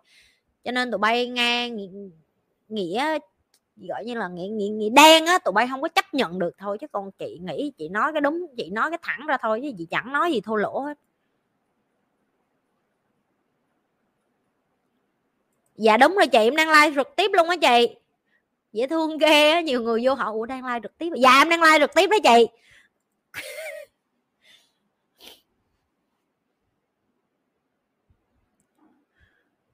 Cho 0.64 0.72
nên 0.72 0.92
tụi 0.92 0.98
bay 0.98 1.28
nghe 1.28 1.70
nghĩa 2.68 3.20
gọi 3.88 4.06
như 4.06 4.14
là, 4.14 4.28
nghĩ 4.28 4.48
nghĩ 4.48 4.70
nghĩ 4.70 4.90
đen 4.90 5.26
á, 5.26 5.38
tụi 5.38 5.52
bay 5.52 5.68
không 5.70 5.82
có 5.82 5.88
chấp 5.88 6.14
nhận 6.14 6.40
được 6.40 6.56
thôi, 6.58 6.78
chứ 6.82 6.88
còn 6.88 7.12
chị 7.12 7.40
nghĩ 7.42 7.72
chị 7.78 7.90
nói 7.90 8.12
cái 8.14 8.22
đúng, 8.22 8.48
chị 8.58 8.70
nói 8.70 8.90
cái 8.92 9.00
thẳng 9.02 9.28
ra 9.28 9.38
thôi, 9.42 9.60
chứ 9.64 9.72
chị 9.78 9.88
chẳng 9.92 10.14
nói 10.14 10.32
gì 10.32 10.42
thô 10.42 10.56
lỗ 10.56 10.80
hết. 10.80 11.00
Dạ 15.76 15.98
đúng 15.98 16.16
rồi 16.16 16.28
chị, 16.28 16.40
em 16.40 16.56
đang 16.56 16.70
like 16.70 16.96
trực 16.96 17.16
tiếp 17.16 17.32
luôn 17.34 17.50
á 17.50 17.56
chị. 17.62 17.96
Dễ 18.74 18.88
thương 18.88 19.18
ghê 19.18 19.52
á, 19.52 19.62
nhiều 19.62 19.82
người 19.82 20.02
vô 20.06 20.14
họ 20.14 20.32
ủa, 20.32 20.46
đang 20.46 20.66
like 20.66 20.80
trực 20.84 20.98
tiếp? 20.98 21.10
Dạ 21.18 21.42
em 21.42 21.50
đang 21.50 21.64
like 21.64 21.80
trực 21.80 21.94
tiếp 21.96 22.08
đó 22.10 22.18
chị. 22.24 22.48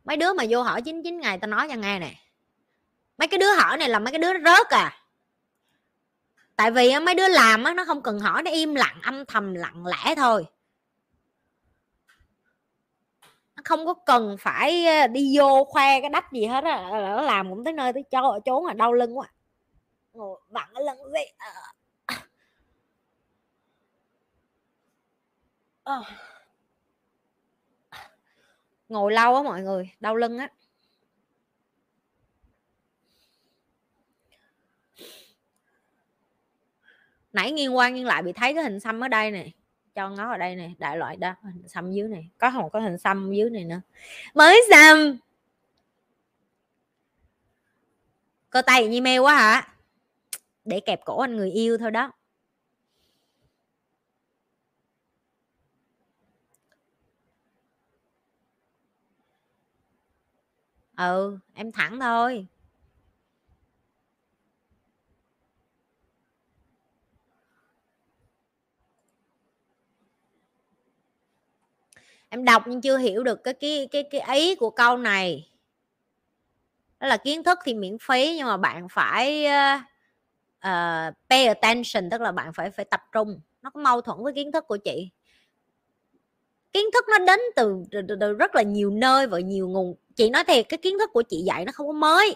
Mấy 0.05 0.17
đứa 0.17 0.33
mà 0.33 0.43
vô 0.49 0.63
hỏi 0.63 0.81
99 0.81 1.19
ngày, 1.19 1.37
tao 1.37 1.49
nói 1.49 1.67
cho 1.69 1.75
nghe 1.75 1.99
nè 1.99 2.24
mấy 3.17 3.27
cái 3.27 3.37
đứa 3.37 3.53
hỏi 3.55 3.77
này 3.77 3.89
là 3.89 3.99
mấy 3.99 4.11
cái 4.11 4.19
đứa 4.19 4.33
rớt 4.45 4.69
à. 4.69 5.05
Tại 6.55 6.71
vì 6.71 6.99
mấy 6.99 7.15
đứa 7.15 7.27
làm 7.27 7.63
á, 7.63 7.73
nó 7.73 7.85
không 7.85 8.01
cần 8.01 8.19
hỏi, 8.19 8.43
nó 8.43 8.51
im 8.51 8.75
lặng, 8.75 8.99
âm 9.03 9.25
thầm, 9.25 9.53
lặng 9.53 9.85
lẽ 9.85 10.15
thôi. 10.15 10.45
Nó 13.55 13.61
không 13.65 13.85
có 13.85 13.93
cần 13.93 14.35
phải 14.39 14.85
ờ, 14.85 15.07
đi 15.07 15.37
vô 15.37 15.63
khoe 15.63 16.01
cái 16.01 16.09
đắp 16.09 16.31
gì 16.33 16.45
hết 16.45 16.63
á 16.63 16.89
nó 16.91 17.21
làm 17.21 17.49
cũng 17.49 17.63
tới 17.63 17.73
nơi 17.73 17.93
tới 17.93 18.03
chỗ 18.11 18.39
trốn 18.45 18.65
là 18.65 18.73
đau 18.73 18.93
lưng 18.93 19.17
quá. 19.17 19.27
Ngồi 20.13 20.39
vặn 20.49 20.69
cái 20.73 20.83
lưng 20.83 21.13
gì 21.13 21.19
à. 21.37 21.51
Ờ. 25.83 26.01
Ờ. 26.03 26.03
ngồi 28.89 29.13
lâu 29.13 29.35
á 29.35 29.41
mọi 29.43 29.61
người, 29.61 29.89
đau 29.99 30.15
lưng 30.15 30.37
á. 30.37 30.49
Nãy 37.35 37.51
nghiêng 37.51 37.75
qua 37.75 37.89
nghiêng 37.89 38.05
lại 38.05 38.23
bị 38.23 38.33
thấy 38.33 38.53
cái 38.53 38.63
hình 38.63 38.79
xăm 38.79 38.99
ở 38.99 39.07
đây 39.07 39.31
này 39.31 39.53
cho 39.95 40.09
ngó 40.09 40.31
ở 40.31 40.37
đây 40.37 40.55
này 40.55 40.75
đại 40.77 40.97
loại 40.97 41.15
đó, 41.15 41.35
hình 41.43 41.67
xăm 41.67 41.91
dưới 41.91 42.09
này, 42.09 42.29
có 42.37 42.49
một 42.49 42.69
cái 42.73 42.81
hình 42.81 42.97
xăm 42.97 43.31
dưới 43.33 43.49
này 43.49 43.63
nữa. 43.63 43.81
Mới 44.33 44.63
xăm. 44.71 45.17
Cơ 48.49 48.61
tay 48.61 48.87
như 48.87 49.01
mê 49.01 49.17
quá 49.17 49.35
hả? 49.35 49.67
Để 50.65 50.79
kẹp 50.79 51.05
cổ 51.05 51.19
anh 51.19 51.35
người 51.35 51.51
yêu 51.51 51.77
thôi 51.77 51.91
đó. 51.91 52.11
Ừ 60.97 61.39
em 61.53 61.71
thẳng 61.71 61.99
thôi. 61.99 62.47
Em 72.35 72.45
đọc 72.45 72.63
nhưng 72.67 72.81
chưa 72.81 72.97
hiểu 72.97 73.23
được 73.23 73.43
cái 73.43 73.53
cái 73.53 73.87
cái 73.91 74.03
cái 74.03 74.39
ý 74.39 74.55
của 74.55 74.69
câu 74.69 74.97
này. 74.97 75.49
Đó 76.99 77.07
là 77.07 77.17
kiến 77.17 77.43
thức 77.43 77.59
thì 77.65 77.73
miễn 77.73 77.97
phí 78.01 78.33
nhưng 78.37 78.47
mà 78.47 78.57
bạn 78.57 78.87
phải 78.89 79.45
uh, 80.57 81.13
pay 81.29 81.47
attention 81.47 82.09
tức 82.09 82.21
là 82.21 82.31
bạn 82.31 82.53
phải 82.53 82.71
phải 82.71 82.85
tập 82.85 83.01
trung. 83.11 83.39
Nó 83.61 83.69
có 83.69 83.81
mâu 83.81 84.01
thuẫn 84.01 84.17
với 84.23 84.33
kiến 84.33 84.51
thức 84.51 84.67
của 84.67 84.77
chị. 84.77 85.09
Kiến 86.73 86.85
thức 86.93 87.05
nó 87.09 87.25
đến 87.25 87.39
từ, 87.55 87.83
từ, 87.91 88.01
từ, 88.07 88.15
từ 88.19 88.33
rất 88.33 88.55
là 88.55 88.61
nhiều 88.61 88.89
nơi 88.89 89.27
và 89.27 89.39
nhiều 89.39 89.67
nguồn. 89.67 89.95
Chị 90.15 90.29
nói 90.29 90.43
thiệt 90.43 90.65
cái 90.69 90.77
kiến 90.77 90.97
thức 90.99 91.09
của 91.13 91.21
chị 91.21 91.37
dạy 91.37 91.65
nó 91.65 91.71
không 91.71 91.87
có 91.87 91.93
mới 91.93 92.35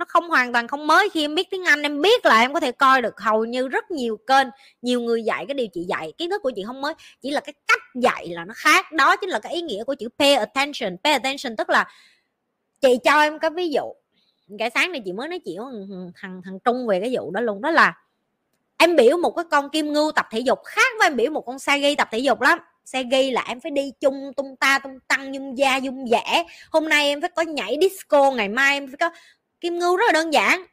nó 0.00 0.06
không 0.08 0.28
hoàn 0.28 0.52
toàn 0.52 0.68
không 0.68 0.86
mới. 0.86 1.08
Khi 1.08 1.24
em 1.24 1.34
biết 1.34 1.50
tiếng 1.50 1.64
anh, 1.64 1.82
em 1.82 2.02
biết 2.02 2.26
là 2.26 2.40
em 2.40 2.52
có 2.52 2.60
thể 2.60 2.72
coi 2.72 3.02
được 3.02 3.20
hầu 3.20 3.44
như 3.44 3.68
rất 3.68 3.90
nhiều 3.90 4.16
kênh. 4.16 4.46
Nhiều 4.82 5.00
người 5.00 5.22
dạy 5.22 5.46
cái 5.46 5.54
điều 5.54 5.66
chị 5.72 5.84
dạy, 5.88 6.12
kiến 6.18 6.30
thức 6.30 6.42
của 6.42 6.52
chị 6.56 6.62
không 6.66 6.80
mới. 6.80 6.94
Chỉ 7.22 7.30
là 7.30 7.40
cái 7.40 7.54
cách 7.68 7.82
dạy 7.94 8.28
là 8.28 8.44
nó 8.44 8.54
khác. 8.56 8.92
Đó 8.92 9.16
chính 9.16 9.30
là 9.30 9.38
cái 9.38 9.52
ý 9.52 9.62
nghĩa 9.62 9.84
của 9.84 9.94
chữ 9.94 10.08
pay 10.18 10.34
attention. 10.34 10.96
Pay 11.04 11.12
attention 11.12 11.56
tức 11.56 11.70
là 11.70 11.88
chị 12.80 12.98
cho 13.04 13.20
em 13.20 13.38
cái 13.38 13.50
ví 13.50 13.68
dụ. 13.68 13.82
Cái 14.58 14.70
sáng 14.74 14.92
này 14.92 15.02
chị 15.04 15.12
mới 15.12 15.28
nói 15.28 15.38
chuyện 15.38 15.58
thằng 16.16 16.40
thằng 16.44 16.58
trung 16.64 16.86
về 16.86 17.00
cái 17.00 17.16
vụ 17.16 17.30
đó 17.30 17.40
luôn. 17.40 17.62
Đó 17.62 17.70
là 17.70 17.96
em 18.76 18.96
biểu 18.96 19.16
một 19.16 19.30
cái 19.30 19.44
con 19.50 19.70
kim 19.70 19.92
ngưu 19.92 20.12
tập 20.12 20.26
thể 20.30 20.40
dục 20.40 20.58
khác 20.64 20.92
với 20.98 21.06
em 21.06 21.16
biểu 21.16 21.30
một 21.30 21.40
con 21.46 21.58
sa 21.58 21.76
ghi 21.76 21.94
tập 21.94 22.08
thể 22.10 22.18
dục 22.18 22.40
lắm. 22.40 22.58
Xe 22.84 23.02
ghi 23.10 23.30
là 23.30 23.44
em 23.48 23.60
phải 23.60 23.70
đi 23.70 23.92
chung 24.00 24.32
tung 24.36 24.56
ta 24.56 24.78
tung 24.78 24.98
tăng, 25.08 25.32
nhung 25.32 25.58
da 25.58 25.76
dung 25.76 26.06
dẻ. 26.08 26.44
Hôm 26.70 26.88
nay 26.88 27.08
em 27.08 27.20
phải 27.20 27.30
có 27.36 27.42
nhảy 27.42 27.76
disco, 27.80 28.30
ngày 28.30 28.48
mai 28.48 28.76
em 28.76 28.86
phải 28.86 28.96
có 28.96 29.16
kim 29.60 29.78
ngưu 29.78 29.96
rất 29.96 30.04
là 30.06 30.12
đơn 30.12 30.32
giản. 30.32 30.64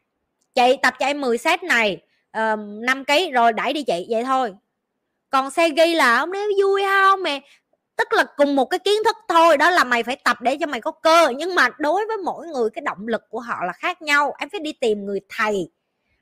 Chị 0.55 0.77
tập 0.81 0.93
cho 0.99 1.05
em 1.05 1.21
10 1.21 1.37
set 1.37 1.63
này 1.63 2.01
uh, 2.37 2.59
5 2.59 3.05
kg 3.05 3.31
rồi 3.33 3.53
đẩy 3.53 3.73
đi 3.73 3.83
chị 3.83 4.07
vậy 4.09 4.23
thôi. 4.23 4.53
Còn 5.29 5.51
xe 5.51 5.69
ghi 5.69 5.95
là 5.95 6.17
ông 6.17 6.31
nếu 6.31 6.51
vui 6.59 6.83
không 6.85 7.23
mày 7.23 7.41
tức 7.97 8.13
là 8.13 8.25
cùng 8.37 8.55
một 8.55 8.65
cái 8.65 8.79
kiến 8.79 9.03
thức 9.05 9.15
thôi 9.29 9.57
đó 9.57 9.69
là 9.69 9.83
mày 9.83 10.03
phải 10.03 10.15
tập 10.15 10.41
để 10.41 10.57
cho 10.59 10.65
mày 10.65 10.81
có 10.81 10.91
cơ. 10.91 11.29
Nhưng 11.37 11.55
mà 11.55 11.69
đối 11.79 12.05
với 12.05 12.17
mỗi 12.17 12.47
người 12.47 12.69
cái 12.69 12.81
động 12.81 13.07
lực 13.07 13.21
của 13.29 13.39
họ 13.39 13.65
là 13.65 13.73
khác 13.73 14.01
nhau. 14.01 14.33
Em 14.39 14.49
phải 14.49 14.59
đi 14.59 14.73
tìm 14.73 15.05
người 15.05 15.19
thầy 15.29 15.71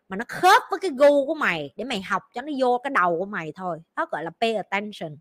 mà 0.09 0.17
nó 0.17 0.25
khớp 0.27 0.61
với 0.71 0.79
cái 0.79 0.91
gu 0.97 1.25
của 1.25 1.33
mày 1.33 1.73
để 1.75 1.83
mày 1.83 2.01
học 2.01 2.23
cho 2.33 2.41
nó 2.41 2.51
vô 2.59 2.77
cái 2.83 2.91
đầu 2.91 3.17
của 3.19 3.25
mày 3.25 3.53
thôi. 3.55 3.79
Đó 3.95 4.05
gọi 4.11 4.23
là 4.23 4.31
pay 4.41 4.55
attention 4.55 5.17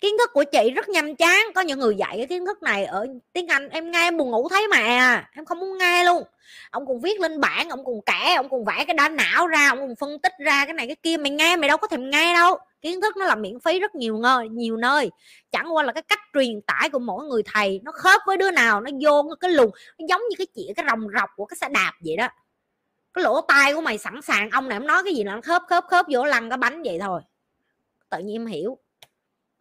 kiến 0.00 0.18
thức 0.18 0.30
của 0.32 0.44
chị 0.44 0.70
rất 0.70 0.88
nhàm 0.88 1.16
chán. 1.16 1.46
Có 1.54 1.60
những 1.60 1.78
người 1.78 1.96
dạy 1.96 2.16
cái 2.16 2.26
kiến 2.26 2.46
thức 2.46 2.62
này 2.62 2.84
ở 2.84 3.06
tiếng 3.32 3.48
anh, 3.48 3.68
em 3.68 3.90
nghe 3.90 4.02
em 4.02 4.16
buồn 4.16 4.30
ngủ 4.30 4.48
thấy 4.48 4.68
mà, 4.68 5.24
em 5.32 5.44
không 5.44 5.58
muốn 5.58 5.78
nghe 5.78 6.04
luôn. 6.04 6.22
Ông 6.70 6.86
cùng 6.86 7.00
viết 7.00 7.20
lên 7.20 7.40
bảng, 7.40 7.68
ông 7.68 7.84
cùng 7.84 8.00
kể 8.06 8.34
ông 8.34 8.48
cùng 8.48 8.64
vẽ 8.64 8.84
cái 8.86 8.94
đá 8.94 9.08
não 9.08 9.46
ra, 9.46 9.68
ông 9.68 9.78
cùng 9.78 9.96
phân 9.96 10.18
tích 10.18 10.32
ra 10.38 10.64
cái 10.64 10.74
này 10.74 10.86
cái 10.86 10.96
kia, 11.02 11.16
mày 11.16 11.30
nghe, 11.30 11.56
mày 11.56 11.68
đâu 11.68 11.78
có 11.78 11.88
thèm 11.88 12.10
nghe 12.10 12.34
đâu. 12.34 12.56
Kiến 12.80 13.00
thức 13.00 13.16
nó 13.16 13.26
là 13.26 13.34
miễn 13.34 13.60
phí 13.60 13.80
rất 13.80 13.94
nhiều 13.94 14.18
nơi 14.18 14.48
nhiều 14.48 14.76
nơi. 14.76 15.10
Chẳng 15.50 15.74
qua 15.74 15.84
là 15.84 15.92
cái 15.92 16.02
cách 16.02 16.20
truyền 16.34 16.60
tải 16.66 16.90
của 16.90 16.98
mỗi 16.98 17.24
người 17.24 17.42
thầy 17.54 17.80
nó 17.84 17.92
khớp 17.92 18.20
với 18.26 18.36
đứa 18.36 18.50
nào, 18.50 18.80
nó 18.80 18.90
vô 19.00 19.34
cái 19.40 19.50
lùng 19.50 19.70
nó 19.98 20.06
giống 20.08 20.22
như 20.30 20.34
cái 20.38 20.46
chĩa, 20.54 20.72
cái 20.76 20.86
rồng 20.90 21.06
rọc 21.14 21.30
của 21.36 21.44
cái 21.44 21.56
xe 21.56 21.68
đạp 21.68 21.92
vậy 22.04 22.16
đó. 22.16 22.28
Cái 23.14 23.24
lỗ 23.24 23.40
tai 23.40 23.74
của 23.74 23.80
mày 23.80 23.98
sẵn 23.98 24.22
sàng, 24.22 24.50
ông 24.50 24.68
này 24.68 24.76
em 24.76 24.86
nói 24.86 25.02
cái 25.04 25.14
gì 25.14 25.24
là 25.24 25.34
nó 25.34 25.40
khớp 25.40 25.62
khớp 25.68 25.84
khớp 25.88 26.06
vô 26.12 26.24
lăn 26.24 26.50
cái 26.50 26.58
bánh 26.58 26.82
vậy 26.82 26.98
thôi. 27.00 27.20
Tự 28.10 28.18
nhiên 28.18 28.34
em 28.34 28.46
hiểu 28.46 28.78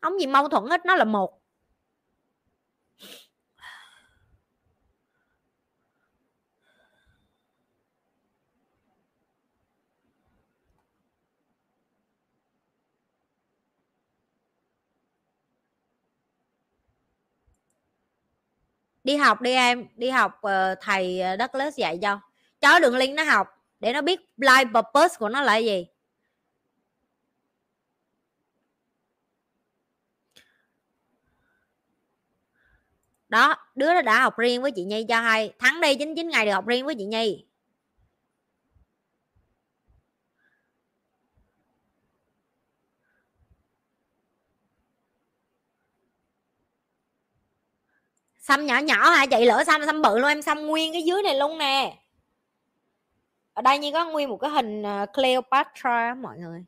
không 0.05 0.19
gì 0.19 0.27
mâu 0.27 0.49
thuẫn 0.49 0.63
hết, 0.69 0.85
nó 0.85 0.95
là 0.95 1.03
một. 1.03 1.41
Đi 19.03 19.15
học 19.15 19.41
đi 19.41 19.51
em, 19.51 19.87
đi 19.95 20.09
học 20.09 20.31
ờ, 20.41 20.75
thầy 20.81 21.19
đất 21.39 21.51
Douglas 21.53 21.77
dạy 21.77 21.99
cho. 22.01 22.19
Chó 22.61 22.79
đường 22.79 22.95
link 22.95 23.15
nó 23.15 23.23
học, 23.23 23.47
để 23.79 23.93
nó 23.93 24.01
biết 24.01 24.19
life 24.37 24.73
purpose 24.73 25.15
của 25.19 25.29
nó 25.29 25.41
là 25.41 25.57
gì. 25.57 25.87
Đó, 33.29 33.55
đứa 33.75 33.93
đó 33.93 34.01
đã 34.01 34.21
học 34.21 34.37
riêng 34.37 34.61
với 34.61 34.71
chị 34.71 34.83
nhi 34.83 35.05
cho 35.09 35.21
hay, 35.21 35.53
thắng 35.59 35.81
đi 35.81 35.95
99 35.95 36.29
ngày 36.29 36.45
được 36.45 36.51
học 36.51 36.67
riêng 36.67 36.85
với 36.85 36.95
chị 36.95 37.05
nhi. 37.05 37.45
Xăm 48.39 48.65
nhỏ 48.65 48.77
nhỏ 48.77 49.09
hả? 49.09 49.25
Chị 49.25 49.45
lỡ 49.45 49.63
xăm 49.67 49.85
xăm 49.85 50.01
bự 50.01 50.17
luôn, 50.19 50.27
em 50.29 50.41
xăm 50.41 50.67
nguyên 50.67 50.93
cái 50.93 51.03
dưới 51.03 51.23
này 51.23 51.35
luôn 51.35 51.57
nè. 51.57 51.97
Ở 53.53 53.61
đây 53.61 53.77
như 53.79 53.91
có 53.91 54.05
nguyên 54.05 54.29
một 54.29 54.37
cái 54.37 54.49
hình 54.49 54.83
à, 54.85 55.05
Cleopatra 55.13 56.15
mọi 56.15 56.37
người. 56.37 56.65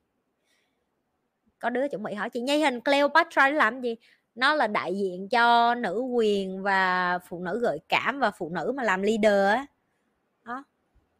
Có 1.60 1.70
đứa 1.70 1.88
chuẩn 1.88 2.04
bị 2.04 2.14
hỏi 2.14 2.30
chị 2.30 2.42
nhi 2.42 2.60
hình 2.60 2.82
Cleopatra 2.82 3.50
để 3.50 3.56
làm 3.56 3.82
gì? 3.82 3.96
Nó 4.38 4.56
là 4.56 4.68
đại 4.68 4.98
diện 4.98 5.30
cho 5.30 5.76
nữ 5.76 6.02
quyền 6.02 6.64
và 6.64 7.20
phụ 7.20 7.40
nữ 7.40 7.60
gợi 7.60 7.80
cảm 7.90 8.20
và 8.20 8.32
phụ 8.32 8.50
nữ 8.50 8.74
mà 8.76 8.84
làm 8.84 9.02
leader 9.02 9.56
á. 9.56 9.66
Đó 10.44 10.64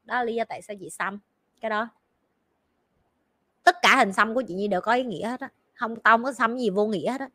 đó 0.04 0.16
là 0.16 0.24
lý 0.24 0.36
do 0.36 0.44
tại 0.50 0.62
sao 0.62 0.76
chị 0.80 0.90
xăm 0.90 1.20
cái 1.62 1.70
đó. 1.70 1.90
Tất 3.64 3.76
cả 3.82 3.96
hình 3.98 4.14
xăm 4.14 4.36
của 4.36 4.42
chị 4.48 4.54
nhi 4.54 4.68
đều 4.68 4.82
có 4.82 4.94
ý 4.94 5.04
nghĩa 5.04 5.28
hết 5.28 5.40
á, 5.40 5.50
không 5.74 5.96
tao 5.96 6.18
không 6.18 6.24
có 6.24 6.34
xăm 6.34 6.58
gì 6.58 6.70
vô 6.70 6.88
nghĩa 6.88 7.12
hết 7.12 7.22
á. 7.22 7.30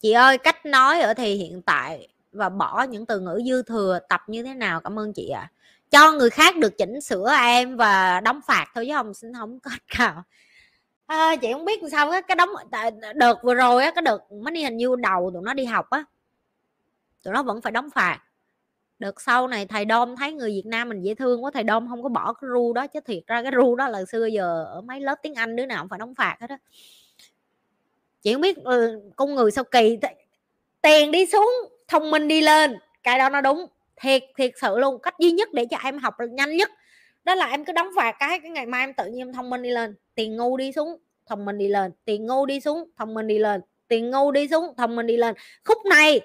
Chị 0.00 0.12
ơi, 0.12 0.38
cách 0.38 0.66
nói 0.66 1.00
ở 1.00 1.14
thì 1.14 1.34
hiện 1.34 1.62
tại 1.62 2.08
và 2.32 2.48
bỏ 2.48 2.82
những 2.82 3.06
từ 3.06 3.20
ngữ 3.20 3.40
dư 3.46 3.62
thừa 3.62 3.98
tập 4.08 4.20
như 4.26 4.42
thế 4.42 4.54
nào? 4.54 4.80
Cảm 4.80 4.98
ơn 4.98 5.12
chị 5.12 5.28
ạ. 5.28 5.40
À. 5.40 5.50
cho 5.90 6.12
người 6.12 6.30
khác 6.30 6.56
được 6.56 6.78
chỉnh 6.78 7.00
sửa 7.00 7.30
em 7.42 7.76
và 7.76 8.20
đóng 8.20 8.40
phạt 8.46 8.66
thôi 8.74 8.84
chứ 8.88 8.94
không 8.94 9.14
xin 9.14 9.34
không 9.34 9.60
có 9.60 9.70
nào 9.98 10.22
à, 11.06 11.36
chị 11.36 11.52
không 11.52 11.64
biết 11.64 11.80
sao 11.90 12.10
cái, 12.10 12.22
cái 12.22 12.34
đóng 12.36 12.50
đợt 13.14 13.42
vừa 13.42 13.54
rồi 13.54 13.84
á 13.84 13.90
cái 13.94 14.02
đợt 14.02 14.32
mới 14.32 14.54
đi 14.54 14.64
hình 14.64 14.76
như 14.76 14.96
đầu 14.96 15.30
tụi 15.34 15.42
nó 15.42 15.54
đi 15.54 15.64
học 15.64 15.90
á 15.90 16.04
tụi 17.24 17.34
nó 17.34 17.42
vẫn 17.42 17.60
phải 17.60 17.72
đóng 17.72 17.90
phạt. 17.90 18.20
Đợt 18.98 19.20
sau 19.20 19.48
này 19.48 19.66
thầy 19.66 19.84
đom 19.84 20.16
thấy 20.16 20.32
người 20.32 20.50
việt 20.50 20.66
nam 20.66 20.88
mình 20.88 21.02
dễ 21.02 21.14
thương 21.14 21.44
quá 21.44 21.50
thầy 21.54 21.62
đom 21.62 21.88
không 21.88 22.02
có 22.02 22.08
bỏ 22.08 22.32
cái 22.32 22.48
ru 22.54 22.72
đó 22.72 22.86
chứ 22.86 23.00
thiệt 23.00 23.22
ra 23.26 23.42
cái 23.42 23.52
ru 23.54 23.76
đó 23.76 23.88
là 23.88 24.04
xưa 24.04 24.26
giờ 24.26 24.64
ở 24.64 24.80
mấy 24.80 25.00
lớp 25.00 25.14
tiếng 25.22 25.34
anh 25.34 25.56
đứa 25.56 25.66
nào 25.66 25.82
cũng 25.82 25.88
phải 25.88 25.98
đóng 25.98 26.14
phạt 26.14 26.36
hết 26.40 26.50
á. 26.50 26.58
Chị 28.22 28.32
không 28.32 28.42
biết 28.42 28.56
ừ, 28.56 29.00
con 29.16 29.34
người 29.34 29.50
sao 29.50 29.64
kỳ 29.64 29.98
tiền 30.82 31.10
đi 31.10 31.26
xuống 31.26 31.50
thông 31.90 32.10
minh 32.10 32.28
đi 32.28 32.40
lên. 32.40 32.76
Cái 33.02 33.18
đó 33.18 33.28
nó 33.28 33.40
đúng, 33.40 33.66
thiệt 33.96 34.22
thiệt 34.36 34.50
sự 34.60 34.78
luôn. 34.78 34.98
Cách 35.02 35.14
duy 35.18 35.30
nhất 35.30 35.48
để 35.52 35.66
cho 35.70 35.76
em 35.84 35.98
học 35.98 36.14
nhanh 36.30 36.56
nhất, 36.56 36.70
đó 37.24 37.34
là 37.34 37.46
em 37.46 37.64
cứ 37.64 37.72
đóng 37.72 37.88
vài 37.96 38.14
cái 38.18 38.40
cái 38.40 38.50
ngày 38.50 38.66
mai 38.66 38.82
em 38.82 38.94
tự 38.94 39.06
nhiên 39.06 39.20
em 39.20 39.32
thông 39.32 39.50
minh 39.50 39.62
đi 39.62 39.70
lên. 39.70 39.94
Tiền 40.14 40.36
ngu 40.36 40.56
đi 40.56 40.72
xuống, 40.72 40.96
thông 41.26 41.44
minh 41.44 41.58
đi 41.58 41.68
lên. 41.68 41.92
Tiền 42.04 42.26
ngu 42.26 42.46
đi 42.46 42.60
xuống, 42.60 42.90
thông 42.96 43.14
minh 43.14 43.26
đi 43.26 43.38
lên. 43.38 43.60
Tiền 43.88 44.10
ngu 44.10 44.30
đi 44.30 44.48
xuống, 44.48 44.74
thông 44.76 44.96
minh 44.96 45.06
đi 45.06 45.16
lên. 45.16 45.34
Khúc 45.64 45.78
này, 45.90 46.20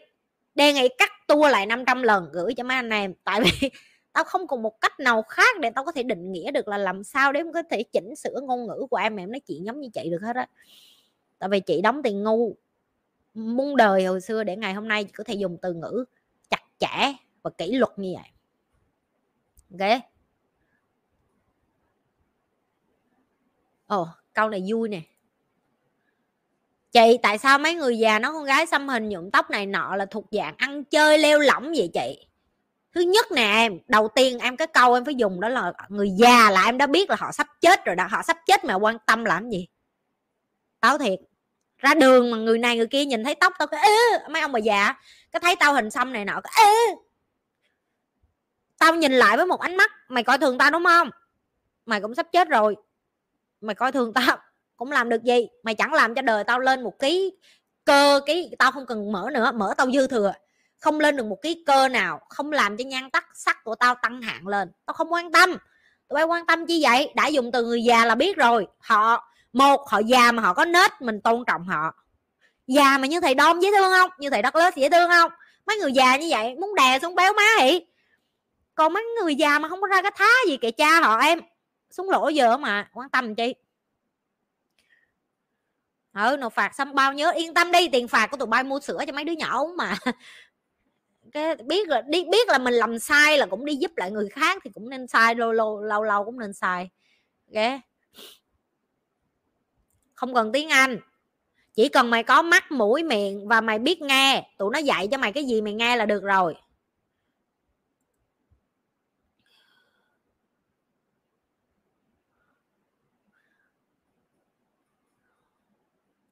đề 0.56 0.74
nghị 0.74 0.90
cắt 0.98 1.12
tua 1.28 1.48
lại 1.48 1.66
500 1.66 2.04
lần 2.04 2.30
gửi 2.34 2.54
cho 2.54 2.64
mấy 2.64 2.76
anh 2.76 2.90
em. 2.90 3.14
Tại 3.24 3.42
vì 3.42 3.70
tao 4.14 4.24
không 4.24 4.48
còn 4.48 4.62
một 4.62 4.82
cách 4.82 5.00
nào 5.00 5.22
khác 5.22 5.60
để 5.60 5.70
tao 5.76 5.86
có 5.86 5.92
thể 5.92 6.04
định 6.04 6.32
nghĩa 6.32 6.52
được 6.52 6.68
là 6.68 6.78
làm 6.78 7.04
sao 7.04 7.32
để 7.32 7.40
em 7.40 7.54
có 7.54 7.64
thể 7.70 7.84
chỉnh 7.84 8.16
sửa 8.16 8.42
ngôn 8.44 8.68
ngữ 8.68 8.88
của 8.90 8.98
em 8.98 9.16
em 9.16 9.32
nói 9.32 9.40
chuyện 9.40 9.66
giống 9.66 9.82
như 9.82 9.90
chị 9.94 10.10
được 10.10 10.22
hết 10.22 10.36
á. 10.36 10.48
Tại 11.40 11.50
vì 11.50 11.60
chị 11.60 11.82
đóng 11.82 12.04
tiền 12.04 12.24
ngu 12.24 12.56
muôn 13.36 13.78
đời 13.78 14.06
hồi 14.06 14.22
xưa 14.22 14.44
để 14.44 14.56
ngày 14.56 14.74
hôm 14.74 14.88
nay 14.88 15.04
có 15.04 15.24
thể 15.24 15.34
dùng 15.34 15.58
từ 15.62 15.74
ngữ 15.74 16.06
chặt 16.50 16.64
chẽ 16.80 17.14
và 17.42 17.50
kỷ 17.58 17.72
luật 17.72 17.92
như 17.98 18.16
vậy. 18.16 18.30
Ok? 19.72 20.02
Ồ 23.88 24.02
oh, 24.02 24.08
câu 24.34 24.50
này 24.50 24.64
vui 24.68 24.90
nè. 24.90 25.02
Chị 26.92 27.18
tại 27.24 27.38
sao 27.38 27.60
mấy 27.60 27.76
người 27.76 27.98
già 27.98 28.20
nó 28.20 28.34
con 28.34 28.44
gái 28.44 28.66
xăm 28.66 28.88
hình 28.88 29.10
nhuộm 29.10 29.32
tóc 29.32 29.50
này 29.50 29.66
nọ 29.66 29.96
là 29.96 30.06
thuộc 30.06 30.26
dạng 30.32 30.56
ăn 30.58 30.84
chơi 30.84 31.18
leo 31.18 31.40
lỏng 31.40 31.74
vậy 31.78 31.90
chị? 31.94 32.28
Thứ 32.94 33.02
nhất 33.02 33.26
nè 33.32 33.42
em 33.42 33.80
đầu 33.88 34.08
tiên 34.16 34.40
em 34.40 34.58
cái 34.58 34.68
câu 34.68 34.94
em 34.94 35.06
phải 35.06 35.16
dùng 35.16 35.40
đó 35.40 35.50
là 35.50 35.74
người 35.90 36.10
già 36.10 36.52
là 36.52 36.66
em 36.66 36.78
đã 36.78 36.88
biết 36.88 37.10
là 37.10 37.16
họ 37.20 37.32
sắp 37.32 37.48
chết 37.62 37.86
rồi 37.86 37.96
đó 37.96 38.08
họ 38.10 38.24
sắp 38.24 38.38
chết 38.46 38.66
mà 38.66 38.74
quan 38.74 38.98
tâm 39.08 39.26
làm 39.26 39.50
gì? 39.50 39.68
Táo 40.80 40.98
thiệt 40.98 41.20
ra 41.78 41.94
đường 41.94 42.32
mà 42.32 42.38
người 42.38 42.58
này 42.58 42.78
người 42.78 42.88
kia 42.88 43.06
nhìn 43.06 43.24
thấy 43.24 43.36
tóc 43.36 43.54
tao 43.60 43.68
cái 43.68 43.90
mấy 44.30 44.42
ông 44.42 44.52
bà 44.52 44.60
già 44.60 44.96
cái 45.32 45.40
thấy 45.40 45.56
tao 45.56 45.74
hình 45.74 45.92
xăm 45.92 46.14
này 46.14 46.26
nọ, 46.26 46.42
cái 46.44 46.76
tao 48.78 48.96
nhìn 48.96 49.12
lại 49.12 49.38
với 49.38 49.46
một 49.46 49.60
ánh 49.60 49.76
mắt, 49.76 49.92
mày 50.10 50.24
coi 50.24 50.38
thường 50.38 50.58
tao, 50.58 50.72
đúng 50.72 50.84
không? 50.86 51.10
Mày 51.86 52.02
cũng 52.02 52.16
sắp 52.16 52.28
chết 52.32 52.50
rồi. 52.50 52.76
Mày 53.62 53.76
coi 53.76 53.92
thường 53.92 54.14
tao, 54.14 54.38
cũng 54.78 54.92
làm 54.92 55.10
được 55.10 55.24
gì? 55.24 55.48
Mày 55.64 55.76
chẳng 55.76 55.94
làm 55.94 56.16
cho 56.16 56.22
đời 56.22 56.44
tao 56.44 56.60
lên 56.60 56.84
một 56.84 57.00
ký 57.00 57.34
cơ 57.86 58.22
cái 58.26 58.52
tao 58.60 58.72
không 58.72 58.86
cần 58.86 59.12
mở 59.12 59.30
nữa, 59.34 59.52
mở 59.52 59.74
tao 59.78 59.92
dư 59.92 60.08
thừa. 60.08 60.34
Không 60.80 61.00
lên 61.00 61.18
được 61.18 61.26
một 61.26 61.42
ký 61.42 61.64
cơ 61.66 61.88
nào, 61.88 62.22
không 62.30 62.52
làm 62.52 62.78
cho 62.78 62.86
nhan 62.86 63.10
tắc 63.10 63.26
sắc 63.34 63.64
của 63.64 63.76
tao 63.76 63.96
tăng 63.96 64.22
hạng 64.22 64.48
lên. 64.48 64.72
Tao 64.86 64.94
không 64.94 65.14
quan 65.14 65.32
tâm. 65.32 65.50
Tụi 66.10 66.16
bay 66.16 66.24
quan 66.24 66.46
tâm 66.46 66.66
chi 66.66 66.84
vậy? 66.84 67.12
Đã 67.16 67.28
dùng 67.28 67.52
từ 67.52 67.66
người 67.66 67.84
già 67.84 68.06
là 68.06 68.16
biết 68.16 68.38
rồi. 68.38 68.68
Họ 68.80 69.32
một, 69.56 69.90
họ 69.90 70.00
già 70.00 70.32
mà 70.32 70.44
họ 70.44 70.54
có 70.54 70.66
nết, 70.66 71.02
mình 71.02 71.22
tôn 71.22 71.44
trọng 71.48 71.66
họ. 71.66 71.96
Già 72.68 72.98
mà 72.98 73.08
như 73.08 73.22
thầy 73.22 73.36
đom 73.36 73.60
dễ 73.60 73.70
thương 73.72 73.92
không? 73.92 74.12
Như 74.18 74.30
thầy 74.30 74.42
đất 74.42 74.56
lết 74.56 74.76
dễ 74.76 74.90
thương 74.90 75.10
không? 75.10 75.32
Mấy 75.68 75.78
người 75.78 75.92
già 75.92 76.18
như 76.18 76.28
vậy, 76.30 76.56
muốn 76.56 76.76
đè 76.76 77.00
xuống 77.00 77.16
béo 77.16 77.34
má 77.34 77.44
hỉ 77.62 77.82
còn 78.76 78.94
mấy 78.94 79.04
người 79.04 79.36
già 79.36 79.60
mà 79.60 79.70
không 79.70 79.82
có 79.82 79.88
ra 79.88 80.02
cái 80.02 80.12
thá 80.16 80.30
gì 80.48 80.58
kệ 80.58 80.72
cha 80.72 81.00
họ 81.02 81.18
em, 81.20 81.40
xuống 81.92 82.10
lỗ 82.10 82.30
giờ 82.30 82.58
mà, 82.58 82.90
quan 82.94 83.10
tâm 83.10 83.36
chi? 83.36 83.56
Ừ 86.14 86.38
nộp 86.40 86.54
phạt 86.54 86.76
xong 86.76 86.96
bao 86.96 87.14
nhớ 87.14 87.32
yên 87.32 87.54
tâm 87.54 87.72
đi, 87.72 87.88
tiền 87.90 88.08
phạt 88.08 88.28
của 88.32 88.38
tụi 88.38 88.48
bay 88.48 88.64
mua 88.64 88.80
sữa 88.80 89.00
cho 89.08 89.14
mấy 89.14 89.24
đứa 89.24 89.34
nhỏ 89.34 89.60
uống 89.64 89.78
mà. 89.78 89.98
Cái 91.32 91.56
biết 91.56 91.88
là 91.88 92.02
đi, 92.02 92.26
biết 92.32 92.48
là 92.48 92.58
mình 92.58 92.74
làm 92.74 93.00
sai 93.00 93.38
là 93.38 93.46
cũng 93.46 93.66
đi 93.66 93.76
giúp 93.76 93.92
lại 93.96 94.12
người 94.12 94.30
khác 94.30 94.62
thì 94.64 94.72
cũng 94.74 94.90
nên 94.90 95.08
sai, 95.08 95.36
lâu 95.36 95.52
lâu 95.52 95.84
lâu 95.84 96.04
lâu 96.04 96.26
cũng 96.26 96.40
nên 96.40 96.54
sai. 96.54 96.90
Ok 97.56 97.82
không 100.16 100.34
cần 100.34 100.52
tiếng 100.52 100.70
anh. 100.70 101.00
Chỉ 101.74 101.90
cần 101.90 102.10
mày 102.10 102.24
có 102.24 102.42
mắt, 102.42 102.72
mũi, 102.72 103.04
miệng 103.04 103.48
và 103.48 103.62
mày 103.62 103.80
biết 103.80 104.02
nghe, 104.02 104.50
tụi 104.58 104.70
nó 104.74 104.80
dạy 104.80 105.08
cho 105.12 105.18
mày 105.18 105.34
cái 105.34 105.46
gì 105.46 105.62
mày 105.62 105.74
nghe 105.74 105.96
là 105.96 106.06
được 106.06 106.24
rồi. 106.24 106.56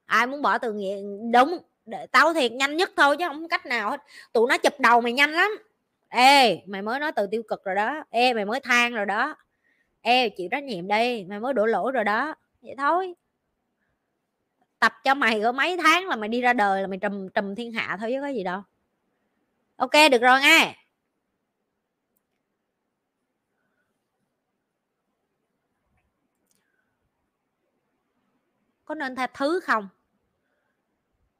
Ai 0.06 0.28
muốn 0.28 0.42
bỏ 0.42 0.58
từ 0.58 0.74
nghiện 0.74 1.32
đúng 1.32 1.58
tao 2.12 2.34
thiệt, 2.34 2.52
nhanh 2.52 2.78
nhất 2.78 2.92
thôi 2.98 3.18
chứ 3.18 3.26
không 3.28 3.42
có 3.42 3.48
cách 3.48 3.66
nào 3.66 3.90
hết. 3.90 4.02
Tụi 4.34 4.48
nó 4.50 4.58
chụp 4.58 4.80
đầu 4.80 5.02
mày 5.02 5.14
nhanh 5.14 5.32
lắm. 5.32 5.52
Ê, 6.10 6.62
mày 6.68 6.82
mới 6.82 7.00
nói 7.00 7.12
từ 7.12 7.28
tiêu 7.32 7.44
cực 7.48 7.64
rồi 7.64 7.76
đó. 7.76 8.04
Ê, 8.10 8.34
mày 8.34 8.46
mới 8.46 8.60
than 8.60 8.94
rồi 8.94 9.06
đó. 9.06 9.36
Ê, 10.02 10.30
chịu 10.30 10.48
trách 10.52 10.64
nhiệm 10.64 10.88
đi, 10.88 11.26
mày 11.30 11.40
mới 11.40 11.54
đổ 11.54 11.66
lỗi 11.66 11.92
rồi 11.92 12.04
đó. 12.04 12.36
Vậy 12.62 12.76
thôi 12.78 13.14
tập 14.84 14.94
cho 15.04 15.14
mày 15.14 15.42
có 15.42 15.52
mấy 15.52 15.78
tháng 15.78 16.08
là 16.08 16.16
mày 16.16 16.30
đi 16.30 16.42
ra 16.42 16.54
đời 16.54 16.82
là 16.82 16.88
mày 16.88 17.00
trùm 17.00 17.30
trùm 17.30 17.56
thiên 17.56 17.72
hạ 17.72 17.98
thôi 18.00 18.10
chứ 18.14 18.22
có 18.22 18.28
gì 18.28 18.44
đâu. 18.44 18.62
Ok 19.76 19.92
được 20.12 20.22
rồi 20.22 20.42
nghe. 20.42 20.76
Có 28.86 28.96
nên 28.96 29.16
tha 29.16 29.28
thứ 29.28 29.60
không? 29.64 29.90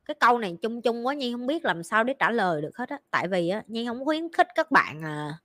Cái 0.06 0.16
câu 0.20 0.38
này 0.38 0.58
chung 0.62 0.82
chung 0.82 1.08
quá 1.08 1.14
nhi 1.14 1.32
không 1.32 1.48
biết 1.48 1.66
làm 1.66 1.84
sao 1.84 2.04
để 2.04 2.14
trả 2.20 2.32
lời 2.32 2.62
được 2.62 2.78
hết 2.78 2.90
á. 2.90 2.98
Tại 3.12 3.28
vì 3.28 3.50
á 3.50 3.64
nhi 3.68 3.86
không 3.88 4.06
khuyến 4.06 4.32
khích 4.34 4.48
các 4.56 4.72
bạn 4.72 5.02
à, 5.04 5.38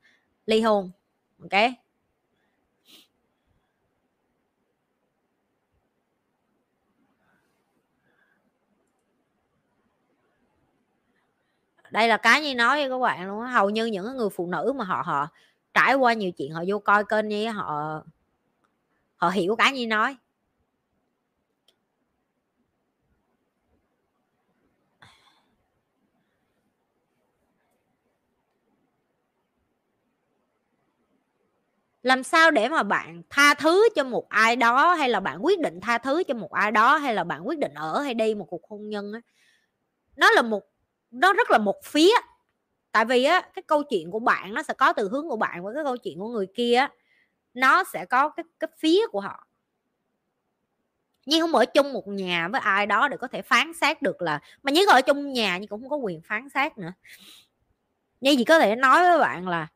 ly 0.46 0.60
hôn. 0.60 0.90
Ok? 1.42 1.87
Đây 11.90 12.08
là 12.08 12.16
cái 12.16 12.40
như 12.42 12.54
nói 12.54 12.78
với 12.80 12.90
các 12.90 12.98
bạn 12.98 13.28
luôn 13.28 13.40
á, 13.42 13.50
hầu 13.50 13.70
như 13.70 13.86
những 13.86 14.16
người 14.16 14.28
phụ 14.30 14.46
nữ 14.46 14.72
mà 14.76 14.84
họ 14.84 15.02
họ 15.06 15.28
trải 15.74 15.94
qua 15.94 16.12
nhiều 16.12 16.30
chuyện, 16.32 16.52
họ 16.52 16.64
vô 16.68 16.78
coi 16.78 17.04
kênh 17.04 17.28
như 17.28 17.50
họ 17.50 18.02
họ 19.16 19.28
hiểu 19.30 19.56
cái 19.56 19.72
như 19.72 19.86
nói. 19.86 20.16
Làm 32.02 32.22
sao 32.22 32.50
để 32.50 32.68
mà 32.68 32.82
bạn 32.82 33.22
tha 33.30 33.54
thứ 33.54 33.88
cho 33.96 34.04
một 34.04 34.28
ai 34.28 34.56
đó, 34.56 34.94
hay 34.94 35.08
là 35.08 35.20
bạn 35.20 35.44
quyết 35.44 35.60
định 35.60 35.80
tha 35.80 35.98
thứ 35.98 36.22
cho 36.28 36.34
một 36.34 36.52
ai 36.52 36.70
đó, 36.72 36.96
hay 36.96 37.14
là 37.14 37.24
bạn 37.24 37.46
quyết 37.48 37.58
định 37.58 37.74
ở 37.74 38.00
hay 38.02 38.14
đi 38.14 38.34
một 38.34 38.44
cuộc 38.50 38.62
hôn 38.68 38.88
nhân 38.88 39.12
á? 39.12 39.20
Nó 40.16 40.30
là 40.32 40.42
một 40.42 40.62
nó 41.10 41.32
rất 41.32 41.50
là 41.50 41.58
một 41.58 41.84
phía. 41.84 42.12
Tại 42.92 43.04
vì 43.04 43.24
á, 43.24 43.40
cái 43.54 43.62
câu 43.62 43.82
chuyện 43.82 44.10
của 44.10 44.18
bạn 44.18 44.54
nó 44.54 44.62
sẽ 44.62 44.74
có 44.74 44.92
từ 44.92 45.08
hướng 45.08 45.28
của 45.28 45.36
bạn 45.36 45.64
và 45.64 45.70
cái 45.74 45.84
câu 45.84 45.96
chuyện 45.96 46.18
của 46.18 46.28
người 46.28 46.46
kia 46.54 46.74
á, 46.74 46.90
nó 47.54 47.84
sẽ 47.84 48.04
có 48.04 48.28
cái 48.28 48.44
cái 48.60 48.68
phía 48.78 49.06
của 49.06 49.20
họ. 49.20 49.46
Nhưng 51.26 51.40
không 51.40 51.54
ở 51.54 51.64
chung 51.64 51.92
một 51.92 52.08
nhà 52.08 52.48
với 52.48 52.60
ai 52.60 52.86
đó 52.86 53.08
để 53.08 53.16
có 53.16 53.28
thể 53.28 53.42
phán 53.42 53.72
xét 53.80 54.02
được 54.02 54.22
là, 54.22 54.40
mà 54.62 54.70
Nhi 54.72 54.84
ở 54.88 55.02
chung 55.02 55.32
nhà 55.32 55.58
nhưng 55.58 55.68
cũng 55.68 55.80
không 55.80 55.90
có 55.90 55.96
quyền 55.96 56.20
phán 56.22 56.48
xét 56.48 56.78
nữa. 56.78 56.92
Nhi 58.20 58.34
chỉ 58.36 58.44
có 58.44 58.58
thể 58.58 58.76
nói 58.76 59.00
với 59.00 59.18
bạn 59.18 59.48
là 59.48 59.68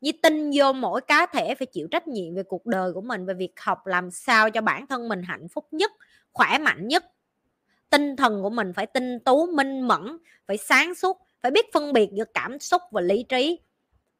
Nhi 0.00 0.12
tin 0.12 0.50
vô 0.54 0.72
mỗi 0.72 1.00
cá 1.00 1.26
thể 1.26 1.54
phải 1.54 1.66
chịu 1.66 1.88
trách 1.90 2.08
nhiệm 2.08 2.34
về 2.34 2.42
cuộc 2.42 2.66
đời 2.66 2.92
của 2.92 3.00
mình, 3.00 3.26
về 3.26 3.34
việc 3.34 3.60
học 3.60 3.86
làm 3.86 4.10
sao 4.10 4.50
cho 4.50 4.60
bản 4.60 4.86
thân 4.86 5.08
mình 5.08 5.22
hạnh 5.22 5.48
phúc 5.48 5.66
nhất, 5.70 5.92
khỏe 6.32 6.58
mạnh 6.58 6.88
nhất 6.88 7.04
tinh 7.94 8.16
thần 8.16 8.42
của 8.42 8.50
mình 8.50 8.72
phải 8.72 8.86
tinh 8.86 9.18
tú, 9.20 9.46
minh 9.46 9.80
mẫn, 9.88 10.18
phải 10.46 10.56
sáng 10.56 10.94
suốt, 10.94 11.20
phải 11.40 11.50
biết 11.50 11.72
phân 11.72 11.92
biệt 11.92 12.10
giữa 12.12 12.24
cảm 12.34 12.60
xúc 12.60 12.82
và 12.90 13.00
lý 13.00 13.22
trí, 13.28 13.58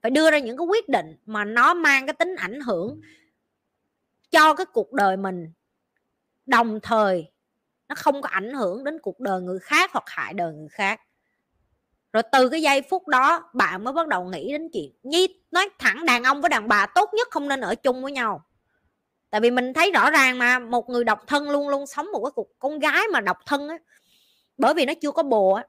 phải 0.02 0.10
đưa 0.10 0.30
ra 0.30 0.38
những 0.38 0.56
cái 0.56 0.66
quyết 0.66 0.88
định 0.88 1.16
mà 1.26 1.44
nó 1.44 1.74
mang 1.74 2.06
cái 2.06 2.14
tính 2.14 2.34
ảnh 2.36 2.60
hưởng 2.60 3.00
cho 4.30 4.54
cái 4.54 4.66
cuộc 4.66 4.92
đời 4.92 5.16
mình. 5.16 5.52
Đồng 6.46 6.80
thời, 6.82 7.30
nó 7.88 7.94
không 7.94 8.22
có 8.22 8.28
ảnh 8.28 8.52
hưởng 8.54 8.84
đến 8.84 8.98
cuộc 8.98 9.20
đời 9.20 9.40
người 9.40 9.58
khác 9.58 9.90
hoặc 9.92 10.04
hại 10.06 10.34
đời 10.34 10.54
người 10.54 10.68
khác. 10.68 11.00
Rồi 12.12 12.22
từ 12.32 12.48
cái 12.48 12.62
giây 12.62 12.82
phút 12.90 13.08
đó, 13.08 13.50
bạn 13.54 13.84
mới 13.84 13.92
bắt 13.92 14.08
đầu 14.08 14.24
nghĩ 14.24 14.52
đến 14.52 14.68
chuyện 14.72 14.92
nhi 15.02 15.28
nói 15.50 15.68
thẳng 15.78 16.04
đàn 16.06 16.22
ông 16.24 16.40
với 16.40 16.48
đàn 16.48 16.68
bà 16.68 16.86
tốt 16.86 17.10
nhất 17.14 17.28
không 17.30 17.48
nên 17.48 17.60
ở 17.60 17.74
chung 17.74 18.02
với 18.02 18.12
nhau 18.12 18.44
tại 19.34 19.40
vì 19.40 19.50
mình 19.50 19.72
thấy 19.72 19.90
rõ 19.90 20.10
ràng 20.10 20.38
mà, 20.38 20.58
một 20.58 20.88
người 20.88 21.04
độc 21.04 21.26
thân 21.26 21.50
luôn 21.50 21.68
luôn 21.68 21.86
sống 21.86 22.12
một 22.12 22.20
cái 22.24 22.30
cuộc, 22.34 22.48
con 22.58 22.78
gái 22.78 23.02
mà 23.12 23.20
độc 23.20 23.36
thân 23.46 23.68
á, 23.68 23.78
bởi 24.58 24.74
vì 24.74 24.86
nó 24.86 24.92
chưa 25.02 25.10
có 25.10 25.22
bồ 25.22 25.52
á, 25.52 25.64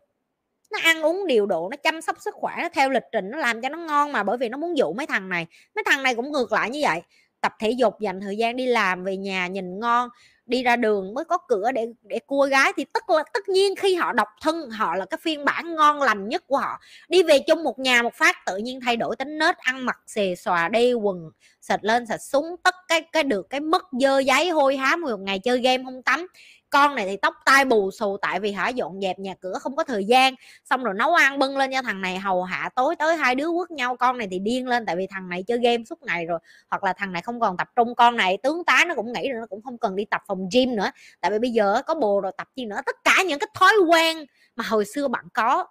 nó 0.71 0.79
ăn 0.83 1.01
uống 1.01 1.27
điều 1.27 1.45
độ, 1.45 1.69
nó 1.71 1.77
chăm 1.77 2.01
sóc 2.01 2.17
sức 2.19 2.35
khỏe, 2.35 2.53
nó 2.61 2.69
theo 2.69 2.89
lịch 2.89 3.03
trình, 3.11 3.31
nó 3.31 3.37
làm 3.37 3.61
cho 3.61 3.69
nó 3.69 3.77
ngon 3.77 4.11
mà, 4.11 4.23
bởi 4.23 4.37
vì 4.37 4.49
nó 4.49 4.57
muốn 4.57 4.77
dụ 4.77 4.93
mấy 4.93 5.05
thằng 5.05 5.29
này. 5.29 5.47
Mấy 5.75 5.83
thằng 5.85 6.03
này 6.03 6.15
cũng 6.15 6.31
ngược 6.31 6.51
lại 6.51 6.69
như 6.69 6.79
vậy, 6.83 7.01
tập 7.41 7.53
thể 7.59 7.71
dục, 7.71 7.99
dành 7.99 8.21
thời 8.21 8.37
gian 8.37 8.55
đi 8.55 8.65
làm, 8.65 9.03
về 9.03 9.17
nhà, 9.17 9.47
nhìn 9.47 9.79
ngon 9.79 10.09
đi 10.45 10.63
ra 10.63 10.75
đường 10.75 11.13
mới 11.13 11.25
có 11.25 11.37
cửa 11.37 11.71
để 11.71 11.87
để 12.03 12.19
cua 12.27 12.45
gái 12.47 12.73
thì 12.77 12.85
tất 12.93 13.03
là, 13.09 13.23
tất 13.33 13.49
nhiên 13.49 13.75
khi 13.75 13.95
họ 13.95 14.13
độc 14.13 14.27
thân, 14.41 14.69
họ 14.69 14.95
là 14.95 15.05
cái 15.05 15.17
phiên 15.21 15.45
bản 15.45 15.75
ngon 15.75 16.01
lành 16.01 16.29
nhất 16.29 16.43
của 16.47 16.57
họ. 16.57 16.79
Đi 17.09 17.23
về 17.23 17.39
chung 17.47 17.63
một 17.63 17.79
nhà 17.79 18.01
một 18.01 18.13
phát, 18.13 18.35
tự 18.45 18.57
nhiên 18.57 18.79
thay 18.85 18.97
đổi 18.97 19.15
tính 19.15 19.37
nết, 19.37 19.57
ăn 19.57 19.85
mặc 19.85 19.99
xề 20.07 20.35
xòa 20.35 20.69
đi 20.69 20.93
quần 20.93 21.31
sạch 21.61 21.83
lên 21.83 22.05
sạch 22.05 22.21
súng, 22.21 22.55
tất 22.63 22.75
cái 22.87 23.01
cái 23.01 23.23
được 23.23 23.49
cái 23.49 23.59
mất 23.59 23.83
dơ 24.01 24.19
giấy 24.19 24.49
hôi 24.49 24.77
hám 24.77 25.01
một 25.01 25.19
ngày 25.19 25.39
chơi 25.39 25.59
game 25.61 25.83
không 25.83 26.03
tắm 26.03 26.27
con 26.69 26.95
này 26.95 27.05
thì 27.05 27.17
tóc 27.17 27.35
tai 27.45 27.65
bù 27.65 27.91
xù, 27.91 28.17
tại 28.21 28.39
vì 28.39 28.51
hả, 28.51 28.69
dọn 28.69 29.01
dẹp 29.01 29.19
nhà 29.19 29.33
cửa 29.41 29.53
không 29.61 29.75
có 29.75 29.83
thời 29.83 30.05
gian, 30.05 30.35
xong 30.65 30.83
rồi 30.83 30.93
nấu 30.93 31.13
ăn 31.13 31.39
bưng 31.39 31.57
lên 31.57 31.71
cho 31.73 31.81
thằng 31.81 32.01
này 32.01 32.19
hầu 32.19 32.43
hạ 32.43 32.69
tối 32.75 32.95
tới 32.95 33.15
hai 33.15 33.35
đứa 33.35 33.47
quất 33.51 33.71
nhau, 33.71 33.95
con 33.97 34.17
này 34.17 34.27
thì 34.31 34.39
điên 34.39 34.67
lên, 34.67 34.85
tại 34.85 34.95
vì 34.95 35.07
thằng 35.07 35.29
này 35.29 35.43
chơi 35.43 35.59
game 35.59 35.83
suốt 35.89 36.03
ngày 36.03 36.25
rồi, 36.25 36.39
hoặc 36.69 36.83
là 36.83 36.93
thằng 36.93 37.13
này 37.13 37.21
không 37.21 37.39
còn 37.39 37.57
tập 37.57 37.67
trung, 37.75 37.95
con 37.95 38.15
này 38.17 38.37
tướng 38.43 38.65
tá 38.65 38.85
nó 38.87 38.95
cũng 38.95 39.13
nghĩ 39.13 39.29
rồi, 39.29 39.39
nó 39.39 39.47
cũng 39.49 39.61
không 39.61 39.77
cần 39.77 39.95
đi 39.95 40.05
tập 40.05 40.21
phòng 40.27 40.49
gym 40.53 40.75
nữa. 40.75 40.91
Tại 41.21 41.31
vì 41.31 41.39
bây 41.39 41.51
giờ 41.51 41.81
có 41.87 41.95
bồ 41.95 42.21
rồi 42.21 42.31
tập 42.37 42.47
gì 42.55 42.65
nữa, 42.65 42.79
tất 42.85 42.95
cả 43.03 43.23
những 43.27 43.39
cái 43.39 43.47
thói 43.53 43.73
quen 43.89 44.25
mà 44.55 44.63
hồi 44.67 44.85
xưa 44.85 45.07
bạn 45.07 45.25
có 45.33 45.65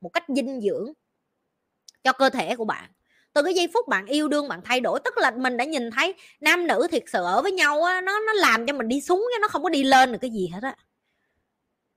một 0.00 0.08
cách 0.08 0.24
dinh 0.28 0.60
dưỡng 0.60 0.92
cho 2.04 2.12
cơ 2.12 2.30
thể 2.30 2.56
của 2.56 2.64
bạn 2.64 2.90
từ 3.34 3.42
cái 3.42 3.54
giây 3.54 3.68
phút 3.74 3.88
bạn 3.88 4.06
yêu 4.06 4.28
đương, 4.28 4.48
bạn 4.48 4.60
thay 4.64 4.80
đổi, 4.80 5.00
tức 5.04 5.18
là 5.18 5.30
mình 5.30 5.56
đã 5.56 5.64
nhìn 5.64 5.90
thấy 5.90 6.14
nam 6.40 6.66
nữ 6.66 6.86
thiệt 6.90 7.02
sự 7.06 7.24
ở 7.24 7.42
với 7.42 7.52
nhau 7.52 7.82
á, 7.82 8.00
nó 8.00 8.20
nó 8.26 8.32
làm 8.32 8.66
cho 8.66 8.72
mình 8.72 8.88
đi 8.88 9.00
xuống 9.00 9.26
chứ 9.34 9.38
nó 9.40 9.48
không 9.48 9.62
có 9.62 9.68
đi 9.68 9.82
lên 9.84 10.12
được 10.12 10.18
cái 10.20 10.30
gì 10.30 10.50
hết 10.54 10.62
á. 10.62 10.76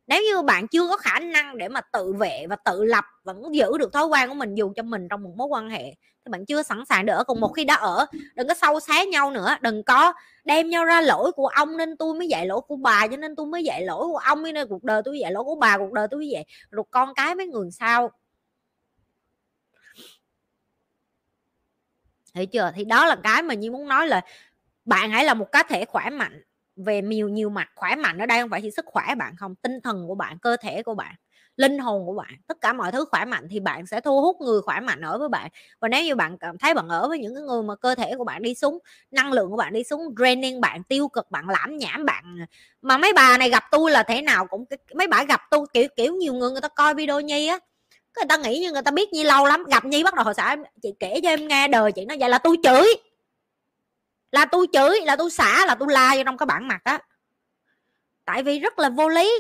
Nếu 0.08 0.24
như 0.24 0.42
bạn 0.42 0.68
chưa 0.68 0.88
có 0.88 0.98
khả 0.98 1.20
năng 1.20 1.58
để 1.58 1.68
mà 1.68 1.82
tự 1.94 2.14
vệ 2.14 2.46
và 2.50 2.56
tự 2.56 2.84
lập 2.84 3.06
vẫn 3.24 3.56
giữ 3.56 3.78
được 3.78 3.94
thói 3.94 4.06
quen 4.06 4.30
của 4.30 4.36
mình, 4.36 4.56
dù 4.56 4.74
cho 4.76 4.84
mình 4.84 5.08
trong 5.10 5.24
một 5.24 5.32
mối 5.38 5.48
quan 5.48 5.70
hệ, 5.70 5.84
thì 6.26 6.30
bạn 6.30 6.46
chưa 6.46 6.64
sẵn 6.64 6.84
sàng 6.90 7.06
để 7.06 7.14
ở 7.14 7.24
cùng 7.24 7.40
một 7.40 7.54
khi 7.56 7.66
đã 7.66 7.76
ở. 7.76 8.06
Đừng 8.36 8.48
có 8.48 8.54
sâu 8.54 8.80
xé 8.80 9.06
nhau 9.06 9.32
nữa, 9.32 9.56
đừng 9.62 9.84
có 9.84 10.14
đem 10.46 10.70
nhau 10.70 10.86
ra 10.86 11.02
lỗi 11.02 11.32
của 11.32 11.48
ông 11.48 11.78
nên 11.78 11.98
tôi 11.98 12.14
mới 12.14 12.28
dạy 12.28 12.46
lỗi 12.46 12.62
của 12.68 12.76
bà, 12.76 13.08
cho 13.08 13.18
nên 13.18 13.36
tôi 13.36 13.46
mới 13.46 13.64
dạy 13.64 13.86
lỗi 13.86 14.06
của 14.08 14.18
ông, 14.18 14.44
nên 14.44 14.68
cuộc 14.70 14.84
đời 14.84 15.02
tôi 15.06 15.20
dạy 15.20 15.32
lỗi 15.32 15.44
của 15.44 15.56
bà, 15.56 15.78
cuộc 15.78 15.94
đời 15.94 16.08
tôi 16.12 16.18
mới 16.18 16.30
vậy 16.34 16.44
rồi 16.72 16.86
con 16.92 17.14
cái 17.16 17.36
mấy 17.36 17.48
người 17.48 17.70
sao. 17.72 18.12
Hiểu 22.38 22.46
chưa? 22.46 22.72
Thì 22.76 22.86
đó 22.86 23.06
là 23.06 23.16
cái 23.24 23.44
mà 23.44 23.54
như 23.54 23.72
muốn 23.72 23.88
nói 23.88 24.08
là 24.08 24.22
bạn 24.86 25.12
hãy 25.12 25.26
là 25.26 25.34
một 25.34 25.48
cá 25.52 25.64
thể 25.64 25.86
khỏe 25.86 26.10
mạnh. 26.10 26.42
Về 26.86 27.02
nhiều 27.02 27.30
nhiều 27.30 27.50
mặt 27.50 27.70
khỏe 27.76 27.96
mạnh 27.96 28.18
ở 28.18 28.26
đây 28.26 28.42
không 28.42 28.50
phải 28.50 28.62
chỉ 28.62 28.72
sức 28.72 28.86
khỏe 28.88 29.16
bạn 29.16 29.36
không, 29.38 29.56
tinh 29.56 29.82
thần 29.84 30.08
của 30.08 30.16
bạn, 30.16 30.38
cơ 30.40 30.58
thể 30.62 30.84
của 30.84 30.96
bạn, 30.96 31.16
linh 31.58 31.80
hồn 31.80 32.06
của 32.06 32.14
bạn, 32.16 32.30
tất 32.48 32.58
cả 32.62 32.74
mọi 32.74 32.92
thứ 32.92 33.06
khỏe 33.12 33.26
mạnh 33.26 33.48
thì 33.52 33.60
bạn 33.60 33.86
sẽ 33.86 34.02
thu 34.02 34.22
hút 34.22 34.38
người 34.42 34.62
khỏe 34.62 34.80
mạnh 34.80 35.02
ở 35.02 35.18
với 35.20 35.30
bạn. 35.30 35.50
Và 35.82 35.88
nếu 35.88 36.04
như 36.06 36.16
bạn 36.16 36.38
cảm 36.38 36.58
thấy 36.58 36.74
bạn 36.74 36.88
ở 36.90 37.08
với 37.10 37.20
những 37.20 37.36
cái 37.36 37.44
người 37.44 37.64
mà 37.64 37.76
cơ 37.76 37.96
thể 37.96 38.14
của 38.18 38.24
bạn 38.24 38.42
đi 38.42 38.56
xuống, 38.56 38.80
năng 39.12 39.34
lượng 39.34 39.50
của 39.52 39.58
bạn 39.58 39.74
đi 39.74 39.84
xuống, 39.84 40.02
draining 40.18 40.62
bạn, 40.62 40.84
tiêu 40.84 41.08
cực 41.08 41.32
bạn, 41.32 41.50
lãm 41.50 41.78
nhảm 41.78 42.06
bạn, 42.06 42.38
mà 42.82 42.98
mấy 42.98 43.14
bà 43.14 43.38
này 43.38 43.50
gặp 43.50 43.64
tôi 43.72 43.92
là 43.92 44.04
thế 44.04 44.22
nào 44.22 44.48
cũng 44.48 44.66
mấy 44.96 45.08
bà 45.08 45.24
gặp 45.24 45.42
tôi 45.52 45.66
kiểu 45.74 45.88
kiểu 45.96 46.14
nhiều 46.16 46.34
người 46.34 46.52
người 46.52 46.62
ta 46.62 46.68
coi 46.68 46.96
video 46.96 47.22
nhi 47.22 47.48
á 47.48 47.60
người 48.18 48.28
ta 48.30 48.38
nghĩ 48.38 48.60
như 48.60 48.72
người 48.72 48.82
ta 48.82 48.92
biết 48.92 49.14
nhi 49.14 49.24
lâu 49.24 49.46
lắm, 49.46 49.64
gặp 49.64 49.86
nhi 49.86 50.04
bắt 50.04 50.14
đầu 50.14 50.26
hồi 50.26 50.34
xã 50.34 50.56
chị 50.82 50.94
kể 51.00 51.20
cho 51.24 51.30
em 51.30 51.48
nghe 51.48 51.68
đời 51.68 51.92
chị 51.92 52.06
nói 52.06 52.18
vậy 52.20 52.30
là 52.30 52.38
tôi 52.38 52.58
chửi. 52.64 52.88
Là 54.32 54.46
tôi 54.46 54.68
chửi, 54.74 55.02
là 55.02 55.16
tôi 55.16 55.32
xả, 55.32 55.66
là 55.66 55.76
tôi 55.76 55.88
la 55.92 56.14
vô 56.18 56.24
trong 56.26 56.38
cái 56.38 56.46
bản 56.46 56.68
mặt 56.68 56.82
á. 56.84 57.00
Tại 58.26 58.44
vì 58.44 58.60
rất 58.60 58.80
là 58.80 58.90
vô 58.90 59.10
lý. 59.10 59.32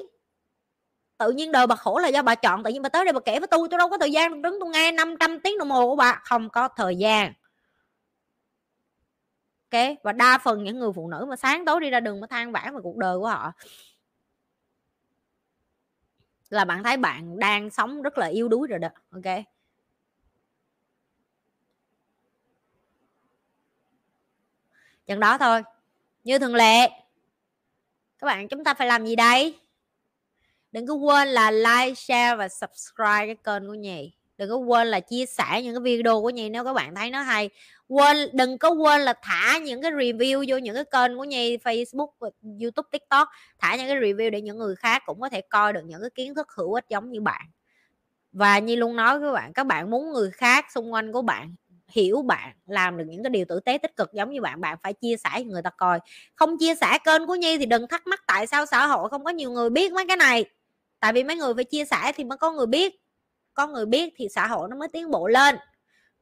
Tự 1.18 1.32
nhiên 1.32 1.52
đời 1.52 1.68
bà 1.68 1.76
khổ 1.76 2.00
là 2.00 2.08
do 2.08 2.22
bà 2.22 2.36
chọn, 2.36 2.64
tự 2.64 2.72
nhiên 2.72 2.82
bà 2.82 2.90
tới 2.90 3.06
đây 3.06 3.14
bà 3.14 3.20
kể 3.20 3.40
với 3.40 3.48
tôi 3.48 3.68
tôi 3.72 3.78
đâu 3.78 3.90
có 3.90 3.98
thời 3.98 4.12
gian, 4.12 4.42
đứng 4.42 4.58
tôi 4.60 4.70
nghe 4.70 4.92
500 4.92 5.40
tiếng 5.40 5.58
đồng 5.58 5.70
hồ 5.70 5.88
của 5.90 5.96
bà. 5.96 6.22
Không 6.24 6.50
có 6.50 6.68
thời 6.68 6.96
gian. 6.96 7.34
Ok, 9.72 9.82
và 10.04 10.12
đa 10.12 10.38
phần 10.38 10.64
những 10.64 10.80
người 10.80 10.92
phụ 10.96 11.08
nữ 11.08 11.26
mà 11.30 11.36
sáng 11.36 11.66
tối 11.66 11.80
đi 11.82 11.90
ra 11.90 12.00
đường 12.00 12.20
mà 12.22 12.28
than 12.28 12.52
vãn 12.52 12.76
về 12.76 12.80
cuộc 12.84 12.98
đời 12.98 13.18
của 13.18 13.28
họ 13.28 13.52
là 16.50 16.66
bạn 16.66 16.84
thấy 16.84 16.98
bạn 16.98 17.40
đang 17.40 17.70
sống 17.70 18.02
rất 18.02 18.18
là 18.18 18.28
yếu 18.28 18.48
đuối 18.48 18.68
rồi 18.68 18.80
đó, 18.80 18.90
ok? 19.12 19.44
Chừng 25.06 25.20
đó 25.20 25.38
thôi. 25.38 25.62
Như 26.24 26.40
thường 26.40 26.56
lệ, 26.56 26.90
các 28.20 28.28
bạn 28.28 28.48
chúng 28.48 28.64
ta 28.64 28.74
phải 28.74 28.88
làm 28.88 29.06
gì 29.06 29.16
đây? 29.16 29.60
Đừng 30.72 30.88
có 30.88 30.94
quên 30.94 31.28
là 31.28 31.52
like, 31.52 31.94
share 31.96 32.36
và 32.36 32.50
subscribe 32.50 33.26
cái 33.26 33.36
kênh 33.36 33.68
của 33.68 33.74
nhì 33.74 34.12
đừng 34.38 34.50
có 34.50 34.56
quên 34.56 34.88
là 34.88 35.00
chia 35.00 35.26
sẻ 35.26 35.62
những 35.64 35.76
cái 35.76 35.82
video 35.82 36.22
của 36.22 36.30
nhì 36.30 36.50
nếu 36.50 36.64
các 36.64 36.74
bạn 36.74 36.96
thấy 36.96 37.10
nó 37.10 37.22
hay 37.22 37.50
quên, 37.88 38.18
đừng 38.34 38.58
có 38.58 38.70
quên 38.70 39.02
là 39.02 39.14
thả 39.22 39.58
những 39.58 39.82
cái 39.82 39.92
review 39.92 40.46
vô 40.48 40.58
những 40.58 40.76
cái 40.76 40.86
kênh 40.86 41.18
của 41.18 41.24
nhi, 41.24 41.58
facebook, 41.58 42.10
youtube, 42.62 42.88
tiktok, 42.92 43.28
thả 43.60 43.76
những 43.76 43.88
cái 43.88 43.96
review 43.96 44.30
để 44.30 44.42
những 44.42 44.58
người 44.58 44.76
khác 44.76 45.04
cũng 45.06 45.22
có 45.22 45.30
thể 45.30 45.42
coi 45.42 45.74
được 45.74 45.82
những 45.86 46.02
cái 46.02 46.10
kiến 46.16 46.36
thức 46.36 46.48
hữu 46.52 46.74
ích 46.74 46.86
giống 46.90 47.12
như 47.12 47.22
bạn. 47.22 47.46
Và 48.32 48.60
nhi 48.60 48.76
luôn 48.76 48.96
nói 48.96 49.20
với 49.20 49.32
bạn, 49.32 49.54
các 49.54 49.64
bạn 49.64 49.90
muốn 49.90 50.12
người 50.12 50.32
khác 50.32 50.66
xung 50.72 50.94
quanh 50.94 51.12
của 51.12 51.22
bạn 51.22 51.56
hiểu 51.88 52.22
bạn, 52.22 52.56
làm 52.66 52.98
được 52.98 53.04
những 53.08 53.24
cái 53.24 53.30
điều 53.30 53.46
tử 53.46 53.60
tế 53.60 53.78
tích 53.78 53.96
cực 53.96 54.14
giống 54.14 54.32
như 54.32 54.42
bạn 54.42 54.62
bạn 54.62 54.78
phải 54.84 54.94
chia 54.94 55.16
sẻ 55.18 55.30
cho 55.34 55.44
người 55.46 55.62
ta 55.62 55.70
coi. 55.70 56.00
Không 56.36 56.58
chia 56.58 56.76
sẻ 56.76 56.98
kênh 57.06 57.28
của 57.28 57.36
nhi 57.36 57.58
thì 57.58 57.66
đừng 57.66 57.88
thắc 57.88 58.08
mắc 58.08 58.24
tại 58.28 58.48
sao 58.48 58.66
xã 58.66 58.88
hội 58.88 59.10
không 59.10 59.24
có 59.24 59.32
nhiều 59.32 59.52
người 59.52 59.70
biết 59.70 59.92
mấy 59.94 60.06
cái 60.08 60.18
này. 60.18 60.46
Tại 61.00 61.14
vì 61.14 61.24
mấy 61.24 61.36
người 61.36 61.54
phải 61.56 61.64
chia 61.64 61.86
sẻ 61.86 62.12
thì 62.16 62.24
mới 62.24 62.38
có 62.38 62.52
người 62.52 62.66
biết. 62.66 62.96
Có 63.54 63.68
người 63.68 63.86
biết 63.86 64.14
thì 64.18 64.28
xã 64.30 64.48
hội 64.48 64.68
nó 64.70 64.76
mới 64.76 64.88
tiến 64.88 65.12
bộ 65.12 65.28
lên 65.28 65.56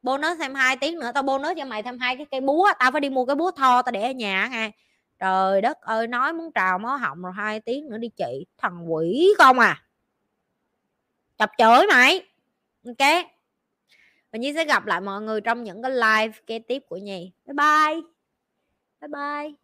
bonus 0.06 0.38
thêm 0.38 0.54
hai 0.54 0.76
tiếng 0.76 0.98
nữa, 0.98 1.10
tao 1.14 1.22
bonus 1.22 1.56
cho 1.56 1.64
mày 1.64 1.82
thêm 1.82 1.98
hai 1.98 2.16
cái 2.16 2.26
cây 2.30 2.40
búa, 2.40 2.68
tao 2.78 2.90
phải 2.90 3.00
đi 3.00 3.10
mua 3.10 3.24
cái 3.24 3.36
búa 3.36 3.50
tho 3.50 3.82
tao 3.82 3.92
để 3.92 4.02
ở 4.02 4.10
nhà 4.10 4.48
nghe 4.52 4.70
trời 5.18 5.60
đất 5.60 5.80
ơi, 5.80 6.06
nói 6.06 6.32
muốn 6.32 6.52
trào 6.52 6.78
máu 6.78 6.96
họng 6.96 7.22
rồi 7.22 7.32
hai 7.36 7.60
tiếng 7.60 7.88
nữa 7.88 7.98
đi 7.98 8.08
chị 8.16 8.46
thằng 8.58 8.94
quỷ 8.94 9.34
không 9.38 9.58
à. 9.58 9.82
Chập 11.38 11.50
chửi 11.58 11.86
mày. 11.88 12.22
Ok. 12.86 13.26
Và 14.32 14.38
nhi 14.38 14.52
sẽ 14.54 14.64
gặp 14.64 14.86
lại 14.86 15.00
mọi 15.00 15.20
người 15.20 15.40
trong 15.40 15.64
những 15.64 15.82
cái 15.82 15.90
live 15.90 16.38
kế 16.46 16.58
tiếp 16.58 16.82
của 16.88 16.96
nhi. 16.96 17.32
Bye 17.46 17.54
bye. 17.54 18.00
Bye 19.00 19.08
bye. 19.08 19.54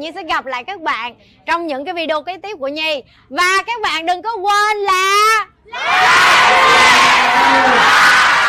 Nhi 0.00 0.10
sẽ 0.14 0.22
gặp 0.24 0.46
lại 0.46 0.64
các 0.64 0.80
bạn 0.80 1.14
trong 1.46 1.66
những 1.66 1.84
cái 1.84 1.94
video 1.94 2.22
kế 2.22 2.36
tiếp 2.36 2.56
của 2.60 2.68
Nhi. 2.68 3.02
Và 3.28 3.62
các 3.66 3.80
bạn 3.82 4.06
đừng 4.06 4.22
có 4.22 4.36
quên 4.36 4.76
là 4.76 5.46
Deus! 7.32 8.39